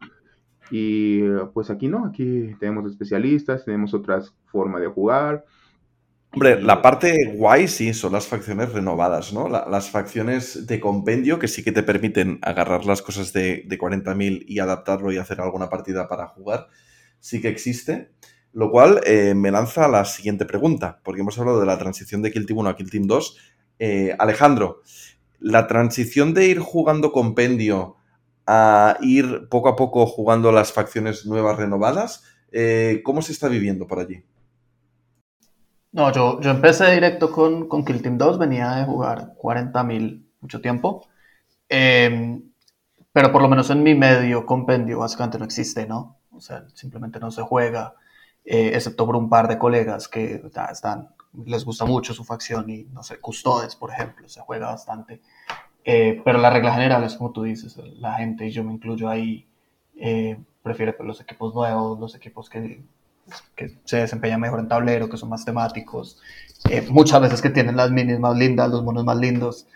Y 0.71 1.23
pues 1.53 1.69
aquí 1.69 1.87
no, 1.87 2.05
aquí 2.05 2.55
tenemos 2.59 2.89
especialistas, 2.89 3.65
tenemos 3.65 3.93
otras 3.93 4.33
formas 4.45 4.81
de 4.81 4.87
jugar. 4.87 5.45
Hombre, 6.31 6.61
la 6.61 6.81
parte 6.83 7.15
guay 7.33 7.67
sí 7.67 7.93
son 7.93 8.13
las 8.13 8.27
facciones 8.27 8.71
renovadas, 8.71 9.33
¿no? 9.33 9.49
las 9.49 9.89
facciones 9.89 10.67
de 10.67 10.79
compendio 10.79 11.39
que 11.39 11.47
sí 11.47 11.63
que 11.63 11.71
te 11.71 11.81
permiten 11.81 12.37
agarrar 12.43 12.85
las 12.85 13.01
cosas 13.01 13.33
de, 13.33 13.63
de 13.65 13.79
40.000 13.79 14.45
y 14.47 14.59
adaptarlo 14.59 15.11
y 15.11 15.17
hacer 15.17 15.41
alguna 15.41 15.69
partida 15.69 16.07
para 16.07 16.27
jugar, 16.27 16.67
sí 17.19 17.41
que 17.41 17.49
existe. 17.49 18.11
Lo 18.51 18.71
cual 18.71 19.01
eh, 19.05 19.33
me 19.35 19.51
lanza 19.51 19.85
a 19.85 19.87
la 19.87 20.05
siguiente 20.05 20.45
pregunta, 20.45 20.99
porque 21.03 21.21
hemos 21.21 21.37
hablado 21.37 21.59
de 21.59 21.67
la 21.67 21.77
transición 21.77 22.21
de 22.21 22.31
Kill 22.31 22.45
Team 22.45 22.59
1 22.59 22.69
a 22.69 22.75
Kill 22.75 22.89
Team 22.89 23.05
2. 23.05 23.37
Eh, 23.79 24.15
Alejandro, 24.17 24.81
la 25.39 25.67
transición 25.67 26.33
de 26.33 26.47
ir 26.47 26.59
jugando 26.59 27.11
compendio 27.11 27.97
a 28.47 28.97
ir 29.01 29.47
poco 29.49 29.69
a 29.69 29.75
poco 29.75 30.07
jugando 30.07 30.51
las 30.51 30.73
facciones 30.73 31.25
nuevas 31.27 31.57
renovadas, 31.57 32.23
eh, 32.51 33.01
¿cómo 33.03 33.21
se 33.21 33.31
está 33.31 33.47
viviendo 33.47 33.85
por 33.85 33.99
allí? 33.99 34.23
No, 35.91 36.11
yo, 36.11 36.39
yo 36.39 36.51
empecé 36.51 36.91
directo 36.91 37.31
con, 37.31 37.67
con 37.67 37.83
Kill 37.83 38.01
Team 38.01 38.17
2, 38.17 38.37
venía 38.37 38.71
de 38.75 38.85
jugar 38.85 39.33
40.000 39.37 40.23
mucho 40.41 40.61
tiempo. 40.61 41.07
Em, 41.67 42.43
pero 43.11 43.31
por 43.31 43.41
lo 43.41 43.47
menos 43.49 43.69
en 43.69 43.83
mi 43.83 43.95
medio 43.95 44.45
compendio 44.45 44.99
básicamente 44.99 45.39
no 45.39 45.45
existe, 45.45 45.87
¿no? 45.87 46.17
O 46.31 46.41
sea, 46.41 46.65
simplemente 46.73 47.19
no 47.19 47.31
se 47.31 47.41
juega, 47.41 47.95
eh, 48.45 48.71
excepto 48.73 49.05
por 49.05 49.15
un 49.15 49.29
par 49.29 49.47
de 49.47 49.57
colegas 49.57 50.07
que 50.07 50.41
están, 50.71 51.09
les 51.45 51.65
gusta 51.65 51.85
mucho 51.85 52.13
su 52.13 52.23
facción 52.23 52.69
y, 52.69 52.83
no 52.85 53.03
sé, 53.03 53.19
Custodes, 53.19 53.75
por 53.75 53.91
ejemplo, 53.91 54.29
se 54.29 54.41
juega 54.41 54.67
bastante. 54.67 55.21
Eh, 55.83 56.21
pero 56.23 56.39
la 56.39 56.49
regla 56.51 56.73
general 56.73 57.03
es 57.03 57.15
como 57.15 57.31
tú 57.31 57.43
dices, 57.43 57.77
la 57.97 58.13
gente, 58.15 58.47
y 58.47 58.51
yo 58.51 58.63
me 58.63 58.73
incluyo 58.73 59.09
ahí, 59.09 59.47
eh, 59.95 60.37
prefiere 60.63 60.95
los 60.99 61.19
equipos 61.21 61.53
nuevos, 61.55 61.99
los 61.99 62.15
equipos 62.15 62.49
que 62.49 62.83
que 63.55 63.77
se 63.85 63.97
desempeñan 63.97 64.41
mejor 64.41 64.59
en 64.59 64.67
tablero, 64.67 65.09
que 65.09 65.17
son 65.17 65.29
más 65.29 65.45
temáticos, 65.45 66.19
eh, 66.69 66.85
muchas 66.89 67.21
veces 67.21 67.41
que 67.41 67.49
tienen 67.49 67.77
las 67.77 67.91
minis 67.91 68.19
más 68.19 68.37
lindas, 68.37 68.69
los 68.69 68.83
monos 68.83 69.05
más 69.05 69.17
lindos. 69.17 69.67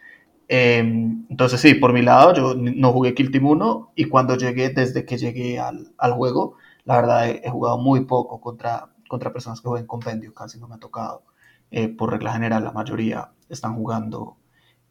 Em, 0.48 1.26
entonces 1.30 1.62
sí, 1.62 1.74
por 1.76 1.94
mi 1.94 2.02
lado 2.02 2.34
yo 2.34 2.56
no 2.56 2.92
jugué 2.92 3.14
Kill 3.14 3.32
Team 3.32 3.46
1 3.46 3.94
y 3.96 4.06
cuando 4.06 4.36
llegué, 4.36 4.70
desde 4.70 5.06
que 5.06 5.18
llegué 5.18 5.60
al, 5.60 5.94
al 5.98 6.14
juego, 6.14 6.58
la 6.86 6.98
verdad 6.98 7.30
he, 7.30 7.50
jugado 7.50 7.78
muy 7.78 8.02
poco 8.06 8.42
contra, 8.42 8.90
contra 9.08 9.32
personas 9.32 9.62
que 9.62 9.68
juegan 9.70 9.88
compendio, 9.88 10.34
casi 10.34 10.60
no 10.60 10.68
me 10.68 10.76
ha 10.76 10.80
tocado. 10.80 11.24
Eh, 11.72 11.90
por 11.90 12.12
regla 12.12 12.34
general, 12.34 12.64
la 12.64 12.72
mayoría 12.72 13.32
están 13.50 13.76
jugando 13.76 14.38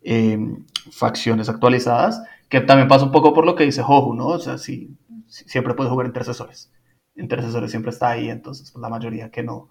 em, 0.03 0.65
facciones 0.91 1.49
actualizadas, 1.49 2.23
que 2.49 2.61
también 2.61 2.89
pasa 2.89 3.05
un 3.05 3.13
poco 3.13 3.35
por 3.35 3.47
lo 3.47 3.55
que 3.55 3.65
dice 3.65 3.83
Joju, 3.83 4.15
¿no? 4.15 4.27
O 4.29 4.39
sea, 4.39 4.59
sí, 4.59 4.97
siempre 5.29 5.75
puedes 5.75 5.91
jugar 5.91 6.07
intercesores. 6.07 6.72
Intercesores 7.17 7.71
siempre 7.71 7.91
está 7.91 8.11
ahí, 8.11 8.29
entonces 8.29 8.71
pues, 8.71 8.81
la 8.81 8.89
mayoría 8.89 9.31
que 9.31 9.43
no, 9.43 9.71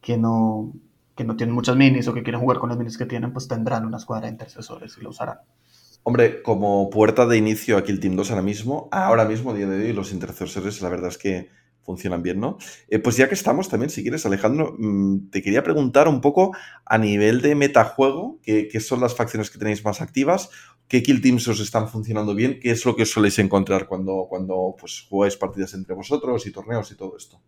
que 0.00 0.16
no, 0.16 0.72
que 1.16 1.24
no 1.24 1.36
tienen 1.36 1.54
muchas 1.54 1.76
minis 1.76 2.08
o 2.08 2.14
que 2.14 2.22
quieren 2.22 2.40
jugar 2.40 2.58
con 2.58 2.68
las 2.68 2.78
minis 2.78 2.98
que 2.98 3.06
tienen, 3.06 3.32
pues 3.32 3.48
tendrán 3.48 3.86
una 3.86 3.96
escuadra 3.96 4.26
de 4.26 4.32
intercesores 4.32 4.96
y 4.98 5.02
lo 5.02 5.10
usarán. 5.10 5.38
Hombre, 6.02 6.42
como 6.42 6.90
puerta 6.90 7.26
de 7.26 7.38
inicio 7.38 7.78
a 7.78 7.84
Kill 7.84 8.00
Team 8.00 8.16
2 8.16 8.30
ahora 8.30 8.42
mismo, 8.42 8.88
ahora 8.92 9.24
mismo, 9.24 9.54
día 9.54 9.66
de 9.66 9.86
hoy, 9.86 9.92
los 9.94 10.12
intercesores, 10.12 10.82
la 10.82 10.90
verdad 10.90 11.08
es 11.08 11.16
que 11.16 11.48
funcionan 11.84 12.22
bien, 12.22 12.40
¿no? 12.40 12.58
Eh, 12.88 12.98
pues 12.98 13.16
ya 13.16 13.28
que 13.28 13.34
estamos 13.34 13.68
también, 13.68 13.90
si 13.90 14.02
quieres, 14.02 14.26
Alejandro, 14.26 14.74
mm, 14.78 15.30
te 15.30 15.42
quería 15.42 15.62
preguntar 15.62 16.08
un 16.08 16.20
poco 16.20 16.54
a 16.84 16.98
nivel 16.98 17.40
de 17.40 17.54
metajuego, 17.54 18.38
¿qué, 18.42 18.68
qué 18.68 18.80
son 18.80 19.00
las 19.00 19.14
facciones 19.14 19.50
que 19.50 19.58
tenéis 19.58 19.84
más 19.84 20.00
activas? 20.00 20.50
¿Qué 20.88 21.02
kill 21.02 21.20
teams 21.20 21.48
os 21.48 21.60
están 21.60 21.88
funcionando 21.88 22.34
bien? 22.34 22.60
¿Qué 22.60 22.70
es 22.70 22.84
lo 22.84 22.94
que 22.94 23.02
os 23.02 23.10
soléis 23.10 23.38
encontrar 23.38 23.86
cuando, 23.86 24.26
cuando 24.28 24.76
pues, 24.78 25.06
jugáis 25.08 25.36
partidas 25.36 25.74
entre 25.74 25.94
vosotros 25.94 26.46
y 26.46 26.52
torneos 26.52 26.90
y 26.92 26.96
todo 26.96 27.16
esto? 27.16 27.40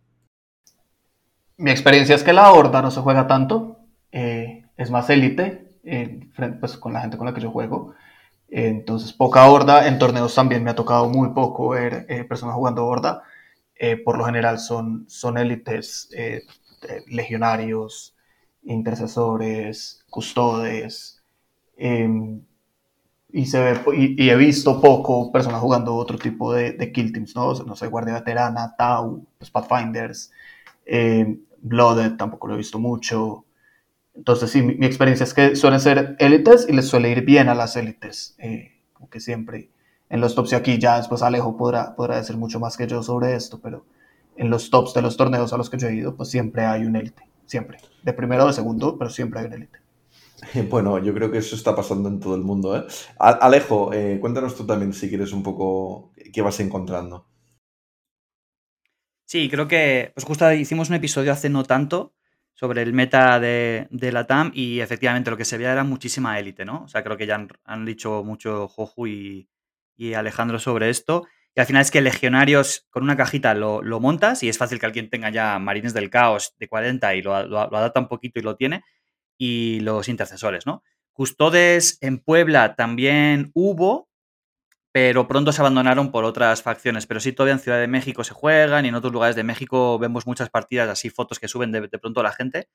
Mi 1.57 1.71
experiencia 1.71 2.15
es 2.15 2.23
que 2.23 2.33
la 2.33 2.51
horda 2.51 2.81
no 2.81 2.91
se 2.91 3.01
juega 3.01 3.27
tanto, 3.27 3.79
eh, 4.11 4.65
es 4.77 4.91
más 4.91 5.09
élite, 5.09 5.79
eh, 5.83 6.19
pues 6.59 6.77
con 6.77 6.93
la 6.93 7.01
gente 7.01 7.17
con 7.17 7.25
la 7.25 7.33
que 7.33 7.41
yo 7.41 7.51
juego. 7.51 7.93
entonces, 8.49 9.11
poca 9.13 9.45
horda. 9.49 9.87
En 9.87 9.99
torneos 9.99 10.35
también 10.35 10.63
me 10.63 10.71
ha 10.71 10.75
tocado 10.75 11.09
muy 11.09 11.29
poco 11.29 11.69
ver 11.69 12.05
eh, 12.09 12.23
personas 12.23 12.55
jugando 12.55 12.85
horda. 12.85 13.23
por 14.05 14.17
lo 14.17 14.25
general 14.25 14.59
son, 14.59 15.05
son 15.07 15.37
élites, 15.37 16.09
legionarios, 17.07 18.15
intercesores, 18.63 20.03
custodes. 20.09 21.23
Y, 23.37 23.45
se 23.45 23.59
ve, 23.59 23.79
y, 23.95 24.29
he 24.31 24.35
visto 24.35 24.81
poco 24.81 25.31
personas 25.31 25.61
jugando 25.61 25.93
otro 25.93 26.17
tipo 26.17 26.53
de, 26.53 26.91
kill 26.91 27.13
teams, 27.13 27.35
¿no? 27.35 27.53
no 27.53 27.75
sé, 27.75 27.85
Guardia 27.85 28.15
Veterana, 28.15 28.75
Tau, 28.75 29.27
los 29.39 29.51
Pathfinders. 29.51 30.31
Eh, 30.87 31.37
Blooded 31.61 32.17
tampoco 32.17 32.47
lo 32.47 32.55
he 32.55 32.57
visto 32.57 32.79
mucho. 32.79 33.45
Entonces, 34.15 34.49
sí, 34.49 34.63
mi, 34.63 34.83
experiencia 34.87 35.23
es 35.23 35.35
que 35.35 35.55
suelen 35.55 35.79
ser 35.79 36.15
élites 36.17 36.65
y 36.67 36.73
les 36.73 36.87
suele 36.87 37.11
ir 37.11 37.25
bien 37.25 37.47
a 37.47 37.53
las 37.53 37.75
élites. 37.75 38.35
Eh, 38.39 38.71
como 38.93 39.07
que 39.07 39.19
siempre 39.19 39.69
en 40.09 40.19
los 40.19 40.33
tops 40.33 40.53
y 40.53 40.55
aquí 40.55 40.79
ya 40.79 40.97
después 40.97 41.21
Alejo 41.21 41.57
podrá, 41.57 41.95
podrá 41.95 42.15
decir 42.15 42.37
mucho 42.37 42.59
más 42.59 42.75
que 42.75 42.87
yo 42.87 43.03
sobre 43.03 43.35
esto, 43.35 43.59
pero 43.61 43.85
en 44.35 44.49
los 44.49 44.71
tops 44.71 44.95
de 44.95 45.03
los 45.03 45.15
torneos 45.15 45.53
a 45.53 45.57
los 45.57 45.69
que 45.69 45.77
yo 45.77 45.87
he 45.89 45.93
ido, 45.93 46.15
pues 46.15 46.31
siempre 46.31 46.65
hay 46.65 46.85
un 46.85 46.95
élite. 46.95 47.21
Siempre. 47.45 47.77
De 48.01 48.13
primero 48.13 48.45
o 48.45 48.47
de 48.47 48.53
segundo, 48.53 48.97
pero 48.97 49.11
siempre 49.11 49.41
hay 49.41 49.45
un 49.45 49.53
élite. 49.53 49.79
Bueno, 50.69 50.99
yo 50.99 51.13
creo 51.13 51.31
que 51.31 51.39
eso 51.39 51.55
está 51.55 51.75
pasando 51.75 52.09
en 52.09 52.19
todo 52.19 52.35
el 52.35 52.41
mundo. 52.41 52.77
¿eh? 52.77 52.85
Alejo, 53.19 53.93
eh, 53.93 54.17
cuéntanos 54.19 54.55
tú 54.55 54.65
también 54.65 54.93
si 54.93 55.09
quieres 55.09 55.33
un 55.33 55.43
poco 55.43 56.11
qué 56.33 56.41
vas 56.41 56.59
encontrando. 56.59 57.27
Sí, 59.25 59.49
creo 59.49 59.67
que 59.67 60.11
pues 60.15 60.25
justo 60.25 60.51
hicimos 60.53 60.89
un 60.89 60.95
episodio 60.95 61.33
hace 61.33 61.49
no 61.49 61.63
tanto 61.63 62.13
sobre 62.53 62.81
el 62.81 62.93
meta 62.93 63.39
de, 63.39 63.87
la 63.91 64.25
TAM 64.25 64.51
y 64.53 64.79
efectivamente 64.79 65.29
lo 65.29 65.37
que 65.37 65.45
se 65.45 65.57
veía 65.57 65.73
era 65.73 65.83
muchísima 65.83 66.39
élite, 66.39 66.65
¿no? 66.65 66.83
O 66.85 66.87
sea, 66.87 67.03
creo 67.03 67.17
que 67.17 67.27
ya 67.27 67.45
han, 67.65 67.85
dicho 67.85 68.23
mucho 68.23 68.67
Joju 68.67 69.07
y, 69.07 69.49
Alejandro 70.15 70.59
sobre 70.59 70.89
esto. 70.89 71.27
Y 71.55 71.59
al 71.59 71.65
final 71.65 71.81
es 71.81 71.91
que 71.91 72.01
legionarios 72.01 72.87
con 72.89 73.03
una 73.03 73.17
cajita 73.17 73.53
lo, 73.53 73.81
montas 73.99 74.43
y 74.43 74.49
es 74.49 74.57
fácil 74.57 74.79
que 74.79 74.85
alguien 74.85 75.09
tenga 75.09 75.29
ya 75.29 75.59
marines 75.59 75.93
del 75.93 76.09
caos 76.09 76.55
de 76.57 76.67
40 76.67 77.15
y 77.15 77.21
lo, 77.21 77.45
lo, 77.47 77.59
adapta 77.59 77.99
un 77.99 78.07
poquito 78.07 78.39
y 78.39 78.43
lo 78.43 78.55
tiene. 78.55 78.83
Y 79.37 79.79
los 79.81 80.07
intercesores, 80.09 80.65
¿no? 80.65 80.83
Custodes 81.13 81.97
en 82.01 82.19
Puebla 82.19 82.75
también 82.75 83.51
hubo, 83.53 84.09
pero 84.91 85.27
pronto 85.27 85.51
se 85.51 85.61
abandonaron 85.61 86.11
por 86.11 86.25
otras 86.25 86.61
facciones. 86.61 87.05
Pero 87.07 87.19
sí, 87.19 87.31
todavía 87.31 87.53
en 87.53 87.59
Ciudad 87.59 87.79
de 87.79 87.87
México 87.87 88.23
se 88.23 88.33
juegan 88.33 88.85
y 88.85 88.89
en 88.89 88.95
otros 88.95 89.13
lugares 89.13 89.35
de 89.35 89.43
México 89.43 89.99
vemos 89.99 90.25
muchas 90.25 90.49
partidas 90.49 90.89
así, 90.89 91.09
fotos 91.09 91.39
que 91.39 91.47
suben 91.47 91.71
de, 91.71 91.87
pronto 91.87 92.19
a 92.19 92.23
la 92.23 92.31
gente 92.31 92.67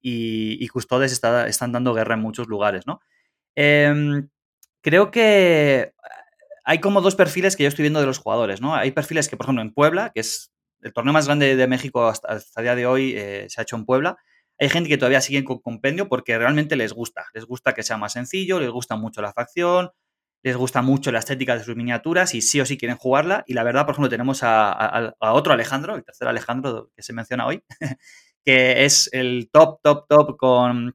y, 0.00 0.66
Custodes 0.68 1.12
están 1.12 1.72
dando 1.72 1.94
guerra 1.94 2.14
en 2.14 2.20
muchos 2.20 2.48
lugares, 2.48 2.86
¿no? 2.86 3.00
Em, 3.54 4.28
creo 4.80 5.10
que 5.10 5.92
hay 6.64 6.78
como 6.78 7.00
dos 7.00 7.14
perfiles 7.14 7.56
que 7.56 7.64
yo 7.64 7.68
estoy 7.68 7.82
viendo 7.82 8.00
de 8.00 8.06
los 8.06 8.18
jugadores, 8.18 8.60
¿no? 8.60 8.74
Hay 8.74 8.92
perfiles 8.92 9.28
que, 9.28 9.36
por 9.36 9.46
ejemplo, 9.46 9.62
en 9.62 9.72
Puebla, 9.72 10.10
que 10.14 10.20
es 10.20 10.52
el 10.82 10.92
torneo 10.92 11.12
más 11.12 11.26
grande 11.26 11.56
de 11.56 11.66
México 11.66 12.06
hasta, 12.06 12.34
el 12.34 12.62
día 12.62 12.74
de 12.74 12.86
hoy, 12.86 13.14
eh, 13.16 13.46
se 13.48 13.60
ha 13.60 13.62
hecho 13.62 13.76
en 13.76 13.84
Puebla. 13.84 14.18
Hay 14.60 14.68
gente 14.68 14.88
que 14.90 14.98
todavía 14.98 15.22
sigue 15.22 15.42
con 15.42 15.58
compendio 15.58 16.08
porque 16.08 16.36
realmente 16.38 16.76
les 16.76 16.92
gusta. 16.92 17.26
Les 17.32 17.46
gusta 17.46 17.72
que 17.72 17.82
sea 17.82 17.96
más 17.96 18.12
sencillo, 18.12 18.60
les 18.60 18.70
gusta 18.70 18.96
mucho 18.96 19.22
la 19.22 19.32
facción, 19.32 19.90
les 20.42 20.56
gusta 20.56 20.82
mucho 20.82 21.10
la 21.12 21.18
estética 21.18 21.56
de 21.56 21.64
sus 21.64 21.76
miniaturas 21.76 22.34
y 22.34 22.42
sí 22.42 22.60
o 22.60 22.66
sí 22.66 22.76
quieren 22.76 22.98
jugarla. 22.98 23.42
Y 23.46 23.54
la 23.54 23.62
verdad, 23.62 23.86
por 23.86 23.94
ejemplo, 23.94 24.10
tenemos 24.10 24.40
a, 24.42 25.14
otro 25.18 25.54
Alejandro, 25.54 25.94
el 25.94 26.04
tercer 26.04 26.28
Alejandro 26.28 26.90
que 26.94 27.02
se 27.02 27.12
menciona 27.14 27.46
hoy, 27.46 27.62
que 28.44 28.84
es 28.84 29.08
el 29.12 29.48
top, 29.50 29.80
top, 29.82 30.06
top 30.08 30.36
con, 30.36 30.94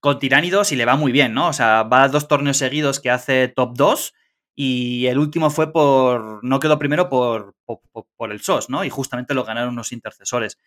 con 0.00 0.18
Tiránidos 0.18 0.72
y 0.72 0.76
le 0.76 0.84
va 0.84 0.96
muy 0.96 1.10
bien, 1.10 1.34
¿no? 1.34 1.48
O 1.48 1.52
sea, 1.52 1.84
va 1.84 2.04
a 2.04 2.08
dos 2.08 2.28
torneos 2.28 2.58
seguidos 2.58 3.00
que 3.00 3.10
hace 3.10 3.48
top 3.48 3.74
2 3.76 4.12
y 4.54 5.06
el 5.06 5.18
último 5.18 5.50
fue 5.50 5.72
por, 5.72 6.42
no 6.42 6.60
quedó 6.60 6.78
primero 6.78 7.10
por, 7.10 7.54
por, 8.16 8.32
el 8.32 8.40
SOS, 8.40 8.70
¿no? 8.70 8.84
Y 8.84 8.90
justamente 8.90 9.34
lo 9.34 9.44
ganaron 9.44 9.74
unos 9.74 9.92
intercesores. 9.92 10.58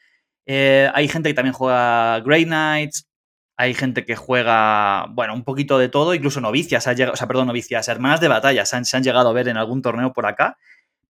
Eh, 0.51 0.89
hay 0.95 1.07
gente 1.07 1.29
que 1.29 1.35
también 1.35 1.53
juega 1.53 2.21
Grey 2.21 2.43
Knights, 2.43 3.07
hay 3.55 3.75
gente 3.75 4.03
que 4.03 4.15
juega, 4.15 5.05
bueno, 5.11 5.35
un 5.35 5.43
poquito 5.43 5.77
de 5.77 5.89
todo, 5.89 6.15
incluso 6.15 6.41
novicias, 6.41 6.87
ha 6.87 6.93
llegado, 6.93 7.13
o 7.13 7.17
sea, 7.17 7.27
perdón, 7.27 7.45
novicias, 7.45 7.87
hermanas 7.87 8.19
de 8.19 8.29
batalla, 8.29 8.65
se 8.65 8.75
han, 8.75 9.03
llegado 9.03 9.29
a 9.29 9.33
ver 9.33 9.47
en 9.47 9.57
algún 9.57 9.83
torneo 9.83 10.11
por 10.11 10.25
acá, 10.25 10.57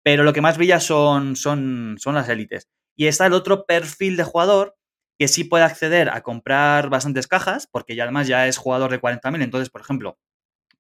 pero 0.04 0.24
lo 0.24 0.34
que 0.34 0.42
más 0.42 0.58
brilla 0.58 0.82
son, 0.82 1.38
son, 1.38 1.96
son 2.00 2.16
las 2.16 2.28
élites. 2.28 2.68
Y 2.98 3.08
está 3.08 3.28
el 3.28 3.34
otro 3.34 3.66
perfil 3.66 4.18
de 4.18 4.26
jugador 4.26 4.76
que 5.18 5.30
sí 5.30 5.46
puede 5.46 5.64
acceder 5.64 6.10
a 6.10 6.22
comprar 6.22 6.90
bastantes 6.90 7.28
cajas, 7.28 7.66
porque 7.72 7.96
ya 7.96 8.04
además 8.04 8.28
ya 8.28 8.46
es 8.46 8.58
jugador 8.58 8.92
de 8.92 9.00
40.000, 9.00 9.42
entonces, 9.42 9.70
por 9.70 9.80
ejemplo, 9.80 10.20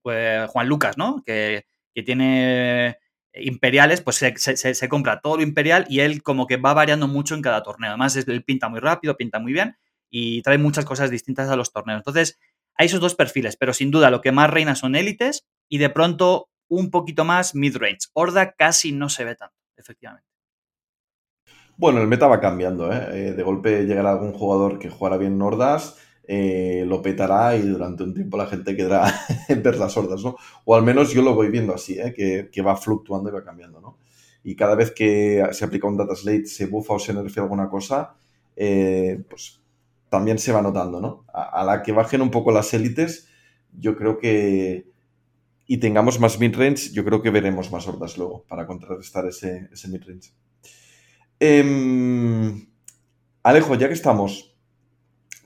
pues 0.01 0.49
Juan 0.49 0.67
Lucas, 0.67 0.97
¿no? 0.97 1.23
Que, 1.25 1.65
que 1.95 2.03
tiene 2.03 2.97
imperiales, 3.33 4.01
pues 4.01 4.17
se, 4.17 4.89
compra 4.89 5.21
todo 5.21 5.37
lo 5.37 5.43
imperial 5.43 5.85
y 5.89 5.99
él 5.99 6.23
como 6.23 6.47
que 6.47 6.57
va 6.57 6.73
variando 6.73 7.07
mucho 7.07 7.35
en 7.35 7.41
cada 7.41 7.63
torneo. 7.63 7.89
Además, 7.89 8.15
él 8.15 8.43
pinta 8.43 8.69
muy 8.69 8.79
rápido, 8.79 9.17
pinta 9.17 9.39
muy 9.39 9.53
bien 9.53 9.77
y 10.09 10.41
trae 10.41 10.57
muchas 10.57 10.85
cosas 10.85 11.11
distintas 11.11 11.49
a 11.49 11.55
los 11.55 11.71
torneos. 11.71 11.99
Entonces, 11.99 12.39
hay 12.75 12.87
esos 12.87 12.99
dos 12.99 13.15
perfiles, 13.15 13.57
pero 13.57 13.73
sin 13.73 13.91
duda 13.91 14.09
lo 14.09 14.21
que 14.21 14.31
más 14.31 14.49
reina 14.49 14.75
son 14.75 14.95
élites 14.95 15.45
y 15.67 15.77
de 15.77 15.89
pronto 15.89 16.49
un 16.67 16.91
poquito 16.91 17.25
más 17.25 17.55
mid-range. 17.55 18.07
Horda 18.13 18.53
casi 18.53 18.91
no 18.91 19.09
se 19.09 19.25
ve 19.25 19.35
tanto, 19.35 19.55
efectivamente. 19.75 20.27
Bueno, 21.77 22.01
el 22.01 22.07
meta 22.07 22.27
va 22.27 22.41
cambiando, 22.41 22.91
¿eh? 22.91 23.07
eh 23.11 23.33
de 23.33 23.43
golpe 23.43 23.85
llegará 23.85 24.11
algún 24.11 24.33
jugador 24.33 24.79
que 24.79 24.89
jugará 24.89 25.17
bien 25.17 25.41
Hordas, 25.41 25.97
eh, 26.31 26.83
lo 26.85 27.01
petará 27.01 27.55
y 27.55 27.63
durante 27.63 28.03
un 28.03 28.13
tiempo 28.13 28.37
la 28.37 28.45
gente 28.45 28.75
quedará 28.75 29.11
en 29.49 29.63
ver 29.63 29.77
las 29.77 29.97
hordas, 29.97 30.23
¿no? 30.23 30.35
O 30.63 30.75
al 30.75 30.83
menos 30.83 31.11
yo 31.11 31.23
lo 31.23 31.33
voy 31.33 31.49
viendo 31.49 31.73
así, 31.73 31.99
¿eh? 31.99 32.13
que, 32.15 32.49
que, 32.51 32.61
va 32.61 32.77
fluctuando 32.77 33.29
y 33.29 33.33
va 33.33 33.43
cambiando, 33.43 33.81
¿no? 33.81 33.97
Y 34.43 34.55
cada 34.55 34.75
vez 34.75 34.91
que 34.91 35.43
se 35.53 35.65
aplica 35.65 35.87
un 35.87 35.97
data 35.97 36.15
slate, 36.15 36.45
se 36.45 36.67
buffa 36.67 36.93
o 36.93 36.99
se 36.99 37.15
nerfea 37.15 37.41
alguna 37.41 37.67
cosa, 37.67 38.13
pues 38.55 39.59
también 40.09 40.37
se 40.37 40.51
va 40.51 40.61
notando, 40.61 41.01
¿no? 41.01 41.25
A, 41.33 41.63
la 41.63 41.81
que 41.81 41.93
bajen 41.93 42.21
un 42.21 42.29
poco 42.29 42.51
las 42.51 42.71
élites, 42.75 43.27
yo 43.73 43.95
creo 43.95 44.19
que. 44.19 44.87
Y 45.65 45.77
tengamos 45.77 46.19
más 46.19 46.39
midrange, 46.39 46.91
yo 46.91 47.03
creo 47.03 47.23
que 47.23 47.31
veremos 47.31 47.71
más 47.71 47.87
hordas 47.87 48.19
luego 48.19 48.45
para 48.47 48.67
contrarrestar 48.67 49.25
ese, 49.25 49.67
ese 49.71 49.87
midrange. 49.87 50.31
Em, 51.39 52.67
Alejo, 53.41 53.73
ya 53.75 53.87
que 53.87 53.93
estamos, 53.95 54.48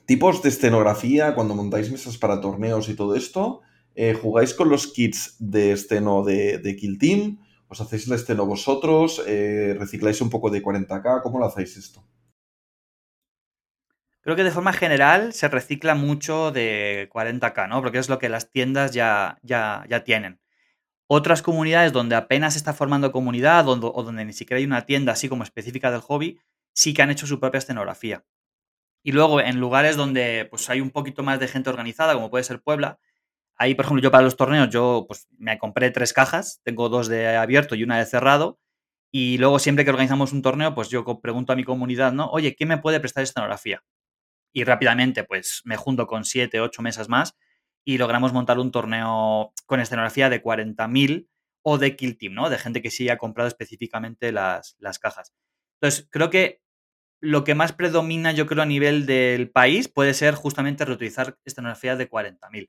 tipos 0.06 0.42
de 0.42 0.48
escenografía, 0.48 1.34
cuando 1.34 1.54
montáis 1.54 1.90
mesas 1.90 2.18
para 2.18 2.40
torneos 2.40 2.88
y 2.88 2.94
todo 2.94 3.14
esto, 3.14 3.62
eh, 3.94 4.14
¿jugáis 4.14 4.54
con 4.54 4.68
los 4.68 4.86
kits 4.88 5.36
de 5.38 5.72
esceno 5.72 6.24
de, 6.24 6.58
de, 6.58 6.76
Kill 6.76 6.98
Team? 6.98 7.38
¿Os 7.68 7.80
hacéis 7.80 8.06
el 8.06 8.14
esceno 8.14 8.46
vosotros? 8.46 9.22
Eh, 9.26 9.76
¿Recicláis 9.78 10.20
un 10.20 10.30
poco 10.30 10.50
de 10.50 10.62
40k? 10.62 11.22
¿Cómo 11.22 11.38
lo 11.38 11.46
hacéis 11.46 11.76
esto? 11.76 12.04
Creo 14.20 14.36
que 14.36 14.44
de 14.44 14.50
forma 14.50 14.72
general 14.72 15.34
se 15.34 15.48
recicla 15.48 15.94
mucho 15.94 16.50
de 16.50 17.10
40K, 17.12 17.68
¿no? 17.68 17.82
Porque 17.82 17.98
es 17.98 18.08
lo 18.08 18.18
que 18.18 18.30
las 18.30 18.50
tiendas 18.50 18.92
ya, 18.92 19.38
ya, 19.42 19.84
ya 19.88 20.02
tienen. 20.02 20.40
Otras 21.06 21.42
comunidades 21.42 21.92
donde 21.92 22.16
apenas 22.16 22.54
se 22.54 22.58
está 22.58 22.72
formando 22.72 23.12
comunidad 23.12 23.68
o 23.68 23.76
donde 23.76 24.24
ni 24.24 24.32
siquiera 24.32 24.58
hay 24.58 24.64
una 24.64 24.86
tienda 24.86 25.12
así 25.12 25.28
como 25.28 25.42
específica 25.42 25.90
del 25.90 26.00
hobby, 26.00 26.40
sí 26.72 26.94
que 26.94 27.02
han 27.02 27.10
hecho 27.10 27.26
su 27.26 27.38
propia 27.38 27.58
escenografía. 27.58 28.24
Y 29.04 29.12
luego 29.12 29.40
en 29.40 29.60
lugares 29.60 29.96
donde 29.96 30.48
pues, 30.50 30.68
hay 30.70 30.80
un 30.80 30.90
poquito 30.90 31.22
más 31.22 31.38
de 31.38 31.46
gente 31.46 31.70
organizada, 31.70 32.14
como 32.14 32.30
puede 32.30 32.42
ser 32.42 32.60
Puebla, 32.60 32.98
Ahí, 33.56 33.74
por 33.74 33.84
ejemplo, 33.84 34.02
yo 34.02 34.10
para 34.10 34.24
los 34.24 34.36
torneos, 34.36 34.68
yo 34.70 35.04
pues 35.06 35.28
me 35.38 35.58
compré 35.58 35.90
tres 35.90 36.12
cajas, 36.12 36.60
tengo 36.64 36.88
dos 36.88 37.08
de 37.08 37.36
abierto 37.36 37.74
y 37.74 37.84
una 37.84 37.98
de 37.98 38.06
cerrado. 38.06 38.58
Y 39.12 39.38
luego 39.38 39.60
siempre 39.60 39.84
que 39.84 39.90
organizamos 39.90 40.32
un 40.32 40.42
torneo, 40.42 40.74
pues 40.74 40.88
yo 40.88 41.04
pregunto 41.20 41.52
a 41.52 41.56
mi 41.56 41.64
comunidad, 41.64 42.12
¿no? 42.12 42.28
Oye, 42.30 42.56
¿quién 42.56 42.68
me 42.68 42.78
puede 42.78 42.98
prestar 43.00 43.22
escenografía? 43.22 43.84
Y 44.52 44.64
rápidamente, 44.64 45.24
pues 45.24 45.62
me 45.64 45.76
junto 45.76 46.06
con 46.06 46.24
siete, 46.24 46.60
ocho 46.60 46.82
mesas 46.82 47.08
más 47.08 47.36
y 47.84 47.98
logramos 47.98 48.32
montar 48.32 48.58
un 48.58 48.72
torneo 48.72 49.52
con 49.66 49.80
escenografía 49.80 50.30
de 50.30 50.42
40.000 50.42 51.28
o 51.62 51.78
de 51.78 51.96
Kill 51.96 52.18
Team, 52.18 52.34
¿no? 52.34 52.50
De 52.50 52.58
gente 52.58 52.82
que 52.82 52.90
sí 52.90 53.08
ha 53.08 53.18
comprado 53.18 53.48
específicamente 53.48 54.32
las, 54.32 54.76
las 54.80 54.98
cajas. 54.98 55.32
Entonces, 55.80 56.08
creo 56.10 56.30
que 56.30 56.60
lo 57.24 57.42
que 57.42 57.54
más 57.54 57.72
predomina, 57.72 58.32
yo 58.32 58.46
creo, 58.46 58.62
a 58.62 58.66
nivel 58.66 59.06
del 59.06 59.50
país 59.50 59.88
puede 59.88 60.12
ser 60.12 60.34
justamente 60.34 60.84
reutilizar 60.84 61.38
escenografía 61.44 61.96
de 61.96 62.08
40.000. 62.08 62.68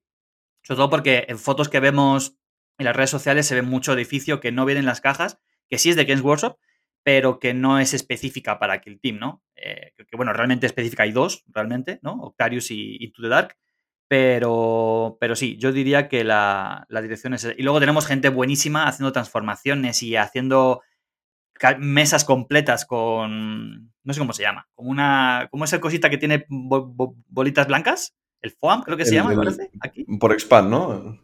Sobre 0.64 0.78
todo 0.78 0.90
porque 0.90 1.26
en 1.28 1.38
fotos 1.38 1.68
que 1.68 1.82
vemos 1.82 2.38
en 2.78 2.86
las 2.86 2.96
redes 2.96 3.10
sociales 3.10 3.46
se 3.46 3.56
ve 3.56 3.62
mucho 3.62 3.94
edificio 3.94 4.40
que 4.40 4.54
no 4.54 4.66
viene 4.66 4.80
en 4.80 4.86
las 4.86 5.02
cajas, 5.02 5.40
que 5.70 5.78
sí 5.78 5.90
es 5.90 5.98
de 5.98 6.06
Games 6.06 6.24
Workshop, 6.24 6.58
pero 7.04 7.40
que 7.40 7.54
no 7.54 7.80
es 7.80 7.94
específica 7.94 8.58
para 8.58 8.80
Kill 8.80 9.00
Team, 9.00 9.20
¿no? 9.20 9.44
Eh, 9.58 9.92
que 9.98 10.16
bueno, 10.16 10.32
realmente 10.32 10.66
específica 10.66 11.04
hay 11.04 11.12
dos, 11.12 11.44
realmente, 11.48 12.00
¿no? 12.02 12.14
Octarius 12.22 12.72
y 12.72 13.04
Into 13.04 13.22
the 13.22 13.28
Dark. 13.28 13.58
Pero, 14.08 15.18
pero 15.20 15.36
sí, 15.36 15.58
yo 15.58 15.72
diría 15.72 16.08
que 16.08 16.24
la, 16.24 16.86
la 16.90 17.02
dirección 17.02 17.34
es... 17.34 17.48
Y 17.58 17.64
luego 17.64 17.80
tenemos 17.80 18.08
gente 18.08 18.30
buenísima 18.30 18.88
haciendo 18.88 19.12
transformaciones 19.12 20.02
y 20.02 20.16
haciendo 20.16 20.82
mesas 21.80 22.24
completas 22.24 22.86
con. 22.86 23.92
No 24.04 24.14
sé 24.14 24.20
cómo 24.20 24.34
se 24.34 24.44
llama. 24.44 24.68
Como 24.76 24.90
una. 24.90 25.48
¿Cómo 25.52 25.66
es 25.66 25.74
el 25.74 25.80
cosita 25.80 26.10
que 26.10 26.18
tiene 26.18 26.46
bolitas 26.50 27.68
blancas? 27.68 28.16
El 28.42 28.52
FOAM, 28.52 28.84
creo 28.84 28.98
que 28.98 29.06
se 29.06 29.16
llama, 29.16 29.32
me 29.32 29.38
parece. 29.38 29.72
Aquí. 29.82 30.06
Por 30.20 30.32
expand, 30.32 30.70
¿no? 30.70 31.20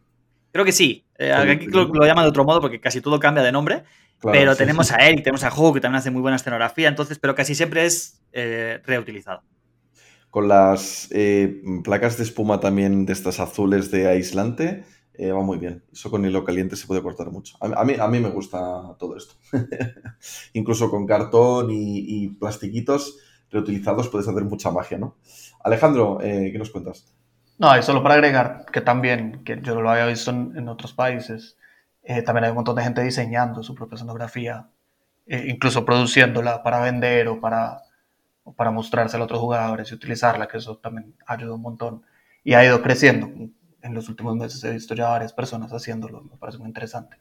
Creo 0.51 0.65
que 0.65 0.71
sí. 0.71 1.05
Eh, 1.17 1.31
aquí 1.31 1.67
lo, 1.67 1.85
lo, 1.85 2.05
llaman 2.05 2.25
de 2.25 2.29
otro 2.29 2.43
modo 2.43 2.59
porque 2.61 2.79
casi 2.79 3.01
todo 3.01 3.19
cambia 3.19 3.43
de 3.43 3.51
nombre. 3.51 3.83
pero 4.21 4.55
tenemos 4.55 4.91
a 4.91 4.97
Eric, 4.97 5.23
tenemos 5.23 5.43
a 5.43 5.51
Hook, 5.51 5.75
que 5.75 5.81
también 5.81 5.99
hace 5.99 6.11
muy 6.11 6.21
buena 6.21 6.37
escenografía, 6.37 6.87
entonces, 6.87 7.19
pero 7.19 7.35
casi 7.35 7.55
siempre 7.55 7.85
es 7.85 8.21
eh, 8.33 8.81
reutilizado. 8.85 9.43
Con 10.29 10.47
las 10.47 11.09
eh, 11.11 11.61
placas 11.83 12.17
de 12.17 12.23
espuma 12.23 12.59
también 12.59 13.05
de 13.05 13.13
estas 13.13 13.39
azules 13.39 13.91
de 13.91 14.07
aislante, 14.07 14.83
eh, 15.21 15.31
va 15.31 15.43
muy 15.43 15.59
bien. 15.59 15.83
Eso 15.93 16.09
con 16.09 16.25
hilo 16.25 16.43
caliente 16.43 16.75
se 16.75 16.87
puede 16.87 17.03
cortar 17.03 17.29
mucho. 17.29 17.55
A, 17.59 17.85
mí, 17.85 17.93
a 17.93 18.07
mí 18.07 18.19
me 18.19 18.29
gusta 18.29 18.95
todo 18.97 19.15
esto. 19.15 19.35
Incluso 20.53 20.89
con 20.89 21.05
cartón 21.05 21.67
y, 21.69 22.29
plastiquitos 22.39 23.19
reutilizados 23.51 24.07
puedes 24.07 24.27
hacer 24.27 24.43
mucha 24.45 24.71
magia, 24.71 24.97
¿no? 24.97 25.17
Alejandro, 25.63 26.19
eh, 26.21 26.49
¿qué 26.51 26.57
nos 26.57 26.71
cuentas? 26.71 27.13
No, 27.59 27.77
y 27.77 27.83
solo 27.83 28.01
para 28.01 28.15
agregar 28.15 28.65
que 28.71 28.81
también, 28.81 29.43
que 29.43 29.61
yo 29.61 29.79
lo 29.79 29.91
había 29.91 30.07
visto 30.07 30.31
en, 30.31 30.67
otros 30.67 30.91
países, 30.93 31.55
eh, 32.01 32.23
también 32.23 32.45
hay 32.45 32.49
un 32.49 32.55
montón 32.55 32.75
de 32.75 32.83
gente 32.83 33.03
diseñando 33.03 33.61
su 33.61 33.75
propia 33.75 33.97
escenografía, 33.97 34.69
incluso 35.27 35.85
produciéndola 35.85 36.63
para 36.63 36.81
vender 36.81 37.27
o 37.27 37.39
para, 37.39 37.83
o 38.43 38.55
para 38.55 38.71
mostrársela 38.71 39.21
a 39.21 39.25
otros 39.25 39.39
jugadores 39.39 39.91
y 39.91 39.93
utilizarla, 39.93 40.47
que 40.47 40.57
eso 40.57 40.77
también 40.77 41.13
ayuda 41.27 41.53
un 41.53 41.61
montón. 41.61 42.01
Y 42.43 42.55
ha 42.55 42.65
ido 42.65 42.81
creciendo 42.81 43.29
en 43.83 43.93
los 43.93 44.09
últimos 44.09 44.35
meses 44.35 44.63
he 44.63 44.71
visto 44.71 44.95
ya 44.95 45.09
varias 45.09 45.33
personas 45.33 45.71
haciéndolo, 45.71 46.21
me 46.21 46.37
parece 46.37 46.57
muy 46.59 46.67
interesante. 46.67 47.17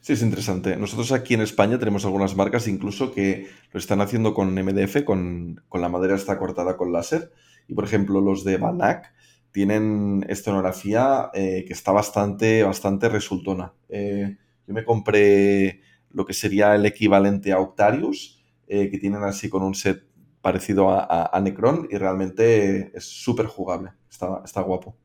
Sí, 0.00 0.14
es 0.14 0.22
interesante. 0.22 0.76
Nosotros 0.76 1.12
aquí 1.12 1.34
en 1.34 1.42
España 1.42 1.78
tenemos 1.78 2.04
algunas 2.04 2.34
marcas 2.34 2.66
incluso 2.66 3.14
que 3.14 3.48
lo 3.72 3.78
están 3.78 4.00
haciendo 4.00 4.34
con 4.34 4.52
MDF, 4.52 5.04
con, 5.04 5.62
la 5.72 5.88
madera 5.88 6.16
está 6.16 6.38
cortada 6.38 6.76
con 6.76 6.92
láser. 6.92 7.32
Y 7.68 7.74
por 7.74 7.84
ejemplo, 7.84 8.20
los 8.20 8.42
de 8.42 8.56
Banac 8.56 9.12
tienen 9.52 10.26
escenografía 10.28 11.30
eh, 11.34 11.64
que 11.66 11.72
está 11.72 11.92
bastante, 11.92 12.64
bastante 12.64 13.08
resultona. 13.08 13.74
Eh, 13.88 14.36
yo 14.66 14.74
me 14.74 14.84
compré 14.84 15.82
lo 16.10 16.26
que 16.26 16.34
sería 16.34 16.74
el 16.74 16.84
equivalente 16.84 17.52
a 17.52 17.60
Octarius, 17.60 18.42
eh, 18.66 18.90
que 18.90 18.98
tienen 18.98 19.22
así 19.22 19.48
con 19.48 19.62
un 19.62 19.74
set 19.76 20.04
parecido 20.40 20.90
a, 20.90 21.40
Necron 21.40 21.86
y 21.90 21.96
realmente 21.96 22.90
es 22.96 23.04
súper 23.04 23.46
jugable. 23.46 23.92
Está, 24.10 24.42
está 24.44 24.62
guapo. 24.62 24.96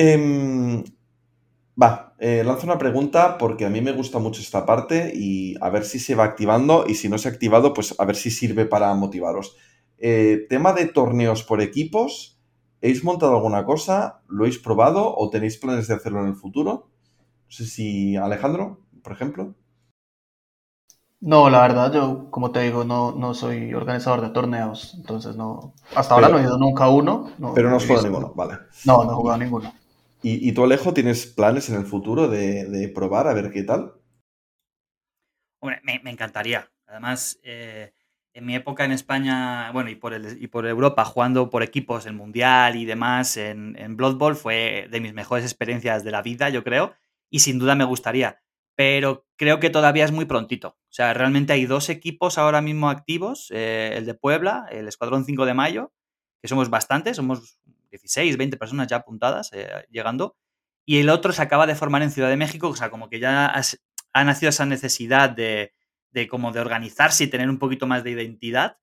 Em, 0.00 0.84
va, 1.82 2.14
eh, 2.20 2.44
lanzo 2.44 2.66
una 2.66 2.78
pregunta 2.78 3.36
porque 3.36 3.66
a 3.66 3.70
mí 3.70 3.80
me 3.80 3.90
gusta 3.92 4.20
mucho 4.20 4.40
esta 4.40 4.64
parte 4.64 5.12
y 5.14 5.56
a 5.60 5.70
ver 5.70 5.84
si 5.84 5.98
se 5.98 6.14
va 6.14 6.22
activando 6.24 6.84
y 6.86 6.94
si 6.94 7.08
no 7.08 7.18
se 7.18 7.28
ha 7.28 7.32
activado, 7.32 7.74
pues 7.74 7.96
a 7.98 8.04
ver 8.04 8.14
si 8.14 8.30
sirve 8.30 8.64
para 8.64 8.94
motivaros. 8.94 9.56
Eh, 9.98 10.46
tema 10.48 10.72
de 10.72 10.86
torneos 10.86 11.42
por 11.42 11.60
equipos, 11.60 12.38
¿habéis 12.80 13.02
montado 13.02 13.34
alguna 13.34 13.64
cosa? 13.64 14.22
¿Lo 14.28 14.44
habéis 14.44 14.58
probado 14.60 15.16
o 15.16 15.30
tenéis 15.30 15.56
planes 15.56 15.88
de 15.88 15.94
hacerlo 15.94 16.20
en 16.20 16.28
el 16.28 16.36
futuro? 16.36 16.90
No 17.46 17.50
sé 17.50 17.66
si 17.66 18.16
Alejandro, 18.16 18.80
por 19.02 19.12
ejemplo. 19.12 19.56
No, 21.20 21.50
la 21.50 21.62
verdad, 21.62 21.92
yo, 21.92 22.30
como 22.30 22.52
te 22.52 22.60
digo, 22.60 22.84
no, 22.84 23.10
no 23.10 23.34
soy 23.34 23.74
organizador 23.74 24.20
de 24.20 24.28
torneos, 24.30 24.94
entonces 24.96 25.34
no. 25.34 25.74
Hasta 25.96 26.14
ahora 26.14 26.28
no 26.28 26.38
he 26.38 26.42
ido 26.42 26.56
nunca 26.56 26.84
a 26.84 26.90
uno. 26.90 27.32
pero 27.52 27.68
no 27.68 27.76
has 27.76 27.84
jugado 27.84 28.06
ninguno, 28.06 28.32
vale. 28.36 28.58
No, 28.84 29.04
no 29.04 29.10
he 29.10 29.14
jugado 29.16 29.38
ninguno. 29.38 29.72
¿Y, 30.22 30.52
tú, 30.52 30.64
Alejo, 30.64 30.92
tienes 30.92 31.26
planes 31.26 31.68
en 31.68 31.76
el 31.76 31.86
futuro 31.86 32.28
de, 32.28 32.90
probar 32.94 33.28
a 33.28 33.34
ver 33.34 33.50
qué 33.50 33.62
tal? 33.62 33.94
Hombre, 35.60 35.80
me, 35.84 36.10
encantaría. 36.10 36.70
Además, 36.86 37.38
eh, 37.44 37.92
en 38.32 38.46
mi 38.46 38.56
época 38.56 38.84
en 38.84 38.92
España, 38.92 39.70
bueno, 39.72 39.90
y 39.90 39.94
por, 39.94 40.14
el, 40.14 40.48
Europa, 40.52 41.04
jugando 41.04 41.50
por 41.50 41.62
equipos, 41.62 42.06
el 42.06 42.14
Mundial 42.14 42.76
y 42.76 42.84
demás, 42.84 43.36
en, 43.36 43.76
en 43.78 43.96
Blood 43.96 44.16
Bowl 44.16 44.36
fue 44.36 44.88
de 44.90 45.00
mis 45.00 45.14
mejores 45.14 45.44
experiencias 45.44 46.02
de 46.02 46.10
la 46.10 46.22
vida, 46.22 46.48
yo 46.48 46.64
creo, 46.64 46.94
y 47.30 47.40
sin 47.40 47.58
duda 47.58 47.74
me 47.74 47.84
gustaría. 47.84 48.40
Pero 48.74 49.26
creo 49.36 49.60
que 49.60 49.70
todavía 49.70 50.04
es 50.04 50.12
muy 50.12 50.24
prontito. 50.24 50.68
O 50.68 50.92
sea, 50.92 51.14
realmente 51.14 51.52
hay 51.52 51.66
dos 51.66 51.88
equipos 51.90 52.38
ahora 52.38 52.60
mismo 52.60 52.90
activos, 52.90 53.50
eh, 53.52 53.94
el 53.96 54.06
de 54.06 54.14
Puebla, 54.14 54.66
el 54.70 54.88
Escuadrón 54.88 55.24
5 55.24 55.46
de 55.46 55.54
Mayo, 55.54 55.92
que 56.40 56.48
somos 56.48 56.70
bastantes, 56.70 57.16
somos 57.16 57.60
16, 57.90 58.36
20 58.36 58.56
personas 58.56 58.86
ya 58.88 58.96
apuntadas 58.96 59.50
eh, 59.52 59.68
llegando. 59.90 60.36
Y 60.84 60.98
el 60.98 61.10
otro 61.10 61.32
se 61.32 61.42
acaba 61.42 61.66
de 61.66 61.74
formar 61.74 62.02
en 62.02 62.10
Ciudad 62.10 62.28
de 62.28 62.36
México, 62.36 62.68
o 62.68 62.76
sea, 62.76 62.90
como 62.90 63.10
que 63.10 63.20
ya 63.20 63.52
ha 64.12 64.24
nacido 64.24 64.50
esa 64.50 64.64
necesidad 64.64 65.30
de, 65.30 65.74
como 66.30 66.50
de 66.52 66.60
organizarse 66.60 67.24
y 67.24 67.28
tener 67.28 67.50
un 67.50 67.58
poquito 67.58 67.86
más 67.86 68.04
de 68.04 68.10
identidad. 68.10 68.78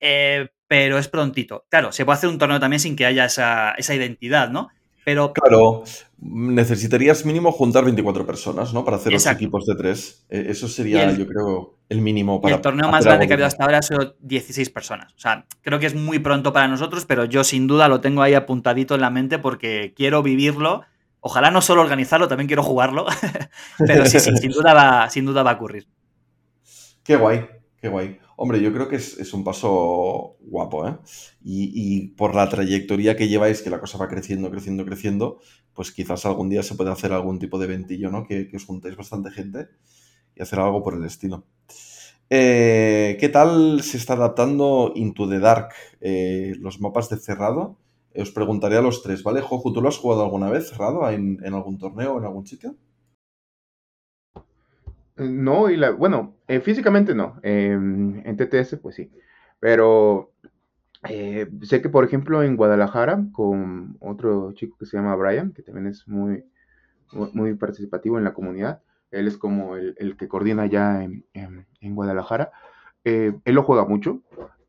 Eh, 0.00 0.48
pero 0.66 0.98
es 0.98 1.08
prontito. 1.08 1.66
Claro, 1.70 1.92
se 1.92 2.04
puede 2.04 2.18
hacer 2.18 2.30
un 2.30 2.38
torneo 2.38 2.60
también 2.60 2.80
sin 2.80 2.96
que 2.96 3.06
haya 3.06 3.24
esa, 3.24 3.72
esa 3.72 3.94
identidad, 3.94 4.50
¿no? 4.50 4.68
Pero. 5.08 5.32
Claro, 5.32 5.84
necesitarías 6.18 7.24
mínimo 7.24 7.50
juntar 7.50 7.82
24 7.82 8.26
personas, 8.26 8.74
¿no? 8.74 8.84
Para 8.84 8.98
hacer 8.98 9.10
los 9.10 9.24
equipos 9.24 9.64
de 9.64 9.74
tres. 9.74 10.26
E, 10.28 10.50
eso 10.50 10.68
sería, 10.68 11.10
yo 11.12 11.26
creo, 11.26 11.78
el 11.88 12.02
mínimo 12.02 12.42
para. 12.42 12.56
el 12.56 12.60
torneo 12.60 12.90
más 12.90 13.06
grande 13.06 13.26
que 13.26 13.32
ha 13.32 13.36
habido 13.36 13.46
hasta 13.46 13.64
ahora 13.64 13.78
ha 13.78 13.82
sido 13.82 14.16
16 14.20 14.68
personas. 14.68 15.14
O 15.14 15.18
sea, 15.18 15.46
creo 15.62 15.78
que 15.78 15.86
es 15.86 15.94
muy 15.94 16.18
pronto 16.18 16.52
para 16.52 16.68
nosotros, 16.68 17.06
pero 17.06 17.24
yo 17.24 17.42
sin 17.42 17.66
duda 17.66 17.88
lo 17.88 18.02
tengo 18.02 18.20
ahí 18.20 18.34
apuntadito 18.34 18.96
en 18.96 19.00
la 19.00 19.08
mente 19.08 19.38
porque 19.38 19.94
quiero 19.96 20.22
vivirlo. 20.22 20.82
Ojalá 21.20 21.50
no 21.50 21.62
solo 21.62 21.80
organizarlo, 21.80 22.28
también 22.28 22.48
quiero 22.48 22.62
jugarlo. 22.62 23.06
pero 23.78 24.04
sí, 24.04 24.20
sí, 24.20 24.36
sin 24.36 24.50
duda 24.50 24.74
va, 24.74 25.08
sin 25.08 25.24
duda 25.24 25.42
va 25.42 25.52
a 25.52 25.54
ocurrir. 25.54 25.88
Qué 27.02 27.16
guay, 27.16 27.46
qué 27.80 27.88
guay. 27.88 28.20
Hombre, 28.40 28.60
yo 28.62 28.72
creo 28.72 28.86
que 28.88 28.94
es, 28.94 29.34
un 29.34 29.42
paso 29.42 30.36
guapo, 30.42 30.86
¿eh? 30.86 30.96
Y, 31.42 32.10
por 32.10 32.36
la 32.36 32.48
trayectoria 32.48 33.16
que 33.16 33.26
lleváis, 33.26 33.62
que 33.62 33.70
la 33.70 33.80
cosa 33.80 33.98
va 33.98 34.06
creciendo, 34.06 34.48
creciendo, 34.48 34.84
creciendo, 34.84 35.40
pues 35.74 35.90
quizás 35.90 36.24
algún 36.24 36.48
día 36.48 36.62
se 36.62 36.76
puede 36.76 36.92
hacer 36.92 37.12
algún 37.12 37.40
tipo 37.40 37.58
de 37.58 37.66
ventillo, 37.66 38.12
¿no? 38.12 38.24
Que, 38.24 38.48
os 38.54 38.64
juntéis 38.64 38.96
bastante 38.96 39.32
gente 39.32 39.66
y 40.36 40.42
hacer 40.42 40.60
algo 40.60 40.84
por 40.84 40.94
el 40.94 41.04
estilo. 41.04 41.46
Eh, 42.30 43.16
¿Qué 43.18 43.28
tal 43.28 43.82
se 43.82 43.96
está 43.96 44.12
adaptando 44.12 44.92
Into 44.94 45.28
the 45.28 45.40
Dark? 45.40 45.70
Eh, 46.00 46.54
los 46.60 46.80
mapas 46.80 47.08
de 47.08 47.16
cerrado. 47.16 47.76
os 48.14 48.30
preguntaré 48.30 48.76
a 48.76 48.82
los 48.82 49.02
tres, 49.02 49.24
¿vale? 49.24 49.40
Joju, 49.40 49.72
¿tú 49.72 49.82
lo 49.82 49.88
has 49.88 49.98
jugado 49.98 50.22
alguna 50.22 50.48
vez 50.48 50.68
cerrado 50.70 51.10
en, 51.10 51.40
en 51.44 51.54
algún 51.54 51.76
torneo 51.76 52.14
o 52.14 52.18
en 52.18 52.24
algún 52.24 52.46
sitio? 52.46 52.76
No, 55.18 55.68
y 55.68 55.76
la, 55.76 55.90
bueno, 55.90 56.36
eh, 56.46 56.60
físicamente 56.60 57.14
no. 57.14 57.40
Em, 57.42 58.22
en 58.24 58.36
TTS, 58.36 58.76
pues 58.76 58.94
sí. 58.94 59.10
Pero 59.60 60.32
eh, 61.08 61.48
sé 61.62 61.82
que, 61.82 61.88
por 61.88 62.04
ejemplo, 62.04 62.42
en 62.42 62.56
Guadalajara, 62.56 63.24
con 63.32 63.96
otro 64.00 64.52
chico 64.52 64.76
que 64.78 64.86
se 64.86 64.96
llama 64.96 65.16
Brian, 65.16 65.52
que 65.52 65.62
también 65.62 65.88
es 65.88 66.06
muy, 66.06 66.44
muy 67.12 67.54
participativo 67.54 68.18
en 68.18 68.24
la 68.24 68.34
comunidad, 68.34 68.82
él 69.10 69.26
es 69.26 69.36
como 69.36 69.76
el, 69.76 70.16
que 70.16 70.28
coordina 70.28 70.66
ya 70.66 71.02
en, 71.02 71.24
Guadalajara. 71.94 72.52
Eh, 73.04 73.32
él 73.44 73.54
lo 73.54 73.62
juega 73.64 73.84
mucho. 73.86 74.22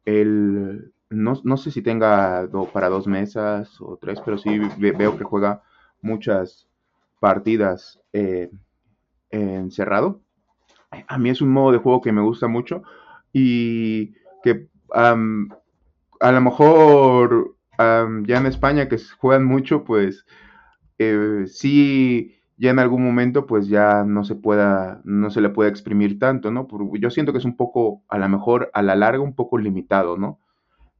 Él, 0.05 0.93
no, 1.09 1.57
sé 1.57 1.71
si 1.71 1.81
tenga 1.81 2.49
para 2.73 2.89
dos 2.89 3.07
mesas 3.07 3.79
o 3.81 3.97
tres, 3.97 4.19
pero 4.21 4.37
sí 4.37 4.59
veo 4.77 5.17
que 5.17 5.23
juega 5.23 5.61
muchas 6.01 6.67
partidas 7.19 7.99
encerrado 9.29 10.21
a 10.91 11.17
mí 11.17 11.29
es 11.29 11.41
un 11.41 11.49
modo 11.49 11.71
de 11.71 11.77
juego 11.77 12.01
que 12.01 12.11
me 12.11 12.21
gusta 12.21 12.47
mucho 12.47 12.83
y 13.33 14.13
que 14.43 14.67
a 14.91 15.15
lo 16.31 16.41
mejor 16.41 17.55
ya 17.77 18.37
en 18.37 18.45
España 18.45 18.89
que 18.89 18.97
juegan 19.19 19.45
mucho, 19.45 19.83
pues 19.83 20.25
eh, 20.97 21.45
sí 21.47 22.35
ya 22.59 22.71
en 22.71 22.79
algún 22.79 23.03
momento 23.03 23.45
pues 23.47 23.69
ya 23.69 24.03
no 24.03 24.25
se 24.25 24.35
pueda, 24.35 25.01
no 25.05 25.31
se 25.31 25.39
le 25.39 25.49
puede 25.49 25.69
exprimir 25.69 26.19
tanto, 26.19 26.51
¿no? 26.51 26.67
yo 26.99 27.09
siento 27.09 27.31
que 27.31 27.37
es 27.37 27.45
un 27.45 27.55
poco, 27.55 28.03
a 28.09 28.17
lo 28.17 28.27
mejor 28.27 28.69
a 28.73 28.81
la 28.81 28.97
larga, 28.97 29.23
un 29.23 29.33
poco 29.33 29.57
limitado, 29.57 30.17
¿no? 30.17 30.39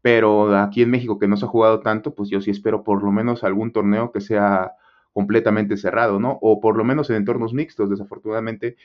Pero 0.01 0.56
aquí 0.58 0.82
en 0.84 0.92
México 0.92 1.19
que 1.19 1.27
no 1.27 1.35
se 1.35 1.43
ha 1.43 1.50
jugado 1.50 1.82
tanto, 1.82 2.16
pues 2.16 2.30
yo 2.30 2.40
sí 2.40 2.50
espero 2.51 2.84
por 2.84 3.03
lo 3.03 3.11
menos 3.11 3.43
algún 3.43 3.74
torneo 3.74 4.14
que 4.14 4.22
sea 4.22 4.72
completamente 5.11 5.76
cerrado, 5.76 6.18
¿no? 6.18 6.40
O 6.42 6.61
por 6.61 6.77
lo 6.77 6.85
menos 6.85 7.09
en 7.09 7.18
entornos 7.18 7.53
mixtos, 7.53 7.90
desafortunadamente. 7.90 8.77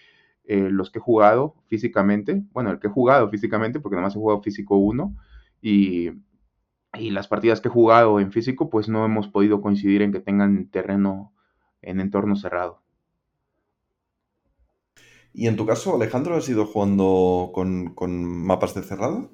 Eh, 0.46 0.68
los 0.70 0.90
que 0.90 0.98
he 0.98 1.02
jugado 1.02 1.54
físicamente, 1.68 2.42
bueno, 2.52 2.70
el 2.70 2.78
que 2.78 2.88
he 2.88 2.90
jugado 2.90 3.28
físicamente, 3.30 3.80
porque 3.80 3.96
nada 3.96 4.08
más 4.08 4.14
he 4.14 4.18
jugado 4.18 4.42
físico 4.42 4.76
1, 4.76 5.16
y, 5.62 6.10
y 6.94 7.10
las 7.10 7.28
partidas 7.28 7.60
que 7.60 7.68
he 7.68 7.70
jugado 7.70 8.20
en 8.20 8.30
físico, 8.30 8.68
pues 8.68 8.88
no 8.88 9.04
hemos 9.04 9.28
podido 9.28 9.60
coincidir 9.60 10.02
en 10.02 10.12
que 10.12 10.20
tengan 10.20 10.66
terreno 10.68 11.32
en 11.80 12.00
entorno 12.00 12.36
cerrado. 12.36 12.84
¿Y 15.34 15.48
en 15.48 15.56
tu 15.56 15.66
caso, 15.66 15.96
Alejandro, 15.96 16.36
has 16.36 16.48
ido 16.48 16.64
jugando 16.64 17.50
con, 17.52 18.24
mapas 18.24 18.72
de 18.74 18.84
cerrado? 18.84 19.30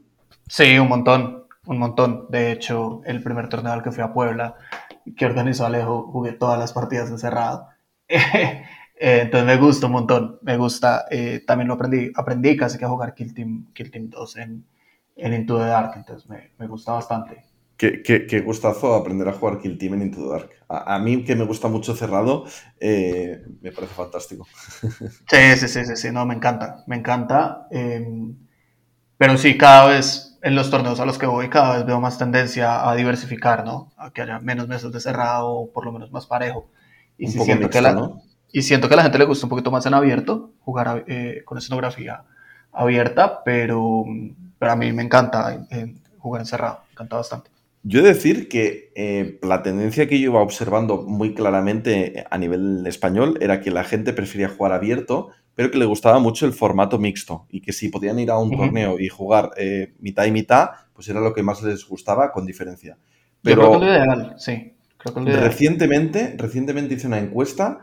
Sí, 0.49 0.79
un 0.79 0.89
montón, 0.89 1.45
un 1.67 1.79
montón. 1.79 2.27
De 2.31 2.53
hecho, 2.53 3.03
el 3.05 3.23
primer 3.23 3.51
torneo 3.51 3.73
al 3.73 3.83
que 3.83 3.93
fui 3.93 4.03
a 4.03 4.15
Puebla, 4.15 4.57
que 5.15 5.27
organizó 5.27 5.67
Alejo, 5.67 6.11
jugué 6.11 6.33
todas 6.33 6.59
las 6.59 6.73
partidas 6.73 7.11
de 7.11 7.19
cerrado. 7.19 7.69
Eh, 9.03 9.21
entonces 9.23 9.47
me 9.47 9.57
gusta 9.57 9.87
un 9.87 9.93
montón, 9.93 10.39
me 10.43 10.59
gusta. 10.59 11.07
Eh, 11.11 11.43
también 11.47 11.69
lo 11.69 11.75
aprendí, 11.75 12.13
aprendí 12.15 12.55
casi 12.55 12.77
que 12.77 12.85
a 12.85 12.89
jugar 12.89 13.15
Kill 13.15 13.33
Team, 13.33 13.73
Kill 13.73 13.91
Team 13.91 14.11
2 14.11 14.37
en, 14.37 14.67
en 15.17 15.33
Into 15.33 15.59
the 15.59 15.65
Dark, 15.65 15.93
entonces 15.97 16.29
me, 16.29 16.51
me 16.59 16.67
gusta 16.67 16.93
bastante. 16.93 17.43
Qué, 17.79 18.43
gustazo 18.45 18.95
aprender 18.95 19.27
a 19.27 19.33
jugar 19.33 19.59
Kill 19.59 19.79
Team 19.79 19.95
en 19.95 20.03
Into 20.03 20.23
the 20.23 20.29
Dark. 20.29 20.51
A, 20.69 20.99
mí, 20.99 21.25
que 21.25 21.35
me 21.35 21.47
gusta 21.47 21.69
mucho 21.69 21.97
cerrado, 21.97 22.45
eh, 22.79 23.43
me 23.63 23.73
parece 23.73 23.95
fantástico. 23.95 24.47
Sí, 25.31 25.57
sí, 25.57 25.69
sí, 25.69 25.97
sí, 25.97 26.13
no, 26.13 26.27
me 26.27 26.35
encanta, 26.35 26.85
me 26.87 26.97
encanta. 26.97 27.69
Em, 27.71 28.37
pero 29.17 29.39
sí, 29.39 29.57
cada 29.57 29.87
vez 29.87 30.39
en 30.43 30.55
los 30.55 30.71
torneos 30.71 31.01
a 31.01 31.07
los 31.07 31.17
que 31.17 31.25
voy, 31.25 31.49
cada 31.49 31.79
vez 31.79 31.87
veo 31.87 32.03
más 32.03 32.19
tendencia 32.19 32.87
a 32.87 32.95
diversificar, 32.95 33.65
¿no? 33.65 33.95
A 33.97 34.13
que 34.13 34.21
haya 34.21 34.41
menos 34.41 34.69
meses 34.69 34.93
de 34.93 35.01
cerrado, 35.01 35.49
o 35.49 35.73
por 35.73 35.87
lo 35.87 35.93
menos 35.93 36.13
más 36.13 36.27
parejo. 36.27 36.69
Y, 37.17 37.29
siento 37.29 37.71
que 37.71 37.81
la, 37.81 37.95
y 38.53 38.63
siento 38.63 38.89
que 38.89 38.95
a 38.95 38.97
la 38.99 39.03
gente 39.05 39.19
le 39.19 39.25
gusta 39.25 39.47
un 39.47 39.51
poquito 39.51 39.71
más 39.71 39.87
en 39.87 39.95
abierto, 39.95 40.53
jugar 40.61 41.05
eh, 41.07 41.43
con 41.45 41.59
escenografía 41.59 42.23
abierta, 42.73 43.43
pero, 43.45 44.05
pero 44.59 44.73
a 44.73 44.77
mí 44.77 44.93
me 44.93 45.03
encanta 45.03 45.67
jugar 46.19 46.43
en 46.43 46.47
cerrado, 46.47 46.81
me 46.89 46.93
encanta 46.93 47.17
bastante. 47.17 47.51
Yo 47.83 48.01
he 48.01 48.03
de 48.03 48.13
decir 48.13 48.49
que 48.49 48.93
eh, 48.95 49.39
la 49.43 49.63
tendencia 49.63 50.07
que 50.07 50.21
yo 50.21 50.31
iba 50.33 50.43
observando 50.43 51.03
muy 51.03 51.35
claramente 51.35 52.25
a 52.31 52.37
nivel 52.37 52.87
español 52.87 53.39
era 53.41 53.61
que 53.61 53.71
la 53.71 53.85
gente 53.85 54.13
prefería 54.13 54.51
jugar 54.51 54.73
abierto, 54.73 55.31
pero 55.55 55.71
que 55.71 55.79
le 55.79 55.87
gustaba 55.87 56.19
mucho 56.19 56.45
el 56.45 56.53
formato 56.53 56.99
mixto 56.99 57.47
y 57.49 57.63
que 57.63 57.73
si 57.73 57.89
podían 57.89 58.19
ir 58.19 58.31
a 58.31 58.39
un 58.39 58.51
torneo 58.51 58.99
y 59.01 59.09
jugar 59.09 59.51
eh, 59.57 59.95
mitad 59.99 60.27
y 60.27 60.31
mitad, 60.31 60.71
pues 60.93 61.09
era 61.09 61.21
lo 61.21 61.33
que 61.33 61.43
más 61.43 61.63
les 61.63 61.87
gustaba 61.87 62.33
con 62.33 62.45
diferencia. 62.45 62.99
Pero 63.43 63.63
creo 63.63 63.73
que 63.73 63.87
lo 63.87 63.93
ideal, 63.93 64.35
sí. 64.37 64.75
Recientemente, 65.15 66.35
recientemente 66.37 66.95
hice 66.95 67.07
una 67.07 67.19
encuesta 67.19 67.81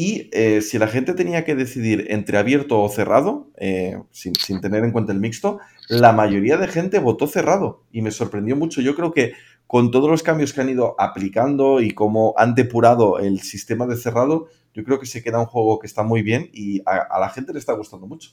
y 0.00 0.30
eh, 0.30 0.62
si 0.62 0.78
la 0.78 0.86
gente 0.86 1.12
tenía 1.12 1.44
que 1.44 1.56
decidir 1.56 2.06
entre 2.10 2.38
abierto 2.38 2.80
o 2.80 2.88
cerrado, 2.88 3.50
eh, 3.56 4.00
sin, 4.12 4.60
tener 4.60 4.84
en 4.84 4.92
cuenta 4.92 5.10
el 5.10 5.18
mixto, 5.18 5.58
la 5.88 6.12
mayoría 6.12 6.56
de 6.56 6.68
gente 6.68 7.00
votó 7.00 7.26
cerrado 7.26 7.82
y 7.90 8.00
me 8.00 8.12
sorprendió 8.12 8.54
mucho. 8.54 8.80
Yo 8.80 8.94
creo 8.94 9.12
que 9.12 9.32
con 9.66 9.90
todos 9.90 10.08
los 10.08 10.22
cambios 10.22 10.52
que 10.52 10.60
han 10.60 10.68
ido 10.68 10.94
aplicando 11.00 11.80
y 11.80 11.94
cómo 11.94 12.32
han 12.36 12.54
depurado 12.54 13.18
el 13.18 13.40
sistema 13.40 13.88
de 13.88 13.96
cerrado, 13.96 14.46
yo 14.72 14.84
creo 14.84 15.00
que 15.00 15.06
se 15.06 15.20
queda 15.20 15.40
un 15.40 15.46
juego 15.46 15.80
que 15.80 15.88
está 15.88 16.04
muy 16.04 16.22
bien 16.22 16.48
y 16.52 16.80
a, 16.86 17.18
la 17.18 17.30
gente 17.30 17.52
le 17.52 17.58
está 17.58 17.72
gustando 17.72 18.06
mucho. 18.06 18.30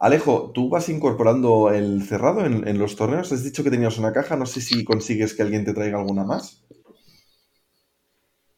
Alejo, 0.00 0.50
tú 0.52 0.68
vas 0.68 0.88
incorporando 0.88 1.70
el 1.70 2.02
cerrado 2.02 2.44
en, 2.44 2.66
en 2.66 2.76
los 2.76 2.96
torneos. 2.96 3.30
Has 3.30 3.44
dicho 3.44 3.62
que 3.62 3.70
tenías 3.70 3.98
una 3.98 4.12
caja. 4.12 4.34
No 4.34 4.46
sé 4.46 4.60
si 4.60 4.82
consigues 4.82 5.32
que 5.32 5.42
alguien 5.42 5.64
te 5.64 5.74
traiga 5.74 6.00
alguna 6.00 6.24
más. 6.24 6.64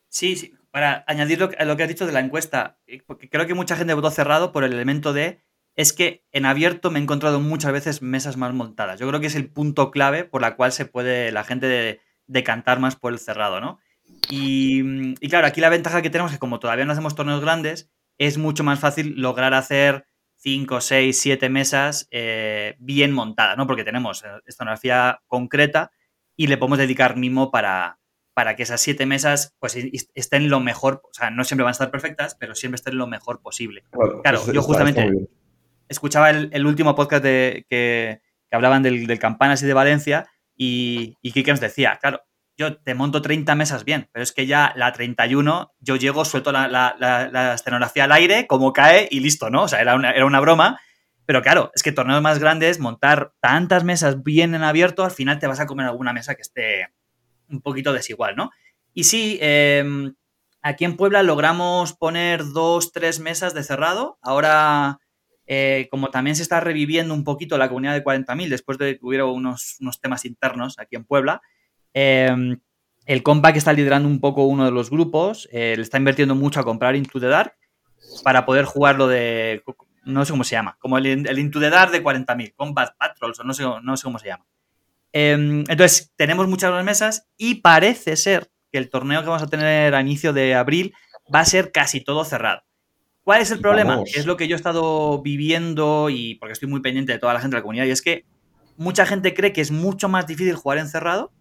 Sí, 0.08 0.34
sí 0.36 0.55
para 0.76 1.05
añadir 1.06 1.40
lo, 1.40 1.48
lo 1.58 1.76
que 1.78 1.84
has 1.84 1.88
dicho 1.88 2.06
de 2.06 2.12
la 2.12 2.20
encuesta, 2.20 2.78
eh, 2.86 3.00
porque 3.06 3.30
creo 3.30 3.46
que 3.46 3.55
mucha 3.55 3.76
gente 3.76 3.94
votó 3.94 4.10
cerrado 4.10 4.52
por 4.52 4.62
el 4.62 4.74
elemento 4.74 5.14
de 5.14 5.40
es 5.74 5.94
que 5.94 6.26
en 6.32 6.44
abierto 6.44 6.90
me 6.90 6.98
he 6.98 7.02
encontrado 7.02 7.40
muchas 7.40 7.72
veces 7.72 8.02
mesas 8.02 8.36
más 8.36 8.52
montadas. 8.52 9.00
Yo 9.00 9.08
creo 9.08 9.18
que 9.18 9.28
es 9.28 9.36
el 9.36 9.48
punto 9.48 9.90
clave 9.90 10.24
por 10.24 10.42
la 10.42 10.55
cual 10.55 10.72
se 10.72 10.84
puede 10.84 11.32
la 11.32 11.44
gente 11.44 12.02
decantar 12.26 12.78
más 12.78 12.94
por 12.94 13.14
el 13.14 13.18
cerrado, 13.18 13.58
¿no? 13.58 13.78
Y, 14.28 15.14
claro, 15.30 15.46
aquí 15.46 15.62
la 15.62 15.70
ventaja 15.70 16.02
que 16.02 16.10
tenemos 16.10 16.32
es 16.32 16.36
que 16.36 16.40
como 16.40 16.60
todavía 16.60 16.84
no 16.84 16.92
hacemos 16.92 17.14
torneos 17.14 17.40
grandes, 17.40 17.90
es 18.18 18.36
mucho 18.36 18.62
más 18.62 18.78
fácil 18.78 19.14
lograr 19.16 19.55
hacer 19.55 20.05
5, 20.34 20.82
6, 20.82 21.18
7 21.18 21.48
mesas 21.48 22.06
eh, 22.10 22.76
bien 22.80 23.12
montadas, 23.12 23.56
¿no? 23.56 23.66
Porque 23.66 23.82
tenemos 23.82 24.24
eh, 24.24 24.28
escenografía 24.44 25.22
concreta 25.26 25.90
y 26.36 26.48
le 26.48 26.58
podemos 26.58 26.76
dedicar 26.76 27.16
mimo 27.16 27.50
para, 27.50 27.98
para 28.36 28.55
que 28.55 28.65
esas 28.65 28.82
siete 28.82 29.06
mesas 29.06 29.56
pues 29.58 29.78
estén 30.15 30.50
lo 30.50 30.60
mejor, 30.60 31.00
o 31.05 31.15
sea, 31.15 31.31
no 31.31 31.42
siempre 31.42 31.65
van 31.65 31.70
a 31.70 31.73
estar 31.73 31.90
perfectas, 31.90 32.36
pero 32.39 32.55
siempre 32.55 32.76
estén 32.76 32.98
lo 32.98 33.06
mejor 33.06 33.40
posible. 33.40 33.82
claro, 34.23 34.52
yo 34.52 34.60
justamente 34.60 35.10
escuchaba 35.89 36.28
el, 36.28 36.66
último 36.66 36.94
podcast 36.94 37.24
de, 37.24 37.65
que, 37.70 38.20
hablaban 38.50 38.82
del, 38.82 39.18
Campanas 39.18 39.62
y 39.62 39.66
de 39.66 39.73
Valencia 39.73 40.26
y, 40.55 41.16
y 41.23 41.32
Kike 41.32 41.52
nos 41.52 41.60
decía, 41.60 41.97
claro, 41.98 42.24
yo 42.58 42.76
te 42.76 42.94
monto 42.94 43.23
30 43.23 43.55
mesas 43.55 43.86
bien, 43.86 44.10
pero 44.12 44.23
es 44.23 44.32
que 44.32 44.47
ya 44.47 44.70
la 44.76 44.92
31 44.92 45.73
yo 45.81 45.97
llego, 45.97 46.26
suelto 46.26 46.52
la, 46.52 46.68
la, 46.68 47.55
escenografía 47.55 48.05
al 48.05 48.12
aire, 48.12 48.47
como 48.47 48.74
cae 48.74 49.08
y 49.10 49.20
listo, 49.20 49.48
¿no? 49.48 49.62
O 49.62 49.68
sea, 49.68 49.81
era 49.81 49.94
una, 49.94 50.10
era 50.10 50.26
una 50.26 50.40
broma. 50.40 50.78
Pero 51.24 51.40
claro, 51.40 51.73
es 51.74 51.82
que 51.82 51.90
torneos 51.90 52.20
más 52.23 52.39
grandes, 52.39 52.81
montar 52.81 53.32
tantas 53.40 53.82
mesas 53.82 54.23
bien 54.23 54.55
en 54.55 54.62
abierto, 54.62 55.05
al 55.05 55.10
final 55.10 55.39
te 55.39 55.47
vas 55.47 55.58
a 55.58 55.66
comer 55.66 55.86
alguna 55.86 56.12
mesa 56.12 56.34
que 56.34 56.42
esté, 56.42 56.89
un 57.50 57.60
poquito 57.60 57.92
desigual, 57.92 58.36
¿no? 58.36 58.50
Y 58.94 59.05
sí, 59.05 59.39
em, 59.41 60.15
aquí 60.62 60.84
en 60.84 60.97
Puebla 60.97 61.23
logramos 61.23 61.92
poner 61.92 62.44
dos, 62.47 62.92
tres 62.92 63.20
mesas 63.20 63.55
de 63.55 63.62
cerrado. 63.62 64.18
Ahora, 64.23 64.99
eh, 65.47 65.86
como 65.91 66.08
también 66.08 66.34
se 66.34 66.42
está 66.42 66.60
reviviendo 66.60 67.15
un 67.15 67.23
poquito 67.23 67.58
la 67.58 67.68
comunidad 67.68 67.94
de 67.94 68.02
40.000, 68.02 68.49
después 68.49 68.78
de 68.78 68.99
que 68.99 69.05
hubiera 69.05 69.26
unos, 69.26 69.78
temas 70.00 70.25
internos 70.25 70.78
aquí 70.78 70.97
en 70.97 71.05
Puebla, 71.05 71.41
em, 71.92 72.58
el 73.07 73.23
compa 73.23 73.52
que 73.52 73.58
está 73.58 73.73
liderando 73.73 74.08
un 74.08 74.20
poco 74.20 74.44
uno 74.47 74.65
de 74.65 74.73
los 74.73 74.91
grupos, 74.91 75.49
eh, 75.52 75.75
le 75.76 75.83
está 75.83 75.99
invirtiendo 75.99 76.34
mucho 76.34 76.58
a 76.60 76.65
comprar 76.65 76.97
Into 76.97 77.20
the 77.20 77.28
Dark 77.28 77.55
para 78.25 78.44
poder 78.44 78.65
jugarlo 78.65 79.07
de, 79.07 79.62
no 80.05 80.25
sé 80.25 80.33
cómo 80.33 80.44
se 80.44 80.57
llama, 80.57 80.76
como 80.81 80.99
el, 80.99 81.07
el 81.26 81.39
Into 81.39 81.60
the 81.60 81.70
Dark 81.70 81.92
de 81.92 82.02
40.000, 82.02 82.55
Combat 82.57 82.97
Patrols, 82.97 83.39
o 83.41 83.44
no 83.44 83.55
sé, 83.55 83.65
no 83.83 83.97
sé 83.97 84.05
cómo 84.05 84.18
se 84.18 84.28
llama. 84.28 84.47
Em, 85.18 85.64
entonces, 85.68 86.12
tenemos 86.14 86.46
muchas 86.46 86.84
mesas 86.84 87.26
y 87.38 87.62
parece 87.62 88.16
ser 88.16 88.50
que 88.70 88.76
el 88.76 88.90
torneo 88.90 89.22
que 89.22 89.28
vamos 89.28 89.42
a 89.42 89.46
tener 89.46 89.94
a 89.94 90.00
inicio 90.02 90.34
de 90.34 90.54
abril 90.54 90.92
va 91.34 91.40
a 91.40 91.46
ser 91.46 91.72
casi 91.72 92.04
todo 92.04 92.22
cerrado. 92.26 92.60
¿Cuál 93.22 93.40
es 93.40 93.50
el 93.50 93.60
problema? 93.60 94.02
Es 94.14 94.26
lo 94.26 94.36
que 94.36 94.46
yo 94.46 94.56
he 94.56 94.58
estado 94.58 95.22
viviendo 95.22 96.10
y 96.10 96.34
porque 96.34 96.52
estoy 96.52 96.68
muy 96.68 96.82
pendiente 96.82 97.12
de 97.12 97.18
toda 97.18 97.32
la 97.32 97.40
gente 97.40 97.54
de 97.54 97.60
la 97.60 97.62
comunidad 97.62 97.86
y 97.86 97.92
es 97.92 98.02
que 98.02 98.26
mucha 98.76 99.06
gente 99.06 99.32
cree 99.32 99.54
que 99.54 99.62
es 99.62 99.70
mucho 99.70 100.10
más 100.10 100.26
difícil 100.26 100.54
jugar 100.54 100.76
encerrado, 100.76 101.32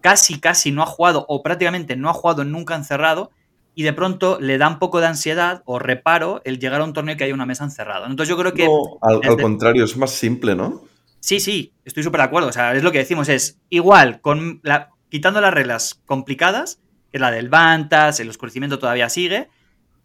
casi, 0.00 0.40
casi 0.40 0.72
no 0.72 0.82
ha 0.82 0.86
jugado 0.86 1.26
o 1.28 1.44
prácticamente 1.44 1.94
no 1.94 2.10
ha 2.10 2.12
jugado 2.12 2.42
nunca 2.42 2.74
encerrado 2.74 3.30
y 3.76 3.84
de 3.84 3.92
pronto 3.92 4.40
le 4.40 4.58
da 4.58 4.66
un 4.66 4.80
poco 4.80 4.98
de 4.98 5.06
ansiedad 5.06 5.62
o 5.64 5.78
reparo 5.78 6.40
el 6.44 6.58
llegar 6.58 6.80
a 6.80 6.84
un 6.84 6.92
torneo 6.92 7.16
que 7.16 7.22
haya 7.22 7.34
una 7.34 7.46
mesa 7.46 7.62
encerrado. 7.62 8.06
Entonces 8.06 8.28
yo 8.28 8.36
creo 8.36 8.52
que... 8.52 8.68
al 9.00 9.40
contrario, 9.40 9.84
es 9.84 9.96
más 9.96 10.10
simple, 10.10 10.56
¿no? 10.56 10.95
Sí, 11.26 11.40
sí, 11.40 11.74
estoy 11.84 12.04
súper 12.04 12.20
de 12.20 12.26
acuerdo. 12.26 12.48
O 12.48 12.52
sea, 12.52 12.72
es 12.76 12.84
lo 12.84 12.92
que 12.92 12.98
decimos, 12.98 13.28
es 13.28 13.58
igual, 13.68 14.20
con 14.20 14.60
la, 14.62 14.90
quitando 15.08 15.40
las 15.40 15.52
reglas 15.52 16.00
complicadas, 16.06 16.78
que 17.10 17.16
es 17.16 17.20
la 17.20 17.32
del 17.32 17.48
Bantas, 17.48 18.20
el 18.20 18.28
oscurecimiento 18.30 18.78
todavía 18.78 19.08
sigue, 19.08 19.48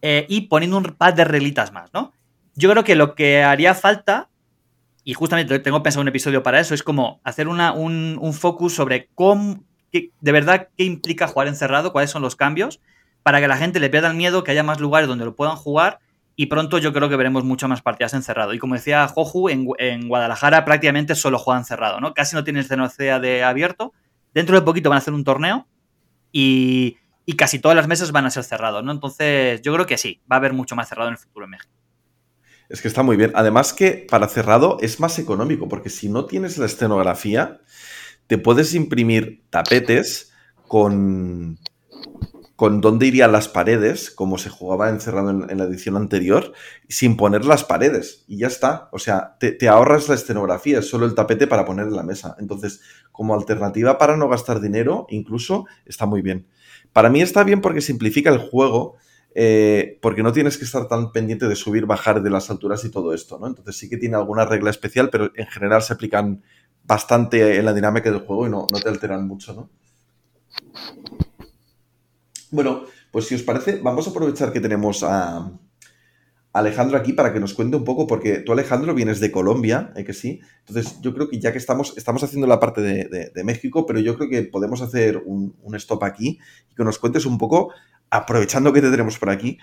eh, 0.01 0.25
y 0.29 0.47
poniendo 0.47 0.77
un 0.77 0.83
par 0.83 1.13
de 1.13 1.23
reglitas 1.23 1.71
más, 1.73 1.93
¿no? 1.93 2.11
Yo 2.55 2.71
creo 2.71 2.83
que 2.83 2.95
lo 2.95 3.13
que 3.13 3.43
haría 3.43 3.75
falta, 3.75 4.29
y 5.03 5.13
justamente 5.13 5.59
tengo 5.59 5.83
pensado 5.83 6.01
un 6.01 6.07
episodio 6.07 6.41
para 6.41 6.59
eso, 6.59 6.73
es 6.73 6.81
como 6.81 7.21
hacer 7.23 7.47
una, 7.47 7.71
un, 7.71 8.17
un, 8.19 8.33
focus 8.33 8.73
sobre 8.73 9.07
cómo, 9.13 9.63
de 9.91 10.31
verdad, 10.31 10.69
qué 10.75 10.85
implica 10.85 11.27
jugar 11.27 11.47
encerrado, 11.47 11.91
cuáles 11.91 12.09
son 12.09 12.23
los 12.23 12.35
cambios, 12.35 12.79
para 13.21 13.39
que 13.39 13.47
la 13.47 13.57
gente 13.57 13.79
le 13.79 13.91
pierda 13.91 14.09
el 14.09 14.17
miedo, 14.17 14.43
que 14.43 14.49
haya 14.49 14.63
más 14.63 14.79
lugares 14.79 15.07
donde 15.07 15.25
lo 15.25 15.35
puedan 15.35 15.55
jugar 15.55 15.99
y 16.35 16.47
pronto 16.47 16.77
yo 16.77 16.93
creo 16.93 17.09
que 17.09 17.15
veremos 17.15 17.43
muchas 17.43 17.69
más 17.69 17.81
partidas 17.81 18.13
encerrado. 18.13 18.53
Y 18.53 18.59
como 18.59 18.75
decía 18.75 19.07
Joju, 19.07 19.49
en, 19.49 20.07
Guadalajara 20.07 20.65
prácticamente 20.65 21.15
solo 21.15 21.37
juegan 21.37 21.65
cerrado, 21.65 21.99
¿no? 21.99 22.13
Casi 22.13 22.35
no 22.35 22.43
tiene 22.43 22.63
cenocea 22.63 23.19
de 23.19 23.43
abierto. 23.43 23.93
Dentro 24.33 24.55
de 24.55 24.61
poquito 24.61 24.89
van 24.89 24.97
a 24.97 24.99
hacer 24.99 25.13
un 25.13 25.23
torneo 25.23 25.67
y, 26.31 26.97
casi 27.37 27.59
todas 27.59 27.75
las 27.75 27.87
mesas 27.87 28.11
van 28.11 28.25
a 28.25 28.29
ser 28.29 28.43
cerrados, 28.43 28.83
¿no? 28.83 28.91
Entonces 28.91 29.61
yo 29.61 29.73
creo 29.73 29.85
que 29.85 29.97
sí, 29.97 30.21
va 30.31 30.35
a 30.35 30.39
haber 30.39 30.53
mucho 30.53 30.75
más 30.75 30.89
cerrado 30.89 31.09
en 31.09 31.13
el 31.13 31.17
futuro 31.17 31.45
en 31.45 31.51
México. 31.51 31.71
Es 32.69 32.81
que 32.81 32.87
está 32.87 33.03
muy 33.03 33.17
bien. 33.17 33.31
Además 33.35 33.73
que 33.73 34.05
para 34.09 34.27
cerrado 34.27 34.77
es 34.81 34.99
más 34.99 35.19
económico, 35.19 35.67
porque 35.67 35.89
si 35.89 36.07
no 36.07 36.25
tienes 36.25 36.57
la 36.57 36.65
escenografía, 36.65 37.61
te 38.27 38.37
puedes 38.37 38.73
imprimir 38.73 39.43
tapetes 39.49 40.31
con 40.67 41.57
con 42.61 42.79
dónde 42.79 43.07
irían 43.07 43.31
las 43.31 43.47
paredes, 43.47 44.11
como 44.11 44.37
se 44.37 44.51
jugaba 44.51 44.89
encerrado 44.89 45.31
en, 45.31 45.57
la 45.57 45.63
edición 45.63 45.97
anterior, 45.97 46.53
sin 46.87 47.17
poner 47.17 47.43
las 47.43 47.63
paredes. 47.63 48.23
Y 48.27 48.37
ya 48.37 48.45
está. 48.45 48.87
O 48.91 48.99
sea, 48.99 49.35
te, 49.39 49.67
ahorras 49.67 50.07
la 50.09 50.13
escenografía, 50.13 50.77
es 50.77 50.87
solo 50.87 51.07
el 51.07 51.15
tapete 51.15 51.47
para 51.47 51.65
poner 51.65 51.87
en 51.87 51.95
la 51.95 52.03
mesa. 52.03 52.35
Entonces, 52.37 52.81
como 53.11 53.33
alternativa 53.33 53.97
para 53.97 54.15
no 54.15 54.29
gastar 54.29 54.61
dinero, 54.61 55.07
incluso 55.09 55.65
está 55.87 56.05
muy 56.05 56.21
bien. 56.21 56.45
Para 56.93 57.09
mí 57.09 57.23
está 57.23 57.43
bien 57.43 57.61
porque 57.61 57.81
simplifica 57.81 58.29
el 58.29 58.37
juego 58.37 58.95
eh, 59.33 59.97
porque 59.99 60.21
no 60.21 60.31
tienes 60.31 60.59
que 60.59 60.65
estar 60.65 60.87
tan 60.87 61.11
pendiente 61.11 61.47
de 61.47 61.55
subir, 61.55 61.87
bajar 61.87 62.21
de 62.21 62.29
las 62.29 62.51
alturas 62.51 62.85
y 62.85 62.91
todo 62.91 63.15
esto, 63.15 63.39
¿no? 63.39 63.47
Entonces 63.47 63.75
sí 63.75 63.89
que 63.89 63.97
tiene 63.97 64.17
alguna 64.17 64.45
regla 64.45 64.69
especial, 64.69 65.09
pero 65.09 65.31
en 65.33 65.47
general 65.47 65.81
se 65.81 65.93
aplican 65.93 66.43
bastante 66.83 67.57
en 67.57 67.65
la 67.65 67.73
dinámica 67.73 68.11
del 68.11 68.19
juego 68.19 68.45
y 68.45 68.51
no, 68.51 68.67
te 68.67 68.87
alteran 68.87 69.27
mucho, 69.27 69.51
¿no? 69.55 69.69
Bueno, 72.51 72.83
pues 73.11 73.25
si 73.25 73.35
os 73.35 73.43
parece, 73.43 73.79
vamos 73.81 74.07
a 74.07 74.11
aprovechar 74.11 74.51
que 74.53 74.59
tenemos 74.59 75.03
a 75.03 75.51
Alejandro 76.53 76.97
aquí 76.97 77.13
para 77.13 77.31
que 77.31 77.39
nos 77.39 77.53
cuente 77.53 77.77
un 77.77 77.85
poco, 77.85 78.07
porque 78.07 78.39
tú, 78.39 78.51
Alejandro, 78.51 78.93
vienes 78.93 79.19
de 79.19 79.31
Colombia, 79.31 79.93
¿eh 79.95 80.03
que 80.03 80.13
sí? 80.13 80.41
Entonces, 80.59 80.99
yo 81.01 81.13
creo 81.13 81.29
que 81.29 81.39
ya 81.39 81.51
que 81.51 81.57
estamos, 81.57 81.93
estamos 81.97 82.23
haciendo 82.23 82.47
la 82.47 82.59
parte 82.59 82.81
de, 82.81 83.43
México, 83.43 83.85
pero 83.85 83.99
yo 83.99 84.17
creo 84.17 84.29
que 84.29 84.43
podemos 84.43 84.81
hacer 84.81 85.23
un, 85.25 85.55
un, 85.61 85.75
stop 85.75 86.03
aquí 86.03 86.39
y 86.69 86.75
que 86.75 86.83
nos 86.83 86.99
cuentes 86.99 87.25
un 87.25 87.37
poco 87.37 87.71
aprovechando 88.09 88.73
que 88.73 88.81
te 88.81 88.91
tenemos 88.91 89.17
por 89.17 89.29
aquí, 89.29 89.57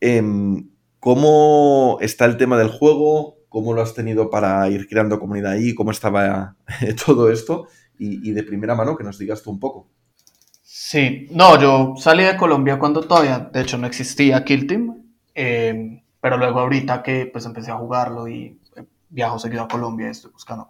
em, 0.00 0.68
¿cómo 0.98 1.98
está 2.00 2.24
el 2.26 2.36
tema 2.36 2.58
del 2.58 2.68
juego? 2.68 3.38
¿Cómo 3.48 3.72
lo 3.72 3.82
has 3.82 3.94
tenido 3.94 4.28
para 4.28 4.68
ir 4.68 4.88
creando 4.88 5.20
comunidad 5.20 5.52
ahí? 5.52 5.74
¿Cómo 5.74 5.92
estaba 5.92 6.56
todo 7.06 7.30
esto? 7.30 7.68
Y, 7.98 8.32
de 8.32 8.42
primera 8.42 8.74
mano 8.74 8.96
que 8.96 9.04
nos 9.04 9.16
digas 9.16 9.44
tú 9.44 9.50
un 9.52 9.60
poco. 9.60 9.88
Sí, 10.74 11.28
no, 11.30 11.60
yo 11.60 11.96
salí 11.98 12.24
de 12.24 12.34
Colombia 12.34 12.78
cuando 12.78 13.02
todavía, 13.02 13.38
de 13.40 13.60
hecho, 13.60 13.76
no 13.76 13.86
existía 13.86 14.42
Kill 14.42 14.66
Team, 14.66 15.02
em, 15.34 16.00
pero 16.18 16.38
luego 16.38 16.60
ahorita 16.60 17.02
que 17.02 17.26
pues 17.30 17.44
empecé 17.44 17.70
a 17.70 17.76
jugarlo 17.76 18.26
y 18.26 18.58
eh, 18.76 18.84
viajo 19.10 19.38
seguido 19.38 19.64
a 19.64 19.68
Colombia, 19.68 20.08
estoy 20.08 20.32
buscando 20.32 20.66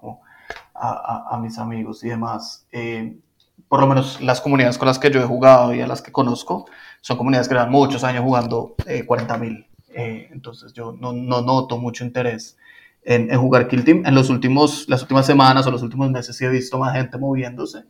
a, 0.74 1.38
mis 1.40 1.56
amigos 1.56 2.02
y 2.02 2.08
demás. 2.08 2.66
Em, 2.72 3.20
por 3.68 3.78
lo 3.78 3.86
menos 3.86 4.20
las 4.20 4.40
comunidades 4.40 4.76
con 4.76 4.88
las 4.88 4.98
que 4.98 5.08
yo 5.08 5.20
he 5.22 5.24
jugado 5.24 5.72
y 5.72 5.80
a 5.80 5.86
las 5.86 6.02
que 6.02 6.10
conozco, 6.10 6.66
son 7.00 7.16
comunidades 7.16 7.46
que 7.46 7.54
llevan 7.54 7.70
muchos 7.70 8.02
años 8.02 8.24
jugando 8.24 8.74
eh, 8.86 9.06
40.000. 9.06 9.68
Eh, 9.94 10.30
entonces 10.32 10.72
yo 10.72 10.96
no, 11.00 11.12
no, 11.12 11.42
noto 11.42 11.78
mucho 11.78 12.04
interés 12.04 12.58
en, 13.04 13.30
en, 13.30 13.40
jugar 13.40 13.68
Kill 13.68 13.84
Team. 13.84 14.02
En 14.04 14.16
los 14.16 14.30
últimos, 14.30 14.88
las 14.88 15.02
últimas 15.02 15.26
semanas 15.26 15.64
o 15.68 15.70
los 15.70 15.82
últimos 15.82 16.10
meses 16.10 16.36
sí 16.36 16.44
he 16.44 16.48
visto 16.48 16.76
más 16.76 16.96
gente 16.96 17.18
moviéndose, 17.18 17.84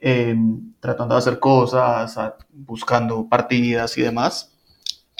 em, 0.00 0.72
tratando 0.80 1.14
de 1.14 1.18
hacer 1.18 1.38
cosas, 1.38 2.18
buscando 2.52 3.28
partidas 3.28 3.96
y 3.98 4.02
demás. 4.02 4.52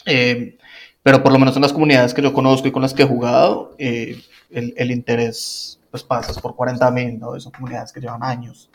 Em, 0.05 0.57
pero 1.03 1.23
por 1.23 1.33
lo 1.33 1.39
menos 1.39 1.57
en 1.57 1.63
las 1.63 1.73
comunidades 1.73 2.15
que 2.15 2.23
yo 2.23 2.33
conozco 2.33 2.69
y 2.69 2.73
con 2.73 2.83
las 2.83 2.95
que 2.95 3.03
he 3.05 3.07
jugado, 3.07 3.75
eh, 3.79 4.21
el, 4.51 4.75
el, 4.77 4.91
interés 4.91 5.81
pues 5.91 6.03
pasa 6.03 6.41
por 6.41 6.55
40.000, 6.55 7.19
¿no? 7.19 7.39
Son 7.41 7.53
comunidades 7.53 7.93
que 7.93 8.01
llevan 8.01 8.23
años 8.23 8.71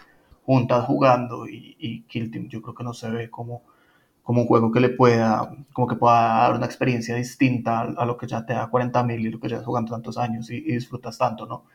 juntas 0.45 0.85
jugando 0.85 1.47
y, 1.47 1.75
y 1.79 2.01
Kill 2.03 2.31
Team 2.31 2.49
yo 2.49 2.61
creo 2.61 2.75
que 2.75 2.83
no 2.83 2.93
se 2.93 3.09
ve 3.09 3.29
como 3.29 3.63
como 4.23 4.41
un 4.41 4.47
juego 4.47 4.71
que 4.71 4.79
le 4.79 4.89
pueda, 4.89 5.51
como 5.73 5.87
que 5.87 5.95
pueda 5.95 6.15
dar 6.15 6.53
una 6.53 6.65
experiencia 6.65 7.15
distinta 7.15 7.81
a, 7.81 8.05
lo 8.05 8.17
que 8.17 8.27
ya 8.27 8.45
te 8.45 8.53
da 8.53 8.69
40.000 8.69 9.19
y 9.19 9.29
lo 9.29 9.39
que 9.39 9.49
ya 9.49 9.63
jugando 9.63 9.91
tantos 9.91 10.17
años 10.17 10.49
y, 10.51 10.61
disfrutas 10.61 11.17
tanto, 11.17 11.45
¿no? 11.45 11.65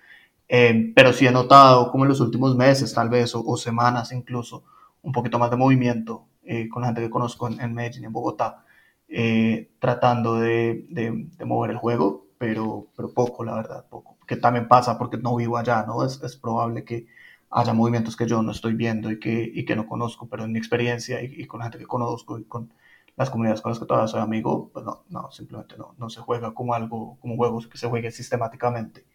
Eh, 0.49 0.93
pero 0.95 1.13
sí 1.13 1.27
he 1.27 1.33
notado 1.33 1.91
como 1.91 2.05
en 2.05 2.11
los 2.11 2.21
últimos 2.21 2.57
meses, 2.57 2.95
tal 2.95 3.09
vez, 3.09 3.35
o, 3.35 3.57
semanas 3.57 4.13
incluso, 4.13 4.65
un 5.03 5.13
poquito 5.13 5.39
más 5.39 5.51
de 5.51 5.57
movimiento 5.57 6.27
eh, 6.45 6.69
con 6.69 6.83
la 6.83 6.89
gente 6.89 7.03
que 7.03 7.11
conozco 7.11 7.49
en, 7.49 7.75
Medellín, 7.75 8.05
en 8.05 8.13
Bogotá, 8.13 8.65
eh, 9.09 9.71
tratando 9.79 10.37
de, 10.37 10.87
de, 10.91 11.45
mover 11.45 11.73
el 11.73 11.79
juego, 11.79 12.27
pero, 12.39 12.89
pero 12.97 13.13
poco, 13.13 13.45
la 13.45 13.55
verdad, 13.57 13.87
poco. 13.89 14.19
Que 14.27 14.37
también 14.37 14.69
pasa 14.69 14.99
porque 14.99 15.19
no 15.19 15.37
vivo 15.37 15.57
allá, 15.57 15.85
¿no? 15.87 16.05
Es, 16.05 16.23
es 16.23 16.37
probable 16.37 16.85
que 16.85 17.07
haya 17.51 17.73
movimientos 17.73 18.17
que 18.17 18.27
yo 18.27 18.43
no 18.43 18.53
estoy 18.53 18.75
viendo 18.75 19.11
y 19.11 19.19
que, 19.21 19.51
y 19.55 19.65
que 19.65 19.77
no 19.77 19.87
conozco, 19.87 20.29
pero 20.29 20.45
en 20.45 20.53
mi 20.53 20.59
experiencia 20.59 21.23
y, 21.23 21.47
con 21.47 21.59
la 21.61 21.67
gente 21.67 21.79
que 21.79 21.87
conozco 21.87 22.39
y 22.39 22.45
con 22.45 22.73
las 23.17 23.31
comunidades 23.31 23.63
con 23.63 23.71
las 23.71 23.79
que 23.79 23.87
todavía 23.87 24.09
soy 24.09 24.21
amigo, 24.21 24.71
pues 24.73 24.85
no, 24.85 25.05
no 25.09 25.31
simplemente 25.31 25.77
no, 25.79 25.95
no 25.99 26.11
se 26.11 26.21
juega 26.21 26.53
como 26.53 26.75
algo, 26.75 27.17
como 27.21 27.35
un 27.35 27.39
juego 27.39 27.61
que 27.71 27.79
se 27.79 27.89
juegue 27.89 28.11
sistemáticamente. 28.11 29.07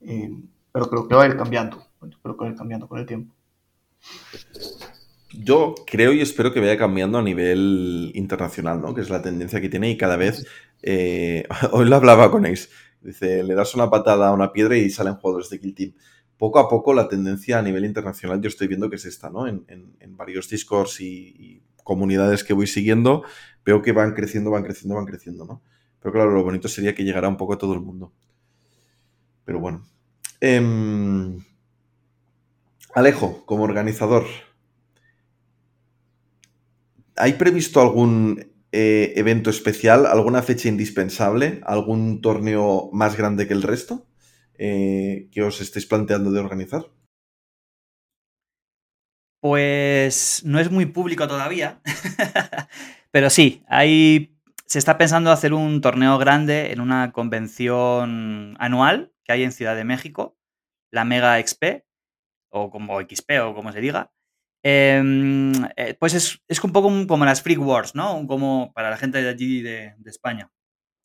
Eh, 0.00 0.30
pero 0.74 0.90
creo 0.90 1.08
que 1.08 1.14
va 1.14 1.22
a 1.22 1.26
ir 1.28 1.36
cambiando, 1.36 1.86
creo 2.22 2.36
que 2.36 2.44
va 2.44 2.48
a 2.48 2.50
ir 2.50 2.58
cambiando 2.58 2.88
con 2.88 2.98
el 2.98 3.06
tiempo. 3.06 3.32
Yo 5.32 5.74
creo 5.86 6.12
y 6.12 6.20
espero 6.20 6.52
que 6.52 6.60
vaya 6.60 6.76
cambiando 6.76 7.16
a 7.18 7.22
nivel 7.22 8.10
internacional, 8.14 8.82
¿no? 8.82 8.94
Que 8.94 9.00
es 9.00 9.08
la 9.08 9.22
tendencia 9.22 9.60
que 9.60 9.68
tiene 9.68 9.90
y 9.90 9.96
cada 9.96 10.16
vez... 10.16 10.46
Eh, 10.82 11.44
hoy 11.72 11.88
lo 11.88 11.96
hablaba 11.96 12.30
con 12.30 12.44
Ace. 12.44 12.68
Dice, 13.00 13.42
le 13.42 13.54
das 13.54 13.74
una 13.74 13.88
patada 13.88 14.28
a 14.28 14.32
una 14.32 14.52
piedra 14.52 14.76
y 14.76 14.90
salen 14.90 15.14
jugadores 15.14 15.48
de 15.48 15.60
Kill 15.60 15.74
Team 15.74 15.94
poco 16.36 16.58
a 16.58 16.68
poco 16.68 16.92
la 16.92 17.08
tendencia 17.08 17.58
a 17.58 17.62
nivel 17.62 17.84
internacional 17.84 18.40
yo 18.40 18.48
estoy 18.48 18.66
viendo 18.66 18.90
que 18.90 18.96
es 18.96 19.04
esta, 19.04 19.30
¿no? 19.30 19.46
En, 19.46 19.64
varios 20.16 20.48
discords 20.48 21.00
y, 21.00 21.62
comunidades 21.84 22.44
que 22.44 22.54
voy 22.54 22.66
siguiendo, 22.66 23.24
veo 23.62 23.82
que 23.82 23.92
van 23.92 24.14
creciendo, 24.14 24.50
van 24.50 24.62
creciendo, 24.62 24.94
van 24.94 25.04
creciendo, 25.04 25.44
¿no? 25.44 25.62
Pero 26.00 26.12
claro, 26.14 26.30
lo 26.30 26.42
bonito 26.42 26.66
sería 26.66 26.94
que 26.94 27.04
llegara 27.04 27.28
un 27.28 27.36
poco 27.36 27.52
a 27.52 27.58
todo 27.58 27.74
el 27.74 27.80
mundo. 27.80 28.12
Pero 29.44 29.60
bueno. 29.60 29.86
Em, 30.46 31.42
Alejo, 32.94 33.46
como 33.46 33.64
organizador, 33.64 34.26
¿hay 37.16 37.32
previsto 37.32 37.80
algún 37.80 38.52
eh, 38.70 39.14
evento 39.16 39.48
especial, 39.48 40.04
alguna 40.04 40.42
fecha 40.42 40.68
indispensable, 40.68 41.62
algún 41.64 42.20
torneo 42.20 42.90
más 42.92 43.16
grande 43.16 43.48
que 43.48 43.54
el 43.54 43.62
resto? 43.62 44.06
Eh, 44.58 45.30
que 45.32 45.42
os 45.42 45.62
estéis 45.62 45.86
planteando 45.86 46.30
de 46.30 46.40
organizar? 46.40 46.90
Pues 49.40 50.42
no 50.44 50.60
es 50.60 50.70
muy 50.70 50.84
público 50.84 51.26
todavía, 51.26 51.80
pero 53.10 53.30
sí, 53.30 53.64
hay, 53.66 54.33
se 54.74 54.80
está 54.80 54.98
pensando 54.98 55.30
hacer 55.30 55.54
un 55.54 55.80
torneo 55.80 56.18
grande 56.18 56.72
en 56.72 56.80
una 56.80 57.12
convención 57.12 58.56
anual 58.58 59.12
que 59.22 59.32
hay 59.32 59.44
en 59.44 59.52
Ciudad 59.52 59.76
de 59.76 59.84
México, 59.84 60.36
la 60.90 61.04
Mega 61.04 61.40
XP, 61.40 61.84
o 62.48 62.70
como 62.70 63.00
XP 63.00 63.30
o 63.44 63.54
como 63.54 63.70
se 63.70 63.80
diga. 63.80 64.10
Em, 64.64 65.52
eh, 65.76 65.94
pues 65.96 66.14
es, 66.14 66.64
un 66.64 66.72
poco 66.72 66.90
como 67.06 67.24
las 67.24 67.40
Freak 67.40 67.60
Wars, 67.60 67.94
¿no? 67.94 68.26
Como 68.26 68.72
para 68.74 68.90
la 68.90 68.96
gente 68.96 69.22
de 69.22 69.28
allí 69.28 69.62
de, 69.62 69.94
España. 70.06 70.50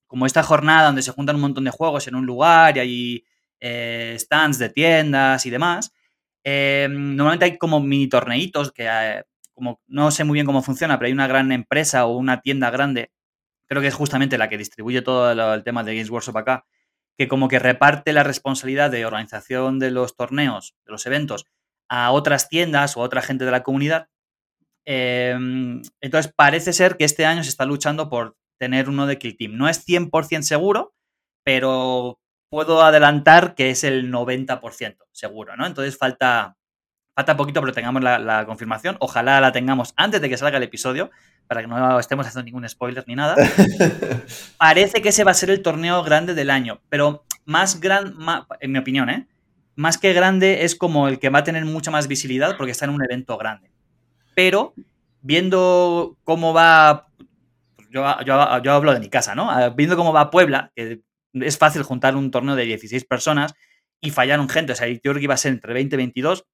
Como 0.07 0.25
esta 0.25 0.41
jornada 0.41 0.87
donde 0.87 1.03
se 1.03 1.11
juntan 1.11 1.35
un 1.35 1.43
montón 1.43 1.65
de 1.65 1.69
juegos 1.69 2.07
en 2.07 2.15
un 2.15 2.25
lugar 2.25 2.75
y 2.77 2.79
hay 2.79 3.25
eh, 3.59 4.15
stands 4.17 4.57
de 4.57 4.69
tiendas 4.69 5.45
y 5.45 5.51
demás. 5.51 5.93
Eh, 6.43 6.87
normalmente 6.89 7.45
hay 7.45 7.57
como 7.59 7.79
mini 7.79 8.09
torneitos 8.09 8.71
que 8.71 8.87
eh, 8.89 9.23
como 9.53 9.79
no 9.85 10.09
sé 10.09 10.23
muy 10.23 10.33
bien 10.37 10.47
cómo 10.47 10.63
funciona, 10.63 10.97
pero 10.97 11.05
hay 11.05 11.13
una 11.13 11.27
gran 11.27 11.51
empresa 11.51 12.07
o 12.07 12.17
una 12.17 12.41
tienda 12.41 12.71
grande, 12.71 13.11
creo 13.69 13.81
que 13.81 13.87
es 13.87 13.93
justamente 13.93 14.37
la 14.37 14.49
que 14.49 14.57
distribuye 14.57 15.01
todo 15.01 15.53
el 15.53 15.63
tema 15.63 15.83
de 15.83 15.95
Games 15.95 16.09
Workshop 16.09 16.37
acá, 16.37 16.65
que 17.17 17.27
como 17.27 17.47
que 17.47 17.59
reparte 17.59 18.13
la 18.13 18.23
responsabilidad 18.23 18.89
de 18.89 19.05
organización 19.05 19.77
de 19.77 19.91
los 19.91 20.15
torneos, 20.15 20.75
de 20.85 20.91
los 20.91 21.05
eventos, 21.05 21.45
a 21.89 22.11
otras 22.11 22.49
tiendas 22.49 22.97
o 22.97 23.01
a 23.01 23.05
otra 23.05 23.21
gente 23.21 23.45
de 23.45 23.51
la 23.51 23.63
comunidad. 23.63 24.07
entonces 24.85 26.33
parece 26.35 26.73
ser 26.73 26.97
que 26.97 27.05
este 27.05 27.25
año 27.25 27.43
se 27.43 27.49
está 27.49 27.65
luchando 27.65 28.09
por 28.09 28.37
tener 28.59 28.89
uno 28.89 29.05
de 29.05 29.17
Kill 29.19 29.37
Team. 29.37 29.57
No 29.57 29.69
es 29.69 29.85
100% 29.85 30.41
seguro, 30.41 30.93
pero 31.43 32.19
puedo 32.49 32.81
adelantar 32.81 33.53
que 33.53 33.69
es 33.69 33.83
el 33.83 34.11
90% 34.11 34.97
seguro, 35.11 35.55
¿no? 35.55 35.67
Entonces 35.67 35.97
falta, 35.97 36.57
falta 37.19 37.35
poquito, 37.35 37.59
pero 37.59 37.73
tengamos 37.73 38.01
la, 38.01 38.45
confirmación. 38.45 38.95
Ojalá 39.01 39.41
la 39.41 39.51
tengamos 39.51 39.93
antes 39.97 40.21
de 40.21 40.29
que 40.29 40.37
salga 40.37 40.55
el 40.55 40.63
episodio, 40.63 41.11
para 41.47 41.61
que 41.61 41.67
no 41.67 41.99
estemos 41.99 42.25
haciendo 42.25 42.45
ningún 42.45 42.67
spoiler 42.69 43.03
ni 43.07 43.15
nada. 43.15 43.35
Parece 44.57 45.01
que 45.01 45.09
ese 45.09 45.25
va 45.25 45.31
a 45.31 45.33
ser 45.33 45.49
el 45.49 45.61
torneo 45.61 46.01
grande 46.01 46.33
del 46.33 46.49
año, 46.49 46.79
pero 46.87 47.25
más 47.43 47.81
grande, 47.81 48.15
en 48.61 48.71
mi 48.71 48.79
opinión, 48.79 49.09
¿eh? 49.09 49.27
Más 49.75 49.97
que 49.97 50.13
grande 50.13 50.63
es 50.63 50.75
como 50.75 51.09
el 51.09 51.19
que 51.19 51.29
va 51.29 51.39
a 51.39 51.43
tener 51.43 51.65
mucha 51.65 51.91
más 51.91 52.07
visibilidad 52.07 52.55
porque 52.55 52.71
está 52.71 52.85
en 52.85 52.91
un 52.91 53.03
evento 53.03 53.37
grande. 53.37 53.69
Pero 54.33 54.73
viendo 55.21 56.17
cómo 56.23 56.53
va 56.53 57.07
yo, 57.89 58.05
yo, 58.25 58.61
yo, 58.63 58.71
hablo 58.71 58.93
de 58.93 58.99
mi 59.01 59.09
casa, 59.09 59.35
¿no? 59.35 59.49
Viendo 59.75 59.97
cómo 59.97 60.13
va 60.13 60.31
Puebla, 60.31 60.71
que 60.73 61.01
es 61.33 61.57
fácil 61.57 61.83
juntar 61.83 62.15
un 62.15 62.31
torneo 62.31 62.55
de 62.55 62.63
16 62.63 63.03
personas 63.05 63.55
y 63.99 64.11
fallar 64.11 64.39
un 64.39 64.47
gente. 64.47 64.71
O 64.71 64.75
sea, 64.75 64.87
yo 64.87 64.99
creo 65.01 65.15
que 65.15 65.23
iba 65.23 65.33
a 65.33 65.37
ser 65.37 65.51
entre 65.51 65.73
20 65.73 65.95
y 65.95 65.97
22. 65.97 66.45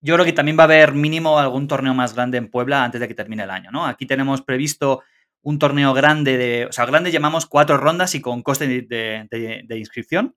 Yo 0.00 0.14
creo 0.14 0.24
que 0.24 0.32
también 0.32 0.58
va 0.58 0.62
a 0.62 0.64
haber 0.64 0.92
mínimo 0.92 1.38
algún 1.38 1.68
torneo 1.68 1.94
más 1.94 2.14
grande 2.14 2.38
en 2.38 2.50
Puebla 2.50 2.84
antes 2.84 3.00
de 3.00 3.08
que 3.08 3.14
termine 3.14 3.44
el 3.44 3.50
año, 3.50 3.70
¿no? 3.70 3.86
Aquí 3.86 4.06
tenemos 4.06 4.42
previsto 4.42 5.02
un 5.42 5.58
torneo 5.58 5.94
grande 5.94 6.36
de. 6.36 6.66
O 6.66 6.72
sea, 6.72 6.86
grande 6.86 7.12
llamamos 7.12 7.46
cuatro 7.46 7.76
rondas 7.76 8.14
y 8.16 8.20
con 8.20 8.42
coste 8.42 8.66
de, 8.66 9.78
inscripción. 9.78 10.34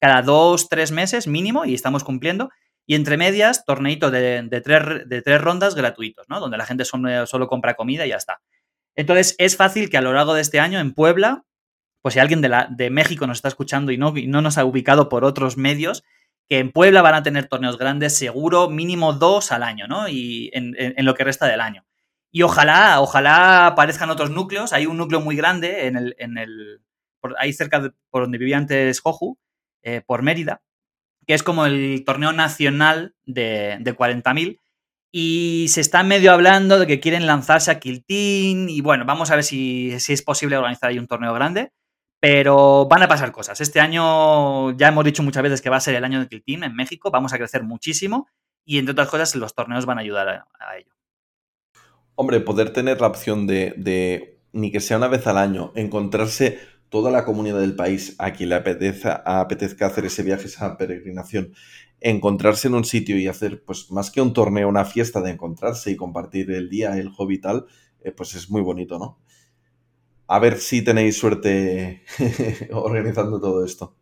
Cada 0.00 0.20
dos, 0.22 0.68
tres 0.68 0.92
meses 0.92 1.26
mínimo 1.26 1.64
y 1.64 1.74
estamos 1.74 2.04
cumpliendo. 2.04 2.50
Y 2.84 2.94
entre 2.96 3.16
medias, 3.16 3.64
torneito 3.64 4.10
de, 4.10 4.46
tres, 4.62 5.08
de 5.08 5.22
tres 5.22 5.40
rondas 5.40 5.74
gratuitos, 5.74 6.28
¿no? 6.28 6.38
Donde 6.38 6.58
la 6.58 6.66
gente 6.66 6.84
solo, 6.84 7.26
solo 7.26 7.46
compra 7.48 7.74
comida 7.74 8.04
y 8.04 8.10
ya 8.10 8.16
está. 8.16 8.42
Entonces, 8.94 9.34
es 9.38 9.56
fácil 9.56 9.88
que 9.88 9.96
a 9.96 10.02
lo 10.02 10.12
largo 10.12 10.34
de 10.34 10.42
este 10.42 10.60
año 10.60 10.80
en 10.80 10.92
Puebla, 10.92 11.44
pues 12.02 12.14
si 12.14 12.20
alguien 12.20 12.42
de, 12.42 12.66
de 12.70 12.90
México 12.90 13.26
nos 13.26 13.38
está 13.38 13.48
escuchando 13.48 13.90
y 13.90 13.96
no, 13.96 14.16
y 14.16 14.26
no 14.26 14.42
nos 14.42 14.58
ha 14.58 14.64
ubicado 14.64 15.08
por 15.08 15.24
otros 15.24 15.56
medios, 15.56 16.04
que 16.52 16.58
en 16.58 16.70
Puebla 16.70 17.00
van 17.00 17.14
a 17.14 17.22
tener 17.22 17.46
torneos 17.46 17.78
grandes 17.78 18.14
seguro, 18.14 18.68
mínimo 18.68 19.14
dos 19.14 19.52
al 19.52 19.62
año, 19.62 19.88
¿no? 19.88 20.06
Y 20.06 20.50
en, 20.52 20.74
lo 20.98 21.14
que 21.14 21.24
resta 21.24 21.46
del 21.46 21.62
año. 21.62 21.86
Y 22.30 22.42
ojalá, 22.42 23.00
ojalá 23.00 23.68
aparezcan 23.68 24.10
otros 24.10 24.30
núcleos. 24.30 24.74
Hay 24.74 24.84
un 24.84 24.98
núcleo 24.98 25.22
muy 25.22 25.34
grande 25.34 25.86
en 25.86 25.96
el, 25.96 26.14
en 26.18 26.36
el 26.36 26.82
ahí 27.38 27.54
cerca 27.54 27.80
de 27.80 27.92
por 28.10 28.24
donde 28.24 28.36
vivía 28.36 28.58
antes 28.58 29.00
Joju, 29.00 29.38
eh, 29.82 30.02
por 30.04 30.20
Mérida, 30.20 30.60
que 31.26 31.32
es 31.32 31.42
como 31.42 31.64
el 31.64 32.04
torneo 32.04 32.34
nacional 32.34 33.14
de, 33.24 33.78
de 33.80 33.96
40.000. 33.96 34.58
Y 35.10 35.68
se 35.70 35.80
está 35.80 36.02
medio 36.02 36.32
hablando 36.32 36.78
de 36.78 36.86
que 36.86 37.00
quieren 37.00 37.26
lanzarse 37.26 37.70
a 37.70 37.80
Quiltín. 37.80 38.68
Y 38.68 38.82
bueno, 38.82 39.06
vamos 39.06 39.30
a 39.30 39.36
ver 39.36 39.44
si, 39.44 39.98
si 40.00 40.12
es 40.12 40.20
posible 40.20 40.58
organizar 40.58 40.90
ahí 40.90 40.98
un 40.98 41.06
torneo 41.06 41.32
grande. 41.32 41.72
Pero 42.22 42.86
van 42.86 43.02
a 43.02 43.08
pasar 43.08 43.32
cosas. 43.32 43.60
Este 43.60 43.80
año 43.80 44.76
ya 44.76 44.86
hemos 44.86 45.04
dicho 45.04 45.24
muchas 45.24 45.42
veces 45.42 45.60
que 45.60 45.70
va 45.70 45.78
a 45.78 45.80
ser 45.80 45.96
el 45.96 46.04
año 46.04 46.20
de 46.20 46.28
Kill 46.28 46.62
en 46.62 46.72
México. 46.72 47.10
Vamos 47.10 47.32
a 47.32 47.36
crecer 47.36 47.64
muchísimo 47.64 48.28
y 48.64 48.78
entre 48.78 48.92
otras 48.92 49.08
cosas 49.08 49.34
los 49.34 49.56
torneos 49.56 49.86
van 49.86 49.98
a 49.98 50.02
ayudar 50.02 50.28
a, 50.28 50.78
ello. 50.78 50.92
Hombre, 52.14 52.38
poder 52.38 52.72
tener 52.72 53.00
la 53.00 53.08
opción 53.08 53.48
de, 53.48 54.38
ni 54.52 54.70
que 54.70 54.78
sea 54.78 54.98
una 54.98 55.08
vez 55.08 55.26
al 55.26 55.36
año, 55.36 55.72
encontrarse 55.74 56.60
toda 56.90 57.10
la 57.10 57.24
comunidad 57.24 57.58
del 57.58 57.74
país 57.74 58.14
a 58.20 58.32
quien 58.32 58.50
le 58.50 58.54
apetezca, 58.54 59.24
apetezca 59.26 59.86
hacer 59.86 60.04
ese 60.04 60.22
viaje, 60.22 60.46
esa 60.46 60.76
peregrinación, 60.76 61.52
encontrarse 61.98 62.68
en 62.68 62.74
un 62.74 62.84
sitio 62.84 63.18
y 63.18 63.26
hacer, 63.26 63.64
pues 63.64 63.90
más 63.90 64.12
que 64.12 64.20
un 64.20 64.32
torneo, 64.32 64.68
una 64.68 64.84
fiesta 64.84 65.22
de 65.22 65.32
encontrarse 65.32 65.90
y 65.90 65.96
compartir 65.96 66.52
el 66.52 66.68
día, 66.68 66.96
el 66.96 67.08
hobby 67.08 67.34
y 67.34 67.40
tal, 67.40 67.66
eh, 68.04 68.12
pues 68.12 68.36
es 68.36 68.48
muy 68.48 68.62
bonito, 68.62 69.00
¿no? 69.00 69.18
A 70.32 70.38
ver 70.38 70.58
si 70.58 70.80
tenéis 70.80 71.18
suerte 71.18 72.04
organizando 72.72 73.38
todo 73.38 73.66
esto. 73.66 73.94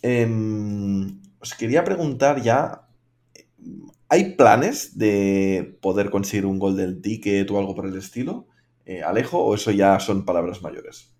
Em, 0.00 1.20
os 1.40 1.54
quería 1.54 1.82
preguntar 1.82 2.40
ya, 2.40 2.86
¿hay 4.08 4.36
planes 4.36 4.96
de 4.96 5.76
poder 5.82 6.10
conseguir 6.10 6.46
un 6.46 6.60
Golden 6.60 7.02
Ticket 7.02 7.50
o 7.50 7.58
algo 7.58 7.74
por 7.74 7.86
el 7.86 7.96
estilo, 7.96 8.46
eh, 8.84 9.02
Alejo, 9.02 9.38
o 9.40 9.56
eso 9.56 9.72
ya 9.72 9.98
son 9.98 10.24
palabras 10.24 10.62
mayores? 10.62 11.12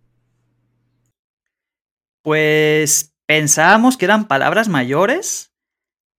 Pues 2.22 3.16
pensábamos 3.26 3.96
que 3.96 4.04
eran 4.04 4.28
palabras 4.28 4.68
mayores 4.68 5.52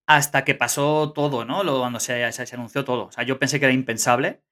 hasta 0.06 0.44
que 0.44 0.54
pasó 0.54 1.14
todo, 1.14 1.46
¿no? 1.46 1.64
Lo, 1.64 1.80
cuando 1.80 2.02
se, 2.02 2.30
se, 2.34 2.56
anunció 2.56 2.84
todo. 2.84 3.06
O 3.06 3.12
sea, 3.14 3.24
yo 3.24 3.40
pensé 3.40 3.58
que 3.58 3.68
era 3.68 3.74
impensable. 3.74 4.44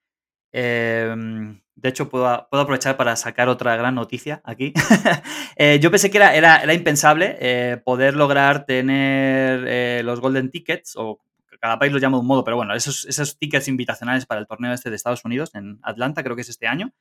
Em, 0.58 1.60
de 1.76 1.90
hecho, 1.90 2.08
puedo, 2.08 2.26
aprovechar 2.26 2.96
para 2.96 3.18
sacar 3.18 3.50
otra 3.50 3.76
gran 3.76 3.96
noticia 3.96 4.42
aquí. 4.46 4.74
Eh, 5.58 5.80
yo 5.82 5.90
pensé 5.90 6.12
que 6.12 6.18
era, 6.18 6.74
impensable 6.74 7.38
eh, 7.40 7.78
poder 7.78 8.14
lograr 8.14 8.66
tener 8.66 9.64
eh, 9.66 10.02
los 10.04 10.20
Golden 10.20 10.52
Tickets, 10.52 10.98
o 10.98 11.22
cada 11.62 11.80
país 11.80 11.94
lo 11.94 12.00
llama 12.00 12.18
de 12.18 12.22
un 12.22 12.28
modo, 12.28 12.44
pero 12.44 12.58
bueno, 12.58 12.76
esos, 12.76 13.06
esos 13.06 13.38
tickets 13.38 13.70
invitacionales 13.70 14.26
para 14.26 14.42
el 14.42 14.48
torneo 14.48 14.74
este 14.74 14.90
de 14.90 14.98
Estados 14.98 15.24
Unidos, 15.24 15.56
en 15.56 15.80
Atlanta, 15.82 16.24
creo 16.24 16.36
que 16.36 16.42
es 16.42 16.50
este 16.50 16.68
año. 16.68 16.92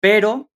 Pero, 0.00 0.50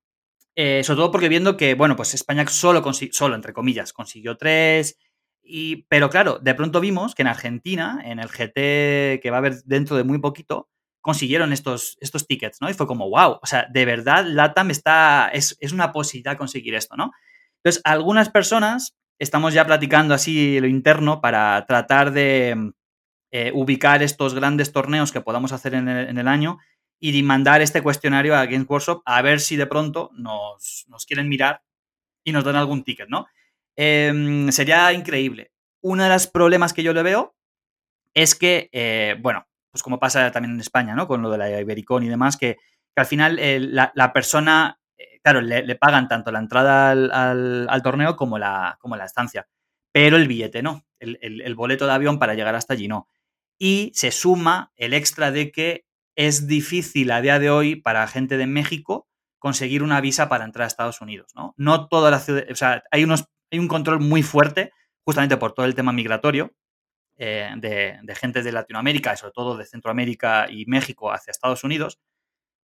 sobre 0.57 0.82
todo 0.82 1.10
porque 1.10 1.28
viendo 1.28 1.58
que, 1.58 1.74
bueno, 1.74 1.97
pues 1.97 2.15
España 2.15 2.47
solo, 2.47 2.82
solo 3.12 3.34
entre 3.34 3.52
comillas, 3.52 3.92
consiguió 3.92 4.39
tres. 4.39 4.98
Y, 5.42 5.84
pero 5.89 6.08
claro, 6.08 6.39
de 6.39 6.55
pronto 6.55 6.81
vimos 6.81 7.15
que 7.15 7.23
en 7.23 7.28
Argentina, 7.28 8.00
en 8.05 8.20
el 8.20 8.28
GT 8.28 9.20
que 9.20 9.31
va 9.31 9.36
a 9.36 9.40
haber 9.40 9.62
dentro 9.65 9.97
de 9.97 10.05
muy 10.05 10.18
poquito, 10.18 10.70
consiguieron 11.01 11.52
estos, 11.52 11.97
estos 12.01 12.27
tickets, 12.27 12.59
¿no? 12.60 12.68
Y 12.68 12.75
fue 12.75 12.86
como, 12.86 13.09
wow, 13.09 13.39
o 13.43 13.47
sea, 13.47 13.67
de 13.70 13.85
verdad 13.85 14.25
LATAM 14.27 14.70
está, 14.70 15.31
es, 15.33 15.57
una 15.73 15.93
posibilidad 15.93 16.36
conseguir 16.36 16.75
esto, 16.75 16.97
¿no? 16.97 17.12
Entonces, 17.62 17.83
algunas 17.85 18.28
personas 18.28 18.97
estamos 19.18 19.55
ya 19.55 19.67
platicando 19.67 20.15
así 20.15 20.60
lo 20.60 20.67
interno 20.67 21.20
para 21.20 21.65
tratar 21.67 22.12
de 22.12 22.73
eh, 23.31 23.51
ubicar 23.55 24.02
estos 24.02 24.35
grandes 24.35 24.73
torneos 24.73 25.12
que 25.12 25.20
podamos 25.20 25.52
hacer 25.52 25.75
en 25.75 25.89
el, 25.89 26.28
año 26.28 26.59
y 27.01 27.23
mandar 27.23 27.62
este 27.62 27.83
cuestionario 27.83 28.36
a 28.36 28.47
Games 28.47 28.68
Workshop 28.68 29.02
a 29.05 29.23
ver 29.23 29.41
si 29.41 29.57
de 29.57 29.67
pronto 29.67 30.10
nos, 30.15 30.86
quieren 31.07 31.28
mirar 31.28 31.62
y 32.25 32.33
nos 32.33 32.44
dan 32.44 32.57
algún 32.57 32.85
ticket, 32.85 33.09
¿no? 33.09 33.27
Em, 33.77 34.51
sería 34.51 34.93
increíble. 34.93 35.52
Uno 35.81 36.05
de 36.05 36.09
los 36.09 36.27
problemas 36.27 36.73
que 36.73 36.83
yo 36.83 36.93
le 36.93 37.02
veo 37.02 37.35
es 38.15 38.35
que, 38.35 38.68
eh, 38.73 39.17
bueno, 39.20 39.47
pues 39.70 39.82
como 39.82 39.98
pasa 39.98 40.30
también 40.30 40.55
en 40.55 40.60
España, 40.60 40.94
¿no? 40.94 41.06
Con 41.06 41.22
lo 41.22 41.30
de 41.30 41.38
la 41.38 41.60
Ibericón 41.60 42.05
y 42.05 42.08
demás, 42.08 42.36
que, 42.36 42.56
al 42.97 43.06
final 43.06 43.38
eh, 43.38 43.60
la, 43.60 44.12
persona, 44.12 44.80
eh, 44.97 45.20
claro, 45.22 45.40
le, 45.40 45.74
pagan 45.76 46.08
tanto 46.08 46.32
la 46.32 46.40
entrada 46.40 46.90
al, 46.90 47.80
torneo 47.82 48.16
como 48.16 48.38
la, 48.38 48.78
estancia, 49.05 49.47
pero 49.92 50.16
el 50.16 50.26
billete 50.26 50.62
no, 50.62 50.84
el, 50.98 51.55
boleto 51.55 51.86
de 51.86 51.92
avión 51.92 52.18
para 52.18 52.34
llegar 52.34 52.55
hasta 52.55 52.74
allí 52.74 52.88
no. 52.88 53.08
Y 53.56 53.92
se 53.94 54.10
suma 54.10 54.72
el 54.76 54.94
extra 54.94 55.30
de 55.30 55.52
que 55.52 55.84
es 56.16 56.48
difícil 56.48 57.12
a 57.12 57.20
día 57.20 57.38
de 57.38 57.50
hoy 57.50 57.76
para 57.76 58.06
gente 58.08 58.36
de 58.36 58.47
México 58.47 59.08
conseguir 59.38 59.84
una 59.84 60.00
visa 60.00 60.28
para 60.28 60.44
entrar 60.44 60.64
a 60.64 60.66
Estados 60.66 61.00
Unidos, 61.00 61.30
¿no? 61.36 61.55
No 61.56 61.86
toda 61.88 62.10
la 62.10 62.18
ciudad, 62.18 62.44
o 62.50 62.56
sea, 62.56 62.82
hay, 62.90 63.05
unos, 63.05 63.26
hay 63.52 63.60
un 63.60 63.68
control 63.68 64.00
muy 64.00 64.24
fuerte 64.24 64.72
justamente 65.05 65.36
por 65.36 65.52
todo 65.52 65.66
el 65.66 65.76
tema 65.76 65.92
migratorio, 65.92 66.52
eh, 67.18 67.50
de, 67.56 68.14
gente 68.14 68.42
de 68.42 68.52
Latinoamérica, 68.52 69.16
sobre 69.16 69.32
todo 69.32 69.56
de 69.56 69.66
Centroamérica 69.66 70.47
y 70.48 70.66
México 70.66 71.12
hacia 71.12 71.32
Estados 71.32 71.64
Unidos, 71.64 71.98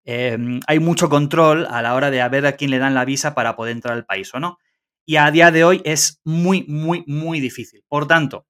em, 0.05 0.61
hay 0.67 0.79
mucho 0.79 1.09
control 1.09 1.67
a 1.69 1.83
la 1.83 1.95
hora 1.95 2.11
de 2.11 2.23
a 2.23 2.29
ver 2.29 2.47
a 2.47 2.53
quién 2.53 2.71
le 2.71 2.79
dan 2.79 2.95
la 2.95 3.05
visa 3.05 3.35
para 3.35 3.57
poder 3.57 3.73
entrar 3.73 3.95
al 3.95 4.07
país 4.07 4.33
o 4.35 4.41
no. 4.41 4.59
Y 5.07 5.17
a 5.17 5.31
día 5.31 5.51
de 5.51 5.65
hoy 5.65 5.83
es 5.85 6.21
muy, 6.25 6.65
muy, 6.69 7.05
muy 7.07 7.41
difícil. 7.41 7.85
Por 7.89 8.07
tanto, 8.07 8.47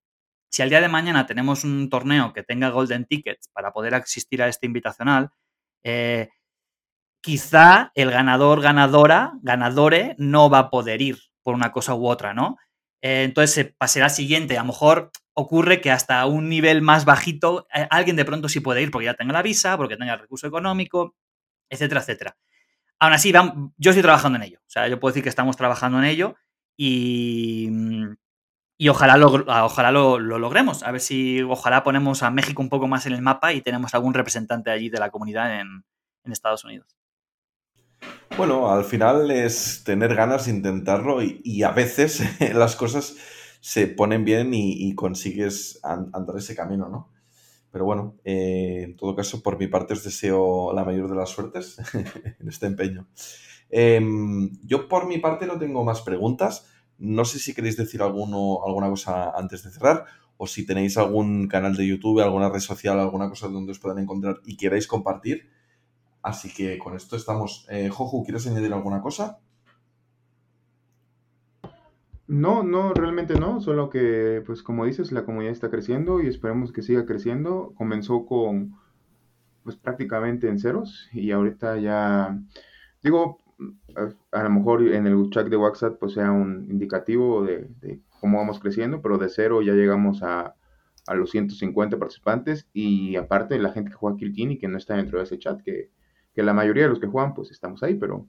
si 0.51 0.63
al 0.63 0.69
día 0.69 0.81
de 0.81 0.89
mañana 0.89 1.27
tenemos 1.27 1.65
un 1.65 1.89
torneo 1.91 2.33
que 2.33 2.43
tenga 2.43 2.69
golden 2.69 3.07
tickets 3.07 3.49
para 3.49 3.73
poder 3.73 3.95
asistir 3.95 4.43
a 4.43 4.49
este 4.49 4.67
invitacional, 4.67 5.31
eh, 5.83 6.29
quizá 7.21 7.91
el 7.95 8.11
ganador, 8.11 8.61
ganadora, 8.61 9.33
ganadore 9.43 10.15
no 10.19 10.51
va 10.51 10.59
a 10.59 10.71
poder 10.71 11.01
ir 11.03 11.19
por 11.43 11.55
una 11.55 11.73
cosa 11.73 11.95
u 11.95 12.07
otra, 12.07 12.35
¿no? 12.35 12.59
Eh, 13.03 13.25
entonces 13.25 13.53
se 13.55 13.65
pasará 13.65 14.07
al 14.07 14.11
siguiente. 14.11 14.59
A 14.59 14.61
lo 14.63 14.69
mejor 14.69 15.11
ocurre 15.35 15.81
que 15.81 15.91
hasta 15.91 16.25
un 16.27 16.49
nivel 16.49 16.83
más 16.83 17.05
bajito 17.05 17.67
eh, 17.75 17.87
alguien 17.91 18.17
de 18.17 18.25
pronto 18.25 18.49
sí 18.49 18.61
puede 18.61 18.83
ir 18.83 18.91
porque 18.91 19.07
ya 19.07 19.15
tenga 19.15 19.33
la 19.33 19.43
visa, 19.43 19.77
porque 19.77 19.97
tenga 19.97 20.15
el 20.15 20.21
recurso 20.21 20.47
económico, 20.47 21.15
etcétera, 21.69 22.01
etcétera. 22.01 22.37
Aún 23.01 23.13
así, 23.13 23.33
yo 23.33 23.91
estoy 23.91 24.03
trabajando 24.03 24.37
en 24.37 24.45
ello. 24.45 24.59
O 24.61 24.71
sea, 24.71 24.89
yo 24.89 24.99
puedo 24.99 25.13
decir 25.13 25.23
que 25.23 25.29
estamos 25.29 25.57
trabajando 25.57 25.99
en 25.99 26.05
ello 26.05 26.37
y, 26.77 27.69
y 28.79 28.89
ojalá, 28.89 29.17
lo, 29.17 29.29
ojalá 29.33 29.91
lo, 29.93 30.19
logremos. 30.19 30.83
A 30.85 30.93
ver 30.93 31.01
si 31.01 31.43
ojalá 31.43 31.83
ponemos 31.83 32.23
a 32.23 32.31
México 32.31 32.63
un 32.63 32.69
poco 32.71 32.89
más 32.89 33.07
en 33.07 33.13
el 33.13 33.23
mapa 33.23 33.53
y 33.53 33.61
tenemos 33.61 33.95
algún 33.95 34.15
representante 34.15 34.71
allí 34.71 34.89
de 34.89 35.01
la 35.01 35.11
comunidad 35.11 35.61
en 35.61 35.85
Estados 36.33 36.65
Unidos. 36.65 36.97
Bueno, 38.37 38.73
al 38.73 38.85
final 38.85 39.31
es 39.31 39.85
tener 39.85 40.15
ganas 40.15 40.47
de 40.47 40.53
intentarlo 40.53 41.23
y, 41.23 41.63
a 41.63 41.71
veces 41.71 42.21
las 42.55 42.75
cosas 42.75 43.17
se 43.65 43.87
ponen 43.87 44.27
bien 44.27 44.51
y, 44.53 44.95
consigues 44.95 45.81
andar 45.83 46.37
ese 46.37 46.55
camino, 46.55 46.91
¿no? 46.91 47.11
Pero 47.71 47.87
bueno, 47.87 48.15
eh, 48.23 48.83
en 48.85 48.95
todo 48.95 49.17
caso, 49.17 49.43
por 49.43 49.59
mi 49.59 49.69
parte 49.69 49.95
os 49.95 50.05
deseo 50.05 50.75
la 50.75 50.85
mayor 50.85 51.09
de 51.09 51.17
las 51.17 51.31
suertes 51.31 51.79
en 52.41 52.47
este 52.47 52.67
empeño. 52.67 53.09
Em, 53.71 54.51
yo 54.63 54.87
por 54.87 55.07
mi 55.07 55.17
parte 55.17 55.47
no 55.47 55.59
tengo 55.59 55.83
más 55.83 56.03
preguntas. 56.03 56.67
No 56.99 57.25
sé 57.25 57.39
si 57.39 57.55
queréis 57.55 57.79
decir 57.79 58.03
alguno, 58.03 58.63
alguna 58.67 58.91
cosa 58.91 59.31
antes 59.31 59.63
de 59.63 59.71
cerrar 59.71 60.05
o 60.37 60.47
si 60.47 60.67
tenéis 60.67 60.99
algún 60.99 61.49
canal 61.49 61.75
de 61.75 61.87
YouTube, 61.87 62.21
alguna 62.21 62.51
red 62.51 62.61
social, 62.61 63.01
alguna 63.01 63.31
cosa 63.31 63.49
donde 63.49 63.73
os 63.73 63.79
puedan 63.79 63.99
encontrar 63.99 64.41
y 64.45 64.59
queráis 64.59 64.87
compartir. 64.87 65.49
Así 66.21 66.53
que 66.53 66.77
con 66.77 66.95
esto 66.95 67.17
estamos. 67.17 67.67
Eh, 67.71 67.89
Joju, 67.89 68.25
¿quieres 68.25 68.47
añadir 68.47 68.75
alguna 68.75 69.01
cosa? 69.01 69.39
No, 72.27 72.63
no, 72.63 72.95
realmente 72.95 73.39
no, 73.39 73.61
solo 73.61 73.91
que, 73.91 74.43
pues 74.47 74.63
como 74.63 74.87
dices, 74.87 75.13
la 75.13 75.25
comunidad 75.25 75.53
está 75.53 75.71
creciendo 75.71 76.23
y 76.23 76.27
esperemos 76.27 76.73
que 76.73 76.83
siga 76.83 77.05
creciendo. 77.07 77.73
Comenzó 77.77 78.25
con, 78.27 78.75
pues 79.63 79.77
prácticamente 79.77 80.49
en 80.49 80.59
ceros 80.59 81.09
y 81.13 81.33
ahorita 81.33 81.79
ya, 81.79 82.39
digo, 83.03 83.39
a, 84.33 84.43
lo 84.43 84.51
mejor 84.51 84.83
en 84.83 85.07
el 85.07 85.31
chat 85.31 85.49
de 85.49 85.57
WhatsApp 85.57 85.99
pues 86.01 86.15
sea 86.15 86.33
un 86.33 86.67
indicativo 86.71 87.45
de, 87.45 87.69
cómo 88.21 88.39
vamos 88.39 88.59
creciendo, 88.59 89.03
pero 89.03 89.19
de 89.19 89.29
cero 89.29 89.63
ya 89.63 89.75
llegamos 89.75 90.23
a, 90.23 90.55
los 91.15 91.31
150 91.31 91.99
participantes 91.99 92.67
y 92.73 93.17
aparte 93.17 93.59
la 93.59 93.73
gente 93.73 93.91
que 93.91 93.97
juega 93.97 94.17
Kill 94.17 94.53
y 94.53 94.59
que 94.59 94.69
no 94.69 94.79
está 94.79 94.97
dentro 94.97 95.19
de 95.19 95.25
ese 95.25 95.39
chat, 95.39 95.61
que 95.63 95.91
que 96.35 96.43
la 96.43 96.53
mayoría 96.53 96.85
de 96.85 96.89
los 96.89 96.99
que 96.99 97.07
juegan, 97.07 97.35
pues 97.35 97.51
estamos 97.51 97.83
ahí, 97.83 97.95
pero, 97.95 98.27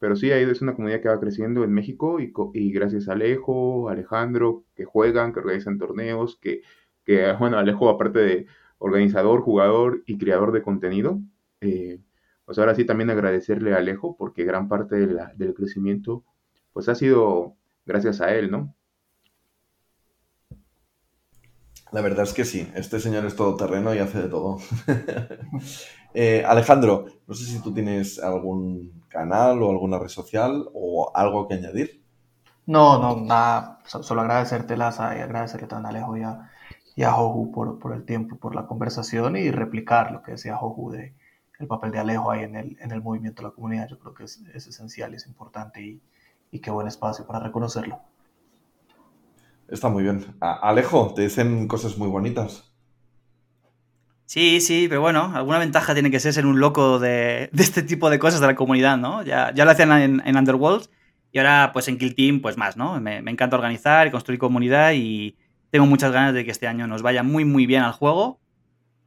pero 0.00 0.16
sí, 0.16 0.32
ahí 0.32 0.44
es 0.44 0.62
una 0.62 0.74
comunidad 0.74 1.02
que 1.02 1.10
va 1.10 1.20
creciendo 1.20 1.62
en 1.62 1.72
México 1.72 2.18
y, 2.20 2.72
gracias 2.72 3.08
a 3.08 3.12
Alejo, 3.12 3.90
Alejandro, 3.90 4.64
que 4.74 4.86
juegan, 4.86 5.32
que 5.34 5.40
organizan 5.40 5.78
torneos, 5.78 6.38
que, 6.40 6.62
que 7.04 7.30
bueno, 7.34 7.58
Alejo 7.58 7.90
aparte 7.90 8.18
de 8.18 8.46
organizador, 8.78 9.42
jugador 9.42 10.02
y 10.06 10.16
creador 10.16 10.52
de 10.52 10.62
contenido, 10.62 11.20
eh, 11.60 12.00
pues 12.46 12.58
ahora 12.58 12.74
sí 12.74 12.86
también 12.86 13.10
agradecerle 13.10 13.74
a 13.74 13.76
Alejo 13.76 14.16
porque 14.16 14.44
gran 14.44 14.68
parte 14.68 14.96
del 14.96 15.54
crecimiento 15.54 16.24
pues 16.72 16.88
ha 16.88 16.94
sido 16.94 17.56
gracias 17.84 18.22
a 18.22 18.34
él, 18.34 18.50
¿no? 18.50 18.74
La 21.92 22.00
verdad 22.00 22.22
es 22.22 22.32
que 22.32 22.46
sí, 22.46 22.66
este 22.74 23.00
señor 23.00 23.26
es 23.26 23.36
todoterreno 23.36 23.94
y 23.94 23.98
hace 23.98 24.22
de 24.22 24.28
todo. 24.28 24.58
Eh, 26.12 26.42
Alejandro, 26.44 27.06
no 27.28 27.34
sé 27.34 27.44
si 27.44 27.62
tú 27.62 27.72
tienes 27.72 28.18
algún 28.18 28.99
canal 29.10 29.62
o 29.62 29.70
alguna 29.70 29.98
red 29.98 30.08
social 30.08 30.70
o 30.72 31.12
algo 31.14 31.46
que 31.46 31.54
añadir. 31.54 32.02
No, 32.66 32.98
no, 32.98 33.16
nada, 33.16 33.80
solo 33.84 34.22
agradecerte, 34.22 34.76
Laza, 34.76 35.18
y 35.18 35.20
agradecerle 35.20 35.66
también 35.66 35.86
a 35.86 35.88
Alejo 35.90 36.16
y 36.16 36.22
a, 36.22 36.50
y 36.96 37.04
Joju 37.04 37.50
por, 37.50 37.78
por, 37.78 37.92
el 37.92 38.04
tiempo, 38.04 38.36
por 38.36 38.54
la 38.54 38.66
conversación 38.66 39.36
y 39.36 39.50
replicar 39.50 40.12
lo 40.12 40.22
que 40.22 40.32
decía 40.32 40.56
Joju 40.56 40.92
de 40.92 41.14
el 41.58 41.66
papel 41.66 41.90
de 41.90 41.98
Alejo 41.98 42.30
ahí 42.30 42.42
en 42.42 42.56
el, 42.56 42.78
en 42.80 42.90
el 42.90 43.02
movimiento 43.02 43.42
de 43.42 43.48
la 43.48 43.54
comunidad. 43.54 43.88
Yo 43.88 43.98
creo 43.98 44.14
que 44.14 44.24
es, 44.24 44.42
es 44.54 44.66
esencial, 44.66 45.12
es 45.12 45.26
importante 45.26 45.82
y, 45.82 46.00
y 46.50 46.60
qué 46.60 46.70
buen 46.70 46.86
espacio 46.86 47.26
para 47.26 47.40
reconocerlo. 47.40 48.00
Está 49.68 49.88
muy 49.88 50.02
bien. 50.02 50.24
Alejo, 50.40 51.12
te 51.14 51.22
dicen 51.22 51.68
cosas 51.68 51.98
muy 51.98 52.08
bonitas. 52.08 52.69
Sí, 54.30 54.60
sí, 54.60 54.86
pero 54.88 55.00
bueno, 55.00 55.32
alguna 55.34 55.58
ventaja 55.58 55.92
tiene 55.92 56.08
que 56.08 56.20
ser 56.20 56.32
ser 56.32 56.46
un 56.46 56.60
loco 56.60 57.00
de, 57.00 57.50
este 57.58 57.82
tipo 57.82 58.08
de 58.10 58.20
cosas 58.20 58.40
de 58.40 58.46
la 58.46 58.54
comunidad, 58.54 58.96
¿no? 58.96 59.24
Ya, 59.24 59.52
ya 59.52 59.64
lo 59.64 59.72
hacían 59.72 60.22
en, 60.24 60.36
Underworld 60.36 60.86
y 61.32 61.38
ahora 61.38 61.70
pues 61.72 61.88
en 61.88 61.98
Kill 61.98 62.14
Team 62.14 62.40
pues 62.40 62.56
más, 62.56 62.76
¿no? 62.76 63.00
Me, 63.00 63.16
encanta 63.16 63.56
organizar 63.56 64.06
y 64.06 64.12
construir 64.12 64.38
comunidad 64.38 64.92
y 64.94 65.36
tengo 65.70 65.84
muchas 65.84 66.12
ganas 66.12 66.32
de 66.32 66.44
que 66.44 66.52
este 66.52 66.68
año 66.68 66.86
nos 66.86 67.02
vaya 67.02 67.24
muy 67.24 67.44
muy 67.44 67.66
bien 67.66 67.82
al 67.82 67.90
juego 67.90 68.38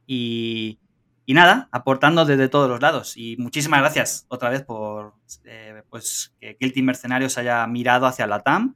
y, 0.06 0.78
y 1.24 1.32
nada, 1.32 1.70
aportando 1.72 2.26
desde 2.26 2.50
todos 2.50 2.68
los 2.68 2.82
lados. 2.82 3.16
Y 3.16 3.38
muchísimas 3.38 3.80
gracias 3.80 4.26
otra 4.28 4.50
vez 4.50 4.62
por 4.62 5.14
eh, 5.46 5.84
pues, 5.88 6.34
que 6.38 6.58
Kill 6.58 6.74
Team 6.74 6.84
Mercenarios 6.84 7.38
haya 7.38 7.66
mirado 7.66 8.04
hacia 8.04 8.26
la 8.26 8.40
TAM 8.40 8.74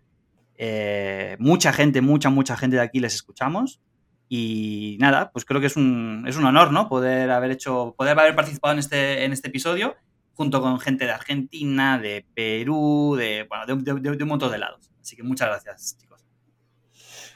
eh, 0.57 1.37
mucha 1.39 1.75
gente, 1.75 2.01
mucha, 2.01 2.31
mucha 2.31 2.57
gente 2.57 2.77
de 2.77 2.83
aquí 2.83 3.01
les 3.01 3.15
escuchamos. 3.15 3.83
Y 4.29 4.97
nada, 5.01 5.31
pues 5.33 5.45
creo 5.45 5.61
que 5.61 5.69
es 5.69 5.77
un, 5.77 6.25
es 6.27 6.37
un 6.37 6.45
honor, 6.45 6.73
¿no? 6.73 6.89
Poder 6.89 7.31
haber 7.31 7.51
hecho, 7.51 7.95
poder 7.97 8.19
haber 8.19 8.35
participado 8.35 8.73
en 8.73 8.79
este, 8.81 9.25
en 9.25 9.33
este 9.33 9.49
episodio 9.49 9.97
junto 10.39 10.63
con 10.63 10.79
gente 10.79 11.05
de 11.05 11.11
Argentina, 11.11 11.99
de 11.99 12.25
Perú, 12.33 13.17
de, 13.19 13.45
bueno, 13.49 13.67
de, 13.67 14.23
un 14.23 14.29
montón 14.29 14.53
de 14.53 14.59
lados. 14.59 14.89
Así 15.01 15.17
que 15.17 15.25
muchas 15.25 15.49
gracias, 15.49 15.99
chicos. 15.99 16.25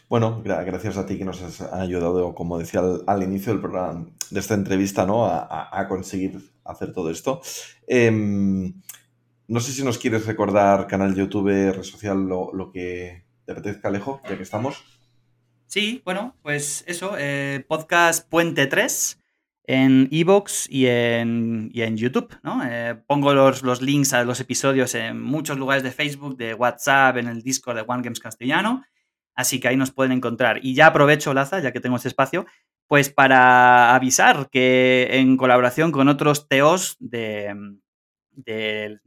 Bueno, 0.08 0.40
gracias 0.44 0.96
a 0.96 1.04
ti 1.04 1.18
que 1.18 1.24
nos 1.24 1.42
has 1.42 1.62
ayudado, 1.72 2.32
como 2.32 2.58
decía 2.58 2.80
al, 3.08 3.22
inicio 3.24 3.52
del 3.52 3.60
programa, 3.60 4.06
de 4.30 4.38
esta 4.38 4.54
entrevista, 4.54 5.04
¿no? 5.04 5.26
A, 5.26 5.86
conseguir 5.88 6.38
hacer 6.64 6.92
todo 6.92 7.10
esto. 7.10 7.40
Em, 7.88 8.72
no 9.48 9.58
sé 9.58 9.72
si 9.72 9.82
nos 9.82 9.98
quieres 9.98 10.24
recordar 10.24 10.86
canal 10.86 11.16
YouTube, 11.16 11.72
red 11.72 11.82
social, 11.82 12.18
lo, 12.22 12.70
que 12.72 13.24
te 13.44 13.50
apetezca, 13.50 13.88
Alejo, 13.88 14.20
ya 14.28 14.36
que 14.36 14.44
estamos. 14.44 14.91
Sí, 15.72 16.02
bueno, 16.04 16.36
pues 16.42 16.84
eso, 16.86 17.14
eh, 17.16 17.64
podcast 17.66 18.28
Puente 18.28 18.66
3 18.66 19.18
en 19.64 20.06
Evox 20.12 20.68
y 20.68 20.86
en, 20.86 21.70
en 21.72 21.96
YouTube, 21.96 22.28
¿no? 22.42 22.62
Eh, 22.62 22.94
pongo 23.06 23.32
los, 23.32 23.62
los, 23.62 23.80
links 23.80 24.12
a 24.12 24.22
los 24.24 24.38
episodios 24.40 24.94
en 24.94 25.22
muchos 25.22 25.56
lugares 25.56 25.82
de 25.82 25.90
Facebook, 25.90 26.36
de 26.36 26.52
WhatsApp, 26.52 27.16
en 27.16 27.28
el 27.28 27.40
Discord 27.40 27.76
de 27.76 27.84
One 27.88 28.02
Games 28.02 28.20
Castellano, 28.20 28.84
así 29.34 29.60
que 29.60 29.68
ahí 29.68 29.78
nos 29.78 29.92
pueden 29.92 30.12
encontrar. 30.12 30.60
Y 30.62 30.74
ya 30.74 30.88
aprovecho, 30.88 31.32
Laza, 31.32 31.60
ya 31.60 31.72
que 31.72 31.80
tengo 31.80 31.96
este 31.96 32.08
espacio, 32.08 32.44
pues 32.86 33.08
para 33.08 33.94
avisar 33.94 34.50
que 34.50 35.08
en 35.12 35.38
colaboración 35.38 35.90
con 35.90 36.08
otros 36.08 36.48
TEOs 36.48 36.98
de, 37.00 37.78
de, 38.34 39.00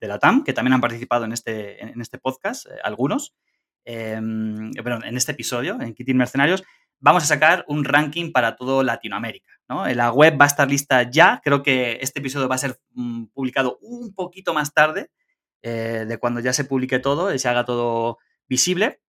la 0.00 0.18
TAM, 0.18 0.42
que 0.42 0.52
también 0.52 0.72
han 0.72 0.80
participado 0.80 1.26
en 1.26 1.32
este, 1.32 1.80
en 1.80 2.00
este 2.00 2.18
podcast, 2.18 2.66
eh, 2.66 2.70
algunos, 2.82 3.36
em, 3.84 4.70
en 4.74 5.16
este 5.16 5.32
episodio, 5.32 5.80
en 5.80 5.94
Kitty 5.94 6.14
Mercenarios, 6.14 6.64
vamos 7.00 7.22
a 7.22 7.26
sacar 7.26 7.64
un 7.68 7.84
ranking 7.84 8.32
para 8.32 8.56
todo 8.56 8.82
Latinoamérica. 8.82 9.52
¿no? 9.68 9.86
La 9.88 10.12
web 10.12 10.40
va 10.40 10.44
a 10.44 10.48
estar 10.48 10.68
lista 10.68 11.10
ya, 11.10 11.40
creo 11.44 11.62
que 11.62 11.98
este 12.00 12.20
episodio 12.20 12.48
va 12.48 12.54
a 12.54 12.58
ser 12.58 12.78
mm, 12.92 13.26
publicado 13.26 13.78
un 13.82 14.14
poquito 14.14 14.54
más 14.54 14.72
tarde 14.72 15.10
eh, 15.62 16.04
de 16.06 16.18
cuando 16.18 16.40
ya 16.40 16.52
se 16.52 16.64
publique 16.64 16.98
todo 16.98 17.32
y 17.32 17.38
se 17.38 17.48
haga 17.48 17.64
todo 17.64 18.18
visible. 18.48 19.00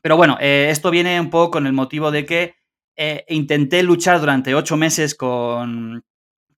Pero 0.00 0.16
bueno, 0.16 0.36
eh, 0.40 0.68
esto 0.70 0.90
viene 0.90 1.20
un 1.20 1.30
poco 1.30 1.52
con 1.52 1.66
el 1.66 1.72
motivo 1.72 2.10
de 2.10 2.26
que 2.26 2.54
intenté 3.28 3.82
luchar 3.82 4.20
durante 4.20 4.54
ocho 4.54 4.76
meses 4.76 5.14
con, 5.14 6.04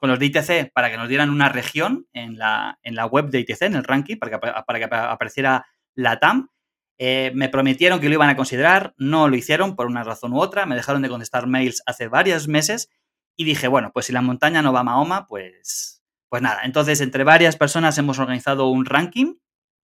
con 0.04 0.10
los 0.10 0.18
de 0.18 0.26
ITC 0.26 0.72
para 0.74 0.90
que 0.90 0.98
nos 0.98 1.08
dieran 1.08 1.30
una 1.30 1.48
región 1.48 2.06
en 2.12 2.36
la, 2.36 2.78
en 2.82 2.94
la 2.94 3.06
web 3.06 3.30
de 3.30 3.40
ITC, 3.40 3.62
en 3.62 3.74
el 3.76 3.84
ranking, 3.84 4.18
para 4.18 4.32
que, 4.32 4.38
para 4.38 4.78
que 4.78 4.84
apareciera 4.84 5.64
la 5.94 6.18
TAM. 6.18 6.50
Eh, 6.98 7.32
me 7.34 7.48
prometieron 7.48 8.00
que 8.00 8.08
lo 8.08 8.14
iban 8.14 8.30
a 8.30 8.36
considerar, 8.36 8.94
no 8.96 9.28
lo 9.28 9.36
hicieron 9.36 9.74
por 9.74 9.86
una 9.86 10.04
razón 10.04 10.32
u 10.32 10.38
otra, 10.38 10.64
me 10.66 10.76
dejaron 10.76 11.02
de 11.02 11.08
contestar 11.08 11.46
mails 11.46 11.82
hace 11.86 12.08
varios 12.08 12.46
meses 12.46 12.88
y 13.36 13.44
dije, 13.44 13.66
bueno, 13.66 13.90
pues 13.92 14.06
si 14.06 14.12
la 14.12 14.22
montaña 14.22 14.62
no 14.62 14.72
va 14.72 14.80
a 14.80 14.84
Mahoma, 14.84 15.26
pues, 15.26 16.02
pues 16.28 16.42
nada. 16.42 16.62
Entonces, 16.64 17.00
entre 17.00 17.24
varias 17.24 17.56
personas 17.56 17.98
hemos 17.98 18.18
organizado 18.18 18.68
un 18.68 18.84
ranking, 18.84 19.34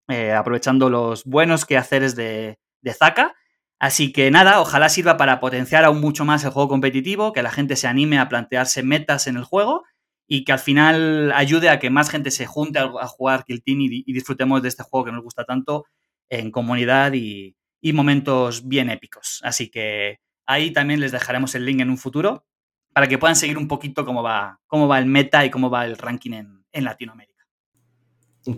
eh, 0.09 0.33
aprovechando 0.33 0.89
los 0.89 1.25
buenos 1.25 1.65
quehaceres 1.65 2.15
de, 2.15 2.59
de 2.81 2.95
Zaka. 2.95 3.35
Así 3.79 4.13
que 4.13 4.31
nada, 4.31 4.61
ojalá 4.61 4.89
sirva 4.89 5.17
para 5.17 5.41
potenciar 5.41 5.85
aún 5.85 6.01
mucho 6.01 6.25
más 6.25 6.45
el 6.45 6.51
juego 6.51 6.69
competitivo, 6.69 7.33
que 7.33 7.43
la 7.43 7.51
gente 7.51 7.77
se 7.77 7.89
anime 7.89 8.19
a 8.19 8.29
plantearse 8.29 8.83
metas 8.83 9.27
en 9.27 9.37
el 9.37 9.45
juego 9.45 9.85
y 10.33 10.45
que 10.45 10.53
al 10.53 10.59
final 10.61 11.33
ayude 11.33 11.71
a 11.71 11.81
que 11.81 11.91
más 11.91 12.09
gente 12.09 12.31
se 12.31 12.47
junte 12.47 12.79
a, 12.79 13.07
jugar 13.09 13.45
Kill 13.45 13.65
Team 13.65 13.81
y, 13.81 14.13
disfrutemos 14.13 14.63
de 14.63 14.69
este 14.69 14.85
juego 14.85 15.07
que 15.07 15.13
nos 15.13 15.25
gusta 15.25 15.45
tanto 15.45 15.87
en 16.31 16.50
comunidad 16.50 17.12
y, 17.12 17.57
momentos 17.92 18.67
bien 18.67 18.89
épicos. 18.89 19.41
Así 19.42 19.68
que 19.68 20.20
ahí 20.47 20.73
también 20.73 21.00
les 21.00 21.12
dejaremos 21.12 21.55
el 21.55 21.67
link 21.67 21.81
en 21.81 21.91
un 21.91 21.99
futuro 21.99 22.47
para 22.92 23.09
que 23.09 23.18
puedan 23.18 23.36
seguir 23.36 23.59
un 23.59 23.68
poquito 23.68 24.05
cómo 24.05 24.23
va, 24.23 24.60
cómo 24.67 24.89
va 24.89 24.99
el 24.99 25.07
meta 25.07 25.44
y 25.44 25.50
cómo 25.50 25.70
va 25.70 25.84
el 25.84 25.99
ranking 25.99 26.33
en, 26.33 26.84
Latinoamérica. 26.84 27.44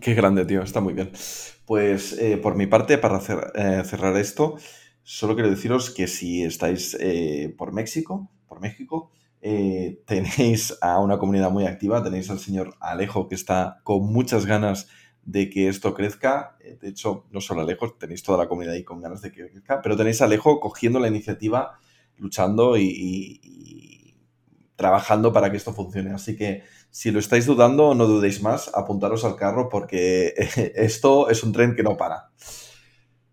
Qué 0.00 0.14
grande, 0.14 0.44
tío, 0.44 0.62
está 0.62 0.80
muy 0.80 0.92
bien. 0.92 1.10
Pues 1.64 2.12
eh, 2.18 2.36
por 2.36 2.56
mi 2.56 2.66
parte, 2.66 2.98
para 2.98 3.20
eh, 3.54 3.82
cerrar 3.84 4.16
esto, 4.16 4.58
solo 5.02 5.34
quiero 5.34 5.50
deciros 5.50 5.90
que 5.90 6.06
si 6.06 6.42
estáis 6.42 6.96
eh, 7.00 7.54
por 7.56 7.72
México, 7.72 8.30
por 8.46 8.60
México, 8.60 9.10
tenéis 10.06 10.76
a 10.82 11.00
una 11.00 11.18
comunidad 11.18 11.50
muy 11.50 11.66
activa, 11.66 12.02
tenéis 12.02 12.30
al 12.30 12.38
señor 12.38 12.74
Alejo 12.80 13.28
que 13.28 13.34
está 13.34 13.80
con 13.82 14.12
muchas 14.12 14.46
ganas 14.46 14.88
de 15.24 15.50
que 15.50 15.68
esto 15.68 15.94
crezca. 15.94 16.56
Eh, 16.60 16.78
de 16.80 16.88
hecho, 16.88 17.26
no 17.30 17.40
solo 17.40 17.62
Alejo, 17.62 17.92
tenéis 17.94 18.22
toda 18.22 18.38
la 18.38 18.48
comunidad 18.48 18.74
ahí 18.74 18.84
con 18.84 19.00
ganas 19.00 19.22
de 19.22 19.32
que 19.32 19.50
crezca, 19.50 19.80
pero 19.82 19.96
tenéis 19.96 20.20
a 20.20 20.26
Alejo 20.26 20.60
cogiendo 20.60 20.98
la 20.98 21.08
iniciativa, 21.08 21.78
luchando 22.16 22.76
y, 22.76 24.16
trabajando 24.76 25.32
para 25.32 25.50
que 25.50 25.56
esto 25.56 25.72
funcione. 25.72 26.12
Así 26.12 26.36
que 26.36 26.64
si 26.90 27.10
lo 27.10 27.20
estáis 27.20 27.46
dudando, 27.46 27.94
no 27.94 28.06
dudéis 28.06 28.42
más, 28.42 28.70
apuntaros 28.74 29.24
al 29.24 29.36
carro 29.36 29.68
porque 29.68 30.34
esto 30.74 31.28
es 31.30 31.42
un 31.44 31.52
tren 31.52 31.76
que 31.76 31.82
no 31.82 31.96
para. 31.96 32.30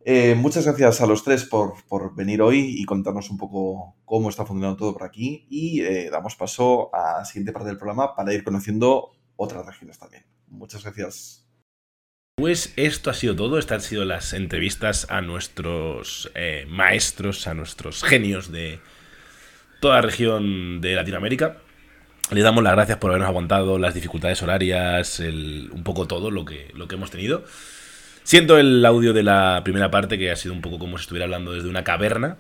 Eh, 0.06 0.34
muchas 0.36 0.66
gracias 0.66 1.02
a 1.02 1.08
los 1.08 1.24
tres 1.24 1.44
por, 1.46 1.76
venir 2.16 2.42
hoy 2.42 2.76
y 2.80 2.86
contarnos 2.86 3.30
un 3.30 3.38
poco 3.38 3.96
cómo 4.06 4.30
está 4.30 4.46
funcionando 4.46 4.78
todo 4.78 4.94
por 4.94 5.04
aquí 5.04 5.46
y 5.50 5.82
eh, 5.82 6.10
damos 6.10 6.36
paso 6.36 6.90
a 6.96 7.20
la 7.20 7.26
siguiente 7.26 7.52
parte 7.52 7.68
del 7.68 7.78
programa 7.78 8.16
para 8.16 8.34
ir 8.34 8.44
conociendo 8.44 9.12
otras 9.36 9.66
regiones 9.66 10.00
también. 10.00 10.26
Muchas 10.48 10.84
gracias. 10.84 11.49
Pues 12.40 12.72
esto 12.78 13.10
ha 13.10 13.14
sido 13.14 13.36
todo, 13.36 13.60
estas 13.60 13.84
han 13.84 13.90
sido 13.90 14.06
las 14.06 14.32
entrevistas 14.32 15.08
a 15.10 15.20
nuestros 15.20 16.32
eh, 16.36 16.66
maestros, 16.70 17.48
a 17.48 17.54
nuestros 17.54 18.02
genios 18.02 18.50
de 18.50 18.80
toda 19.82 19.96
la 19.96 20.02
región 20.04 20.80
de 20.80 20.96
Latinoamérica. 20.96 21.58
Les 22.32 22.46
damos 22.46 22.64
las 22.64 22.72
gracias 22.72 22.98
por 22.98 23.12
habernos 23.12 23.28
aguantado 23.28 23.78
las 23.78 23.94
dificultades 23.94 24.42
horarias, 24.42 25.20
un 25.20 25.82
poco 25.84 26.08
todo 26.08 26.32
lo 26.32 26.46
que, 26.46 26.72
lo 26.76 26.88
que 26.88 26.96
hemos 26.96 27.12
tenido. 27.12 27.44
Siento 28.24 28.58
el 28.58 28.86
audio 28.86 29.12
de 29.12 29.24
la 29.24 29.60
primera 29.66 29.92
parte, 29.92 30.18
que 30.18 30.32
ha 30.32 30.38
sido 30.38 30.54
un 30.54 30.62
poco 30.62 30.80
como 30.80 30.98
si 30.98 31.02
estuviera 31.02 31.26
hablando 31.26 31.52
desde 31.52 31.68
una 31.68 31.84
caverna. 31.84 32.38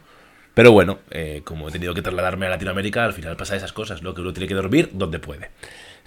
Pero 0.53 0.71
bueno, 0.71 0.99
eh, 1.11 1.41
como 1.43 1.67
he 1.67 1.71
tenido 1.73 1.93
que 1.93 2.01
trasladarme 2.01 2.45
a 2.45 2.49
Latinoamérica, 2.49 3.03
al 3.03 3.11
final 3.11 3.35
pasa 3.35 3.57
esas 3.57 3.73
cosas, 3.73 4.01
lo 4.01 4.13
que 4.13 4.21
uno 4.21 4.31
tiene 4.31 4.47
que 4.47 4.55
dormir 4.55 4.91
donde 4.93 5.19
puede. 5.19 5.51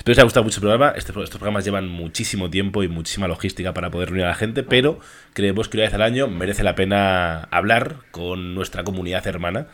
Espero 0.03 0.17
que 0.17 0.17
os 0.17 0.19
haya 0.19 0.25
gustado 0.25 0.45
mucho 0.45 0.57
el 0.57 0.63
programa. 0.63 0.95
Este, 0.97 1.13
estos 1.13 1.31
programas 1.31 1.65
llevan 1.65 1.87
muchísimo 1.87 2.51
tiempo 2.51 2.83
y 2.83 2.89
muchísima 2.89 3.29
logística 3.29 3.73
para 3.73 3.93
poder 3.93 4.09
reunir 4.09 4.25
a 4.25 4.31
la 4.31 4.35
gente, 4.35 4.65
pero 4.65 4.99
creemos 5.33 5.69
que 5.69 5.77
una 5.77 5.85
vez 5.85 5.95
al 5.95 6.03
año 6.03 6.27
merece 6.27 6.65
la 6.65 6.75
pena 6.75 7.45
hablar 7.53 7.99
con 8.11 8.57
nuestra 8.57 8.83
comunidad 8.83 9.25
hermana, 9.29 9.69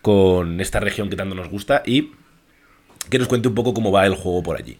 con 0.00 0.58
esta 0.62 0.80
región 0.80 1.10
que 1.10 1.16
tanto 1.16 1.34
nos 1.34 1.50
gusta 1.50 1.82
y 1.84 2.12
que 3.10 3.18
nos 3.18 3.28
cuente 3.28 3.48
un 3.48 3.54
poco 3.54 3.74
cómo 3.74 3.92
va 3.92 4.06
el 4.06 4.14
juego 4.14 4.42
por 4.42 4.56
allí. 4.56 4.78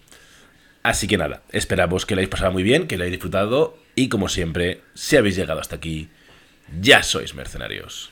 Así 0.83 1.07
que 1.07 1.18
nada, 1.18 1.42
esperamos 1.51 2.07
que 2.07 2.15
lo 2.15 2.20
hayáis 2.20 2.31
pasado 2.31 2.52
muy 2.52 2.62
bien, 2.62 2.86
que 2.86 2.97
lo 2.97 3.02
hayáis 3.02 3.18
disfrutado 3.18 3.76
y 3.94 4.09
como 4.09 4.31
siempre, 4.31 4.81
si 4.94 5.18
habéis 5.18 5.36
llegado 5.36 5.60
hasta 5.60 5.76
aquí, 5.76 6.09
ya 6.81 7.02
sois 7.02 7.34
mercenarios. 7.34 8.10